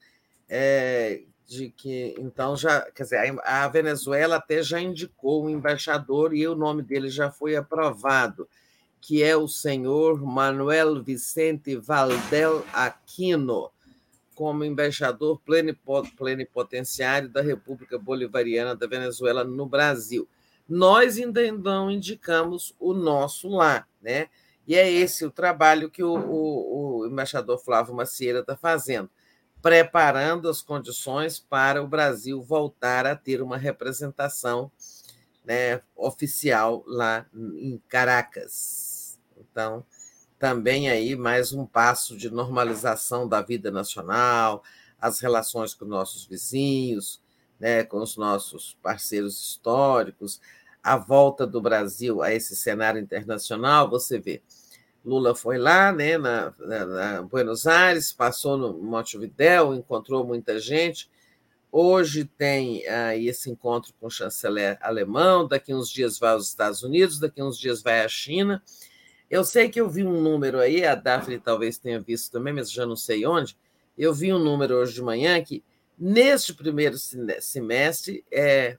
é, 0.50 1.22
de 1.48 1.70
que, 1.70 2.16
então, 2.18 2.56
já, 2.58 2.82
quer 2.92 3.04
dizer, 3.04 3.40
a, 3.44 3.68
Venezuela 3.70 4.36
até 4.38 4.62
já 4.62 4.82
indicou 4.82 5.46
um 5.46 5.50
embaixador 5.50 6.36
e 6.36 6.46
o 6.48 6.56
nome 6.56 6.84
dele 6.84 7.10
já 7.10 7.32
foi 7.32 7.56
aprovado, 7.56 8.48
que 9.00 9.24
é 9.24 9.36
o 9.38 9.48
senhor 9.48 10.22
Manuel 10.22 11.02
Vicente 11.02 11.76
Valdel 11.78 12.66
Aquino, 12.74 13.70
como 14.36 14.66
embaixador 14.66 15.40
plenipotenciário 16.18 17.30
da 17.30 17.42
República 17.42 17.98
Bolivariana 17.98 18.76
da 18.76 18.88
Venezuela 18.88 19.44
no 19.44 19.66
Brasil. 19.66 20.28
Nós 20.68 21.18
ainda 21.18 21.52
não 21.52 21.92
indicamos 21.92 22.76
o 22.80 22.94
nosso 22.94 23.50
lá, 23.50 23.86
né? 24.02 24.28
E 24.68 24.76
é 24.76 24.90
esse 24.90 25.26
o 25.26 25.32
trabalho 25.32 25.90
que 25.90 26.04
o, 26.04 26.14
o, 26.14 27.00
o 27.00 27.08
embaixador 27.08 27.60
Flávio 27.60 27.94
Macieira 27.94 28.40
está 28.40 28.56
fazendo, 28.56 29.10
preparando 29.62 30.50
as 30.50 30.62
condições 30.62 31.40
para 31.40 31.82
o 31.84 31.88
Brasil 31.88 32.42
voltar 32.42 33.06
a 33.06 33.16
ter 33.16 33.42
uma 33.42 33.58
representação 33.58 34.72
né, 35.44 35.82
oficial 35.96 36.84
lá 36.88 37.26
em 37.34 37.82
Caracas. 37.90 39.20
Então, 39.38 39.86
também 40.40 40.90
aí 40.90 41.16
mais 41.16 41.54
um 41.54 41.66
passo 41.66 42.18
de 42.18 42.30
normalização 42.30 43.28
da 43.28 43.42
vida 43.42 43.72
nacional, 43.72 44.64
as 45.00 45.20
relações 45.20 45.74
com 45.74 45.86
nossos 45.86 46.26
vizinhos, 46.26 47.22
né, 47.60 47.84
com 47.84 48.02
os 48.02 48.18
nossos 48.18 48.78
parceiros 48.82 49.40
históricos, 49.40 50.42
a 50.84 50.98
volta 50.98 51.48
do 51.48 51.62
Brasil 51.62 52.22
a 52.22 52.34
esse 52.34 52.56
cenário 52.56 53.00
internacional, 53.00 53.90
você 53.90 54.20
vê. 54.20 54.42
Lula 55.04 55.34
foi 55.34 55.58
lá, 55.58 55.92
né, 55.92 56.18
na, 56.18 56.54
na, 56.60 56.86
na 56.86 57.22
Buenos 57.24 57.66
Aires, 57.66 58.12
passou 58.12 58.58
no 58.58 58.74
Montevidéu, 58.74 59.74
encontrou 59.74 60.26
muita 60.26 60.60
gente. 60.60 61.10
Hoje 61.72 62.26
tem 62.26 62.88
aí 62.88 63.28
esse 63.28 63.50
encontro 63.50 63.94
com 64.00 64.08
o 64.08 64.12
chanceler 64.12 64.78
alemão, 64.82 65.48
daqui 65.48 65.74
uns 65.74 65.90
dias 65.90 66.20
vai 66.20 66.32
aos 66.32 66.48
Estados 66.48 66.84
Unidos, 66.84 67.20
daqui 67.20 67.42
uns 67.42 67.58
dias 67.58 67.82
vai 67.82 68.02
à 68.02 68.08
China. 68.08 68.62
Eu 69.30 69.44
sei 69.44 69.68
que 69.70 69.82
eu 69.82 69.90
vi 69.90 70.04
um 70.06 70.22
número 70.22 70.60
aí, 70.60 70.86
a 70.86 70.96
Daphne 70.96 71.40
talvez 71.40 71.78
tenha 71.78 72.00
visto 72.00 72.32
também, 72.32 72.54
mas 72.54 72.72
já 72.72 72.86
não 72.86 72.96
sei 72.96 73.26
onde. 73.26 73.58
Eu 73.98 74.14
vi 74.14 74.32
um 74.32 74.40
número 74.40 74.76
hoje 74.76 74.94
de 74.94 75.02
manhã 75.02 75.42
que, 75.44 75.64
neste 75.98 76.54
primeiro 76.54 76.96
semestre, 77.40 78.24
é, 78.32 78.78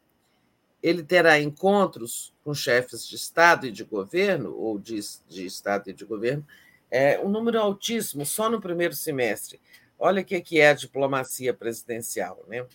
ele 0.84 1.02
terá 1.02 1.40
encontros 1.40 2.34
com 2.44 2.52
chefes 2.52 3.08
de 3.08 3.16
Estado 3.16 3.66
e 3.66 3.72
de 3.72 3.82
governo, 3.82 4.54
ou 4.54 4.78
de, 4.78 5.00
de 5.26 5.46
Estado 5.46 5.88
e 5.88 5.94
de 5.94 6.04
governo, 6.04 6.46
é, 6.90 7.18
um 7.18 7.30
número 7.30 7.58
altíssimo, 7.58 8.26
só 8.26 8.50
no 8.50 8.60
primeiro 8.60 8.94
semestre. 8.94 9.58
Olha 9.98 10.20
o 10.20 10.24
que 10.24 10.60
é 10.60 10.68
a 10.68 10.74
diplomacia 10.74 11.54
presidencial, 11.54 12.44
né? 12.46 12.66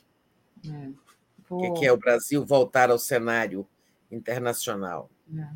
É. 0.65 0.89
O 1.51 1.73
que 1.73 1.85
é 1.85 1.91
o 1.93 1.97
Brasil 1.97 2.43
voltar 2.43 2.89
ao 2.89 2.97
cenário 2.97 3.67
internacional. 4.11 5.07
É. 5.37 5.47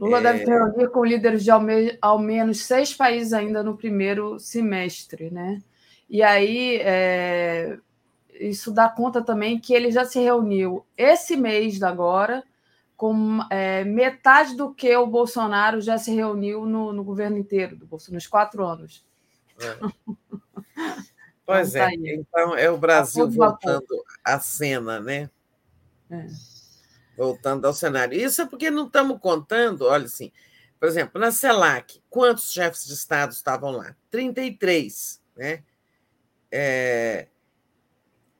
Lula 0.00 0.20
é... 0.20 0.22
deve 0.22 0.46
reunir 0.46 0.88
com 0.88 1.04
líderes 1.04 1.44
de 1.44 1.50
ao, 1.50 1.60
me... 1.60 1.98
ao, 2.00 2.18
menos 2.18 2.64
seis 2.64 2.94
países 2.94 3.34
ainda 3.34 3.62
no 3.62 3.76
primeiro 3.76 4.38
semestre, 4.40 5.30
né? 5.30 5.62
E 6.08 6.22
aí 6.22 6.78
é... 6.80 7.78
isso 8.40 8.72
dá 8.72 8.88
conta 8.88 9.22
também 9.22 9.58
que 9.58 9.74
ele 9.74 9.90
já 9.90 10.04
se 10.04 10.20
reuniu 10.20 10.84
esse 10.96 11.36
mês 11.36 11.78
da 11.78 11.88
agora 11.88 12.44
com 12.96 13.40
é, 13.50 13.84
metade 13.84 14.56
do 14.56 14.72
que 14.72 14.94
o 14.96 15.06
Bolsonaro 15.06 15.80
já 15.80 15.98
se 15.98 16.14
reuniu 16.14 16.64
no, 16.64 16.92
no 16.92 17.04
governo 17.04 17.36
inteiro 17.36 17.76
do 17.76 17.86
Bolsonaro, 17.86 18.14
nos 18.14 18.26
quatro 18.26 18.64
anos. 18.64 19.04
É. 19.60 19.76
pois 21.44 21.74
então, 21.74 21.82
é, 21.82 21.90
tá 21.90 21.94
então 21.94 22.56
é 22.56 22.70
o 22.70 22.78
Brasil 22.78 23.30
voltando 23.30 24.04
à 24.24 24.40
cena, 24.40 24.98
né? 25.00 25.30
É. 26.10 26.26
Voltando 27.16 27.66
ao 27.66 27.74
cenário. 27.74 28.18
Isso 28.18 28.42
é 28.42 28.46
porque 28.46 28.70
não 28.70 28.86
estamos 28.86 29.20
contando, 29.20 29.86
olha 29.86 30.06
assim, 30.06 30.32
por 30.78 30.88
exemplo, 30.88 31.20
na 31.20 31.30
CELAC, 31.30 32.02
quantos 32.08 32.52
chefes 32.52 32.86
de 32.86 32.94
Estado 32.94 33.32
estavam 33.32 33.72
lá? 33.72 33.94
33, 34.10 35.20
né? 35.36 35.62
É, 36.50 37.28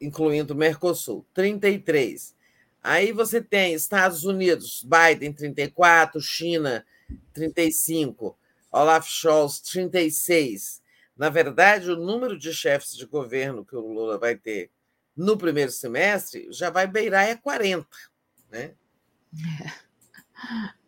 incluindo 0.01 0.55
o 0.55 0.57
Mercosul, 0.57 1.27
33. 1.35 2.35
Aí 2.83 3.13
você 3.13 3.41
tem 3.41 3.75
Estados 3.75 4.25
Unidos, 4.25 4.85
Biden 4.85 5.33
34, 5.33 6.21
China 6.21 6.87
35, 7.33 8.39
Olaf 8.71 9.09
Scholz 9.09 9.61
36. 9.61 10.83
Na 11.17 11.29
verdade, 11.29 11.91
o 11.91 11.97
número 11.97 12.39
de 12.39 12.53
chefes 12.53 12.95
de 12.97 13.07
governo 13.07 13.65
que 13.65 13.75
o 13.75 13.81
Lula 13.81 14.19
vai 14.19 14.37
ter 14.37 14.71
no 15.17 15.37
primeiro 15.37 15.73
semestre 15.73 16.47
já 16.53 16.69
vai 16.69 16.87
beirar 16.87 17.27
é 17.27 17.35
40, 17.35 17.89
né? 18.51 18.75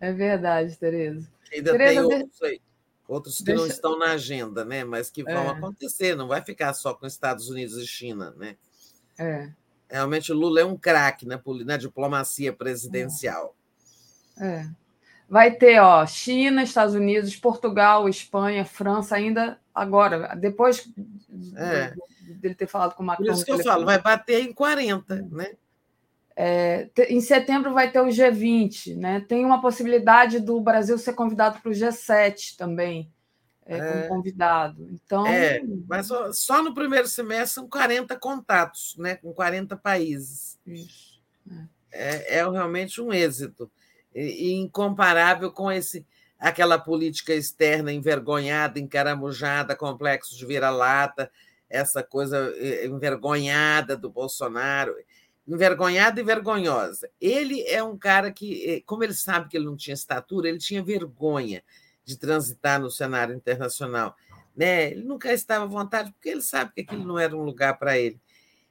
É, 0.01 0.09
é 0.09 0.13
verdade, 0.13 0.77
Tereza. 0.77 1.27
Ainda 1.53 1.73
Tereza, 1.73 1.95
tem 1.95 2.01
outros 2.01 2.43
aí, 2.43 2.61
outros 3.09 3.39
que 3.39 3.45
deixa... 3.45 3.61
não 3.61 3.67
estão 3.67 3.99
na 3.99 4.13
agenda, 4.13 4.65
né? 4.65 4.85
Mas 4.85 5.11
que 5.11 5.25
vão 5.25 5.45
é. 5.45 5.49
acontecer, 5.49 6.15
não 6.15 6.29
vai 6.29 6.43
ficar 6.45 6.75
só 6.75 6.93
com 6.93 7.07
Estados 7.07 7.49
Unidos 7.49 7.77
e 7.79 7.87
China, 7.87 8.33
né? 8.37 8.57
É. 9.19 9.51
Realmente 9.91 10.31
o 10.31 10.35
Lula 10.35 10.61
é 10.61 10.65
um 10.65 10.77
craque 10.77 11.27
na, 11.27 11.41
na 11.65 11.77
diplomacia 11.77 12.53
presidencial. 12.53 13.57
É. 14.39 14.67
Vai 15.29 15.51
ter 15.51 15.81
ó, 15.81 16.07
China, 16.07 16.63
Estados 16.63 16.95
Unidos, 16.95 17.37
Portugal, 17.37 18.09
Espanha, 18.09 18.65
França, 18.65 19.17
ainda 19.17 19.59
agora, 19.75 20.35
depois 20.35 20.91
é. 21.57 21.95
dele 22.41 22.55
ter 22.55 22.67
falado 22.67 22.95
com 22.95 23.03
o 23.03 23.07
Macron. 23.07 23.27
Por 23.27 23.33
isso 23.33 23.45
que 23.45 23.53
eu 23.53 23.63
falo, 23.63 23.85
vai 23.85 24.01
bater 24.01 24.43
em 24.43 24.53
40, 24.53 25.27
né? 25.31 25.53
É, 26.35 26.89
em 27.09 27.21
setembro 27.21 27.75
vai 27.75 27.91
ter 27.91 28.01
o 28.01 28.07
G20, 28.07 28.97
né? 28.97 29.21
Tem 29.29 29.45
uma 29.45 29.61
possibilidade 29.61 30.39
do 30.39 30.61
Brasil 30.61 30.97
ser 30.97 31.13
convidado 31.13 31.61
para 31.61 31.71
o 31.71 31.75
G7 31.75 32.57
também 32.57 33.11
é, 33.69 33.79
como 33.79 34.05
é. 34.05 34.09
convidado. 34.09 34.89
Então, 34.91 35.27
é, 35.27 35.63
mas 35.87 36.07
só, 36.07 36.33
só, 36.33 36.63
no 36.63 36.75
primeiro 36.75 37.07
semestre 37.07 37.55
são 37.55 37.69
40 37.69 38.19
contatos, 38.19 38.97
né, 38.99 39.17
com 39.17 39.33
40 39.33 39.77
países. 39.77 40.59
Isso. 40.67 41.21
É, 41.93 42.39
é 42.39 42.51
realmente 42.51 43.01
um 43.01 43.13
êxito 43.13 43.71
e, 44.15 44.49
e 44.49 44.53
incomparável 44.55 45.53
com 45.53 45.71
esse 45.71 46.07
aquela 46.39 46.79
política 46.79 47.35
externa 47.35 47.93
envergonhada, 47.93 48.79
encaramujada, 48.79 49.75
complexo 49.75 50.37
de 50.37 50.47
vira-lata, 50.47 51.31
essa 51.69 52.01
coisa 52.01 52.55
eh, 52.57 52.87
envergonhada 52.87 53.97
do 53.97 54.09
Bolsonaro, 54.09 54.95
envergonhada 55.49 56.21
e 56.21 56.23
vergonhosa. 56.23 57.11
Ele 57.21 57.63
é 57.63 57.83
um 57.83 57.99
cara 57.99 58.31
que, 58.31 58.71
eh, 58.71 58.83
como 58.87 59.03
ele 59.03 59.15
sabe 59.15 59.49
que 59.49 59.57
ele 59.57 59.67
não 59.67 59.77
tinha 59.77 59.95
estatura, 59.95 60.49
ele 60.49 60.59
tinha 60.59 60.81
vergonha 60.81 61.61
de 62.09 62.17
transitar 62.17 62.81
no 62.81 62.91
cenário 62.91 63.35
internacional. 63.35 64.17
Né? 64.57 64.93
Ele 64.93 65.03
nunca 65.03 65.31
estava 65.31 65.65
à 65.65 65.69
vontade, 65.69 66.11
porque 66.11 66.31
ele 66.31 66.41
sabe 66.41 66.73
que 66.73 66.81
aquilo 66.81 67.05
não 67.05 67.19
era 67.19 67.37
um 67.37 67.43
lugar 67.43 67.79
para 67.79 67.99
ele. 67.99 68.19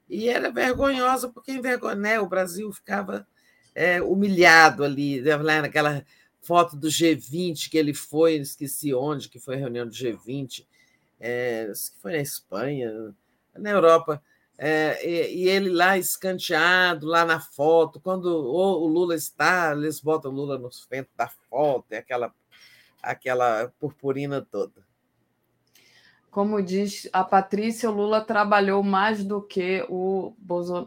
E 0.09 0.27
era 0.27 0.49
vergonhosa, 0.49 1.29
porque 1.29 1.51
envergonha, 1.51 1.95
né? 1.95 2.19
o 2.19 2.25
Brasil 2.25 2.73
ficava 2.73 3.27
é, 3.75 4.01
humilhado 4.01 4.83
ali, 4.83 5.21
né? 5.21 5.61
naquela 5.61 6.03
foto 6.41 6.75
do 6.75 6.87
G20 6.87 7.69
que 7.69 7.77
ele 7.77 7.93
foi, 7.93 8.37
esqueci 8.37 8.91
onde, 8.91 9.29
que 9.29 9.39
foi 9.39 9.53
a 9.53 9.59
reunião 9.59 9.85
do 9.85 9.93
G20, 9.93 10.65
é, 11.19 11.71
foi 12.01 12.13
na 12.13 12.21
Espanha, 12.21 13.13
na 13.55 13.69
Europa. 13.69 14.19
É, 14.57 15.07
e, 15.07 15.43
e, 15.43 15.47
ele 15.47 15.69
lá 15.69 15.95
escanteado, 15.95 17.05
lá 17.05 17.23
na 17.23 17.39
foto, 17.39 17.99
quando 17.99 18.25
o, 18.25 18.83
o 18.83 18.87
Lula 18.87 19.13
está, 19.13 19.73
eles 19.73 19.99
botam 19.99 20.31
o 20.31 20.33
Lula 20.33 20.57
no 20.57 20.71
centro 20.71 21.11
da 21.15 21.27
foto, 21.27 21.85
é 21.91 21.97
aquela 21.97 22.33
aquela 23.01 23.71
purpurina 23.79 24.41
toda. 24.41 24.85
Como 26.29 26.61
diz 26.61 27.09
a 27.11 27.23
Patrícia, 27.23 27.89
o 27.89 27.93
Lula 27.93 28.21
trabalhou 28.21 28.83
mais 28.83 29.23
do 29.23 29.41
que 29.41 29.83
o 29.89 30.35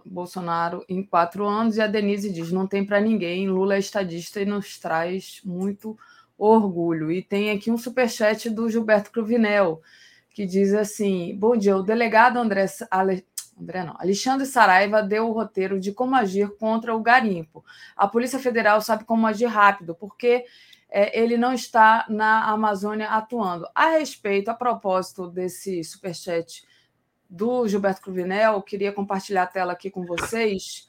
Bolsonaro 0.07 0.85
em 0.89 1.03
quatro 1.03 1.45
anos, 1.45 1.77
e 1.77 1.81
a 1.81 1.87
Denise 1.87 2.33
diz: 2.33 2.53
não 2.53 2.67
tem 2.67 2.85
para 2.85 3.01
ninguém, 3.01 3.49
Lula 3.49 3.75
é 3.75 3.79
estadista 3.79 4.41
e 4.41 4.45
nos 4.45 4.79
traz 4.79 5.41
muito 5.45 5.99
orgulho. 6.39 7.11
E 7.11 7.23
tem 7.23 7.51
aqui 7.51 7.71
um 7.71 7.77
superchat 7.77 8.49
do 8.49 8.71
Gilberto 8.71 9.11
Cruvinel, 9.11 9.83
que 10.33 10.47
diz 10.47 10.73
assim: 10.73 11.37
Bom 11.37 11.57
dia, 11.57 11.77
o 11.77 11.83
delegado 11.83 12.39
André, 12.39 12.67
Ale... 12.91 13.27
André 13.61 13.85
não, 13.85 13.97
Alexandre 13.99 14.47
Saraiva 14.47 15.03
deu 15.03 15.29
o 15.29 15.33
roteiro 15.33 15.79
de 15.79 15.93
como 15.93 16.15
agir 16.15 16.49
contra 16.57 16.95
o 16.95 17.03
garimpo. 17.03 17.65
A 17.97 18.07
Polícia 18.09 18.39
Federal 18.39 18.81
sabe 18.81 19.05
como 19.05 19.27
agir 19.27 19.47
rápido, 19.47 19.95
porque 19.95 20.47
é, 20.91 21.19
ele 21.19 21.37
não 21.37 21.53
está 21.53 22.05
na 22.09 22.51
Amazônia 22.51 23.09
atuando. 23.09 23.67
A 23.75 23.91
respeito, 23.91 24.51
a 24.51 24.55
propósito 24.55 25.29
desse 25.29 25.83
superchat 25.85 26.67
do 27.29 27.67
Gilberto 27.69 28.03
Cruvinel, 28.03 28.61
queria 28.63 28.93
compartilhar 28.93 29.45
a 29.45 29.47
tela 29.47 29.73
aqui 29.73 29.89
com 29.89 30.05
vocês, 30.05 30.89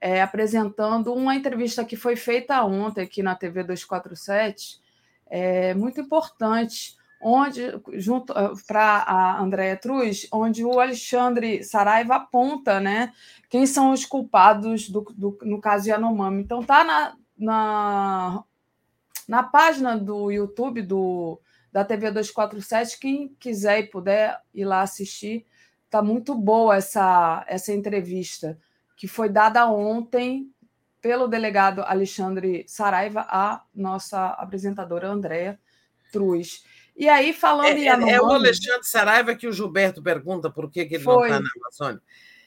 é, 0.00 0.22
apresentando 0.22 1.12
uma 1.12 1.34
entrevista 1.34 1.84
que 1.84 1.96
foi 1.96 2.14
feita 2.14 2.62
ontem 2.64 3.02
aqui 3.02 3.22
na 3.22 3.34
TV 3.34 3.64
247, 3.64 4.80
é, 5.26 5.74
muito 5.74 6.00
importante, 6.00 6.96
onde 7.20 7.60
junto 7.94 8.32
eh, 8.32 8.52
para 8.66 9.04
a 9.06 9.40
Andréa 9.40 9.76
Truz, 9.76 10.26
onde 10.32 10.64
o 10.64 10.80
Alexandre 10.80 11.62
Saraiva 11.62 12.16
aponta 12.16 12.80
né, 12.80 13.12
quem 13.50 13.66
são 13.66 13.92
os 13.92 14.06
culpados 14.06 14.88
do, 14.88 15.02
do 15.14 15.38
no 15.42 15.60
caso 15.60 15.88
Yanomami. 15.88 16.42
Então, 16.42 16.60
está 16.60 16.82
na, 16.82 17.16
na 17.36 18.44
na 19.30 19.44
página 19.44 19.96
do 19.96 20.28
YouTube 20.28 20.82
do, 20.82 21.40
da 21.70 21.84
TV 21.84 22.10
247, 22.10 22.98
quem 22.98 23.28
quiser 23.38 23.78
e 23.78 23.86
puder 23.86 24.40
ir 24.52 24.64
lá 24.64 24.82
assistir, 24.82 25.46
está 25.84 26.02
muito 26.02 26.34
boa 26.34 26.74
essa, 26.74 27.44
essa 27.46 27.72
entrevista, 27.72 28.58
que 28.96 29.06
foi 29.06 29.28
dada 29.28 29.70
ontem 29.70 30.52
pelo 31.00 31.28
delegado 31.28 31.80
Alexandre 31.82 32.64
Saraiva 32.66 33.20
à 33.20 33.62
nossa 33.72 34.30
apresentadora 34.30 35.06
Andréa 35.06 35.60
Truz. 36.10 36.64
E 36.96 37.08
aí, 37.08 37.32
falando 37.32 37.66
é, 37.66 37.78
em 37.78 37.84
Yanomami... 37.84 38.12
É 38.12 38.20
o 38.20 38.32
Alexandre 38.32 38.84
Saraiva 38.84 39.36
que 39.36 39.46
o 39.46 39.52
Gilberto 39.52 40.02
pergunta 40.02 40.50
por 40.50 40.68
que, 40.68 40.84
que 40.86 40.96
ele 40.96 41.04
foi. 41.04 41.30
não 41.30 41.38
está 41.38 41.40
na 41.40 41.50
Amazônia. 41.56 42.02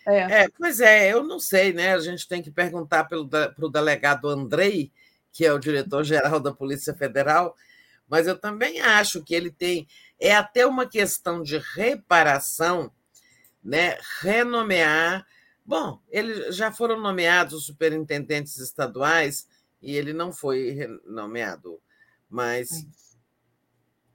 É. 0.05 0.43
é. 0.43 0.47
pois 0.49 0.81
é, 0.81 1.13
eu 1.13 1.23
não 1.23 1.39
sei, 1.39 1.71
né? 1.71 1.93
A 1.93 1.99
gente 1.99 2.27
tem 2.27 2.41
que 2.41 2.51
perguntar 2.51 3.05
para 3.05 3.17
o 3.17 3.69
delegado 3.69 4.27
Andrei, 4.27 4.91
que 5.33 5.43
é 5.43 5.51
o 5.51 5.59
diretor-geral 5.59 6.39
da 6.39 6.53
Polícia 6.53 6.93
Federal, 6.93 7.57
mas 8.07 8.27
eu 8.27 8.37
também 8.37 8.79
acho 8.79 9.23
que 9.23 9.33
ele 9.33 9.51
tem. 9.51 9.87
É 10.19 10.35
até 10.35 10.65
uma 10.65 10.87
questão 10.87 11.41
de 11.41 11.57
reparação, 11.57 12.91
né? 13.61 13.97
renomear. 14.21 15.25
Bom, 15.65 15.99
eles 16.09 16.55
já 16.55 16.71
foram 16.71 16.99
nomeados 16.99 17.53
os 17.55 17.65
superintendentes 17.65 18.57
estaduais 18.57 19.47
e 19.81 19.95
ele 19.95 20.13
não 20.13 20.31
foi 20.31 20.77
nomeado, 21.05 21.81
mas 22.29 22.85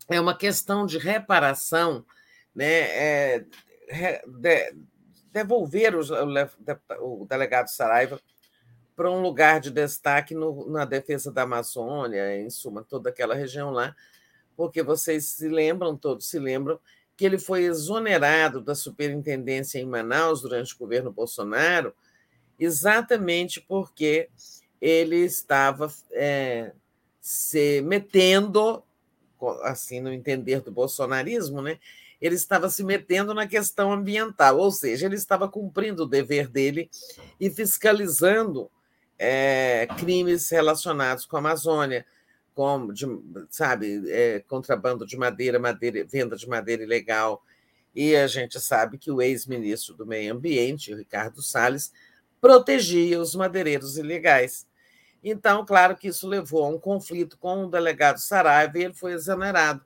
é 0.08 0.20
uma 0.20 0.36
questão 0.36 0.86
de 0.86 0.98
reparação, 0.98 2.06
né? 2.54 2.68
É, 2.68 3.44
de, 4.26 4.74
devolver 5.32 5.94
o, 5.94 6.00
o, 6.00 7.22
o 7.22 7.26
delegado 7.26 7.68
Saraiva 7.68 8.20
para 8.98 9.08
um 9.08 9.22
lugar 9.22 9.60
de 9.60 9.70
destaque 9.70 10.34
no, 10.34 10.68
na 10.68 10.84
defesa 10.84 11.30
da 11.30 11.42
Amazônia, 11.42 12.36
em 12.36 12.50
suma, 12.50 12.82
toda 12.82 13.10
aquela 13.10 13.32
região 13.32 13.70
lá, 13.70 13.94
porque 14.56 14.82
vocês 14.82 15.26
se 15.26 15.48
lembram, 15.48 15.96
todos 15.96 16.26
se 16.26 16.36
lembram, 16.36 16.80
que 17.16 17.24
ele 17.24 17.38
foi 17.38 17.62
exonerado 17.62 18.60
da 18.60 18.74
superintendência 18.74 19.78
em 19.78 19.86
Manaus 19.86 20.42
durante 20.42 20.74
o 20.74 20.78
governo 20.78 21.12
Bolsonaro, 21.12 21.94
exatamente 22.58 23.60
porque 23.60 24.30
ele 24.80 25.18
estava 25.18 25.88
é, 26.10 26.72
se 27.20 27.80
metendo, 27.82 28.82
assim, 29.62 30.00
no 30.00 30.12
entender 30.12 30.60
do 30.60 30.72
bolsonarismo, 30.72 31.62
né? 31.62 31.78
ele 32.20 32.34
estava 32.34 32.68
se 32.68 32.82
metendo 32.82 33.32
na 33.32 33.46
questão 33.46 33.92
ambiental, 33.92 34.58
ou 34.58 34.72
seja, 34.72 35.06
ele 35.06 35.14
estava 35.14 35.48
cumprindo 35.48 36.02
o 36.02 36.08
dever 36.08 36.48
dele 36.48 36.90
e 37.38 37.48
fiscalizando 37.48 38.68
é, 39.18 39.88
crimes 39.98 40.48
relacionados 40.50 41.26
com 41.26 41.36
a 41.36 41.40
Amazônia, 41.40 42.06
como, 42.54 42.92
de, 42.92 43.06
sabe, 43.50 44.10
é, 44.10 44.40
contrabando 44.46 45.06
de 45.06 45.16
madeira, 45.16 45.58
madeira, 45.58 46.04
venda 46.04 46.36
de 46.36 46.48
madeira 46.48 46.82
ilegal. 46.82 47.42
E 47.94 48.14
a 48.14 48.26
gente 48.26 48.60
sabe 48.60 48.98
que 48.98 49.10
o 49.10 49.20
ex-ministro 49.20 49.94
do 49.94 50.06
Meio 50.06 50.34
Ambiente, 50.34 50.94
Ricardo 50.94 51.42
Salles, 51.42 51.92
protegia 52.40 53.20
os 53.20 53.34
madeireiros 53.34 53.98
ilegais. 53.98 54.66
Então, 55.22 55.64
claro 55.66 55.96
que 55.96 56.08
isso 56.08 56.28
levou 56.28 56.64
a 56.64 56.68
um 56.68 56.78
conflito 56.78 57.36
com 57.38 57.64
o 57.64 57.70
delegado 57.70 58.18
Saraiva 58.18 58.78
e 58.78 58.84
ele 58.84 58.94
foi 58.94 59.12
exonerado. 59.12 59.84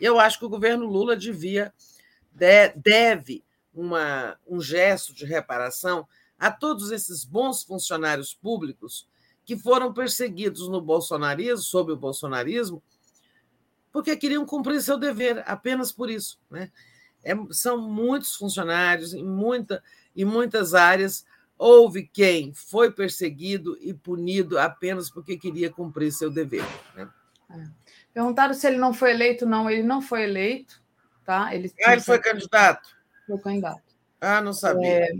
Eu 0.00 0.18
acho 0.18 0.38
que 0.38 0.44
o 0.46 0.50
governo 0.50 0.86
Lula 0.86 1.16
devia 1.16 1.72
deve 2.76 3.44
uma, 3.74 4.38
um 4.46 4.60
gesto 4.60 5.12
de 5.12 5.26
reparação 5.26 6.06
a 6.40 6.50
todos 6.50 6.90
esses 6.90 7.22
bons 7.22 7.62
funcionários 7.62 8.32
públicos 8.32 9.06
que 9.44 9.56
foram 9.56 9.92
perseguidos 9.92 10.68
no 10.68 10.80
bolsonarismo, 10.80 11.58
sob 11.58 11.92
o 11.92 11.96
bolsonarismo, 11.96 12.82
porque 13.92 14.16
queriam 14.16 14.46
cumprir 14.46 14.80
seu 14.80 14.96
dever, 14.96 15.42
apenas 15.46 15.92
por 15.92 16.08
isso. 16.08 16.40
Né? 16.50 16.70
É, 17.22 17.34
são 17.50 17.78
muitos 17.78 18.36
funcionários 18.36 19.12
em, 19.12 19.24
muita, 19.24 19.82
em 20.16 20.24
muitas 20.24 20.72
áreas. 20.72 21.26
Houve 21.58 22.08
quem 22.10 22.54
foi 22.54 22.90
perseguido 22.90 23.76
e 23.80 23.92
punido 23.92 24.58
apenas 24.58 25.10
porque 25.10 25.36
queria 25.36 25.70
cumprir 25.70 26.10
seu 26.12 26.30
dever. 26.30 26.64
Né? 26.94 27.08
É. 27.50 27.64
Perguntaram 28.14 28.54
se 28.54 28.66
ele 28.66 28.78
não 28.78 28.94
foi 28.94 29.10
eleito. 29.10 29.44
Não, 29.44 29.68
ele 29.68 29.82
não 29.82 30.00
foi 30.00 30.22
eleito. 30.22 30.80
Tá? 31.24 31.54
Ele, 31.54 31.70
ah, 31.84 31.92
ele 31.92 32.00
foi 32.00 32.18
candidato? 32.18 32.88
Foi 33.26 33.38
candidato. 33.38 33.82
Ah, 34.20 34.40
não 34.40 34.52
sabia. 34.52 34.88
É, 34.88 35.12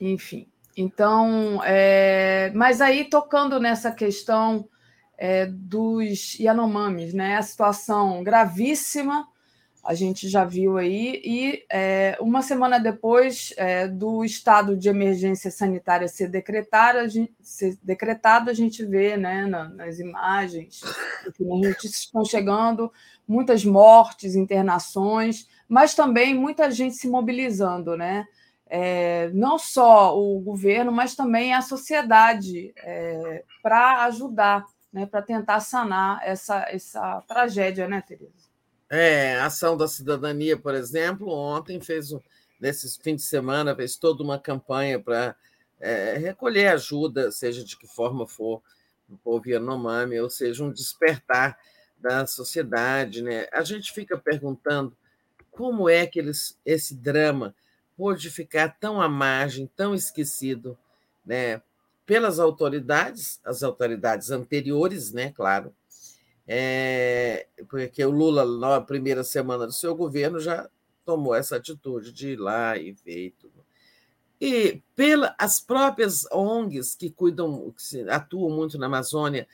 enfim. 0.00 0.46
Então, 0.76 1.60
é, 1.64 2.52
mas 2.54 2.80
aí 2.80 3.04
tocando 3.04 3.58
nessa 3.58 3.90
questão 3.90 4.68
é, 5.18 5.46
dos 5.46 6.38
Yanomamis, 6.38 7.12
né? 7.12 7.36
A 7.36 7.42
situação 7.42 8.22
gravíssima, 8.22 9.26
a 9.84 9.94
gente 9.94 10.28
já 10.28 10.44
viu 10.44 10.76
aí, 10.76 11.20
e 11.24 11.64
é, 11.70 12.16
uma 12.20 12.42
semana 12.42 12.78
depois 12.78 13.52
é, 13.56 13.88
do 13.88 14.24
estado 14.24 14.76
de 14.76 14.88
emergência 14.88 15.50
sanitária 15.50 16.06
ser 16.06 16.28
decretado, 16.28 16.98
a 16.98 17.08
gente, 17.08 17.34
ser 17.40 17.76
decretado, 17.82 18.50
a 18.50 18.54
gente 18.54 18.84
vê 18.84 19.16
né, 19.16 19.46
na, 19.46 19.68
nas 19.68 19.98
imagens 19.98 20.80
que 21.34 21.42
a 21.42 21.56
gente 21.56 21.86
estão 21.86 22.24
chegando 22.24 22.92
muitas 23.26 23.64
mortes, 23.64 24.36
internações, 24.36 25.48
mas 25.68 25.94
também 25.94 26.34
muita 26.34 26.70
gente 26.70 26.94
se 26.94 27.08
mobilizando, 27.08 27.96
né? 27.96 28.26
É, 28.68 29.30
não 29.32 29.58
só 29.58 30.18
o 30.18 30.38
governo, 30.40 30.92
mas 30.92 31.14
também 31.14 31.54
a 31.54 31.62
sociedade 31.62 32.72
é, 32.76 33.44
para 33.62 34.04
ajudar, 34.04 34.66
né, 34.92 35.06
para 35.06 35.22
tentar 35.22 35.60
sanar 35.60 36.20
essa, 36.22 36.66
essa 36.68 37.22
tragédia, 37.26 37.88
né, 37.88 38.02
Tereza? 38.06 38.48
É, 38.90 39.38
a 39.38 39.46
ação 39.46 39.76
da 39.76 39.88
cidadania, 39.88 40.56
por 40.56 40.74
exemplo, 40.74 41.30
ontem 41.30 41.80
fez, 41.80 42.10
nesse 42.60 42.98
fim 43.02 43.16
de 43.16 43.22
semana, 43.22 43.74
fez 43.74 43.96
toda 43.96 44.22
uma 44.22 44.38
campanha 44.38 44.98
para 44.98 45.34
é, 45.80 46.16
recolher 46.18 46.68
ajuda, 46.68 47.30
seja 47.30 47.64
de 47.64 47.76
que 47.76 47.86
forma 47.86 48.26
for, 48.26 48.62
no 49.08 49.16
povo 49.16 49.48
Yanomami, 49.48 50.20
ou 50.20 50.28
seja, 50.28 50.62
um 50.62 50.72
despertar 50.72 51.58
da 51.98 52.26
sociedade. 52.26 53.22
Né? 53.22 53.46
A 53.52 53.62
gente 53.62 53.92
fica 53.92 54.18
perguntando 54.18 54.94
como 55.50 55.88
é 55.88 56.06
que 56.06 56.18
eles, 56.18 56.58
esse 56.64 56.94
drama 56.94 57.54
pôde 57.98 58.30
ficar 58.30 58.78
tão 58.78 59.02
à 59.02 59.08
margem, 59.08 59.68
tão 59.74 59.92
esquecido, 59.92 60.78
né, 61.26 61.60
pelas 62.06 62.38
autoridades, 62.38 63.40
as 63.44 63.64
autoridades 63.64 64.30
anteriores, 64.30 65.12
né, 65.12 65.32
claro, 65.32 65.74
é, 66.46 67.48
porque 67.68 68.02
o 68.04 68.10
Lula, 68.10 68.46
na 68.46 68.80
primeira 68.80 69.24
semana 69.24 69.66
do 69.66 69.72
seu 69.72 69.96
governo, 69.96 70.38
já 70.38 70.70
tomou 71.04 71.34
essa 71.34 71.56
atitude 71.56 72.12
de 72.12 72.30
ir 72.30 72.36
lá 72.36 72.78
e 72.78 72.92
ver 72.92 73.26
e 73.26 73.30
tudo. 73.32 73.64
E 74.40 74.80
pelas 74.94 75.34
as 75.36 75.60
próprias 75.60 76.24
ONGs 76.30 76.94
que 76.94 77.10
cuidam, 77.10 77.74
que 77.76 78.08
atuam 78.08 78.48
muito 78.48 78.78
na 78.78 78.86
Amazônia, 78.86 79.46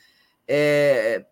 é, 0.47 1.25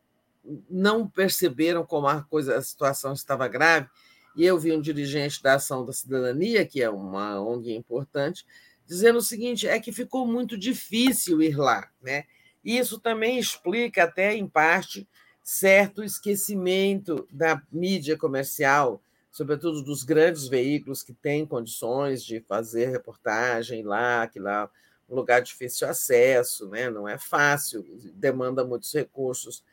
não 0.69 1.08
perceberam 1.08 1.85
como 1.85 2.08
a 2.08 2.24
coisa, 2.24 2.58
a 2.58 2.61
situação 2.61 3.14
estava 3.14 3.48
grave 3.48 3.88
e 4.36 4.45
eu 4.45 4.58
vi 4.58 4.72
um 4.72 4.82
dirigente 4.82 5.42
da 5.42 5.56
Ação 5.56 5.86
da 5.86 5.94
Cidadania, 5.94 6.66
que 6.66 6.82
é 6.82 6.90
uma 6.90 7.40
ONG 7.42 7.76
importante, 7.76 8.45
dizendo 8.86 9.20
o 9.20 9.22
seguinte: 9.22 9.68
é 9.68 9.80
que 9.80 9.92
ficou 9.92 10.26
muito 10.26 10.58
difícil 10.58 11.42
ir 11.42 11.58
lá. 11.58 11.90
Né? 12.02 12.26
E 12.64 12.78
isso 12.78 13.00
também 13.00 13.38
explica, 13.38 14.03
até 14.03 14.36
em 14.36 14.48
parte, 14.48 15.08
certo 15.44 16.03
esquecimento 16.03 17.28
da 17.32 17.62
mídia 17.72 18.18
comercial, 18.18 19.02
sobretudo 19.32 19.84
dos 19.84 20.03
grandes 20.03 20.48
veículos 20.48 21.03
que 21.03 21.14
têm 21.14 21.45
condições 21.45 22.24
de 22.24 22.40
fazer 22.42 22.90
reportagem 22.90 23.84
lá, 23.84 24.28
que 24.28 24.40
lá 24.40 24.70
um 25.10 25.16
lugar 25.16 25.42
de 25.42 25.50
difícil 25.50 25.88
acesso, 25.88 26.70
né? 26.70 26.90
não 26.90 27.08
é 27.08 27.18
fácil, 27.18 27.86
demanda 28.16 28.64
muitos 28.64 28.92
recursos. 28.94 29.64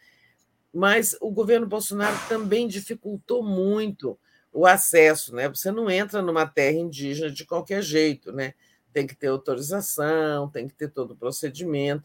Mas 0.73 1.17
o 1.21 1.31
governo 1.31 1.67
Bolsonaro 1.67 2.17
também 2.29 2.69
dificultou 2.69 3.43
muito 3.43 4.19
o 4.53 4.67
acesso, 4.67 5.35
né? 5.35 5.49
Você 5.49 5.71
não 5.71 5.91
entra 5.91 6.21
numa 6.23 6.47
terra 6.47 6.77
indígena 6.77 7.31
de 7.31 7.45
qualquer 7.45 7.83
jeito, 7.83 8.33
né? 8.33 8.55
Tem 8.93 9.07
que 9.07 9.15
ter 9.15 9.29
autorização, 9.29 10.51
tem 10.51 10.67
que 10.67 10.75
ter 10.75 10.89
todo 10.89 11.13
o 11.13 11.17
procedimento. 11.17 12.05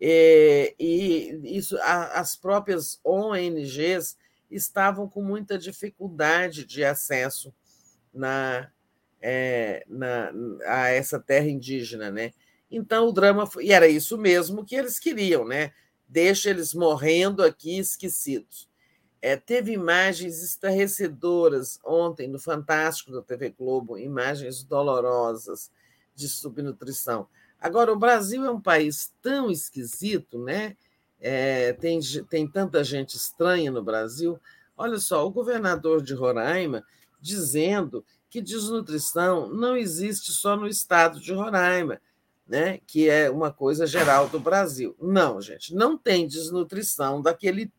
E, 0.00 0.74
e 0.78 1.56
isso, 1.56 1.76
a, 1.78 2.20
as 2.20 2.36
próprias 2.36 3.00
ONGs 3.04 4.16
estavam 4.50 5.08
com 5.08 5.22
muita 5.22 5.58
dificuldade 5.58 6.64
de 6.64 6.84
acesso 6.84 7.52
na, 8.12 8.70
é, 9.20 9.84
na, 9.88 10.30
a 10.66 10.88
essa 10.88 11.18
terra 11.18 11.48
indígena, 11.48 12.10
né? 12.10 12.32
Então 12.70 13.08
o 13.08 13.12
drama 13.12 13.46
foi, 13.46 13.66
e 13.66 13.72
era 13.72 13.88
isso 13.88 14.18
mesmo 14.18 14.64
que 14.64 14.74
eles 14.74 14.98
queriam, 14.98 15.46
né? 15.46 15.72
Deixa 16.06 16.50
eles 16.50 16.74
morrendo 16.74 17.42
aqui 17.42 17.78
esquecidos. 17.78 18.67
É, 19.20 19.36
teve 19.36 19.72
imagens 19.72 20.42
estarrecedoras 20.42 21.80
ontem 21.84 22.28
no 22.28 22.38
Fantástico 22.38 23.10
da 23.12 23.20
TV 23.20 23.50
Globo, 23.50 23.98
imagens 23.98 24.62
dolorosas 24.62 25.70
de 26.14 26.28
subnutrição. 26.28 27.26
Agora, 27.60 27.92
o 27.92 27.98
Brasil 27.98 28.44
é 28.44 28.50
um 28.50 28.60
país 28.60 29.12
tão 29.20 29.50
esquisito, 29.50 30.38
né? 30.38 30.76
É, 31.20 31.72
tem, 31.72 31.98
tem 32.30 32.46
tanta 32.46 32.84
gente 32.84 33.16
estranha 33.16 33.70
no 33.72 33.82
Brasil. 33.82 34.38
Olha 34.76 34.98
só, 34.98 35.26
o 35.26 35.30
governador 35.30 36.00
de 36.00 36.14
Roraima 36.14 36.84
dizendo 37.20 38.04
que 38.30 38.40
desnutrição 38.40 39.48
não 39.48 39.76
existe 39.76 40.32
só 40.32 40.56
no 40.56 40.68
estado 40.68 41.18
de 41.18 41.32
Roraima, 41.32 42.00
né? 42.46 42.78
que 42.86 43.08
é 43.08 43.28
uma 43.28 43.52
coisa 43.52 43.86
geral 43.86 44.28
do 44.28 44.38
Brasil. 44.38 44.94
Não, 45.00 45.40
gente, 45.40 45.74
não 45.74 45.98
tem 45.98 46.28
desnutrição 46.28 47.20
daquele 47.20 47.72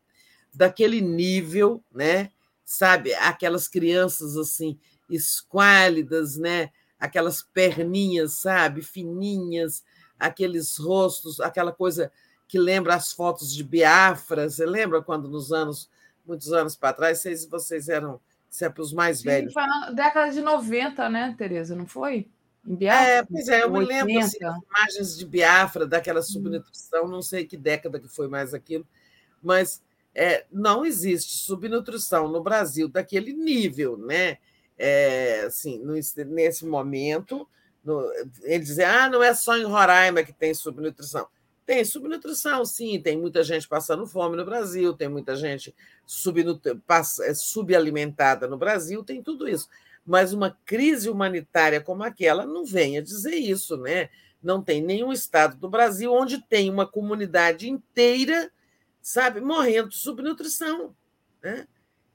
daquele 0.52 1.00
nível, 1.00 1.82
né? 1.92 2.30
Sabe, 2.64 3.14
aquelas 3.14 3.66
crianças 3.66 4.36
assim 4.36 4.78
esquálidas, 5.08 6.36
né? 6.36 6.70
Aquelas 6.98 7.42
perninhas, 7.42 8.32
sabe, 8.34 8.82
fininhas, 8.82 9.82
aqueles 10.18 10.76
rostos, 10.76 11.40
aquela 11.40 11.72
coisa 11.72 12.12
que 12.46 12.58
lembra 12.58 12.94
as 12.94 13.12
fotos 13.12 13.52
de 13.54 13.64
Biafra. 13.64 14.48
Você 14.48 14.66
lembra 14.66 15.02
quando 15.02 15.28
nos 15.28 15.52
anos, 15.52 15.88
muitos 16.26 16.52
anos 16.52 16.76
para 16.76 16.92
trás, 16.92 17.20
vocês, 17.20 17.46
vocês 17.46 17.88
eram 17.88 18.20
sempre 18.48 18.82
os 18.82 18.92
mais 18.92 19.18
Sim, 19.18 19.24
velhos? 19.24 19.54
Na 19.54 19.90
década 19.90 20.32
de 20.32 20.40
90, 20.40 21.08
né, 21.08 21.34
Tereza? 21.38 21.74
Não 21.74 21.86
foi? 21.86 22.28
Em 22.66 22.74
Biafra? 22.74 23.06
É, 23.06 23.22
pois 23.24 23.48
é, 23.48 23.62
eu 23.62 23.72
80. 23.72 23.78
me 23.78 23.86
lembro 23.86 24.18
assim, 24.18 24.38
imagens 24.38 25.16
de 25.16 25.26
Biafra, 25.26 25.86
daquela 25.86 26.22
subnutrição, 26.22 27.08
não 27.08 27.22
sei 27.22 27.46
que 27.46 27.56
década 27.56 27.98
que 27.98 28.08
foi 28.08 28.28
mais 28.28 28.52
aquilo, 28.52 28.86
mas 29.42 29.82
é, 30.14 30.44
não 30.50 30.84
existe 30.84 31.38
subnutrição 31.38 32.28
no 32.28 32.42
Brasil 32.42 32.88
daquele 32.88 33.32
nível, 33.32 33.96
né? 33.96 34.38
É, 34.76 35.42
assim, 35.46 35.78
no, 35.78 35.94
nesse 36.26 36.64
momento, 36.64 37.46
no, 37.84 38.02
ele 38.42 38.64
dizer, 38.64 38.84
ah, 38.84 39.08
não 39.08 39.22
é 39.22 39.34
só 39.34 39.56
em 39.56 39.64
Roraima 39.64 40.22
que 40.22 40.32
tem 40.32 40.54
subnutrição. 40.54 41.26
Tem 41.64 41.84
subnutrição, 41.84 42.64
sim, 42.64 43.00
tem 43.00 43.16
muita 43.16 43.44
gente 43.44 43.68
passando 43.68 44.06
fome 44.06 44.36
no 44.36 44.44
Brasil, 44.44 44.92
tem 44.92 45.08
muita 45.08 45.36
gente 45.36 45.72
é, 47.22 47.34
subalimentada 47.34 48.48
no 48.48 48.58
Brasil, 48.58 49.04
tem 49.04 49.22
tudo 49.22 49.48
isso. 49.48 49.68
Mas 50.04 50.32
uma 50.32 50.58
crise 50.64 51.08
humanitária 51.08 51.80
como 51.80 52.02
aquela 52.02 52.44
não 52.44 52.64
venha 52.64 53.00
dizer 53.00 53.36
isso, 53.36 53.76
né? 53.76 54.08
Não 54.42 54.60
tem 54.60 54.82
nenhum 54.82 55.12
estado 55.12 55.56
do 55.56 55.68
Brasil 55.68 56.12
onde 56.12 56.40
tem 56.42 56.68
uma 56.70 56.86
comunidade 56.86 57.70
inteira, 57.70 58.50
sabe, 59.00 59.40
morrendo 59.40 59.88
de 59.88 59.96
subnutrição, 59.96 60.94
né? 61.42 61.66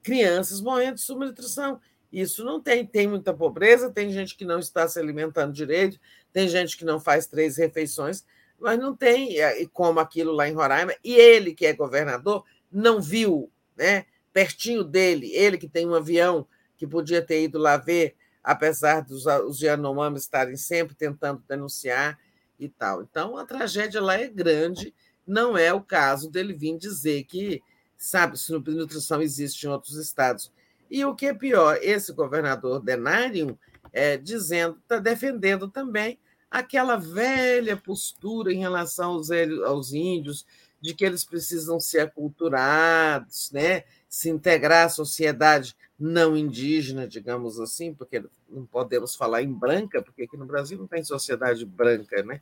Crianças 0.02 0.60
morrendo 0.60 0.94
de 0.94 1.02
subnutrição. 1.02 1.80
Isso 2.12 2.44
não 2.44 2.60
tem. 2.60 2.86
Tem 2.86 3.06
muita 3.06 3.34
pobreza, 3.34 3.90
tem 3.90 4.10
gente 4.10 4.36
que 4.36 4.44
não 4.44 4.58
está 4.58 4.88
se 4.88 4.98
alimentando 4.98 5.52
direito, 5.52 5.98
tem 6.32 6.48
gente 6.48 6.76
que 6.76 6.84
não 6.84 7.00
faz 7.00 7.26
três 7.26 7.56
refeições, 7.56 8.24
mas 8.58 8.78
não 8.78 8.96
tem 8.96 9.36
como 9.72 10.00
aquilo 10.00 10.32
lá 10.32 10.48
em 10.48 10.54
Roraima. 10.54 10.94
E 11.02 11.14
ele, 11.14 11.54
que 11.54 11.66
é 11.66 11.72
governador, 11.72 12.44
não 12.70 13.00
viu, 13.00 13.50
né? 13.76 14.06
Pertinho 14.32 14.84
dele, 14.84 15.30
ele 15.34 15.58
que 15.58 15.68
tem 15.68 15.86
um 15.86 15.94
avião 15.94 16.46
que 16.76 16.86
podia 16.86 17.22
ter 17.22 17.42
ido 17.42 17.58
lá 17.58 17.76
ver, 17.76 18.14
apesar 18.44 19.00
dos 19.00 19.26
os 19.26 19.60
Yanomamis 19.60 20.22
estarem 20.22 20.56
sempre 20.56 20.94
tentando 20.94 21.42
denunciar 21.48 22.18
e 22.58 22.68
tal. 22.68 23.02
Então, 23.02 23.36
a 23.36 23.44
tragédia 23.44 24.00
lá 24.00 24.14
é 24.14 24.28
grande, 24.28 24.94
não 25.26 25.56
é 25.56 25.72
o 25.72 25.80
caso 25.80 26.30
dele 26.30 26.52
vir 26.52 26.78
dizer 26.78 27.24
que, 27.24 27.62
sabe, 27.96 28.38
subnutrição 28.38 29.20
existe 29.20 29.66
em 29.66 29.70
outros 29.70 29.96
estados. 29.96 30.52
E 30.90 31.04
o 31.04 31.14
que 31.14 31.26
é 31.26 31.34
pior, 31.34 31.78
esse 31.82 32.12
governador 32.12 32.80
Denário 32.80 33.58
é, 33.92 34.16
dizendo, 34.16 34.78
está 34.82 34.98
defendendo 34.98 35.68
também 35.68 36.18
aquela 36.50 36.96
velha 36.96 37.76
postura 37.76 38.52
em 38.52 38.58
relação 38.58 39.12
aos, 39.12 39.30
aos 39.64 39.92
índios, 39.92 40.46
de 40.80 40.94
que 40.94 41.04
eles 41.04 41.24
precisam 41.24 41.80
ser 41.80 42.00
aculturados, 42.00 43.50
né? 43.50 43.84
se 44.08 44.30
integrar 44.30 44.86
à 44.86 44.88
sociedade 44.88 45.76
não 45.98 46.36
indígena, 46.36 47.06
digamos 47.08 47.58
assim, 47.58 47.92
porque 47.92 48.22
não 48.48 48.66
podemos 48.66 49.16
falar 49.16 49.42
em 49.42 49.52
branca, 49.52 50.02
porque 50.02 50.22
aqui 50.22 50.36
no 50.36 50.46
Brasil 50.46 50.78
não 50.78 50.86
tem 50.86 51.02
sociedade 51.02 51.64
branca, 51.64 52.22
né? 52.22 52.40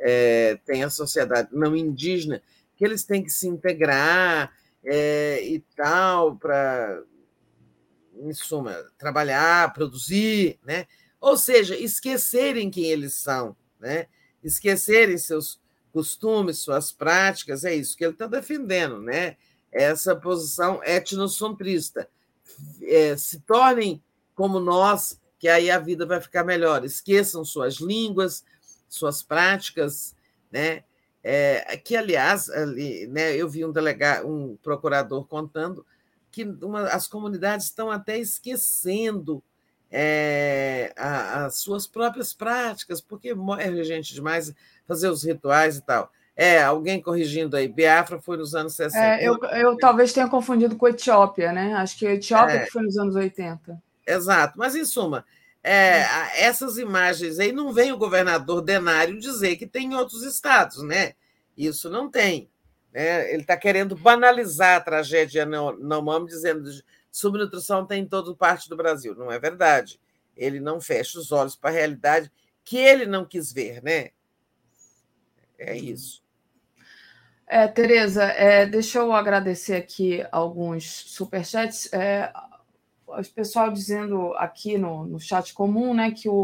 É, 0.00 0.58
tem 0.64 0.82
a 0.82 0.90
sociedade 0.90 1.48
não 1.52 1.76
indígena, 1.76 2.42
que 2.76 2.84
eles 2.84 3.04
têm 3.04 3.22
que 3.22 3.30
se 3.30 3.46
integrar 3.46 4.52
é, 4.84 5.44
e 5.44 5.60
tal, 5.76 6.36
para, 6.36 7.02
em 8.16 8.32
suma, 8.32 8.74
trabalhar, 8.98 9.72
produzir, 9.72 10.58
né? 10.64 10.86
Ou 11.20 11.36
seja, 11.36 11.76
esquecerem 11.76 12.70
quem 12.70 12.84
eles 12.84 13.14
são, 13.14 13.54
né? 13.78 14.06
esquecerem 14.42 15.18
seus 15.18 15.60
costumes, 15.92 16.58
suas 16.60 16.90
práticas, 16.90 17.64
é 17.64 17.74
isso 17.74 17.94
que 17.96 18.04
ele 18.04 18.14
está 18.14 18.26
defendendo, 18.26 19.00
né? 19.02 19.36
essa 19.70 20.16
posição 20.16 20.82
etnocentrista. 20.82 22.08
É, 22.82 23.16
se 23.16 23.40
tornem 23.40 24.02
como 24.34 24.58
nós, 24.58 25.20
que 25.38 25.48
aí 25.48 25.70
a 25.70 25.78
vida 25.78 26.04
vai 26.04 26.20
ficar 26.20 26.44
melhor. 26.44 26.84
Esqueçam 26.84 27.44
suas 27.44 27.76
línguas, 27.76 28.44
suas 28.90 29.22
práticas, 29.22 30.14
né? 30.52 30.84
É, 31.22 31.76
que, 31.76 31.96
aliás, 31.96 32.48
ali, 32.48 33.06
né, 33.06 33.36
eu 33.36 33.48
vi 33.48 33.64
um 33.64 33.72
delegado, 33.72 34.26
um 34.26 34.56
procurador 34.56 35.26
contando 35.26 35.84
que 36.30 36.44
uma, 36.44 36.88
as 36.88 37.06
comunidades 37.06 37.66
estão 37.66 37.90
até 37.90 38.18
esquecendo 38.18 39.42
é, 39.90 40.92
a, 40.96 41.46
as 41.46 41.56
suas 41.56 41.86
próprias 41.86 42.32
práticas, 42.32 43.00
porque 43.00 43.34
morre 43.34 43.84
gente 43.84 44.14
demais 44.14 44.54
fazer 44.86 45.08
os 45.08 45.24
rituais 45.24 45.76
e 45.76 45.82
tal. 45.82 46.10
É, 46.36 46.62
alguém 46.62 47.02
corrigindo 47.02 47.56
aí, 47.56 47.68
Biafra 47.68 48.18
foi 48.18 48.38
nos 48.38 48.54
anos 48.54 48.74
60. 48.74 49.04
É, 49.04 49.22
eu, 49.22 49.38
eu 49.44 49.76
talvez 49.76 50.12
tenha 50.12 50.28
confundido 50.28 50.76
com 50.76 50.88
Etiópia, 50.88 51.52
né? 51.52 51.74
Acho 51.74 51.98
que 51.98 52.06
Etiópia 52.06 52.54
é, 52.54 52.64
que 52.64 52.70
foi 52.70 52.82
nos 52.82 52.96
anos 52.96 53.14
80. 53.14 53.78
Exato, 54.06 54.54
mas 54.56 54.74
em 54.74 54.84
suma, 54.84 55.24
é, 55.62 56.04
essas 56.42 56.78
imagens 56.78 57.38
aí 57.38 57.52
não 57.52 57.72
vem 57.72 57.92
o 57.92 57.98
governador 57.98 58.62
Denário 58.62 59.18
dizer 59.18 59.56
que 59.56 59.66
tem 59.66 59.88
em 59.88 59.94
outros 59.94 60.22
estados, 60.22 60.82
né? 60.82 61.14
Isso 61.56 61.90
não 61.90 62.10
tem. 62.10 62.50
Né? 62.92 63.32
Ele 63.32 63.42
está 63.42 63.56
querendo 63.56 63.94
banalizar 63.94 64.76
a 64.76 64.80
tragédia 64.80 65.44
não, 65.44 65.76
não 65.76 66.24
dizendo 66.24 66.70
subnutrição 67.10 67.86
tem 67.86 68.02
em 68.02 68.08
toda 68.08 68.34
parte 68.34 68.68
do 68.68 68.76
Brasil. 68.76 69.14
Não 69.14 69.30
é 69.30 69.38
verdade. 69.38 70.00
Ele 70.36 70.60
não 70.60 70.80
fecha 70.80 71.18
os 71.18 71.30
olhos 71.30 71.54
para 71.54 71.70
a 71.70 71.72
realidade 71.72 72.32
que 72.64 72.78
ele 72.78 73.04
não 73.04 73.24
quis 73.24 73.52
ver, 73.52 73.82
né? 73.82 74.10
É 75.58 75.76
isso. 75.76 76.22
É, 77.46 77.66
Tereza, 77.66 78.24
é, 78.24 78.64
deixa 78.64 78.98
eu 79.00 79.12
agradecer 79.12 79.74
aqui 79.74 80.24
alguns 80.30 80.88
superchats. 80.88 81.92
É, 81.92 82.32
o 83.18 83.34
pessoal 83.34 83.70
dizendo 83.70 84.34
aqui 84.36 84.78
no, 84.78 85.04
no 85.04 85.18
chat 85.18 85.52
comum 85.54 85.94
né, 85.94 86.10
que 86.10 86.28
o, 86.28 86.34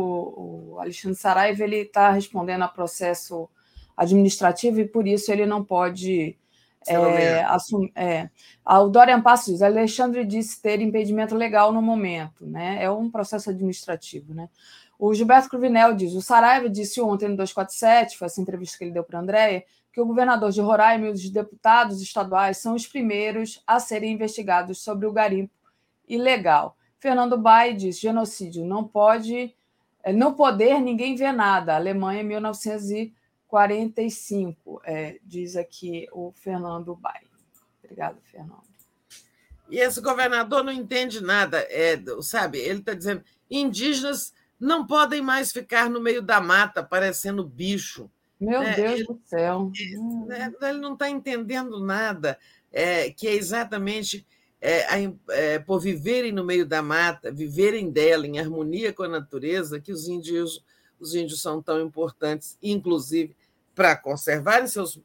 o 0.72 0.78
Alexandre 0.80 1.16
Saraiva 1.16 1.64
está 1.64 2.10
respondendo 2.10 2.62
a 2.62 2.68
processo 2.68 3.48
administrativo 3.96 4.80
e 4.80 4.88
por 4.88 5.06
isso 5.06 5.32
ele 5.32 5.46
não 5.46 5.64
pode 5.64 6.36
é, 6.86 7.42
assumir. 7.44 7.92
É. 7.94 8.30
O 8.64 8.88
Dorian 8.88 9.20
Passos 9.20 9.54
diz: 9.54 9.62
Alexandre 9.62 10.24
disse 10.24 10.60
ter 10.60 10.80
impedimento 10.80 11.34
legal 11.34 11.72
no 11.72 11.82
momento, 11.82 12.46
né? 12.46 12.82
É 12.82 12.90
um 12.90 13.10
processo 13.10 13.50
administrativo, 13.50 14.34
né? 14.34 14.48
O 14.98 15.12
Gilberto 15.14 15.48
Cruvinel 15.48 15.94
diz: 15.94 16.14
o 16.14 16.22
Saraiva 16.22 16.68
disse 16.68 17.00
ontem 17.00 17.28
no 17.28 17.36
247, 17.36 18.16
foi 18.16 18.26
essa 18.26 18.40
entrevista 18.40 18.78
que 18.78 18.84
ele 18.84 18.92
deu 18.92 19.04
para 19.04 19.18
a 19.18 19.22
Andréia, 19.22 19.64
que 19.92 20.00
o 20.00 20.06
governador 20.06 20.50
de 20.50 20.60
Roraima 20.60 21.06
e 21.06 21.10
os 21.10 21.28
deputados 21.30 22.00
estaduais 22.00 22.58
são 22.58 22.74
os 22.74 22.86
primeiros 22.86 23.62
a 23.66 23.80
serem 23.80 24.12
investigados 24.12 24.82
sobre 24.82 25.06
o 25.06 25.12
garimpo 25.12 25.55
ilegal. 26.08 26.76
Fernando 26.98 27.36
Bai 27.38 27.74
diz: 27.74 27.98
genocídio 27.98 28.64
não 28.64 28.84
pode, 28.84 29.54
é, 30.02 30.12
não 30.12 30.34
poder, 30.34 30.80
ninguém 30.80 31.14
vê 31.14 31.32
nada. 31.32 31.74
Alemanha, 31.74 32.22
1900 32.22 33.14
45, 33.46 34.82
é, 34.84 35.18
diz 35.22 35.56
aqui 35.56 36.06
o 36.12 36.32
Fernando 36.32 36.94
Bai. 36.94 37.22
Obrigado, 37.82 38.20
Fernando. 38.24 38.66
E 39.70 39.78
esse 39.78 40.00
governador 40.00 40.62
não 40.62 40.72
entende 40.72 41.22
nada, 41.22 41.58
é, 41.70 42.00
sabe? 42.20 42.58
Ele 42.58 42.80
está 42.80 42.92
dizendo: 42.92 43.24
indígenas 43.50 44.34
não 44.58 44.86
podem 44.86 45.20
mais 45.20 45.52
ficar 45.52 45.88
no 45.88 46.00
meio 46.00 46.22
da 46.22 46.40
mata 46.40 46.82
parecendo 46.82 47.44
bicho. 47.44 48.10
Meu 48.38 48.60
né? 48.60 48.74
Deus 48.74 48.92
ele, 48.92 49.04
do 49.04 49.20
céu. 49.24 49.72
Né? 50.26 50.52
Ele 50.60 50.78
não 50.78 50.92
está 50.92 51.08
entendendo 51.08 51.80
nada, 51.80 52.38
é, 52.72 53.10
que 53.10 53.26
é 53.26 53.34
exatamente 53.34 54.26
é, 54.60 55.12
é, 55.30 55.58
por 55.58 55.80
viverem 55.80 56.32
no 56.32 56.44
meio 56.44 56.66
da 56.66 56.82
mata, 56.82 57.30
viverem 57.30 57.90
dela 57.90 58.26
em 58.26 58.38
harmonia 58.38 58.92
com 58.92 59.02
a 59.02 59.08
natureza, 59.08 59.80
que 59.80 59.92
os 59.92 60.08
índios, 60.08 60.64
os 60.98 61.14
índios 61.14 61.40
são 61.40 61.62
tão 61.62 61.80
importantes, 61.80 62.56
inclusive 62.62 63.36
para 63.74 63.94
conservarem 63.94 64.66
seus, 64.66 64.98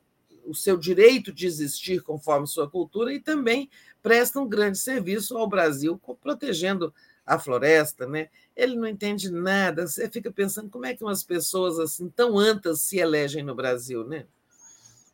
o 0.46 0.56
seu 0.56 0.78
direito 0.78 1.32
de 1.32 1.46
existir 1.46 2.02
conforme 2.02 2.48
sua 2.48 2.70
cultura 2.70 3.14
e 3.14 3.20
também 3.20 3.70
prestam 4.02 4.48
grande 4.48 4.78
serviço 4.78 5.38
ao 5.38 5.48
Brasil, 5.48 6.00
protegendo 6.22 6.94
a 7.26 7.38
floresta, 7.38 8.08
né? 8.08 8.30
Ele 8.56 8.76
não 8.76 8.88
entende 8.88 9.32
nada. 9.32 9.88
Você 9.88 10.10
fica 10.10 10.32
pensando 10.32 10.70
como 10.70 10.86
é 10.86 10.96
que 10.96 11.04
umas 11.04 11.24
pessoas 11.24 11.80
assim 11.80 12.10
tão 12.10 12.38
antas 12.38 12.82
se 12.82 12.98
elegem 12.98 13.44
no 13.44 13.54
Brasil, 13.54 14.06
né? 14.06 14.26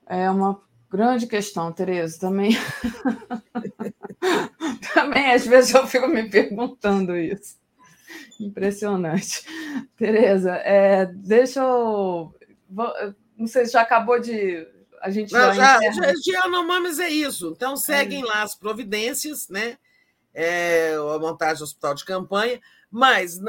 É 0.06 0.30
uma 0.30 0.61
grande 0.90 1.27
questão, 1.27 1.72
Tereza. 1.72 2.19
Também, 2.19 2.51
também 4.93 5.32
às 5.33 5.45
vezes 5.45 5.74
eu 5.74 5.88
fico 5.88 6.07
me 6.07 6.30
perguntando 6.30 7.16
isso. 7.16 7.57
Impressionante. 8.40 9.45
Tereza, 9.98 10.56
é, 10.57 11.06
deixa 11.06 11.61
eu 11.61 12.33
não 13.38 13.48
sei 13.48 13.66
se 13.66 13.74
já 13.74 13.82
acabou 13.82 14.19
de. 14.19 14.67
A 15.01 15.11
gente 15.11 15.32
Não, 15.32 15.53
já, 15.53 15.80
já, 15.80 16.07
é 16.99 17.09
isso. 17.09 17.53
Então, 17.56 17.77
seguem 17.77 18.22
é. 18.24 18.25
lá 18.25 18.41
as 18.41 18.56
providências, 18.56 19.48
né? 19.48 19.77
É, 20.33 20.95
a 20.95 21.19
montagem 21.19 21.59
do 21.59 21.64
hospital 21.64 21.95
de 21.95 22.06
campanha, 22.06 22.59
mas 22.91 23.40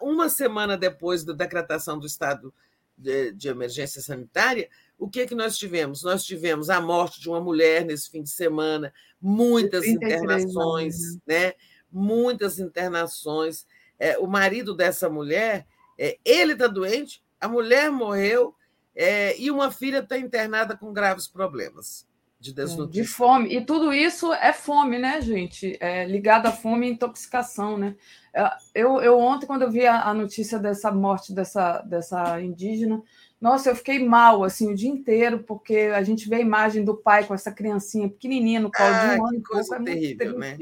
uma 0.00 0.28
semana 0.28 0.76
depois 0.76 1.24
da 1.24 1.32
decretação 1.32 1.98
do 1.98 2.06
estado 2.06 2.52
de, 2.96 3.32
de, 3.32 3.48
emergência 3.48 4.00
sanitária, 4.00 4.68
o 5.02 5.08
que, 5.08 5.26
que 5.26 5.34
nós 5.34 5.58
tivemos? 5.58 6.04
Nós 6.04 6.22
tivemos 6.24 6.70
a 6.70 6.80
morte 6.80 7.20
de 7.20 7.28
uma 7.28 7.40
mulher 7.40 7.84
nesse 7.84 8.08
fim 8.08 8.22
de 8.22 8.30
semana, 8.30 8.94
muitas 9.20 9.84
internações, 9.84 10.94
anos. 10.94 11.18
Né? 11.26 11.46
né? 11.46 11.54
Muitas 11.90 12.60
internações. 12.60 13.66
É, 13.98 14.16
o 14.18 14.28
marido 14.28 14.76
dessa 14.76 15.10
mulher, 15.10 15.66
é, 15.98 16.18
ele 16.24 16.52
está 16.52 16.68
doente, 16.68 17.20
a 17.40 17.48
mulher 17.48 17.90
morreu 17.90 18.54
é, 18.94 19.36
e 19.40 19.50
uma 19.50 19.72
filha 19.72 19.98
está 19.98 20.16
internada 20.16 20.76
com 20.76 20.92
graves 20.92 21.26
problemas. 21.26 22.06
de 22.38 22.52
desnutrição. 22.52 23.02
De 23.02 23.04
fome. 23.04 23.56
E 23.56 23.64
tudo 23.64 23.92
isso 23.92 24.32
é 24.32 24.52
fome, 24.52 25.00
né, 25.00 25.20
gente? 25.20 25.76
É 25.80 26.06
ligado 26.06 26.46
à 26.46 26.52
fome 26.52 26.86
e 26.86 26.92
intoxicação, 26.92 27.76
né? 27.76 27.96
É, 28.32 28.48
eu, 28.72 29.00
eu 29.00 29.18
ontem, 29.18 29.46
quando 29.46 29.62
eu 29.62 29.70
vi 29.70 29.84
a, 29.84 30.02
a, 30.02 30.14
notícia 30.14 30.60
dessa 30.60 30.92
morte 30.92 31.34
dessa, 31.34 31.78
dessa 31.82 32.40
indígena, 32.40 33.02
nossa, 33.42 33.70
eu 33.70 33.74
fiquei 33.74 33.98
mal, 33.98 34.44
assim, 34.44 34.70
o 34.70 34.74
dia 34.74 34.88
inteiro, 34.88 35.42
porque 35.42 35.90
a 35.92 36.04
gente 36.04 36.28
vê 36.28 36.36
a 36.36 36.40
imagem 36.40 36.84
do 36.84 36.96
pai 36.96 37.26
com 37.26 37.34
essa 37.34 37.50
criancinha 37.50 38.08
pequenininha 38.08 38.60
no 38.60 38.70
colo 38.70 38.88
ah, 38.88 39.16
de 39.16 39.20
um 39.20 39.26
ano. 39.26 39.36
Que 39.38 39.42
coisa 39.42 39.76
é 39.76 39.82
terrível, 39.82 40.38
né? 40.38 40.56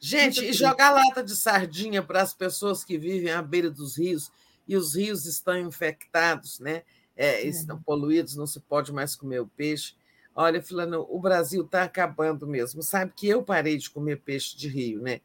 Gente, 0.00 0.42
e 0.42 0.54
jogar 0.54 0.92
lata 0.92 1.22
de 1.22 1.36
sardinha 1.36 2.02
para 2.02 2.22
as 2.22 2.32
pessoas 2.32 2.82
que 2.82 2.96
vivem 2.96 3.30
à 3.30 3.42
beira 3.42 3.70
dos 3.70 3.98
rios, 3.98 4.32
e 4.66 4.74
os 4.74 4.94
rios 4.94 5.26
estão 5.26 5.58
infectados, 5.58 6.58
né? 6.60 6.82
É, 7.14 7.46
estão 7.46 7.78
poluídos, 7.82 8.36
não 8.36 8.46
se 8.46 8.58
pode 8.58 8.90
mais 8.90 9.14
comer 9.14 9.40
o 9.40 9.46
peixe. 9.46 9.94
Olha, 10.34 10.62
Fulano, 10.62 11.06
o 11.10 11.20
Brasil 11.20 11.62
está 11.62 11.82
acabando 11.82 12.46
mesmo. 12.46 12.82
Sabe 12.82 13.12
que 13.14 13.28
eu 13.28 13.42
parei 13.42 13.76
de 13.76 13.90
comer 13.90 14.22
peixe 14.22 14.56
de 14.56 14.66
rio, 14.66 15.02
né? 15.02 15.20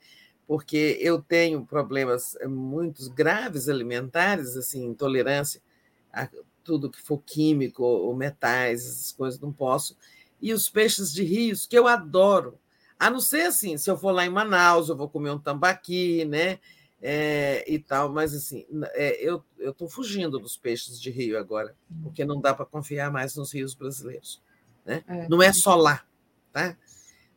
Porque 0.45 0.97
eu 0.99 1.21
tenho 1.21 1.65
problemas 1.65 2.35
eh, 2.41 2.47
muito 2.47 3.09
graves 3.11 3.69
alimentares, 3.69 4.57
assim, 4.57 4.83
intolerância 4.83 5.61
a 6.11 6.27
tudo 6.63 6.89
que 6.89 7.01
for 7.01 7.21
químico 7.25 7.83
ou 7.83 8.15
metais, 8.15 8.81
essas 8.81 9.11
coisas, 9.11 9.39
não 9.39 9.51
posso. 9.51 9.97
E 10.41 10.53
os 10.53 10.69
peixes 10.69 11.13
de 11.13 11.23
rios, 11.23 11.65
que 11.65 11.77
eu 11.77 11.87
adoro. 11.87 12.59
A 12.99 13.09
não 13.09 13.19
ser 13.19 13.43
assim, 13.43 13.77
se 13.77 13.89
eu 13.89 13.97
for 13.97 14.11
lá 14.11 14.25
em 14.25 14.29
Manaus, 14.29 14.89
eu 14.89 14.95
vou 14.95 15.09
comer 15.09 15.31
um 15.31 15.39
tambaqui, 15.39 16.25
né? 16.25 16.59
É, 17.05 17.65
e 17.69 17.77
tal, 17.79 18.07
mas 18.07 18.33
assim, 18.33 18.65
é, 18.93 19.21
eu 19.21 19.43
estou 19.59 19.89
fugindo 19.89 20.39
dos 20.39 20.55
peixes 20.55 21.01
de 21.01 21.09
rio 21.09 21.37
agora, 21.37 21.75
porque 22.01 22.23
não 22.23 22.39
dá 22.39 22.53
para 22.53 22.65
confiar 22.65 23.11
mais 23.11 23.35
nos 23.35 23.53
rios 23.53 23.73
brasileiros. 23.73 24.41
Né? 24.85 25.03
É. 25.05 25.27
Não 25.27 25.43
é 25.43 25.51
só 25.51 25.75
lá, 25.75 26.05
tá? 26.53 26.77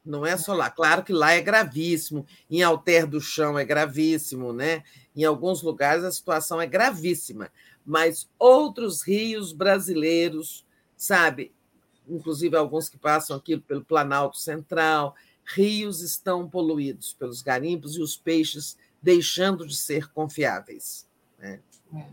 Não 0.05 0.25
é 0.25 0.37
só 0.37 0.55
lá. 0.55 0.71
Claro 0.71 1.03
que 1.03 1.13
lá 1.13 1.33
é 1.33 1.41
gravíssimo, 1.41 2.25
em 2.49 2.63
Alter 2.63 3.09
do 3.09 3.21
Chão 3.21 3.59
é 3.59 3.65
gravíssimo, 3.65 4.53
né? 4.53 4.85
Em 5.17 5.25
alguns 5.25 5.63
lugares 5.63 6.05
a 6.05 6.13
situação 6.13 6.61
é 6.61 6.67
gravíssima, 6.67 7.51
mas 7.87 8.29
outros 8.39 9.03
rios 9.03 9.53
brasileiros, 9.53 10.67
sabe? 10.97 11.55
Inclusive 12.09 12.57
alguns 12.57 12.89
que 12.89 12.99
passam 12.99 13.37
aqui 13.37 13.57
pelo 13.57 13.85
Planalto 13.85 14.37
Central, 14.39 15.15
rios 15.45 16.01
estão 16.01 16.49
poluídos 16.49 17.13
pelos 17.13 17.41
garimpos 17.43 17.97
e 17.97 18.03
os 18.03 18.17
peixes 18.17 18.77
deixando 19.01 19.67
de 19.67 19.77
ser 19.77 20.11
confiáveis. 20.11 21.09
Né? 21.39 21.61
É. 21.95 22.07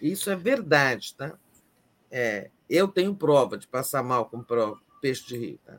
Isso 0.00 0.30
é 0.30 0.36
verdade, 0.36 1.14
tá? 1.14 1.38
É, 2.10 2.50
eu 2.68 2.88
tenho 2.88 3.14
prova 3.14 3.58
de 3.58 3.68
passar 3.68 4.02
mal 4.02 4.24
com 4.26 4.42
prova, 4.42 4.80
peixe 5.02 5.26
de 5.26 5.36
rio. 5.36 5.60
Tá? 5.64 5.78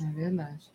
É 0.00 0.12
verdade. 0.12 0.66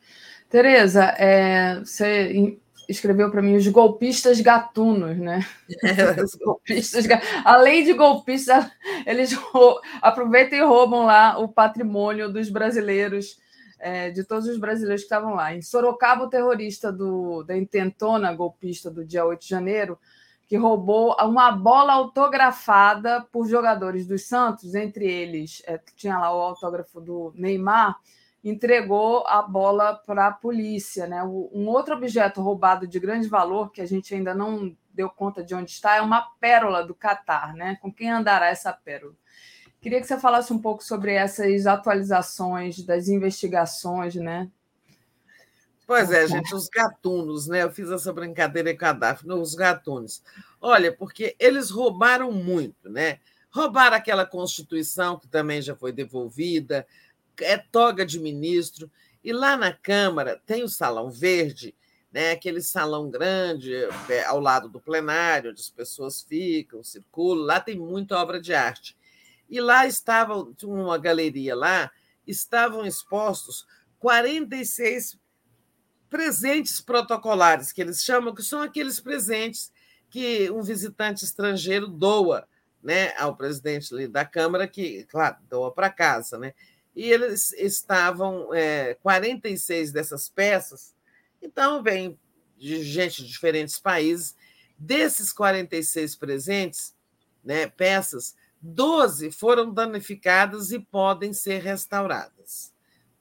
Tereza, 0.50 1.04
é, 1.18 1.80
você 1.80 2.60
escreveu 2.88 3.30
para 3.32 3.42
mim 3.42 3.56
os 3.56 3.68
golpistas 3.68 4.40
gatunos, 4.42 5.18
né? 5.18 5.46
É, 5.84 6.22
os 6.24 6.36
golpistas, 6.36 7.06
além 7.44 7.84
de 7.84 7.94
golpistas, 7.94 8.70
eles 9.06 9.38
aproveitam 10.02 10.58
e 10.58 10.62
roubam 10.62 11.06
lá 11.06 11.38
o 11.38 11.48
patrimônio 11.48 12.32
dos 12.32 12.50
brasileiros, 12.50 13.40
é, 13.80 14.10
de 14.10 14.24
todos 14.24 14.48
os 14.48 14.58
brasileiros 14.58 15.02
que 15.02 15.06
estavam 15.06 15.36
lá. 15.36 15.54
Em 15.54 15.62
Sorocaba, 15.62 16.26
o 16.26 16.30
terrorista 16.30 16.92
do, 16.92 17.44
da 17.44 17.58
intentona 17.58 18.34
golpista 18.34 18.90
do 18.90 19.06
dia 19.06 19.26
8 19.26 19.42
de 19.42 19.48
janeiro 19.48 20.00
que 20.48 20.58
roubou 20.58 21.16
uma 21.22 21.52
bola 21.52 21.94
autografada 21.94 23.26
por 23.32 23.48
jogadores 23.48 24.06
dos 24.06 24.24
Santos, 24.24 24.76
entre 24.76 25.06
eles 25.06 25.62
é, 25.66 25.80
tinha 25.96 26.18
lá 26.18 26.36
o 26.36 26.42
autógrafo 26.42 27.02
do 27.02 27.34
Neymar, 27.36 28.00
entregou 28.46 29.26
a 29.28 29.42
bola 29.42 29.96
para 30.06 30.28
a 30.28 30.32
polícia. 30.32 31.08
Né? 31.08 31.24
Um 31.24 31.68
outro 31.68 31.96
objeto 31.96 32.42
roubado 32.42 32.88
de 32.88 33.00
grande 33.00 33.28
valor, 33.28 33.72
que 33.72 33.82
a 33.82 33.86
gente 33.86 34.14
ainda 34.14 34.36
não 34.36 34.76
deu 34.94 35.10
conta 35.10 35.44
de 35.44 35.56
onde 35.56 35.72
está, 35.72 35.96
é 35.96 36.02
uma 36.02 36.22
pérola 36.40 36.86
do 36.86 36.94
Catar. 36.94 37.56
Né? 37.56 37.78
Com 37.82 37.92
quem 37.92 38.12
andará 38.12 38.48
essa 38.48 38.72
pérola? 38.72 39.16
Queria 39.82 40.00
que 40.00 40.08
você 40.08 40.20
falasse 40.20 40.54
um 40.54 40.60
pouco 40.60 40.84
sobre 40.84 41.14
essas 41.14 41.68
atualizações 41.68 42.84
das 42.84 43.08
investigações, 43.08 44.16
né? 44.16 44.50
Pois 45.86 46.12
é, 46.12 46.28
gente, 46.28 46.56
os 46.56 46.68
gatunos, 46.68 47.48
né? 47.48 47.62
Eu 47.62 47.72
fiz 47.72 47.92
essa 47.92 48.12
brincadeira 48.12 48.76
com 48.76 48.86
a 48.86 48.94
Daphne, 48.94 49.34
os 49.34 49.54
gatunos. 49.54 50.24
Olha, 50.60 50.92
porque 50.92 51.36
eles 51.40 51.70
roubaram 51.70 52.32
muito, 52.32 52.90
né? 52.90 53.20
Roubaram 53.52 53.96
aquela 53.96 54.26
Constituição, 54.26 55.20
que 55.20 55.28
também 55.28 55.62
já 55.62 55.76
foi 55.76 55.92
devolvida, 55.92 56.88
é 57.42 57.58
toga 57.58 58.06
de 58.06 58.20
ministro. 58.20 58.90
E 59.24 59.34
lá 59.34 59.58
na 59.58 59.74
Câmara 59.74 60.42
tem 60.46 60.64
o 60.64 60.70
Salão 60.70 61.10
Verde, 61.10 61.76
né? 62.12 62.32
aquele 62.32 62.62
salão 62.62 63.10
grande 63.10 63.74
é, 64.10 64.24
ao 64.26 64.40
lado 64.40 64.70
do 64.70 64.80
plenário, 64.80 65.52
onde 65.52 65.60
as 65.60 65.70
pessoas 65.70 66.22
ficam, 66.22 66.84
circulam. 66.84 67.46
Lá 67.46 67.60
tem 67.60 67.78
muita 67.78 68.18
obra 68.18 68.40
de 68.40 68.54
arte. 68.54 68.96
E 69.50 69.60
lá 69.60 69.86
estava, 69.86 70.48
uma 70.64 70.98
galeria 70.98 71.56
lá, 71.56 71.92
estavam 72.26 72.86
expostos 72.86 73.66
46 74.00 75.20
presentes 76.10 76.80
protocolares, 76.80 77.72
que 77.72 77.82
eles 77.82 78.04
chamam, 78.04 78.34
que 78.34 78.44
são 78.44 78.62
aqueles 78.62 79.00
presentes 79.00 79.72
que 80.10 80.50
um 80.52 80.62
visitante 80.62 81.26
estrangeiro 81.26 81.88
doa 81.88 82.48
né, 82.82 83.14
ao 83.18 83.36
presidente 83.36 84.08
da 84.08 84.24
Câmara, 84.24 84.68
que, 84.68 85.04
claro, 85.06 85.38
doa 85.50 85.74
para 85.74 85.90
casa. 85.90 86.38
Né? 86.38 86.54
E 86.96 87.12
eles 87.12 87.52
estavam, 87.54 88.54
é, 88.54 88.94
46 88.96 89.92
dessas 89.92 90.30
peças, 90.30 90.96
então 91.42 91.84
vem 91.84 92.18
de 92.58 92.84
gente 92.84 93.24
de 93.24 93.30
diferentes 93.30 93.78
países. 93.80 94.36
Desses 94.78 95.32
46 95.34 96.16
presentes, 96.16 96.96
né, 97.44 97.68
peças, 97.68 98.36
12 98.62 99.32
foram 99.32 99.74
danificadas 99.74 100.72
e 100.72 100.80
podem 100.80 101.34
ser 101.34 101.62
restauradas. 101.62 102.74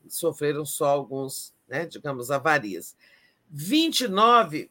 Sofreram 0.08 0.64
só 0.64 0.86
alguns 0.86 1.54
né, 1.68 1.86
digamos, 1.86 2.30
avarias. 2.30 2.96
29 3.50 4.70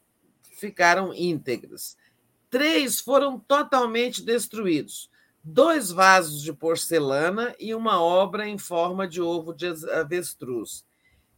ficaram 0.58 1.14
íntegros. 1.14 1.98
Três 2.50 3.00
foram 3.00 3.40
totalmente 3.40 4.22
destruídos. 4.22 5.10
Dois 5.44 5.92
vasos 5.92 6.42
de 6.42 6.54
porcelana 6.54 7.54
e 7.60 7.76
uma 7.76 8.02
obra 8.02 8.48
em 8.48 8.58
forma 8.58 9.06
de 9.06 9.22
ovo 9.22 9.54
de 9.54 9.68
avestruz. 9.92 10.86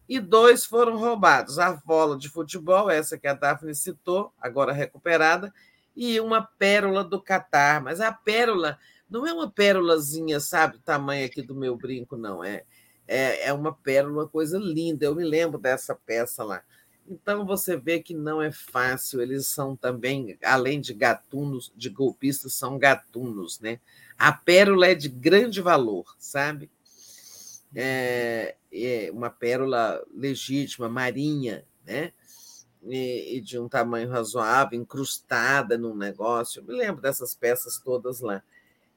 E 0.08 0.20
dois 0.20 0.64
foram 0.64 0.98
roubados: 0.98 1.58
a 1.58 1.74
bola 1.74 2.16
de 2.16 2.30
futebol, 2.30 2.90
essa 2.90 3.18
que 3.18 3.28
a 3.28 3.34
Daphne 3.34 3.74
citou, 3.74 4.32
agora 4.40 4.72
recuperada, 4.72 5.52
e 5.96 6.20
uma 6.20 6.44
pérola 6.44 7.04
do 7.04 7.20
Catar. 7.20 7.82
Mas 7.82 8.00
a 8.00 8.12
pérola 8.12 8.78
não 9.10 9.26
é 9.26 9.34
uma 9.34 9.50
pérolazinha, 9.50 10.40
sabe, 10.40 10.78
tamanho 10.80 11.26
aqui 11.26 11.42
do 11.42 11.56
meu 11.56 11.76
brinco, 11.76 12.16
não. 12.16 12.44
É, 12.44 12.64
é, 13.08 13.48
é 13.48 13.54
uma 13.54 13.74
pérola, 13.74 14.28
coisa 14.28 14.60
linda. 14.60 15.06
Eu 15.06 15.16
me 15.16 15.24
lembro 15.24 15.58
dessa 15.58 15.96
peça 15.96 16.44
lá. 16.44 16.62
Então 17.08 17.46
você 17.46 17.78
vê 17.78 18.00
que 18.00 18.14
não 18.14 18.42
é 18.42 18.52
fácil, 18.52 19.22
eles 19.22 19.46
são 19.48 19.76
também, 19.76 20.38
além 20.44 20.82
de 20.82 20.94
gatunos, 20.94 21.72
de 21.76 21.90
golpistas, 21.90 22.54
são 22.54 22.80
gatunos, 22.80 23.60
né? 23.60 23.80
A 24.18 24.32
pérola 24.32 24.88
é 24.88 24.96
de 24.96 25.08
grande 25.08 25.62
valor, 25.62 26.16
sabe? 26.18 26.70
É, 27.76 28.56
é 28.72 29.10
uma 29.12 29.30
pérola 29.30 30.04
legítima, 30.14 30.90
marinha, 30.90 31.64
né? 31.86 32.12
E, 32.84 33.38
e, 33.38 33.42
de 33.42 33.60
um 33.60 33.68
tamanho 33.68 34.10
razoável, 34.10 34.80
incrustada 34.80 35.78
num 35.78 35.96
negócio. 35.96 36.60
Eu 36.60 36.66
me 36.66 36.74
lembro 36.74 37.02
dessas 37.02 37.36
peças 37.36 37.80
todas 37.80 38.20
lá. 38.20 38.44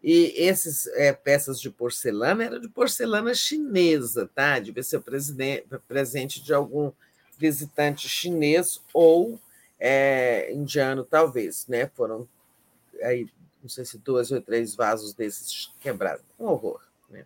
E 0.03 0.35
essas 0.47 0.87
é, 0.89 1.13
peças 1.13 1.61
de 1.61 1.71
porcelana 1.71 2.45
eram 2.45 2.61
de 2.61 2.69
porcelana 2.69 3.35
chinesa, 3.35 4.31
tá? 4.35 4.59
Devia 4.59 4.83
ser 4.83 5.03
presente 5.89 6.43
de 6.43 6.55
algum 6.55 6.93
visitante 7.39 8.09
chinês 8.09 8.83
ou 8.93 9.41
é, 9.79 10.53
indiano, 10.53 11.05
talvez, 11.05 11.67
né? 11.69 11.87
Foram 11.95 12.29
aí, 13.03 13.29
não 13.63 13.69
sei 13.69 13.85
se 13.85 13.99
dois 13.99 14.31
ou 14.31 14.41
três 14.41 14.75
vasos 14.75 15.15
desses 15.15 15.73
quebrados. 15.81 16.25
Um 16.39 16.47
horror. 16.47 16.81
Né? 17.09 17.25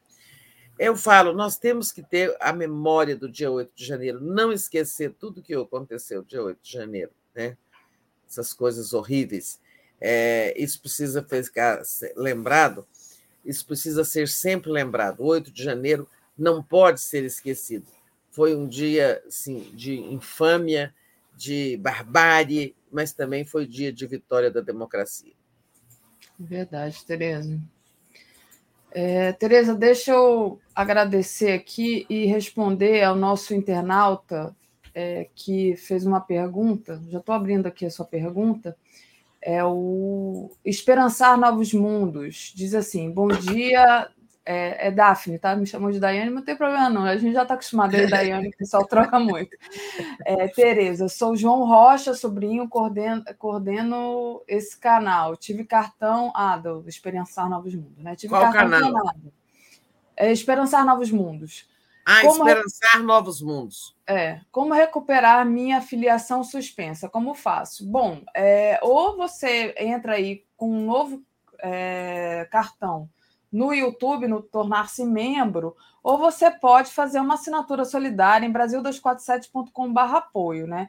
Eu 0.78 0.96
falo, 0.96 1.32
nós 1.32 1.56
temos 1.56 1.90
que 1.90 2.02
ter 2.02 2.36
a 2.40 2.52
memória 2.52 3.16
do 3.16 3.28
dia 3.28 3.50
8 3.50 3.72
de 3.74 3.84
janeiro, 3.84 4.20
não 4.20 4.52
esquecer 4.52 5.14
tudo 5.18 5.42
que 5.42 5.54
aconteceu 5.54 6.22
dia 6.22 6.42
8 6.42 6.58
de 6.62 6.72
janeiro, 6.72 7.10
né? 7.34 7.56
Essas 8.28 8.52
coisas 8.52 8.92
horríveis. 8.92 9.60
É, 10.00 10.52
isso 10.60 10.80
precisa 10.80 11.22
ficar 11.22 11.80
lembrado, 12.16 12.86
isso 13.44 13.64
precisa 13.64 14.04
ser 14.04 14.28
sempre 14.28 14.70
lembrado. 14.70 15.20
O 15.20 15.26
8 15.26 15.50
de 15.50 15.62
janeiro 15.62 16.08
não 16.36 16.62
pode 16.62 17.00
ser 17.00 17.24
esquecido. 17.24 17.86
Foi 18.32 18.56
um 18.56 18.66
dia 18.66 19.22
assim, 19.26 19.70
de 19.74 20.00
infâmia, 20.00 20.92
de 21.36 21.76
barbárie, 21.76 22.74
mas 22.90 23.12
também 23.12 23.44
foi 23.44 23.66
dia 23.66 23.92
de 23.92 24.06
vitória 24.06 24.50
da 24.50 24.60
democracia. 24.60 25.34
Verdade, 26.38 27.04
Tereza. 27.04 27.60
É, 28.90 29.32
Tereza, 29.32 29.74
deixa 29.74 30.12
eu 30.12 30.58
agradecer 30.74 31.52
aqui 31.52 32.06
e 32.08 32.24
responder 32.24 33.02
ao 33.04 33.14
nosso 33.14 33.54
internauta 33.54 34.56
é, 34.94 35.28
que 35.34 35.76
fez 35.76 36.06
uma 36.06 36.20
pergunta. 36.20 37.02
Já 37.10 37.18
estou 37.18 37.34
abrindo 37.34 37.66
aqui 37.66 37.84
a 37.84 37.90
sua 37.90 38.06
pergunta. 38.06 38.76
É 39.40 39.62
o 39.62 40.50
Esperançar 40.64 41.38
Novos 41.38 41.74
Mundos. 41.74 42.52
Diz 42.54 42.74
assim: 42.74 43.10
Bom 43.10 43.28
dia, 43.28 44.10
é, 44.44 44.88
é 44.88 44.90
Daphne, 44.90 45.38
tá? 45.38 45.54
Me 45.54 45.66
chamou 45.66 45.90
de 45.92 46.00
Daiane, 46.00 46.30
mas 46.30 46.40
não 46.40 46.44
tem 46.44 46.56
problema 46.56 46.90
não. 46.90 47.04
A 47.04 47.16
gente 47.16 47.32
já 47.32 47.42
está 47.42 47.54
acostumado 47.54 47.96
a 47.96 48.06
Daiane, 48.06 48.48
o 48.48 48.56
pessoal 48.56 48.84
troca 48.86 49.18
muito. 49.18 49.56
É, 50.24 50.48
Tereza, 50.48 51.08
sou 51.08 51.36
João 51.36 51.64
Rocha, 51.64 52.14
sobrinho, 52.14 52.68
coordeno, 52.68 53.24
coordeno 53.38 54.42
esse 54.48 54.76
canal. 54.76 55.36
Tive 55.36 55.64
cartão. 55.64 56.32
Ah, 56.34 56.56
do 56.56 56.84
Esperançar 56.88 57.48
Novos 57.48 57.74
Mundos, 57.74 58.02
né? 58.02 58.16
Tive 58.16 58.32
Qual 58.34 58.52
cartão 58.52 58.92
canal? 58.92 59.14
É 60.16 60.32
Esperançar 60.32 60.84
Novos 60.84 61.10
Mundos. 61.10 61.68
Ah, 62.04 62.20
Como- 62.22 62.48
Esperançar 62.48 63.02
Novos 63.04 63.40
Mundos. 63.40 63.96
É, 64.06 64.40
como 64.50 64.74
recuperar 64.74 65.46
minha 65.46 65.80
filiação 65.80 66.42
suspensa? 66.42 67.08
Como 67.08 67.32
faço? 67.34 67.86
Bom, 67.86 68.20
é, 68.34 68.78
ou 68.82 69.16
você 69.16 69.72
entra 69.78 70.14
aí 70.14 70.44
com 70.56 70.68
um 70.68 70.84
novo 70.84 71.22
é, 71.60 72.48
cartão 72.50 73.08
no 73.52 73.74
YouTube, 73.74 74.26
no 74.26 74.42
tornar-se 74.42 75.04
membro, 75.04 75.76
ou 76.02 76.16
você 76.16 76.50
pode 76.50 76.90
fazer 76.90 77.20
uma 77.20 77.34
assinatura 77.34 77.84
solidária 77.84 78.46
em 78.46 78.52
brasil247.com.br 78.52 80.00
apoio, 80.00 80.66
né? 80.66 80.88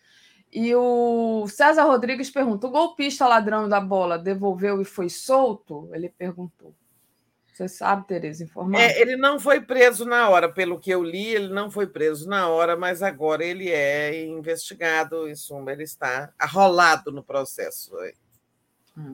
E 0.53 0.73
o 0.75 1.47
César 1.49 1.85
Rodrigues 1.85 2.31
pergunta: 2.31 2.67
o 2.67 2.71
golpista 2.71 3.27
ladrão 3.27 3.69
da 3.69 3.81
bola 3.81 4.19
devolveu 4.19 4.81
e 4.81 4.85
foi 4.85 5.09
solto? 5.09 5.91
Ele 5.93 6.09
perguntou. 6.09 6.75
Você 7.53 7.69
sabe, 7.69 8.05
Tereza, 8.09 8.43
informar? 8.43 8.81
É, 8.81 9.01
ele 9.01 9.17
não 9.17 9.39
foi 9.39 9.61
preso 9.61 10.05
na 10.05 10.29
hora, 10.29 10.53
pelo 10.53 10.79
que 10.81 10.91
eu 10.91 11.05
li, 11.05 11.29
ele 11.37 11.49
não 11.55 11.71
foi 11.71 11.87
preso 11.87 12.29
na 12.29 12.49
hora, 12.49 12.77
mas 12.77 13.01
agora 13.01 13.45
ele 13.45 13.71
é 13.71 14.25
investigado, 14.27 15.29
em 15.29 15.37
suma, 15.37 15.71
ele 15.71 15.85
está 15.85 16.33
arrolado 16.37 17.13
no 17.13 17.23
processo. 17.23 17.93
É. 18.97 19.13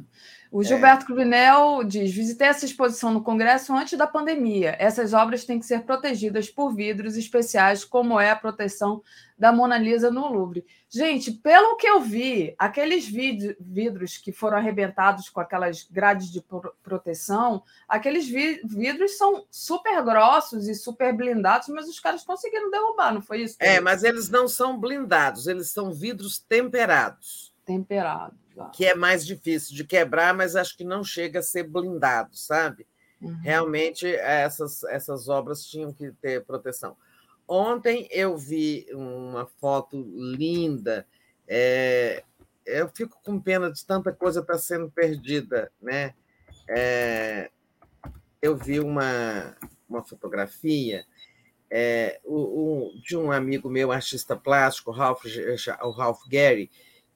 O 0.52 0.62
Gilberto 0.62 1.06
Cruvinel 1.06 1.84
diz: 1.84 2.12
visitei 2.12 2.48
essa 2.48 2.64
exposição 2.64 3.12
no 3.12 3.22
Congresso 3.22 3.72
antes 3.72 3.96
da 3.96 4.06
pandemia. 4.06 4.76
Essas 4.78 5.12
obras 5.14 5.44
têm 5.44 5.58
que 5.58 5.64
ser 5.66 5.84
protegidas 5.84 6.50
por 6.50 6.74
vidros 6.74 7.16
especiais, 7.16 7.84
como 7.84 8.18
é 8.20 8.30
a 8.30 8.36
proteção 8.36 9.02
da 9.38 9.52
Mona 9.52 9.78
Lisa 9.78 10.10
no 10.10 10.26
Louvre. 10.26 10.66
Gente, 10.88 11.30
pelo 11.32 11.76
que 11.76 11.86
eu 11.86 12.00
vi, 12.00 12.54
aqueles 12.58 13.06
vid- 13.08 13.56
vidros 13.60 14.18
que 14.18 14.32
foram 14.32 14.58
arrebentados 14.58 15.30
com 15.30 15.40
aquelas 15.40 15.84
grades 15.90 16.30
de 16.30 16.42
pro- 16.42 16.74
proteção, 16.82 17.62
aqueles 17.88 18.28
vi- 18.28 18.60
vidros 18.64 19.16
são 19.16 19.46
super 19.50 20.02
grossos 20.02 20.68
e 20.68 20.74
super 20.74 21.14
blindados, 21.16 21.68
mas 21.68 21.88
os 21.88 21.98
caras 22.00 22.22
conseguiram 22.24 22.70
derrubar, 22.70 23.14
não 23.14 23.22
foi 23.22 23.42
isso? 23.42 23.56
É, 23.60 23.80
mas 23.80 24.02
eles 24.04 24.28
não 24.28 24.46
são 24.48 24.78
blindados, 24.78 25.46
eles 25.46 25.70
são 25.70 25.90
vidros 25.92 26.38
temperados, 26.38 27.50
Temperado. 27.64 28.34
Tá. 28.54 28.68
que 28.70 28.84
é 28.86 28.94
mais 28.94 29.24
difícil 29.26 29.74
de 29.74 29.84
quebrar, 29.84 30.34
mas 30.34 30.56
acho 30.56 30.76
que 30.76 30.84
não 30.84 31.02
chega 31.04 31.38
a 31.40 31.42
ser 31.42 31.64
blindado, 31.64 32.34
sabe? 32.36 32.86
Uhum. 33.20 33.38
Realmente, 33.42 34.06
essas, 34.06 34.82
essas 34.84 35.28
obras 35.28 35.64
tinham 35.66 35.92
que 35.92 36.10
ter 36.12 36.44
proteção. 36.44 36.96
Ontem 37.46 38.08
eu 38.10 38.36
vi 38.36 38.86
uma 38.92 39.46
foto 39.60 40.00
linda. 40.14 41.06
é, 41.46 42.22
eu 42.64 42.88
fico 42.88 43.18
com 43.24 43.40
pena 43.40 43.70
de 43.72 43.84
tanta 43.84 44.12
coisa 44.12 44.40
estar 44.40 44.58
sendo 44.58 44.88
perdida, 44.90 45.72
né? 45.82 46.14
É, 46.68 47.50
eu 48.40 48.56
vi 48.56 48.78
uma, 48.78 49.56
uma 49.88 50.04
fotografia 50.04 51.04
é, 51.68 52.20
o- 52.24 52.92
o- 52.94 53.00
de 53.00 53.16
um 53.16 53.30
amigo 53.32 53.68
meu, 53.68 53.90
artista 53.92 54.36
plástico, 54.36 54.90
Ralph, 54.90 55.24
o 55.82 55.90
Ralph 55.90 56.22
Gary, 56.28 56.70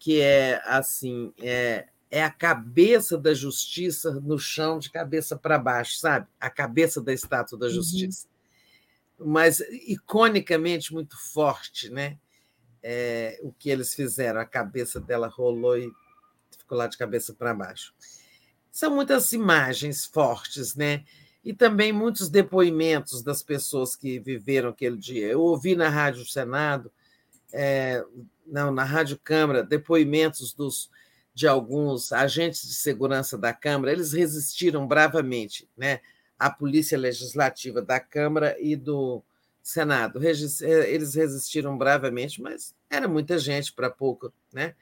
que 0.04 0.20
é 0.20 0.60
assim, 0.66 1.32
é, 1.40 1.86
é 2.10 2.22
a 2.22 2.30
cabeça 2.30 3.16
da 3.16 3.32
justiça 3.32 4.12
no 4.20 4.38
chão 4.38 4.78
de 4.78 4.90
cabeça 4.90 5.34
para 5.34 5.58
baixo, 5.58 5.96
sabe? 5.96 6.26
A 6.38 6.50
cabeça 6.50 7.00
da 7.00 7.10
estátua 7.10 7.58
da 7.58 7.70
justiça. 7.70 8.28
Mas 9.18 9.60
iconicamente 9.88 10.92
muito 10.92 11.16
forte, 11.32 11.88
né? 11.88 12.18
É, 12.82 13.40
o 13.42 13.50
que 13.50 13.70
eles 13.70 13.94
fizeram, 13.94 14.42
a 14.42 14.44
cabeça 14.44 15.00
dela 15.00 15.26
rolou 15.26 15.78
e 15.78 15.90
ficou 16.58 16.76
lá 16.76 16.86
de 16.86 16.98
cabeça 16.98 17.32
para 17.32 17.54
baixo. 17.54 17.94
São 18.70 18.94
muitas 18.94 19.32
imagens 19.32 20.04
fortes, 20.04 20.74
né? 20.74 21.02
E 21.42 21.54
também 21.54 21.94
muitos 21.94 22.28
depoimentos 22.28 23.22
das 23.22 23.42
pessoas 23.42 23.96
que 23.96 24.18
viveram 24.18 24.68
aquele 24.68 24.98
dia. 24.98 25.28
Eu 25.28 25.40
ouvi 25.40 25.74
na 25.74 25.88
Rádio 25.88 26.26
Senado, 26.26 26.92
é, 27.54 28.04
não, 28.44 28.72
na 28.72 28.84
Rádio 28.84 29.18
Câmara, 29.22 29.62
depoimentos 29.62 30.52
dos, 30.52 30.90
de 31.32 31.46
alguns 31.46 32.12
agentes 32.12 32.66
de 32.66 32.74
segurança 32.74 33.38
da 33.38 33.52
Câmara. 33.52 33.92
Eles 33.92 34.12
resistiram 34.12 34.86
bravamente, 34.86 35.68
né? 35.76 36.00
A 36.38 36.50
Polícia 36.50 36.98
Legislativa 36.98 37.80
da 37.80 38.00
Câmara 38.00 38.56
e 38.60 38.74
do 38.74 39.22
Senado. 39.62 40.20
Eh, 40.22 40.90
Eles 40.90 41.14
resistiram 41.14 41.78
bravamente, 41.78 42.42
mas 42.42 42.74
era 42.90 43.06
muita 43.08 43.38
gente 43.38 43.72
para 43.72 43.88
pouco, 43.88 44.32
né? 44.52 44.74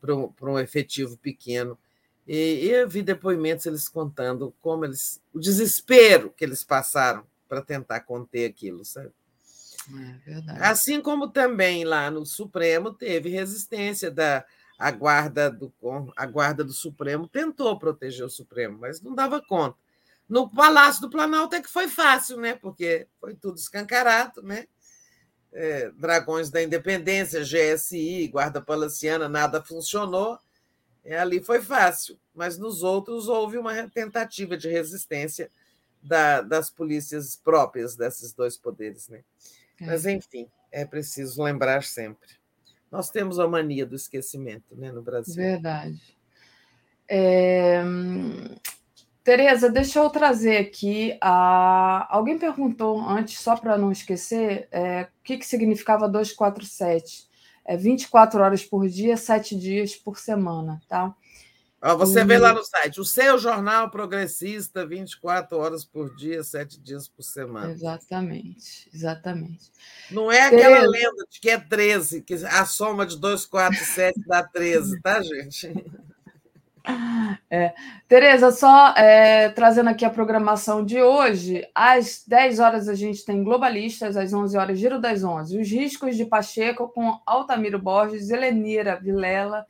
Para 0.00 0.14
um, 0.14 0.58
efetivo 0.58 1.16
pequeno. 1.16 1.78
E, 2.26 2.66
e 2.66 2.70
eu 2.70 2.88
vi 2.88 3.02
depoimentos 3.02 3.66
eles 3.66 3.88
contando 3.88 4.54
como 4.60 4.84
eles. 4.84 5.20
o 5.32 5.40
desespero 5.40 6.30
que 6.30 6.44
eles 6.44 6.62
passaram 6.62 7.24
para 7.48 7.62
tentar 7.62 8.00
conter 8.00 8.48
aquilo, 8.48 8.84
sabe? 8.84 9.10
É. 10.26 10.66
Assim 10.66 11.00
como 11.00 11.28
também 11.28 11.84
lá 11.84 12.10
no 12.10 12.24
Supremo 12.26 12.92
teve 12.92 13.28
resistência 13.28 14.10
da 14.10 14.44
a 14.78 14.90
guarda 14.90 15.50
do 15.50 15.70
a 16.16 16.26
guarda 16.26 16.64
do 16.64 16.72
Supremo 16.72 17.28
tentou 17.28 17.78
proteger 17.78 18.24
o 18.24 18.30
Supremo, 18.30 18.78
mas 18.78 19.00
não 19.02 19.14
dava 19.14 19.40
conta. 19.42 19.76
No 20.28 20.48
Palácio 20.48 21.02
do 21.02 21.10
Planalto 21.10 21.54
é 21.56 21.60
que 21.60 21.68
foi 21.68 21.88
fácil, 21.88 22.38
né? 22.38 22.54
Porque 22.54 23.06
foi 23.20 23.34
tudo 23.34 23.58
escancarado, 23.58 24.42
né? 24.42 24.66
É, 25.52 25.90
Dragões 25.90 26.48
da 26.50 26.62
Independência, 26.62 27.42
GSI, 27.44 28.28
Guarda 28.28 28.60
Palaciana, 28.60 29.28
nada 29.28 29.62
funcionou. 29.62 30.38
É, 31.04 31.18
ali 31.18 31.42
foi 31.42 31.60
fácil, 31.60 32.18
mas 32.34 32.56
nos 32.56 32.82
outros 32.82 33.26
houve 33.26 33.58
uma 33.58 33.74
tentativa 33.88 34.56
de 34.56 34.68
resistência 34.68 35.50
da- 36.02 36.40
das 36.42 36.70
polícias 36.70 37.36
próprias 37.36 37.96
desses 37.96 38.32
dois 38.32 38.56
poderes, 38.56 39.08
né? 39.08 39.22
É. 39.80 39.86
Mas, 39.86 40.06
enfim, 40.06 40.48
é 40.70 40.84
preciso 40.84 41.42
lembrar 41.42 41.82
sempre. 41.82 42.28
Nós 42.90 43.10
temos 43.10 43.38
a 43.38 43.46
mania 43.46 43.86
do 43.86 43.94
esquecimento 43.94 44.76
né, 44.76 44.90
no 44.90 45.02
Brasil. 45.02 45.34
Verdade. 45.36 46.00
É... 47.08 47.82
Tereza, 49.22 49.70
deixa 49.70 49.98
eu 50.00 50.10
trazer 50.10 50.56
aqui. 50.56 51.16
A... 51.20 52.06
Alguém 52.14 52.38
perguntou 52.38 53.00
antes, 53.00 53.38
só 53.38 53.56
para 53.56 53.78
não 53.78 53.92
esquecer, 53.92 54.68
é, 54.72 55.02
o 55.02 55.22
que, 55.22 55.38
que 55.38 55.46
significava 55.46 56.08
247. 56.08 57.28
É 57.64 57.76
24 57.76 58.40
horas 58.40 58.64
por 58.64 58.88
dia, 58.88 59.16
7 59.16 59.56
dias 59.56 59.94
por 59.94 60.18
semana, 60.18 60.80
tá? 60.88 61.14
Você 61.96 62.24
vê 62.24 62.36
lá 62.36 62.52
no 62.52 62.62
site, 62.62 63.00
o 63.00 63.04
seu 63.04 63.38
jornal 63.38 63.90
progressista, 63.90 64.86
24 64.86 65.56
horas 65.56 65.82
por 65.82 66.14
dia, 66.14 66.44
7 66.44 66.78
dias 66.78 67.08
por 67.08 67.22
semana. 67.22 67.70
Exatamente, 67.70 68.90
exatamente. 68.92 69.70
Não 70.10 70.30
é 70.30 70.42
aquela 70.42 70.76
Tereza... 70.76 70.90
lenda 70.90 71.26
de 71.30 71.40
que 71.40 71.48
é 71.48 71.58
13, 71.58 72.22
que 72.22 72.34
a 72.34 72.66
soma 72.66 73.06
de 73.06 73.18
2, 73.18 73.46
4, 73.46 73.78
7 73.78 74.20
dá 74.26 74.42
13, 74.42 75.00
tá, 75.00 75.22
gente? 75.22 75.72
É. 77.50 77.74
Tereza, 78.08 78.50
só 78.50 78.94
é, 78.96 79.50
trazendo 79.50 79.90
aqui 79.90 80.04
a 80.04 80.10
programação 80.10 80.84
de 80.84 81.00
hoje, 81.00 81.62
às 81.74 82.24
10 82.26 82.58
horas 82.58 82.88
a 82.88 82.94
gente 82.94 83.24
tem 83.24 83.44
Globalistas, 83.44 84.16
às 84.16 84.32
11 84.32 84.56
horas 84.56 84.78
Giro 84.78 84.98
das 84.98 85.22
11, 85.22 85.60
Os 85.60 85.70
Riscos 85.70 86.16
de 86.16 86.24
Pacheco 86.24 86.88
com 86.88 87.20
Altamiro 87.26 87.78
Borges, 87.78 88.30
Helenira 88.30 88.98
Vilela 88.98 89.66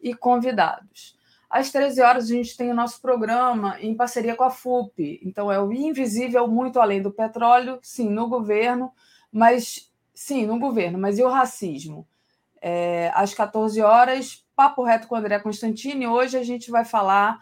e 0.00 0.14
convidados. 0.14 1.16
Às 1.52 1.70
13 1.70 2.00
horas, 2.00 2.24
a 2.24 2.28
gente 2.28 2.56
tem 2.56 2.70
o 2.70 2.74
nosso 2.74 2.98
programa 2.98 3.78
em 3.78 3.94
parceria 3.94 4.34
com 4.34 4.42
a 4.42 4.48
FUP. 4.50 5.20
Então, 5.22 5.52
é 5.52 5.60
o 5.60 5.70
Invisível 5.70 6.48
Muito 6.48 6.80
Além 6.80 7.02
do 7.02 7.12
Petróleo, 7.12 7.78
sim, 7.82 8.08
no 8.08 8.26
governo, 8.26 8.90
mas 9.30 9.92
sim, 10.14 10.46
no 10.46 10.58
governo, 10.58 10.98
mas 10.98 11.18
e 11.18 11.22
o 11.22 11.28
racismo? 11.28 12.08
É, 12.58 13.12
às 13.14 13.34
14 13.34 13.82
horas, 13.82 14.46
Papo 14.56 14.82
Reto 14.82 15.06
com 15.06 15.14
o 15.14 15.18
André 15.18 15.38
Constantini. 15.40 16.06
Hoje 16.06 16.38
a 16.38 16.42
gente 16.42 16.70
vai 16.70 16.86
falar 16.86 17.38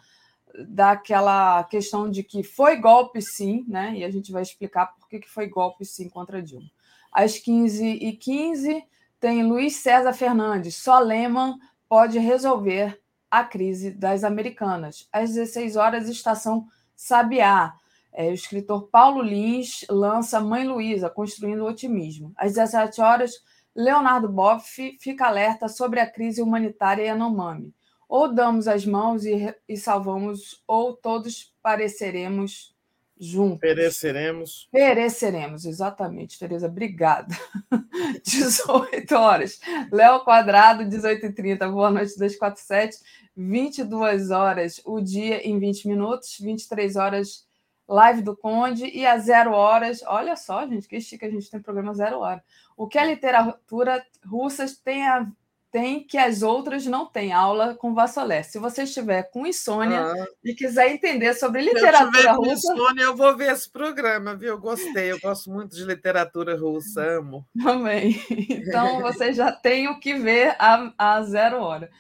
daquela 0.66 1.62
questão 1.62 2.10
de 2.10 2.24
que 2.24 2.42
foi 2.42 2.78
golpe 2.78 3.22
sim, 3.22 3.64
né? 3.68 3.94
E 3.94 4.02
a 4.02 4.10
gente 4.10 4.32
vai 4.32 4.42
explicar 4.42 4.86
por 4.86 5.08
que 5.08 5.22
foi 5.28 5.47
golpe 5.47 5.84
sim 5.84 6.08
contra 6.08 6.42
Dilma. 6.42 6.68
Às 7.12 7.34
15h15, 7.34 8.82
tem 9.20 9.44
Luiz 9.44 9.76
César 9.76 10.12
Fernandes. 10.12 10.74
Só 10.74 10.98
Lehmann 10.98 11.55
pode 11.89 12.18
resolver 12.18 12.99
a 13.31 13.44
crise 13.44 13.91
das 13.91 14.25
americanas. 14.25 15.09
Às 15.12 15.34
16 15.34 15.76
horas, 15.76 16.09
Estação 16.09 16.67
Sabiá. 16.97 17.75
É, 18.12 18.28
o 18.28 18.34
escritor 18.34 18.89
Paulo 18.89 19.23
Lins 19.23 19.84
lança 19.89 20.41
Mãe 20.41 20.67
Luísa, 20.67 21.09
Construindo 21.09 21.60
o 21.60 21.68
Otimismo. 21.68 22.33
Às 22.36 22.55
17 22.55 23.00
horas, 23.00 23.33
Leonardo 23.75 24.28
Boff 24.28 24.99
fica 25.00 25.26
alerta 25.26 25.68
sobre 25.68 26.00
a 26.00 26.10
crise 26.10 26.42
humanitária 26.42 27.05
Yanomami. 27.05 27.73
Ou 28.09 28.34
damos 28.34 28.67
as 28.67 28.84
mãos 28.84 29.25
e, 29.25 29.55
e 29.68 29.76
salvamos, 29.76 30.60
ou 30.67 30.94
todos 30.94 31.55
pareceremos 31.62 32.75
juntos. 33.20 33.60
Pereceremos. 33.60 34.68
Pereceremos, 34.73 35.65
exatamente, 35.67 36.39
Tereza, 36.39 36.67
obrigada. 36.67 37.36
18 38.25 39.15
horas. 39.15 39.60
Léo 39.92 40.25
Quadrado, 40.25 40.84
18h30. 40.84 41.70
Boa 41.70 41.91
noite, 41.91 42.15
247. 42.18 42.99
22 43.36 44.31
horas, 44.31 44.81
o 44.84 45.00
dia 45.00 45.47
em 45.47 45.59
20 45.59 45.89
minutos. 45.89 46.39
23 46.41 46.97
horas, 46.97 47.47
live 47.89 48.23
do 48.23 48.36
Conde. 48.36 48.86
E 48.86 49.07
às 49.07 49.25
zero 49.25 49.52
horas, 49.52 50.02
olha 50.07 50.36
só, 50.36 50.67
gente, 50.67 50.89
que 50.89 51.00
chique, 51.00 51.25
a 51.25 51.31
gente 51.31 51.50
tem 51.50 51.60
programa 51.60 51.94
zero 51.94 52.18
hora. 52.20 52.42
O 52.76 52.86
que 52.86 52.99
a 52.99 53.05
literatura 53.05 54.05
russa 54.25 54.67
tem 54.84 55.07
a 55.07 55.31
tem 55.70 56.05
que 56.05 56.18
as 56.18 56.42
outras 56.42 56.84
não 56.86 57.07
têm 57.07 57.32
aula 57.32 57.74
com 57.74 57.94
Vassolé. 57.94 58.42
Se 58.42 58.58
você 58.58 58.82
estiver 58.82 59.24
com 59.31 59.47
insônia 59.47 60.02
ah. 60.02 60.26
e 60.44 60.55
quiser 60.55 60.90
entender 60.90 61.34
sobre 61.34 61.62
literatura 61.62 62.20
Se 62.20 62.26
eu 62.26 62.34
russa. 62.34 62.47
com 62.47 62.52
insônia, 62.52 63.02
eu 63.05 63.16
vou 63.16 63.36
ver 63.36 63.52
esse 63.52 63.70
programa, 63.70 64.34
viu? 64.34 64.50
Eu 64.50 64.58
gostei, 64.58 65.12
eu 65.12 65.20
gosto 65.20 65.50
muito 65.50 65.74
de 65.74 65.84
literatura 65.84 66.57
russa, 66.57 67.02
amo. 67.02 67.47
Também. 67.62 68.20
Então 68.70 69.00
você 69.00 69.32
já 69.32 69.50
tem 69.50 69.89
o 69.89 69.99
que 69.99 70.15
ver 70.15 70.55
a, 70.58 70.92
a 70.99 71.23
zero 71.23 71.60
hora. 71.60 71.90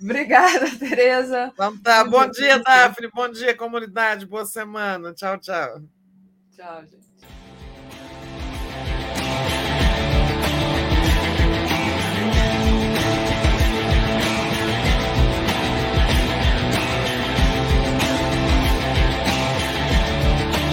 Obrigada, 0.00 0.66
Tereza. 0.78 1.50
Então 1.52 1.76
tá. 1.78 2.04
Bom 2.04 2.28
dia, 2.28 2.58
Daphne. 2.58 3.08
Bom 3.12 3.28
dia, 3.28 3.56
comunidade. 3.56 4.26
Boa 4.26 4.44
semana. 4.44 5.12
Tchau, 5.14 5.38
tchau. 5.38 5.80
Tchau, 6.54 6.80
gente. 6.86 7.11